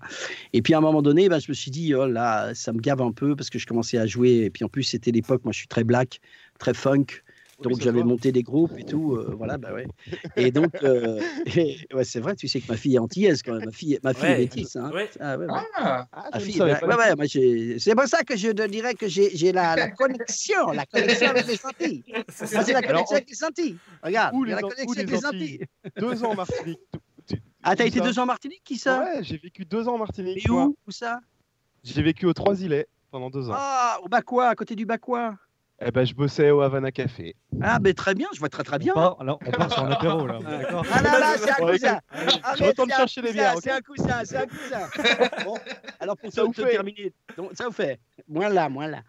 Et 0.52 0.62
puis 0.62 0.74
à 0.74 0.78
un 0.78 0.80
moment 0.80 1.02
donné, 1.02 1.28
bah, 1.28 1.38
je 1.38 1.48
me 1.48 1.54
suis 1.54 1.70
dit, 1.70 1.94
oh 1.94 2.06
là, 2.06 2.54
ça 2.54 2.72
me 2.72 2.80
gave 2.80 3.00
un 3.02 3.12
peu, 3.12 3.36
parce 3.36 3.50
que 3.50 3.58
je 3.58 3.66
commençais 3.66 3.98
à 3.98 4.06
jouer, 4.06 4.44
et 4.44 4.50
puis 4.50 4.64
en 4.64 4.68
plus 4.68 4.84
c'était 4.84 5.10
l'époque, 5.10 5.44
moi 5.44 5.52
je 5.52 5.58
suis 5.58 5.68
très 5.68 5.84
black, 5.84 6.20
très 6.58 6.74
funk. 6.74 7.06
Donc 7.62 7.80
j'avais 7.80 8.02
monté 8.02 8.32
des 8.32 8.42
groupes 8.42 8.78
et 8.78 8.84
tout, 8.84 9.14
euh, 9.16 9.34
voilà, 9.36 9.56
bah 9.56 9.72
ouais. 9.72 9.86
Et 10.36 10.50
donc, 10.50 10.74
euh, 10.82 11.20
et- 11.46 11.78
ouais, 11.94 12.04
c'est 12.04 12.20
vrai, 12.20 12.36
tu 12.36 12.48
sais 12.48 12.60
que 12.60 12.66
ma 12.70 12.76
fille 12.76 12.96
est 12.96 12.98
antillaise 12.98 13.42
quand 13.42 13.54
même, 13.54 13.64
ma 13.64 13.70
fille, 13.72 13.98
ma 14.02 14.12
fille 14.12 14.24
Ouais. 14.24 14.34
est 14.34 14.38
métisse. 14.38 14.76
Hein. 14.76 14.90
Ouais. 14.92 15.08
Ah, 15.20 15.38
ouais, 15.38 15.46
ouais. 15.46 15.52
Ah, 15.76 16.06
Ah, 16.12 16.38
fille, 16.40 16.52
savais 16.52 16.72
ouais, 16.72 16.76
c'est 17.78 17.94
pour 17.94 18.06
ça 18.06 18.24
que 18.24 18.36
je 18.36 18.50
te 18.50 18.66
dirais 18.68 18.94
que 18.94 19.08
j'ai 19.08 19.52
la, 19.52 19.74
la 19.74 19.88
connexion, 19.96 20.70
la 20.72 20.84
connexion 20.84 21.28
avec 21.28 21.46
les 21.46 21.64
Antilles. 21.64 22.04
C'est 22.28 22.46
c'est 22.46 22.72
la 22.72 22.78
Alors, 22.78 22.82
connexion 23.06 23.16
avec 23.16 23.30
les 23.30 23.44
Antilles. 23.44 23.80
Regarde, 24.02 24.34
Où 24.34 24.44
il 24.44 24.50
y 24.50 24.52
a 24.52 24.56
les 24.56 24.62
la 24.62 24.68
connexion 24.68 24.92
avec 24.92 25.08
les 25.10 25.16
les 25.16 25.26
Antilles? 25.26 25.60
Deux 25.98 26.24
ans 26.24 26.30
en 26.32 26.34
Martinique. 26.36 26.80
Ah, 27.62 27.74
t'as 27.74 27.86
été 27.86 28.00
deux 28.00 28.18
ans 28.18 28.22
en 28.24 28.26
Martinique, 28.26 28.62
qui 28.64 28.76
ça? 28.76 29.00
Ouais, 29.02 29.22
j'ai 29.24 29.38
vécu 29.38 29.64
deux 29.64 29.88
ans 29.88 29.94
en 29.94 29.98
Martinique. 29.98 30.46
Et 30.46 30.50
où 30.50 30.76
Où 30.86 30.90
ça? 30.90 31.20
J'ai 31.82 32.02
vécu 32.02 32.26
aux 32.26 32.34
Trois-Îlets 32.34 32.86
pendant 33.10 33.30
deux 33.30 33.48
ans. 33.48 33.54
Ah, 33.56 33.98
au 34.02 34.08
Bacois, 34.08 34.48
à 34.48 34.54
côté 34.54 34.76
du 34.76 34.84
Bacois. 34.86 35.34
Eh 35.84 35.90
ben, 35.90 36.06
je 36.06 36.14
bossais 36.14 36.50
au 36.50 36.62
Havana 36.62 36.90
Café. 36.90 37.36
Ah, 37.60 37.78
ben 37.78 37.92
très 37.92 38.14
bien, 38.14 38.28
je 38.32 38.38
vois 38.38 38.48
très 38.48 38.62
très 38.64 38.78
bien. 38.78 38.92
On 38.96 38.98
part, 38.98 39.16
alors, 39.20 39.38
on 39.46 39.50
part 39.50 39.70
sur 39.70 39.84
un 39.84 39.90
apéro 39.90 40.26
là. 40.26 40.38
D'accord. 40.38 40.86
Ah 40.90 41.02
là 41.02 41.18
là, 41.18 41.34
c'est 41.36 41.50
un 41.50 41.66
cousin. 41.70 41.98
Je 42.14 42.16
Arrête, 42.42 42.68
retourne 42.68 42.88
c'est 42.88 42.94
un 42.94 42.96
chercher 42.96 43.22
les 43.22 43.32
bières. 43.34 43.54
C'est 43.62 43.70
un 43.72 43.80
cousin, 43.82 44.24
c'est 44.24 44.36
un 44.38 44.46
cousin. 44.46 44.88
Bon, 45.44 45.54
alors 46.00 46.16
pour 46.16 46.32
Ça 46.32 46.44
vous 46.44 46.52
te 46.54 46.62
fait. 46.62 46.70
terminer, 46.70 47.12
donc, 47.36 47.50
ça 47.52 47.66
vous 47.66 47.72
fait. 47.72 48.00
Moins 48.26 48.48
là, 48.48 48.70
moins 48.70 48.88
là. 48.88 49.02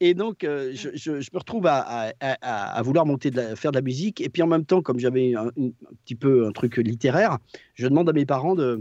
Et 0.00 0.14
donc, 0.14 0.42
euh, 0.42 0.72
je, 0.74 0.88
je- 0.94 1.20
je 1.20 1.30
me 1.32 1.38
retrouve 1.38 1.66
à, 1.68 1.78
à- 1.78 2.12
à- 2.20 2.76
à 2.78 2.82
vouloir 2.82 3.06
monter 3.06 3.30
de 3.30 3.36
la- 3.36 3.54
faire 3.54 3.70
de 3.70 3.76
la 3.76 3.82
musique. 3.82 4.20
Et 4.20 4.28
puis 4.28 4.42
en 4.42 4.48
même 4.48 4.64
temps, 4.64 4.82
comme 4.82 4.98
j'avais 4.98 5.34
un, 5.36 5.50
petit 6.04 6.16
peu 6.16 6.48
un 6.48 6.50
truc 6.52 6.78
littéraire, 6.78 7.38
je 7.74 7.86
demande 7.86 8.08
à 8.08 8.12
mes 8.12 8.26
parents 8.26 8.56
de. 8.56 8.80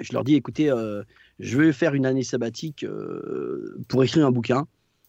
Je 0.00 0.12
leur 0.12 0.24
dis 0.24 0.34
écoutez, 0.34 0.70
euh, 0.72 1.04
je 1.38 1.56
veux 1.56 1.70
faire 1.70 1.94
une 1.94 2.04
année 2.04 2.24
sabbatique 2.24 2.82
euh, 2.82 3.78
pour 3.88 4.02
écrire 4.02 4.26
un 4.26 4.32
bouquin, 4.32 4.66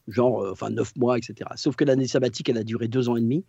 genre, 0.07 0.41
euh, 0.41 0.51
enfin, 0.51 0.69
neuf 0.69 0.95
mois, 0.95 1.17
etc. 1.17 1.49
Sauf 1.55 1.75
que 1.75 1.83
l'année 1.85 2.07
sabbatique, 2.07 2.49
elle 2.49 2.57
a 2.57 2.63
duré 2.63 2.87
deux 2.87 3.09
ans 3.09 3.15
et 3.15 3.21
demi. 3.21 3.45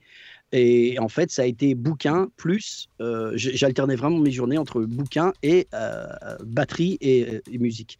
Et 0.53 0.99
en 1.01 1.09
fait, 1.09 1.31
ça 1.31 1.43
a 1.43 1.47
été 1.47 1.75
bouquin 1.75 2.29
plus. 2.37 2.89
euh, 3.01 3.33
J'alternais 3.35 3.97
vraiment 3.97 4.19
mes 4.19 4.31
journées 4.31 4.59
entre 4.59 4.83
bouquin 4.83 5.33
et 5.43 5.67
euh, 5.75 6.07
batterie 6.45 6.99
et, 7.01 7.43
musique. 7.59 7.99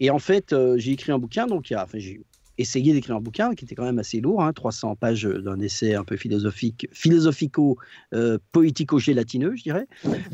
Et 0.00 0.10
en 0.10 0.18
fait, 0.18 0.54
j'ai 0.76 0.92
écrit 0.92 1.12
un 1.12 1.18
bouquin, 1.18 1.46
donc 1.46 1.70
il 1.70 1.74
y 1.74 1.76
a- 1.76 1.84
enfin, 1.84 1.98
essayé 2.58 2.92
d'écrire 2.92 3.16
un 3.16 3.20
bouquin 3.20 3.54
qui 3.54 3.64
était 3.64 3.74
quand 3.74 3.84
même 3.84 3.98
assez 3.98 4.20
lourd, 4.20 4.42
hein, 4.42 4.52
300 4.52 4.96
pages 4.96 5.24
d'un 5.24 5.58
essai 5.60 5.94
un 5.94 6.04
peu 6.04 6.16
philosophique, 6.16 6.88
philosophico, 6.92 7.78
euh, 8.12 8.38
je 8.54 9.62
dirais. 9.62 9.86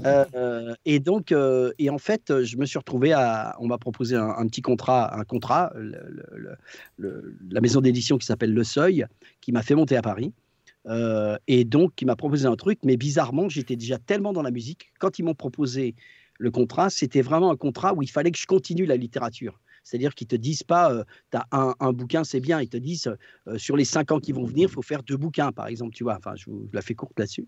Euh, 0.05 0.75
et 0.85 1.01
donc, 1.01 1.33
euh, 1.33 1.73
et 1.79 1.91
en 1.91 1.99
fait, 1.99 2.43
je 2.43 2.57
me 2.57 2.67
suis 2.67 2.79
retrouvé 2.79 3.13
à, 3.13 3.57
on 3.61 3.67
m'a 3.67 3.79
proposé 3.79 4.17
un, 4.17 4.47
petit 4.47 4.63
contrat, 4.63 5.17
un 5.19 5.25
contrat, 5.25 5.73
la 6.99 7.61
maison 7.61 7.81
d'édition 7.81 8.19
qui 8.19 8.27
s'appelle 8.27 8.53
Le 8.53 8.65
Seuil, 8.65 9.07
qui 9.41 9.53
m'a 9.53 9.63
fait 9.63 9.75
monter 9.75 9.97
à 9.97 10.03
Paris. 10.03 10.33
Et 11.47 11.65
donc, 11.65 11.95
qui 11.97 12.05
m'a 12.05 12.17
proposé 12.17 12.47
un 12.47 12.57
truc, 12.57 12.79
mais 12.85 12.97
bizarrement, 12.97 13.49
j'étais 13.49 13.77
déjà 13.77 13.99
tellement 13.99 14.33
dans 14.33 14.43
la 14.43 14.51
musique. 14.51 14.93
Quand 14.99 15.19
ils 15.19 15.23
m'ont 15.23 15.35
proposé 15.35 15.95
le 16.39 16.51
contrat, 16.51 16.89
c'était 16.89 17.21
vraiment 17.21 17.51
un 17.51 17.57
contrat 17.57 17.95
où 17.95 18.03
il 18.03 18.11
fallait 18.11 18.31
que 18.31 18.39
je 18.39 18.47
continue 18.47 18.87
la 18.87 18.97
littérature. 18.97 19.61
C'est-à-dire 19.89 20.15
qu'ils 20.15 20.27
te 20.27 20.37
disent 20.37 20.63
pas, 20.63 21.05
tu 21.31 21.37
as 21.39 21.47
un, 21.53 21.75
un 21.81 21.93
bouquin, 21.93 22.23
c'est 22.25 22.41
bien. 22.41 22.61
Ils 22.61 22.69
te 22.69 22.77
disent, 22.77 23.15
euh, 23.47 23.57
sur 23.59 23.77
les 23.77 23.85
cinq 23.85 24.13
ans 24.13 24.21
qui 24.21 24.33
vont 24.33 24.45
venir, 24.45 24.69
il 24.69 24.73
faut 24.73 24.83
faire 24.83 25.03
deux 25.03 25.17
bouquins, 25.17 25.51
par 25.53 25.67
exemple. 25.67 25.95
Tu 25.95 26.05
vois, 26.05 26.17
enfin, 26.19 26.35
je, 26.37 26.45
vous- 26.51 26.69
je 26.71 26.77
la 26.77 26.83
fais 26.83 26.95
courte 26.95 27.19
là-dessus. 27.19 27.47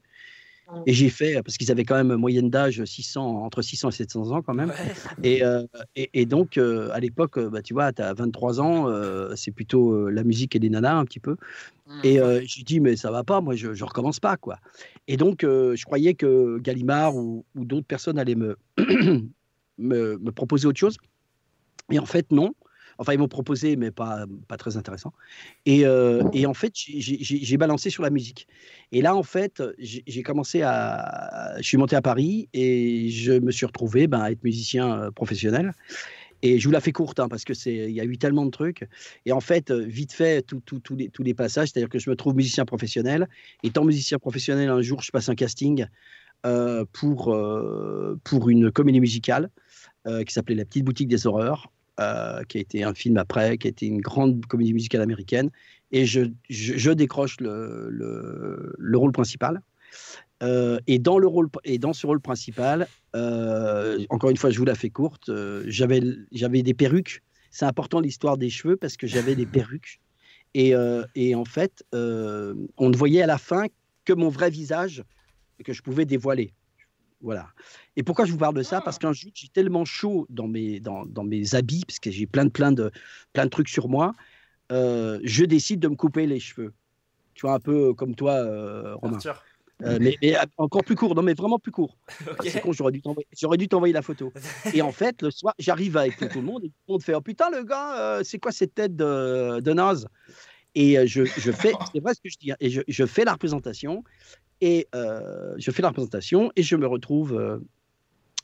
Et 0.86 0.92
j'ai 0.94 1.10
fait, 1.10 1.42
parce 1.42 1.58
qu'ils 1.58 1.70
avaient 1.70 1.84
quand 1.84 1.96
même 2.02 2.14
moyenne 2.16 2.48
d'âge 2.48 2.82
600, 2.84 3.44
entre 3.44 3.60
600 3.60 3.90
et 3.90 3.92
700 3.92 4.30
ans 4.30 4.40
quand 4.40 4.54
même. 4.54 4.72
Et, 5.22 5.44
euh, 5.44 5.64
et, 5.96 6.08
et 6.14 6.24
donc, 6.26 6.56
euh, 6.56 6.88
à 6.92 7.00
l'époque, 7.00 7.36
euh, 7.36 7.50
bah, 7.50 7.60
tu 7.60 7.74
vois, 7.74 7.92
tu 7.92 8.00
as 8.00 8.14
23 8.14 8.60
ans, 8.60 8.88
euh, 8.88 9.34
c'est 9.36 9.50
plutôt 9.50 9.92
euh, 9.92 10.10
la 10.10 10.24
musique 10.24 10.56
et 10.56 10.58
les 10.58 10.70
nanas 10.70 10.96
un 10.96 11.04
petit 11.04 11.20
peu. 11.20 11.36
Et 12.04 12.18
euh, 12.20 12.40
j'ai 12.44 12.62
dit, 12.62 12.80
mais 12.80 12.96
ça 12.96 13.10
va 13.10 13.24
pas, 13.24 13.40
moi, 13.42 13.54
je, 13.56 13.74
je 13.74 13.84
recommence 13.84 14.20
pas, 14.20 14.36
quoi. 14.38 14.58
Et 15.06 15.16
donc, 15.18 15.44
euh, 15.44 15.76
je 15.76 15.84
croyais 15.84 16.14
que 16.14 16.58
Gallimard 16.60 17.14
ou, 17.16 17.44
ou 17.54 17.64
d'autres 17.66 17.86
personnes 17.86 18.18
allaient 18.18 18.36
me, 18.36 18.56
me, 19.78 20.16
me 20.18 20.30
proposer 20.32 20.66
autre 20.66 20.78
chose. 20.78 20.96
Et 21.90 21.98
en 21.98 22.06
fait, 22.06 22.30
non. 22.32 22.54
Enfin, 22.98 23.14
ils 23.14 23.18
m'ont 23.18 23.28
proposé, 23.28 23.76
mais 23.76 23.90
pas, 23.90 24.26
pas 24.46 24.58
très 24.58 24.76
intéressant. 24.76 25.14
Et, 25.64 25.86
euh, 25.86 26.22
et 26.34 26.44
en 26.44 26.52
fait, 26.52 26.72
j'ai- 26.74 27.56
balancé 27.56 27.88
sur 27.88 28.02
la 28.02 28.10
musique. 28.10 28.46
Et 28.92 29.00
là, 29.00 29.16
en 29.16 29.22
fait, 29.22 29.62
j'ai 29.78 30.22
commencé 30.22 30.60
à. 30.60 31.54
Je 31.56 31.62
suis 31.62 31.78
monté 31.78 31.96
à 31.96 32.02
Paris 32.02 32.50
et 32.52 33.08
je 33.08 33.32
me 33.32 33.52
suis 33.52 33.64
retrouvé 33.64 34.06
ben, 34.06 34.20
à 34.20 34.30
être 34.30 34.44
musicien 34.44 34.98
euh, 35.04 35.10
professionnel. 35.10 35.72
Et 36.42 36.58
je 36.58 36.68
vous 36.68 36.72
la 36.72 36.80
fais 36.80 36.92
courte, 36.92 37.20
hein, 37.20 37.28
parce 37.28 37.44
que 37.44 37.54
c'est, 37.54 37.74
il 37.74 37.92
y 37.94 38.00
a 38.02 38.04
eu 38.04 38.18
tellement 38.18 38.44
de 38.44 38.50
trucs. 38.50 38.86
Et 39.24 39.32
en 39.32 39.40
fait, 39.40 39.70
euh, 39.70 39.82
vite 39.82 40.12
fait, 40.12 40.42
tout- 40.42 40.60
tout- 40.60 40.96
les, 40.96 41.08
tous 41.08 41.22
les 41.22 41.32
passages, 41.32 41.68
c'est-à-dire 41.70 41.88
que 41.88 41.98
je 41.98 42.10
me 42.10 42.16
trouve 42.16 42.34
musicien 42.34 42.66
professionnel. 42.66 43.28
Étant 43.62 43.84
musicien 43.84 44.18
professionnel, 44.18 44.68
un 44.68 44.82
jour, 44.82 45.00
je 45.00 45.10
passe 45.10 45.30
un 45.30 45.34
casting 45.34 45.86
pour, 46.92 47.36
pour 48.24 48.48
une 48.48 48.70
comédie 48.70 49.00
musicale 49.00 49.50
qui 50.06 50.32
s'appelait 50.32 50.54
La 50.54 50.64
Petite 50.64 50.84
Boutique 50.86 51.08
des 51.08 51.26
Horreurs, 51.26 51.70
euh, 51.98 52.42
qui 52.44 52.58
a 52.58 52.60
été 52.60 52.82
un 52.84 52.94
film 52.94 53.16
après, 53.16 53.58
qui 53.58 53.66
a 53.66 53.70
été 53.70 53.86
une 53.86 54.00
grande 54.00 54.46
comédie 54.46 54.72
musicale 54.72 55.02
américaine. 55.02 55.50
Et 55.92 56.06
je, 56.06 56.90
décroche 56.92 57.40
le, 57.40 57.88
le, 57.90 58.74
le 58.78 58.98
rôle 58.98 59.12
principal. 59.12 59.60
Euh, 60.42 60.78
et, 60.86 60.98
dans 60.98 61.18
le 61.18 61.26
rôle, 61.26 61.48
et 61.64 61.78
dans 61.78 61.92
ce 61.92 62.06
rôle 62.06 62.20
principal, 62.20 62.86
euh, 63.16 64.04
encore 64.08 64.30
une 64.30 64.36
fois, 64.36 64.50
je 64.50 64.58
vous 64.58 64.64
la 64.64 64.74
fais 64.74 64.88
courte, 64.88 65.30
j'avais 65.66 66.00
j'avais 66.32 66.62
des 66.62 66.74
perruques, 66.74 67.22
c'est 67.50 67.66
important 67.66 68.00
l'histoire 68.00 68.38
des 68.38 68.50
cheveux 68.50 68.76
parce 68.76 68.96
que 68.96 69.06
j'avais 69.06 69.34
des 69.34 69.46
perruques. 69.46 70.00
Et, 70.54 70.74
en 70.74 71.44
fait, 71.44 71.84
on 71.92 72.88
ne 72.88 72.96
voyait 72.96 73.22
à 73.22 73.26
la 73.26 73.38
fin 73.38 73.64
que 74.04 74.12
mon 74.12 74.28
vrai 74.28 74.50
visage 74.50 75.02
que 75.64 75.72
je 75.72 75.82
pouvais 75.82 76.06
dévoiler. 76.06 76.52
Voilà. 77.20 77.48
Et 77.96 78.02
pourquoi 78.02 78.24
je 78.24 78.32
vous 78.32 78.38
parle 78.38 78.54
de 78.54 78.62
ça? 78.62 78.80
Parce 78.80 78.98
qu'un 78.98 79.12
jour, 79.12 79.30
j'ai 79.34 79.48
tellement 79.48 79.84
chaud 79.84 80.26
dans 80.30 80.48
mes, 80.48 80.80
dans, 80.80 81.04
dans 81.04 81.24
mes 81.24 81.54
habits, 81.54 81.84
parce 81.86 81.98
que 81.98 82.10
j'ai 82.10 82.26
plein 82.26 82.44
de, 82.46 82.50
plein, 82.50 82.72
de, 82.72 82.90
plein 83.32 83.44
de 83.44 83.50
trucs 83.50 83.68
sur 83.68 83.88
moi, 83.88 84.12
euh, 84.72 85.20
je 85.24 85.44
décide 85.44 85.80
de 85.80 85.88
me 85.88 85.96
couper 85.96 86.26
les 86.26 86.40
cheveux. 86.40 86.72
Tu 87.34 87.42
vois, 87.42 87.54
un 87.54 87.60
peu 87.60 87.94
comme 87.94 88.14
toi, 88.14 88.32
euh, 88.32 88.94
Romain. 88.96 89.18
Euh, 89.82 89.98
mais, 90.00 90.16
mais 90.20 90.36
encore 90.58 90.84
plus 90.84 90.94
court, 90.94 91.14
non 91.14 91.22
mais 91.22 91.32
vraiment 91.32 91.58
plus 91.58 91.72
court. 91.72 91.96
C'est 92.42 92.60
con, 92.60 92.72
j'aurais 92.72 92.92
dû 92.92 93.00
t'envoyer- 93.00 93.92
la 93.94 94.02
photo. 94.02 94.30
Et 94.74 94.82
en 94.82 94.92
fait, 94.92 95.22
le 95.22 95.30
soir, 95.30 95.54
j'arrive 95.58 95.96
avec 95.96 96.16
tout 96.18 96.28
le 96.34 96.42
monde 96.42 96.64
et 96.64 96.68
tout 96.68 96.74
le 96.88 96.92
monde 96.92 97.02
fait 97.02 97.14
Oh 97.14 97.20
putain, 97.22 97.50
le 97.50 97.64
gars, 97.64 97.98
euh, 97.98 98.22
c'est 98.22 98.38
quoi 98.38 98.52
cette 98.52 98.74
tête 98.74 98.94
de, 98.94 99.60
de 99.60 99.72
naze? 99.72 100.06
Et 100.74 100.98
euh, 100.98 101.06
je, 101.06 101.24
je 101.24 101.50
fais, 101.52 101.72
c'est 101.92 102.00
vrai 102.00 102.14
ce 102.14 102.20
que 102.20 102.30
je 102.30 102.38
dis, 102.38 102.52
hein, 102.52 102.56
et 102.60 102.70
je, 102.70 102.80
je 102.86 103.06
fais 103.06 103.24
la 103.24 103.32
représentation 103.32 104.04
et 104.60 104.88
euh, 104.94 105.54
je 105.58 105.70
fais 105.70 105.82
la 105.82 105.88
représentation 105.88 106.52
et 106.56 106.62
je 106.62 106.76
me 106.76 106.86
retrouve. 106.86 107.34
euh, 107.34 107.58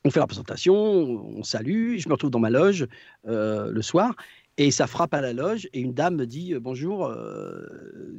on 0.05 0.11
fait 0.11 0.21
la 0.21 0.27
présentation, 0.27 0.75
on 0.75 1.43
salue, 1.43 1.99
je 1.99 2.09
me 2.09 2.15
retrouve 2.15 2.31
dans 2.31 2.39
ma 2.39 2.51
loge 2.51 2.87
euh, 3.27 3.73
le 3.73 3.83
soir 3.83 4.15
et 4.57 4.71
ça 4.71 4.87
frappe 4.87 5.13
à 5.15 5.21
la 5.21 5.33
loge 5.33 5.69
et 5.73 5.81
une 5.81 5.95
dame 5.95 6.17
me 6.17 6.27
dit 6.27 6.55
bonjour, 6.55 7.13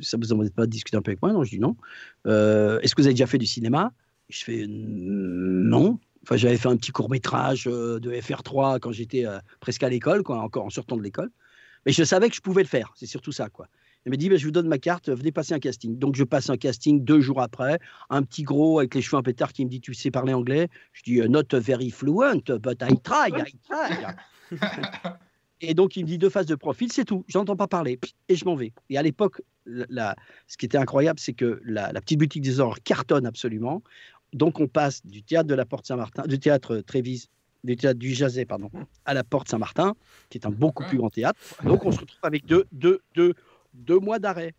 ça 0.02 0.18
vous 0.18 0.34
embête 0.34 0.54
pas 0.54 0.66
de 0.66 0.72
discuter 0.72 0.98
un 0.98 1.02
peu 1.02 1.12
avec 1.12 1.22
moi? 1.22 1.32
Non, 1.32 1.44
je 1.46 1.52
dis 1.52 1.60
non. 1.60 1.78
Est-ce 2.26 2.94
que 2.94 3.02
vous 3.02 3.08
avez 3.08 3.14
déjà 3.14 3.26
fait 3.26 3.38
du 3.38 3.46
cinéma? 3.46 3.94
Je 4.30 4.44
fais 4.44 4.66
non. 4.68 5.98
Enfin, 6.24 6.36
j'avais 6.36 6.58
fait 6.58 6.68
un 6.68 6.76
petit 6.76 6.92
court 6.92 7.10
métrage 7.10 7.66
de 7.66 8.12
FR3 8.12 8.80
quand 8.80 8.92
j'étais 8.92 9.26
presque 9.62 9.84
à 9.84 9.90
l'école, 9.90 10.24
quoi, 10.24 10.40
encore 10.42 10.66
en 10.66 10.70
sortant 10.70 10.98
de 10.98 11.04
l'école. 11.04 11.32
Mais 11.86 11.94
je 11.94 12.04
savais 12.04 12.30
que 12.30 12.36
je 12.36 12.42
pouvais 12.42 12.64
le 12.64 12.68
faire. 12.68 12.92
C'est 12.98 13.06
surtout 13.06 13.32
ça, 13.32 13.48
quoi. 13.50 13.70
Elle 14.08 14.12
m'a 14.12 14.16
dit, 14.16 14.30
Ben, 14.30 14.38
je 14.38 14.46
vous 14.46 14.52
donne 14.52 14.70
ma 14.70 14.78
carte, 14.78 15.10
venez 15.10 15.34
passer 15.34 15.54
un 15.54 15.60
casting. 15.60 16.00
Donc 16.00 16.16
je 16.16 16.24
passe 16.24 16.50
un 16.50 16.56
casting 16.56 17.04
deux 17.04 17.20
jours 17.20 17.42
après. 17.42 17.78
Un 18.10 18.24
petit 18.24 18.44
gros 18.44 18.80
avec 18.80 18.96
les 18.96 19.02
cheveux 19.02 19.18
un 19.18 19.22
pétard 19.22 19.52
qui 19.52 19.66
me 19.66 19.70
dit, 19.70 19.82
tu 19.82 19.94
sais 19.94 20.12
parler 20.12 20.32
anglais? 20.32 20.70
Je 20.94 21.04
dis, 21.04 21.20
not 21.28 21.44
very 21.52 21.90
fluent, 21.90 22.42
but 22.48 22.82
I 22.82 22.98
try, 23.04 23.28
I 23.36 23.54
try. 23.68 24.58
Et 25.60 25.74
donc, 25.74 25.98
il 25.98 26.04
me 26.04 26.08
dit 26.08 26.18
deux 26.18 26.30
phases 26.30 26.46
de 26.46 26.56
profil, 26.56 26.90
c'est 26.90 27.04
tout. 27.04 27.26
J'entends 27.28 27.58
pas 27.58 27.68
parler. 27.68 28.00
Et 28.30 28.38
je 28.38 28.46
m'en 28.46 28.56
vais. 28.56 28.72
Et 28.90 28.98
à 28.98 29.02
l'époque, 29.02 29.42
ce 29.66 30.58
qui 30.58 30.66
était 30.66 30.78
incroyable, 30.78 31.20
c'est 31.20 31.34
que 31.34 31.60
la, 31.66 31.92
la 31.92 32.00
petite 32.00 32.20
boutique 32.20 32.44
des 32.44 32.62
ors 32.62 32.80
cartonne 32.80 33.26
absolument. 33.26 33.84
Donc, 34.32 34.62
on 34.62 34.70
passe 34.70 35.06
du 35.06 35.22
théâtre 35.22 35.50
de 35.50 35.56
la 35.56 35.66
Porte 35.66 35.86
Saint-Martin, 35.86 36.24
du 36.28 36.40
théâtre 36.40 36.78
Trévise, 36.78 37.28
du 37.66 37.76
théâtre 37.76 38.00
du 38.00 38.14
Jazet, 38.14 38.46
pardon, 38.46 38.70
à 39.04 39.14
la 39.14 39.26
Porte 39.26 39.50
Saint-Martin, 39.50 39.96
qui 40.30 40.38
est 40.38 40.46
un 40.46 40.52
beaucoup 40.52 40.86
plus 40.86 40.98
grand 40.98 41.10
théâtre. 41.10 41.38
Donc, 41.66 41.84
on 41.84 41.92
se 41.92 42.00
retrouve 42.00 42.20
avec 42.24 42.46
deux, 42.46 42.66
deux, 42.72 43.02
deux, 43.14 43.34
deux 43.78 43.99
mois 43.99 44.20
d'arrêt. 44.20 44.54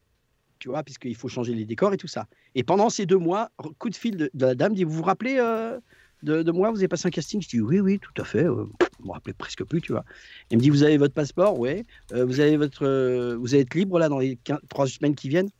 Tu 0.58 0.68
vois, 0.68 0.82
puisqu'il 0.82 1.14
faut 1.14 1.28
changer 1.28 1.54
les 1.54 1.64
décors 1.64 1.94
et 1.94 1.96
tout 1.96 2.08
ça. 2.08 2.26
Et 2.54 2.64
pendant 2.64 2.90
ces 2.90 3.06
deux 3.06 3.18
mois, 3.18 3.50
coup 3.78 3.90
de 3.90 3.94
fil 3.94 4.16
de, 4.16 4.30
la 4.34 4.54
dame 4.54 4.74
dit 4.74 4.84
Vous 4.84 4.92
vous 4.92 5.02
rappelez 5.02 5.36
euh, 5.38 5.78
de, 6.22 6.50
moi 6.50 6.70
Vous 6.70 6.78
avez 6.78 6.88
passé 6.88 7.06
un 7.06 7.10
casting? 7.10 7.40
Je 7.40 7.48
dis 7.48 7.60
Oui, 7.60 7.78
oui, 7.78 8.00
tout 8.00 8.20
à 8.20 8.24
fait. 8.24 8.44
Euh, 8.44 8.66
je 9.00 9.06
me 9.06 9.12
rappelais 9.12 9.34
presque 9.34 9.64
plus, 9.64 9.80
tu 9.80 9.92
vois. 9.92 10.04
Elle 10.50 10.58
me 10.58 10.62
dit 10.62 10.70
Vous 10.70 10.82
avez 10.82 10.96
votre 10.96 11.14
passeport? 11.14 11.58
Oui. 11.58 11.84
vous, 12.10 12.40
avez 12.40 12.56
votre, 12.56 12.84
euh, 12.84 13.36
vous 13.36 13.54
être 13.54 13.74
libre 13.74 13.98
là 13.98 14.08
dans 14.08 14.18
les 14.18 14.36
15 14.36 14.58
trois 14.68 14.88
semaines 14.88 15.14
qui 15.14 15.28
viennent? 15.28 15.50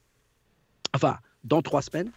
Enfin, 0.95 1.19
dans 1.45 1.63
trois 1.63 1.83
semaines. 1.83 2.11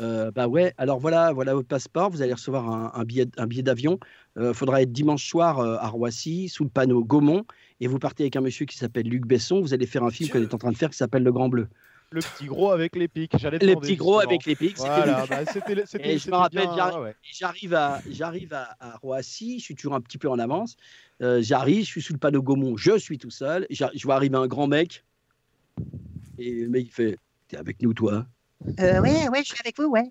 Euh, 0.00 0.30
bah 0.32 0.48
ouais, 0.48 0.74
alors 0.76 0.98
voilà, 0.98 1.32
voilà 1.32 1.54
votre 1.54 1.68
passeport. 1.68 2.10
Vous 2.10 2.22
allez 2.22 2.32
recevoir 2.32 2.96
un 2.96 3.04
billet, 3.04 3.26
un 3.36 3.46
billet 3.46 3.62
d'avion. 3.62 3.98
Il 4.36 4.54
faudra 4.54 4.82
être 4.82 4.92
dimanche 4.92 5.28
soir 5.28 5.60
euh, 5.60 5.76
à 5.78 5.88
Roissy, 5.88 6.48
sous 6.48 6.64
le 6.64 6.70
panneau 6.70 7.04
Gaumont. 7.04 7.44
Et 7.80 7.86
vous 7.86 7.98
partez 7.98 8.24
avec 8.24 8.36
un 8.36 8.40
monsieur 8.40 8.66
qui 8.66 8.76
s'appelle 8.76 9.06
Luc 9.06 9.26
Besson. 9.26 9.60
Vous 9.60 9.74
allez 9.74 9.86
faire 9.86 10.02
un 10.04 10.10
film 10.10 10.30
qu'on 10.30 10.42
est 10.42 10.54
en 10.54 10.58
train 10.58 10.72
de 10.72 10.76
faire 10.76 10.90
qui 10.90 10.96
s'appelle 10.96 11.22
Le 11.22 11.32
Grand 11.32 11.48
Bleu. 11.48 11.68
Le 12.10 12.20
petit 12.20 12.46
gros 12.46 12.70
avec 12.70 12.94
les 12.94 13.08
pics. 13.08 13.32
J'allais 13.36 13.58
Le 13.58 13.74
petit 13.74 13.96
gros 13.96 14.20
justement. 14.20 14.30
avec 14.30 14.46
les 14.46 14.54
pics, 14.54 14.76
c'était 14.76 14.88
Voilà, 14.88 15.20
Luc. 15.20 15.30
bah, 15.30 15.98
Et 16.04 16.18
je 16.18 16.30
me 16.30 16.36
rappelle, 16.36 16.68
bien, 16.68 17.12
j'arrive 17.22 17.70
ouais, 17.70 17.76
à, 17.76 18.00
j'arrive 18.08 18.52
à, 18.52 18.76
à 18.78 18.96
Roissy, 18.98 19.58
je 19.58 19.64
suis 19.64 19.74
toujours 19.74 19.94
un 19.94 20.00
petit 20.00 20.18
peu 20.18 20.28
en 20.28 20.38
avance. 20.38 20.76
Euh, 21.22 21.42
j'arrive, 21.42 21.80
je 21.84 21.90
suis 21.90 22.02
sous 22.02 22.12
le 22.12 22.18
panneau 22.18 22.42
Gaumont, 22.42 22.76
je 22.76 22.98
suis 22.98 23.18
tout 23.18 23.30
seul. 23.30 23.66
Je 23.70 24.02
vois 24.04 24.14
arriver 24.14 24.36
un 24.36 24.46
grand 24.46 24.68
mec. 24.68 25.04
Et 26.38 26.52
le 26.52 26.68
mec, 26.68 26.86
il 26.86 26.92
fait 26.92 27.18
T'es 27.48 27.56
avec 27.56 27.82
nous, 27.82 27.92
toi? 27.92 28.26
Euh, 28.80 29.00
ouais, 29.00 29.28
ouais, 29.28 29.42
je 29.42 29.48
suis 29.48 29.60
avec 29.60 29.76
vous, 29.78 29.86
ouais. 29.86 30.10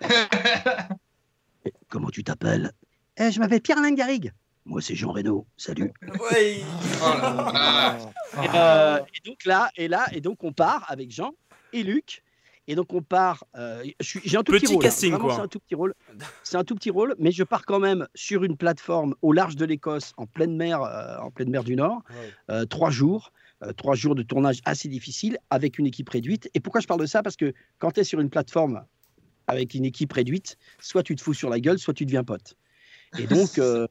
Comment 1.88 2.10
tu 2.10 2.22
t'appelles? 2.22 2.72
Euh, 3.20 3.30
je 3.30 3.38
m'appelle 3.40 3.60
Pierre-Alain 3.60 3.92
Garrigue. 3.92 4.32
Moi, 4.64 4.80
c'est 4.80 4.94
Jean 4.94 5.12
Reno. 5.12 5.46
Salut. 5.56 5.92
Ouais. 6.30 6.60
Et, 8.42 8.46
euh, 8.54 8.98
et 8.98 9.28
donc 9.28 9.44
là, 9.44 9.70
et 9.76 9.88
là, 9.88 10.06
et 10.12 10.20
donc 10.20 10.44
on 10.44 10.52
part 10.52 10.84
avec 10.88 11.10
Jean 11.10 11.32
et 11.72 11.82
Luc. 11.82 12.22
Et 12.68 12.76
donc 12.76 12.92
on 12.94 13.02
part. 13.02 13.44
euh, 13.56 13.82
J'ai 14.00 14.36
un 14.36 14.42
tout 14.44 14.52
petit, 14.52 14.66
Petit 14.66 14.74
rôle. 14.74 14.84
hein. 14.84 14.88
casting, 14.88 15.10
Vraiment, 15.10 15.26
quoi. 15.26 15.34
C'est 15.36 15.42
un 15.42 15.48
tout 15.48 15.58
petit 15.58 15.74
rôle. 15.74 15.94
C'est 16.44 16.56
un 16.56 16.62
tout 16.64 16.74
petit 16.76 16.90
rôle, 16.90 17.16
mais 17.18 17.32
je 17.32 17.42
pars 17.42 17.64
quand 17.64 17.80
même 17.80 18.06
sur 18.14 18.44
une 18.44 18.56
plateforme 18.56 19.14
au 19.22 19.32
large 19.32 19.56
de 19.56 19.64
l'Écosse, 19.64 20.12
en 20.16 20.26
pleine 20.26 20.56
mer, 20.56 20.80
euh, 20.82 21.18
en 21.18 21.30
pleine 21.32 21.50
mer 21.50 21.64
du 21.64 21.74
Nord, 21.74 22.02
euh, 22.50 22.64
trois 22.66 22.90
jours. 22.90 23.32
euh, 23.64 23.72
trois 23.72 23.94
jours 23.96 24.14
de 24.14 24.22
tournage 24.22 24.60
assez 24.64 24.88
difficile 24.88 25.36
avec 25.50 25.78
une 25.78 25.86
équipe 25.86 26.08
réduite. 26.08 26.48
Et 26.54 26.60
pourquoi 26.60 26.80
je 26.80 26.86
parle 26.86 27.00
de 27.00 27.06
ça? 27.06 27.22
Parce 27.24 27.36
que 27.36 27.52
quand 27.78 27.90
tu 27.90 28.00
es 28.00 28.04
sur 28.04 28.20
une 28.20 28.30
plateforme 28.30 28.84
avec 29.48 29.74
une 29.74 29.84
équipe 29.84 30.12
réduite, 30.12 30.56
soit 30.78 31.02
tu 31.02 31.16
te 31.16 31.20
fous 31.22 31.34
sur 31.34 31.50
la 31.50 31.58
gueule, 31.58 31.78
soit 31.80 31.92
tu 31.94 32.06
deviens 32.06 32.22
pote. 32.24 32.54
Et 33.18 33.26
donc, 33.26 33.48
euh, 33.58 33.86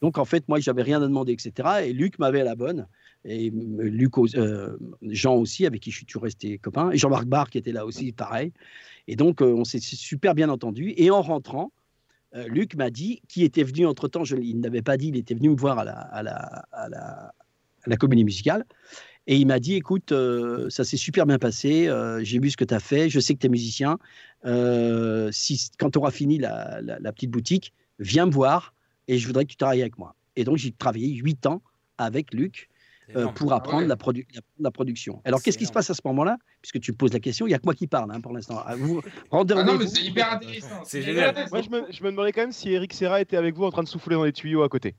donc 0.00 0.18
en 0.18 0.24
fait, 0.24 0.48
moi, 0.48 0.60
j'avais 0.60 0.82
rien 0.82 0.98
à 1.02 1.06
demander, 1.06 1.32
etc. 1.32 1.86
Et 1.86 1.92
Luc 1.92 2.18
m'avait 2.18 2.40
à 2.40 2.44
la 2.44 2.54
bonne. 2.54 2.86
Et 3.24 3.50
euh, 3.50 3.82
Luc, 3.84 4.12
euh, 4.18 4.78
Jean 5.02 5.36
aussi, 5.36 5.66
avec 5.66 5.80
qui 5.82 5.90
je 5.90 5.96
suis 5.98 6.06
toujours 6.06 6.22
resté 6.24 6.58
copain. 6.58 6.90
Et 6.90 6.98
Jean-Marc 6.98 7.26
Barr, 7.26 7.50
qui 7.50 7.58
était 7.58 7.72
là 7.72 7.86
aussi, 7.86 8.12
pareil. 8.12 8.52
Et 9.08 9.16
donc, 9.16 9.40
on 9.40 9.64
s'est 9.64 9.80
super 9.80 10.34
bien 10.34 10.48
entendu. 10.48 10.92
Et 10.96 11.10
en 11.10 11.22
rentrant, 11.22 11.72
Luc 12.46 12.76
m'a 12.76 12.90
dit, 12.90 13.22
qui 13.28 13.42
était 13.42 13.64
venu 13.64 13.86
entre-temps, 13.86 14.22
je, 14.24 14.36
il 14.36 14.60
n'avait 14.60 14.82
pas 14.82 14.96
dit, 14.96 15.08
il 15.08 15.16
était 15.16 15.34
venu 15.34 15.48
me 15.50 15.56
voir 15.56 15.80
à 15.80 15.84
la, 15.84 15.92
à 15.98 16.22
la, 16.22 16.36
à 16.70 16.88
la, 16.88 17.34
à 17.82 17.88
la 17.88 17.96
comédie 17.96 18.22
musicale. 18.24 18.64
Et 19.26 19.36
il 19.36 19.46
m'a 19.46 19.58
dit, 19.58 19.74
écoute, 19.74 20.12
euh, 20.12 20.70
ça 20.70 20.84
s'est 20.84 20.96
super 20.96 21.26
bien 21.26 21.38
passé, 21.38 21.88
euh, 21.88 22.20
j'ai 22.22 22.38
vu 22.38 22.50
ce 22.50 22.56
que 22.56 22.64
tu 22.64 22.72
as 22.74 22.80
fait, 22.80 23.10
je 23.10 23.18
sais 23.20 23.34
que 23.34 23.40
tu 23.40 23.46
es 23.46 23.50
musicien. 23.50 23.98
Euh, 24.44 25.30
si, 25.32 25.70
quand 25.78 25.90
tu 25.90 25.98
auras 25.98 26.10
fini 26.10 26.38
la, 26.38 26.80
la- 26.82 26.98
la 27.00 27.12
petite 27.12 27.30
boutique, 27.30 27.72
viens 28.00 28.26
me 28.26 28.32
voir 28.32 28.74
et 29.08 29.18
je 29.18 29.26
voudrais 29.26 29.44
que 29.44 29.50
tu 29.50 29.56
travailles 29.56 29.82
avec 29.82 29.96
moi. 29.98 30.14
Et 30.36 30.44
donc, 30.44 30.56
j'ai 30.56 30.72
travaillé 30.72 31.08
huit 31.14 31.46
ans 31.46 31.62
avec 31.98 32.32
Luc 32.34 32.68
euh, 33.16 33.26
pour 33.34 33.52
apprendre 33.52 33.86
la, 33.88 33.96
produ- 33.96 34.26
la- 34.34 34.40
la 34.60 34.70
production. 34.70 35.20
Alors, 35.24 35.42
qu'est-ce 35.42 35.58
qui 35.58 35.66
se 35.66 35.72
passe 35.74 35.90
à 35.90 35.94
ce 35.94 36.00
moment-là? 36.04 36.38
Puisque 36.62 36.80
tu 36.80 36.92
me 36.92 36.96
poses 36.96 37.12
la 37.12 37.18
question, 37.20 37.46
il 37.46 37.50
n'y 37.50 37.54
a 37.54 37.58
que 37.58 37.64
moi 37.64 37.74
qui 37.74 37.86
parle 37.88 38.10
hein, 38.12 38.20
pour 38.20 38.32
l'instant. 38.32 38.62
Vous, 38.76 39.00
rendez 39.30 39.54
Ah 39.56 39.64
non, 39.64 39.76
mais 39.78 39.86
c'est 39.88 40.02
hyper 40.04 40.32
intéressant. 40.32 40.82
C'est 40.84 41.02
génial. 41.02 41.34
Moi, 41.50 41.60
je 41.62 41.70
me, 41.70 41.90
je 41.90 42.02
me 42.04 42.10
demandais 42.10 42.32
quand 42.32 42.42
même 42.42 42.52
si 42.52 42.70
Eric 42.72 42.92
Serra 42.92 43.20
était 43.20 43.36
avec 43.36 43.54
vous 43.56 43.64
en 43.64 43.70
train 43.70 43.82
de 43.82 43.88
souffler 43.88 44.14
dans 44.14 44.24
les 44.24 44.32
tuyaux 44.32 44.62
à 44.62 44.68
côté. 44.68 44.94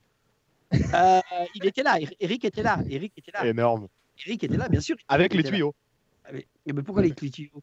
Euh, 0.73 1.19
il 1.55 1.65
était 1.65 1.83
là, 1.83 1.97
Eric 2.19 2.45
était 2.45 2.63
là, 2.63 2.79
Eric 2.89 3.13
était 3.17 3.31
là. 3.31 3.45
Énorme. 3.45 3.87
Eric 4.25 4.43
était 4.43 4.57
là, 4.57 4.69
bien 4.69 4.79
sûr. 4.81 4.95
Avec 5.07 5.33
Eric 5.33 5.45
les 5.45 5.51
tuyaux. 5.51 5.75
Ah, 6.23 6.29
Mais, 6.33 6.45
mais 6.65 6.81
pourquoi 6.83 7.01
les 7.03 7.13
tuyaux? 7.13 7.61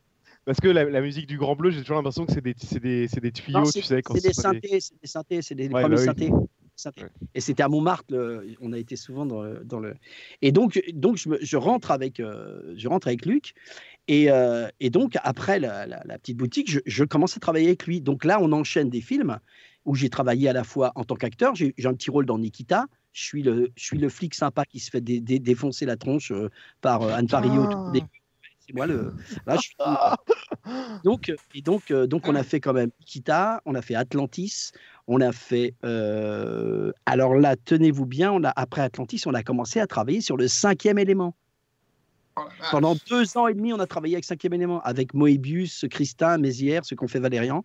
Parce 0.48 0.60
que 0.60 0.68
la, 0.68 0.84
la 0.84 1.02
musique 1.02 1.26
du 1.26 1.36
Grand 1.36 1.54
Bleu, 1.54 1.68
j'ai 1.70 1.82
toujours 1.82 1.96
l'impression 1.96 2.24
que 2.24 2.32
c'est 2.32 2.40
des, 2.40 2.54
c'est 2.56 2.80
des, 2.80 3.06
c'est 3.06 3.20
des 3.20 3.32
tuyaux, 3.32 3.58
Non, 3.58 3.64
tu 3.66 3.82
sais. 3.82 4.00
C'est 4.14 4.22
des 4.22 4.32
synthés, 4.32 4.80
c'est 4.80 4.98
des 4.98 5.06
synthés, 5.06 5.42
c'est 5.42 5.54
des 5.54 5.64
Ouais, 5.68 5.82
premiers 5.82 5.96
bah 5.96 6.00
oui. 6.00 6.06
synthés. 6.06 6.30
synthés. 6.74 7.02
Et 7.34 7.40
c'était 7.42 7.62
à 7.62 7.68
Montmartre, 7.68 8.06
le- 8.08 8.54
on 8.62 8.72
a 8.72 8.78
été 8.78 8.96
souvent 8.96 9.26
dans 9.26 9.42
le. 9.42 9.62
dans 9.62 9.78
le- 9.78 9.94
Et 10.40 10.50
donc, 10.50 10.80
donc 10.94 11.18
je, 11.18 11.28
me- 11.28 11.38
je 11.42 11.56
rentre 11.58 11.90
avec, 11.90 12.18
euh, 12.18 12.72
je 12.78 12.88
rentre 12.88 13.08
avec 13.08 13.26
Luc. 13.26 13.52
Et, 14.06 14.30
euh, 14.30 14.68
et 14.80 14.88
donc, 14.88 15.18
après 15.22 15.60
la, 15.60 15.86
la- 15.86 16.02
la 16.06 16.18
petite 16.18 16.38
boutique, 16.38 16.70
je, 16.70 16.80
je 16.86 17.04
commence 17.04 17.36
à 17.36 17.40
travailler 17.40 17.66
avec 17.66 17.86
lui. 17.86 18.00
Donc 18.00 18.24
là, 18.24 18.38
on 18.40 18.50
enchaîne 18.52 18.88
des 18.88 19.02
films 19.02 19.40
où 19.84 19.94
j'ai 19.96 20.08
travaillé 20.08 20.48
à 20.48 20.54
la 20.54 20.64
fois 20.64 20.92
en 20.94 21.04
tant 21.04 21.16
qu'acteur, 21.16 21.54
j'ai 21.56 21.74
j'ai 21.76 21.88
un 21.88 21.94
petit 21.94 22.10
rôle 22.10 22.24
dans 22.24 22.38
Nikita. 22.38 22.86
Je 23.12 23.22
suis 23.22 23.42
le, 23.42 23.70
je 23.76 23.84
suis 23.84 23.98
le 23.98 24.08
flic 24.08 24.34
sympa 24.34 24.64
qui 24.64 24.78
se 24.80 24.88
fait 24.88 25.02
dé- 25.02 25.20
dé- 25.20 25.40
défoncer 25.40 25.84
la 25.84 25.98
tronche 25.98 26.32
euh, 26.32 26.48
par 26.80 27.02
euh, 27.02 27.12
Anne 27.12 27.26
Parillo. 27.26 27.66
début. 27.92 28.06
C'est 28.68 28.74
moi 28.74 28.86
le. 28.86 29.14
Là, 29.46 29.56
je 29.56 29.60
suis- 29.62 29.74
donc, 31.02 31.32
et 31.54 31.62
donc, 31.62 31.90
euh, 31.90 32.06
donc, 32.06 32.28
on 32.28 32.34
a 32.34 32.42
fait 32.42 32.60
quand 32.60 32.74
même 32.74 32.90
Nikita, 33.00 33.62
on 33.64 33.74
a 33.74 33.80
fait 33.80 33.94
Atlantis, 33.94 34.72
on 35.06 35.22
a 35.22 35.32
fait. 35.32 35.74
euh, 35.84 36.92
alors 37.06 37.34
là, 37.34 37.56
tenez-vous 37.56 38.04
bien, 38.04 38.30
on 38.30 38.44
a, 38.44 38.50
après 38.50 38.82
Atlantis, 38.82 39.22
on 39.26 39.32
a 39.32 39.42
commencé 39.42 39.80
à 39.80 39.86
travailler 39.86 40.20
sur 40.20 40.36
le 40.36 40.48
cinquième 40.48 40.98
élément. 40.98 41.34
Pendant 42.70 42.94
deux 43.08 43.36
ans 43.38 43.48
et 43.48 43.54
demi, 43.54 43.72
on 43.72 43.80
a 43.80 43.86
travaillé 43.86 44.14
avec 44.14 44.24
cinquième 44.24 44.52
élément, 44.52 44.80
avec 44.82 45.14
Moebius, 45.14 45.86
Christin, 45.90 46.38
Mézières, 46.38 46.84
ce 46.84 46.94
qu'on 46.94 47.08
fait 47.08 47.20
Valérian. 47.20 47.64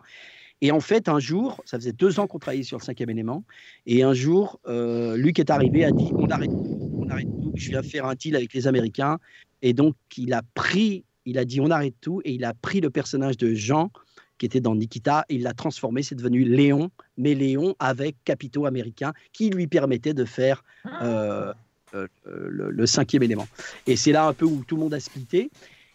Et 0.61 0.71
en 0.71 0.80
fait, 0.80 1.09
un 1.09 1.19
jour, 1.19 1.61
ça 1.65 1.77
faisait 1.77 1.91
deux 1.91 2.19
ans 2.19 2.27
qu'on 2.27 2.39
travaillait 2.39 2.63
sur 2.63 2.77
le 2.77 2.84
cinquième 2.84 3.09
élément, 3.09 3.43
et 3.85 4.03
un 4.03 4.13
jour, 4.13 4.61
euh, 4.67 5.17
Luc 5.17 5.38
est 5.39 5.49
arrivé, 5.49 5.84
a 5.84 5.91
dit 5.91 6.11
on 6.15 6.27
arrête, 6.30 6.49
tout, 6.49 6.89
on 7.01 7.09
arrête 7.09 7.27
tout, 7.27 7.51
je 7.55 7.69
viens 7.69 7.84
faire 7.84 8.05
un 8.05 8.15
deal 8.15 8.35
avec 8.35 8.53
les 8.53 8.65
Américains. 8.65 9.17
Et 9.64 9.73
donc, 9.73 9.95
il 10.18 10.34
a 10.34 10.44
pris, 10.53 11.03
il 11.26 11.38
a 11.40 11.45
dit 11.45 11.60
on 11.60 11.72
arrête 11.72 11.95
tout, 12.02 12.22
et 12.26 12.34
il 12.34 12.45
a 12.45 12.53
pris 12.53 12.81
le 12.81 12.91
personnage 12.91 13.38
de 13.38 13.56
Jean, 13.56 13.90
qui 14.38 14.45
était 14.45 14.60
dans 14.60 14.76
Nikita, 14.76 15.26
et 15.30 15.35
il 15.35 15.44
l'a 15.44 15.53
transformé, 15.53 16.03
c'est 16.03 16.15
devenu 16.15 16.44
Léon, 16.44 16.91
mais 17.18 17.34
Léon 17.34 17.76
avec 17.80 18.18
capitaux 18.26 18.65
américains, 18.65 19.14
qui 19.31 19.49
lui 19.49 19.68
permettait 19.68 20.14
de 20.14 20.26
faire 20.26 20.64
euh, 21.02 21.53
euh, 21.95 22.07
le, 22.26 22.72
le 22.72 22.85
cinquième 22.85 23.23
élément. 23.23 23.48
Et 23.88 23.95
c'est 23.95 24.11
là 24.11 24.27
un 24.27 24.34
peu 24.34 24.45
où 24.45 24.64
tout 24.68 24.76
le 24.76 24.81
monde 24.81 24.94
a 24.94 24.99
splitté. 24.99 25.49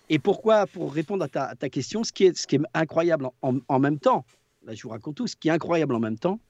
Et 0.08 0.18
pourquoi, 0.18 0.66
pour 0.66 0.94
répondre 0.94 1.22
à 1.24 1.28
ta, 1.28 1.44
à 1.44 1.54
ta 1.54 1.68
question, 1.68 2.02
ce 2.04 2.12
qui 2.12 2.24
est, 2.24 2.36
ce 2.38 2.46
qui 2.46 2.56
est 2.56 2.60
incroyable 2.72 3.26
en, 3.26 3.34
en- 3.42 3.58
en 3.68 3.78
même 3.78 3.98
temps, 3.98 4.24
là 4.64 4.74
je 4.74 4.82
vous 4.82 4.88
raconte 4.88 5.16
tout, 5.16 5.26
ce 5.26 5.36
qui 5.36 5.48
est 5.48 5.52
incroyable 5.52 5.94
en 5.94 6.00
même 6.00 6.18
temps, 6.18 6.40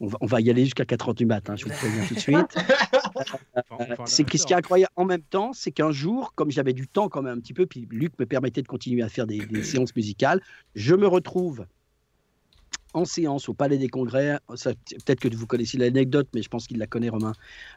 on 0.00 0.06
va, 0.06 0.18
on 0.20 0.26
va 0.26 0.40
y 0.40 0.50
aller 0.50 0.64
jusqu'à 0.64 0.84
4 0.84 1.08
heures 1.08 1.14
du 1.14 1.26
matin, 1.26 1.56
je 1.56 1.64
vous 1.64 1.70
le 1.70 1.76
préviens 1.76 2.06
tout 2.06 2.14
de 2.14 2.20
suite. 2.20 2.36
Euh, 3.80 3.96
c'est 4.04 4.24
que 4.24 4.36
ce 4.36 4.46
qui 4.46 4.52
est 4.52 4.56
incroyable 4.56 4.92
en 4.96 5.06
même 5.06 5.22
temps, 5.22 5.52
c'est 5.54 5.70
qu'un 5.70 5.90
jour, 5.90 6.34
comme 6.34 6.50
j'avais 6.50 6.74
du 6.74 6.86
temps 6.86 7.08
quand 7.08 7.22
même 7.22 7.38
un 7.38 7.40
petit 7.40 7.54
peu, 7.54 7.66
puis 7.66 7.88
Luc 7.90 8.12
me 8.18 8.26
permettait 8.26 8.60
de 8.60 8.66
continuer 8.66 9.02
à 9.02 9.08
faire 9.08 9.26
des, 9.26 9.38
des 9.46 9.62
séances 9.64 9.96
musicales, 9.96 10.42
je 10.74 10.94
me 10.94 11.06
retrouve 11.06 11.66
en 12.96 13.04
séance 13.04 13.48
au 13.48 13.54
Palais 13.54 13.78
des 13.78 13.88
Congrès. 13.88 14.38
Peut-être 14.48 15.20
que 15.20 15.34
vous 15.34 15.46
connaissez 15.46 15.76
l'anecdote, 15.78 16.28
mais 16.34 16.42
je 16.42 16.48
pense 16.48 16.66
qu'il 16.66 16.78
la 16.78 16.86
connaît, 16.86 17.10
Romain. 17.10 17.32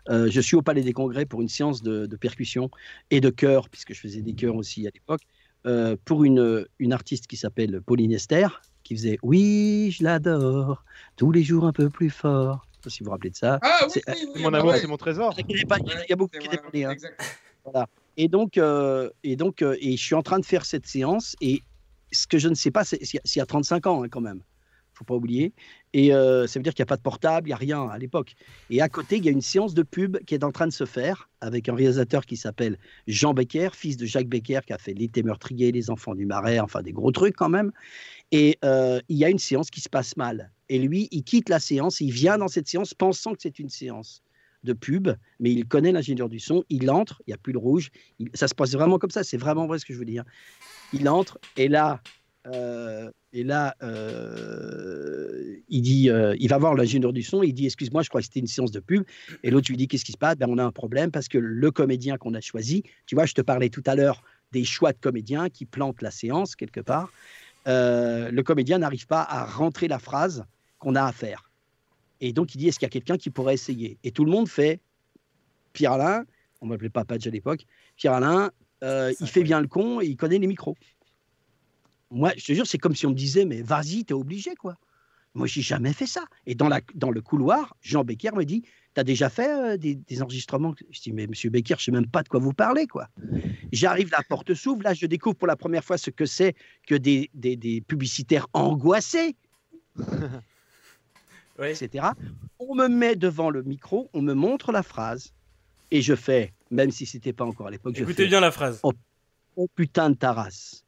Euh, 0.09 0.29
je 0.29 0.41
suis 0.41 0.55
au 0.55 0.61
Palais 0.61 0.81
des 0.81 0.93
Congrès 0.93 1.25
pour 1.25 1.41
une 1.41 1.49
séance 1.49 1.81
de, 1.81 2.05
de 2.05 2.15
percussion 2.15 2.69
et 3.11 3.19
de 3.19 3.29
chœur, 3.29 3.69
puisque 3.69 3.93
je 3.93 3.99
faisais 3.99 4.21
des 4.21 4.33
chœurs 4.33 4.55
aussi 4.55 4.87
à 4.87 4.91
l'époque, 4.93 5.21
euh, 5.65 5.97
pour 6.05 6.23
une, 6.23 6.65
une 6.79 6.93
artiste 6.93 7.27
qui 7.27 7.35
s'appelle 7.35 7.81
Pauline 7.81 8.13
Esther, 8.13 8.61
qui 8.89 8.95
faisait 8.95 9.19
Oui, 9.21 9.95
je 9.95 10.03
l'adore, 10.03 10.83
tous 11.15 11.31
les 11.31 11.43
jours 11.43 11.65
un 11.65 11.71
peu 11.73 11.89
plus 11.91 12.09
fort. 12.09 12.65
Je 12.71 12.75
sais 12.75 12.81
pas 12.83 12.89
si 12.89 12.99
vous 12.99 13.05
vous 13.05 13.11
rappelez 13.11 13.29
de 13.29 13.35
ça. 13.35 13.59
Ah 13.61 13.81
oui, 13.83 13.91
C'est- 13.93 14.03
oui, 14.07 14.27
oui, 14.35 14.41
Mon 14.41 14.51
amour, 14.53 14.71
ouais. 14.71 14.79
c'est 14.79 14.87
mon 14.87 14.97
trésor. 14.97 15.35
il 15.47 15.57
y 15.59 15.61
a 15.61 15.65
pas- 15.67 15.77
il 15.79 16.09
y 16.09 16.13
a- 16.13 16.15
beaucoup 16.15 16.35
qui 16.39 16.47
répondaient, 16.47 16.85
hein. 16.85 16.95
Voilà. 17.63 17.87
Et 18.17 18.27
donc, 18.27 18.57
euh, 18.57 19.11
et 19.23 19.35
donc, 19.35 19.61
euh, 19.61 19.75
et 19.79 19.95
je 19.95 20.01
suis 20.03 20.15
en 20.15 20.23
train 20.23 20.39
de 20.39 20.45
faire 20.45 20.65
cette 20.65 20.87
séance. 20.87 21.35
Et 21.39 21.61
ce 22.11 22.25
que 22.25 22.39
je 22.39 22.49
ne 22.49 22.55
sais 22.55 22.71
pas, 22.71 22.83
c'est 22.83 22.97
c'est 23.05 23.19
il 23.23 23.37
y 23.37 23.41
a 23.41 23.45
35 23.45 23.85
ans 23.85 24.03
hein, 24.03 24.07
quand 24.09 24.21
même. 24.21 24.41
Faut 24.99 25.05
pas 25.05 25.15
oublier. 25.15 25.53
Et 25.93 26.13
euh, 26.13 26.45
ça 26.45 26.59
veut 26.59 26.63
dire 26.63 26.73
qu'il 26.73 26.83
n'y 26.83 26.87
a 26.87 26.91
pas 26.91 26.97
de 26.97 27.01
portable, 27.01 27.47
il 27.47 27.51
n'y 27.51 27.53
a 27.53 27.57
rien 27.57 27.87
à 27.87 27.97
l'époque. 27.97 28.35
Et 28.69 28.81
à 28.81 28.89
côté, 28.89 29.15
il 29.15 29.23
y 29.23 29.29
a 29.29 29.31
une 29.31 29.41
séance 29.41 29.73
de 29.73 29.81
pub 29.81 30.17
qui 30.25 30.35
est 30.35 30.43
en 30.43 30.51
train 30.51 30.67
de 30.67 30.73
se 30.73 30.85
faire 30.85 31.29
avec 31.39 31.69
un 31.69 31.73
réalisateur 31.73 32.25
qui 32.25 32.35
s'appelle 32.35 32.77
Jean 33.07 33.33
Becker, 33.33 33.69
fils 33.73 33.95
de 33.95 34.05
Jacques 34.05 34.27
Becker, 34.27 34.59
qui 34.67 34.73
a 34.73 34.77
fait 34.77 34.93
L'été 34.93 35.23
meurtrier, 35.23 35.71
Les 35.71 35.89
enfants 35.89 36.15
du 36.15 36.25
marais, 36.25 36.59
enfin 36.59 36.81
des 36.81 36.91
gros 36.91 37.13
trucs 37.13 37.37
quand 37.37 37.47
même. 37.47 37.71
Et 38.33 38.59
euh, 38.65 38.99
il 39.07 39.17
y 39.17 39.23
a 39.23 39.29
une 39.29 39.39
séance 39.39 39.71
qui 39.71 39.79
se 39.79 39.87
passe 39.87 40.17
mal. 40.17 40.51
Et 40.67 40.79
lui, 40.79 41.07
il 41.11 41.23
quitte 41.23 41.47
la 41.47 41.59
séance, 41.59 42.01
il 42.01 42.11
vient 42.11 42.37
dans 42.37 42.49
cette 42.49 42.67
séance 42.67 42.93
pensant 42.93 43.31
que 43.31 43.41
c'est 43.41 43.57
une 43.57 43.69
séance 43.69 44.21
de 44.63 44.73
pub, 44.73 45.09
mais 45.39 45.51
il 45.51 45.65
connaît 45.65 45.93
l'ingénieur 45.93 46.27
du 46.27 46.39
son, 46.39 46.65
il 46.69 46.91
entre, 46.91 47.21
il 47.25 47.29
n'y 47.29 47.33
a 47.33 47.37
plus 47.37 47.53
le 47.53 47.59
rouge, 47.59 47.91
ça 48.33 48.49
se 48.49 48.53
passe 48.53 48.73
vraiment 48.73 48.99
comme 48.99 49.09
ça, 49.09 49.23
c'est 49.23 49.37
vraiment 49.37 49.67
vrai 49.67 49.79
ce 49.79 49.85
que 49.85 49.93
je 49.93 49.99
veux 49.99 50.05
dire. 50.05 50.25
Il 50.91 51.07
entre, 51.07 51.39
et 51.55 51.69
là, 51.69 52.01
euh, 52.47 53.11
et 53.33 53.43
là 53.43 53.75
euh, 53.83 55.57
il 55.67 55.81
dit, 55.81 56.09
euh, 56.09 56.35
il 56.39 56.47
va 56.49 56.57
voir 56.57 56.73
l'ingénieur 56.73 57.11
du 57.11 57.21
son, 57.21 57.43
il 57.43 57.53
dit, 57.53 57.65
excuse-moi, 57.65 58.01
je 58.01 58.09
crois 58.09 58.21
que 58.21 58.25
c'était 58.25 58.39
une 58.39 58.47
séance 58.47 58.71
de 58.71 58.79
pub, 58.79 59.03
et 59.43 59.51
l'autre 59.51 59.67
lui 59.69 59.77
dit, 59.77 59.87
qu'est-ce 59.87 60.05
qui 60.05 60.13
se 60.13 60.17
passe? 60.17 60.37
Ben, 60.37 60.47
On 60.49 60.57
a 60.57 60.63
un 60.63 60.71
problème 60.71 61.11
parce 61.11 61.27
que 61.27 61.37
le 61.37 61.71
comédien 61.71 62.17
qu'on 62.17 62.33
a 62.33 62.41
choisi, 62.41 62.83
tu 63.05 63.15
vois, 63.15 63.25
je 63.25 63.33
te 63.33 63.41
parlais 63.41 63.69
tout 63.69 63.83
à 63.85 63.95
l'heure 63.95 64.23
des 64.51 64.63
choix 64.63 64.93
de 64.93 64.97
comédiens 64.97 65.49
qui 65.49 65.65
plantent 65.65 66.01
la 66.01 66.11
séance 66.11 66.55
quelque 66.55 66.79
part, 66.79 67.11
le 67.65 68.41
comédien 68.41 68.79
n'arrive 68.79 69.05
pas 69.05 69.21
à 69.21 69.45
rentrer 69.45 69.87
la 69.87 69.99
phrase 69.99 70.43
qu'on 70.79 70.95
a 70.95 71.03
à 71.03 71.11
faire. 71.11 71.51
Et 72.19 72.33
donc, 72.33 72.55
il 72.55 72.57
dit, 72.57 72.67
est-ce 72.67 72.79
qu'il 72.79 72.85
y 72.85 72.87
a 72.87 72.89
quelqu'un 72.89 73.17
qui 73.17 73.29
pourrait 73.29 73.53
essayer? 73.53 73.99
Et 74.03 74.11
tout 74.11 74.25
le 74.25 74.31
monde 74.31 74.49
fait, 74.49 74.79
Pierre 75.73 75.91
Alain, 75.91 76.23
on 76.61 76.65
ne 76.65 76.71
m'appelait 76.71 76.89
pas 76.89 77.05
Padge 77.05 77.27
à 77.27 77.29
l'époque, 77.29 77.65
Pierre 77.95 78.13
Alain, 78.13 78.49
il 78.81 79.27
fait 79.27 79.43
bien 79.43 79.61
le 79.61 79.67
con 79.67 80.01
et 80.01 80.05
il 80.05 80.15
connaît 80.15 80.39
les 80.39 80.47
micros. 80.47 80.75
Moi, 82.11 82.33
je 82.37 82.45
te 82.45 82.53
jure, 82.53 82.65
c'est 82.65 82.77
comme 82.77 82.95
si 82.95 83.05
on 83.05 83.11
me 83.11 83.15
disait, 83.15 83.45
mais 83.45 83.61
vas-y, 83.61 84.05
t'es 84.05 84.13
obligé, 84.13 84.55
quoi. 84.55 84.75
Moi, 85.35 85.45
j'ai 85.45 85.61
jamais 85.61 85.93
fait 85.93 86.07
ça. 86.07 86.25
Et 86.47 86.55
dans, 86.55 86.67
la, 86.67 86.81
dans 86.95 87.11
le 87.11 87.21
couloir, 87.21 87.75
Jean 87.81 88.03
Becker 88.03 88.31
me 88.33 88.45
dit, 88.45 88.63
t'as 88.95 89.03
déjà 89.03 89.29
fait 89.29 89.49
euh, 89.49 89.77
des, 89.77 89.95
des 89.95 90.21
enregistrements? 90.23 90.73
Je 90.89 91.01
dis, 91.01 91.13
mais 91.13 91.27
monsieur 91.27 91.51
Becker, 91.51 91.75
je 91.77 91.85
sais 91.85 91.91
même 91.91 92.07
pas 92.07 92.23
de 92.23 92.29
quoi 92.29 92.39
vous 92.39 92.53
parlez, 92.53 92.87
quoi. 92.87 93.09
J'arrive, 93.71 94.09
la 94.11 94.23
porte 94.27 94.55
s'ouvre, 94.55 94.81
là, 94.81 94.95
je 94.95 95.05
découvre 95.05 95.35
pour 95.35 95.47
la 95.47 95.55
première 95.55 95.83
fois 95.83 95.99
ce 95.99 96.09
que 96.09 96.25
c'est 96.25 96.55
que 96.87 96.95
des, 96.95 97.29
des, 97.35 97.55
des 97.55 97.81
publicitaires 97.81 98.47
angoissés, 98.53 99.35
etc. 101.63 102.07
On 102.57 102.73
me 102.73 102.87
met 102.87 103.15
devant 103.15 103.51
le 103.51 103.61
micro, 103.61 104.09
on 104.13 104.23
me 104.23 104.33
montre 104.33 104.71
la 104.71 104.81
phrase, 104.81 105.33
et 105.91 106.01
je 106.01 106.15
fais, 106.15 106.53
même 106.71 106.89
si 106.89 107.05
c'était 107.05 107.33
pas 107.33 107.45
encore 107.45 107.67
à 107.67 107.71
l'époque, 107.71 107.95
je 107.95 108.01
Écoutez 108.03 108.23
fais, 108.23 108.29
bien 108.29 108.39
la 108.39 108.51
phrase. 108.51 108.79
Oh, 108.81 108.93
oh 109.55 109.67
putain 109.75 110.09
de 110.09 110.15
ta 110.15 110.33
race. 110.33 110.85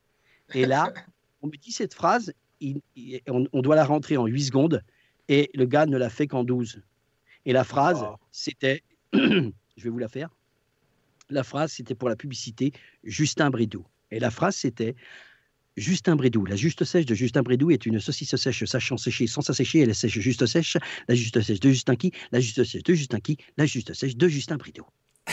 Et 0.54 0.66
là, 0.66 0.92
on 1.42 1.48
me 1.48 1.58
dit 1.58 1.72
cette 1.72 1.94
phrase, 1.94 2.34
il- 2.60 2.82
il- 2.96 3.22
on, 3.28 3.46
on 3.54 3.62
doit 3.62 3.76
la 3.76 3.86
rentrer 3.86 4.18
en 4.18 4.26
8 4.28 4.44
secondes, 4.46 4.82
et 5.28 5.50
le 5.54 5.66
gars 5.66 5.86
ne 5.86 5.98
l'a 5.98 6.10
fait 6.10 6.28
qu'en 6.28 6.44
12. 6.44 6.82
Et 7.46 7.54
la 7.54 7.64
phrase, 7.64 8.04
c'était, 8.32 8.84
je 9.14 9.52
vais 9.84 9.90
vous 9.90 9.98
la 10.00 10.08
faire, 10.08 10.30
la 11.30 11.44
phrase, 11.44 11.72
c'était 11.74 11.96
pour 11.96 12.10
la 12.10 12.16
publicité 12.16 12.74
Justin 13.04 13.50
Bridou. 13.50 13.86
Et 14.12 14.20
la 14.20 14.30
phrase, 14.32 14.56
c'était 14.58 14.96
Justin 15.78 16.18
Bridou. 16.18 16.46
La 16.46 16.58
juste 16.58 16.84
sèche 16.84 17.06
de 17.06 17.16
Justin 17.16 17.44
Bridou 17.44 17.72
est 17.72 17.86
une 17.86 18.02
saucisse 18.02 18.36
sèche 18.36 18.66
sachant 18.66 18.98
sécher 18.98 19.26
sans 19.28 19.40
s'assécher. 19.40 19.80
Elle 19.80 19.90
est 19.90 19.94
sèche 19.94 20.20
juste 20.20 20.46
sèche. 20.46 20.76
La 21.08 21.16
juste 21.16 21.42
sèche 21.42 21.62
de 21.62 21.70
Justin 21.70 21.96
qui 21.96 22.12
La 22.34 22.42
juste 22.42 22.64
sèche 22.66 22.84
de 22.84 22.94
Justin 22.94 23.20
qui 23.22 23.38
La 23.56 23.66
juste 23.66 23.94
sèche 23.94 24.18
de 24.18 24.28
Justin 24.28 24.58
Bridou. 24.58 24.86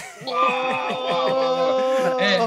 Eh, 2.20 2.38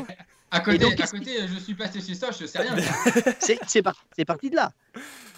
à 0.52 0.60
côté, 0.60 0.78
donc, 0.80 1.00
à 1.00 1.08
côté 1.08 1.48
je 1.48 1.58
suis 1.60 1.74
passé 1.76 2.02
chez 2.02 2.14
ça, 2.16 2.30
je 2.32 2.46
sais 2.46 2.60
rien. 2.60 2.76
C'est 3.40 3.58
c'est 3.68 3.82
par- 3.82 4.06
c'est 4.16 4.26
parti 4.26 4.50
de 4.50 4.56
là. 4.56 4.72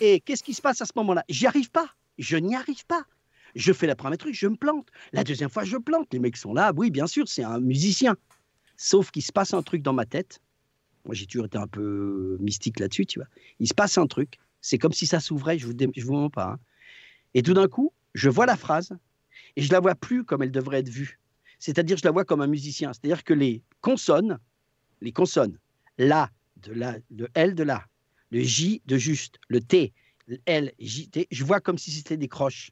Et 0.01 0.19
qu'est-ce 0.19 0.43
qui 0.43 0.53
se 0.53 0.61
passe 0.61 0.81
à 0.81 0.85
ce 0.85 0.91
moment-là? 0.95 1.23
J'y 1.29 1.45
arrive 1.47 1.69
pas. 1.71 1.87
Je 2.17 2.35
n'y 2.37 2.55
arrive 2.55 2.85
pas. 2.85 3.03
Je 3.55 3.71
fais 3.71 3.85
la 3.87 3.95
première 3.95 4.17
truc, 4.17 4.33
je 4.33 4.47
me 4.47 4.55
plante. 4.55 4.87
La 5.11 5.23
deuxième 5.23 5.49
fois, 5.49 5.63
je 5.63 5.77
plante. 5.77 6.11
Les 6.13 6.19
mecs 6.19 6.37
sont 6.37 6.53
là. 6.53 6.71
Oui, 6.75 6.89
bien 6.89 7.05
sûr, 7.07 7.27
c'est 7.27 7.43
un 7.43 7.59
musicien. 7.59 8.15
Sauf 8.77 9.11
qu'il 9.11 9.21
se 9.23 9.31
passe 9.31 9.53
un 9.53 9.61
truc 9.61 9.81
dans 9.83 9.93
ma 9.93 10.05
tête. 10.05 10.39
Moi, 11.05 11.13
j'ai 11.13 11.25
toujours 11.27 11.45
été 11.45 11.57
un 11.57 11.67
peu 11.67 12.37
mystique 12.39 12.79
là-dessus, 12.79 13.05
tu 13.05 13.19
vois. 13.19 13.27
Il 13.59 13.67
se 13.67 13.73
passe 13.73 13.97
un 13.97 14.07
truc. 14.07 14.39
C'est 14.61 14.77
comme 14.79 14.93
si 14.93 15.05
ça 15.05 15.19
s'ouvrait. 15.19 15.59
Je 15.59 15.67
vous, 15.67 15.73
dé- 15.73 15.89
je 15.95 16.03
vous 16.05 16.13
mens 16.13 16.29
pas. 16.31 16.53
hein. 16.53 16.59
Et 17.35 17.43
tout 17.43 17.53
d'un 17.53 17.67
coup, 17.67 17.93
je 18.15 18.29
vois 18.29 18.45
la 18.47 18.55
phrase 18.57 18.91
et 19.55 19.61
je 19.61 19.71
la 19.71 19.79
vois 19.79 19.93
plus 19.95 20.23
comme 20.23 20.41
elle 20.41 20.51
devrait 20.51 20.79
être 20.79 20.89
vue. 20.89 21.19
C'est-à-dire, 21.59 21.97
je 21.97 22.03
la 22.05 22.11
vois 22.11 22.25
comme 22.25 22.41
un 22.41 22.47
musicien. 22.47 22.91
C'est-à-dire 22.93 23.23
que 23.23 23.33
les 23.33 23.61
consonnes, 23.81 24.39
les 25.03 25.11
consonnes, 25.11 25.59
la 25.97 26.31
de 26.57 26.73
la, 26.73 26.97
le 27.11 27.27
L 27.35 27.55
de 27.55 27.63
la, 27.63 27.85
le 28.31 28.41
J 28.41 28.81
de 28.85 28.97
juste, 28.97 29.37
le 29.49 29.59
T, 29.61 29.93
le 30.27 30.39
L, 30.45 30.71
J, 30.79 31.09
T, 31.09 31.27
je 31.29 31.43
vois 31.43 31.59
comme 31.59 31.77
si 31.77 31.91
c'était 31.91 32.17
des 32.17 32.29
croches. 32.29 32.71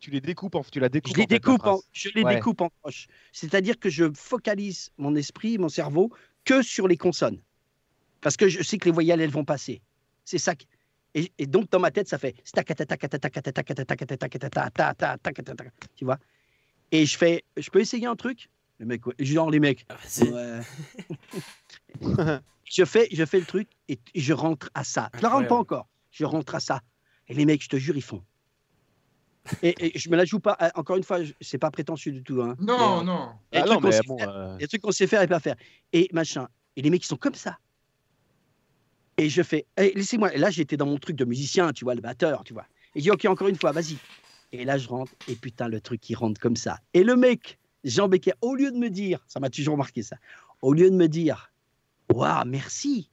Tu 0.00 0.10
les 0.10 0.20
découpes, 0.20 0.54
en, 0.54 0.62
tu 0.64 0.80
la 0.80 0.88
découpes. 0.88 1.12
Je 1.12 1.18
les 1.18 1.24
en 1.24 1.26
découpe, 1.26 1.66
en, 1.66 1.80
je 1.92 2.08
les 2.14 2.22
Ouais. 2.22 2.34
découpe 2.34 2.60
en 2.60 2.70
croches. 2.80 3.06
C'est-à-dire 3.32 3.78
que 3.78 3.88
je 3.88 4.10
focalise 4.12 4.90
mon 4.98 5.14
esprit, 5.14 5.58
mon 5.58 5.68
cerveau, 5.68 6.10
que 6.44 6.62
sur 6.62 6.88
les 6.88 6.96
consonnes. 6.96 7.40
Parce 8.20 8.36
que 8.36 8.48
je 8.48 8.62
sais 8.62 8.78
que 8.78 8.86
les 8.86 8.90
voyelles, 8.90 9.20
elles 9.20 9.30
vont 9.30 9.44
passer. 9.44 9.80
C'est 10.24 10.38
ça. 10.38 10.54
Et, 11.14 11.32
et 11.38 11.46
donc, 11.46 11.70
dans 11.70 11.80
ma 11.80 11.90
tête, 11.90 12.08
ça 12.08 12.18
fait 12.18 12.34
tu 15.96 16.04
vois 16.04 16.18
Et 16.92 17.06
je 17.06 17.16
fais, 17.16 17.44
je 17.56 17.70
peux 17.70 17.80
essayer 17.80 18.06
un 18.06 18.16
truc 18.16 18.50
Le 18.78 18.86
mec, 18.86 19.06
ouais. 19.06 19.14
genre 19.18 19.50
les 19.50 19.60
mecs. 19.60 19.86
ouais. 20.20 20.60
je 22.64 22.84
fais, 22.84 23.08
je 23.12 23.24
fais 23.24 23.40
le 23.40 23.46
truc 23.46 23.68
et, 23.88 23.98
et 24.14 24.20
je 24.20 24.32
rentre 24.32 24.70
à 24.74 24.84
ça. 24.84 25.10
Je 25.16 25.22
la 25.22 25.28
rentre 25.30 25.48
pas 25.48 25.56
encore. 25.56 25.88
Je 26.10 26.24
rentre 26.24 26.54
à 26.54 26.60
ça. 26.60 26.80
Et 27.28 27.34
les 27.34 27.44
mecs, 27.44 27.62
je 27.62 27.68
te 27.68 27.76
jure, 27.76 27.96
ils 27.96 28.02
font. 28.02 28.22
Et, 29.62 29.74
et 29.96 29.98
je 29.98 30.10
me 30.10 30.16
la 30.16 30.24
joue 30.24 30.40
pas. 30.40 30.56
euh, 30.62 30.68
Encore 30.74 30.96
une 30.96 31.02
fois, 31.04 31.18
c'est 31.40 31.58
pas 31.58 31.70
prétentieux 31.70 32.12
du 32.12 32.22
tout. 32.22 32.40
Hein. 32.42 32.54
Non, 32.60 32.76
Mais, 32.98 33.00
euh, 33.02 33.04
non. 33.04 33.30
il 33.52 33.56
y 33.56 33.58
a 33.58 33.62
Ah 33.62 33.64
des 33.64 33.70
non, 33.70 33.80
trucs 33.80 33.80
qu'on 33.80 33.88
mais 33.88 33.92
sait 33.92 34.02
bon, 34.06 34.18
faire- 34.18 34.28
euh, 34.30 34.46
il 34.50 34.52
y 34.52 34.54
a 34.54 34.58
des 34.58 34.68
trucs 34.68 34.82
qu'on 34.82 34.92
sait 34.92 35.06
faire 35.06 35.22
et 35.22 35.26
pas 35.26 35.40
faire. 35.40 35.56
Et 35.92 36.08
machin. 36.12 36.48
Et 36.76 36.82
les 36.82 36.90
mecs, 36.90 37.02
ils 37.02 37.08
sont 37.08 37.16
comme 37.16 37.34
ça. 37.34 37.58
Et 39.16 39.28
je 39.28 39.42
fais, 39.42 39.66
Eh, 39.76 39.92
laissez-moi. 39.96 40.32
Et 40.34 40.38
là, 40.38 40.50
j'étais 40.50 40.76
dans 40.76 40.86
mon 40.86 40.98
truc 40.98 41.16
de 41.16 41.24
musicien, 41.24 41.72
tu 41.72 41.84
vois, 41.84 41.94
le 41.94 42.00
batteur, 42.00 42.44
tu 42.44 42.52
vois. 42.52 42.66
Et 42.94 43.00
je 43.00 43.04
dis, 43.04 43.10
ok, 43.10 43.24
encore 43.24 43.48
une 43.48 43.56
fois, 43.56 43.72
vas-y. 43.72 43.96
Et 44.52 44.64
là, 44.64 44.78
je 44.78 44.86
rentre, 44.88 45.12
et 45.28 45.34
putain, 45.34 45.68
le 45.68 45.80
truc 45.80 46.00
qui 46.00 46.14
rentre 46.14 46.40
comme 46.40 46.56
ça. 46.56 46.78
Et 46.94 47.02
le 47.02 47.16
mec, 47.16 47.58
Jean 47.88 48.08
Becker, 48.08 48.32
au 48.40 48.54
lieu 48.54 48.70
de 48.70 48.76
me 48.76 48.90
dire, 48.90 49.24
ça 49.26 49.40
m'a 49.40 49.50
toujours 49.50 49.76
marqué 49.76 50.02
ça, 50.02 50.16
au 50.62 50.72
lieu 50.72 50.90
de 50.90 50.96
me 50.96 51.08
dire, 51.08 51.52
waouh, 52.12 52.44
merci, 52.46 53.10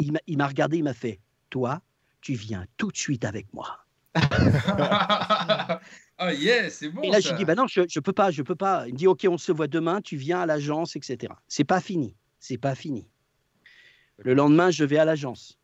il 0.00 0.12
m'a- 0.36 0.46
regardé, 0.46 0.78
il 0.78 0.84
m'a 0.84 0.94
fait, 0.94 1.20
toi, 1.50 1.80
tu 2.20 2.34
viens 2.34 2.66
tout 2.76 2.90
de 2.90 2.96
suite 2.96 3.24
avec 3.24 3.46
moi. 3.52 3.84
Ah 6.18 6.32
yes, 6.32 6.78
c'est 6.78 6.88
bon. 6.88 7.02
Et 7.02 7.10
là, 7.10 7.20
ça. 7.20 7.28
j'ai 7.28 7.34
dit, 7.34 7.44
bah 7.44 7.54
non, 7.54 7.66
je, 7.66 7.82
je 7.88 8.00
peux 8.00 8.14
pas, 8.14 8.30
je 8.30 8.42
peux 8.42 8.54
pas. 8.54 8.88
Il 8.88 8.94
me 8.94 8.98
dit, 8.98 9.06
ok, 9.06 9.26
on 9.28 9.36
se 9.36 9.52
voit 9.52 9.68
demain, 9.68 10.00
tu 10.00 10.16
viens 10.16 10.40
à 10.40 10.46
l'agence, 10.46 10.96
etc. 10.96 11.34
C'est 11.46 11.64
pas 11.64 11.82
fini, 11.82 12.16
c'est 12.40 12.56
pas 12.56 12.74
fini. 12.74 13.06
Le 14.16 14.32
lendemain, 14.32 14.70
je 14.70 14.82
vais 14.84 14.96
à 14.96 15.04
l'agence. 15.04 15.58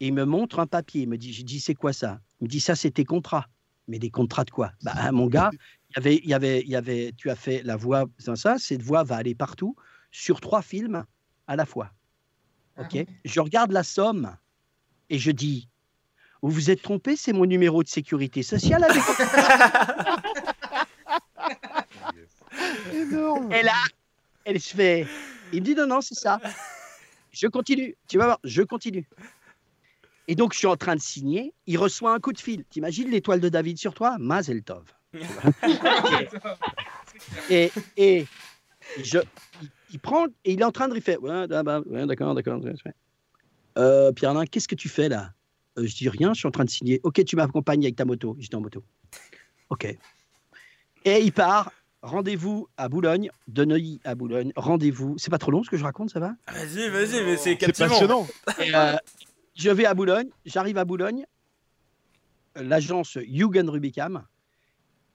Et 0.00 0.08
il 0.08 0.14
me 0.14 0.24
montre 0.24 0.58
un 0.58 0.66
papier. 0.66 1.02
Il 1.02 1.08
me 1.08 1.16
dit, 1.16 1.32
j'ai 1.32 1.44
dit, 1.44 1.60
c'est 1.60 1.74
quoi 1.74 1.92
ça? 1.92 2.20
Il 2.40 2.44
me 2.44 2.48
dit, 2.48 2.58
ça, 2.58 2.74
c'est 2.74 2.90
tes 2.90 3.04
contrats. 3.04 3.46
Mais 3.86 4.00
des 4.00 4.10
contrats 4.10 4.44
de 4.44 4.50
quoi? 4.50 4.72
Bah, 4.82 4.92
hein, 4.96 5.12
mon 5.12 5.28
gars, 5.28 5.50
y 5.96 5.98
avait, 5.98 6.16
il 6.16 6.28
y 6.28 6.34
avait, 6.34 6.60
il 6.60 6.68
y 6.68 6.76
avait, 6.76 7.12
tu 7.16 7.30
as 7.30 7.36
fait 7.36 7.62
la 7.62 7.76
voix, 7.76 8.06
c'est 8.18 8.36
ça, 8.36 8.58
cette 8.58 8.82
voix 8.82 9.04
va 9.04 9.16
aller 9.16 9.34
partout, 9.34 9.74
sur 10.10 10.40
trois 10.40 10.62
films 10.62 11.04
à 11.46 11.56
la 11.56 11.66
fois. 11.66 11.90
Ok 12.78 13.04
Je 13.24 13.40
regarde 13.40 13.72
la 13.72 13.82
somme 13.82 14.36
et 15.10 15.18
je 15.18 15.30
dis, 15.30 15.68
vous 16.42 16.50
vous 16.50 16.70
êtes 16.70 16.82
trompé, 16.82 17.16
c'est 17.16 17.32
mon 17.32 17.46
numéro 17.46 17.82
de 17.82 17.88
sécurité 17.88 18.42
sociale 18.42 18.84
avec. 18.84 19.02
Et 23.50 23.62
là, 23.62 23.82
elle 24.44 24.60
se 24.60 24.76
fait. 24.76 25.06
Il 25.52 25.60
me 25.60 25.64
dit 25.64 25.74
non, 25.74 25.86
non, 25.86 26.00
c'est 26.00 26.14
ça. 26.14 26.40
Je 27.30 27.46
continue. 27.46 27.96
Tu 28.08 28.18
vas 28.18 28.24
voir, 28.26 28.40
je 28.44 28.62
continue. 28.62 29.08
Et 30.26 30.34
donc, 30.34 30.52
je 30.52 30.58
suis 30.58 30.66
en 30.66 30.76
train 30.76 30.94
de 30.94 31.00
signer. 31.00 31.54
Il 31.66 31.78
reçoit 31.78 32.12
un 32.12 32.18
coup 32.18 32.32
de 32.32 32.40
fil. 32.40 32.64
T'imagines 32.64 33.10
l'étoile 33.10 33.40
de 33.40 33.48
David 33.48 33.78
sur 33.78 33.94
toi? 33.94 34.16
Mazel 34.18 34.62
Tov. 34.62 34.84
et, 37.50 37.70
et 37.96 38.26
je, 39.02 39.18
il, 39.62 39.70
il 39.92 39.98
prend 39.98 40.26
et 40.44 40.52
il 40.52 40.60
est 40.60 40.64
en 40.64 40.72
train 40.72 40.88
de 40.88 40.98
fait 41.00 41.16
ouais, 41.18 41.46
d'accord, 41.48 41.82
ouais, 41.86 42.06
d'accord. 42.06 42.34
Euh, 43.78 44.12
Pierre-Alain, 44.12 44.44
qu'est-ce 44.44 44.68
que 44.68 44.74
tu 44.74 44.88
fais 44.88 45.08
là? 45.08 45.32
Euh, 45.78 45.86
Je 45.86 45.94
dis 45.96 46.08
rien, 46.08 46.34
je 46.34 46.40
suis 46.40 46.48
en 46.48 46.50
train 46.50 46.64
de 46.64 46.70
signer. 46.70 47.00
Ok, 47.04 47.24
tu 47.24 47.36
m'accompagnes 47.36 47.84
avec 47.84 47.96
ta 47.96 48.04
moto. 48.04 48.36
J'étais 48.38 48.56
en 48.56 48.60
moto. 48.60 48.82
Ok. 49.70 49.84
Et 51.04 51.20
il 51.20 51.32
part. 51.32 51.72
Rendez-vous 52.00 52.68
à 52.76 52.88
Boulogne, 52.88 53.28
de 53.48 53.64
Neuilly 53.64 54.00
à 54.04 54.14
Boulogne. 54.14 54.52
Rendez-vous. 54.54 55.16
C'est 55.18 55.30
pas 55.30 55.38
trop 55.38 55.50
long 55.50 55.64
ce 55.64 55.70
que 55.70 55.76
je 55.76 55.82
raconte, 55.82 56.10
ça 56.10 56.20
va? 56.20 56.34
Vas-y, 56.46 56.88
vas-y, 56.90 57.24
mais 57.24 57.36
c'est 57.36 57.42
C'est 57.50 57.56
captivant. 57.56 57.88
passionnant. 57.88 58.26
Et, 58.60 58.72
euh, 58.72 58.96
je 59.56 59.68
vais 59.70 59.84
à 59.84 59.94
Boulogne, 59.94 60.28
j'arrive 60.46 60.78
à 60.78 60.84
Boulogne, 60.84 61.26
l'agence 62.54 63.16
Hugen 63.20 63.68
Rubicam. 63.68 64.24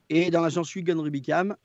Et 0.10 0.32
dans 0.32 0.42
l'agence 0.42 0.76
Hugen 0.76 1.00
Rubicam, 1.00 1.56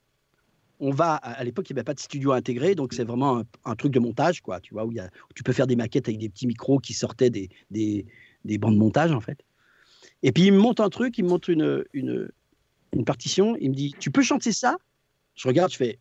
on 0.80 0.90
va, 0.90 1.14
à 1.16 1.42
l'époque, 1.44 1.68
il 1.70 1.72
n'y 1.72 1.78
avait 1.78 1.84
pas 1.84 1.94
de 1.94 2.00
studio 2.00 2.32
intégré, 2.32 2.74
donc 2.74 2.92
c'est 2.92 3.04
vraiment 3.04 3.42
un, 3.64 3.74
truc 3.74 3.92
de 3.92 3.98
montage, 3.98 4.40
quoi, 4.40 4.60
tu 4.60 4.74
vois, 4.74 4.84
où, 4.84 4.92
tu 5.34 5.42
peux 5.42 5.52
faire 5.52 5.66
des 5.66 5.76
maquettes 5.76 6.08
avec 6.08 6.20
des 6.20 6.28
petits 6.28 6.46
micros 6.46 6.78
qui 6.78 6.94
sortaient 6.94 7.30
des, 7.30 7.48
des, 7.70 8.06
des 8.44 8.58
de 8.58 8.66
montage, 8.66 9.10
en 9.12 9.20
fait. 9.20 9.44
Et 10.22 10.32
puis 10.32 10.44
il 10.44 10.52
me 10.52 10.58
montre 10.58 10.82
un 10.82 10.88
truc, 10.88 11.18
il 11.18 11.24
me 11.24 11.30
montre 11.30 11.50
une, 11.50 13.04
partition, 13.04 13.56
il 13.60 13.70
me 13.70 13.74
dit, 13.74 13.94
tu 13.98 14.10
peux 14.10 14.22
chanter 14.22 14.52
ça? 14.52 14.76
Je 15.34 15.48
regarde, 15.48 15.72
je 15.72 15.76
fais, 15.76 15.98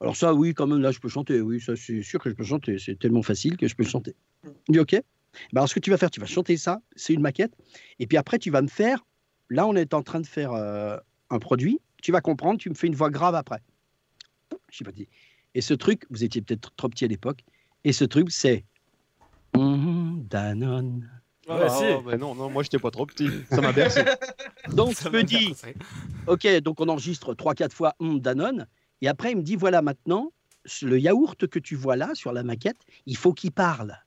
alors 0.00 0.16
ça, 0.16 0.34
oui, 0.34 0.52
quand 0.52 0.66
même, 0.66 0.80
là, 0.80 0.90
je 0.90 0.98
peux 0.98 1.08
chanter, 1.08 1.40
oui, 1.40 1.60
ça, 1.60 1.76
c'est 1.76 2.02
sûr 2.02 2.20
que 2.20 2.28
je 2.28 2.34
peux 2.34 2.44
chanter, 2.44 2.78
c'est 2.78 2.98
tellement 2.98 3.22
facile 3.22 3.56
que 3.56 3.68
je 3.68 3.76
peux 3.76 3.84
chanter. 3.84 4.16
Il 4.68 4.72
dit, 4.72 4.80
ok. 4.80 4.92
Ben, 5.52 5.60
alors, 5.60 5.68
ce 5.68 5.74
que 5.74 5.80
tu 5.80 5.90
vas 5.90 5.96
faire, 5.96 6.10
tu 6.10 6.20
vas 6.20 6.26
chanter 6.26 6.56
ça, 6.56 6.80
c'est 6.96 7.14
une 7.14 7.22
maquette, 7.22 7.52
et 7.98 8.06
puis 8.06 8.18
après, 8.18 8.38
tu 8.38 8.50
vas 8.50 8.62
me 8.62 8.68
faire, 8.68 9.04
là, 9.48 9.66
on 9.66 9.76
est 9.76 9.94
en 9.94 10.02
train 10.02 10.20
de 10.20 10.26
faire 10.26 10.52
euh, 10.52 10.98
un 11.32 11.38
produit, 11.38 11.80
tu 12.02 12.12
vas 12.12 12.20
comprendre, 12.20 12.58
tu 12.60 12.68
me 12.68 12.74
fais 12.74 12.86
une 12.86 12.94
voix 12.94 13.10
grave 13.10 13.34
après. 13.34 13.60
Je 14.70 14.76
sais 14.78 14.84
pas 14.84 14.92
dit. 14.92 15.08
Et 15.54 15.60
ce 15.60 15.74
truc, 15.74 16.04
vous 16.10 16.24
étiez 16.24 16.42
peut-être 16.42 16.72
trop 16.76 16.88
petit 16.88 17.04
à 17.04 17.08
l'époque, 17.08 17.44
et 17.84 17.92
ce 17.92 18.04
truc, 18.04 18.30
c'est 18.30 18.64
Mhm, 19.54 20.26
Danone. 20.28 21.10
Ah, 21.48 22.00
bah 22.04 22.16
non, 22.16 22.34
non, 22.34 22.48
moi 22.48 22.62
j'étais 22.62 22.78
pas 22.78 22.90
trop 22.90 23.04
petit. 23.04 23.28
Ça 23.50 23.60
m'a 23.60 23.72
bercé. 23.72 24.04
Donc, 24.72 24.94
je 25.02 25.08
me 25.08 25.22
dis, 25.22 25.54
ok, 26.26 26.46
donc 26.60 26.80
on 26.80 26.88
enregistre 26.88 27.34
3-4 27.34 27.72
fois 27.72 27.94
Hum, 27.98 28.20
Danone, 28.20 28.66
et 29.00 29.08
après, 29.08 29.32
il 29.32 29.36
me 29.38 29.42
dit, 29.42 29.56
voilà, 29.56 29.82
maintenant, 29.82 30.32
le 30.82 30.98
yaourt 30.98 31.46
que 31.48 31.58
tu 31.58 31.74
vois 31.74 31.96
là 31.96 32.14
sur 32.14 32.32
la 32.32 32.42
maquette, 32.44 32.78
il 33.06 33.16
faut 33.16 33.32
qu'il 33.32 33.50
parle. 33.50 33.98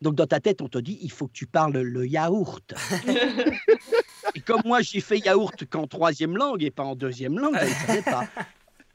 Donc, 0.00 0.14
dans 0.14 0.26
ta 0.26 0.38
tête, 0.38 0.62
on 0.62 0.68
te 0.68 0.78
dit, 0.78 0.98
il 1.02 1.10
faut 1.10 1.26
que 1.26 1.32
tu 1.32 1.46
parles 1.46 1.76
le 1.78 2.06
yaourt. 2.06 2.74
et 4.34 4.40
comme 4.40 4.62
moi, 4.64 4.80
j'ai 4.82 5.00
fait 5.00 5.18
yaourt 5.18 5.64
qu'en 5.66 5.86
troisième 5.86 6.36
langue 6.36 6.62
et 6.62 6.70
pas 6.70 6.84
en 6.84 6.94
deuxième 6.96 7.38
langue, 7.38 7.56
je 7.58 7.64
ne 7.64 7.86
savais 7.86 8.02
pas. 8.02 8.26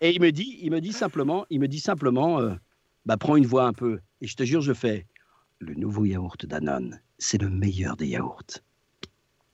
Et 0.01 0.11
il 0.11 0.21
me 0.21 0.31
dit, 0.31 0.59
il 0.61 0.71
me 0.71 0.79
dit 0.81 0.93
simplement, 0.93 1.45
il 1.49 1.59
me 1.59 1.67
dit 1.67 1.79
simplement, 1.79 2.39
euh, 2.39 2.53
bah, 3.05 3.17
prends 3.17 3.35
une 3.35 3.45
voix 3.45 3.65
un 3.65 3.73
peu. 3.73 3.99
Et 4.21 4.27
je 4.27 4.35
te 4.35 4.43
jure, 4.43 4.61
je 4.61 4.73
fais, 4.73 5.05
le 5.59 5.73
nouveau 5.75 6.05
yaourt 6.05 6.45
Danone, 6.45 7.01
c'est 7.17 7.41
le 7.41 7.49
meilleur 7.49 7.97
des 7.97 8.07
yaourts. 8.07 8.61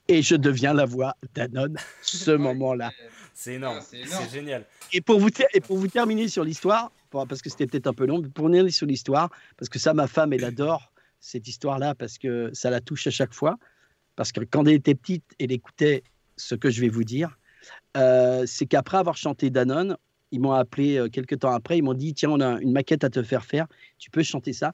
Et 0.08 0.22
je 0.22 0.36
deviens 0.36 0.74
la 0.74 0.86
voix 0.86 1.16
Danone 1.34 1.78
ce 2.04 2.32
moment-là. 2.32 2.92
C'est 3.34 3.56
énorme, 3.56 3.80
c'est 3.82 4.04
génial. 4.32 4.66
Et 4.94 5.02
pour 5.02 5.20
vous, 5.20 5.30
ter- 5.32 5.48
et 5.54 5.62
pour 5.62 5.78
vous 5.78 5.88
terminer 5.88 6.28
sur 6.28 6.44
l'histoire, 6.44 6.92
parce 7.12 7.42
que 7.42 7.50
c'était 7.50 7.66
peut-être 7.66 7.88
un 7.88 7.94
peu 7.94 8.06
long, 8.06 8.20
mais 8.22 8.30
pour 8.30 8.50
terminer 8.50 8.70
sur 8.72 8.86
l'histoire, 8.86 9.30
parce 9.58 9.68
que 9.68 9.80
ça, 9.80 9.94
ma 9.94 10.08
femme, 10.08 10.32
elle 10.34 10.46
adore 10.46 10.92
cette 11.20 11.48
histoire-là, 11.48 11.96
parce 11.96 12.18
que 12.20 12.52
ça 12.54 12.70
la 12.70 12.82
touche 12.82 13.08
à 13.08 13.12
chaque 13.12 13.34
fois. 13.34 13.58
Parce 14.16 14.32
que 14.32 14.42
quand 14.42 14.66
elle 14.66 14.76
était 14.76 14.96
petite, 14.96 15.24
elle 15.40 15.52
écoutait 15.52 16.04
ce 16.38 16.56
que 16.56 16.70
je 16.70 16.82
vais 16.82 16.90
vous 16.90 17.04
dire. 17.04 17.38
Euh, 17.98 18.44
c'est 18.46 18.66
qu'après 18.66 18.98
avoir 18.98 19.18
chanté 19.18 19.50
Danone, 19.50 19.98
ils 20.32 20.40
m'ont 20.40 20.52
appelé 20.52 20.98
euh, 20.98 21.10
quelques 21.10 21.40
temps 21.40 21.52
après, 21.52 21.78
ils 21.78 21.82
m'ont 21.82 21.94
dit 21.94 22.14
Tiens, 22.14 22.30
on 22.30 22.42
a 22.42 22.60
une 22.62 22.72
maquette 22.72 23.04
à 23.04 23.10
te 23.10 23.24
faire 23.24 23.46
faire, 23.46 23.68
tu 23.98 24.10
peux 24.10 24.24
chanter 24.24 24.54
ça. 24.54 24.74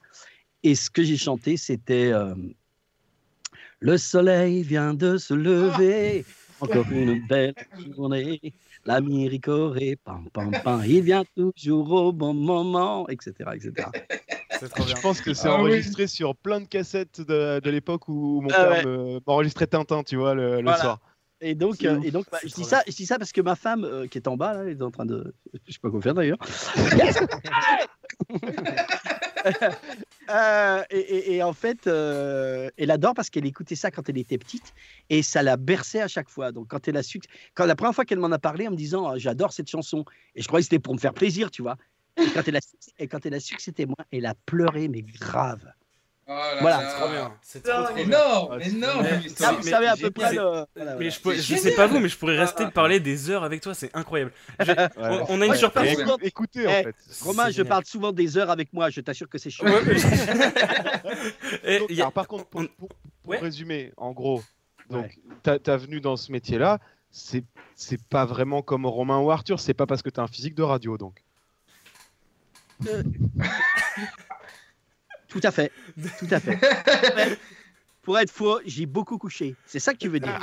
Et 0.63 0.75
ce 0.75 0.89
que 0.89 1.03
j'ai 1.03 1.17
chanté, 1.17 1.57
c'était 1.57 2.11
euh, 2.11 2.35
Le 3.79 3.97
soleil 3.97 4.63
vient 4.63 4.93
de 4.93 5.17
se 5.17 5.33
lever, 5.33 6.25
encore 6.59 6.85
une 6.91 7.25
belle 7.27 7.53
journée. 7.95 8.39
L'ami 8.85 9.27
ricoré, 9.27 9.97
pam, 10.03 10.27
pam, 10.33 10.51
pam, 10.63 10.83
il 10.85 11.01
vient 11.01 11.23
toujours 11.35 11.91
au 11.91 12.11
bon 12.11 12.33
moment, 12.33 13.07
etc. 13.09 13.33
etc. 13.53 13.87
Je 14.61 15.01
pense 15.01 15.21
que 15.21 15.33
c'est 15.33 15.47
Ah 15.47 15.55
oui. 15.55 15.59
enregistré 15.71 16.07
sur 16.07 16.35
plein 16.35 16.61
de 16.61 16.67
cassettes 16.67 17.21
de, 17.21 17.59
de 17.59 17.69
l'époque 17.69 18.07
où 18.07 18.41
mon 18.41 18.49
Ah 18.53 18.61
père 18.61 18.69
ouais. 18.71 18.85
me- 18.85 19.19
m'enregistrait 19.25 19.67
Tintin, 19.67 20.03
tu 20.03 20.15
vois, 20.17 20.33
le, 20.35 20.61
soir. 20.65 20.99
Et 21.43 21.55
donc, 21.55 21.83
euh, 21.83 21.99
et 22.03 22.11
donc 22.11 22.25
bah, 22.31 22.37
je, 22.43 22.49
dis 22.53 22.63
ça, 22.63 22.83
je 22.87 22.93
dis 22.95 23.07
ça 23.07 23.17
parce 23.17 23.31
que 23.31 23.41
ma 23.41 23.55
femme, 23.55 23.83
euh, 23.83 24.05
qui 24.05 24.19
est 24.19 24.27
en 24.27 24.37
bas, 24.37 24.53
là, 24.53 24.63
elle 24.65 24.77
est 24.77 24.81
en 24.83 24.91
train 24.91 25.05
de. 25.07 25.33
Je 25.67 25.73
sais 25.73 25.79
pas 25.81 25.89
quoi 25.89 25.99
faire 26.01 26.13
d'ailleurs. 26.13 26.37
Euh, 30.29 30.83
et, 30.91 30.99
et- 30.99 31.35
et 31.35 31.43
en 31.43 31.51
fait, 31.51 31.87
euh, 31.87 32.69
elle 32.77 32.91
adore 32.91 33.13
parce 33.15 33.29
qu'elle 33.29 33.45
écoutait 33.45 33.75
ça 33.75 33.89
quand 33.91 34.07
elle 34.07 34.17
était 34.19 34.37
petite 34.37 34.71
et 35.09 35.23
ça 35.23 35.41
la 35.43 35.57
berçait 35.57 35.99
à 35.99 36.07
chaque 36.07 36.29
fois. 36.29 36.51
Donc, 36.51 36.67
quand 36.69 36.87
elle 36.87 36.95
a 36.95 37.03
su, 37.03 37.19
quand 37.55 37.65
la 37.65 37.75
première 37.75 37.93
fois 37.95 38.05
qu'elle 38.05 38.19
m'en 38.19 38.31
a 38.31 38.37
parlé 38.39 38.67
en 38.67 38.71
me 38.71 38.75
disant 38.77 39.07
Ah, 39.07 39.17
j'adore 39.17 39.51
cette 39.51 39.67
chanson, 39.69 40.05
et 40.35 40.41
je 40.41 40.47
croyais 40.47 40.61
que 40.61 40.69
c'était 40.69 40.79
pour 40.79 40.93
me 40.93 40.99
faire 40.99 41.13
plaisir, 41.13 41.49
tu 41.51 41.63
vois. 41.63 41.75
Et 42.17 42.29
quand 42.33 42.47
elle 42.47 42.55
a, 42.57 42.61
su- 42.61 42.75
et 42.99 43.07
quand 43.07 43.25
elle 43.25 43.33
a 43.33 43.39
su 43.39 43.55
que 43.55 43.61
c'était 43.61 43.85
moi, 43.85 43.97
elle 44.11 44.25
a 44.25 44.33
pleuré, 44.45 44.87
mais 44.87 45.01
grave. 45.01 45.61
voilà, 46.27 46.89
C'est 46.89 46.99
trop 46.99 47.09
bien. 47.09 47.33
C'est 47.41 47.63
trop, 47.63 47.83
trop 47.83 47.93
bien. 47.95 48.03
énorme, 48.05 48.57
Ah, 48.61 48.67
énorme. 48.67 49.01
mais- 49.03 49.19
Ah, 49.43 49.51
vous 49.53 49.63
savez 49.63 49.87
à 49.87 49.97
peu 49.97 50.11
près 50.11 50.29
c'est- 50.29 50.35
le- 50.35 50.41
voilà, 50.41 50.67
Mais 50.75 50.83
voilà. 50.93 51.09
je, 51.09 51.19
pourrais- 51.19 51.35
je 51.37 51.55
sais 51.55 51.71
pas 51.75 51.87
vous, 51.87 51.99
mais 51.99 52.07
je 52.09 52.17
pourrais 52.17 52.37
rester 52.37 52.67
parler 52.67 52.99
des 52.99 53.29
heures 53.29 53.43
avec 53.43 53.61
toi, 53.61 53.73
c'est 53.73 53.93
incroyable. 53.95 54.31
Je- 54.59 54.71
on, 54.97 55.25
on 55.29 55.41
a 55.41 55.45
une 55.45 55.51
Ouais, 55.51 55.57
surprise. 55.57 55.97
souvent- 55.97 56.17
Écoutez, 56.21 56.67
en 56.67 56.69
Eh, 56.69 56.83
fait. 56.83 56.95
Romain, 57.21 57.47
je 57.47 57.51
génial. 57.53 57.67
parle 57.69 57.85
souvent 57.85 58.11
des 58.11 58.37
heures 58.37 58.49
avec 58.49 58.71
moi, 58.71 58.89
je 58.89 59.01
t'assure 59.01 59.27
que 59.27 59.37
c'est 59.37 59.49
chaud. 59.49 59.65
Ouais, 59.65 59.81
mais- 59.85 59.95
Et 61.63 61.79
Donc, 61.79 61.87
il 61.89 61.95
y 61.95 62.01
a- 62.01 62.03
alors, 62.05 62.13
par 62.13 62.27
contre, 62.27 62.45
pour, 62.45 62.61
pour- 62.77 62.89
pour 62.89 62.97
Ouais. 63.25 63.37
résumer, 63.39 63.91
en 63.97 64.11
gros, 64.11 64.41
donc 64.89 65.17
ta, 65.43 65.59
ta 65.59 65.75
venue 65.77 66.01
dans 66.01 66.17
ce 66.17 66.31
métier-là, 66.31 66.79
c'est 67.09 67.43
c'est 67.75 68.01
pas 68.01 68.25
vraiment 68.25 68.61
comme 68.61 68.85
Romain 68.85 69.19
ou 69.19 69.31
Arthur, 69.31 69.59
c'est 69.59 69.73
pas 69.73 69.85
parce 69.85 70.01
que 70.01 70.09
t'as 70.09 70.21
un 70.21 70.27
physique 70.27 70.55
de 70.55 70.63
radio, 70.63 70.97
donc. 70.97 71.23
Tout 75.27 75.39
à 75.43 75.51
fait. 75.51 75.71
Tout 76.19 76.27
à 76.31 76.39
fait. 76.39 76.59
Pour 78.01 78.17
être 78.19 78.31
faux, 78.31 78.59
j'ai 78.65 78.85
beaucoup 78.87 79.17
couché. 79.17 79.55
C'est 79.65 79.79
ça 79.79 79.93
que 79.93 79.99
tu 79.99 80.09
veux 80.09 80.19
dire. 80.19 80.37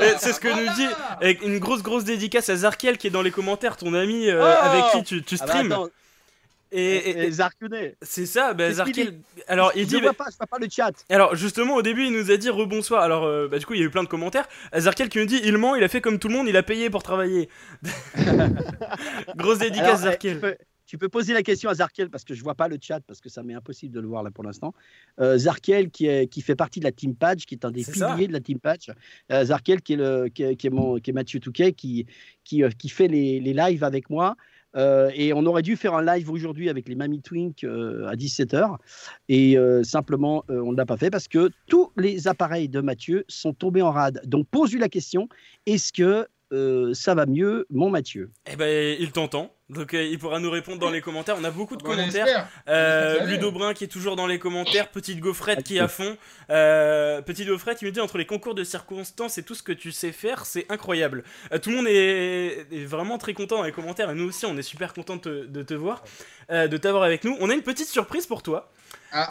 Et 0.00 0.12
C'est 0.18 0.32
ce 0.32 0.40
que 0.40 0.48
nous 0.48 0.74
dit 0.74 0.88
avec 1.20 1.42
une 1.42 1.58
grosse 1.58 1.82
grosse 1.82 2.04
dédicace 2.04 2.48
à 2.48 2.56
Zarkiel 2.56 2.96
qui 2.98 3.06
est 3.06 3.10
dans 3.10 3.22
les 3.22 3.30
commentaires, 3.30 3.76
ton 3.76 3.92
ami 3.94 4.28
euh, 4.30 4.40
Oh 4.42 4.64
avec 4.66 4.84
qui 4.92 5.04
tu, 5.04 5.22
tu 5.22 5.36
Ah 5.40 5.44
bah 5.46 5.52
streams. 5.52 5.72
attends. 5.72 5.88
et, 6.72 7.26
et- 7.26 7.32
c'est 8.02 8.24
ça, 8.26 8.54
bah, 8.54 8.72
Zarkiel. 8.72 9.18
Alors 9.46 9.72
il 9.76 9.82
Je 9.82 9.88
dit. 9.88 10.00
vois 10.00 10.14
pas, 10.14 10.24
je 10.32 10.36
vois 10.38 10.46
pas 10.46 10.58
le 10.58 10.66
chat. 10.70 10.92
Alors 11.10 11.36
justement 11.36 11.74
au 11.76 11.82
début 11.82 12.06
il 12.06 12.12
nous 12.12 12.30
a 12.30 12.36
dit 12.38 12.48
rebonsoir. 12.48 13.02
Alors 13.02 13.24
euh, 13.24 13.46
bah, 13.46 13.58
du 13.58 13.66
coup 13.66 13.74
il 13.74 13.80
y 13.80 13.82
a 13.82 13.86
eu 13.86 13.90
plein 13.90 14.02
de 14.02 14.08
commentaires. 14.08 14.48
Zarkiel 14.76 15.10
qui 15.10 15.18
nous 15.18 15.26
dit 15.26 15.40
il 15.44 15.58
ment, 15.58 15.74
il 15.76 15.84
a 15.84 15.88
fait 15.88 16.00
comme 16.00 16.18
tout 16.18 16.28
le 16.28 16.34
monde, 16.34 16.48
il 16.48 16.56
a 16.56 16.62
payé 16.62 16.88
pour 16.88 17.02
travailler. 17.02 17.50
Grosse 19.36 19.58
dédicace 19.58 19.86
Alors, 19.88 19.98
eh, 20.00 20.04
Zarkiel. 20.04 20.40
peux, 20.40 20.56
tu 20.94 20.98
peux 20.98 21.08
poser 21.08 21.34
la 21.34 21.42
question 21.42 21.68
à 21.68 21.74
Zarkiel 21.74 22.08
parce 22.08 22.22
que 22.22 22.34
je 22.34 22.42
vois 22.44 22.54
pas 22.54 22.68
le 22.68 22.78
chat 22.80 23.00
parce 23.00 23.20
que 23.20 23.28
ça 23.28 23.42
m'est 23.42 23.54
impossible 23.54 23.92
de 23.92 23.98
le 23.98 24.06
voir 24.06 24.22
là 24.22 24.30
pour 24.30 24.44
l'instant. 24.44 24.72
Euh, 25.18 25.36
Zarkiel 25.36 25.90
qui, 25.90 26.06
est, 26.06 26.28
qui 26.28 26.40
fait 26.40 26.54
partie 26.54 26.78
de 26.78 26.84
la 26.84 26.92
Team 26.92 27.16
Patch, 27.16 27.46
qui 27.46 27.56
est 27.56 27.64
un 27.64 27.72
des 27.72 27.82
piliers 27.82 27.98
ça. 27.98 28.16
de 28.16 28.32
la 28.32 28.38
Team 28.38 28.60
Patch. 28.60 28.92
Euh, 29.32 29.44
Zarkiel 29.46 29.82
qui 29.82 29.94
est, 29.94 29.96
le, 29.96 30.28
qui 30.28 30.44
est, 30.44 30.54
qui 30.54 30.68
est 30.68 30.70
mon, 30.70 31.00
qui 31.00 31.10
est 31.10 31.12
Mathieu 31.12 31.40
Touquet 31.40 31.72
qui, 31.72 32.06
qui, 32.44 32.62
euh, 32.62 32.70
qui 32.78 32.88
fait 32.88 33.08
les, 33.08 33.40
les 33.40 33.54
lives 33.54 33.82
avec 33.82 34.08
moi. 34.08 34.36
Euh, 34.76 35.10
et 35.14 35.32
on 35.32 35.44
aurait 35.46 35.62
dû 35.62 35.76
faire 35.76 35.94
un 35.94 36.04
live 36.04 36.30
aujourd'hui 36.30 36.68
avec 36.68 36.88
les 36.88 36.94
Mamie 36.94 37.22
Twink 37.22 37.64
euh, 37.64 38.06
à 38.06 38.14
17h. 38.14 38.76
Et 39.28 39.58
euh, 39.58 39.82
simplement, 39.82 40.44
on 40.48 40.70
ne 40.70 40.76
l'a 40.76 40.86
pas 40.86 40.96
fait 40.96 41.10
parce 41.10 41.26
que 41.26 41.50
tous 41.66 41.90
les 41.96 42.28
appareils 42.28 42.68
de 42.68 42.80
Mathieu 42.80 43.24
sont 43.26 43.52
tombés 43.52 43.82
en 43.82 43.90
rade. 43.90 44.20
Donc 44.24 44.46
pose-lui 44.48 44.78
la 44.78 44.88
question 44.88 45.28
est-ce 45.66 45.92
que 45.92 46.28
euh, 46.54 46.94
ça 46.94 47.14
va 47.14 47.26
mieux, 47.26 47.66
mon 47.70 47.90
Mathieu 47.90 48.30
Eh 48.50 48.56
ben 48.56 48.96
il 48.98 49.12
t'entend. 49.12 49.52
Donc 49.70 49.94
euh, 49.94 50.02
il 50.02 50.18
pourra 50.18 50.40
nous 50.40 50.50
répondre 50.50 50.78
dans 50.78 50.90
les 50.90 51.00
commentaires. 51.00 51.36
On 51.38 51.44
a 51.44 51.50
beaucoup 51.50 51.76
de 51.76 51.82
Bon, 51.82 51.92
on 51.92 51.96
commentaires. 51.96 52.48
Euh, 52.68 53.24
Ludo 53.24 53.50
Brun 53.50 53.72
qui 53.72 53.84
est 53.84 53.88
toujours 53.88 54.14
dans 54.14 54.26
les 54.26 54.38
commentaires. 54.38 54.90
Petite 54.90 55.20
Gaufrette 55.20 55.62
qui 55.62 55.78
est 55.78 55.80
à 55.80 55.88
fond. 55.88 56.16
Euh, 56.50 57.22
Petite 57.22 57.48
Gaufrette 57.48 57.78
qui 57.78 57.86
me 57.86 57.90
dit 57.90 58.00
entre 58.00 58.18
les 58.18 58.26
concours 58.26 58.54
de 58.54 58.62
circonstances 58.62 59.38
et 59.38 59.42
tout 59.42 59.54
ce 59.54 59.62
que 59.62 59.72
tu 59.72 59.90
sais 59.90 60.12
faire, 60.12 60.44
c'est 60.44 60.70
incroyable. 60.70 61.24
Euh, 61.52 61.58
tout 61.58 61.70
le 61.70 61.76
monde 61.76 61.86
est, 61.88 62.66
est 62.70 62.84
vraiment 62.84 63.16
très 63.16 63.32
content 63.32 63.56
dans 63.56 63.62
les 63.64 63.72
commentaires 63.72 64.10
et 64.10 64.14
nous 64.14 64.28
aussi 64.28 64.44
on 64.46 64.56
est 64.56 64.62
super 64.62 64.92
content 64.92 65.16
de 65.16 65.20
te, 65.20 65.46
de 65.46 65.62
te 65.62 65.74
voir, 65.74 66.04
euh, 66.50 66.68
de 66.68 66.76
t'avoir 66.76 67.02
avec 67.02 67.24
nous. 67.24 67.36
On 67.40 67.48
a 67.48 67.54
une 67.54 67.62
petite 67.62 67.88
surprise 67.88 68.26
pour 68.26 68.42
toi. 68.42 68.70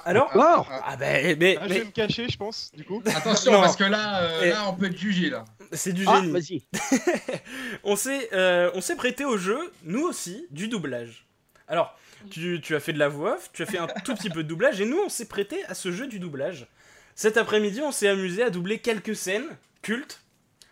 Alors, 0.05 0.31
ah, 0.35 0.65
ah, 0.85 0.95
bah, 0.97 1.05
mais, 1.38 1.57
Ah, 1.60 1.64
je 1.68 1.69
mais- 1.73 1.80
vais 1.80 1.85
me 1.85 1.91
cacher, 1.91 2.27
je 2.30 2.38
pense, 2.38 2.72
du 2.76 2.84
coup. 2.84 3.01
Attention, 3.05 3.51
parce 3.61 3.76
que 3.76 3.84
là, 3.84 4.22
euh, 4.23 4.41
Et- 4.43 4.49
là, 4.49 4.65
on 4.69 4.73
peut 4.76 4.85
être 4.85 4.97
jugé 4.97 5.30
là. 5.30 5.45
C'est 5.73 5.93
du 5.93 6.05
Ah, 6.07 6.22
génie. 6.22 6.31
vas-y. 6.31 6.64
on 7.84 7.95
s'est 7.95 8.30
euh, 8.34 8.72
on 8.76 8.81
s'est 8.81 8.95
prêté 8.95 9.26
au 9.26 9.38
jeu, 9.38 9.72
nous 9.84 10.03
aussi, 10.03 10.47
du 10.51 10.68
doublage. 10.68 11.26
Alors, 11.68 11.97
tu, 12.30 12.61
tu 12.61 12.76
as 12.76 12.80
fait 12.80 12.93
de 12.93 12.99
la 12.99 13.10
voix 13.10 13.35
off, 13.35 13.49
tu 13.53 13.64
as 13.64 13.65
fait 13.65 13.77
un 13.77 13.88
tout 14.05 14.14
petit 14.15 14.30
peu 14.30 14.43
de 14.43 14.47
doublage, 14.47 14.80
et 14.81 14.85
nous, 14.85 14.99
on 15.05 15.10
s'est 15.10 15.27
prêté 15.27 15.64
à 15.65 15.73
ce 15.73 15.91
jeu 15.91 16.07
du 16.07 16.19
doublage. 16.19 16.68
Cet 17.15 17.38
après-midi, 17.38 17.81
on 17.81 17.91
s'est 17.91 18.07
amusé 18.07 18.43
à 18.43 18.49
doubler 18.49 18.80
quelques 18.80 19.15
scènes 19.15 19.45
cultes 19.81 20.22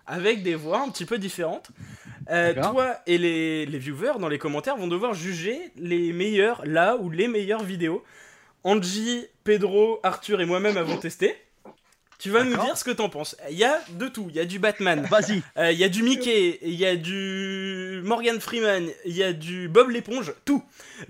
avec 0.08 0.42
des 0.44 0.56
voix 0.56 0.82
un 0.82 0.90
petit 0.90 1.06
peu 1.06 1.18
différentes. 1.18 1.70
Euh, 2.30 2.54
toi 2.54 2.98
et 3.08 3.18
les, 3.18 3.66
les 3.66 3.78
viewers 3.80 4.20
dans 4.20 4.30
les 4.30 4.38
commentaires 4.38 4.78
vont 4.78 4.88
devoir 4.88 5.14
juger 5.14 5.72
les 5.76 6.14
meilleurs, 6.14 6.62
là 6.66 6.96
ou 6.98 7.10
les 7.10 7.28
meilleures 7.28 7.64
vidéos. 7.64 8.04
Angie, 8.64 9.26
Pedro, 9.44 10.00
Arthur 10.04 10.42
et 10.42 10.46
moi-même 10.46 10.78
avons 10.78 10.98
testé. 10.98 11.36
Tu 12.20 12.30
vas 12.30 12.44
nous 12.44 12.56
dire 12.56 12.78
ce 12.78 12.84
que 12.84 12.92
t'en 12.92 13.10
penses. 13.10 13.36
Il 13.50 13.58
y 13.58 13.64
a 13.64 13.82
de 13.90 14.08
tout. 14.08 14.28
Il 14.30 14.36
y 14.36 14.40
a 14.40 14.46
du 14.46 14.60
Batman. 14.60 15.08
Vas-y. 15.10 15.42
Euh, 15.58 15.72
Il 15.72 15.80
y 15.80 15.84
a 15.84 15.90
du 15.90 16.04
Mickey. 16.04 16.60
Il 16.62 16.76
y 16.76 16.86
a 16.86 16.96
du 16.96 18.00
Morgan 18.04 18.40
Freeman. 18.40 18.88
Il 19.06 19.18
y 19.18 19.24
a 19.24 19.34
du 19.34 19.68
Bob 19.68 19.90
l'éponge. 19.90 20.32
Tout. 20.46 20.64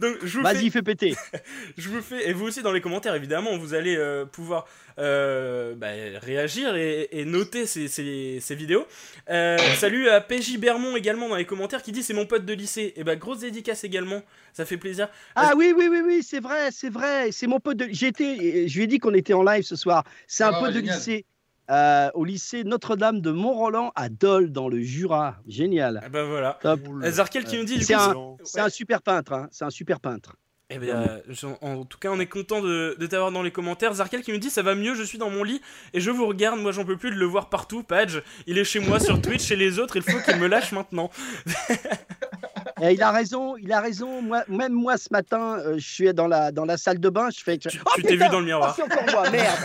Donc 0.00 0.16
je 0.22 0.36
vous 0.36 0.44
Vas-y, 0.44 0.64
fais... 0.64 0.70
fais 0.70 0.82
péter. 0.82 1.14
je 1.78 1.88
vous 1.88 2.02
fais 2.02 2.28
et 2.28 2.34
vous 2.34 2.44
aussi 2.46 2.60
dans 2.60 2.72
les 2.72 2.82
commentaires 2.82 3.14
évidemment 3.14 3.56
vous 3.56 3.72
allez 3.72 3.96
euh, 3.96 4.26
pouvoir 4.26 4.66
euh, 4.98 5.74
bah, 5.74 5.88
réagir 6.22 6.74
et, 6.76 7.08
et 7.12 7.24
noter 7.24 7.66
ces, 7.66 7.88
ces- 7.88 8.38
ces 8.40 8.54
vidéos. 8.54 8.86
Euh, 9.28 9.56
salut 9.76 10.08
à 10.08 10.20
PJ 10.20 10.58
Bermond 10.58 10.96
également 10.96 11.28
dans 11.28 11.36
les 11.36 11.44
commentaires 11.46 11.82
qui 11.82 11.92
dit 11.92 12.02
c'est 12.02 12.14
mon 12.14 12.26
pote 12.26 12.44
de 12.44 12.52
lycée. 12.52 12.92
Et 12.96 13.04
bah 13.04 13.16
grosse 13.16 13.40
dédicace 13.40 13.84
également. 13.84 14.22
Ça 14.52 14.64
fait 14.64 14.76
plaisir. 14.76 15.08
Ah 15.36 15.52
oui, 15.56 15.72
oui, 15.76 15.88
oui, 15.90 16.00
oui, 16.04 16.22
c'est 16.22 16.40
vrai, 16.40 16.70
c'est 16.72 16.90
vrai. 16.90 17.30
C'est 17.32 17.46
mon 17.46 17.60
pote 17.60 17.76
de. 17.76 17.86
J'étais, 17.90 18.66
je 18.68 18.76
lui 18.76 18.84
ai 18.84 18.86
dit 18.86 18.98
qu'on 18.98 19.14
était 19.14 19.32
en 19.34 19.42
live 19.42 19.62
ce 19.62 19.76
soir. 19.76 20.04
C'est 20.26 20.44
un 20.44 20.52
Ah, 20.54 20.60
pote 20.60 20.72
de 20.74 20.80
lycée. 20.80 21.24
euh, 21.70 22.10
au 22.14 22.24
lycée 22.24 22.64
Notre-Dame 22.64 23.20
de 23.20 23.30
Mont-Roland 23.30 23.92
à 23.94 24.08
Dole 24.08 24.50
dans 24.50 24.68
le 24.68 24.80
Jura. 24.80 25.36
Génial. 25.46 26.00
Ah 26.04 26.08
bah 26.08 26.24
voilà. 26.24 26.58
Top. 26.62 26.80
Zarkel 27.04 27.44
qui 27.44 27.56
nous 27.58 27.64
dit 27.64 27.82
C'est 27.84 27.94
un, 27.94 28.14
un 28.56 28.68
super 28.68 29.02
peintre. 29.02 29.32
hein. 29.34 29.48
C'est 29.52 29.64
un 29.64 29.70
super 29.70 30.00
peintre. 30.00 30.34
Eh 30.72 30.78
bien, 30.78 31.20
je- 31.28 31.46
en 31.62 31.84
tout 31.84 31.98
cas, 31.98 32.10
on 32.12 32.20
est 32.20 32.26
content 32.28 32.60
de, 32.60 32.96
de 32.98 33.06
t'avoir 33.06 33.32
dans 33.32 33.42
les 33.42 33.50
commentaires. 33.50 33.92
Zarkel 33.92 34.22
qui 34.22 34.30
me 34.32 34.38
dit 34.38 34.50
ça 34.50 34.62
va 34.62 34.76
mieux, 34.76 34.94
je 34.94 35.02
suis 35.02 35.18
dans 35.18 35.28
mon 35.28 35.42
lit 35.42 35.60
et 35.94 36.00
je 36.00 36.10
vous 36.12 36.26
regarde. 36.26 36.60
Moi, 36.60 36.70
j'en 36.70 36.84
peux 36.84 36.96
plus 36.96 37.10
de 37.10 37.16
le 37.16 37.26
voir 37.26 37.48
partout. 37.48 37.82
Page, 37.82 38.22
il 38.46 38.56
est 38.56 38.64
chez 38.64 38.78
moi 38.78 39.00
sur 39.00 39.20
Twitch, 39.20 39.42
chez 39.42 39.56
les 39.56 39.80
autres. 39.80 39.96
Il 39.96 40.02
faut 40.02 40.20
qu'il 40.20 40.36
me 40.36 40.46
lâche 40.46 40.70
maintenant. 40.72 41.10
Et 42.82 42.92
il 42.92 43.02
a 43.02 43.10
raison, 43.10 43.56
il 43.56 43.72
a 43.72 43.80
raison. 43.80 44.22
Moi, 44.22 44.42
même 44.48 44.72
moi 44.72 44.96
ce 44.96 45.08
matin, 45.10 45.58
euh, 45.58 45.74
je 45.78 45.86
suis 45.86 46.14
dans 46.14 46.26
la, 46.26 46.50
dans 46.52 46.64
la 46.64 46.76
salle 46.76 46.98
de 46.98 47.08
bain. 47.08 47.28
Je 47.30 47.42
fais. 47.42 47.58
tu 47.58 47.68
t'es 48.02 48.16
vu 48.16 48.28
dans 48.28 48.40
le 48.40 48.46
miroir. 48.46 48.76
Oh, 48.78 48.82
c'est 48.88 48.98
encore 48.98 49.10
moi, 49.12 49.30
merde. 49.30 49.58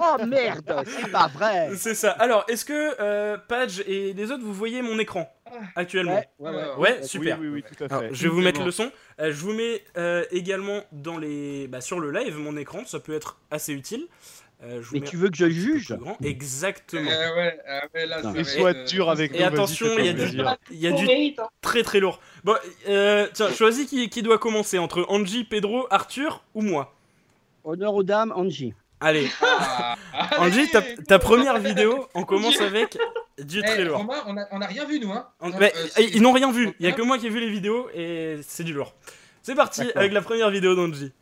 oh 0.00 0.24
merde, 0.26 0.84
c'est 0.86 1.10
pas 1.10 1.28
vrai. 1.28 1.70
C'est 1.76 1.94
ça. 1.94 2.10
Alors, 2.12 2.44
est-ce 2.48 2.64
que 2.64 2.94
euh, 3.00 3.36
Page 3.48 3.82
et 3.86 4.12
les 4.12 4.30
autres, 4.30 4.44
vous 4.44 4.54
voyez 4.54 4.82
mon 4.82 4.98
écran 4.98 5.28
actuellement 5.76 6.22
Ouais, 6.38 6.50
ouais, 6.50 6.64
ouais. 6.78 7.02
super. 7.02 7.38
Oui, 7.40 7.46
oui, 7.48 7.62
oui, 7.62 7.76
tout 7.76 7.84
à 7.84 7.86
Alors, 7.86 8.00
fait. 8.00 8.10
je 8.14 8.22
vais 8.24 8.28
vous 8.28 8.40
mettre 8.40 8.64
le 8.64 8.70
son. 8.70 8.90
Euh, 9.20 9.32
je 9.32 9.36
vous 9.40 9.52
mets 9.52 9.82
euh, 9.96 10.24
également 10.30 10.80
dans 10.92 11.18
les, 11.18 11.68
bah, 11.68 11.80
sur 11.80 12.00
le 12.00 12.10
live 12.10 12.36
mon 12.36 12.56
écran. 12.56 12.80
Ça 12.86 12.98
peut 13.00 13.14
être 13.14 13.38
assez 13.50 13.72
utile. 13.72 14.06
Euh, 14.62 14.80
je 14.82 14.88
Mais 14.92 15.00
tu 15.00 15.16
veux 15.16 15.28
que 15.28 15.36
je 15.36 15.44
le 15.44 15.50
juge. 15.52 15.94
Exactement. 16.22 17.10
Eh 17.10 17.38
ouais, 17.38 17.60
ah 17.68 17.82
ouais, 17.94 18.06
là, 18.06 18.22
ça 18.22 18.30
va 18.32 18.40
Et 18.40 18.64
euh, 18.64 18.84
dur 18.86 19.10
avec 19.10 19.32
nous. 19.32 19.36
Et 19.36 19.40
vas-y, 19.40 19.52
attention, 19.52 19.86
il 19.98 20.06
y 20.06 20.08
a 20.08 20.12
du, 20.14 20.38
y 20.70 20.86
a 20.86 20.92
du 20.92 21.06
hein. 21.06 21.46
très 21.60 21.82
très 21.82 22.00
lourd. 22.00 22.20
Bon, 22.42 22.56
euh, 22.88 23.28
tiens, 23.34 23.52
choisis 23.52 23.86
qui, 23.86 24.08
qui 24.08 24.22
doit 24.22 24.38
commencer 24.38 24.78
entre 24.78 25.04
Angie, 25.08 25.44
Pedro, 25.44 25.86
Arthur 25.90 26.42
ou 26.54 26.62
moi? 26.62 26.94
Honneur 27.64 27.94
aux 27.94 28.02
dames, 28.02 28.32
Angie. 28.34 28.72
Allez, 28.98 29.28
Ah, 29.42 29.96
Angie, 30.38 30.70
ta, 30.70 30.80
ta 30.80 31.18
première 31.18 31.58
vidéo, 31.58 32.08
on 32.14 32.24
commence 32.24 32.58
avec 32.62 32.96
du 33.38 33.58
Eh, 33.58 33.62
très 33.62 33.84
lourd. 33.84 33.98
Romain, 33.98 34.22
on 34.26 34.38
a, 34.38 34.46
on 34.52 34.60
a 34.62 34.66
rien 34.66 34.86
vu 34.86 34.98
nous, 35.00 35.12
hein. 35.12 35.28
Euh, 35.42 35.68
ils 35.98 36.22
n'ont 36.22 36.32
rien 36.32 36.50
vu, 36.50 36.72
il 36.80 36.86
y 36.86 36.88
a 36.88 36.92
que 36.92 37.02
moi 37.02 37.18
qui 37.18 37.26
ai 37.26 37.30
vu 37.30 37.40
les 37.40 37.50
vidéos 37.50 37.90
et 37.92 38.38
c'est 38.42 38.64
du 38.64 38.72
lourd. 38.72 38.94
C'est 39.42 39.54
parti 39.54 39.82
avec 39.94 40.12
la 40.12 40.22
première 40.22 40.50
vidéo 40.50 40.74
d'Angie. 40.74 41.12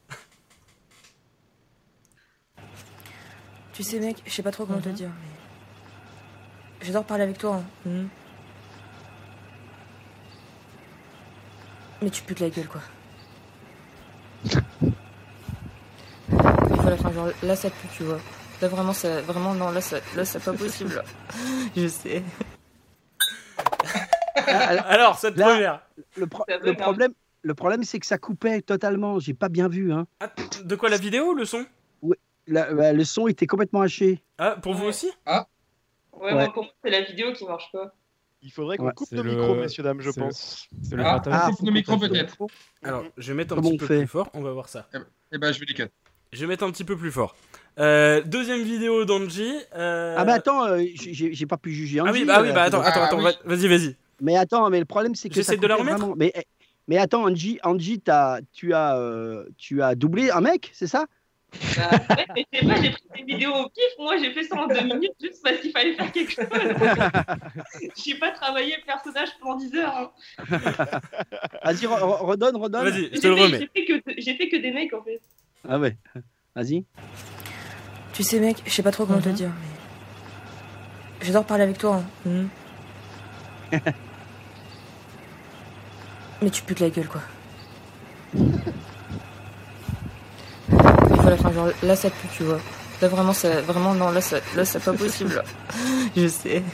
Tu 3.75 3.83
sais, 3.83 3.99
mec, 4.01 4.23
je 4.25 4.31
sais 4.33 4.43
pas 4.43 4.51
trop 4.53 4.65
comment 4.67 4.81
te 4.81 4.89
dire, 4.89 5.09
mais. 5.09 6.87
J'adore 6.87 7.05
parler 7.05 7.25
avec 7.25 7.39
toi. 7.39 7.57
hein. 7.57 7.65
Mhm. 7.89 8.09
Mais 12.03 12.11
tu 12.11 12.23
putes 12.23 12.41
la 12.41 12.51
gueule, 12.51 12.69
quoi. 12.69 12.81
Voilà, 16.29 16.97
enfin, 16.99 17.13
genre, 17.13 17.29
là, 17.43 17.57
ça 17.57 17.71
pue, 17.71 17.89
tu 17.97 18.03
vois. 18.05 18.19
Là, 18.61 18.69
vraiment, 18.69 18.93
ça. 18.93 19.21
Vraiment, 19.23 19.55
non, 19.55 19.71
là, 19.71 19.81
ça, 19.81 19.97
là, 20.15 20.25
c'est 20.25 20.43
pas 20.43 20.53
possible. 20.53 20.95
là. 20.95 21.03
Je 21.77 21.89
sais. 21.89 22.23
Alors, 24.87 25.19
cette 25.19 25.37
Là, 25.37 25.47
première. 25.47 25.81
Le, 26.17 26.27
pro- 26.27 26.45
problème, 26.77 27.13
le 27.43 27.55
problème, 27.55 27.83
c'est 27.85 27.99
que 27.99 28.07
ça 28.07 28.19
coupait 28.19 28.61
totalement. 28.63 29.19
J'ai 29.19 29.35
pas 29.35 29.49
bien 29.49 29.69
vu. 29.69 29.93
Hein. 29.93 30.07
Ah, 30.21 30.31
de 30.63 30.77
quoi 30.77 30.89
la 30.91 30.97
vidéo 30.99 31.31
ou 31.31 31.35
le 31.35 31.45
son? 31.45 31.65
La- 32.47 32.73
bah, 32.75 32.93
le 32.93 33.05
son 33.05 33.27
était 33.27 33.47
complètement 33.47 33.81
haché. 33.81 34.23
Ah, 34.39 34.57
pour 34.61 34.75
vous 34.75 34.87
aussi? 34.87 35.11
Ouais, 35.27 35.33
Ouais. 36.21 36.33
moi, 36.33 36.53
pour 36.53 36.65
moi, 36.65 36.73
c'est 36.85 36.91
la 36.91 37.03
vidéo 37.03 37.33
qui 37.33 37.45
marche 37.47 37.71
pas. 37.73 37.95
Il 38.43 38.51
faudrait 38.53 38.77
qu'on 38.77 38.87
Ouais, 38.87 38.93
coupe 38.95 39.11
nos 39.13 39.23
le- 39.23 39.31
micros, 39.31 39.55
messieurs, 39.55 39.83
dames, 39.83 40.01
je 40.03 40.09
le- 40.09 40.13
pense. 40.13 40.69
C'est 40.83 40.97
le 40.97 41.03
Ah. 41.05 41.23
Ah, 41.31 41.51
coupe 41.51 41.63
nos 41.63 41.73
micros 41.73 41.97
peut-être. 41.99 42.37
Alors, 42.83 43.05
je 43.17 43.33
vais 43.33 43.37
mettre 43.37 43.55
un 43.55 43.57
Comment 43.57 43.71
petit 43.71 43.79
peu 43.79 43.87
fait 43.87 43.99
plus 44.01 44.07
fort, 44.07 44.29
on 44.35 44.43
va 44.43 44.53
voir 44.53 44.69
ça. 44.69 44.87
Eh 45.33 45.39
ben, 45.39 45.51
je 45.53 45.59
vais 45.61 45.67
les 45.67 45.75
cut. 45.75 45.89
Je 46.33 46.41
vais 46.41 46.47
mettre 46.47 46.65
un 46.65 46.71
petit 46.71 46.85
peu 46.85 46.97
plus 46.97 47.11
fort. 47.11 47.35
Euh, 47.79 48.21
deuxième 48.23 48.63
vidéo 48.63 49.05
d'Angie. 49.07 49.55
euh, 49.75 50.15
Ah, 50.19 50.25
bah 50.25 50.35
attends, 50.35 50.67
euh, 50.67 50.83
j'ai 50.95 51.47
pas 51.47 51.57
pu 51.57 51.73
juger. 51.73 52.01
Ah 52.01 52.11
oui, 52.13 52.25
bah, 52.25 52.41
oui, 52.43 52.51
euh, 52.51 52.53
bah 52.53 52.63
attends, 52.65 52.81
Ah, 52.83 52.89
attends, 52.89 53.03
attends, 53.05 53.19
oui. 53.19 53.25
va- 53.25 53.33
vas-y, 53.57 53.67
vas-y. 53.69 53.97
Mais 54.21 54.37
attends, 54.37 54.69
mais 54.69 54.79
le 54.79 54.85
problème, 54.85 55.15
c'est 55.15 55.29
que. 55.29 55.35
J'essaie 55.35 55.57
de 55.57 55.67
la 55.67 55.77
remettre 55.77 55.99
vraiment. 55.99 56.15
Mais, 56.17 56.33
eh, 56.37 56.43
mais 56.87 56.99
attends, 56.99 57.25
Angie, 57.25 57.59
Angie 57.63 58.01
t'as- 58.01 58.41
tu, 58.53 58.75
as, 58.75 58.97
euh, 58.99 59.47
tu 59.57 59.83
as 59.83 59.95
doublé 59.95 60.31
un 60.31 60.41
mec, 60.41 60.71
c'est 60.75 60.87
ça? 60.87 61.07
Bah, 61.77 61.91
ouais, 62.17 62.27
mais 62.35 62.45
je 62.53 62.59
sais 62.59 62.67
pas, 62.67 62.75
j'ai 62.83 62.91
pris 62.91 63.03
des 63.17 63.25
vidéos 63.33 63.53
au 63.55 63.69
pif. 63.69 63.85
Moi, 63.99 64.17
j'ai 64.19 64.33
fait 64.33 64.43
ça 64.45 64.57
en 64.57 64.67
deux 64.67 64.83
minutes 64.83 65.13
juste 65.21 65.41
parce 65.43 65.59
qu'il 65.59 65.71
fallait 65.73 65.95
faire 65.95 66.13
quelque 66.13 66.33
chose. 66.33 66.47
j'ai 68.05 68.15
pas 68.17 68.31
travaillé 68.33 68.77
le 68.77 68.85
personnage 68.85 69.29
pendant 69.41 69.57
10 69.57 69.75
heures. 69.77 69.97
hein. 69.97 70.11
Vas-y, 71.65 71.87
re- 71.87 71.99
re- 72.01 72.25
redonne, 72.25 72.57
redonne. 72.57 72.85
Vas-y, 72.89 73.05
je 73.07 73.15
J'ai 73.15 73.21
te 73.21 73.27
le 73.29 73.37
fait, 73.37 73.43
remets. 73.43 73.59
j'ai 73.59 73.69
fait 73.69 73.85
que, 73.85 74.03
j'ai 74.19 74.35
fait 74.37 74.49
que 74.49 74.57
des 74.57 74.71
mecs 74.73 74.93
en 74.95 75.03
fait. 75.03 75.21
Ah 75.69 75.79
ouais. 75.79 75.97
Vas-y. 76.55 76.85
Tu 78.13 78.23
sais, 78.23 78.39
mec, 78.39 78.63
je 78.65 78.71
sais 78.71 78.83
pas 78.83 78.93
trop 78.93 79.07
comment 79.07 79.21
te 79.21 79.29
dire, 79.31 79.49
mais. 79.61 81.27
J'adore 81.27 81.45
parler 81.45 81.65
avec 81.65 81.79
toi. 81.79 81.97
hein. 81.97 82.05
Mhm. 82.31 82.49
Mais 86.43 86.51
tu 86.51 86.63
putes 86.63 86.81
la 86.81 86.91
gueule, 86.91 87.09
quoi. 87.09 87.23
Voilà, 91.37 91.41
enfin, 91.41 91.53
genre, 91.53 91.71
là, 91.83 91.97
ça 91.97 92.11
pue, 92.11 92.29
tu 92.37 92.43
vois. 92.45 92.61
Là, 93.03 93.09
vraiment, 93.09 93.33
ça. 93.33 93.61
Vraiment, 93.63 93.95
non, 93.95 94.11
là, 94.11 94.21
ça, 94.21 94.39
là, 94.57 94.65
c'est 94.65 94.83
pas 94.83 94.93
possible. 94.93 95.35
là. 95.35 95.43
Je 96.17 96.29
sais. 96.29 96.63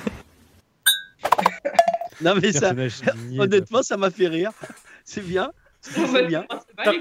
Non, 2.22 2.34
mais 2.34 2.52
ça, 2.52 2.74
honnêtement, 3.38 3.82
ça 3.82 3.96
m'a 3.96 4.10
fait 4.10 4.26
rire. 4.28 4.50
C'est 5.06 5.22
bien. 5.26 5.52
C'est 5.80 6.26
bien. 6.26 6.44
Hein. 6.50 6.92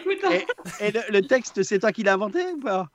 Et 0.80 0.92
le, 0.92 1.02
le 1.12 1.22
texte, 1.28 1.62
c'est 1.64 1.80
toi 1.80 1.92
qui 1.92 2.04
l'as 2.04 2.14
inventé 2.14 2.40
ou 2.56 2.60
pas? 2.62 2.88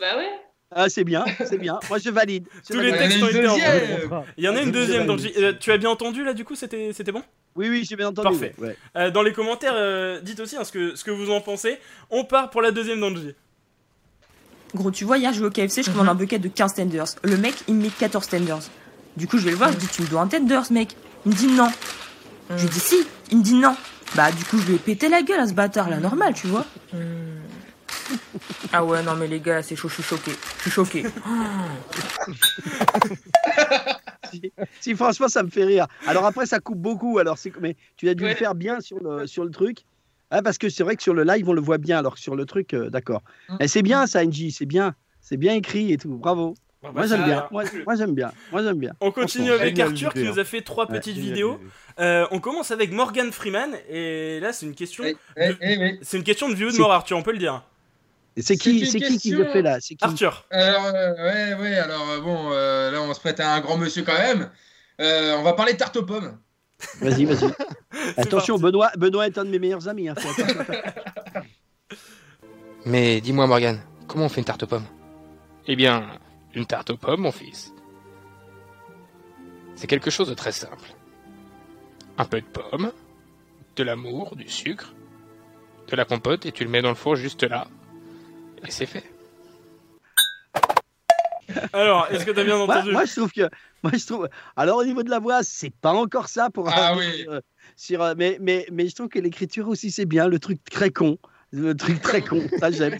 Bah 0.00 0.16
ouais. 0.16 0.28
Ah, 0.72 0.88
c'est 0.88 1.04
bien, 1.04 1.24
c'est 1.46 1.58
bien. 1.58 1.78
Moi, 1.88 1.98
je 1.98 2.10
valide. 2.10 2.48
Je 2.68 2.74
Tous 2.74 2.80
les 2.80 2.90
textes 2.90 3.22
ont 3.22 3.28
été. 3.28 3.46
Il 4.38 4.42
y 4.44 4.48
en 4.48 4.56
a 4.56 4.62
une 4.62 4.72
deuxième 4.72 5.06
d'Angie. 5.06 5.32
Euh, 5.36 5.52
tu 5.52 5.70
as 5.70 5.78
bien 5.78 5.90
entendu 5.90 6.24
là, 6.24 6.32
du 6.34 6.44
coup, 6.44 6.56
c'était 6.56 6.92
c'était 6.92 7.12
bon? 7.12 7.22
Oui, 7.54 7.68
oui, 7.68 7.84
j'ai 7.88 7.94
bien 7.94 8.08
entendu. 8.08 8.30
Parfait. 8.30 8.54
ouais. 8.58 8.76
Euh, 8.96 9.10
Dans 9.12 9.22
les 9.22 9.32
commentaires, 9.32 9.74
euh, 9.76 10.20
dites 10.20 10.40
aussi 10.40 10.56
hein, 10.56 10.64
ce, 10.64 10.72
que, 10.72 10.96
ce 10.96 11.04
que 11.04 11.12
vous 11.12 11.30
en 11.30 11.40
pensez. 11.40 11.78
On 12.10 12.24
part 12.24 12.50
pour 12.50 12.60
la 12.62 12.72
deuxième 12.72 12.98
d'Angie. 12.98 13.36
Gros, 14.74 14.90
tu 14.90 15.04
vois, 15.04 15.18
hier, 15.18 15.32
je 15.32 15.40
vais 15.40 15.46
au 15.46 15.50
KFC, 15.50 15.82
je 15.82 15.90
commande 15.90 16.08
un 16.08 16.14
bucket 16.14 16.40
de 16.40 16.48
15 16.48 16.74
tenders. 16.74 17.04
Le 17.22 17.36
mec, 17.36 17.54
il 17.68 17.74
me 17.74 17.82
met 17.82 17.88
14 17.90 18.26
tenders. 18.28 18.58
Du 19.16 19.26
coup, 19.26 19.38
je 19.38 19.44
vais 19.44 19.50
le 19.50 19.56
voir, 19.56 19.70
je 19.72 19.76
dis, 19.76 19.86
tu 19.88 20.02
me 20.02 20.06
dois 20.06 20.22
un 20.22 20.28
tenders, 20.28 20.70
mec. 20.72 20.96
Il 21.26 21.32
me 21.32 21.36
dit 21.36 21.46
non. 21.48 21.68
Je 22.56 22.62
lui 22.64 22.70
dis 22.70 22.80
si. 22.80 22.96
Il 23.30 23.38
me 23.38 23.42
dit 23.42 23.54
non. 23.54 23.76
Bah, 24.14 24.30
du 24.32 24.44
coup, 24.44 24.58
je 24.58 24.66
lui 24.66 24.74
ai 24.74 24.78
pété 24.78 25.08
la 25.08 25.22
gueule 25.22 25.40
à 25.40 25.46
ce 25.46 25.52
bâtard, 25.52 25.88
là, 25.90 25.98
normal, 25.98 26.32
tu 26.34 26.46
vois. 26.46 26.64
Ah 28.72 28.84
ouais, 28.84 29.02
non, 29.02 29.14
mais 29.14 29.26
les 29.26 29.40
gars, 29.40 29.62
c'est 29.62 29.76
chaud, 29.76 29.88
je 29.88 29.94
suis 29.94 30.02
choqué. 30.02 30.32
Je 30.58 30.62
suis 30.62 30.70
choqué. 30.70 31.04
si, 34.32 34.52
si, 34.80 34.94
franchement, 34.94 35.28
ça 35.28 35.42
me 35.42 35.50
fait 35.50 35.64
rire. 35.64 35.86
Alors 36.06 36.24
après, 36.26 36.46
ça 36.46 36.60
coupe 36.60 36.78
beaucoup. 36.78 37.18
Alors 37.18 37.38
c'est 37.38 37.52
mais 37.60 37.76
tu 37.96 38.08
as 38.08 38.14
dû 38.14 38.24
Ouais. 38.24 38.30
le 38.30 38.36
faire 38.36 38.54
bien 38.54 38.80
sur 38.80 38.98
le 39.02 39.26
sur 39.26 39.44
le 39.44 39.50
truc. 39.50 39.78
Ah, 40.32 40.42
parce 40.42 40.56
que 40.58 40.68
c'est 40.68 40.82
vrai 40.82 40.96
que 40.96 41.02
sur 41.02 41.14
le 41.14 41.24
live, 41.24 41.48
on 41.48 41.52
le 41.52 41.60
voit 41.60 41.78
bien. 41.78 41.98
Alors 41.98 42.14
que 42.14 42.20
sur 42.20 42.34
le 42.34 42.46
truc, 42.46 42.72
euh, 42.74 42.88
d'accord. 42.90 43.22
Mm. 43.50 43.56
Et 43.60 43.68
c'est 43.68 43.82
bien 43.82 44.06
ça, 44.06 44.24
NJ. 44.24 44.50
C'est 44.50 44.66
bien. 44.66 44.94
C'est 45.20 45.36
bien 45.36 45.54
écrit 45.54 45.92
et 45.92 45.98
tout. 45.98 46.16
Bravo. 46.16 46.54
bah, 46.82 46.90
moi 46.94 47.06
j'aime 47.06 47.24
bien. 47.24 47.46
Moi, 47.52 47.64
moi, 47.86 47.94
j'aime 47.94 48.14
bien. 48.14 48.32
Moi 48.50 48.62
j'aime 48.64 48.78
bien. 48.78 48.92
On 49.00 49.12
continue 49.12 49.52
avec 49.52 49.78
Arthur 49.78 50.12
qui 50.12 50.24
nous 50.24 50.38
a 50.38 50.44
fait 50.44 50.62
trois 50.62 50.90
Ouais, 50.90 50.98
petites 50.98 51.16
vidéos. 51.16 51.60
Euh, 52.00 52.26
on 52.30 52.40
commence 52.40 52.70
avec 52.70 52.90
Morgan 52.90 53.30
Freeman 53.30 53.70
et 53.88 54.40
là 54.40 54.52
c'est 54.52 54.66
une 54.66 54.74
question. 54.74 55.04
de- 55.04 55.14
eh 55.36 55.98
C'est 56.02 56.16
une 56.16 56.24
question 56.24 56.48
de 56.48 56.54
vieux 56.54 56.72
de 56.72 56.78
mort 56.78 56.92
Arthur, 56.92 57.16
on 57.18 57.22
peut 57.22 57.32
le 57.32 57.38
dire. 57.38 57.62
C'est 58.38 58.56
qui, 58.56 58.86
c'est 58.86 58.98
qui 58.98 59.18
qui 59.18 59.30
le 59.32 59.44
fait 59.44 59.60
là? 59.60 59.78
Qui? 59.78 59.98
Arthur. 60.00 60.46
Alors, 60.50 60.86
euh, 60.86 61.12
ouais, 61.16 61.54
ouais, 61.60 61.74
alors 61.76 62.08
euh, 62.12 62.20
bon, 62.20 62.50
euh, 62.52 62.90
là 62.90 63.02
on 63.02 63.12
se 63.12 63.20
prête 63.20 63.38
à 63.40 63.52
un 63.54 63.60
grand 63.60 63.76
monsieur 63.76 64.02
quand 64.04 64.14
même. 64.16 64.48
Euh, 65.00 65.36
on 65.38 65.42
va 65.42 65.52
parler 65.52 65.74
de 65.74 65.78
tarte 65.78 65.96
aux 65.98 66.04
pommes. 66.06 66.38
Vas-y, 67.00 67.24
vas-y. 67.24 67.52
Attention, 68.16 68.58
Benoît, 68.58 68.90
Benoît 68.96 69.26
est 69.26 69.38
un 69.38 69.44
de 69.44 69.50
mes 69.50 69.58
meilleurs 69.58 69.88
amis. 69.88 70.08
hein. 70.08 70.14
Mais 72.84 73.20
dis-moi, 73.20 73.46
Morgane, 73.46 73.80
comment 74.08 74.24
on 74.26 74.28
fait 74.28 74.40
une 74.40 74.44
tarte 74.44 74.62
aux 74.64 74.66
pommes? 74.66 74.86
Eh 75.66 75.76
bien, 75.76 76.18
une 76.54 76.66
tarte 76.66 76.90
aux 76.90 76.96
pommes, 76.96 77.20
mon 77.20 77.32
fils. 77.32 77.72
C'est 79.76 79.86
quelque 79.86 80.10
chose 80.10 80.28
de 80.28 80.34
très 80.34 80.52
simple. 80.52 80.94
Un 82.18 82.24
peu 82.24 82.40
de 82.40 82.46
pommes, 82.46 82.92
de 83.76 83.82
l'amour, 83.84 84.36
du 84.36 84.48
sucre, 84.48 84.92
de 85.88 85.96
la 85.96 86.04
compote, 86.04 86.44
et 86.46 86.52
tu 86.52 86.64
le 86.64 86.70
mets 86.70 86.82
dans 86.82 86.88
le 86.88 86.94
four 86.94 87.16
juste 87.16 87.42
là. 87.44 87.68
Et 88.66 88.70
c'est 88.70 88.86
fait. 88.86 89.04
Alors, 91.72 92.06
est-ce 92.10 92.24
que 92.24 92.30
t'as 92.30 92.44
bien 92.44 92.56
moi, 92.56 92.76
entendu 92.76 92.92
moi, 92.92 93.04
je 93.04 93.12
trouve 93.14 93.32
que. 93.32 93.48
Moi, 93.82 93.92
je 93.96 94.06
trouve. 94.06 94.28
Alors, 94.56 94.78
au 94.78 94.84
niveau 94.84 95.02
de 95.02 95.10
la 95.10 95.18
voix, 95.18 95.42
c'est 95.42 95.74
pas 95.74 95.92
encore 95.92 96.28
ça 96.28 96.50
pour. 96.50 96.68
Ah 96.68 96.88
arriver 96.88 97.06
oui. 97.06 97.22
sur, 97.22 97.40
sur, 97.76 98.02
euh, 98.02 98.14
mais, 98.16 98.38
mais, 98.40 98.66
mais 98.72 98.88
je 98.88 98.94
trouve 98.94 99.08
que 99.08 99.18
l'écriture 99.18 99.68
aussi, 99.68 99.90
c'est 99.90 100.04
bien. 100.06 100.28
Le 100.28 100.38
truc 100.38 100.58
très 100.70 100.90
con. 100.90 101.18
Le 101.54 101.74
truc 101.76 102.00
très 102.00 102.22
con. 102.22 102.40
Ça, 102.60 102.70
j'aime. 102.70 102.96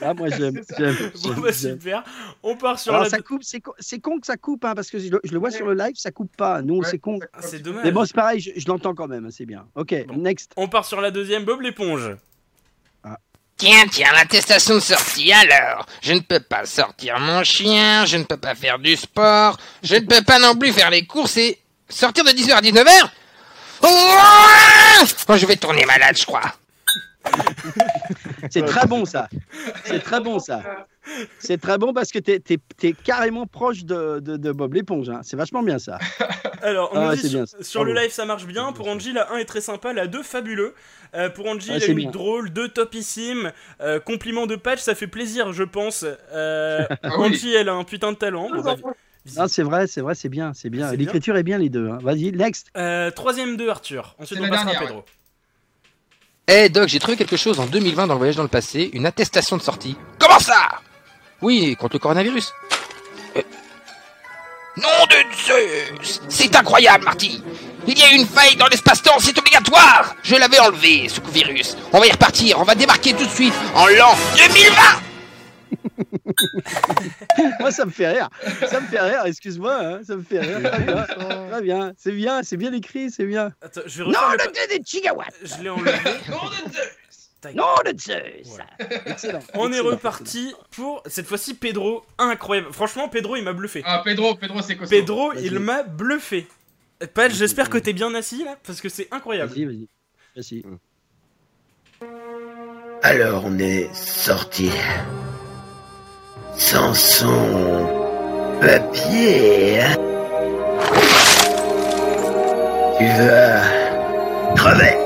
Ah, 0.00 0.12
moi, 0.14 0.28
j'aime. 0.36 0.60
j'aime, 0.76 0.96
Bon 1.22 1.40
bah 1.40 1.52
super. 1.52 2.02
On 2.42 2.56
part 2.56 2.78
sur 2.80 2.92
Alors, 2.92 3.04
la. 3.04 3.10
ça 3.10 3.20
coupe, 3.20 3.44
c'est 3.44 3.60
con, 3.60 3.72
c'est 3.78 4.00
con 4.00 4.18
que 4.18 4.26
ça 4.26 4.36
coupe, 4.36 4.64
hein, 4.64 4.74
parce 4.74 4.90
que 4.90 4.98
je, 4.98 5.08
le- 5.08 5.20
je 5.22 5.32
le 5.32 5.38
vois 5.38 5.52
sur 5.52 5.66
le 5.68 5.74
live, 5.74 5.94
ça 5.94 6.10
coupe 6.10 6.34
pas. 6.36 6.62
Nous, 6.62 6.82
c'est 6.82 6.98
con. 6.98 7.20
Ah, 7.32 7.38
c'est 7.42 7.60
dommage. 7.60 7.84
Mais 7.84 7.92
bon, 7.92 8.04
c'est 8.04 8.14
pareil, 8.16 8.40
je, 8.40 8.50
je 8.56 8.66
l'entends 8.66 8.94
quand 8.94 9.06
même, 9.06 9.30
c'est 9.30 9.46
bien. 9.46 9.68
Ok, 9.76 9.94
next. 10.16 10.50
On 10.56 10.66
part 10.66 10.84
sur 10.84 11.00
la 11.00 11.12
deuxième, 11.12 11.44
Bob 11.44 11.60
l'éponge. 11.60 12.16
Tiens, 13.62 13.86
tiens, 13.88 14.08
l'attestation 14.12 14.74
de 14.74 14.80
sortie 14.80 15.32
alors. 15.32 15.86
Je 16.02 16.14
ne 16.14 16.18
peux 16.18 16.40
pas 16.40 16.66
sortir 16.66 17.20
mon 17.20 17.44
chien, 17.44 18.04
je 18.06 18.16
ne 18.16 18.24
peux 18.24 18.36
pas 18.36 18.56
faire 18.56 18.80
du 18.80 18.96
sport, 18.96 19.56
je 19.84 19.94
ne 19.94 20.00
peux 20.00 20.20
pas 20.22 20.40
non 20.40 20.56
plus 20.56 20.72
faire 20.72 20.90
les 20.90 21.06
courses 21.06 21.36
et 21.36 21.60
sortir 21.88 22.24
de 22.24 22.30
10h 22.30 22.54
à 22.54 22.60
19h 22.60 23.10
Oh, 23.84 25.36
je 25.36 25.46
vais 25.46 25.54
tourner 25.54 25.86
malade, 25.86 26.18
je 26.18 26.26
crois. 26.26 26.52
C'est 28.50 28.66
très 28.66 28.84
bon, 28.88 29.04
ça. 29.04 29.28
C'est 29.84 30.02
très 30.02 30.18
bon, 30.18 30.40
ça. 30.40 30.60
C'est 31.38 31.60
très 31.60 31.78
bon 31.78 31.92
parce 31.92 32.10
que 32.10 32.18
t'es 32.18 32.42
es, 32.82 32.92
carrément 32.94 33.46
proche 33.46 33.84
de, 33.84 34.50
Bob 34.50 34.74
l'éponge. 34.74 35.08
hein. 35.08 35.20
C'est 35.22 35.36
vachement 35.36 35.62
bien, 35.62 35.78
ça. 35.78 36.00
Alors, 36.62 36.90
on 36.92 37.00
Ah 37.00 37.14
dit 37.16 37.28
sur, 37.28 37.30
bien, 37.30 37.44
sur 37.60 37.84
le 37.84 37.92
live 37.92 38.10
ça 38.10 38.24
marche 38.24 38.46
bien. 38.46 38.72
Pour 38.72 38.88
Angie, 38.88 39.12
la 39.12 39.32
1 39.32 39.38
est 39.38 39.44
très 39.44 39.60
sympa, 39.60 39.92
la 39.92 40.06
2 40.06 40.22
fabuleux. 40.22 40.74
Euh, 41.14 41.28
pour 41.28 41.46
Angie, 41.46 41.68
Ouais, 41.70 41.74
la 41.74 41.80
c'est 41.80 41.92
8 41.92 41.94
bien. 41.94 42.10
drôle, 42.10 42.50
2 42.50 42.68
topissime. 42.68 43.52
Euh, 43.80 44.00
compliment 44.00 44.46
de 44.46 44.56
patch, 44.56 44.80
ça 44.80 44.94
fait 44.94 45.06
plaisir, 45.08 45.52
je 45.52 45.64
pense. 45.64 46.04
Euh, 46.32 46.86
Ah 47.02 47.18
oui. 47.18 47.28
Angie, 47.30 47.52
elle 47.54 47.68
a 47.68 47.74
un 47.74 47.84
putain 47.84 48.12
de 48.12 48.16
talent. 48.16 48.48
Bon, 48.50 48.62
bah, 48.62 48.76
Non, 49.36 49.46
c'est 49.48 49.62
vrai, 49.62 49.86
c'est 49.86 50.00
vrai, 50.00 50.14
c'est 50.14 50.28
bien, 50.28 50.52
c'est 50.54 50.70
bien. 50.70 50.92
L'écriture 50.94 51.36
est 51.36 51.42
bien, 51.42 51.58
les 51.58 51.68
deux. 51.68 51.88
hein. 51.90 51.98
Vas-y, 52.02 52.32
next. 52.32 52.68
euh, 52.76 53.10
troisième 53.10 53.56
de 53.56 53.68
Arthur. 53.68 54.14
Ensuite, 54.18 54.40
on 54.40 54.48
passera 54.48 54.70
à 54.70 54.78
Pedro. 54.80 55.04
Eh 56.48 56.68
Doc, 56.68 56.88
j'ai 56.88 56.98
trouvé 56.98 57.16
quelque 57.16 57.36
chose 57.36 57.60
en 57.60 57.66
2020 57.66 58.06
dans 58.08 58.14
le 58.14 58.18
voyage 58.18 58.36
dans 58.36 58.42
le 58.42 58.48
passé, 58.48 58.90
une 58.92 59.06
attestation 59.06 59.56
de 59.56 59.62
sortie. 59.62 59.96
Comment 60.18 60.40
ça? 60.40 60.80
Oui, 61.40 61.76
contre 61.76 61.94
le 61.96 61.98
coronavirus. 62.00 62.52
Nom 64.76 65.06
de 65.10 65.16
Zeus. 65.46 66.20
C'est 66.28 66.54
incroyable, 66.56 67.04
Marty. 67.04 67.42
Il 67.86 67.98
y 67.98 68.02
a 68.02 68.12
une 68.12 68.26
faille 68.26 68.56
dans 68.56 68.68
l'espace-temps, 68.68 69.18
c'est 69.18 69.36
obligatoire. 69.38 70.14
Je 70.22 70.36
l'avais 70.36 70.58
enlevé, 70.60 71.08
ce 71.08 71.20
virus. 71.32 71.76
On 71.92 71.98
va 71.98 72.06
y 72.06 72.12
repartir, 72.12 72.58
on 72.58 72.62
va 72.62 72.74
débarquer 72.74 73.12
tout 73.12 73.24
de 73.26 73.30
suite 73.30 73.54
en 73.74 73.86
l'an 73.86 74.14
2020 74.36 74.82
Moi, 77.60 77.70
ça 77.70 77.84
me 77.84 77.90
fait 77.90 78.08
rire. 78.08 78.28
Ça 78.68 78.80
me 78.80 78.86
fait 78.86 79.00
rire, 79.00 79.22
excuse-moi, 79.24 79.74
hein, 79.74 80.00
ça 80.06 80.16
me 80.16 80.22
fait 80.22 80.40
rire. 80.40 80.60
Très 80.70 80.82
bien, 80.84 81.06
très 81.50 81.62
bien. 81.62 81.92
C'est 81.96 82.12
bien, 82.12 82.42
c'est 82.42 82.56
bien 82.56 82.72
écrit, 82.72 83.10
c'est 83.10 83.24
bien. 83.24 83.52
Attends, 83.62 83.80
je 83.86 84.02
vais 84.02 84.10
Non, 84.10 84.20
le 84.32 84.52
dieu 84.52 84.62
des 84.78 84.82
gigawatts. 84.84 85.34
Je 85.42 85.62
l'ai 85.62 85.70
enlevé. 85.70 85.92
Non, 87.54 87.74
de 87.84 87.98
Zeus. 87.98 88.58
On 89.54 89.72
est 89.72 89.80
reparti 89.80 90.54
pour 90.70 91.02
cette 91.06 91.26
fois-ci 91.26 91.54
Pedro, 91.54 92.04
incroyable. 92.18 92.68
Franchement, 92.72 93.08
Pedro 93.08 93.36
il 93.36 93.44
m'a 93.44 93.52
bluffé. 93.52 93.82
Ah, 93.84 94.02
Pedro, 94.04 94.34
Pedro, 94.36 94.62
c'est 94.62 94.76
costaud. 94.76 94.94
Pedro, 94.96 95.32
il 95.34 95.58
m'a 95.58 95.82
bluffé. 95.82 96.46
Pat, 97.14 97.32
j'espère 97.32 97.68
que 97.68 97.78
t'es 97.78 97.92
bien 97.92 98.14
assis 98.14 98.44
là, 98.44 98.56
parce 98.64 98.80
que 98.80 98.88
c'est 98.88 99.08
incroyable. 99.10 99.50
Vas-y, 99.52 99.64
vas-y. 99.64 99.88
Vas-y. 100.36 100.62
Alors 103.02 103.44
on 103.46 103.58
est 103.58 103.92
sorti. 103.94 104.70
Sans 106.56 106.94
son 106.94 107.88
papier. 108.60 109.80
hein. 109.80 109.96
Tu 112.98 113.06
vas 113.06 114.54
crever. 114.54 114.96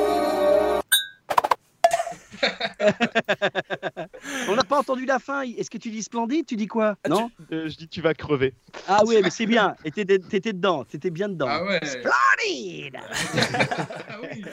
On 4.48 4.54
n'a 4.56 4.64
pas 4.64 4.78
entendu 4.78 5.04
la 5.06 5.18
fin. 5.18 5.42
Est-ce 5.42 5.70
que 5.70 5.78
tu 5.78 5.90
dis 5.90 6.02
splendide? 6.02 6.46
Tu 6.46 6.56
dis 6.56 6.66
quoi? 6.66 6.96
Non? 7.08 7.30
Euh, 7.52 7.68
je 7.68 7.76
dis 7.76 7.88
tu 7.88 8.00
vas 8.00 8.14
crever. 8.14 8.54
Ah 8.88 9.02
oui, 9.06 9.16
mais 9.22 9.30
c'est 9.30 9.46
bien. 9.46 9.74
Et 9.84 9.90
t'étais 9.90 10.18
t'étais 10.18 10.52
dedans. 10.52 10.84
T'étais 10.84 11.10
bien 11.10 11.28
dedans. 11.28 11.46
Ah 11.48 11.64
ouais. 11.64 11.80
Splendide 11.84 12.96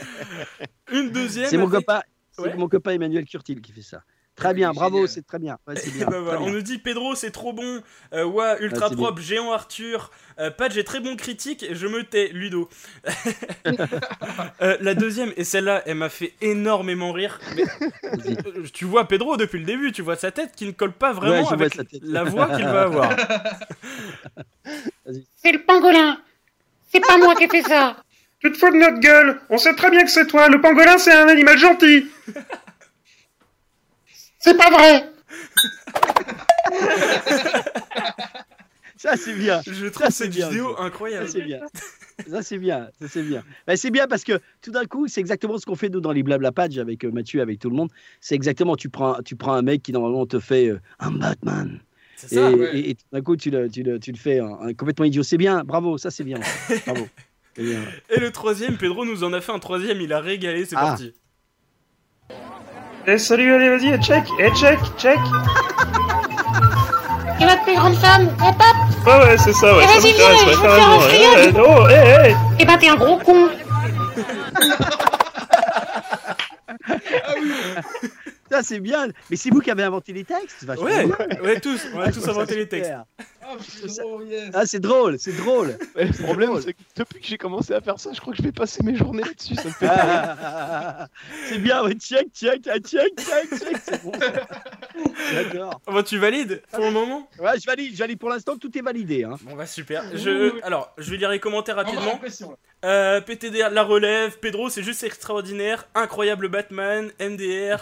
Une 0.91 1.11
deuxième. 1.11 1.47
C'est 1.49 1.57
mon 1.57 1.67
avec- 1.67 1.85
copain. 1.85 2.01
C'est 2.31 2.41
Ouais. 2.41 2.55
mon 2.55 2.67
copain 2.67 2.91
Emmanuel 2.91 3.25
Curtil 3.25 3.61
qui 3.61 3.71
fait 3.71 3.81
ça. 3.83 4.01
Très 4.35 4.53
bien, 4.55 4.71
bravo, 4.71 5.05
c'est 5.05 5.21
très 5.25 5.37
bien. 5.39 5.57
Ouais, 5.67 5.75
c'est 5.75 5.91
bien. 5.93 6.07
Bah 6.07 6.19
voilà, 6.19 6.37
très 6.37 6.43
on 6.43 6.45
bien. 6.47 6.55
nous 6.55 6.61
dit 6.63 6.77
Pedro 6.79 7.13
c'est 7.15 7.29
trop 7.31 7.53
bon, 7.53 7.81
euh, 8.13 8.25
ouais, 8.25 8.55
ultra 8.61 8.89
Ouais, 8.89 8.95
propre, 8.95 9.21
géant 9.21 9.51
Arthur, 9.51 10.09
euh, 10.39 10.49
Patch 10.49 10.75
est 10.75 10.83
très 10.83 10.99
bon 10.99 11.15
critique, 11.15 11.65
je 11.71 11.87
me 11.87 12.03
tais, 12.03 12.29
Ludo. 12.33 12.69
Euh, 14.61 14.77
la 14.79 14.93
deuxième, 14.95 15.33
et 15.35 15.43
celle-là, 15.43 15.83
elle 15.85 15.95
m'a 15.97 16.09
fait 16.09 16.33
énormément 16.41 17.11
rire. 17.11 17.39
mais, 17.55 17.63
euh, 18.03 18.63
tu 18.73 18.85
vois 18.85 19.07
Pedro 19.07 19.35
depuis 19.37 19.59
le 19.59 19.65
début, 19.65 19.91
tu 19.91 20.01
vois 20.01 20.15
sa 20.15 20.31
tête 20.31 20.55
qui 20.55 20.65
ne 20.65 20.71
colle 20.71 20.93
pas 20.93 21.11
vraiment 21.11 21.47
Ouais, 21.47 21.53
avec 21.53 21.77
la 22.01 22.23
voix 22.23 22.47
qu'il 22.55 22.63
va 22.65 22.83
avoir. 22.83 23.09
C'est 25.35 25.51
le 25.51 25.59
pangolin. 25.63 26.17
C'est 26.91 26.99
pas 27.01 27.17
moi 27.17 27.35
qui 27.35 27.43
ai 27.45 27.47
fait 27.49 27.63
ça. 27.63 27.97
Tu 28.39 28.51
te 28.51 28.57
fous 28.57 28.69
de 28.71 28.77
notre 28.77 28.99
gueule 28.99 29.39
On 29.49 29.57
sait 29.57 29.73
très 29.73 29.89
bien 29.89 30.03
que 30.03 30.11
c'est 30.11 30.27
toi. 30.27 30.47
Le 30.49 30.61
pangolin, 30.61 30.97
c'est 30.97 31.13
un 31.13 31.27
animal 31.27 31.57
gentil. 31.57 32.05
C'est 34.43 34.57
pas 34.57 34.69
vrai. 34.69 35.09
Ça, 38.97 39.17
c'est 39.17 39.33
bien. 39.33 39.61
Je 39.65 39.87
trouve 39.87 40.05
Ça, 40.05 40.11
cette 40.11 40.31
bien, 40.31 40.49
vidéo 40.49 40.75
ça. 40.77 40.83
incroyable. 40.83 41.27
Ça, 41.27 41.33
c'est 41.33 41.41
bien. 41.41 41.59
Ça, 42.29 42.41
c'est 42.43 42.57
bien. 42.57 42.89
Ça, 43.01 43.07
c'est 43.09 43.23
bien. 43.23 43.43
Bah, 43.67 43.75
c'est 43.75 43.91
bien 43.91 44.07
parce 44.07 44.23
que 44.23 44.39
tout 44.61 44.71
d'un 44.71 44.85
coup, 44.85 45.07
c'est 45.07 45.19
exactement 45.19 45.57
ce 45.57 45.65
qu'on 45.65 45.75
fait 45.75 45.89
nous 45.89 45.99
dans 45.99 46.11
les 46.11 46.23
blabla 46.23 46.51
pages 46.51 46.77
avec 46.77 47.03
euh, 47.03 47.11
Mathieu, 47.11 47.41
avec 47.41 47.59
tout 47.59 47.69
le 47.69 47.75
monde. 47.75 47.89
C'est 48.21 48.35
exactement, 48.35 48.75
tu 48.75 48.89
prends, 48.89 49.21
tu 49.23 49.35
prends 49.35 49.53
un 49.53 49.61
mec 49.61 49.81
qui 49.83 49.91
normalement 49.91 50.25
te 50.25 50.39
fait 50.39 50.69
euh, 50.69 50.79
un 50.99 51.11
Batman. 51.11 51.79
C'est 52.15 52.35
ça, 52.35 52.51
et, 52.51 52.53
ouais. 52.53 52.77
et- 52.79 52.89
et 52.91 52.95
tout 52.95 53.03
d'un 53.11 53.21
coup, 53.21 53.35
tu 53.35 53.49
le, 53.49 53.69
tu 53.69 53.83
le, 53.83 53.99
tu 53.99 54.11
le 54.11 54.17
fais 54.17 54.39
un 54.39 54.73
complètement 54.73 55.05
idiot. 55.05 55.23
C'est 55.23 55.37
bien, 55.37 55.63
bravo, 55.63 55.97
ça 55.97 56.11
c'est 56.11 56.23
bien. 56.23 56.39
Bravo. 56.85 57.07
Bien. 57.55 57.81
Et 58.09 58.19
le 58.19 58.31
troisième, 58.31 58.77
Pedro 58.77 59.05
nous 59.05 59.23
en 59.23 59.31
a 59.31 59.39
fait 59.39 59.51
un 59.51 59.59
troisième, 59.59 60.01
il 60.01 60.11
a 60.11 60.19
régalé, 60.19 60.65
c'est 60.65 60.75
Ah. 60.75 60.81
parti. 60.87 61.13
Eh 63.05 63.17
salut, 63.17 63.53
allez, 63.53 63.69
vas-y, 63.69 63.99
check, 64.01 64.23
eh 64.39 64.49
check, 64.55 64.79
check. 64.97 65.19
Et 67.41 67.45
ma 67.45 67.57
plus 67.57 67.75
grande 67.75 67.95
femme, 67.95 68.27
hop 68.41 68.55
hop. 68.55 69.05
Ouais, 69.07 69.17
ouais, 69.25 69.37
c'est 69.37 69.51
ça, 69.53 69.75
ouais, 69.75 69.83
Eh, 69.83 69.87
ça 69.87 69.99
vas-y, 69.99 70.13
viens, 70.13 70.37
je 70.37 70.45
vais 70.45 70.55
faire 70.55 70.73
un 70.73 70.99
oh, 71.59 71.87
eh, 71.89 72.29
eh. 72.29 72.35
Eh 72.59 72.65
ben 72.65 72.77
t'es 72.77 72.87
un 72.89 72.95
gros 72.95 73.17
con. 73.17 73.49
Ça 78.51 78.61
c'est 78.61 78.79
bien. 78.79 79.07
Mais 79.29 79.35
c'est 79.35 79.49
vous 79.49 79.59
qui 79.61 79.71
avez 79.71 79.83
inventé 79.83 80.13
les 80.13 80.23
textes. 80.23 80.63
vachement 80.63 80.85
Ouais, 80.85 81.05
ouais, 81.43 81.59
tous, 81.59 81.81
on 81.95 81.99
a 81.99 82.05
Ah, 82.05 82.11
tous 82.11 82.27
inventé 82.29 82.55
les 82.55 82.67
textes. 82.67 82.91
super. 83.59 84.05
Ah, 84.53 84.65
c'est 84.65 84.79
drôle, 84.79 85.17
c'est 85.19 85.35
drôle. 85.35 85.77
Mais 85.95 86.05
le 86.05 86.23
problème, 86.23 86.59
c'est 86.61 86.73
que 86.73 86.79
depuis 86.95 87.21
que 87.21 87.27
j'ai 87.27 87.37
commencé 87.37 87.73
à 87.73 87.81
faire 87.81 87.99
ça, 87.99 88.11
je 88.13 88.19
crois 88.19 88.33
que 88.33 88.37
je 88.37 88.43
vais 88.43 88.51
passer 88.51 88.83
mes 88.83 88.95
journées 88.95 89.23
là-dessus. 89.23 89.55
Ça 89.55 89.65
me 89.65 89.71
fait 89.71 89.87
Ah, 89.89 91.07
c'est 91.47 91.59
bien, 91.59 91.83
ouais, 91.83 91.93
check, 91.95 92.27
check, 92.33 92.67
ah, 92.69 92.79
check, 92.79 93.13
check, 93.17 93.59
check, 93.59 93.77
c'est 93.83 94.03
bon. 94.03 94.11
J'adore. 95.33 95.81
Bon, 95.85 96.03
tu 96.03 96.17
valides 96.17 96.61
pour 96.71 96.83
le 96.83 96.91
moment? 96.91 97.27
Ouais, 97.39 97.59
je 97.59 97.65
valide, 97.65 97.93
je 97.93 97.99
valide 97.99 98.19
pour 98.19 98.29
l'instant, 98.29 98.57
tout 98.57 98.75
est 98.77 98.81
validé. 98.81 99.23
Hein. 99.23 99.37
Bon 99.41 99.55
bah 99.55 99.65
super. 99.65 100.03
Je... 100.15 100.61
Alors, 100.63 100.93
je 100.97 101.11
vais 101.11 101.17
lire 101.17 101.29
les 101.29 101.39
commentaires 101.39 101.75
rapidement. 101.75 102.19
Euh, 102.85 103.21
PTDR, 103.21 103.69
la 103.71 103.83
relève, 103.83 104.39
Pedro 104.39 104.69
c'est 104.69 104.83
juste 104.83 105.03
extraordinaire, 105.03 105.87
incroyable 105.95 106.49
Batman, 106.49 107.11
MDR, 107.17 107.81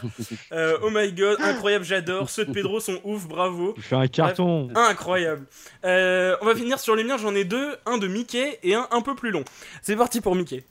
euh, 0.51 0.77
oh 0.83 0.90
my 0.91 1.11
god, 1.11 1.41
incroyable 1.41 1.83
j'adore, 1.83 2.30
ceux 2.30 2.45
de 2.45 2.51
Pedro 2.51 2.80
sont 2.80 2.99
ouf, 3.03 3.27
bravo. 3.27 3.73
Il 3.77 3.83
fait 3.83 3.95
un 3.95 4.07
carton. 4.07 4.65
Bref, 4.65 4.91
incroyable. 4.91 5.48
Euh, 5.86 6.36
on 6.42 6.46
va 6.46 6.56
finir 6.56 6.80
sur 6.80 6.96
les 6.96 7.04
miens, 7.04 7.18
j'en 7.18 7.36
ai 7.36 7.44
deux, 7.44 7.78
un 7.86 7.98
de 7.98 8.08
Mickey 8.08 8.60
et 8.64 8.76
un 8.76 8.88
un 8.92 9.02
peu 9.02 9.16
plus 9.16 9.32
long. 9.32 9.44
C'est 9.82 9.96
parti 9.96 10.22
pour 10.22 10.36
Mickey. 10.36 10.64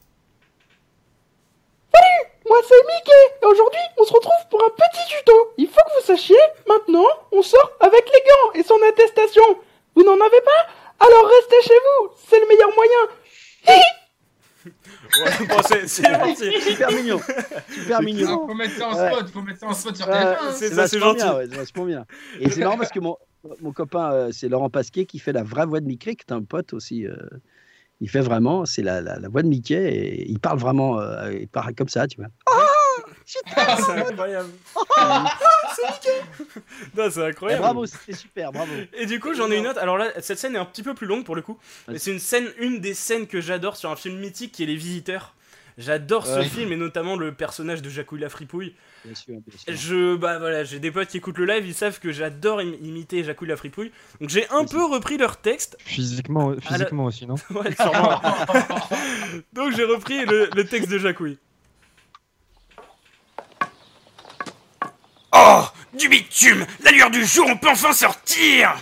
Moi 2.50 2.59
c'est 2.67 2.83
Mickey 2.84 3.36
et 3.42 3.47
aujourd'hui 3.47 3.81
on 3.97 4.05
se 4.05 4.12
retrouve 4.12 4.49
pour 4.50 4.65
un 4.65 4.70
petit 4.70 5.07
tuto. 5.09 5.52
Il 5.57 5.68
faut 5.68 5.75
que 5.75 6.00
vous 6.00 6.07
sachiez, 6.07 6.41
maintenant 6.67 7.07
on 7.31 7.42
sort 7.42 7.70
avec 7.78 8.05
les 8.07 8.20
gants 8.20 8.52
et 8.55 8.65
son 8.65 8.78
attestation. 8.89 9.44
Vous 9.94 10.02
n'en 10.02 10.15
avez 10.20 10.41
pas? 10.41 11.07
Alors 11.07 11.26
restez 11.28 11.62
chez 11.62 11.78
vous, 11.78 12.10
c'est 12.28 12.41
le 12.41 12.47
meilleur 12.49 12.70
moyen. 12.75 13.78
Ouais, 14.64 15.47
bon, 15.48 15.56
c'est. 15.66 15.89
Super 15.89 16.90
mignon. 16.92 17.20
Super 17.70 18.02
mignon. 18.02 18.47
Faut 18.47 18.55
mettre 18.55 18.76
ça 18.76 18.89
en 18.89 18.94
Ouais. 18.98 19.12
spot, 19.12 19.28
faut 19.30 19.42
mettre 19.42 19.60
ça 19.60 19.66
en 19.66 19.72
spot 19.74 19.97
sur 19.97 20.08
Ouais, 20.08 20.14
TF1. 20.14 20.52
C'est 20.52 20.68
ça, 20.74 20.86
c'est 20.89 20.98
gentil. 20.98 21.16
bien, 21.16 21.34
ouais, 21.36 21.47
bien. 21.86 22.05
Et 22.40 22.50
c'est 22.50 22.60
marrant 22.60 22.76
parce 22.78 22.90
que 22.90 23.00
mon, 23.00 23.16
mon 23.62 23.72
copain, 23.72 24.12
euh, 24.12 24.28
c'est 24.32 24.48
Laurent 24.48 24.68
Pasquier 24.70 25.06
qui 25.06 25.18
fait 25.18 25.32
la 25.32 25.42
vraie 25.42 25.66
voix 25.66 25.80
de 25.80 25.86
Mickey, 25.86 26.14
qui 26.14 26.24
est 26.28 26.32
un 26.32 26.42
pote 26.42 26.72
aussi. 26.74 27.06
euh, 27.06 27.16
il 28.02 28.08
fait 28.08 28.20
vraiment, 28.20 28.64
c'est 28.64 28.82
la, 28.82 29.00
la, 29.02 29.18
la 29.18 29.28
voix 29.28 29.42
de 29.42 29.48
Mickey 29.48 29.74
et 29.76 30.30
il 30.30 30.39
parle 30.40 30.58
vraiment, 30.58 30.98
euh, 31.00 31.32
il 31.34 31.48
parle 31.48 31.74
comme 31.74 31.89
ça, 31.89 32.06
tu 32.06 32.16
vois. 32.18 32.28
c'est 33.26 33.92
incroyable. 33.92 34.48
c'est 34.74 35.05
Mickey. 35.05 35.30
Non, 36.97 37.09
c'est 37.10 37.20
Et 37.20 37.25
incroyable. 37.25 37.62
bravo, 37.62 37.86
c'était 37.86 38.12
super, 38.12 38.52
bravo. 38.52 38.73
Et 38.94 39.07
du 39.07 39.20
coup, 39.20 39.34
j'en 39.34 39.50
ai 39.50 39.59
une 39.59 39.67
autre. 39.67 39.78
Alors 39.81 39.99
là, 39.99 40.09
cette 40.20 40.39
scène 40.39 40.55
est 40.55 40.59
un 40.59 40.65
petit 40.65 40.83
peu 40.83 40.94
plus 40.94 41.07
longue 41.07 41.25
pour 41.25 41.36
le 41.36 41.42
coup. 41.42 41.59
Mais 41.89 41.99
c'est 41.99 42.10
une 42.12 42.18
scène, 42.18 42.49
une 42.59 42.81
des 42.81 42.94
scènes 42.94 43.26
que 43.26 43.41
j'adore 43.41 43.76
sur 43.76 43.91
un 43.91 43.97
film 43.97 44.18
mythique 44.18 44.52
qui 44.52 44.62
est 44.62 44.67
Les 44.67 44.76
Visiteurs. 44.76 45.34
J'adore 45.78 46.26
ce 46.26 46.41
Ouais. 46.41 46.44
film 46.44 46.73
et 46.73 46.76
notamment 46.76 47.17
le 47.17 47.33
personnage 47.33 47.81
de 47.81 47.89
Jacouille 47.89 48.20
la 48.20 48.28
fripouille. 48.28 48.75
Bien 49.05 49.15
sûr, 49.15 49.34
bien 49.47 49.57
sûr. 49.57 49.73
Je, 49.75 50.17
bah 50.17 50.39
voilà, 50.39 50.62
j'ai 50.62 50.78
des 50.78 50.91
potes 50.91 51.09
qui 51.09 51.17
écoutent 51.17 51.39
le 51.39 51.47
live, 51.47 51.67
ils 51.67 51.73
savent 51.75 51.99
que 52.00 52.12
j'adore 52.12 52.59
im- 52.60 52.75
imiter 52.83 53.25
Jacouille 53.25 53.49
la 53.49 53.57
fripouille. 53.57 53.91
Donc 54.20 54.28
j'ai 54.28 54.47
un 54.50 54.67
peu 54.67 54.84
repris 54.84 55.17
leur 55.17 55.39
texte. 55.39 55.78
Physiquement, 55.86 56.55
physiquement 56.60 57.05
aussi, 57.05 57.26
non 57.26 57.36
Ouais, 57.50 57.75
sûrement. 57.75 58.20
Donc 59.55 59.75
j'ai 59.75 59.84
repris 59.84 60.26
le, 60.26 60.50
le 60.55 60.65
texte 60.67 60.91
de 60.91 60.99
Jacouille. 60.99 61.39
Oh 65.42 65.64
Du 65.94 66.08
bitume. 66.08 66.66
La 66.80 66.90
lueur 66.90 67.10
du 67.10 67.24
jour, 67.24 67.46
on 67.48 67.56
peut 67.56 67.70
enfin 67.70 67.92
sortir. 67.94 68.74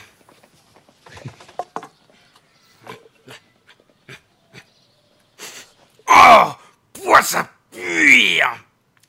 Oh 6.09 6.53
Poisse 6.93 7.35
à 7.37 7.49
puire. 7.71 8.57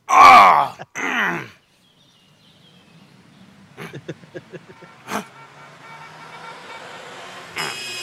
Oh 0.10 0.68
hum. 0.96 1.48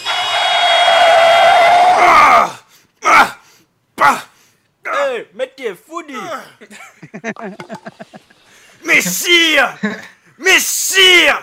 Ah 0.09 2.51
Ah 3.05 3.39
Pas 3.95 4.19
Hey, 4.85 5.27
mec 5.35 5.57
qui 5.57 5.67
est 5.67 5.75
foodie 5.75 6.15
Mais 8.87 9.01
sire 9.01 9.77
Mais 10.39 10.61
sire 10.61 11.43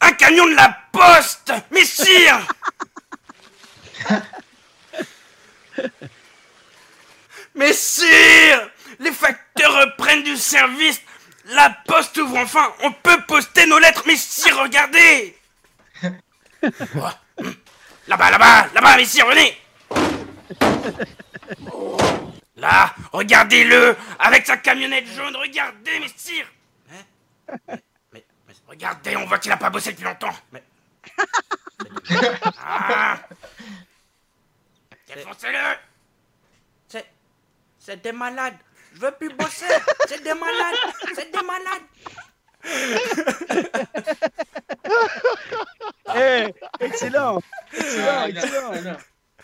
Un 0.00 0.12
camion 0.12 0.46
de 0.46 0.54
la 0.54 0.76
poste 0.92 1.52
Mais 1.70 1.84
sire. 1.84 2.40
Mais 7.54 7.72
sire 7.72 8.70
Les 8.98 9.12
facteurs 9.12 9.80
reprennent 9.80 10.24
du 10.24 10.36
service. 10.36 11.00
La 11.46 11.70
poste 11.86 12.18
ouvre 12.18 12.38
enfin 12.38 12.72
On 12.82 12.90
peut 12.90 13.22
poster 13.28 13.66
nos 13.66 13.78
lettres 13.78 14.02
Mais 14.06 14.16
regardez. 14.52 15.38
Là-bas, 18.08 18.30
là-bas, 18.30 18.68
là-bas, 18.74 18.96
mais 18.96 19.04
sire, 19.04 19.26
venez. 19.26 19.60
Là, 22.56 22.94
regardez-le 23.12 23.96
Avec 24.18 24.46
sa 24.46 24.56
camionnette 24.56 25.06
jaune, 25.14 25.36
regardez, 25.36 25.98
mais 26.00 26.08
sire 26.16 26.46
mais, 28.12 28.24
regardez, 28.66 29.16
on 29.16 29.26
voit 29.26 29.38
qu'il 29.38 29.52
a 29.52 29.56
pas 29.56 29.70
bossé 29.70 29.92
depuis 29.92 30.04
longtemps. 30.04 30.34
Mais... 30.52 30.62
Ah. 32.58 33.18
Défoncez-le. 35.06 35.76
C'est... 36.88 37.06
C'est 37.78 38.02
des 38.02 38.12
malades. 38.12 38.56
Je 38.94 39.00
veux 39.00 39.12
plus 39.12 39.32
bosser. 39.34 39.66
C'est 40.08 40.22
des 40.22 40.34
malades. 40.34 40.76
C'est 41.14 41.30
des 41.30 41.42
malades. 41.42 41.82
Eh, 46.14 46.54
excellent, 46.80 47.40
excellent, 47.72 48.72
Ah, 48.72 48.96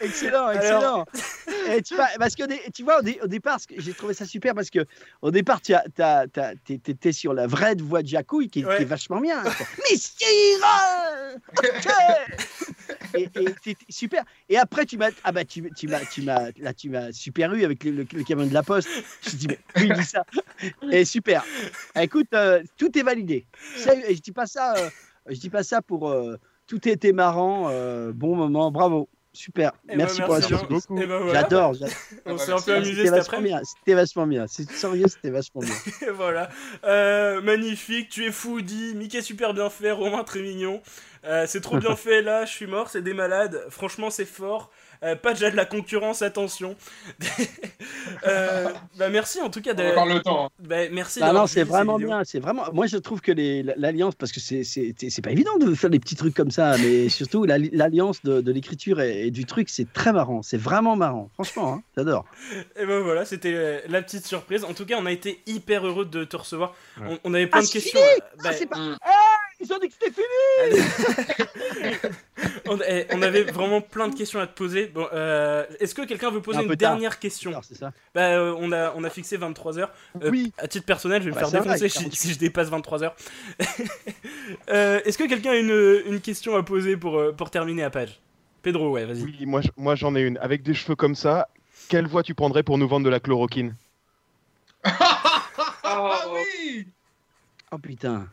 excellent, 0.02 0.50
excellent, 0.50 0.78
Alors- 0.80 1.06
excellent. 1.14 1.32
Et 1.72 1.80
tu, 1.82 1.94
vois, 1.94 2.08
parce 2.18 2.34
que 2.34 2.70
tu 2.72 2.82
vois, 2.82 2.98
au, 2.98 3.02
dé- 3.02 3.20
au 3.22 3.28
départ, 3.28 3.58
j'ai 3.76 3.92
trouvé 3.94 4.14
ça 4.14 4.26
super 4.26 4.52
parce 4.54 4.68
que 4.68 4.80
au 5.22 5.30
départ, 5.30 5.60
tu 5.60 5.72
as, 5.74 5.84
t'étais 6.64 7.12
sur 7.12 7.32
la 7.34 7.46
vraie 7.46 7.76
voix 7.76 8.02
de 8.02 8.08
Jacouille 8.08 8.48
qui, 8.48 8.60
qui 8.62 8.66
Ouais. 8.66 8.82
est 8.82 8.84
vachement 8.84 9.20
bien. 9.20 9.42
Mystère 9.90 10.28
Et, 13.14 13.24
et 13.24 13.54
c'était 13.62 13.76
super. 13.90 14.24
Et 14.48 14.56
après, 14.58 14.86
tu 14.86 14.96
m'as, 14.96 15.10
ah 15.24 15.32
bah 15.32 15.44
tu, 15.44 15.70
tu 15.76 15.86
m'as, 15.86 16.00
tu 16.06 16.22
m'as, 16.22 16.48
là, 16.58 16.72
tu 16.72 16.88
m'as 16.88 17.12
super 17.12 17.52
eu 17.54 17.64
avec 17.64 17.84
le, 17.84 17.90
le- 17.90 18.06
le 18.12 18.24
camion 18.24 18.46
de 18.46 18.54
la 18.54 18.62
poste. 18.62 18.88
Je 19.22 19.30
me 19.30 19.36
dis 19.36 19.46
mais 19.48 19.58
oui, 19.76 19.88
il 19.90 19.92
dit 19.94 20.04
ça. 20.04 20.24
Et 20.90 21.04
super. 21.04 21.44
Écoute, 22.00 22.28
euh, 22.34 22.62
tout 22.78 22.96
est 22.98 23.02
validé. 23.02 23.46
Je 23.76 24.18
dis 24.20 24.32
pas 24.32 24.46
ça, 24.46 24.74
euh, 24.76 24.88
je 25.28 25.36
dis 25.38 25.50
pas 25.50 25.62
ça 25.62 25.82
pour. 25.82 26.08
euh, 26.10 26.36
tout 26.68 26.88
était 26.88 27.12
marrant, 27.12 27.66
euh, 27.68 28.12
bon 28.14 28.34
moment, 28.34 28.70
bravo, 28.70 29.08
super. 29.32 29.72
Eh 29.84 29.88
ben, 29.88 29.98
merci, 29.98 30.20
pour 30.22 30.34
la 30.34 30.40
beaucoup. 30.68 30.98
Eh 31.00 31.06
ben, 31.06 31.18
voilà. 31.18 31.40
J'adore. 31.40 31.74
j'adore. 31.74 31.94
On 32.26 32.38
s'est 32.38 32.52
un 32.52 32.60
peu 32.60 32.74
amusé 32.74 32.90
c'était 32.90 33.04
cet 33.04 33.10
vachement 33.10 33.26
après-midi. 33.26 33.54
bien. 33.54 33.62
C'était 33.64 33.94
vachement 33.94 34.26
bien. 34.26 34.46
C'est 34.46 34.70
sérieux, 34.70 35.06
c'était 35.08 35.30
vachement 35.30 35.60
bien. 35.62 35.74
Et 36.08 36.10
voilà. 36.10 36.50
Euh, 36.84 37.40
magnifique, 37.40 38.08
tu 38.08 38.26
es 38.26 38.32
foodie, 38.32 38.94
Mickey 38.94 39.22
super 39.22 39.54
bien 39.54 39.70
fait, 39.70 39.92
Romain 39.92 40.24
très 40.24 40.40
mignon. 40.40 40.82
Euh, 41.24 41.44
c'est 41.46 41.60
trop 41.60 41.78
bien 41.78 41.96
fait 41.96 42.22
là, 42.22 42.44
je 42.44 42.52
suis 42.52 42.66
mort, 42.66 42.88
c'est 42.88 43.02
des 43.02 43.14
malades. 43.14 43.64
Franchement, 43.70 44.10
c'est 44.10 44.24
fort. 44.24 44.70
Euh, 45.02 45.16
pas 45.16 45.32
déjà 45.34 45.50
de 45.50 45.56
la 45.56 45.64
concurrence, 45.64 46.22
attention. 46.22 46.76
Euh, 48.26 48.68
bah 48.98 49.08
merci 49.08 49.40
en 49.40 49.50
tout 49.50 49.60
cas. 49.60 49.74
De- 49.74 49.82
encore 49.82 50.06
le 50.06 50.20
temps. 50.20 50.46
hein. 50.46 50.48
Bah, 50.60 50.88
merci. 50.90 51.18
D'avoir 51.20 51.42
non, 51.42 51.46
c'est 51.46 51.64
vraiment 51.64 51.98
bien. 51.98 52.22
C'est 52.24 52.38
vraiment. 52.38 52.64
Moi, 52.72 52.86
je 52.86 52.96
trouve 52.96 53.20
que 53.20 53.32
l'alliance, 53.76 54.14
parce 54.14 54.30
que 54.32 54.38
c'est 54.40 54.62
c'est 54.64 54.94
c'est 55.08 55.22
pas 55.22 55.30
évident 55.30 55.56
de 55.58 55.74
faire 55.74 55.90
des 55.90 55.98
petits 55.98 56.14
trucs 56.14 56.34
comme 56.34 56.50
ça, 56.50 56.76
mais 56.78 57.08
surtout 57.08 57.44
la- 57.44 57.58
l'alliance 57.58 58.22
de, 58.22 58.40
de 58.40 58.52
l'écriture 58.52 59.00
et, 59.00 59.26
et 59.26 59.30
du 59.30 59.44
truc, 59.44 59.68
c'est 59.68 59.92
très 59.92 60.12
marrant. 60.12 60.42
C'est 60.42 60.56
vraiment 60.56 60.94
marrant. 60.96 61.30
Franchement, 61.34 61.74
hein, 61.74 61.82
j'adore. 61.96 62.24
Et 62.80 62.86
ben 62.86 63.00
voilà, 63.00 63.24
c'était 63.24 63.52
euh, 63.54 63.80
la 63.88 64.02
petite 64.02 64.26
surprise. 64.26 64.64
En 64.64 64.72
tout 64.74 64.84
cas, 64.86 64.96
on 65.00 65.06
a 65.06 65.12
été 65.12 65.40
hyper 65.46 65.86
heureux 65.86 66.04
de 66.04 66.24
te 66.24 66.36
recevoir. 66.36 66.74
Ouais. 67.00 67.06
On, 67.24 67.30
on 67.30 67.34
avait 67.34 67.46
plein 67.46 67.60
Ah, 67.60 67.66
de 67.66 67.68
questions. 67.70 67.98
fini 68.00 68.20
bah, 68.44 68.52
c'est 68.52 68.66
pas. 68.66 68.76
Ah, 69.02 69.11
ils 69.62 69.72
ont 69.72 69.78
dit 69.78 69.88
que 69.88 69.94
c'était 70.00 70.12
fini. 70.12 70.82
on, 72.66 72.78
eh, 72.86 73.06
on 73.12 73.22
avait 73.22 73.42
vraiment 73.44 73.80
plein 73.80 74.08
de 74.08 74.14
questions 74.14 74.40
à 74.40 74.46
te 74.46 74.54
poser. 74.56 74.86
Bon, 74.86 75.06
euh, 75.12 75.64
est-ce 75.80 75.94
que 75.94 76.02
quelqu'un 76.02 76.30
veut 76.30 76.42
poser 76.42 76.58
Un 76.58 76.62
une 76.62 76.68
tard. 76.68 76.76
dernière 76.76 77.18
question 77.18 77.52
c'est 77.62 77.76
ça. 77.76 77.92
Bah, 78.14 78.22
euh, 78.38 78.54
on 78.58 78.72
a 78.72 78.92
on 78.96 79.04
a 79.04 79.10
fixé 79.10 79.36
23 79.36 79.72
h 79.78 79.88
Oui. 80.30 80.52
À 80.58 80.68
titre 80.68 80.86
personnel, 80.86 81.22
je 81.22 81.28
vais 81.30 81.34
me 81.34 81.40
Bah, 81.40 81.46
faire 81.48 81.62
défoncer 81.62 81.88
si, 81.88 81.94
48. 81.98 82.16
si 82.16 82.32
je 82.34 82.38
dépasse 82.38 82.68
23 82.68 82.98
h 83.00 83.12
est-ce 85.04 85.18
que 85.18 85.24
quelqu'un 85.28 85.52
a 85.52 85.56
une, 85.56 86.02
une 86.06 86.20
question 86.20 86.56
à 86.56 86.62
poser 86.62 86.96
pour 86.96 87.18
euh, 87.18 87.32
pour 87.32 87.50
terminer 87.50 87.84
à 87.84 87.90
page 87.90 88.20
Pedro, 88.62 88.90
ouais, 88.90 89.04
vas-y. 89.04 89.22
Oui, 89.24 89.36
moi, 89.44 89.60
j- 89.60 89.70
moi 89.76 89.94
j'en 89.96 90.14
ai 90.14 90.20
une. 90.20 90.38
Avec 90.38 90.62
des 90.62 90.72
cheveux 90.74 90.94
comme 90.94 91.16
ça, 91.16 91.48
quelle 91.88 92.06
voix 92.06 92.22
tu 92.22 92.34
prendrais 92.34 92.62
pour 92.62 92.78
nous 92.78 92.86
vendre 92.86 93.04
de 93.04 93.10
la 93.10 93.18
chloroquine? 93.20 93.74
Ah 95.84 96.24
oui 96.32 96.86
Oh 97.74 97.78
putain. 97.78 98.28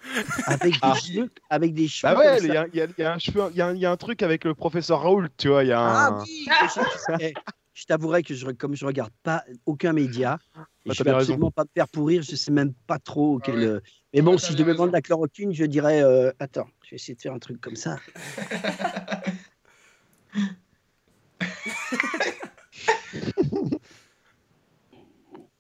Avec 0.47 0.73
des 0.73 0.79
Ah. 0.81 0.93
cheveux, 0.95 1.29
avec 1.49 1.73
des 1.73 1.87
cheveux. 1.87 2.13
Bah 2.13 2.19
ouais, 2.19 2.37
il 2.39 2.45
y, 2.45 2.77
y 2.77 3.01
y 3.01 3.03
a 3.03 3.13
un 3.13 3.17
cheveu- 3.17 3.49
il 3.51 3.57
y 3.57 3.61
a 3.61 3.67
un- 3.67 3.73
il 3.73 3.79
y 3.79 3.85
a 3.85 3.91
un 3.91 3.95
truc 3.97 4.21
avec 4.21 4.43
le 4.43 4.53
professeur 4.53 5.01
Raoul, 5.01 5.29
tu 5.37 5.47
vois, 5.47 5.63
il 5.63 5.67
y 5.69 5.71
a 5.71 5.79
un... 5.79 6.19
Ah 6.19 6.23
oui. 6.23 6.45
je 6.75 7.31
je 7.73 7.85
t'avouerai 7.85 8.23
que 8.23 8.33
je, 8.33 8.47
comme 8.51 8.75
je 8.75 8.85
regarde 8.85 9.13
pas 9.23 9.45
aucun 9.65 9.93
média, 9.93 10.37
et 10.53 10.59
Bah, 10.89 10.93
je 10.93 10.97
t'as 10.97 11.03
vais 11.05 11.11
raison. 11.11 11.19
absolument 11.31 11.51
pas 11.51 11.63
me 11.63 11.69
faire 11.73 11.87
pourrir, 11.87 12.21
je 12.21 12.35
sais 12.35 12.51
même 12.51 12.73
pas 12.85 12.99
trop 12.99 13.37
Ah 13.41 13.45
quel. 13.45 13.55
ouais. 13.59 13.63
euh, 13.65 13.79
Mais 14.13 14.21
bon, 14.21 14.37
si 14.37 14.51
je 14.51 14.57
devais 14.57 14.73
vendre 14.73 14.89
de 14.89 14.95
la 14.97 15.01
chloroquine, 15.01 15.53
je 15.53 15.63
dirais 15.63 16.01
euh, 16.03 16.33
attends, 16.39 16.67
je 16.83 16.89
vais 16.91 16.95
essayer 16.97 17.15
de 17.15 17.21
faire 17.21 17.31
un 17.33 17.39
truc 17.39 17.61
comme 17.61 17.77
ça. 17.77 17.95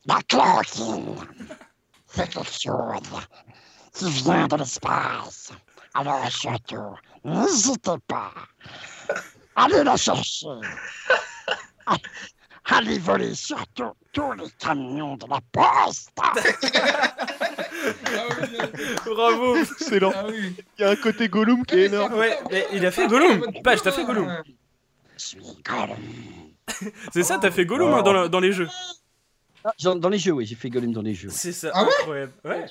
La 0.05 0.21
chloroquine, 0.27 1.15
c'est 2.07 2.29
quelque 2.29 2.43
chose 2.49 2.67
qui 3.99 4.09
vient 4.23 4.47
de 4.47 4.55
l'espace. 4.55 5.51
Alors 5.93 6.31
surtout, 6.31 6.95
n'hésitez 7.23 7.91
pas. 8.07 8.31
Allez 9.55 9.83
la 9.83 9.95
chercher. 9.97 10.47
Allez 12.71 12.99
voler 12.99 13.33
surtout 13.33 13.93
tous 14.13 14.31
les 14.33 14.47
camions 14.59 15.17
de 15.17 15.25
la 15.27 15.39
poste. 15.51 16.11
Bravo 19.05 19.55
Excellent. 19.57 20.11
Ah 20.15 20.25
oui. 20.27 20.55
Il 20.77 20.81
y 20.81 20.83
a 20.85 20.89
un 20.91 20.95
côté 20.95 21.27
Gollum 21.29 21.65
qui 21.65 21.79
est 21.79 21.85
énorme. 21.85 22.13
Ouais, 22.13 22.37
mais 22.51 22.67
il 22.73 22.85
a 22.85 22.91
fait 22.91 23.07
Gollum 23.07 23.41
Page, 23.63 23.81
t'as 23.81 23.91
fait 23.91 24.05
Gollum 24.05 24.43
Gollum. 25.65 25.97
C'est 27.11 27.23
ça, 27.23 27.39
t'as 27.39 27.49
fait 27.51 27.65
Gollum 27.65 27.91
hein, 27.93 28.01
dans, 28.03 28.13
le- 28.13 28.29
dans 28.29 28.39
les 28.39 28.51
jeux. 28.53 28.69
Ah, 29.63 29.71
dans, 29.83 29.95
dans 29.95 30.09
les 30.09 30.19
jeux, 30.19 30.31
oui, 30.33 30.45
j'ai 30.45 30.55
fait 30.55 30.69
Gollum 30.69 30.91
dans 30.93 31.01
les 31.01 31.15
jeux. 31.15 31.29
C'est 31.31 31.51
ça, 31.51 31.71
Ah 31.73 31.83
ouais? 31.83 31.89
incroyable. 32.01 32.33
Ouais. 32.45 32.65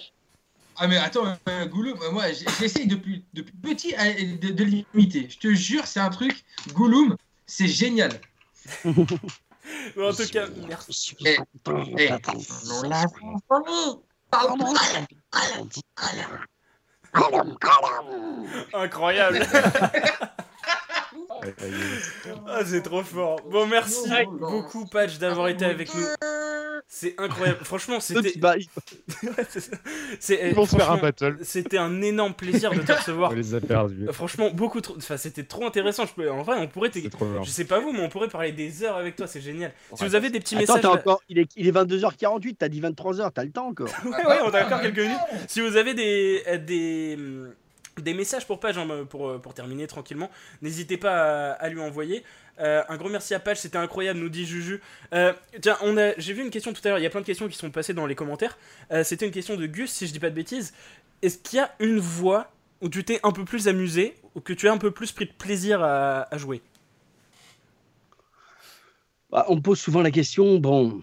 Ah 0.78 0.86
mais 0.86 0.96
attends, 0.96 1.26
euh, 1.26 1.34
euh, 1.48 2.10
moi 2.12 2.24
j'essaye 2.32 2.86
depuis, 2.86 3.24
depuis 3.32 3.52
petit 3.54 3.94
à- 3.96 4.12
de, 4.12 4.50
de 4.52 4.64
l'imiter. 4.64 5.28
Je 5.28 5.38
te 5.38 5.52
jure, 5.52 5.86
c'est 5.86 6.00
un 6.00 6.10
truc, 6.10 6.44
Gollum, 6.72 7.16
c'est 7.46 7.68
génial. 7.68 8.12
En 9.98 10.14
tout 10.14 10.26
cas, 10.32 10.46
merci. 10.66 11.14
Eh, 11.26 11.36
eh. 11.98 12.10
Incroyable 18.72 19.46
Ah, 22.46 22.60
c'est 22.64 22.82
trop 22.82 23.02
fort. 23.02 23.40
Bon, 23.50 23.66
merci 23.66 24.08
beaucoup, 24.30 24.86
Patch, 24.86 25.18
d'avoir 25.18 25.48
été 25.48 25.64
avec 25.64 25.94
nous. 25.94 26.04
C'est 26.90 27.14
incroyable. 27.18 27.58
Franchement, 27.64 28.00
c'était. 28.00 28.32
Ouais, 28.42 28.56
c'est 29.48 29.60
ça. 29.60 29.76
C'est- 30.20 30.48
Ils 30.48 30.54
vont 30.54 30.64
se 30.64 30.76
faire 30.76 30.90
un 30.90 30.96
battle. 30.96 31.36
C'était 31.42 31.76
un 31.76 32.00
énorme 32.00 32.32
plaisir 32.34 32.72
de 32.72 32.80
te 32.80 32.92
recevoir. 32.92 33.32
On 33.32 33.34
les 33.34 33.54
a 33.54 33.60
perdus. 33.60 34.08
Euh, 34.08 34.12
Franchement, 34.12 34.50
beaucoup 34.50 34.80
trop. 34.80 34.94
Enfin, 34.96 35.16
c'était 35.18 35.42
trop 35.42 35.66
intéressant. 35.66 36.06
Je 36.06 36.14
peux... 36.14 36.30
En 36.30 36.42
vrai, 36.42 36.56
on 36.58 36.66
pourrait. 36.66 36.88
t'é- 36.90 37.08
trop 37.10 37.26
bien. 37.26 37.42
Je 37.42 37.50
sais 37.50 37.64
pas 37.66 37.78
vous, 37.80 37.92
mais 37.92 38.00
on 38.00 38.08
pourrait 38.08 38.28
parler 38.28 38.52
des 38.52 38.84
heures 38.84 38.96
avec 38.96 39.16
toi. 39.16 39.26
C'est 39.26 39.40
génial. 39.42 39.72
Si 39.94 40.04
vous 40.04 40.14
avez 40.14 40.30
des 40.30 40.40
petits 40.40 40.54
Attends, 40.56 40.74
messages. 40.76 40.82
t'as 40.82 40.88
encore, 40.98 41.22
il 41.28 41.38
est, 41.38 41.50
il 41.56 41.66
est 41.68 41.72
22h48, 41.72 42.56
t'as 42.58 42.68
dit 42.68 42.80
23h, 42.80 43.32
t'as 43.34 43.44
le 43.44 43.50
temps 43.50 43.66
encore. 43.68 43.88
Ouais, 44.04 44.26
ouais, 44.26 44.38
on 44.44 44.50
a 44.54 44.64
encore 44.64 44.80
quelques 44.80 44.98
minutes. 45.00 45.18
Si 45.46 45.60
vous 45.60 45.76
avez 45.76 45.92
des, 45.94 46.42
euh, 46.46 46.56
des, 46.58 47.16
hum, 47.18 47.52
des 48.02 48.14
messages 48.14 48.46
pour 48.46 48.60
Page, 48.60 48.78
hein, 48.78 48.86
pour, 49.08 49.28
euh, 49.28 49.38
pour 49.38 49.54
terminer 49.54 49.86
tranquillement, 49.86 50.30
n'hésitez 50.62 50.96
pas 50.96 51.52
à, 51.52 51.68
lui 51.68 51.80
envoyer. 51.80 52.24
Euh, 52.60 52.82
un 52.88 52.96
gros 52.96 53.08
merci 53.08 53.34
à 53.34 53.40
Page, 53.40 53.58
c'était 53.58 53.78
incroyable, 53.78 54.18
nous 54.18 54.28
dit 54.28 54.46
Juju. 54.46 54.80
Euh, 55.12 55.32
tiens, 55.60 55.76
on 55.82 55.96
a, 55.96 56.18
j'ai 56.18 56.32
vu 56.32 56.42
une 56.42 56.50
question 56.50 56.72
tout 56.72 56.80
à 56.84 56.88
l'heure, 56.88 56.98
il 56.98 57.02
y 57.02 57.06
a 57.06 57.10
plein 57.10 57.20
de 57.20 57.26
questions 57.26 57.48
qui 57.48 57.56
sont 57.56 57.70
passées 57.70 57.94
dans 57.94 58.06
les 58.06 58.14
commentaires. 58.14 58.58
C'était 59.02 59.26
une 59.26 59.32
question 59.32 59.56
de 59.56 59.66
Gus, 59.66 59.90
si 59.90 60.06
je 60.06 60.12
dis 60.12 60.20
pas 60.20 60.30
de 60.30 60.34
bêtises. 60.34 60.74
Est-ce 61.22 61.38
qu'il 61.38 61.58
y 61.58 61.62
a 61.62 61.74
une 61.78 61.98
voix 61.98 62.50
où 62.80 62.88
tu 62.88 63.04
t'es 63.04 63.20
un 63.22 63.32
peu 63.32 63.44
plus 63.44 63.68
amusé, 63.68 64.14
ou 64.34 64.40
que 64.40 64.52
tu 64.52 64.68
as 64.68 64.72
un 64.72 64.78
peu 64.78 64.90
plus 64.90 65.12
pris 65.12 65.26
de 65.26 65.32
plaisir 65.32 65.82
à, 65.82 66.28
jouer? 66.36 66.62
Bah, 69.30 69.44
on 69.48 69.56
me 69.56 69.60
pose 69.60 69.78
souvent 69.78 70.00
la 70.00 70.10
question, 70.10 70.58
bon, 70.58 71.02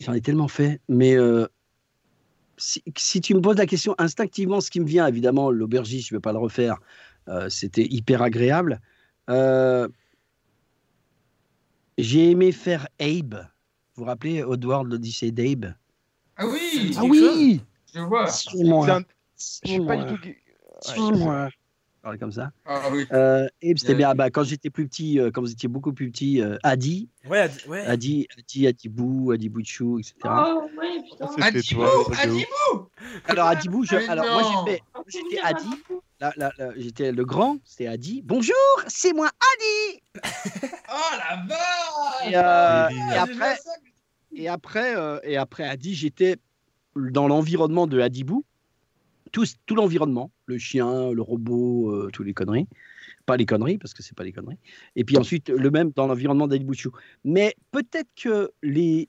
j'en 0.00 0.14
ai 0.14 0.20
tellement 0.20 0.48
fait, 0.48 0.80
mais 0.88 1.16
si, 2.60 2.82
si 2.96 3.20
tu 3.20 3.34
me 3.34 3.40
poses 3.40 3.56
la 3.56 3.66
question 3.66 3.94
instinctivement, 3.98 4.60
ce 4.60 4.70
qui 4.70 4.78
me 4.80 4.86
vient, 4.86 5.06
évidemment, 5.06 5.50
l'aubergiste, 5.50 6.08
je 6.08 6.14
ne 6.14 6.18
vais 6.18 6.22
pas 6.22 6.32
le 6.32 6.38
refaire, 6.38 6.76
euh, 7.28 7.48
c'était 7.48 7.86
hyper 7.90 8.22
agréable. 8.22 8.80
Euh, 9.28 9.88
J'ai 11.98 12.30
aimé 12.30 12.52
faire 12.52 12.86
Abe. 12.98 13.34
Vous 13.94 14.02
vous 14.02 14.04
rappelez 14.04 14.42
Oddworld 14.42 14.90
l'Odyssée 14.90 15.32
d'Abe? 15.32 15.74
Ah 16.36 16.46
oui 16.46 16.94
Ah 16.96 17.04
oui 17.04 17.60
Je 17.94 18.00
vois. 18.00 18.26
Suis-moi. 18.26 18.86
C'est 18.86 18.92
un- 18.92 19.04
Je 19.66 19.72
sais 19.72 19.86
pas 19.86 19.96
du 19.96 20.14
tout. 20.14 20.28
Suis-moi. 20.82 21.48
Parle 22.02 22.18
comme 22.18 22.32
ça. 22.32 22.50
Ah 22.64 22.84
oui. 22.90 23.04
Euh, 23.12 23.44
Abe, 23.62 23.76
c'était 23.76 23.94
Bien. 23.94 24.10
Ah 24.10 24.14
bah, 24.14 24.30
quand 24.30 24.42
j'étais 24.42 24.70
plus 24.70 24.88
petit, 24.88 25.20
euh, 25.20 25.30
quand 25.30 25.42
vous 25.42 25.52
étiez 25.52 25.68
beaucoup 25.68 25.92
plus 25.92 26.10
petit, 26.10 26.40
euh, 26.40 26.56
Adi, 26.62 27.10
Ouais, 27.28 27.40
Adi- 27.40 27.68
ouais. 27.68 27.86
Adi, 27.86 28.26
Adi, 28.38 28.66
Adibou, 28.66 29.32
Adibouchou, 29.32 29.98
etc. 29.98 30.14
Oh, 30.24 30.62
ouais, 30.78 31.02
putain. 31.10 31.26
Adibou, 31.42 31.82
Adibou 32.18 32.88
Alors 33.26 33.46
Adibou, 33.48 33.84
je, 33.84 33.96
Mais 33.96 34.08
alors 34.08 34.24
moi 34.32 34.42
j'ai 34.42 34.72
fait, 34.72 34.82
j'étais 35.08 35.40
Adi, 35.42 35.68
là, 36.20 36.32
là, 36.38 36.52
là, 36.56 36.70
j'étais 36.76 37.12
le 37.12 37.24
grand, 37.26 37.58
c'était 37.64 37.86
Adi. 37.86 38.22
Bonjour, 38.24 38.54
c'est 38.86 39.12
moi 39.12 39.28
Adi. 39.28 40.00
Oh 40.92 41.16
la 41.18 41.36
vache 41.46 42.30
Et, 42.30 42.36
euh, 42.36 42.40
Ah, 42.42 42.88
et 42.90 43.18
après, 43.18 43.58
et 44.34 44.48
après, 44.48 44.96
euh, 44.96 45.18
et 45.22 45.36
après 45.36 45.68
Adi, 45.68 45.94
j'étais 45.94 46.36
dans 46.96 47.28
l'environnement 47.28 47.86
de 47.86 48.00
Adibou, 48.00 48.44
tout, 49.32 49.44
tout 49.66 49.74
l'environnement, 49.74 50.30
le 50.46 50.58
chien, 50.58 51.10
le 51.12 51.22
robot, 51.22 51.90
euh, 51.90 52.10
tous 52.12 52.22
les 52.22 52.34
conneries. 52.34 52.66
Pas 53.26 53.36
les 53.36 53.46
conneries, 53.46 53.78
parce 53.78 53.94
que 53.94 54.02
c'est 54.02 54.16
pas 54.16 54.24
les 54.24 54.32
conneries. 54.32 54.58
Et 54.96 55.04
puis 55.04 55.16
ensuite, 55.20 55.48
le 55.50 55.70
même 55.70 55.90
dans 55.94 56.06
l'environnement 56.06 56.48
d'Adibouchou. 56.48 56.90
Mais 57.24 57.54
peut-être 57.70 58.08
que 58.16 58.50
les. 58.62 59.08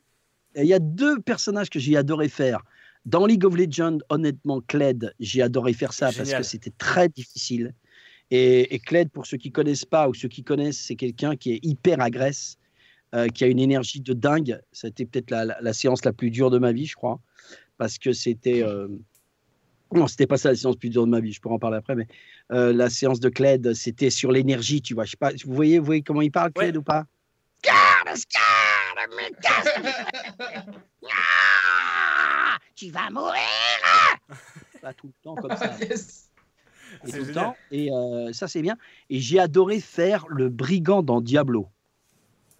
Il 0.55 0.65
y 0.65 0.73
a 0.73 0.79
deux 0.79 1.19
personnages 1.21 1.69
que 1.69 1.79
j'ai 1.79 1.95
adoré 1.95 2.27
faire. 2.27 2.61
Dans 3.05 3.25
League 3.25 3.45
of 3.45 3.55
Legends, 3.55 3.99
honnêtement, 4.09 4.61
Kled, 4.61 5.13
j'ai 5.19 5.41
adoré 5.41 5.73
faire 5.73 5.93
ça 5.93 6.07
parce 6.17 6.29
que 6.39 6.43
c'était 6.43 6.73
très 6.77 7.07
difficile. 7.09 7.73
Et, 8.31 8.75
et 8.75 8.79
Kled, 8.79 9.09
pour 9.09 9.25
ceux 9.25 9.37
qui 9.37 9.51
connaissent 9.51 9.85
pas 9.85 10.07
ou 10.09 10.13
ceux 10.13 10.27
qui 10.27 10.43
connaissent, 10.43 10.79
c'est 10.79 10.95
quelqu'un 10.95 11.35
qui 11.35 11.53
est 11.53 11.59
hyper 11.65 12.01
agresse, 12.01 12.57
euh, 13.15 13.27
qui 13.27 13.43
a 13.43 13.47
une 13.47 13.59
énergie 13.59 14.01
de 14.01 14.13
dingue. 14.13 14.59
C'était 14.71 15.05
peut-être 15.05 15.31
la, 15.31 15.45
la- 15.45 15.61
la 15.61 15.73
séance 15.73 16.03
la 16.05 16.13
plus 16.13 16.31
dure 16.31 16.49
de 16.51 16.59
ma 16.59 16.71
vie, 16.73 16.85
je 16.85 16.95
crois, 16.95 17.19
parce 17.77 17.97
que 17.97 18.11
c'était. 18.13 18.61
euh, 18.63 18.87
Non, 19.93 20.07
c'était 20.07 20.27
pas 20.27 20.37
ça 20.37 20.49
la 20.49 20.55
séance 20.55 20.77
plus 20.77 20.89
dure 20.89 21.05
de 21.05 21.11
ma 21.11 21.19
vie. 21.19 21.33
Je 21.33 21.41
pourrais 21.41 21.55
en 21.55 21.59
parler 21.59 21.77
après, 21.77 21.95
mais 21.95 22.07
euh, 22.51 22.71
la 22.71 22.89
séance 22.89 23.19
de 23.19 23.29
Kled, 23.29 23.73
c'était 23.73 24.09
sur 24.09 24.31
l'énergie, 24.31 24.81
tu 24.81 24.93
vois. 24.93 25.03
Je 25.05 25.11
sais 25.11 25.17
pas. 25.17 25.31
Vous 25.45 25.53
voyez, 25.53 25.79
vous 25.79 25.85
voyez 25.85 26.01
comment 26.01 26.21
il 26.21 26.31
parle, 26.31 26.53
Kled 26.53 26.77
ou 26.77 26.83
pas? 26.83 27.05
Ah, 27.67 28.03
Tu 32.75 32.89
vas 32.89 33.09
mourir 33.09 33.33
Pas 34.81 34.93
tout 34.93 35.07
le 35.07 35.13
temps 35.23 35.35
comme 35.35 35.55
ça. 35.55 35.75
Yes. 37.01 37.07
et 37.07 37.11
tout 37.11 37.23
le 37.25 37.33
temps. 37.33 37.55
Et 37.71 37.89
euh, 37.89 38.33
ça, 38.33 38.49
c'est 38.49 38.61
bien. 38.61 38.75
Et 39.09 39.21
j'ai 39.21 39.39
adoré 39.39 39.79
faire 39.79 40.25
le 40.27 40.49
brigand 40.49 41.03
dans 41.03 41.21
Diablo. 41.21 41.69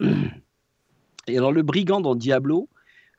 Et 0.00 1.36
alors, 1.36 1.52
le 1.52 1.62
brigand 1.62 2.00
dans 2.00 2.14
Diablo, 2.14 2.68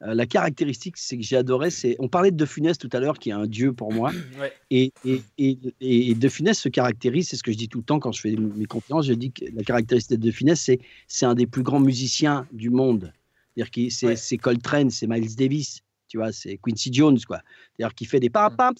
euh, 0.05 0.13
la 0.13 0.25
caractéristique, 0.25 0.97
c'est 0.97 1.17
que 1.17 1.23
j'ai 1.23 1.37
adoré, 1.37 1.69
c'est. 1.69 1.95
On 1.99 2.07
parlait 2.07 2.31
de 2.31 2.35
De 2.37 2.45
Funès 2.45 2.77
tout 2.77 2.89
à 2.91 2.99
l'heure, 2.99 3.17
qui 3.19 3.29
est 3.29 3.33
un 3.33 3.47
dieu 3.47 3.73
pour 3.73 3.93
moi. 3.93 4.11
Ouais. 4.39 4.51
Et, 4.69 4.91
et, 5.05 5.21
et, 5.37 5.57
et 5.79 6.15
De 6.15 6.29
Funès 6.29 6.59
se 6.59 6.69
caractérise, 6.69 7.29
c'est 7.29 7.37
ce 7.37 7.43
que 7.43 7.51
je 7.51 7.57
dis 7.57 7.69
tout 7.69 7.79
le 7.79 7.83
temps 7.83 7.99
quand 7.99 8.11
je 8.11 8.21
fais 8.21 8.35
mes 8.35 8.65
conférences, 8.65 9.05
je 9.07 9.13
dis 9.13 9.31
que 9.31 9.45
la 9.53 9.63
caractéristique 9.63 10.19
de 10.19 10.25
De 10.25 10.31
Funès, 10.31 10.59
c'est 10.59 10.79
c'est 11.07 11.25
un 11.25 11.35
des 11.35 11.47
plus 11.47 11.63
grands 11.63 11.79
musiciens 11.79 12.47
du 12.51 12.69
monde. 12.69 13.13
C'est-à-dire 13.55 13.71
que 13.71 13.89
c'est 13.89 14.07
Ouais. 14.07 14.15
c'est 14.15 14.37
Coltrane, 14.37 14.89
c'est 14.89 15.07
Miles 15.07 15.35
Davis, 15.35 15.81
tu 16.07 16.17
vois, 16.17 16.31
c'est 16.31 16.57
Quincy 16.57 16.91
Jones, 16.91 17.19
quoi. 17.25 17.41
C'est-à-dire 17.75 17.93
qu'il 17.95 18.07
fait 18.07 18.19
des 18.19 18.29
papap, 18.29 18.75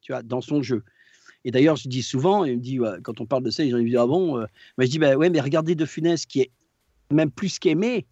tu 0.00 0.12
vois, 0.12 0.22
dans 0.22 0.40
son 0.40 0.62
jeu. 0.62 0.82
Et 1.44 1.50
d'ailleurs, 1.50 1.76
je 1.76 1.88
dis 1.88 2.02
souvent, 2.02 2.44
il 2.44 2.56
me 2.58 2.62
dit, 2.62 2.78
ouais, 2.78 2.98
quand 3.02 3.20
on 3.20 3.26
parle 3.26 3.42
de 3.42 3.50
ça, 3.50 3.62
les 3.62 3.70
gens 3.70 3.78
me 3.78 3.84
disent, 3.84 3.96
ah 3.96 4.06
bon 4.06 4.38
euh, 4.38 4.46
Mais 4.76 4.86
je 4.86 4.90
dis, 4.90 4.98
bah, 4.98 5.16
ouais, 5.16 5.30
mais 5.30 5.40
regardez 5.40 5.74
De 5.74 5.86
Funès, 5.86 6.26
qui 6.26 6.40
est 6.40 6.50
même 7.10 7.30
plus 7.30 7.58
qu'aimé, 7.58 8.06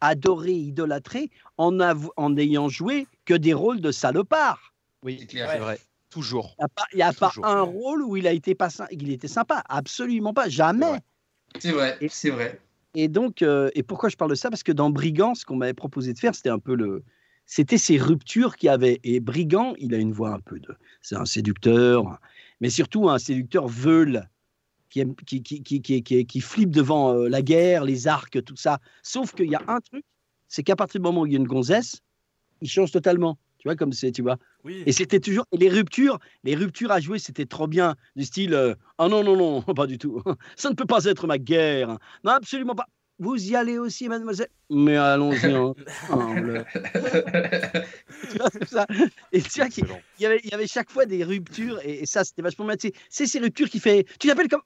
adoré, 0.00 0.52
idolâtré, 0.52 1.30
en, 1.56 1.80
av- 1.80 2.10
en 2.16 2.36
ayant 2.36 2.68
joué 2.68 3.06
que 3.24 3.34
des 3.34 3.54
rôles 3.54 3.80
de 3.80 3.90
salopard. 3.92 4.74
Oui, 5.02 5.18
C'est 5.20 5.26
clair. 5.26 5.50
c'est 5.50 5.58
vrai. 5.58 5.78
Toujours. 6.10 6.54
Il 6.58 6.62
n'y 6.62 6.64
a 6.64 6.68
pas, 6.68 6.84
y 6.94 7.02
a 7.02 7.12
pas 7.12 7.32
un 7.42 7.62
rôle 7.62 8.02
où 8.02 8.16
il 8.16 8.26
a 8.26 8.32
été 8.32 8.54
pas, 8.54 8.68
il 8.90 9.10
était 9.10 9.28
sympa, 9.28 9.62
absolument 9.68 10.32
pas, 10.32 10.48
jamais. 10.48 11.00
C'est 11.58 11.72
vrai, 11.72 11.98
c'est 12.08 12.30
vrai. 12.30 12.60
Et 12.94 13.08
donc, 13.08 13.42
euh, 13.42 13.70
et 13.74 13.82
pourquoi 13.82 14.08
je 14.08 14.16
parle 14.16 14.30
de 14.30 14.36
ça? 14.36 14.50
Parce 14.50 14.62
que 14.62 14.70
dans 14.70 14.90
Brigand, 14.90 15.34
ce 15.34 15.44
qu'on 15.44 15.56
m'avait 15.56 15.74
proposé 15.74 16.12
de 16.12 16.18
faire, 16.18 16.34
c'était 16.34 16.50
un 16.50 16.60
peu 16.60 16.76
le, 16.76 17.02
c'était 17.46 17.78
ces 17.78 17.98
ruptures 17.98 18.56
qu'il 18.56 18.68
y 18.68 18.70
avait. 18.70 19.00
Et 19.02 19.18
Brigand, 19.18 19.74
il 19.78 19.94
a 19.94 19.98
une 19.98 20.12
voix 20.12 20.32
un 20.32 20.40
peu 20.40 20.60
de, 20.60 20.76
c'est 21.02 21.16
un 21.16 21.24
séducteur, 21.24 22.20
mais 22.60 22.70
surtout 22.70 23.10
un 23.10 23.18
séducteur 23.18 23.66
veule, 23.66 24.28
qui 24.94 25.00
aime, 25.00 25.16
qui, 25.26 25.42
qui, 25.42 25.60
qui, 25.60 25.82
qui, 25.82 26.04
qui, 26.04 26.24
qui 26.24 26.40
flippe 26.40 26.70
devant 26.70 27.12
euh, 27.12 27.28
la 27.28 27.42
guerre, 27.42 27.82
les 27.84 28.06
arcs, 28.06 28.40
tout 28.44 28.54
ça. 28.54 28.78
Sauf 29.02 29.34
qu'il 29.34 29.50
y 29.50 29.56
a 29.56 29.62
un 29.66 29.80
truc, 29.80 30.04
c'est 30.46 30.62
qu'à 30.62 30.76
partir 30.76 31.00
du 31.00 31.02
moment 31.02 31.22
où 31.22 31.26
il 31.26 31.32
y 31.32 31.34
a 31.34 31.38
une 31.40 31.48
gonzesse, 31.48 31.98
il 32.60 32.70
change 32.70 32.92
totalement. 32.92 33.36
Tu 33.58 33.66
vois, 33.66 33.74
comme 33.74 33.92
c'est, 33.92 34.12
tu 34.12 34.22
vois. 34.22 34.36
Oui. 34.62 34.84
Et 34.86 34.92
c'était 34.92 35.18
toujours. 35.18 35.46
Et 35.50 35.56
les 35.56 35.68
ruptures, 35.68 36.20
les 36.44 36.54
ruptures 36.54 36.92
à 36.92 37.00
jouer, 37.00 37.18
c'était 37.18 37.44
trop 37.46 37.66
bien. 37.66 37.96
Du 38.14 38.22
style, 38.24 38.54
euh, 38.54 38.76
ah 38.98 39.08
non, 39.08 39.24
non, 39.24 39.36
non, 39.36 39.62
pas 39.74 39.88
du 39.88 39.98
tout. 39.98 40.22
Ça 40.56 40.70
ne 40.70 40.74
peut 40.76 40.84
pas 40.86 41.04
être 41.06 41.26
ma 41.26 41.38
guerre. 41.38 41.98
Non, 42.22 42.30
absolument 42.30 42.76
pas. 42.76 42.86
Vous 43.18 43.34
y 43.50 43.56
allez 43.56 43.78
aussi, 43.78 44.08
mademoiselle 44.08 44.48
Mais 44.70 44.96
allons-y. 44.96 45.50
hein. 45.52 45.74
Ah, 46.10 46.34
le- 46.40 46.64
Tu 48.30 48.38
vois, 48.38 48.48
c'est 48.52 48.68
ça. 48.68 48.86
Et 49.32 49.42
tu 49.42 49.60
vois 49.60 49.68
il 50.18 50.22
y 50.22 50.26
avait, 50.26 50.40
il 50.44 50.50
y 50.50 50.54
avait 50.54 50.66
chaque 50.68 50.90
fois 50.90 51.04
des 51.06 51.24
ruptures, 51.24 51.80
et, 51.84 52.02
et 52.02 52.06
ça, 52.06 52.22
c'était 52.24 52.42
vachement 52.42 52.66
bien. 52.66 52.76
C'est 53.08 53.26
ces 53.26 53.38
ruptures 53.40 53.68
qui 53.68 53.80
fait. 53.80 54.04
Tu 54.20 54.28
t'appelles 54.28 54.48
comme. 54.48 54.62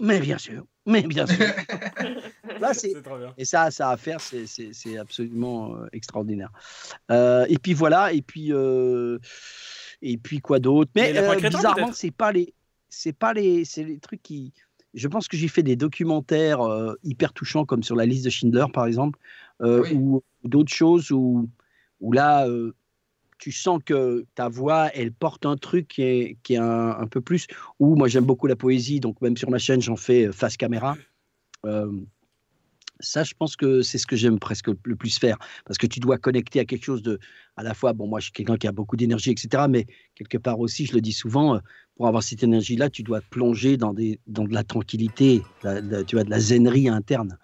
Mais 0.00 0.20
bien 0.20 0.38
sûr, 0.38 0.64
mais 0.86 1.02
bien 1.02 1.26
sûr. 1.26 1.36
Là, 2.60 2.74
c'est. 2.74 2.92
Et 3.38 3.44
ça, 3.44 3.70
ça 3.70 3.90
à 3.90 3.96
faire, 3.96 4.20
c'est- 4.20 4.46
c'est 4.46 4.72
c'est 4.72 4.96
absolument 4.98 5.76
euh, 5.76 5.86
extraordinaire. 5.92 6.50
Euh, 7.10 7.46
et 7.48 7.58
puis 7.58 7.74
voilà, 7.74 8.12
et 8.12 8.22
puis. 8.22 8.52
euh, 8.52 9.18
et 10.02 10.18
puis 10.18 10.40
quoi 10.40 10.58
d'autre? 10.58 10.90
Mais 10.94 11.12
euh, 11.22 11.34
bizarrement, 11.58 11.86
c'est 11.94 12.10
pas 12.10 12.32
les. 12.32 12.54
C'est 12.88 13.12
pas 13.12 13.32
les. 13.32 13.64
C'est 13.64 13.84
les 13.84 13.98
trucs 13.98 14.22
qui. 14.22 14.52
Je 14.92 15.08
pense 15.08 15.26
que 15.26 15.36
j'ai 15.36 15.48
fait 15.48 15.62
des 15.64 15.74
documentaires 15.76 16.60
euh, 16.60 16.94
hyper 17.02 17.32
touchants, 17.32 17.64
comme 17.64 17.82
sur 17.82 17.96
la 17.96 18.06
liste 18.06 18.24
de 18.24 18.30
Schindler, 18.30 18.66
par 18.72 18.86
exemple, 18.86 19.18
euh, 19.62 19.82
ou 19.94 20.22
d'autres 20.44 20.72
choses 20.72 21.10
où, 21.10 21.48
où 22.00 22.12
là, 22.12 22.46
euh, 22.46 22.72
tu 23.38 23.52
sens 23.52 23.80
que 23.84 24.26
ta 24.34 24.48
voix, 24.48 24.90
elle 24.94 25.12
porte 25.12 25.46
un 25.46 25.56
truc 25.56 25.88
qui 25.88 26.02
est, 26.02 26.56
un, 26.56 27.06
peu 27.06 27.20
plus. 27.20 27.46
Ou 27.78 27.94
moi, 27.96 28.08
j'aime 28.08 28.24
beaucoup 28.24 28.46
la 28.46 28.56
poésie, 28.56 29.00
donc 29.00 29.20
même 29.20 29.36
sur 29.36 29.50
ma 29.50 29.58
chaîne, 29.58 29.80
j'en 29.80 29.96
fais 29.96 30.28
euh, 30.28 30.32
face 30.32 30.56
caméra. 30.56 30.96
Euh, 31.66 31.90
ça, 33.00 33.24
je 33.24 33.34
pense 33.34 33.56
que 33.56 33.82
c'est 33.82 33.98
ce 33.98 34.06
que 34.06 34.16
j'aime 34.16 34.38
presque 34.38 34.68
le 34.68 34.96
plus 34.96 35.18
faire, 35.18 35.36
parce 35.64 35.78
que 35.78 35.86
tu 35.86 36.00
dois 36.00 36.16
connecter 36.16 36.60
à 36.60 36.64
quelque 36.64 36.84
chose 36.84 37.02
de, 37.02 37.18
à 37.56 37.62
la 37.62 37.74
fois, 37.74 37.92
bon, 37.92 38.06
moi, 38.06 38.20
je 38.20 38.24
suis 38.24 38.32
quelqu'un 38.32 38.56
qui 38.56 38.68
a 38.68 38.72
beaucoup 38.72 38.96
d'énergie, 38.96 39.30
etc., 39.30 39.64
mais 39.68 39.86
quelque 40.14 40.38
part 40.38 40.60
aussi, 40.60 40.86
je 40.86 40.94
le 40.94 41.00
dis 41.00 41.12
souvent, 41.12 41.56
euh, 41.56 41.58
pour 41.96 42.06
avoir 42.06 42.22
cette 42.22 42.42
énergie-là, 42.42 42.88
tu 42.88 43.02
dois 43.02 43.20
plonger 43.20 43.76
dans, 43.76 43.92
des, 43.92 44.20
dans 44.26 44.44
de 44.44 44.54
la 44.54 44.64
tranquillité, 44.64 45.42
tu 45.62 46.16
vois, 46.16 46.24
de 46.24 46.30
la 46.30 46.40
zennerie 46.40 46.88
interne. 46.88 47.38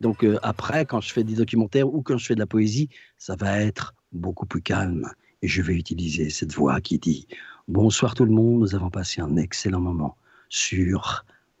Donc 0.00 0.26
après, 0.42 0.84
quand 0.84 1.00
je 1.00 1.10
fais 1.10 1.24
des 1.24 1.36
documentaires 1.36 1.88
ou 1.88 2.02
quand 2.02 2.18
je 2.18 2.26
fais 2.26 2.34
de 2.34 2.40
la 2.40 2.46
poésie, 2.46 2.90
ça 3.16 3.34
va 3.36 3.60
être 3.62 3.94
beaucoup 4.12 4.44
plus 4.44 4.60
calme. 4.60 5.10
Et 5.44 5.46
je 5.46 5.60
vais 5.60 5.74
utiliser 5.74 6.30
cette 6.30 6.54
voix 6.54 6.80
qui 6.80 6.98
dit 6.98 7.28
Bonsoir 7.68 8.14
tout 8.14 8.24
le 8.24 8.30
monde, 8.30 8.60
nous 8.60 8.74
avons 8.74 8.88
passé 8.88 9.20
un 9.20 9.36
excellent 9.36 9.78
moment 9.80 10.16
sur. 10.48 11.26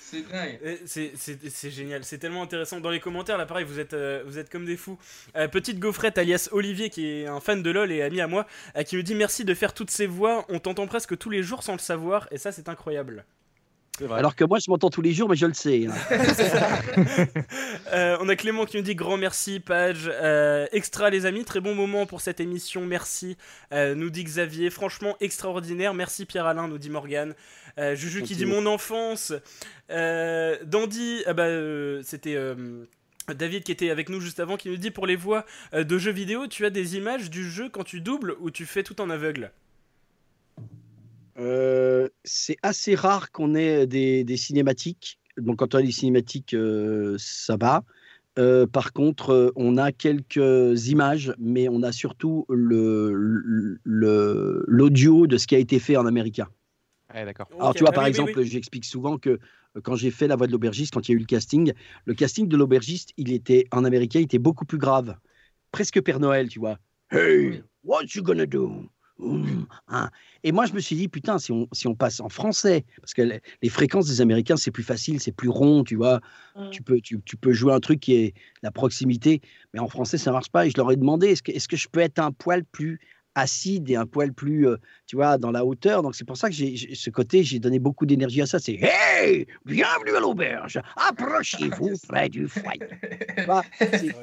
C'est 0.00 0.22
dingue. 0.30 0.58
C'est 0.86 1.12
c'est- 1.16 1.48
c'est 1.50 1.70
génial, 1.70 2.02
c'est 2.02 2.16
tellement 2.16 2.42
intéressant. 2.42 2.80
Dans 2.80 2.88
les 2.88 2.98
commentaires, 2.98 3.36
là, 3.36 3.44
pareil, 3.44 3.66
vous 3.66 3.78
êtes, 3.78 3.92
euh, 3.92 4.22
vous 4.26 4.38
êtes 4.38 4.48
comme 4.50 4.64
des 4.64 4.78
fous. 4.78 4.98
Euh, 5.36 5.48
petite 5.48 5.78
gaufrette, 5.78 6.16
alias 6.16 6.48
Olivier, 6.50 6.88
qui 6.88 7.06
est 7.06 7.26
un 7.26 7.40
fan 7.40 7.62
de 7.62 7.70
LoL 7.70 7.92
et 7.92 8.00
ami 8.00 8.22
à 8.22 8.26
moi, 8.26 8.46
euh, 8.76 8.82
qui 8.82 8.96
me 8.96 9.02
dit 9.02 9.14
merci 9.14 9.44
de 9.44 9.52
faire 9.52 9.74
toutes 9.74 9.90
ces 9.90 10.06
voix. 10.06 10.46
On 10.48 10.60
t'entend 10.60 10.86
presque 10.86 11.18
tous 11.18 11.28
les 11.28 11.42
jours 11.42 11.62
sans 11.62 11.74
le 11.74 11.78
savoir, 11.78 12.26
et 12.30 12.38
ça, 12.38 12.52
c'est 12.52 12.70
incroyable. 12.70 13.26
Alors 14.10 14.34
que 14.36 14.44
moi, 14.44 14.58
je 14.58 14.70
m'entends 14.70 14.90
tous 14.90 15.02
les 15.02 15.12
jours, 15.12 15.28
mais 15.28 15.36
je 15.36 15.46
le 15.46 15.54
sais. 15.54 15.86
hein. 15.86 15.94
Euh, 17.92 18.16
on 18.20 18.28
a 18.28 18.36
Clément 18.36 18.66
qui 18.66 18.76
nous 18.76 18.82
dit 18.84 18.94
grand 18.94 19.16
merci, 19.16 19.58
page. 19.58 20.08
Euh, 20.12 20.66
extra, 20.72 21.10
les 21.10 21.26
amis, 21.26 21.44
très 21.44 21.60
bon 21.60 21.74
moment 21.74 22.06
pour 22.06 22.20
cette 22.20 22.38
émission, 22.38 22.86
merci. 22.86 23.36
Euh, 23.72 23.94
nous 23.96 24.10
dit 24.10 24.22
Xavier, 24.22 24.70
franchement 24.70 25.16
extraordinaire. 25.20 25.92
Merci 25.92 26.24
Pierre-Alain, 26.24 26.68
nous 26.68 26.78
dit 26.78 26.88
Morgane. 26.90 27.34
Euh, 27.78 27.96
Juju 27.96 28.22
qui 28.22 28.36
dit 28.36 28.46
mon 28.46 28.66
enfance. 28.66 29.32
Euh, 29.90 30.56
Dandy, 30.64 31.22
ah 31.26 31.32
bah, 31.32 31.44
euh, 31.44 32.00
c'était. 32.04 32.34
euh, 32.36 32.84
David 33.34 33.62
qui 33.64 33.70
était 33.72 33.90
avec 33.90 34.08
nous 34.08 34.20
juste 34.20 34.40
avant 34.40 34.56
qui 34.56 34.68
nous 34.70 34.76
dit 34.76 34.90
pour 34.90 35.06
les 35.06 35.14
voix 35.16 35.44
euh, 35.74 35.84
de 35.84 35.98
jeux 35.98 36.10
vidéo, 36.12 36.46
tu 36.48 36.64
as 36.66 36.70
des 36.70 36.96
images 36.96 37.30
du 37.30 37.48
jeu 37.48 37.68
quand 37.68 37.84
tu 37.84 38.00
doubles 38.00 38.34
ou 38.40 38.50
tu 38.50 38.66
fais 38.66 38.82
tout 38.82 39.00
en 39.00 39.08
aveugle? 39.10 39.52
Euh, 41.38 42.08
c'est 42.24 42.56
assez 42.62 42.94
rare 42.94 43.30
qu'on 43.30 43.54
ait 43.54 43.86
des, 43.86 44.24
des 44.24 44.36
cinématiques. 44.36 45.18
Donc, 45.36 45.58
quand 45.58 45.74
on 45.74 45.78
a 45.78 45.82
des 45.82 45.92
cinématiques, 45.92 46.54
euh, 46.54 47.16
ça 47.18 47.56
va. 47.56 47.84
Euh, 48.38 48.66
par 48.66 48.92
contre, 48.92 49.30
euh, 49.30 49.52
on 49.56 49.76
a 49.76 49.92
quelques 49.92 50.88
images, 50.88 51.34
mais 51.38 51.68
on 51.68 51.82
a 51.82 51.92
surtout 51.92 52.46
le- 52.48 53.12
le- 53.84 54.64
l'audio 54.66 55.26
de 55.26 55.36
ce 55.36 55.46
qui 55.46 55.54
a 55.54 55.58
été 55.58 55.78
fait 55.78 55.96
en 55.96 56.06
américain. 56.06 56.48
Ouais, 57.12 57.24
d'accord. 57.24 57.48
Alors, 57.58 57.74
tu 57.74 57.80
vois, 57.80 57.92
par 57.92 58.06
exemple, 58.06 58.42
j'explique 58.42 58.84
souvent 58.84 59.18
que 59.18 59.38
quand 59.82 59.96
j'ai 59.96 60.10
fait 60.10 60.26
la 60.28 60.36
voix 60.36 60.46
de 60.46 60.52
l'aubergiste, 60.52 60.94
quand 60.94 61.08
il 61.08 61.12
y 61.12 61.14
a 61.14 61.16
eu 61.16 61.20
le 61.20 61.26
casting, 61.26 61.72
le 62.04 62.14
casting 62.14 62.48
de 62.48 62.56
l'aubergiste, 62.56 63.12
il 63.16 63.32
était 63.32 63.66
en 63.72 63.84
américain, 63.84 64.20
il 64.20 64.24
était 64.24 64.38
beaucoup 64.38 64.64
plus 64.64 64.78
grave. 64.78 65.16
Presque 65.72 66.00
Père 66.00 66.20
Noël, 66.20 66.48
tu 66.48 66.58
vois. 66.58 66.78
Hey, 67.10 67.62
what 67.84 68.04
you 68.14 68.22
gonna 68.22 68.46
do? 68.46 68.88
Hein. 69.88 70.10
Et 70.44 70.52
moi, 70.52 70.66
je 70.66 70.72
me 70.72 70.80
suis 70.80 70.96
dit, 70.96 71.08
putain, 71.08 71.38
si 71.38 71.52
on, 71.52 71.68
si 71.72 71.86
on 71.86 71.94
passe 71.94 72.20
en 72.20 72.28
français, 72.28 72.84
parce 73.00 73.14
que 73.14 73.22
les, 73.22 73.40
les 73.62 73.68
fréquences 73.68 74.06
des 74.06 74.20
Américains, 74.20 74.56
c'est 74.56 74.70
plus 74.70 74.82
facile, 74.82 75.20
c'est 75.20 75.32
plus 75.32 75.48
rond, 75.48 75.84
tu 75.84 75.96
vois. 75.96 76.20
Tu, 76.70 76.82
peux, 76.82 77.00
tu, 77.00 77.20
tu 77.24 77.36
peux 77.36 77.52
jouer 77.52 77.72
un 77.72 77.80
truc 77.80 78.00
qui 78.00 78.14
est 78.14 78.34
la 78.62 78.70
proximité, 78.70 79.40
mais 79.72 79.80
en 79.80 79.88
français, 79.88 80.18
ça 80.18 80.32
marche 80.32 80.50
pas. 80.50 80.66
Et 80.66 80.70
je 80.70 80.76
leur 80.76 80.90
ai 80.90 80.96
demandé, 80.96 81.28
est-ce 81.28 81.42
que, 81.42 81.52
est-ce 81.52 81.68
que 81.68 81.76
je 81.76 81.88
peux 81.88 82.00
être 82.00 82.18
un 82.18 82.32
poil 82.32 82.64
plus 82.64 83.00
acide 83.34 83.88
et 83.90 83.96
un 83.96 84.06
poil 84.06 84.32
plus, 84.32 84.66
euh, 84.66 84.76
tu 85.06 85.16
vois, 85.16 85.38
dans 85.38 85.50
la 85.50 85.64
hauteur. 85.64 86.02
Donc 86.02 86.14
c'est 86.14 86.24
pour 86.24 86.36
ça 86.36 86.48
que 86.48 86.54
j'ai 86.54 86.76
ce 86.94 87.10
côté, 87.10 87.42
j'ai 87.44 87.58
donné 87.58 87.78
beaucoup 87.78 88.06
d'énergie 88.06 88.42
à 88.42 88.46
ça. 88.46 88.58
C'est 88.58 88.78
Hey, 88.80 89.46
bienvenue 89.64 90.16
à 90.16 90.20
l'auberge, 90.20 90.80
approchez-vous 90.96 91.92
près 92.08 92.28
du 92.28 92.48
foyer. 92.48 92.80
Vois, 93.46 93.62
c'est 93.80 94.14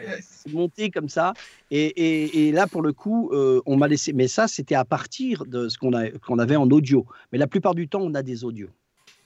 monté 0.52 0.90
comme 0.90 1.10
ça. 1.10 1.34
Et, 1.72 1.86
et- 1.86 2.48
et 2.48 2.52
là, 2.52 2.68
pour 2.68 2.82
le 2.82 2.94
coup, 2.94 3.30
euh, 3.34 3.62
on 3.66 3.78
m'a 3.78 3.88
laissé. 3.88 4.14
Mais 4.14 4.28
ça, 4.28 4.48
c'était 4.48 4.76
à 4.76 4.86
partir 4.86 5.46
de 5.46 5.70
ce 5.70 5.78
qu'on 5.78 5.94
a- 5.94 6.10
qu'on 6.12 6.40
avait 6.40 6.56
en 6.56 6.70
audio. 6.70 7.06
Mais 7.32 7.38
la 7.38 7.48
plupart 7.48 7.76
du 7.76 7.88
temps, 7.88 8.02
on 8.02 8.14
a 8.14 8.24
des 8.24 8.44
audios. 8.44 8.70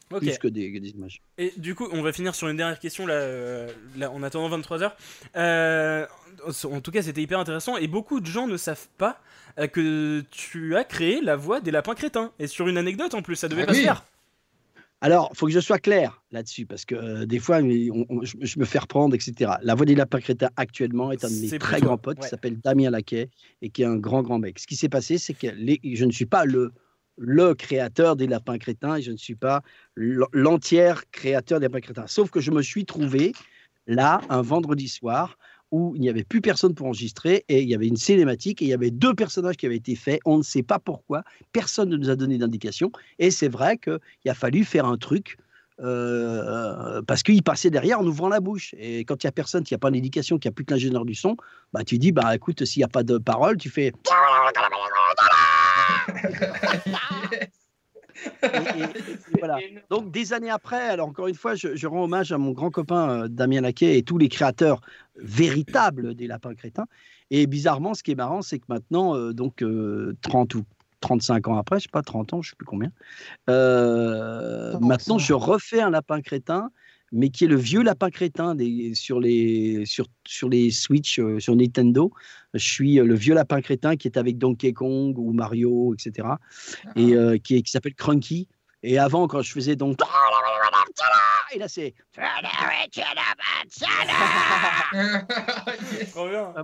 Plus 0.10 0.38
que 0.38 0.50
des, 0.50 0.74
que 0.74 0.78
des 0.80 0.90
images. 0.90 1.22
Et 1.38 1.54
du 1.56 1.74
coup, 1.74 1.88
on 1.94 2.02
va 2.02 2.12
finir 2.12 2.36
sur 2.36 2.50
une 2.50 2.58
dernière 2.58 2.80
question 2.80 3.06
là, 3.08 3.14
euh, 3.14 3.72
là, 3.98 4.12
en 4.12 4.22
attendant 4.24 4.50
23h. 4.60 4.92
Euh, 5.38 6.06
en 6.66 6.82
tout 6.82 6.92
cas, 6.92 7.02
c'était 7.02 7.22
hyper 7.22 7.40
intéressant 7.40 7.78
et 7.78 7.88
beaucoup 7.88 8.20
de 8.20 8.26
gens 8.26 8.46
ne 8.46 8.58
savent 8.58 8.90
pas 8.98 9.12
euh, 9.12 9.16
que 9.72 10.22
tu 10.32 10.76
as 10.76 10.84
créé 10.84 11.22
la 11.22 11.36
voix 11.36 11.60
des 11.62 11.72
lapins 11.72 11.96
crétins. 11.96 12.32
Et 12.40 12.48
sur 12.48 12.68
une 12.68 12.78
anecdote 12.78 13.14
en 13.14 13.22
plus, 13.22 13.36
ça 13.36 13.48
devait 13.48 13.64
Ah 13.64 13.68
pas 13.68 13.74
se 13.74 13.80
faire. 13.82 14.06
Alors, 15.04 15.30
il 15.34 15.38
faut 15.38 15.48
que 15.48 15.52
je 15.52 15.60
sois 15.60 15.80
clair 15.80 16.22
là-dessus, 16.32 16.68
parce 16.68 16.86
que 16.86 16.94
euh, 16.94 17.26
des 17.26 17.40
fois, 17.40 17.60
mais 17.62 17.90
on- 17.90 18.06
on- 18.10 18.24
je, 18.24 18.36
je 18.40 18.60
me 18.60 18.66
fais 18.66 18.78
reprendre, 18.78 19.16
etc. 19.16 19.54
La 19.64 19.74
voix 19.74 19.86
des 19.88 19.96
lapins 19.96 20.20
crétins 20.20 20.52
actuellement 20.58 21.12
est 21.12 21.26
un 21.26 21.28
de 21.30 21.34
mes 21.42 21.58
très 21.58 21.78
plutôt- 21.78 21.86
grands 21.88 21.98
potes 21.98 22.18
ouais. 22.20 22.24
qui 22.26 22.30
s'appelle 22.30 22.60
Damien 22.60 22.92
Laquet 22.92 23.30
et 23.64 23.70
qui 23.72 23.82
est 23.82 23.86
un 23.86 23.96
grand, 23.98 24.22
grand 24.22 24.38
mec. 24.38 24.60
Ce 24.60 24.68
qui 24.68 24.76
s'est 24.76 24.90
passé, 24.90 25.18
c'est 25.18 25.34
que 25.34 25.48
les- 25.48 25.80
je 25.84 26.06
ne 26.06 26.12
suis 26.12 26.28
pas 26.28 26.46
le, 26.46 26.72
le 27.18 27.56
créateur 27.56 28.16
des 28.16 28.28
lapins 28.28 28.60
crétins 28.60 28.98
et 28.98 29.02
je 29.02 29.12
ne 29.12 29.18
suis 29.18 29.34
pas 29.36 29.64
l- 29.98 30.20
l'entier 30.34 30.94
créateur 31.12 31.60
des 31.60 31.66
lapins 31.66 31.82
crétins. 31.82 32.06
Sauf 32.08 32.30
que 32.30 32.40
je 32.40 32.52
me 32.52 32.62
suis 32.62 32.86
trouvé 32.86 33.34
là, 33.88 34.22
un 34.30 34.44
vendredi 34.44 34.88
soir, 34.88 35.36
où 35.72 35.94
il 35.96 36.02
n'y 36.02 36.10
avait 36.10 36.24
plus 36.24 36.42
personne 36.42 36.74
pour 36.76 36.88
enregistrer 36.88 37.46
et 37.48 37.62
il 37.62 37.70
y 37.70 37.76
avait 37.76 37.88
une 37.88 37.98
cinématique 37.98 38.62
et 38.62 38.66
il 38.66 38.70
y 38.70 38.74
avait 38.74 38.92
deux 38.92 39.14
personnages 39.14 39.56
qui 39.58 39.66
avaient 39.66 39.78
été 39.78 39.96
faits. 39.96 40.20
On 40.26 40.38
ne 40.38 40.44
sait 40.44 40.64
pas 40.64 40.80
pourquoi. 40.80 41.24
Personne 41.54 41.90
ne 41.90 41.98
nous 41.98 42.10
a 42.10 42.16
donné 42.16 42.38
d'indication. 42.38 42.92
Et 43.20 43.32
c'est 43.32 43.48
vrai 43.48 43.78
qu'il 43.78 44.00
a 44.30 44.34
fallu 44.34 44.64
faire 44.66 44.86
un 44.86 44.98
truc 44.98 45.38
euh, 45.80 47.02
parce 47.08 47.24
qu'il 47.24 47.42
passait 47.42 47.70
derrière 47.72 48.00
en 48.02 48.06
ouvrant 48.06 48.30
la 48.30 48.40
bouche. 48.40 48.76
Et 48.78 49.00
quand 49.06 49.24
il 49.24 49.26
n'y 49.26 49.30
a 49.30 49.32
personne, 49.32 49.64
qu'il 49.64 49.74
n'y 49.74 49.80
a 49.80 49.80
pas 49.80 49.90
d'indication, 49.92 50.38
qu'il 50.38 50.50
n'y 50.50 50.54
a 50.54 50.56
plus 50.56 50.66
que 50.66 50.74
l'ingénieur 50.74 51.06
du 51.06 51.16
son, 51.16 51.38
bah, 51.74 51.84
tu 51.84 51.98
dis, 51.98 52.12
bah, 52.12 52.36
écoute, 52.36 52.64
s'il 52.66 52.82
n'y 52.82 52.86
a 52.86 52.88
pas 52.90 53.04
de 53.04 53.18
parole, 53.18 53.58
tu 53.58 53.70
fais... 53.70 53.92
Et- 58.44 58.48
et- 58.48 58.84
et 58.84 59.40
voilà. 59.40 59.58
Donc 59.90 60.12
des 60.12 60.34
années 60.34 60.50
après, 60.52 60.80
alors 60.90 61.08
encore 61.08 61.28
une 61.28 61.34
fois, 61.36 61.56
je, 61.56 61.76
je 61.76 61.88
rends 61.88 62.04
hommage 62.04 62.32
à 62.32 62.38
mon 62.38 62.52
grand 62.52 62.70
copain 62.70 63.24
euh, 63.24 63.28
Damien 63.28 63.62
Laquet 63.62 63.98
et 63.98 64.04
tous 64.04 64.20
les 64.20 64.30
créateurs 64.30 64.82
véritables 65.16 66.16
des 66.16 66.28
lapins 66.28 66.56
crétins. 66.56 66.88
Et 67.30 67.48
bizarrement, 67.48 67.94
ce 67.94 68.04
qui 68.04 68.12
est 68.12 68.16
marrant, 68.16 68.42
c'est 68.42 68.60
que 68.60 68.66
maintenant, 68.70 69.16
euh, 69.16 69.34
donc 69.34 69.64
euh, 69.64 70.16
30 70.22 70.56
ou 70.56 70.64
35 71.02 71.48
ans 71.48 71.58
après, 71.58 71.80
je 71.80 71.84
sais 71.84 71.90
pas, 71.92 72.02
30 72.02 72.34
ans, 72.34 72.42
je 72.42 72.52
sais 72.52 72.56
plus 72.56 72.66
combien, 72.66 72.92
euh, 73.50 74.78
maintenant 74.80 75.18
je 75.18 75.34
refais 75.34 75.82
un 75.82 75.90
lapin 75.90 76.22
crétin, 76.22 76.70
mais 77.12 77.30
qui 77.30 77.44
est 77.44 77.48
le 77.48 77.58
vieux 77.58 77.84
lapin 77.84 78.10
crétin 78.10 78.56
des, 78.56 78.94
sur, 78.96 79.20
les, 79.20 79.86
sur, 79.86 80.08
sur 80.26 80.50
les 80.50 80.72
Switch, 80.72 81.20
euh, 81.20 81.40
sur 81.40 81.56
Nintendo. 81.56 82.12
Je 82.54 82.66
suis 82.66 83.00
euh, 83.00 83.04
le 83.04 83.16
vieux 83.16 83.34
lapin 83.34 83.62
crétin 83.62 83.98
qui 83.98 84.08
est 84.08 84.18
avec 84.18 84.38
Donkey 84.38 84.74
Kong 84.74 85.18
ou 85.18 85.34
Mario, 85.34 85.94
etc. 85.94 86.28
Et 86.96 87.16
euh, 87.16 87.38
qui, 87.38 87.62
qui 87.62 87.72
s'appelle 87.72 87.96
Crunky. 87.96 88.48
Et 88.84 88.98
avant, 88.98 89.28
quand 89.28 89.44
je 89.44 89.52
faisais 89.52 89.76
donc 89.76 90.00
Et 91.54 91.60
là, 91.60 91.68
c'est. 91.68 91.94
Trop 96.12 96.30
bien. 96.30 96.54
Ah. 96.56 96.64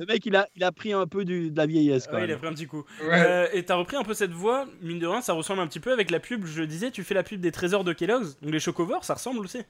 Le 0.00 0.06
mec, 0.06 0.26
il 0.26 0.36
a, 0.36 0.46
il 0.56 0.64
a 0.64 0.72
pris 0.72 0.92
un 0.92 1.06
peu 1.06 1.24
du, 1.24 1.50
de 1.50 1.56
la 1.56 1.66
vieillesse. 1.66 2.06
Quand 2.06 2.16
Ouais, 2.16 2.22
il 2.22 2.24
a 2.24 2.26
même. 2.28 2.38
pris 2.38 2.48
un 2.48 2.52
petit 2.52 2.66
coup. 2.66 2.84
Ouais. 3.02 3.08
Euh, 3.12 3.46
et 3.52 3.64
t'as 3.64 3.74
repris 3.76 3.96
un 3.96 4.02
peu 4.04 4.14
cette 4.14 4.32
voix, 4.32 4.66
mine 4.82 4.98
de 4.98 5.06
rien, 5.06 5.20
ça 5.22 5.32
ressemble 5.32 5.60
un 5.60 5.66
petit 5.66 5.80
peu 5.80 5.92
avec 5.92 6.10
la 6.10 6.20
pub, 6.20 6.44
je 6.46 6.62
disais, 6.62 6.90
tu 6.90 7.02
fais 7.04 7.14
la 7.14 7.22
pub 7.22 7.40
des 7.40 7.52
trésors 7.52 7.84
de 7.84 7.92
Kellogg's, 7.92 8.38
donc 8.40 8.52
les 8.52 8.60
chocovores, 8.60 9.04
ça 9.04 9.14
ressemble 9.14 9.40
aussi. 9.40 9.62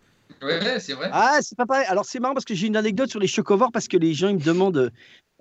Ouais, 0.43 0.81
c'est 0.81 0.95
vrai. 0.95 1.11
Ah, 1.13 1.39
c'est 1.43 1.57
pas 1.57 1.67
pareil. 1.67 1.85
Alors, 1.89 2.05
c'est 2.07 2.19
marrant 2.19 2.35
parce 2.35 2.47
que 2.47 2.55
j'ai 2.55 2.67
une 2.67 2.77
anecdote 2.77 3.11
sur 3.11 3.21
les 3.21 3.27
chocovores 3.27 3.71
parce 3.73 3.87
que 3.89 3.97
les 3.97 4.15
gens, 4.15 4.29
ils 4.29 4.37
me 4.37 4.43
demandent. 4.45 4.91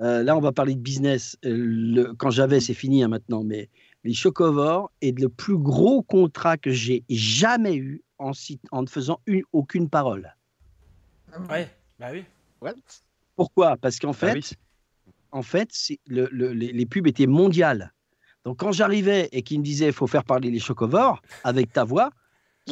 euh, 0.01 0.23
là, 0.23 0.35
on 0.35 0.41
va 0.41 0.51
parler 0.51 0.75
de 0.75 0.81
business. 0.81 1.37
Euh, 1.45 1.49
le- 1.55 2.13
quand 2.13 2.29
j'avais, 2.29 2.59
c'est 2.59 2.73
fini 2.73 3.03
hein, 3.03 3.07
maintenant, 3.07 3.43
mais 3.43 3.69
les 4.03 4.13
chocovores 4.13 4.91
est 5.01 5.17
le 5.19 5.29
plus 5.29 5.57
gros 5.57 6.01
contrat 6.01 6.57
que 6.57 6.71
j'ai 6.71 7.03
jamais 7.09 7.75
eu 7.75 8.01
en, 8.17 8.33
cit- 8.33 8.59
en 8.71 8.81
ne 8.83 8.87
faisant 8.87 9.19
une, 9.27 9.43
aucune 9.53 9.89
parole. 9.89 10.35
Ouais, 11.49 11.69
bah 11.99 12.07
oui. 12.11 12.25
Pourquoi? 13.35 13.77
Parce 13.77 13.99
qu'en 13.99 14.09
Bah 14.11 14.17
fait, 14.17 14.33
oui. 14.33 14.51
en 15.31 15.41
fait, 15.43 15.69
c'est 15.71 15.99
le- 16.07 16.29
le- 16.31 16.53
les, 16.53 16.71
les 16.71 16.85
pubs 16.85 17.07
étaient 17.07 17.27
mondiales. 17.27 17.93
Donc 18.43 18.57
quand 18.57 18.71
j'arrivais 18.71 19.29
et 19.31 19.43
qu'ils 19.43 19.59
me 19.59 19.63
disaient 19.63 19.87
il 19.87 19.93
faut 19.93 20.07
faire 20.07 20.23
parler 20.23 20.49
les 20.49 20.59
chocovores 20.59 21.21
avec 21.43 21.71
ta 21.71 21.83
voix, 21.83 22.09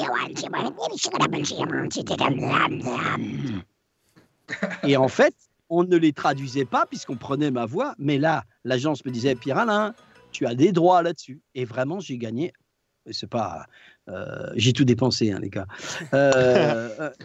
et 4.83 4.97
en 4.97 5.07
fait, 5.07 5.35
on 5.69 5.83
ne 5.83 5.97
les 5.97 6.13
traduisait 6.13 6.65
pas 6.65 6.85
puisqu'on 6.85 7.15
prenait 7.17 7.51
ma 7.51 7.65
voix. 7.65 7.93
Mais 7.99 8.17
là, 8.17 8.43
l'agence 8.63 9.05
me 9.05 9.11
disait 9.11 9.35
Pierre 9.35 9.59
Alain, 9.59 9.93
tu 10.31 10.45
as 10.45 10.55
des 10.55 10.71
droits 10.71 11.01
là-dessus. 11.03 11.41
Et 11.55 11.65
vraiment, 11.65 11.99
j'ai 11.99 12.17
gagné. 12.17 12.53
C'est 13.11 13.29
pas, 13.29 13.65
euh, 14.09 14.51
j'ai 14.55 14.71
tout 14.73 14.83
dépensé, 14.85 15.31
hein, 15.31 15.39
les 15.39 15.49
gars. 15.49 15.65
Euh, 16.13 17.09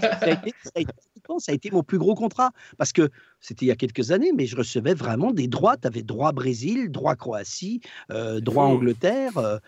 ça, 0.00 0.16
a 0.22 0.30
été, 0.30 0.54
ça 0.62 0.70
a 0.74 0.80
été- 0.80 0.94
ça 1.38 1.52
a 1.52 1.54
été 1.54 1.70
mon 1.70 1.82
plus 1.82 1.98
gros 1.98 2.14
contrat 2.14 2.52
parce 2.78 2.92
que 2.92 3.10
c'était 3.40 3.66
il 3.66 3.68
y 3.68 3.72
a 3.72 3.76
quelques 3.76 4.10
années, 4.12 4.32
mais 4.34 4.46
je 4.46 4.56
recevais 4.56 4.94
vraiment 4.94 5.32
des 5.32 5.48
droits. 5.48 5.76
Tu 5.76 5.86
avais 5.88 6.02
droit 6.02 6.32
Brésil, 6.32 6.90
droit 6.90 7.16
Croatie, 7.16 7.80
euh, 8.10 8.40
droit 8.40 8.66
fou. 8.68 8.72
Angleterre, 8.76 9.36
euh, 9.36 9.58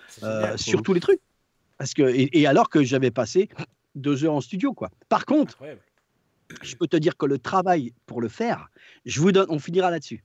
sur 0.57 0.83
tous 0.83 0.95
les 0.95 1.01
trucs. 1.01 1.21
Parce 1.77 1.95
que, 1.95 2.03
et, 2.03 2.41
et 2.41 2.47
alors 2.47 2.71
que 2.71 2.83
j'avais 2.83 3.11
passé 3.11 3.49
deux 3.95 4.25
heures 4.25 4.35
en 4.35 4.41
studio, 4.41 4.73
quoi. 4.73 4.91
Par 5.09 5.27
contre, 5.27 5.59
je 6.63 6.77
peux 6.77 6.87
te 6.87 6.97
dire 6.97 7.17
que 7.17 7.27
le 7.27 7.39
travail 7.39 7.93
pour 8.07 8.21
le 8.21 8.29
faire, 8.29 8.69
je 9.05 9.21
vous 9.21 9.33
donne, 9.33 9.47
on 9.51 9.59
finira 9.59 9.91
là-dessus. 9.91 10.25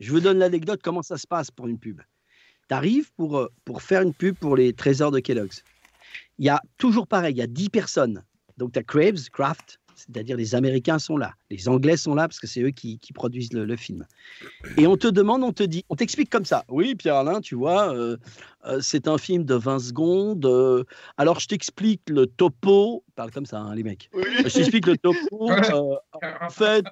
Je 0.00 0.10
vous 0.12 0.20
donne 0.20 0.38
l'anecdote, 0.38 0.80
comment 0.82 1.02
ça 1.02 1.16
se 1.16 1.26
passe 1.26 1.50
pour 1.50 1.66
une 1.66 1.78
pub. 1.78 2.00
Tu 2.68 2.74
arrives 2.74 3.10
pour, 3.14 3.38
euh, 3.38 3.48
pour 3.64 3.82
faire 3.82 4.02
une 4.02 4.14
pub 4.14 4.36
pour 4.36 4.56
les 4.56 4.72
trésors 4.72 5.10
de 5.10 5.20
Kellogg's. 5.20 5.62
Il 6.38 6.44
y 6.44 6.48
a 6.50 6.60
toujours 6.76 7.06
pareil, 7.06 7.34
il 7.34 7.38
y 7.38 7.42
a 7.42 7.46
10 7.46 7.70
personnes. 7.70 8.22
Donc 8.56 8.72
tu 8.72 8.78
as 8.78 8.82
Kraves, 8.82 9.28
Kraft, 9.32 9.78
c'est-à-dire 9.96 10.36
les 10.36 10.54
Américains 10.54 11.00
sont 11.00 11.16
là, 11.16 11.34
les 11.50 11.68
Anglais 11.68 11.96
sont 11.96 12.14
là 12.14 12.28
parce 12.28 12.38
que 12.38 12.46
c'est 12.46 12.62
eux 12.62 12.70
qui, 12.70 12.98
qui 13.00 13.12
produisent 13.12 13.52
le, 13.52 13.64
le 13.64 13.76
film. 13.76 14.06
Et 14.76 14.86
on 14.86 14.96
te 14.96 15.08
demande, 15.08 15.42
on 15.42 15.52
te 15.52 15.64
dit, 15.64 15.84
on 15.88 15.96
t'explique 15.96 16.30
comme 16.30 16.44
ça. 16.44 16.64
Oui, 16.68 16.94
Pierre-Alain, 16.94 17.40
tu 17.40 17.56
vois, 17.56 17.92
euh, 17.94 18.16
euh, 18.66 18.80
c'est 18.80 19.08
un 19.08 19.18
film 19.18 19.44
de 19.44 19.54
20 19.54 19.80
secondes. 19.80 20.46
euh, 20.46 20.84
alors 21.16 21.40
je 21.40 21.48
t'explique 21.48 22.02
le 22.08 22.26
topo. 22.26 23.02
Parle 23.16 23.32
comme 23.32 23.46
ça, 23.46 23.58
hein, 23.58 23.74
les 23.74 23.82
mecs. 23.82 24.08
Je 24.14 24.48
t'explique 24.52 24.86
le 24.86 24.96
topo. 24.98 25.50
en 25.50 26.50
fait, 26.50 26.84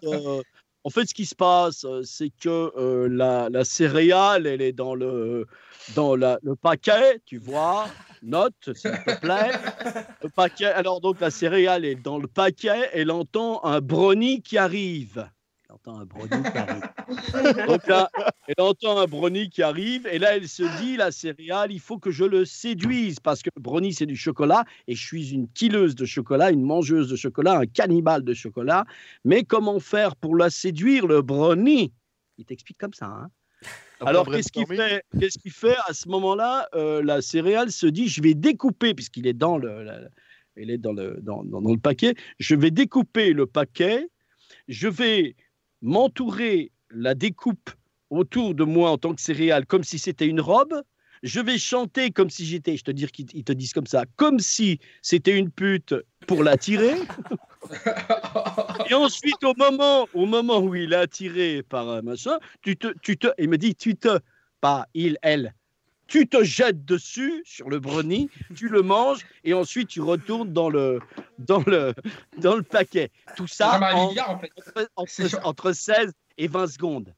en 0.86 0.90
fait, 0.90 1.06
ce 1.06 1.15
qui 1.15 1.26
se 1.26 1.34
passe, 1.34 1.84
euh, 1.84 2.02
c'est 2.05 2.31
que 2.31 2.70
euh, 2.78 3.08
la, 3.08 3.65
céréale, 3.65 4.47
elle 4.47 4.62
est 4.62 4.73
dans 4.73 4.94
le 4.94 5.44
dans 5.97 6.15
le 6.15 6.55
paquet, 6.55 7.20
tu 7.26 7.39
vois. 7.39 7.89
Note, 8.23 8.55
s'il 8.73 8.92
te 8.92 9.18
plaît. 9.18 9.50
Le 10.23 10.28
paquet. 10.28 10.66
Alors 10.66 11.00
donc 11.00 11.18
la 11.20 11.32
céréale 11.32 11.84
est 11.84 11.97
dans 11.97 12.18
le 12.18 12.28
paquet. 12.28 12.89
Elle 12.92 13.10
entend 13.10 13.65
un 13.65 13.81
brownie 13.81 14.42
qui 14.42 14.58
arrive. 14.58 15.28
Elle 15.84 15.92
entend 15.92 16.00
un 16.00 16.05
brownie 16.06 16.42
qui 16.50 16.58
arrive. 16.58 17.66
Donc 17.68 17.86
là, 17.86 18.10
elle 18.48 18.55
entend 18.64 18.98
un 18.98 19.06
brownie 19.06 19.48
qui 19.48 19.62
arrive 19.62 20.06
et 20.06 20.18
là, 20.18 20.36
elle 20.36 20.48
se 20.48 20.62
dit, 20.82 20.96
la 20.96 21.10
céréale, 21.10 21.72
il 21.72 21.80
faut 21.80 21.98
que 21.98 22.10
je 22.10 22.24
le 22.24 22.44
séduise 22.44 23.20
parce 23.20 23.42
que 23.42 23.50
le 23.56 23.62
brownie, 23.62 23.92
c'est 23.92 24.06
du 24.06 24.16
chocolat 24.16 24.64
et 24.88 24.94
je 24.94 25.05
suis 25.06 25.32
une 25.32 25.48
killeuse 25.48 25.94
de 25.94 26.05
chocolat, 26.05 26.50
une 26.50 26.62
mangeuse 26.62 27.08
de 27.08 27.16
chocolat, 27.16 27.58
un 27.58 27.66
cannibale 27.66 28.22
de 28.22 28.34
chocolat. 28.34 28.84
Mais 29.24 29.44
comment 29.44 29.78
faire 29.80 30.16
pour 30.16 30.36
la 30.36 30.50
séduire, 30.50 31.06
le 31.06 31.22
brownie? 31.22 31.92
Il 32.38 32.44
t'explique 32.44 32.78
comme 32.78 32.94
ça. 32.94 33.06
hein. 33.06 33.30
Alors, 34.00 34.26
qu'est-ce 34.36 34.52
qu'il 34.52 34.66
fait? 34.76 35.02
Qu'est-ce 35.18 35.38
qu'il 35.38 35.52
fait? 35.52 35.76
À 35.86 35.94
ce 35.94 36.08
moment-là 36.08 36.68
Euh, 36.74 37.02
La 37.02 37.22
céréale 37.22 37.70
se 37.70 37.86
dit, 37.86 38.08
je 38.08 38.20
vais 38.22 38.34
découper, 38.34 38.94
puisqu'il 38.94 39.26
est 39.26 39.32
dans 39.32 39.56
le, 39.56 39.82
la- 39.84 40.00
il 40.58 40.70
est 40.70 40.78
dans 40.78 40.92
le, 40.92 41.18
dans, 41.22 41.42
dans- 41.44 41.60
dans 41.62 41.72
le 41.72 41.78
paquet, 41.78 42.14
je 42.38 42.55
vais 42.55 42.70
découper 42.70 43.32
le 43.32 43.46
paquet, 43.46 44.08
je 44.68 44.88
vais 44.88 45.34
m'entourer 45.82 46.72
la 46.90 47.14
découpe 47.14 47.70
autour 48.10 48.55
de 48.55 48.64
moi 48.64 48.90
en 48.90 48.98
tant 48.98 49.14
que 49.14 49.20
céréale 49.20 49.66
comme 49.66 49.84
si 49.84 49.98
c'était 49.98 50.26
une 50.26 50.40
robe. 50.40 50.82
Je 51.22 51.40
vais 51.40 51.58
chanter 51.58 52.10
comme 52.10 52.30
si 52.30 52.44
j'étais, 52.44 52.76
je 52.76 52.84
te 52.84 52.90
dire 52.90 53.10
qu'ils 53.10 53.26
ils 53.34 53.42
te 53.42 53.52
disent 53.52 53.72
comme 53.72 53.86
ça, 53.86 54.05
comme 54.16 54.38
si 54.38 54.78
c'était 55.02 55.36
une 55.36 55.50
pute 55.50 55.94
pour 56.26 56.44
l'attirer. 56.44 56.94
Et 58.90 58.94
ensuite, 58.94 59.42
au 59.42 59.55
moment, 59.56 60.06
au 60.14 60.26
moment 60.26 60.58
où 60.58 60.74
il 60.74 60.92
est 60.92 60.96
attiré 60.96 61.62
par 61.62 61.88
un 61.88 62.02
machin, 62.02 62.38
tu 62.62 62.76
te, 62.76 62.88
tu 63.02 63.16
te, 63.16 63.28
il 63.38 63.48
me 63.48 63.58
dit, 63.58 63.74
tu 63.74 63.96
te, 63.96 64.20
pas 64.60 64.86
il, 64.94 65.16
elle, 65.22 65.55
tu 66.06 66.26
te 66.28 66.42
jettes 66.44 66.84
dessus 66.84 67.42
sur 67.44 67.68
le 67.68 67.80
brownie, 67.80 68.28
tu 68.54 68.68
le 68.68 68.82
manges 68.82 69.26
et 69.44 69.54
ensuite 69.54 69.88
tu 69.88 70.00
retournes 70.00 70.52
dans 70.52 70.68
le, 70.70 71.00
dans 71.38 71.62
le, 71.66 71.94
dans 72.38 72.54
le 72.56 72.62
paquet. 72.62 73.10
Tout 73.36 73.46
ça 73.46 73.80
en- 73.94 74.08
Bigard, 74.08 74.30
en 74.30 74.38
fait. 74.38 74.50
entre, 74.56 74.88
entre- 74.96 75.46
entre 75.46 75.72
16 75.72 76.12
et 76.38 76.46
20 76.48 76.66
secondes. 76.68 77.14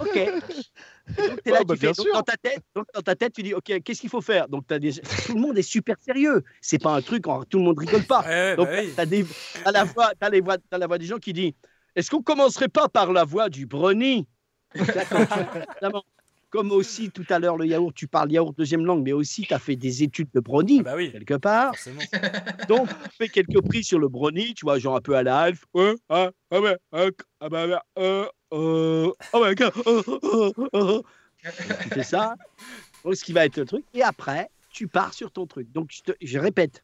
Ok. 0.00 0.14
Donc, 1.16 1.42
t'es 1.42 1.50
là, 1.52 1.60
Ouais, 1.60 1.64
bah, 1.64 1.74
tu 1.74 1.80
fais- 1.80 1.92
donc, 1.94 2.06
dans 2.12 2.22
ta 2.22 2.36
tête, 2.36 2.60
donc, 2.74 2.84
dans 2.92 3.00
ta 3.00 3.16
tête, 3.16 3.32
tu 3.32 3.42
dis, 3.42 3.54
ok, 3.54 3.80
qu'est-ce 3.82 4.00
qu'il 4.02 4.10
faut 4.10 4.20
faire? 4.20 4.46
Donc 4.46 4.66
t'as 4.66 4.78
des... 4.78 4.92
tout 4.92 5.32
le 5.34 5.40
monde 5.40 5.56
est 5.56 5.62
super 5.62 5.96
sérieux. 6.00 6.44
C'est 6.60 6.78
pas 6.82 6.94
un 6.94 7.00
truc, 7.00 7.26
en- 7.26 7.44
tout 7.44 7.56
le 7.58 7.64
monde 7.64 7.78
rigole 7.78 8.02
pas. 8.04 8.20
Ouais, 8.26 8.56
donc 8.56 8.66
bah 8.68 8.74
oui. 8.82 8.92
t'as 8.94 9.06
des, 9.06 9.24
la 9.72 9.84
voix, 9.84 10.12
t'as 10.20 10.28
les 10.28 10.42
voix, 10.42 10.58
t'as 10.68 10.76
la 10.76 10.86
voix 10.86 10.98
des 10.98 11.06
gens 11.06 11.16
qui 11.16 11.32
dit, 11.32 11.54
est-ce 11.96 12.10
qu'on 12.10 12.20
commencerait 12.22 12.68
pas 12.68 12.88
par 12.90 13.12
la 13.14 13.24
voix 13.24 13.48
du 13.48 13.64
brownie? 13.64 14.28
Évidemment. 14.74 16.02
Comme 16.50 16.70
aussi 16.72 17.10
tout 17.10 17.26
à 17.28 17.38
l'heure 17.38 17.56
le 17.58 17.66
yaourt, 17.66 17.94
tu 17.94 18.06
parles 18.08 18.32
yaourt 18.32 18.56
deuxième 18.56 18.86
langue, 18.86 19.04
mais 19.04 19.12
aussi 19.12 19.42
tu 19.42 19.52
as 19.52 19.58
fait 19.58 19.76
des 19.76 20.02
études 20.02 20.30
de 20.32 20.40
brownie 20.40 20.82
quelque 21.10 21.34
part. 21.34 21.74
Donc, 22.68 22.88
tu 22.88 23.16
fais 23.18 23.28
quelques 23.28 23.60
prix 23.62 23.84
sur 23.84 23.98
le 23.98 24.08
brownie, 24.08 24.54
tu 24.54 24.64
vois, 24.64 24.78
genre 24.78 24.96
un 24.96 25.00
peu 25.00 25.14
à 25.14 25.22
la 25.22 25.38
Alf. 25.40 25.66
Ouais, 25.74 25.94
ah, 26.08 26.30
ah 26.50 26.60
ouais, 26.60 26.76
ah, 26.92 27.06
ah 27.40 27.48
bah, 27.48 27.66
bah, 27.66 27.82
ah 27.94 28.28
ouais, 28.50 29.50
ok, 29.52 29.60
euh, 29.60 29.72
euh, 29.86 30.02
euh, 30.24 30.68
euh. 30.74 31.02
Tu 31.82 31.88
fais 31.90 32.02
ça, 32.02 32.34
donc 33.04 33.14
ce 33.14 33.24
qui 33.24 33.32
va 33.32 33.44
être 33.44 33.58
le 33.58 33.64
truc. 33.66 33.84
Et 33.94 34.02
après, 34.02 34.48
tu 34.70 34.88
pars 34.88 35.12
sur 35.12 35.30
ton 35.30 35.46
truc. 35.46 35.70
Donc, 35.72 35.90
je, 35.92 36.02
te- 36.02 36.16
je 36.20 36.38
répète, 36.38 36.82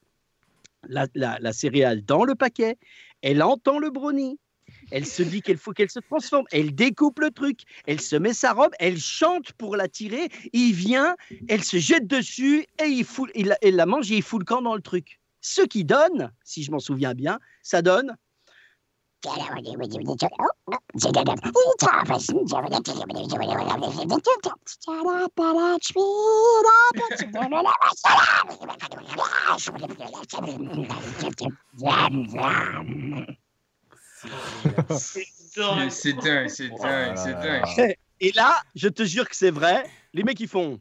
la, 0.86 1.06
la, 1.14 1.38
la 1.40 1.52
céréale 1.52 2.04
dans 2.04 2.24
le 2.24 2.34
paquet, 2.34 2.76
elle 3.22 3.42
entend 3.42 3.78
le 3.78 3.90
brownie. 3.90 4.38
Elle 4.90 5.06
se 5.06 5.22
dit 5.22 5.42
qu'il 5.42 5.56
faut 5.56 5.72
qu'elle 5.72 5.90
se 5.90 6.00
transforme. 6.00 6.46
Elle 6.52 6.74
découpe 6.74 7.18
le 7.20 7.30
truc. 7.30 7.60
Elle 7.86 8.00
se 8.00 8.16
met 8.16 8.32
sa 8.32 8.52
robe. 8.52 8.72
Elle 8.78 8.98
chante 8.98 9.52
pour 9.52 9.76
l'attirer. 9.76 10.28
Il 10.52 10.72
vient. 10.72 11.16
Elle 11.48 11.64
se 11.64 11.78
jette 11.78 12.06
dessus 12.06 12.66
et 12.82 12.86
il, 12.86 13.04
fout, 13.04 13.30
il, 13.34 13.56
elle 13.62 13.76
la 13.76 13.86
mange 13.86 14.10
et 14.10 14.16
il 14.16 14.22
fout 14.22 14.40
le 14.40 14.44
camp 14.44 14.62
dans 14.62 14.74
le 14.74 14.82
truc. 14.82 15.20
Ce 15.40 15.62
qui 15.62 15.84
donne, 15.84 16.32
si 16.42 16.62
je 16.62 16.70
m'en 16.70 16.78
souviens 16.78 17.14
bien, 17.14 17.38
ça 17.62 17.82
donne. 17.82 18.16
C'est 34.90 35.26
c'est 35.90 36.12
dingue, 36.14 36.48
c'est 36.48 36.68
dingue, 36.68 37.16
c'est 37.16 37.32
dingue. 37.34 37.96
Et 38.20 38.32
là, 38.32 38.60
je 38.74 38.88
te 38.88 39.04
jure 39.04 39.28
que 39.28 39.36
c'est 39.36 39.50
vrai. 39.50 39.84
Les 40.12 40.22
mecs, 40.22 40.40
ils 40.40 40.48
font. 40.48 40.80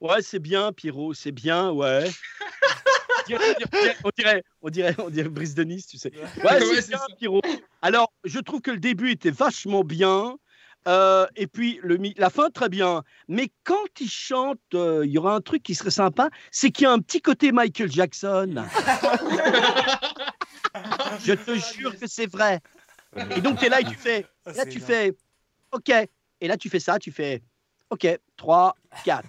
Ouais, 0.00 0.22
c'est 0.22 0.38
bien, 0.38 0.72
Pierrot, 0.72 1.14
c'est 1.14 1.32
bien, 1.32 1.70
ouais. 1.70 2.10
on, 3.26 3.26
dirait, 3.26 3.56
on, 4.62 4.68
dirait, 4.70 4.94
on, 4.98 5.10
dirait, 5.10 5.28
Brice 5.28 5.54
de 5.54 5.64
Nice, 5.64 5.86
tu 5.86 5.98
sais. 5.98 6.12
Ouais, 6.44 6.60
c'est 6.60 6.88
bien, 6.88 6.98
ça. 6.98 7.06
Pierrot. 7.18 7.42
Alors, 7.82 8.12
je 8.24 8.38
trouve 8.38 8.60
que 8.60 8.70
le 8.70 8.78
début 8.78 9.10
était 9.10 9.30
vachement 9.30 9.84
bien. 9.84 10.36
euh, 10.86 11.26
et 11.34 11.46
puis 11.46 11.80
le, 11.82 11.98
la 12.16 12.30
fin 12.30 12.50
très 12.50 12.68
bien, 12.68 13.02
mais 13.28 13.50
quand 13.64 14.00
il 14.00 14.08
chante, 14.08 14.60
euh, 14.74 15.04
il 15.04 15.10
y 15.10 15.18
aura 15.18 15.34
un 15.34 15.40
truc 15.40 15.62
qui 15.62 15.74
serait 15.74 15.90
sympa, 15.90 16.30
c'est 16.52 16.70
qu'il 16.70 16.84
y 16.84 16.86
a 16.86 16.92
un 16.92 17.00
petit 17.00 17.20
côté 17.20 17.50
Michael 17.50 17.90
Jackson. 17.90 18.64
je 21.24 21.32
te 21.32 21.54
jure 21.54 21.98
que 21.98 22.06
c'est 22.06 22.26
vrai. 22.26 22.60
Et 23.34 23.40
donc, 23.40 23.58
tu 23.58 23.66
es 23.66 23.68
là 23.68 23.80
et 23.80 23.84
tu 23.84 23.94
fais. 23.94 24.26
Ah, 24.44 24.52
Là, 24.52 24.64
tu 24.66 24.78
énorme. 24.78 24.86
fais. 24.86 25.12
OK. 25.72 25.88
Et 26.40 26.48
là, 26.48 26.56
tu 26.56 26.68
fais 26.68 26.80
ça, 26.80 26.98
tu 26.98 27.12
fais. 27.12 27.42
OK. 27.90 28.06
3, 28.36 28.76
4. 29.04 29.28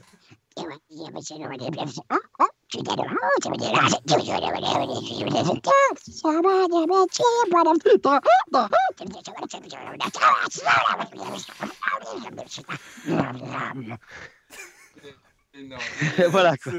voilà. 16.29 16.57
quoi. 16.57 16.73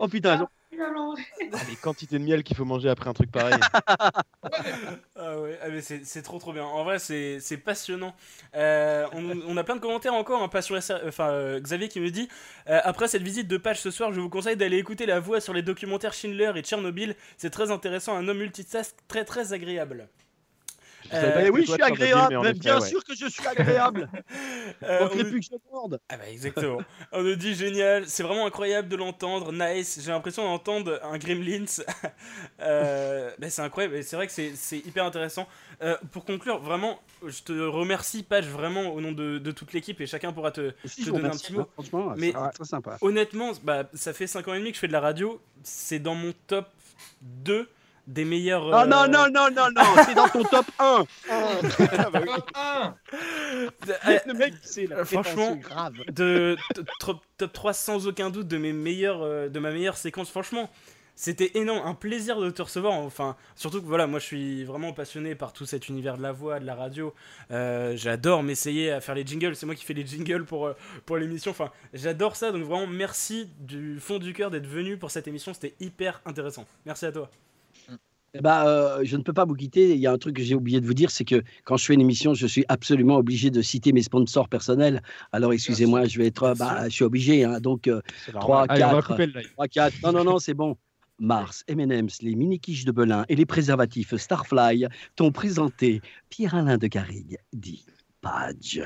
Oh 0.00 0.08
putain. 0.08 0.48
Ah, 1.52 1.58
les 1.68 1.76
quantités 1.76 2.18
de 2.18 2.24
miel 2.24 2.42
qu'il 2.42 2.56
faut 2.56 2.64
manger 2.64 2.88
après 2.88 3.10
un 3.10 3.12
truc 3.12 3.30
pareil. 3.30 3.58
Ah 5.22 5.38
ouais, 5.38 5.58
ah 5.62 5.68
mais 5.68 5.82
c'est 5.82 6.04
c'est 6.04 6.22
trop 6.22 6.38
trop 6.38 6.52
bien. 6.52 6.64
En 6.64 6.82
vrai, 6.82 6.98
c'est 6.98 7.40
c'est 7.40 7.58
passionnant. 7.58 8.14
Euh, 8.54 9.06
on, 9.12 9.30
on 9.46 9.56
a 9.58 9.64
plein 9.64 9.76
de 9.76 9.80
commentaires 9.80 10.14
encore. 10.14 10.42
Hein, 10.42 10.48
pas 10.48 10.62
sur 10.62 10.82
SR 10.82 11.00
enfin, 11.06 11.28
euh, 11.28 11.60
Xavier 11.60 11.88
qui 11.88 12.00
me 12.00 12.10
dit 12.10 12.28
euh, 12.68 12.80
Après 12.84 13.06
cette 13.06 13.22
visite 13.22 13.46
de 13.46 13.58
page 13.58 13.80
ce 13.80 13.90
soir, 13.90 14.12
je 14.12 14.20
vous 14.20 14.30
conseille 14.30 14.56
d'aller 14.56 14.78
écouter 14.78 15.04
la 15.04 15.20
voix 15.20 15.40
sur 15.40 15.52
les 15.52 15.62
documentaires 15.62 16.14
Schindler 16.14 16.52
et 16.56 16.62
Tchernobyl. 16.62 17.14
C'est 17.36 17.50
très 17.50 17.70
intéressant, 17.70 18.16
un 18.16 18.26
homme 18.28 18.38
multitask 18.38 18.96
très 19.08 19.24
très 19.24 19.52
agréable. 19.52 20.08
Euh, 21.12 21.46
que 21.46 21.50
oui, 21.50 21.64
je 21.66 21.72
suis 21.72 21.82
agréable. 21.82 22.38
mais 22.42 22.50
effet, 22.50 22.58
bien 22.58 22.80
ouais. 22.80 22.88
sûr 22.88 23.04
que 23.04 23.14
je 23.14 23.26
suis 23.28 23.46
agréable. 23.46 24.08
Euh, 24.84 25.00
Manquerait 25.00 25.24
on- 25.24 25.30
plus 25.30 25.40
que 25.40 25.46
je 25.46 25.70
morde. 25.72 26.00
Ah 26.08 26.16
bah 26.16 26.28
exactement. 26.30 26.78
On 27.12 27.22
nous 27.22 27.34
dit 27.34 27.54
génial, 27.54 28.08
c'est 28.08 28.22
vraiment 28.22 28.46
incroyable 28.46 28.88
de 28.88 28.96
l'entendre, 28.96 29.52
nice. 29.52 30.00
J'ai 30.02 30.10
l'impression 30.10 30.44
d'entendre 30.44 31.00
un 31.02 31.18
Gremlins. 31.18 31.64
euh, 32.60 33.30
bah, 33.38 33.50
c'est 33.50 33.62
incroyable, 33.62 33.96
et 33.96 34.02
c'est 34.02 34.16
vrai 34.16 34.26
que 34.26 34.32
c'est 34.32 34.78
hyper 34.78 35.04
intéressant. 35.04 35.46
Euh, 35.82 35.96
pour 36.12 36.24
conclure, 36.24 36.60
vraiment, 36.60 37.00
je 37.26 37.42
te 37.42 37.52
remercie, 37.52 38.22
Page, 38.22 38.46
vraiment 38.46 38.88
au 38.94 39.00
nom 39.00 39.12
de, 39.12 39.38
de 39.38 39.50
toute 39.50 39.72
l'équipe, 39.72 40.00
et 40.00 40.06
chacun 40.06 40.32
pourra 40.32 40.50
te, 40.50 40.72
Si, 40.84 41.04
donner 41.04 41.26
un 41.26 41.30
petit 41.30 41.52
mot. 41.52 41.66
franchement, 41.74 42.14
Mais 42.16 42.32
très 42.54 42.64
sympa. 42.64 42.96
honnêtement, 43.00 43.52
bah, 43.62 43.84
ça 43.94 44.12
fait 44.12 44.26
5 44.26 44.46
ans 44.48 44.54
et 44.54 44.58
demi 44.58 44.70
que 44.70 44.76
je 44.76 44.80
fais 44.80 44.88
de 44.88 44.92
la 44.92 45.00
radio, 45.00 45.40
c'est 45.62 45.98
dans 45.98 46.14
mon 46.14 46.32
top 46.46 46.68
2 47.22 47.68
des 48.10 48.24
meilleurs. 48.24 48.72
Ah 48.74 48.82
euh, 48.82 48.86
non, 48.86 49.06
non, 49.08 49.26
non, 49.32 49.48
non, 49.50 49.68
non, 49.74 49.82
c'est 50.04 50.14
dans 50.14 50.28
ton 50.28 50.42
top 50.44 50.66
1. 50.78 51.04
Le 54.26 54.32
mec, 54.34 54.54
c'est 54.62 54.86
la 54.86 54.98
Euh, 54.98 55.04
franchement, 55.04 55.56
prétention 55.56 55.56
grave. 55.56 55.94
de 56.12 56.56
top, 57.00 57.18
top 57.38 57.52
3 57.52 57.72
sans 57.72 58.06
aucun 58.06 58.30
doute 58.30 58.48
de 58.48 58.58
mes 58.58 58.72
meilleurs, 58.72 59.22
euh, 59.22 59.48
de 59.48 59.58
ma 59.58 59.70
meilleure 59.70 59.96
séquence. 59.96 60.30
Franchement, 60.30 60.68
c'était 61.14 61.50
énorme, 61.54 61.86
un 61.86 61.94
plaisir 61.94 62.40
de 62.40 62.50
te 62.50 62.62
recevoir. 62.62 62.94
Enfin, 62.94 63.36
surtout 63.54 63.80
que 63.82 63.86
voilà, 63.86 64.06
moi 64.06 64.18
je 64.18 64.24
suis 64.24 64.64
vraiment 64.64 64.92
passionné 64.92 65.34
par 65.34 65.52
tout 65.52 65.66
cet 65.66 65.88
univers 65.88 66.16
de 66.16 66.22
la 66.22 66.32
voix, 66.32 66.58
de 66.60 66.64
la 66.66 66.74
radio. 66.74 67.14
Euh, 67.50 67.92
j'adore 67.96 68.42
m'essayer 68.42 68.90
à 68.90 69.00
faire 69.00 69.14
les 69.14 69.26
jingles. 69.26 69.54
C'est 69.54 69.66
moi 69.66 69.74
qui 69.74 69.84
fais 69.84 69.94
les 69.94 70.06
jingles 70.06 70.44
pour 70.46 70.66
euh, 70.66 70.72
pour 71.06 71.16
l'émission. 71.18 71.50
Enfin, 71.50 71.70
j'adore 71.92 72.36
ça. 72.36 72.52
Donc 72.52 72.62
vraiment, 72.62 72.86
merci 72.86 73.50
du 73.58 74.00
fond 74.00 74.18
du 74.18 74.32
cœur 74.32 74.50
d'être 74.50 74.66
venu 74.66 74.96
pour 74.96 75.10
cette 75.10 75.28
émission. 75.28 75.52
C'était 75.54 75.74
hyper 75.78 76.20
intéressant. 76.24 76.66
Merci 76.86 77.06
à 77.06 77.12
toi. 77.12 77.30
Eh 78.34 78.40
ben, 78.40 78.64
euh, 78.64 79.00
je 79.02 79.16
ne 79.16 79.22
peux 79.22 79.32
pas 79.32 79.44
vous 79.44 79.54
quitter. 79.54 79.90
Il 79.94 79.98
y 79.98 80.06
a 80.06 80.12
un 80.12 80.18
truc 80.18 80.36
que 80.36 80.42
j'ai 80.42 80.54
oublié 80.54 80.80
de 80.80 80.86
vous 80.86 80.94
dire, 80.94 81.10
c'est 81.10 81.24
que 81.24 81.42
quand 81.64 81.76
je 81.76 81.84
fais 81.84 81.94
une 81.94 82.00
émission, 82.00 82.32
je 82.32 82.46
suis 82.46 82.64
absolument 82.68 83.16
obligé 83.16 83.50
de 83.50 83.60
citer 83.60 83.92
mes 83.92 84.02
sponsors 84.02 84.48
personnels. 84.48 85.02
Alors, 85.32 85.52
excusez-moi, 85.52 86.04
je 86.04 86.18
vais 86.18 86.26
être, 86.26 86.54
bah, 86.56 86.84
je 86.88 86.94
suis 86.94 87.04
obligé. 87.04 87.44
hein. 87.44 87.60
donc, 87.60 87.88
euh, 87.88 88.00
3, 88.32 88.66
Allez, 88.68 88.84
on 88.84 88.86
va 88.88 88.92
4, 88.94 89.06
couper 89.08 89.26
le 89.26 89.32
live. 89.40 89.50
3, 89.52 89.68
4. 89.68 89.94
Non, 90.04 90.12
non, 90.12 90.24
non, 90.24 90.38
c'est 90.38 90.54
bon. 90.54 90.76
Mars, 91.18 91.64
M&M's, 91.68 92.22
les 92.22 92.34
mini 92.34 92.60
quiches 92.60 92.84
de 92.86 92.92
Belin 92.92 93.24
et 93.28 93.36
les 93.36 93.44
préservatifs 93.44 94.16
Starfly 94.16 94.86
t'ont 95.16 95.32
présenté 95.32 96.00
Pierre-Alain 96.30 96.78
de 96.78 96.86
Garrigue, 96.86 97.36
dit 97.52 97.84
Page. 98.22 98.82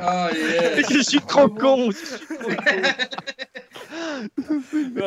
Ah, 0.00 0.30
je 0.90 1.02
suis 1.02 1.20
trop 1.20 1.48
con. 1.48 1.90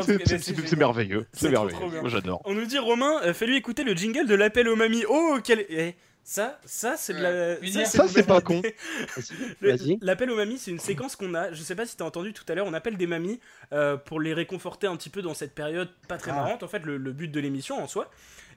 C'est- 0.06 0.76
merveilleux. 0.78 1.26
C'est 1.34 1.50
merveilleux. 1.50 1.80
j'adore. 2.06 2.42
On 2.46 2.54
nous 2.54 2.66
dit 2.66 2.78
Romain, 2.80 3.22
euh, 3.24 3.34
fais-lui 3.34 3.58
écouter 3.58 3.84
le 3.84 3.94
jingle 3.94 4.28
de 4.28 4.36
l'appel 4.36 4.68
aux 4.68 4.76
mamies. 4.76 5.04
Oh, 5.10 5.38
quel. 5.44 5.66
eh, 5.70 5.96
ça, 6.24 6.60
ça 6.66 6.96
c'est 6.98 7.14
de 7.14 7.22
la. 7.22 7.86
Ça, 7.86 8.08
c'est 8.08 8.26
pas 8.26 8.42
con. 8.42 8.62
L'appel 10.02 10.30
aux 10.30 10.36
mamies, 10.36 10.58
c'est 10.58 10.72
une 10.72 10.80
séquence 10.80 11.16
qu'on 11.16 11.34
a. 11.36 11.52
Je 11.54 11.62
sais 11.62 11.76
pas 11.76 11.86
si 11.86 11.96
t'as 11.96 12.06
entendu 12.06 12.34
tout 12.34 12.44
à 12.50 12.56
l'heure. 12.56 12.66
On 12.68 12.74
appelle 12.74 12.98
des 12.98 13.08
mamies 13.08 13.40
euh, 13.74 13.96
pour 13.98 14.20
les 14.20 14.34
réconforter 14.34 14.88
un 14.88 14.96
petit 14.98 15.10
peu 15.10 15.22
dans 15.22 15.34
cette 15.34 15.56
période 15.56 15.90
pas 16.08 16.18
très 16.18 16.32
Ah. 16.32 16.36
marrante. 16.36 16.64
En 16.64 16.68
fait, 16.68 16.84
le, 16.84 16.98
le 16.98 17.12
but 17.14 17.30
de 17.30 17.40
l'émission 17.40 17.82
en 17.82 17.88
soi. 17.88 18.10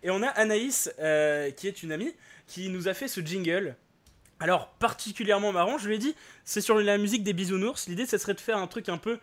Et 0.02 0.10
on 0.10 0.22
a 0.22 0.28
Anaïs, 0.28 0.90
euh, 0.98 1.50
qui 1.50 1.68
est 1.68 1.82
une 1.82 1.92
amie, 1.92 2.12
qui 2.46 2.68
nous 2.70 2.88
a 2.88 2.94
fait 2.94 3.06
ce 3.08 3.20
jingle. 3.20 3.76
Alors, 4.42 4.68
particulièrement 4.78 5.52
marrant, 5.52 5.76
je 5.76 5.86
lui 5.86 5.96
ai 5.96 5.98
dit, 5.98 6.16
c'est 6.44 6.62
sur 6.62 6.78
la 6.78 6.96
musique 6.96 7.22
des 7.22 7.34
bisounours. 7.34 7.86
L'idée, 7.88 8.06
ça 8.06 8.18
serait 8.18 8.32
de 8.32 8.40
faire 8.40 8.56
un 8.56 8.66
truc 8.66 8.88
un 8.88 8.96
peu, 8.96 9.18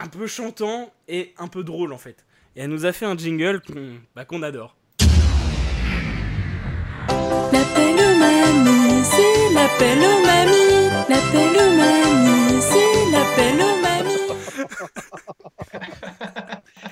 un 0.00 0.08
peu 0.08 0.26
chantant 0.26 0.92
et 1.06 1.32
un 1.38 1.46
peu 1.46 1.62
drôle, 1.62 1.92
en 1.92 1.98
fait. 1.98 2.26
Et 2.56 2.62
elle 2.62 2.70
nous 2.70 2.86
a 2.86 2.92
fait 2.92 3.06
un 3.06 3.16
jingle 3.16 3.60
qu'on 3.60 4.00
bah, 4.16 4.24
qu'on 4.24 4.42
adore. 4.42 4.76
L'appel 7.52 7.94
aux 7.94 8.16
mamies, 8.18 9.04
c'est 9.04 9.54
l'appel 9.54 9.98
aux 9.98 10.26
mamies. 10.26 10.90
L'appel 11.08 11.56
aux 11.62 11.70
mamies, 11.76 12.60
c'est 12.62 13.10
l'appel 13.12 13.60
aux 13.62 13.76
mamies. 13.80 13.86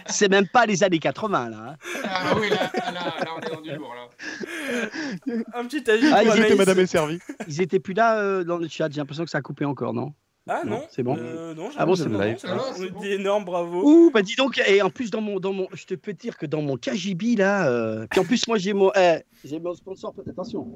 C'est 0.07 0.29
même 0.29 0.47
pas 0.47 0.67
les 0.67 0.83
années 0.85 0.99
80, 0.99 1.51
là. 1.51 1.57
hein. 1.71 1.77
Ah 2.05 2.35
oui, 2.41 2.49
là, 2.51 2.71
là, 2.75 2.93
là, 2.93 3.27
on 3.37 3.41
est 3.41 3.51
dans 3.55 3.61
du 3.61 3.75
lourd, 3.75 3.95
là. 3.95 5.37
Un 5.55 5.65
petit 5.67 5.89
avis 5.91 6.07
Ah, 6.13 6.23
ils 6.25 6.41
étaient 6.41 6.55
Madame 6.57 6.79
est 6.81 6.87
servie. 6.87 7.19
Ils 7.49 7.61
étaient 7.63 7.81
plus 7.81 7.95
là 7.95 8.19
euh, 8.19 8.45
dans 8.45 8.59
le 8.59 8.69
chat. 8.69 8.89
J'ai 8.91 8.99
l'impression 9.01 9.25
que 9.25 9.31
ça 9.31 9.39
a 9.39 9.43
coupé 9.43 9.65
encore, 9.65 9.93
non? 9.95 10.13
Ah 10.47 10.61
non, 10.67 10.83
c'est 10.91 11.03
bon. 11.03 11.17
Euh, 11.19 11.55
non, 11.55 11.71
Ah 11.79 11.87
bon, 11.87 11.95
c'est 11.95 12.07
bon. 12.07 12.19
ça 12.37 12.55
va. 12.55 12.63
On 12.99 13.03
énorme, 13.03 13.45
bravo. 13.47 13.83
Ouh, 13.83 14.11
bah 14.13 14.21
dis 14.21 14.37
donc, 14.37 14.61
et 14.67 14.83
en 14.83 14.91
plus, 14.91 15.11
dans 15.11 15.23
mon, 15.23 15.41
dans 15.41 15.55
mon, 15.55 15.69
je 15.73 15.87
te 15.87 15.95
peux 15.95 16.13
dire 16.13 16.37
que 16.37 16.45
dans 16.45 16.61
mon 16.61 16.77
KGB, 16.77 17.37
là, 17.37 17.67
euh, 17.71 18.07
puis 18.11 18.21
en 18.21 18.25
plus, 18.25 18.47
moi, 18.47 18.59
j'ai 18.59 18.75
mon, 18.75 18.91
eh, 18.95 19.21
j'ai 19.43 19.59
mon 19.59 19.75
sponsor, 19.75 20.13
attention. 20.29 20.67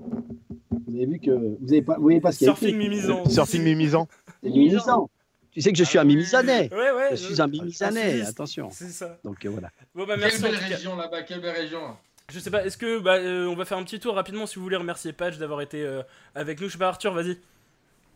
Vous 0.70 0.94
avez 0.96 1.04
vu 1.04 1.18
que, 1.20 1.30
vous 1.30 1.68
avez 1.70 1.82
pas, 1.82 1.96
vous 1.96 2.02
voyez 2.02 2.20
pas 2.20 2.32
ce 2.32 2.38
qu'il 2.38 2.46
y 2.46 2.50
a 2.50 2.54
Surfing 2.56 2.78
Mimizan. 2.78 3.28
Surfing 3.28 3.62
Mimizan. 3.62 4.08
C'est 4.42 4.48
Mimizan. 4.48 5.10
Tu 5.52 5.62
sais 5.62 5.72
que 5.72 5.78
je 5.78 5.84
suis 5.84 5.98
un 5.98 6.04
Mimizanais. 6.04 6.68
Ouais, 6.72 6.90
ouais. 6.92 7.08
Je 7.12 7.16
suis 7.16 7.40
un 7.40 7.46
Mimizanais, 7.46 8.10
Sudiste, 8.12 8.28
attention. 8.30 8.68
C'est 8.72 8.90
ça. 8.90 9.18
Donc 9.24 9.44
euh, 9.44 9.48
voilà. 9.50 9.70
Bon 9.94 10.04
bah 10.06 10.14
Quelle 10.14 10.20
merci 10.20 10.44
en 10.44 10.50
belle 10.50 10.56
région 10.56 10.96
là-bas, 10.96 11.22
quelle 11.22 11.40
belle 11.40 11.56
région. 11.56 11.96
Je 12.32 12.38
sais 12.38 12.50
pas, 12.50 12.64
est-ce 12.66 12.76
que 12.76 12.98
bah, 12.98 13.14
euh, 13.14 13.46
on 13.46 13.56
va 13.56 13.64
faire 13.64 13.78
un 13.78 13.84
petit 13.84 13.98
tour 13.98 14.14
rapidement 14.14 14.46
si 14.46 14.56
vous 14.56 14.62
voulez 14.62 14.76
remercier 14.76 15.12
Patch 15.12 15.38
d'avoir 15.38 15.62
été 15.62 15.82
euh, 15.82 16.02
avec 16.34 16.60
nous. 16.60 16.68
Je 16.68 16.72
sais 16.72 16.78
pas 16.78 16.88
Arthur, 16.88 17.14
vas-y. 17.14 17.38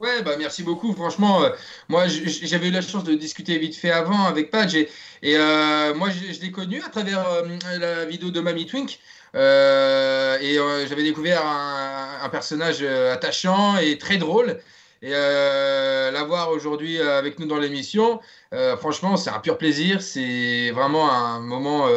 Ouais, 0.00 0.22
bah 0.22 0.32
merci 0.36 0.62
beaucoup. 0.62 0.92
Franchement, 0.94 1.44
euh, 1.44 1.50
moi 1.88 2.06
j'avais 2.08 2.68
eu 2.68 2.72
la 2.72 2.82
chance 2.82 3.04
de 3.04 3.14
discuter 3.14 3.56
vite 3.58 3.76
fait 3.76 3.90
avant 3.92 4.24
avec 4.24 4.50
Padge 4.50 4.74
et, 4.74 4.88
et, 5.22 5.36
euh, 5.36 5.94
moi 5.94 6.10
je, 6.10 6.32
je 6.32 6.40
l'ai 6.40 6.50
connu 6.50 6.82
à 6.82 6.88
travers 6.88 7.24
euh, 7.26 7.46
la 7.78 8.04
vidéo 8.04 8.30
de 8.30 8.40
Mamie 8.40 8.66
Twink. 8.66 8.98
Euh, 9.34 10.38
et 10.40 10.58
euh, 10.58 10.86
j'avais 10.86 11.04
découvert 11.04 11.46
un, 11.46 12.18
un 12.22 12.28
personnage 12.28 12.78
euh, 12.82 13.14
attachant 13.14 13.78
et 13.78 13.96
très 13.96 14.18
drôle. 14.18 14.58
Et 15.02 15.10
euh, 15.12 16.10
l'avoir 16.12 16.50
aujourd'hui 16.50 16.98
euh, 17.00 17.18
avec 17.18 17.38
nous 17.40 17.46
dans 17.46 17.58
l'émission, 17.58 18.20
euh, 18.54 18.76
franchement, 18.76 19.16
c'est 19.16 19.30
un 19.30 19.40
pur 19.40 19.58
plaisir. 19.58 20.00
C'est 20.00 20.70
vraiment 20.70 21.10
un 21.12 21.40
moment 21.40 21.88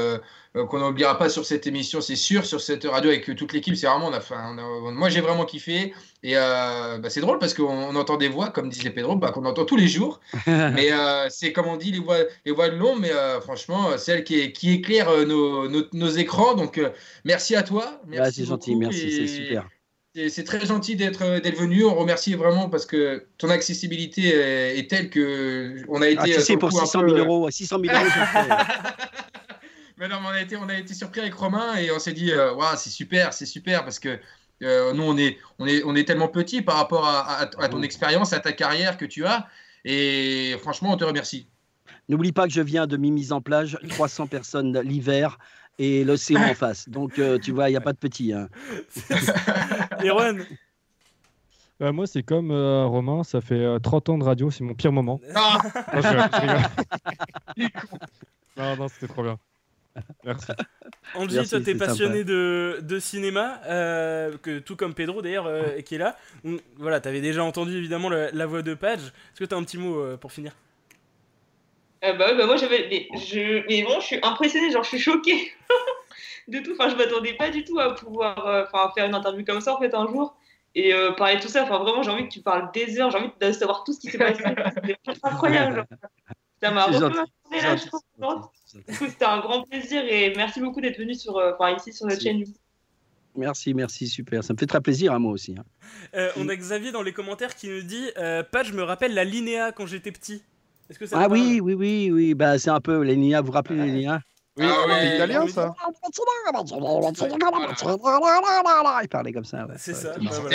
qu'on 0.70 0.80
n'oubliera 0.80 1.18
pas 1.18 1.28
sur 1.28 1.46
cette 1.46 1.68
émission, 1.68 2.00
c'est 2.00 2.16
sûr, 2.16 2.46
sur 2.46 2.62
cette 2.62 2.86
radio 2.86 3.10
avec 3.10 3.36
toute 3.36 3.52
l'équipe. 3.52 3.76
C'est 3.76 3.88
vraiment, 3.88 4.08
on 4.08 4.14
a, 4.14 4.22
fait- 4.22 4.36
on 4.36 4.58
a- 4.58 4.92
moi 4.92 5.10
j'ai 5.10 5.20
vraiment 5.20 5.44
kiffé. 5.44 5.94
Et 6.24 6.38
euh, 6.38 6.98
bah, 6.98 7.10
c'est 7.10 7.20
drôle 7.20 7.40
parce 7.40 7.54
qu'on 7.54 7.66
on 7.66 7.96
entend 7.98 8.16
des 8.16 8.30
voix, 8.30 8.50
comme 8.52 8.70
disait 8.70 8.90
Pedro, 8.90 9.18
bah, 9.18 9.32
qu'on 9.32 9.44
entend 9.46 9.66
tous 9.66 9.76
les 9.76 9.90
jours. 9.90 10.22
mais 10.48 10.94
euh, 10.94 11.28
c'est 11.30 11.52
comme 11.52 11.68
on 11.68 11.76
dit, 11.76 11.92
les 11.92 12.00
voix, 12.00 12.20
les 12.46 12.54
voix 12.54 12.70
de 12.70 12.76
l'ombre, 12.78 13.02
mais 13.02 13.12
euh, 13.12 13.42
franchement, 13.42 13.98
celles 13.98 14.24
qui, 14.24 14.54
qui 14.54 14.72
éclairent 14.76 15.10
euh, 15.10 15.26
nos, 15.26 15.68
nos, 15.68 15.84
nos 15.92 16.10
écrans. 16.10 16.54
Donc 16.56 16.80
merci 17.26 17.54
à 17.56 17.62
toi. 17.64 18.00
Ah, 18.18 18.32
c'est 18.32 18.46
gentil, 18.46 18.76
merci, 18.78 19.12
c'est 19.12 19.28
super. 19.28 19.70
C'est 20.30 20.46
très 20.46 20.66
gentil 20.66 20.96
d'être 20.96 21.24
euh, 21.24 21.40
d'être 21.42 21.58
venu. 21.60 21.84
On 21.84 21.94
remercie 21.94 22.36
vraiment 22.36 22.70
parce 22.70 22.86
que 22.86 23.26
ton 23.38 23.50
accessibilité 23.50 24.30
est, 24.30 24.80
est 24.80 24.90
telle 24.90 25.10
que 25.10 25.76
on 25.90 26.02
a 26.02 26.08
été. 26.08 26.20
Ah, 26.22 26.24
tu 26.26 26.32
euh, 26.32 26.36
sais, 26.36 26.44
sur 26.44 26.54
le 26.56 26.60
pour 26.60 26.70
coup, 26.70 26.80
un 26.80 26.86
600 26.86 27.02
peu, 27.02 27.08
000 27.10 27.18
euh, 27.18 27.24
euros, 27.26 27.52
600 27.52 27.78
000 27.84 27.94
euros, 27.94 28.06
fais. 28.06 28.50
mais 29.98 30.08
non, 30.08 30.22
mais 30.22 30.28
on 30.28 30.32
a 30.32 30.42
été, 30.42 30.56
on 30.56 30.70
a 30.70 30.78
été 30.78 30.94
surpris 30.94 31.20
avec 31.20 31.34
Romain 31.34 31.76
et 31.76 31.92
on 31.92 32.00
s'est 32.00 32.14
dit, 32.14 32.32
euh, 32.32 32.54
Waouh, 32.54 32.78
c'est 32.78 32.90
super, 32.90 33.34
c'est 33.34 33.46
super 33.46 33.84
parce 33.84 34.00
que 34.00 34.18
euh, 34.64 34.94
nous, 34.94 35.04
on 35.04 35.18
est, 35.18 35.38
on, 35.60 35.68
est, 35.68 35.84
on 35.84 35.96
est 35.96 36.06
tellement 36.06 36.30
petits 36.30 36.62
par 36.62 36.78
rapport 36.78 37.06
à, 37.06 37.42
à- 37.42 37.64
à 37.64 37.68
ton 37.68 37.82
expérience, 37.84 38.32
à 38.32 38.40
ta 38.40 38.54
carrière 38.54 38.98
que 38.98 39.06
tu 39.06 39.26
as. 39.26 39.48
Et 39.84 40.56
franchement, 40.62 40.94
on 40.94 40.98
te 40.98 41.04
remercie. 41.04 41.48
N'oublie 42.08 42.32
pas 42.32 42.48
que 42.48 42.54
je 42.54 42.62
viens 42.62 42.88
de 42.88 42.96
Mimise 42.98 43.32
en 43.32 43.42
plage, 43.42 43.78
300 43.90 44.28
personnes 44.28 44.80
l'hiver 44.80 45.40
et 45.78 46.04
l'océan 46.04 46.42
en 46.42 46.54
face. 46.54 46.90
Donc, 46.90 47.20
euh, 47.20 47.38
tu 47.38 47.52
vois, 47.52 47.70
il 47.70 47.74
n'y 47.74 47.78
a 47.78 47.82
pas 47.82 47.94
de 47.94 47.98
petit. 47.98 48.34
Hein. 48.34 48.50
Erwan 50.04 50.46
Bah, 51.80 51.92
moi, 51.92 52.08
c'est 52.08 52.24
comme 52.24 52.52
euh, 52.52 52.86
Romain, 52.86 53.24
ça 53.24 53.42
fait 53.42 53.56
euh, 53.56 53.80
30 53.80 54.10
ans 54.10 54.18
de 54.18 54.24
radio, 54.24 54.52
c'est 54.52 54.64
mon 54.64 54.74
pire 54.74 54.92
moment. 54.92 55.20
Ah 55.36 55.58
Non, 55.94 56.02
je 56.02 56.08
je 57.58 57.68
non, 58.58 58.76
non, 58.78 58.88
c'était 58.88 59.08
trop 59.08 59.24
bien. 59.24 59.38
Merci. 60.26 60.52
Angie, 61.14 61.36
Merci, 61.36 61.50
toi 61.52 61.62
t'es 61.62 61.76
passionné 61.76 62.24
de, 62.24 62.80
de 62.82 63.00
cinéma, 63.00 63.62
euh, 63.66 64.38
que, 64.42 64.60
tout 64.60 64.76
comme 64.76 64.94
Pedro 64.94 65.22
d'ailleurs, 65.22 65.46
euh, 65.48 65.80
qui 65.82 65.96
est 65.96 66.00
là. 66.00 66.18
Donc, 66.44 66.62
voilà, 66.78 67.00
t'avais 67.00 67.22
déjà 67.22 67.44
entendu 67.44 67.78
évidemment 67.78 68.10
la, 68.10 68.32
la 68.32 68.46
voix 68.46 68.62
de 68.62 68.74
Page. 68.74 69.00
Est-ce 69.00 69.40
que 69.40 69.46
t'as 69.46 69.56
un 69.56 69.64
petit 69.64 69.78
mot 69.78 70.00
euh, 70.00 70.18
pour 70.18 70.32
finir? 70.32 70.54
Euh, 72.06 72.14
bah, 72.14 72.28
ouais, 72.28 72.38
bah 72.38 72.46
moi 72.46 72.58
j'avais. 72.58 72.88
Mais, 72.90 73.08
je... 73.18 73.66
mais 73.68 73.84
bon, 73.84 74.00
je 74.00 74.06
suis 74.06 74.20
impressionnée, 74.22 74.72
genre 74.72 74.84
je 74.84 74.90
suis 74.90 75.00
choquée 75.00 75.52
de 76.48 76.60
tout. 76.60 76.74
Enfin, 76.74 76.90
je 76.90 76.96
m'attendais 76.96 77.34
pas 77.34 77.50
du 77.50 77.64
tout 77.64 77.80
à 77.80 77.96
pouvoir 77.96 78.46
euh, 78.48 78.64
enfin, 78.66 78.92
faire 78.96 79.06
une 79.06 79.16
interview 79.16 79.44
comme 79.46 79.62
ça 79.62 79.76
en 79.76 79.80
fait 79.80 79.94
un 79.94 80.08
jour 80.08 80.36
et 80.76 80.94
euh, 80.94 81.12
parler 81.14 81.38
de 81.38 81.42
tout 81.42 81.48
ça. 81.48 81.64
Enfin, 81.64 81.80
vraiment, 81.80 82.04
j'ai 82.04 82.12
envie 82.12 82.26
que 82.28 82.34
tu 82.34 82.42
parles 82.42 82.70
des 82.74 83.00
heures, 83.00 83.10
j'ai 83.12 83.18
envie 83.18 83.30
de 83.40 83.52
savoir 83.52 83.84
tout 83.84 83.94
ce 83.94 84.00
qui 84.00 84.10
s'est 84.12 84.18
passé. 84.18 84.44
C'était 84.76 84.98
incroyable. 85.24 85.76
genre. 85.76 85.86
Ça 86.62 86.72
m'a 86.72 86.88
là, 86.88 87.76
je 87.76 87.90
pense. 87.90 88.50
Du 88.74 88.98
coup, 88.98 89.06
C'était 89.08 89.26
un 89.26 89.40
grand 89.40 89.64
plaisir 89.64 90.04
et 90.06 90.34
merci 90.36 90.60
beaucoup 90.60 90.82
d'être 90.82 90.98
venu 90.98 91.14
sur, 91.14 91.38
euh, 91.38 91.54
enfin, 91.58 91.76
ici 91.76 91.94
sur 91.94 92.06
notre 92.08 92.22
chaîne. 92.22 92.44
Merci, 93.36 93.74
merci, 93.74 94.08
super. 94.08 94.44
Ça 94.44 94.54
me 94.54 94.58
fait 94.58 94.66
très 94.66 94.82
plaisir 94.82 95.12
à 95.14 95.20
moi 95.20 95.32
aussi. 95.32 95.56
hein. 95.58 95.66
Euh, 96.16 96.32
on 96.38 96.48
a 96.48 96.56
Xavier 96.56 96.92
dans 96.92 97.02
les 97.02 97.12
commentaires 97.12 97.56
qui 97.56 97.68
nous 97.68 97.82
dit 97.82 98.10
euh, 98.18 98.44
Pat, 98.44 98.66
je 98.66 98.74
me 98.74 98.84
rappelle 98.84 99.14
la 99.14 99.26
Linéa 99.26 99.72
quand 99.74 99.86
j'étais 99.86 100.12
petit. 100.12 100.42
Est-ce 100.90 101.00
que 101.00 101.06
ça 101.06 101.18
Ah 101.20 101.28
oui, 101.30 101.60
oui, 101.62 101.74
oui, 101.74 102.12
oui. 102.12 102.34
Bah, 102.34 102.58
c'est 102.60 102.70
un 102.70 102.80
peu 102.82 103.04
l'ENIA. 103.04 103.42
Vous 103.42 103.48
vous 103.48 103.54
rappelez 103.54 103.78
l'ENIA 103.78 104.22
Oui, 104.58 104.66
c'est 105.02 105.16
italien 105.16 105.48
ça. 105.48 105.74
Il 109.02 109.08
parlait 109.10 109.32
comme 109.34 109.46
ça. 109.46 109.66
ouais. 109.66 109.76
C'est 109.78 109.94
ça. 109.94 110.12
Ouais, 110.18 110.26
bah. 110.44 110.50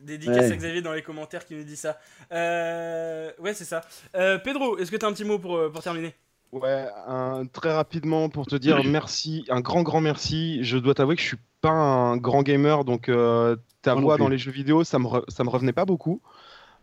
Dédicace 0.00 0.36
Ouais. 0.36 0.52
à 0.52 0.56
Xavier 0.56 0.82
dans 0.82 0.92
les 0.92 1.02
commentaires 1.02 1.44
qui 1.46 1.54
nous 1.54 1.64
dit 1.64 1.76
ça. 1.76 1.98
Euh, 2.32 3.30
Ouais, 3.38 3.54
c'est 3.54 3.64
ça. 3.64 3.82
Euh, 4.14 4.38
Pedro, 4.38 4.78
est-ce 4.78 4.90
que 4.90 4.96
t'as 4.96 5.08
un 5.08 5.12
petit 5.12 5.24
mot 5.24 5.38
pour, 5.38 5.56
euh, 5.56 5.70
pour 5.70 5.82
terminer? 5.82 6.14
Ouais, 6.52 6.86
un- 7.08 7.44
très 7.52 7.72
rapidement 7.72 8.28
pour 8.28 8.46
te 8.46 8.54
dire 8.56 8.76
merci, 8.84 9.44
un 9.48 9.60
grand 9.60 9.82
grand 9.82 10.00
merci. 10.00 10.62
Je 10.62 10.78
dois 10.78 10.94
t'avouer 10.94 11.16
que 11.16 11.22
je 11.22 11.26
suis 11.26 11.36
pas 11.60 11.70
un 11.70 12.16
grand 12.16 12.42
gamer, 12.42 12.84
donc 12.84 13.08
euh, 13.08 13.56
ta 13.82 13.94
voix 13.94 14.16
dans 14.16 14.28
les 14.28 14.38
jeux 14.38 14.52
vidéo, 14.52 14.84
ça 14.84 14.98
me, 14.98 15.06
re- 15.06 15.24
ça 15.28 15.42
me 15.42 15.48
revenait 15.50 15.72
pas 15.72 15.84
beaucoup. 15.84 16.20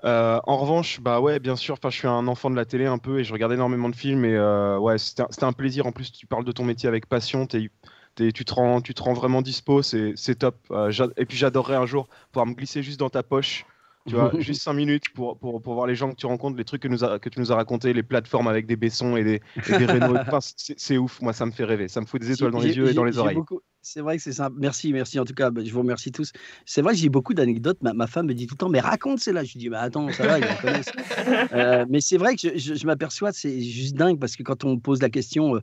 Euh, 0.06 0.40
en 0.46 0.58
revanche, 0.58 1.00
bah 1.00 1.22
ouais, 1.22 1.40
bien 1.40 1.56
sûr, 1.56 1.78
je 1.82 1.90
suis 1.98 2.08
un 2.08 2.28
enfant 2.28 2.50
de 2.50 2.56
la 2.56 2.66
télé 2.66 2.86
un 2.86 2.98
peu 2.98 3.20
et 3.20 3.24
je 3.24 3.32
regarde 3.32 3.54
énormément 3.54 3.90
de 3.90 3.96
films 3.96 4.26
et 4.26 4.36
euh, 4.36 4.78
ouais, 4.78 4.98
c'était 4.98 5.24
un, 5.44 5.54
plaisir. 5.54 5.86
En 5.86 5.92
plus, 5.92 6.12
tu 6.12 6.28
parles 6.28 6.44
de 6.44 6.52
ton 6.52 6.66
métier 6.66 6.90
avec 6.90 7.08
passion, 7.08 7.48
tu 7.48 7.70
te 8.18 8.54
rends, 8.54 9.14
vraiment 9.14 9.42
dispo, 9.42 9.82
c'est 9.82 10.36
top. 10.38 10.58
Euh, 10.72 10.92
et 11.16 11.26
puis 11.26 11.38
j'adorerais 11.38 11.78
un 11.78 11.86
jour 11.86 12.08
pouvoir 12.32 12.46
me 12.46 12.54
glisser 12.54 12.84
juste 12.84 13.00
dans 13.00 13.10
ta 13.10 13.24
poche. 13.24 13.66
Tu 14.08 14.16
vois, 14.16 14.32
juste 14.40 14.62
5 14.64 14.74
minutes 14.74 15.10
pour, 15.14 15.38
pour, 15.38 15.62
pour 15.62 15.74
voir 15.76 15.88
les 15.88 15.96
gens 15.96 16.10
que 16.12 16.16
tu 16.16 16.26
rencontres, 16.26 16.58
les 16.58 16.66
trucs 16.66 16.82
que, 16.82 16.88
nous 16.88 17.04
a- 17.04 17.20
que 17.20 17.30
tu 17.30 17.40
nous 17.40 17.52
as 17.52 17.56
racontés, 17.56 17.94
les 17.94 18.04
plateformes 18.04 18.48
avec 18.48 18.66
des 18.66 18.76
baissons 18.76 19.16
et 19.16 19.24
des, 19.24 19.42
et 19.70 19.78
des. 19.78 19.86
Enfin, 20.28 20.40
c'est 20.42 20.98
ouf, 20.98 21.22
moi 21.22 21.32
ça 21.34 21.46
me 21.46 21.52
fait 21.52 21.64
rêver. 21.64 21.88
Ça 21.88 22.02
me 22.02 22.06
fout 22.06 22.20
des 22.22 22.32
étoiles 22.32 22.52
dans 22.52 22.60
les 22.60 22.76
yeux 22.78 22.90
et 22.90 22.94
dans 22.94 23.04
les 23.06 23.18
oreilles. 23.18 23.38
C'est 23.86 24.00
vrai 24.00 24.16
que 24.16 24.24
c'est 24.24 24.32
simple. 24.32 24.56
Merci, 24.60 24.94
merci 24.94 25.20
en 25.20 25.26
tout 25.26 25.34
cas. 25.34 25.50
bah, 25.52 25.62
Je 25.64 25.72
vous 25.74 25.80
remercie 25.82 26.12
tous. 26.12 26.32
C'est 26.66 26.82
vrai 26.82 26.94
que 26.94 27.00
j'ai 27.00 27.10
beaucoup 27.10 27.34
d'anecdotes. 27.34 27.82
Ma, 27.84 27.92
ma 27.94 28.08
femme 28.08 28.28
me 28.28 28.34
dit 28.34 28.48
tout 28.48 28.56
le 28.56 28.60
temps, 28.60 28.70
mais 28.70 28.80
raconte 28.80 29.20
celle-là. 29.20 29.44
Je 29.44 29.54
lui 29.54 29.60
dis, 29.60 29.70
bah 29.70 29.82
attends, 29.82 30.10
ça 30.14 30.26
va, 30.26 30.40
ils 30.40 30.46
en 30.46 30.56
connaissent. 30.56 30.92
Euh, 31.54 31.86
mais 31.90 32.00
c'est 32.02 32.18
vrai 32.18 32.36
que 32.36 32.42
je, 32.42 32.58
je- 32.58 32.74
je 32.76 32.86
m'aperçois, 32.86 33.32
c'est 33.32 33.60
juste 33.62 33.96
dingue 33.96 34.20
parce 34.20 34.36
que 34.36 34.44
quand 34.44 34.64
on 34.64 34.76
me 34.76 34.80
pose 34.80 35.02
la 35.02 35.10
question, 35.10 35.56
euh, 35.56 35.60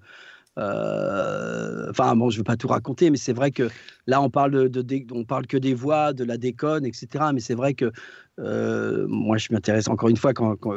enfin 1.90 2.14
bon, 2.16 2.30
je 2.30 2.38
veux 2.38 2.44
pas 2.44 2.56
tout 2.56 2.68
raconter, 2.68 3.10
mais 3.10 3.16
c'est 3.16 3.32
vrai 3.32 3.50
que 3.50 3.68
là 4.06 4.20
on 4.22 4.30
parle 4.30 4.68
de, 4.68 4.82
de- 4.82 5.06
on 5.12 5.24
parle 5.24 5.46
que 5.46 5.56
des 5.56 5.74
voix, 5.74 6.12
de 6.12 6.24
la 6.24 6.36
déconne, 6.38 6.84
etc. 6.84 7.32
Mais 7.32 7.40
c'est 7.40 7.54
vrai 7.54 7.74
que 7.74 7.90
euh, 8.38 9.06
moi 9.08 9.38
je 9.38 9.48
m'intéresse 9.52 9.88
encore 9.88 10.08
une 10.08 10.16
fois 10.16 10.32
quand, 10.34 10.56
quand- 10.56 10.74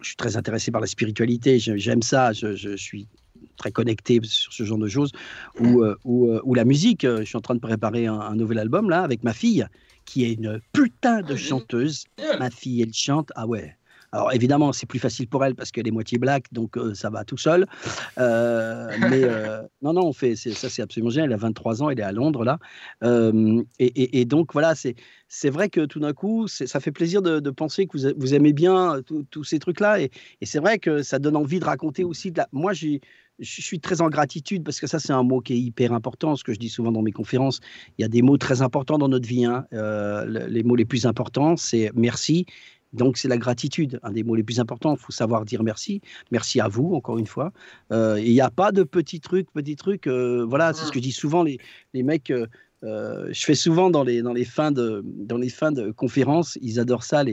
je 0.00 0.06
suis 0.06 0.16
très 0.16 0.36
intéressé 0.36 0.70
par 0.70 0.80
la 0.80 0.86
spiritualité. 0.86 1.58
J'aime 1.58 2.02
ça. 2.02 2.32
Je, 2.32 2.54
je 2.54 2.76
suis 2.76 3.08
très 3.56 3.70
connecté 3.72 4.20
sur 4.24 4.52
ce 4.52 4.64
genre 4.64 4.78
de 4.78 4.88
choses 4.88 5.10
ou, 5.60 5.82
euh, 5.82 5.96
ou, 6.04 6.28
euh, 6.30 6.40
ou 6.44 6.54
la 6.54 6.64
musique. 6.64 7.04
euh, 7.04 7.20
Je 7.20 7.24
suis 7.24 7.36
en 7.36 7.40
train 7.40 7.54
de 7.54 7.60
préparer 7.60 8.06
un, 8.06 8.18
un 8.20 8.34
nouvel 8.36 8.58
album 8.58 8.88
là 8.90 9.02
avec 9.02 9.22
ma 9.24 9.32
fille 9.32 9.66
qui 10.04 10.24
est 10.24 10.32
une 10.34 10.60
putain 10.72 11.22
de 11.22 11.34
chanteuse. 11.36 12.04
Ma 12.38 12.50
fille, 12.50 12.82
elle 12.82 12.92
chante. 12.94 13.30
Ah 13.34 13.46
ouais. 13.46 13.76
Alors 14.12 14.32
évidemment, 14.32 14.72
c'est 14.72 14.86
plus 14.86 14.98
facile 14.98 15.28
pour 15.28 15.44
elle 15.44 15.54
parce 15.54 15.70
qu'elle 15.70 15.86
est 15.86 15.90
moitié 15.92 16.18
black, 16.18 16.46
donc 16.52 16.76
euh, 16.78 16.94
ça 16.94 17.10
va 17.10 17.24
tout 17.24 17.36
seul. 17.36 17.66
Euh, 18.18 18.88
mais 19.10 19.22
euh, 19.24 19.62
non, 19.82 19.92
non, 19.92 20.06
on 20.06 20.12
fait 20.12 20.34
ça, 20.36 20.68
c'est 20.70 20.82
absolument 20.82 21.10
génial. 21.10 21.28
Elle 21.30 21.34
a 21.34 21.36
23 21.36 21.82
ans, 21.82 21.90
elle 21.90 22.00
est 22.00 22.02
à 22.02 22.12
Londres 22.12 22.44
là, 22.44 22.58
et, 23.04 23.84
et- 23.86 24.20
et 24.20 24.24
donc 24.24 24.52
voilà, 24.52 24.74
c'est 24.74 24.94
c'est 25.28 25.50
vrai 25.50 25.68
que 25.68 25.84
tout 25.84 26.00
d'un 26.00 26.14
coup, 26.14 26.48
ça 26.48 26.80
fait 26.80 26.90
plaisir 26.92 27.20
de, 27.20 27.38
de 27.38 27.50
penser 27.50 27.86
que 27.86 27.98
vous, 27.98 28.08
vous 28.16 28.34
aimez 28.34 28.52
bien 28.54 29.00
tous- 29.30 29.44
ces 29.44 29.58
trucs-là, 29.58 30.00
et, 30.00 30.10
et 30.40 30.46
c'est 30.46 30.58
vrai 30.58 30.78
que 30.78 31.02
ça 31.02 31.18
donne 31.18 31.36
envie 31.36 31.60
de 31.60 31.64
raconter 31.66 32.02
aussi. 32.04 32.30
De 32.32 32.38
la... 32.38 32.48
Moi, 32.52 32.72
j'ai 32.72 33.00
je 33.40 33.62
suis 33.62 33.78
très 33.78 34.00
en 34.00 34.08
gratitude 34.08 34.64
parce 34.64 34.80
que 34.80 34.88
ça, 34.88 34.98
c'est 34.98 35.12
un 35.12 35.22
mot 35.22 35.40
qui 35.40 35.52
est 35.52 35.60
hyper 35.60 35.92
important. 35.92 36.34
Ce 36.34 36.42
que 36.42 36.52
je 36.52 36.58
dis 36.58 36.68
souvent 36.68 36.90
dans 36.90 37.02
mes 37.02 37.12
conférences, 37.12 37.60
il 37.96 38.02
y 38.02 38.04
a 38.04 38.08
des 38.08 38.20
mots 38.20 38.36
très 38.36 38.62
importants 38.62 38.98
dans 38.98 39.06
notre 39.08 39.28
vie. 39.28 39.44
hein. 39.44 39.64
Euh, 39.74 40.24
le- 40.24 40.46
les 40.46 40.64
mots 40.64 40.74
les 40.74 40.84
plus 40.84 41.06
importants, 41.06 41.56
c'est 41.56 41.92
merci. 41.94 42.46
Donc, 42.92 43.18
c'est 43.18 43.28
la 43.28 43.36
gratitude, 43.36 44.00
un 44.02 44.12
des 44.12 44.22
mots 44.22 44.34
les 44.34 44.42
plus 44.42 44.60
importants. 44.60 44.94
Il 44.94 45.00
faut 45.00 45.12
savoir 45.12 45.44
dire 45.44 45.62
merci. 45.62 46.00
Merci 46.30 46.60
à 46.60 46.68
vous, 46.68 46.94
encore 46.94 47.18
une 47.18 47.26
fois. 47.26 47.52
Euh, 47.92 48.20
Il 48.20 48.32
n'y 48.32 48.40
a 48.40 48.50
pas 48.50 48.72
de 48.72 48.82
petits 48.82 49.20
trucs, 49.20 49.50
petits 49.52 49.76
trucs. 49.76 50.06
euh, 50.06 50.44
voilà, 50.48 50.72
c'est 50.72 50.86
ce 50.86 50.90
que 50.90 50.98
je 50.98 51.04
dis 51.04 51.12
souvent. 51.12 51.42
Les, 51.42 51.58
les 51.92 52.02
mecs, 52.02 52.32
euh, 52.84 53.28
je 53.32 53.44
fais 53.44 53.54
souvent 53.54 53.90
dans 53.90 54.04
les, 54.04 54.22
dans, 54.22 54.32
les 54.32 54.44
fins 54.44 54.70
de, 54.70 55.02
dans 55.04 55.36
les 55.36 55.48
fins 55.48 55.72
de 55.72 55.90
conférences, 55.90 56.58
ils 56.62 56.78
adorent 56.78 57.04
ça, 57.04 57.24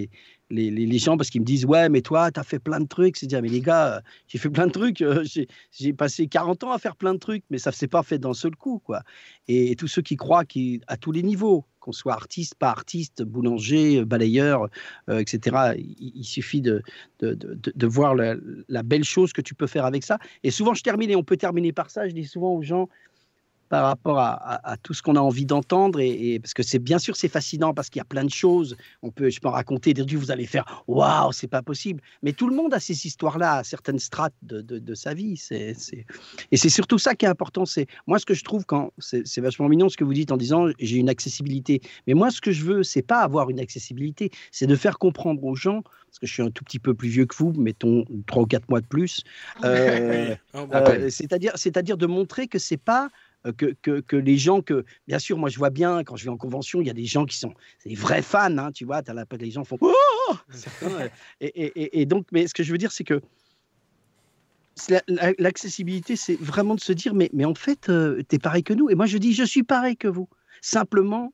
les, 0.50 0.70
les, 0.70 0.98
gens, 1.00 1.18
parce 1.18 1.30
qu'ils 1.30 1.42
me 1.42 1.46
disent 1.46 1.66
Ouais, 1.66 1.90
mais 1.90 2.02
toi, 2.02 2.32
tu 2.32 2.40
as 2.40 2.44
fait 2.44 2.60
plein 2.60 2.80
de 2.80 2.88
trucs. 2.88 3.18
C'est 3.18 3.28
dire, 3.28 3.42
mais 3.42 3.50
les 3.50 3.62
gars, 3.62 4.02
j'ai 4.28 4.38
fait 4.38 4.50
plein 4.50 4.68
de 4.68 4.72
trucs. 4.72 5.02
euh, 5.02 5.24
j'ai 5.72 5.94
passé 5.94 6.28
40 6.28 6.64
ans 6.64 6.72
à 6.72 6.80
faire 6.80 6.96
plein 6.96 7.14
de 7.14 7.20
trucs, 7.20 7.44
mais 7.50 7.58
ça 7.58 7.72
ne 7.72 7.76
s'est 7.76 7.88
pas 7.88 8.04
fait 8.04 8.20
d'un 8.20 8.34
seul 8.34 8.56
coup. 8.56 8.80
quoi. 8.80 9.02
Et, 9.48 9.76
tous 9.76 9.88
ceux 9.88 10.02
qui 10.02 10.16
croient 10.16 10.46
qui, 10.46 10.82
à 10.88 10.98
tous 10.98 11.12
les 11.12 11.24
niveaux, 11.24 11.66
qu'on 11.80 11.92
soit 11.92 12.14
artiste, 12.14 12.56
pas 12.56 12.70
artiste, 12.70 13.24
boulanger, 13.24 14.06
balayeur, 14.06 14.70
euh, 15.10 15.20
etc., 15.20 15.76
il, 15.78 16.24
suffit 16.24 16.62
de, 16.62 16.82
de, 17.20 17.34
de, 17.34 17.74
de- 17.76 17.88
voir 17.88 18.16
la 18.16 18.84
belle 18.84 19.04
chose 19.04 19.34
que 19.34 19.42
tu 19.42 19.54
peux 19.54 19.68
faire 19.68 19.86
avec 19.86 20.04
ça. 20.04 20.18
Et 20.44 20.52
souvent, 20.52 20.74
je 20.74 20.82
termine, 20.82 21.12
et 21.12 21.16
on 21.16 21.24
peut 21.24 21.38
terminer 21.38 21.74
par 21.74 21.90
ça, 21.92 22.08
je 22.08 22.14
dis 22.14 22.26
souvent 22.26 22.54
aux 22.54 22.64
gens, 22.64 22.90
par 23.70 23.86
rapport 23.86 24.20
à, 24.20 24.34
à- 24.34 24.72
à 24.74 24.78
tout 24.78 24.94
ce 24.94 25.02
qu'on 25.02 25.16
a 25.16 25.20
envie 25.20 25.46
d'entendre 25.46 26.00
et, 26.00 26.34
et- 26.36 26.40
parce 26.40 26.54
que 26.54 26.64
c'est 26.64 26.80
bien 26.80 27.00
sûr 27.00 27.16
c'est 27.16 27.28
fascinant 27.28 27.74
parce 27.74 27.90
qu'il 27.90 28.00
y 28.00 28.02
a 28.02 28.06
plein 28.06 28.24
de 28.24 28.30
choses. 28.30 28.78
On 29.02 29.12
peut 29.12 29.30
je 29.30 29.40
peux 29.40 29.48
en 29.48 29.52
raconter 29.52 29.94
dire 29.94 30.06
Dieu 30.06 30.18
vous 30.20 30.32
allez 30.32 30.46
faire 30.46 30.84
waouh 30.88 31.32
c'est 31.32 31.48
pas 31.48 31.62
possible. 31.62 32.02
Mais 32.24 32.32
tout 32.34 32.48
le 32.50 32.56
monde 32.56 32.74
a 32.74 32.80
ces 32.80 33.06
histoires 33.08 33.38
là 33.38 33.58
à 33.58 33.64
certaines 33.64 34.00
strates 34.00 34.34
de, 34.44 34.62
de- 34.62 34.80
de 34.80 34.94
sa 34.96 35.14
vie. 35.14 35.38
C'est 35.38 35.74
c'est- 35.74 36.06
et 36.52 36.58
c'est 36.58 36.70
surtout 36.70 36.98
ça 37.00 37.16
qui 37.16 37.26
est 37.26 37.30
important. 37.30 37.66
C'est 37.66 37.88
moi 38.08 38.20
ce 38.20 38.26
que 38.26 38.34
je 38.34 38.44
trouve 38.44 38.66
quand 38.66 38.92
c'est 39.00 39.26
c'est 39.26 39.42
vachement 39.42 39.68
mignon 39.68 39.90
ce 39.90 39.98
que 39.98 40.04
vous 40.04 40.14
dites 40.14 40.32
en 40.32 40.38
disant 40.38 40.68
j'ai 40.80 40.98
une 40.98 41.10
accessibilité. 41.10 41.82
Mais 42.08 42.14
moi 42.14 42.32
ce 42.32 42.42
que 42.42 42.52
je 42.52 42.64
veux 42.64 42.84
c'est 42.84 43.02
pas 43.02 43.22
avoir 43.22 43.50
une 43.50 43.60
accessibilité 43.60 44.30
c'est 44.52 44.68
de 44.68 44.76
faire 44.76 45.00
comprendre 45.00 45.44
aux 45.44 45.56
gens 45.56 45.82
parce 45.82 46.20
que 46.20 46.28
je 46.28 46.34
suis 46.34 46.44
un 46.44 46.52
tout 46.52 46.64
petit 46.64 46.80
peu 46.80 46.94
plus 46.94 47.10
vieux 47.10 47.26
que 47.26 47.36
vous 47.36 47.52
mettons 47.54 48.06
trois 48.28 48.44
ou 48.44 48.46
quatre 48.46 48.70
mois 48.70 48.80
de 48.82 48.86
plus 48.86 49.22
euh, 49.64 50.36
Oui, 50.54 50.62
euh, 50.62 50.66
à 50.72 50.82
peine. 50.82 51.10
c'est-à-dire, 51.10 51.52
c'est-à-dire 51.56 51.98
de 51.98 52.06
montrer 52.06 52.48
que 52.48 52.60
c'est 52.60 52.78
pas 52.78 53.10
que, 53.52 53.76
que, 53.82 54.00
que 54.02 54.16
les 54.16 54.38
gens 54.38 54.62
que 54.62 54.86
bien 55.08 55.20
sûr 55.20 55.38
moi 55.38 55.50
je 55.50 55.58
vois 55.58 55.70
bien 55.70 56.04
quand 56.04 56.16
je 56.16 56.26
vais 56.26 56.30
en 56.32 56.38
convention 56.38 56.82
il 56.82 56.88
y 56.88 56.90
a 56.90 56.94
des 56.94 57.06
gens 57.06 57.26
qui 57.26 57.38
sont 57.38 57.54
des 57.86 57.96
vrais 57.96 58.22
fans 58.22 58.58
hein, 58.58 58.72
tu 58.72 58.86
vois 58.86 59.02
t'as 59.02 59.14
la, 59.14 59.26
les 59.40 59.52
gens 59.52 59.64
font 59.64 59.78
Oh! 59.82 59.92
Euh, 60.84 61.08
et, 61.42 62.02
et- 62.02 62.06
donc 62.06 62.28
mais 62.32 62.48
ce 62.48 62.54
que 62.54 62.64
je 62.64 62.72
veux 62.72 62.78
dire 62.78 62.92
c'est 62.92 63.04
que 63.04 63.22
l'accessibilité 65.40 66.16
c'est 66.16 66.40
vraiment 66.40 66.76
de 66.76 66.80
se 66.82 66.92
dire 66.94 67.14
mais, 67.14 67.30
mais 67.34 67.46
en 67.46 67.56
fait 67.56 67.90
euh, 67.90 68.22
t'es 68.28 68.40
pareil 68.40 68.64
que 68.64 68.74
nous. 68.74 68.90
Et 68.90 68.96
moi 68.96 69.06
je 69.06 69.18
dis 69.18 69.34
je 69.34 69.44
suis 69.44 69.64
pareil 69.64 69.96
que 69.98 70.08
vous. 70.08 70.28
Simplement 70.62 71.34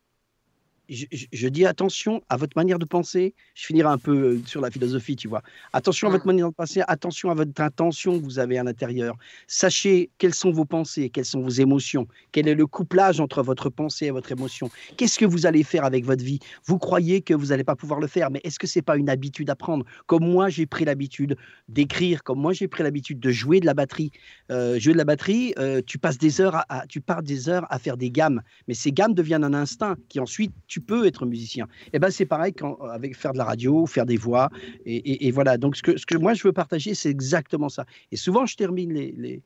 je, 0.92 1.48
dis 1.48 1.66
attention 1.66 2.22
à 2.30 2.36
votre 2.38 2.58
manière 2.58 2.78
de 2.78 2.86
penser. 2.86 3.34
Je 3.56 3.66
finirai 3.66 3.88
un 3.88 3.98
peu 3.98 4.11
euh, 4.11 4.42
sur 4.45 4.60
la 4.60 4.70
philosophie, 4.70 5.16
tu 5.16 5.28
vois. 5.28 5.42
Attention 5.72 6.10
à 6.10 6.11
votre 6.11 6.28
manière 6.28 6.50
de 6.50 6.53
penser, 6.53 6.82
attention 6.88 7.32
à 7.32 7.34
votre 7.34 7.60
intention 7.61 8.20
que 8.20 8.24
vous 8.24 8.40
avez 8.40 8.58
à 8.58 8.64
l'intérieur. 8.64 9.16
Sachez 9.48 10.10
quelles 10.18 10.34
sont 10.34 10.52
vos 10.52 10.66
pensées, 10.66 11.10
quelles 11.10 11.26
sont 11.26 11.42
vos 11.42 11.50
émotions, 11.50 12.08
quel 12.32 12.48
est 12.48 12.56
le 12.56 12.68
couplage 12.68 13.20
entre 13.22 13.42
votre 13.42 13.70
pensée 13.70 14.08
et 14.08 14.11
votre 14.11 14.32
émotion? 14.32 14.70
Qu'est-ce 14.98 15.18
que 15.18 15.26
vous 15.26 15.45
allez 15.45 15.64
faire 15.64 15.86
avec 15.86 16.06
votre 16.06 16.24
vie? 16.24 16.40
Vous 16.66 16.78
croyez 16.78 17.22
que 17.22 17.34
vous 17.34 17.48
n'allez 17.48 17.64
pas 17.64 17.76
pouvoir 17.76 18.00
le 18.00 18.08
faire, 18.08 18.30
mais 18.30 18.42
est-ce 18.44 18.60
que 18.60 18.68
c'est 18.68 18.82
pas 18.82 18.98
une 18.98 19.10
habitude 19.10 19.50
à 19.50 19.56
prendre? 19.56 19.86
Comme 20.08 20.26
moi, 20.26 20.50
j'ai 20.50 20.66
pris 20.66 20.84
l'habitude 20.84 21.38
d'écrire, 21.70 22.24
comme 22.24 22.40
moi, 22.40 22.52
j'ai 22.52 22.68
pris 22.68 22.84
l'habitude 22.84 23.20
de 23.20 23.32
jouer 23.32 23.61
de 23.61 23.66
la 23.66 23.74
batterie. 23.74 24.11
Euh, 24.52 24.78
jouer 24.78 24.94
de 24.94 24.98
la 24.98 25.06
batterie, 25.06 25.53
euh, 25.58 25.82
tu 25.86 25.98
passes 25.98 26.18
des 26.18 26.42
heures, 26.42 26.56
à, 26.56 26.66
à- 26.82 26.88
tu 26.88 27.00
pars 27.00 27.24
des 27.24 27.48
heures 27.48 27.66
à 27.70 27.80
faire 27.80 27.95
des 27.95 28.11
gammes, 28.11 28.42
mais 28.68 28.74
ces 28.74 28.92
gammes 28.92 29.14
deviennent 29.14 29.45
un 29.45 29.53
instinct 29.53 29.95
qui 30.10 30.20
ensuite 30.20 30.52
tu 30.68 30.81
peux 30.82 31.06
être 31.06 31.26
musicien. 31.26 31.68
Et 31.93 32.00
ben 32.00 32.10
c'est 32.11 32.26
pareil 32.26 32.53
quand, 32.53 32.77
avec 32.82 33.16
faire 33.16 33.34
de 33.34 33.38
la 33.38 33.45
radio, 33.45 33.85
faire 33.85 34.06
des 34.06 34.18
voix, 34.18 34.50
et, 34.85 34.95
et- 34.95 35.27
et 35.27 35.32
voilà. 35.32 35.58
Donc 35.58 35.76
ce 35.76 35.84
que, 35.84 35.98
ce 35.98 36.06
que 36.06 36.18
moi 36.18 36.34
je 36.34 36.43
veux 36.43 36.53
partager, 36.53 36.93
c'est 36.93 37.10
exactement 37.10 37.69
ça. 37.69 37.85
Et 38.11 38.16
souvent 38.18 38.45
je 38.45 38.56
termine 38.56 38.93
les, 38.93 39.14
les, 39.18 39.43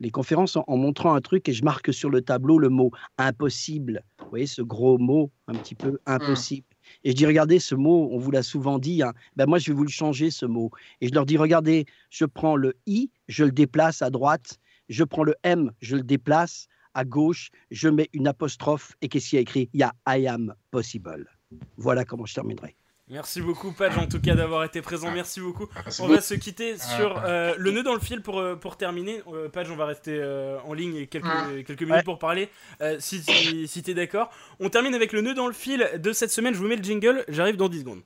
les 0.00 0.10
conférences 0.10 0.56
en, 0.56 0.64
en 0.66 0.76
montrant 0.76 1.14
un 1.14 1.20
truc 1.20 1.48
et 1.48 1.52
je 1.52 1.64
marque 1.64 1.92
sur 1.92 2.10
le 2.10 2.20
tableau 2.22 2.58
le 2.58 2.68
mot 2.68 2.90
impossible. 3.18 4.02
Vous 4.20 4.30
voyez 4.30 4.46
ce 4.46 4.62
gros 4.62 4.98
mot 4.98 5.30
un 5.46 5.54
petit 5.54 5.74
peu 5.74 5.98
impossible. 6.06 6.66
Et 7.02 7.10
je 7.10 7.16
dis, 7.16 7.26
regardez, 7.26 7.58
ce 7.58 7.74
mot, 7.74 8.08
on 8.12 8.18
vous 8.18 8.30
l'a 8.30 8.42
souvent 8.44 8.78
dit, 8.78 9.02
hein. 9.02 9.12
ben 9.36 9.46
moi 9.46 9.58
je 9.58 9.70
vais 9.70 9.76
vous 9.76 9.82
le 9.84 9.88
changer, 9.90 10.30
ce 10.30 10.46
mot. 10.46 10.70
Et 11.00 11.08
je 11.08 11.14
leur 11.14 11.26
dis, 11.26 11.36
regardez, 11.36 11.84
je 12.10 12.24
prends 12.24 12.56
le 12.56 12.74
I, 12.86 13.10
je 13.28 13.44
le 13.44 13.50
déplace 13.52 14.02
à 14.02 14.10
droite, 14.10 14.58
je 14.88 15.02
prends 15.02 15.24
le 15.24 15.34
M, 15.42 15.72
je 15.80 15.96
le 15.96 16.02
déplace 16.02 16.68
à 16.96 17.04
gauche, 17.04 17.50
je 17.70 17.88
mets 17.88 18.08
une 18.12 18.26
apostrophe 18.26 18.92
et 19.02 19.08
qu'est-ce 19.08 19.28
qu'il 19.28 19.36
y 19.36 19.38
a 19.38 19.42
écrit? 19.42 19.68
Il 19.74 19.80
y 19.80 19.82
a 19.84 19.92
I 20.08 20.26
am 20.26 20.54
possible. 20.70 21.28
Voilà 21.76 22.04
comment 22.04 22.24
je 22.26 22.34
terminerai. 22.34 22.74
Merci 23.08 23.40
beaucoup, 23.40 23.70
Page, 23.70 23.96
en 23.98 24.06
tout 24.08 24.20
cas, 24.20 24.34
d'avoir 24.34 24.64
été 24.64 24.82
présent. 24.82 25.12
Merci 25.12 25.40
beaucoup. 25.40 25.68
Merci 25.84 26.00
on 26.00 26.06
beaucoup. 26.06 26.16
va 26.16 26.20
se 26.20 26.34
quitter 26.34 26.76
sur 26.76 27.22
euh, 27.24 27.54
le 27.56 27.70
nœud 27.70 27.84
dans 27.84 27.94
le 27.94 28.00
fil 28.00 28.20
pour, 28.20 28.40
euh, 28.40 28.56
pour 28.56 28.76
terminer. 28.76 29.22
Euh, 29.32 29.48
Page, 29.48 29.70
on 29.70 29.76
va 29.76 29.86
rester 29.86 30.18
euh, 30.20 30.58
en 30.64 30.72
ligne 30.74 31.06
quelques, 31.06 31.24
Ouais. 31.24 31.62
quelques 31.64 31.82
minutes 31.82 31.94
Ouais. 31.98 32.02
pour 32.02 32.18
parler, 32.18 32.48
euh, 32.80 32.96
si, 32.98 33.22
si, 33.22 33.68
si 33.68 33.82
t'es 33.84 33.94
d'accord. 33.94 34.30
On 34.58 34.70
termine 34.70 34.92
avec 34.94 35.12
le 35.12 35.20
nœud 35.20 35.34
dans 35.34 35.46
le 35.46 35.52
fil 35.52 35.88
de 36.02 36.12
cette 36.12 36.32
semaine. 36.32 36.52
Je 36.52 36.58
vous 36.58 36.66
mets 36.66 36.74
le 36.76 36.82
jingle, 36.82 37.24
j'arrive 37.28 37.56
dans 37.56 37.68
10 37.68 37.78
secondes. 37.80 38.02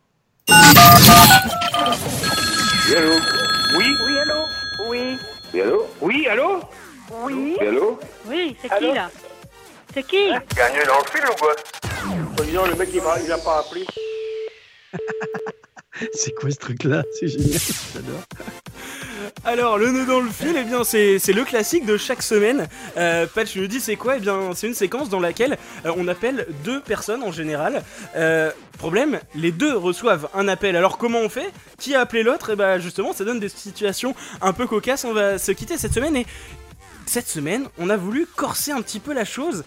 Oui, 2.88 2.96
allô? 2.96 3.14
Oui 3.78 3.84
Oui, 4.04 4.18
allô? 4.18 4.44
Oui. 4.88 5.16
Oui, 5.54 5.60
allô? 5.62 5.86
Oui, 6.02 6.26
allô? 6.26 6.60
Oui. 7.10 7.56
Allô 7.60 7.98
Oui, 8.26 8.56
c'est 8.62 8.68
qui 8.78 8.92
là 8.94 9.10
C'est 9.92 10.02
qui 10.06 10.28
Gagné 10.56 10.84
dans 10.86 10.98
le 10.98 11.10
fil 11.10 11.24
ou 11.28 11.34
quoi 11.38 11.54
le 12.66 12.74
mec, 12.74 12.88
il 12.92 13.02
m'a 13.02 13.18
il 13.24 13.30
a 13.30 13.38
pas 13.38 13.60
appelé. 13.60 13.86
C'est 16.14 16.34
quoi 16.34 16.50
ce 16.50 16.56
truc-là 16.56 17.02
C'est 17.18 17.28
génial, 17.28 17.60
j'adore. 17.92 18.22
Alors, 19.44 19.78
le 19.78 19.90
nœud 19.90 20.06
dans 20.06 20.20
le 20.20 20.30
fil, 20.30 20.54
eh 20.58 20.64
bien, 20.64 20.82
c'est 20.84 21.18
c'est 21.18 21.32
le 21.32 21.44
classique 21.44 21.84
de 21.84 21.96
chaque 21.96 22.22
semaine. 22.22 22.68
Euh, 22.96 23.26
Patch 23.26 23.56
nous 23.56 23.66
dit 23.66 23.80
c'est 23.80 23.96
quoi 23.96 24.16
Eh 24.16 24.20
bien, 24.20 24.50
c'est 24.54 24.66
une 24.66 24.74
séquence 24.74 25.08
dans 25.08 25.20
laquelle 25.20 25.58
euh, 25.84 25.92
on 25.96 26.08
appelle 26.08 26.46
deux 26.64 26.80
personnes 26.80 27.22
en 27.22 27.32
général. 27.32 27.82
Euh, 28.16 28.50
problème, 28.78 29.20
les 29.34 29.52
deux 29.52 29.76
reçoivent 29.76 30.28
un 30.34 30.48
appel. 30.48 30.76
Alors, 30.76 30.98
comment 30.98 31.20
on 31.20 31.28
fait 31.28 31.50
Qui 31.78 31.94
a 31.94 32.00
appelé 32.00 32.22
l'autre 32.22 32.50
Et 32.50 32.56
bah, 32.56 32.78
justement, 32.78 33.12
ça 33.12 33.24
donne 33.24 33.40
des 33.40 33.48
situations 33.48 34.14
un 34.40 34.52
peu 34.52 34.66
cocasses. 34.66 35.04
On 35.04 35.12
va 35.12 35.38
se 35.38 35.52
quitter 35.52 35.76
cette 35.76 35.92
semaine 35.92 36.16
et 36.16 36.26
cette 37.06 37.28
semaine, 37.28 37.68
on 37.78 37.90
a 37.90 37.96
voulu 37.96 38.26
corser 38.26 38.72
un 38.72 38.82
petit 38.82 39.00
peu 39.00 39.12
la 39.12 39.24
chose. 39.24 39.64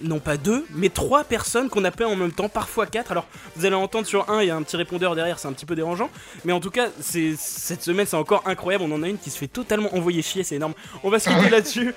non 0.00 0.20
pas 0.20 0.36
deux, 0.36 0.64
mais 0.70 0.88
trois 0.88 1.24
personnes 1.24 1.68
qu'on 1.68 1.84
appelait 1.84 2.06
en 2.06 2.16
même 2.16 2.32
temps, 2.32 2.48
parfois 2.48 2.86
quatre. 2.86 3.10
Alors, 3.10 3.26
vous 3.56 3.66
allez 3.66 3.74
entendre 3.74 4.06
sur 4.06 4.30
un, 4.30 4.42
il 4.42 4.48
y 4.48 4.50
a 4.50 4.56
un 4.56 4.62
petit 4.62 4.76
répondeur 4.76 5.14
derrière, 5.14 5.38
c'est 5.38 5.48
un 5.48 5.52
petit 5.52 5.66
peu 5.66 5.74
dérangeant. 5.74 6.10
Mais 6.44 6.52
en 6.52 6.60
tout 6.60 6.70
cas, 6.70 6.88
cette 7.00 7.82
semaine, 7.82 8.06
c'est 8.06 8.16
encore 8.16 8.42
incroyable. 8.46 8.84
On 8.86 8.92
en 8.92 9.02
a 9.02 9.08
une 9.08 9.18
qui 9.18 9.30
se 9.30 9.38
fait 9.38 9.48
totalement 9.48 9.94
envoyer 9.94 10.22
chier, 10.22 10.44
c'est 10.44 10.56
énorme. 10.56 10.74
On 11.02 11.10
va 11.10 11.18
se 11.18 11.28
quitter 11.28 11.50
là-dessus. 11.50 11.94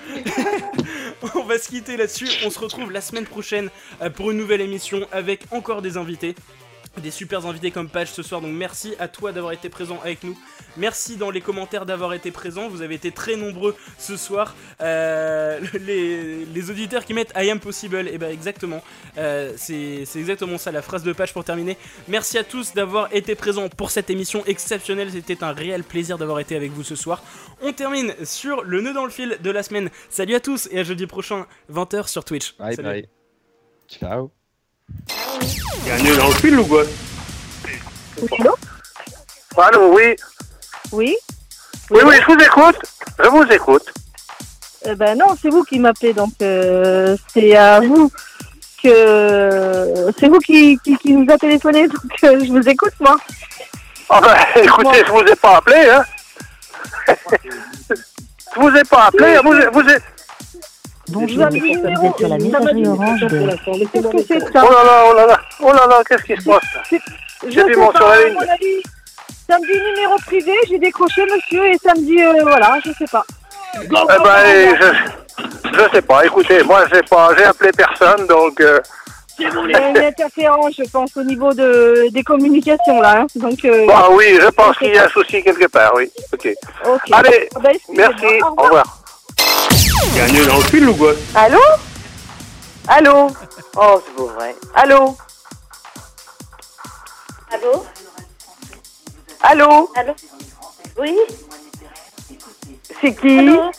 on 1.35 1.43
va 1.43 1.58
se 1.58 1.69
quitter 1.69 1.98
là-dessus. 1.98 2.27
On 2.45 2.50
se 2.50 2.59
retrouve 2.59 2.92
la 2.92 3.01
semaine 3.01 3.25
prochaine 3.25 3.69
euh, 4.01 4.09
pour 4.09 4.32
une 4.32 4.38
nouvelle 4.38 4.61
émission 4.61 5.08
avec 5.11 5.45
encore 5.51 5.82
des 5.82 5.98
invités. 5.98 6.35
Des 7.01 7.09
super 7.09 7.45
invités 7.47 7.72
comme 7.72 7.89
Page 7.89 8.11
ce 8.11 8.22
soir, 8.22 8.39
donc 8.39 8.53
merci 8.53 8.93
à 8.99 9.07
toi 9.07 9.31
d'avoir 9.31 9.51
été 9.51 9.67
présent 9.67 9.99
avec 10.03 10.23
nous. 10.23 10.38
Merci 10.77 11.17
dans 11.17 11.31
les 11.31 11.41
commentaires 11.41 11.88
d'avoir 11.88 12.13
été 12.13 12.30
présent. 12.30 12.69
Vous 12.69 12.83
avez 12.83 12.93
été 12.93 13.11
très 13.11 13.35
nombreux 13.35 13.75
ce 13.97 14.15
soir. 14.15 14.55
Euh, 14.80 15.59
les, 15.81 16.45
les 16.45 16.69
auditeurs 16.69 17.03
qui 17.03 17.15
mettent 17.15 17.33
I 17.35 17.49
am 17.49 17.59
possible, 17.59 18.07
et 18.07 18.17
ben 18.19 18.31
exactement. 18.31 18.83
Euh, 19.17 19.53
c'est 19.57 20.05
exactement 20.15 20.59
ça 20.59 20.72
la 20.72 20.83
phrase 20.83 21.01
de 21.03 21.13
Page 21.13 21.33
pour 21.33 21.43
terminer. 21.43 21.77
Merci 22.07 22.38
à 22.38 22.43
tous 22.43 22.73
d'avoir 22.75 23.13
été 23.13 23.33
présents 23.33 23.69
pour 23.69 23.89
cette 23.89 24.11
émission 24.11 24.45
exceptionnelle. 24.45 25.09
C'était 25.11 25.43
un 25.43 25.51
réel 25.51 25.83
plaisir 25.83 26.19
d'avoir 26.19 26.39
été 26.39 26.55
avec 26.55 26.72
vous 26.72 26.83
ce 26.83 26.95
soir. 26.95 27.23
On 27.63 27.73
termine 27.73 28.13
sur 28.23 28.63
le 28.63 28.81
nœud 28.81 28.93
dans 28.93 29.05
le 29.05 29.11
fil 29.11 29.39
de 29.41 29.49
la 29.49 29.63
semaine. 29.63 29.89
Salut 30.09 30.35
à 30.35 30.39
tous 30.39 30.69
et 30.72 30.80
à 30.80 30.83
jeudi 30.83 31.07
prochain 31.07 31.47
20h 31.72 32.07
sur 32.07 32.23
Twitch. 32.23 32.55
Bye 32.57 32.75
Salut. 32.75 32.88
bye. 32.88 33.09
Ciao. 33.88 34.42
Gagné 35.85 36.15
dans 36.15 36.27
le 36.27 36.33
fil 36.35 36.59
ou 36.59 36.65
quoi? 36.65 36.83
Allô 38.39 38.55
Allô, 39.57 39.95
oui. 39.95 40.15
Oui 40.91 41.15
Oui, 41.89 41.99
oui, 42.05 42.15
je 42.22 42.33
vous 42.33 42.39
écoute. 42.39 42.77
Je 43.19 43.30
vous 43.30 43.43
écoute. 43.43 43.93
Eh 44.85 44.95
ben 44.95 45.17
non, 45.17 45.35
c'est 45.41 45.49
vous 45.49 45.63
qui 45.63 45.80
m'appelez, 45.80 46.13
donc 46.13 46.33
euh, 46.41 47.15
c'est 47.33 47.55
à 47.55 47.80
vous 47.80 48.11
que 48.83 50.11
c'est 50.19 50.27
vous 50.27 50.39
qui, 50.39 50.77
qui, 50.83 50.97
qui 50.97 51.13
nous 51.13 51.31
a 51.33 51.38
téléphoné, 51.38 51.88
donc 51.88 52.23
euh, 52.23 52.39
je 52.43 52.51
vous 52.51 52.67
écoute 52.67 52.93
moi. 52.99 53.15
Ah 54.09 54.19
ben, 54.22 54.35
écoutez, 54.63 55.03
je 55.05 55.11
vous 55.11 55.22
ai 55.22 55.35
pas 55.35 55.57
appelé, 55.57 55.89
hein. 55.89 56.03
je 57.89 58.59
vous 58.59 58.75
ai 58.75 58.83
pas 58.83 59.05
appelé, 59.05 59.38
vous, 59.43 59.53
vous 59.72 59.89
êtes... 59.89 60.03
Bonjour, 61.09 61.27
vous 61.27 61.49
numéro, 61.51 62.15
ça 62.17 62.59
m'a 62.59 62.73
dit- 62.73 62.83
Qu'est-ce 63.91 64.07
que 64.07 64.17
c'est 64.27 64.40
que 64.45 64.51
ça 64.53 64.64
Oh 64.65 64.72
là 64.72 64.83
là, 64.83 65.03
oh 65.09 65.14
là 65.15 65.25
là, 65.27 65.40
oh 65.61 65.67
là 65.73 65.85
là, 65.88 66.01
qu'est-ce 66.07 66.23
qui 66.23 66.35
se 66.41 66.49
passe 66.49 66.64
J'ai 67.48 67.75
monde 67.75 67.91
pas, 67.93 67.99
sur 67.99 68.07
la 68.07 68.23
ligne. 68.23 68.33
mon 68.33 68.40
avis, 68.41 68.83
ça 69.49 69.57
me 69.59 69.65
dit 69.65 69.82
numéro 69.91 70.15
privé, 70.25 70.53
j'ai 70.69 70.80
décroché 70.80 71.23
monsieur 71.25 71.65
et 71.65 71.77
ça 71.83 71.93
me 71.93 71.99
dit 71.99 72.23
euh, 72.23 72.41
voilà, 72.43 72.77
je 72.85 72.91
sais 72.93 73.06
pas. 73.11 73.23
Eh 73.75 73.88
ben, 73.88 74.75
je, 74.80 75.77
je 75.77 75.90
sais 75.93 76.01
pas, 76.01 76.25
écoutez, 76.25 76.64
moi 76.64 76.85
j'ai 76.91 77.01
pas, 77.01 77.32
j'ai 77.38 77.43
appelé 77.43 77.72
personne, 77.75 78.25
donc... 78.27 78.61
euh, 78.61 78.80
Il 79.40 79.49
y 79.72 79.75
a 79.75 79.90
une 79.90 79.98
interférence, 79.98 80.75
je 80.77 80.90
pense, 80.90 81.17
au 81.17 81.23
niveau 81.23 81.53
de, 81.53 82.07
des 82.11 82.23
communications 82.23 83.01
là. 83.01 83.22
hein. 83.22 83.27
Donc, 83.35 83.65
euh, 83.65 83.85
Bah 83.88 84.07
oui, 84.11 84.38
je 84.40 84.48
pense 84.51 84.77
qu'il 84.77 84.93
y 84.93 84.98
a 84.98 85.06
un 85.06 85.09
souci 85.09 85.43
quelque 85.43 85.67
part, 85.67 85.91
oui. 85.95 86.09
Ok. 86.32 86.48
ok. 86.85 87.01
Allez, 87.11 87.49
Ah 87.56 87.59
excusez-moi. 87.73 88.09
merci, 88.22 88.41
au 88.57 88.61
revoir. 88.64 88.99
Gagné 90.15 90.45
dans 90.45 90.57
le 90.57 90.63
fil 90.63 90.87
ou 90.89 90.95
quoi 90.95 91.13
Allô 91.35 91.59
Allô 92.87 93.27
Oh, 93.75 94.01
c'est 94.05 94.15
pas 94.15 94.33
vrai. 94.33 94.55
Allô 94.75 95.17
Allô 97.51 97.85
Allô 99.41 99.91
Allô 99.95 100.13
Oui 100.97 101.17
C'est 103.01 103.15
qui 103.15 103.39
Allô 103.39 103.71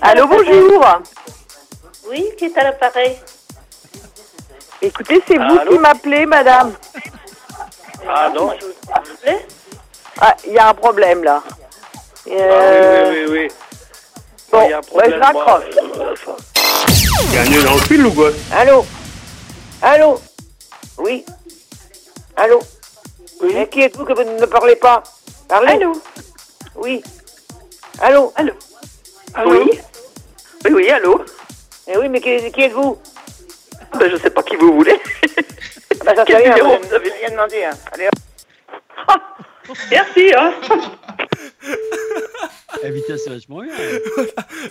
Allô, 0.00 0.26
bonjour 0.28 0.86
Oui, 2.08 2.30
qui 2.38 2.44
est 2.46 2.58
à 2.58 2.64
l'appareil 2.64 3.18
Écoutez, 4.80 5.22
c'est 5.26 5.36
vous 5.38 5.58
Allô 5.58 5.72
qui 5.72 5.78
m'appelez, 5.78 6.26
madame. 6.26 6.74
Ah 8.08 8.30
non 8.32 8.52
Ah, 10.20 10.36
il 10.46 10.52
y 10.52 10.58
a 10.58 10.68
un 10.68 10.74
problème 10.74 11.24
là. 11.24 11.42
Ah 11.46 12.30
oui, 12.30 12.36
oui, 12.36 13.26
oui, 13.26 13.26
oui. 13.30 13.48
Bon, 14.50 14.62
Il 14.64 14.70
y 14.70 14.72
a 14.72 14.78
un 14.78 14.82
problème, 14.82 15.12
je 15.12 15.18
raccroche. 15.18 15.64
Gagné 17.32 17.62
dans 17.62 17.74
le 17.74 17.80
fil 17.80 18.06
ou 18.06 18.12
quoi? 18.12 18.30
Allô? 18.52 18.86
Allô? 19.82 20.20
Oui? 20.98 21.24
Allô? 22.36 22.58
Mais 23.42 23.68
qui 23.68 23.82
êtes-vous 23.82 24.04
que 24.04 24.12
vous 24.14 24.24
ne 24.24 24.46
parlez 24.46 24.76
pas? 24.76 25.02
Parlez. 25.48 25.72
Allô? 25.72 25.92
Oui. 26.76 27.02
Allô? 28.00 28.32
Allô? 28.36 28.52
Oui. 29.46 29.70
Oui, 30.64 30.70
oui, 30.72 30.90
allô? 30.90 31.24
Eh 31.86 31.96
oui, 31.98 32.08
mais 32.08 32.20
qui, 32.20 32.50
qui 32.50 32.62
êtes-vous? 32.62 32.98
Ben, 33.98 34.10
Je 34.10 34.16
sais 34.16 34.30
pas 34.30 34.42
qui 34.42 34.56
vous 34.56 34.74
voulez. 34.74 34.98
bah, 36.04 36.14
ça 36.16 36.24
Quel 36.24 36.42
numéro 36.48 36.78
vous 36.82 36.88
n'avez 36.88 37.10
rien 37.12 37.30
demandé. 37.30 37.64
Hein. 37.64 37.76
Allez, 37.92 38.08
hop. 38.08 39.20
Merci, 39.90 40.32
hein 40.36 40.54
c'est 42.80 43.28
vachement 43.28 43.62
bien. 43.62 43.72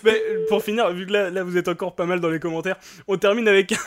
Mais 0.03 0.21
pour 0.49 0.63
finir, 0.63 0.91
vu 0.91 1.05
que 1.05 1.11
là, 1.11 1.29
là, 1.29 1.43
vous 1.43 1.57
êtes 1.57 1.67
encore 1.67 1.95
pas 1.95 2.05
mal 2.05 2.19
dans 2.19 2.29
les 2.29 2.39
commentaires, 2.39 2.77
on 3.07 3.17
termine 3.17 3.47
avec 3.47 3.73
un, 3.73 3.77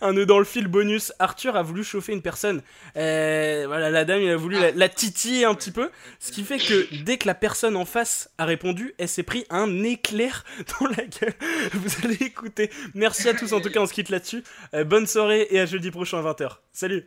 un 0.00 0.12
nœud 0.12 0.26
dans 0.26 0.38
le 0.38 0.44
fil 0.44 0.66
bonus. 0.66 1.12
Arthur 1.18 1.56
a 1.56 1.62
voulu 1.62 1.84
chauffer 1.84 2.12
une 2.12 2.22
personne. 2.22 2.62
Euh, 2.96 3.64
voilà, 3.66 3.90
la 3.90 4.04
dame, 4.04 4.22
il 4.22 4.30
a 4.30 4.36
voulu 4.36 4.58
la, 4.58 4.70
la 4.72 4.88
titiller 4.88 5.44
un 5.44 5.54
petit 5.54 5.70
peu. 5.70 5.90
Ce 6.20 6.32
qui 6.32 6.42
fait 6.42 6.58
que 6.58 7.02
dès 7.04 7.18
que 7.18 7.26
la 7.26 7.34
personne 7.34 7.76
en 7.76 7.84
face 7.84 8.30
a 8.38 8.44
répondu, 8.44 8.94
elle 8.98 9.08
s'est 9.08 9.22
pris 9.22 9.44
un 9.50 9.82
éclair 9.82 10.44
dans 10.80 10.86
la 10.86 11.04
gueule. 11.04 11.34
Vous 11.72 11.90
allez 12.04 12.22
écouter. 12.22 12.70
Merci 12.94 13.28
à 13.28 13.34
tous, 13.34 13.52
en 13.52 13.60
tout 13.60 13.70
cas, 13.70 13.80
on 13.80 13.86
se 13.86 13.92
quitte 13.92 14.08
là-dessus. 14.08 14.42
Euh, 14.74 14.84
bonne 14.84 15.06
soirée 15.06 15.46
et 15.50 15.60
à 15.60 15.66
jeudi 15.66 15.90
prochain 15.90 16.18
à 16.18 16.32
20h. 16.32 16.56
Salut 16.72 17.04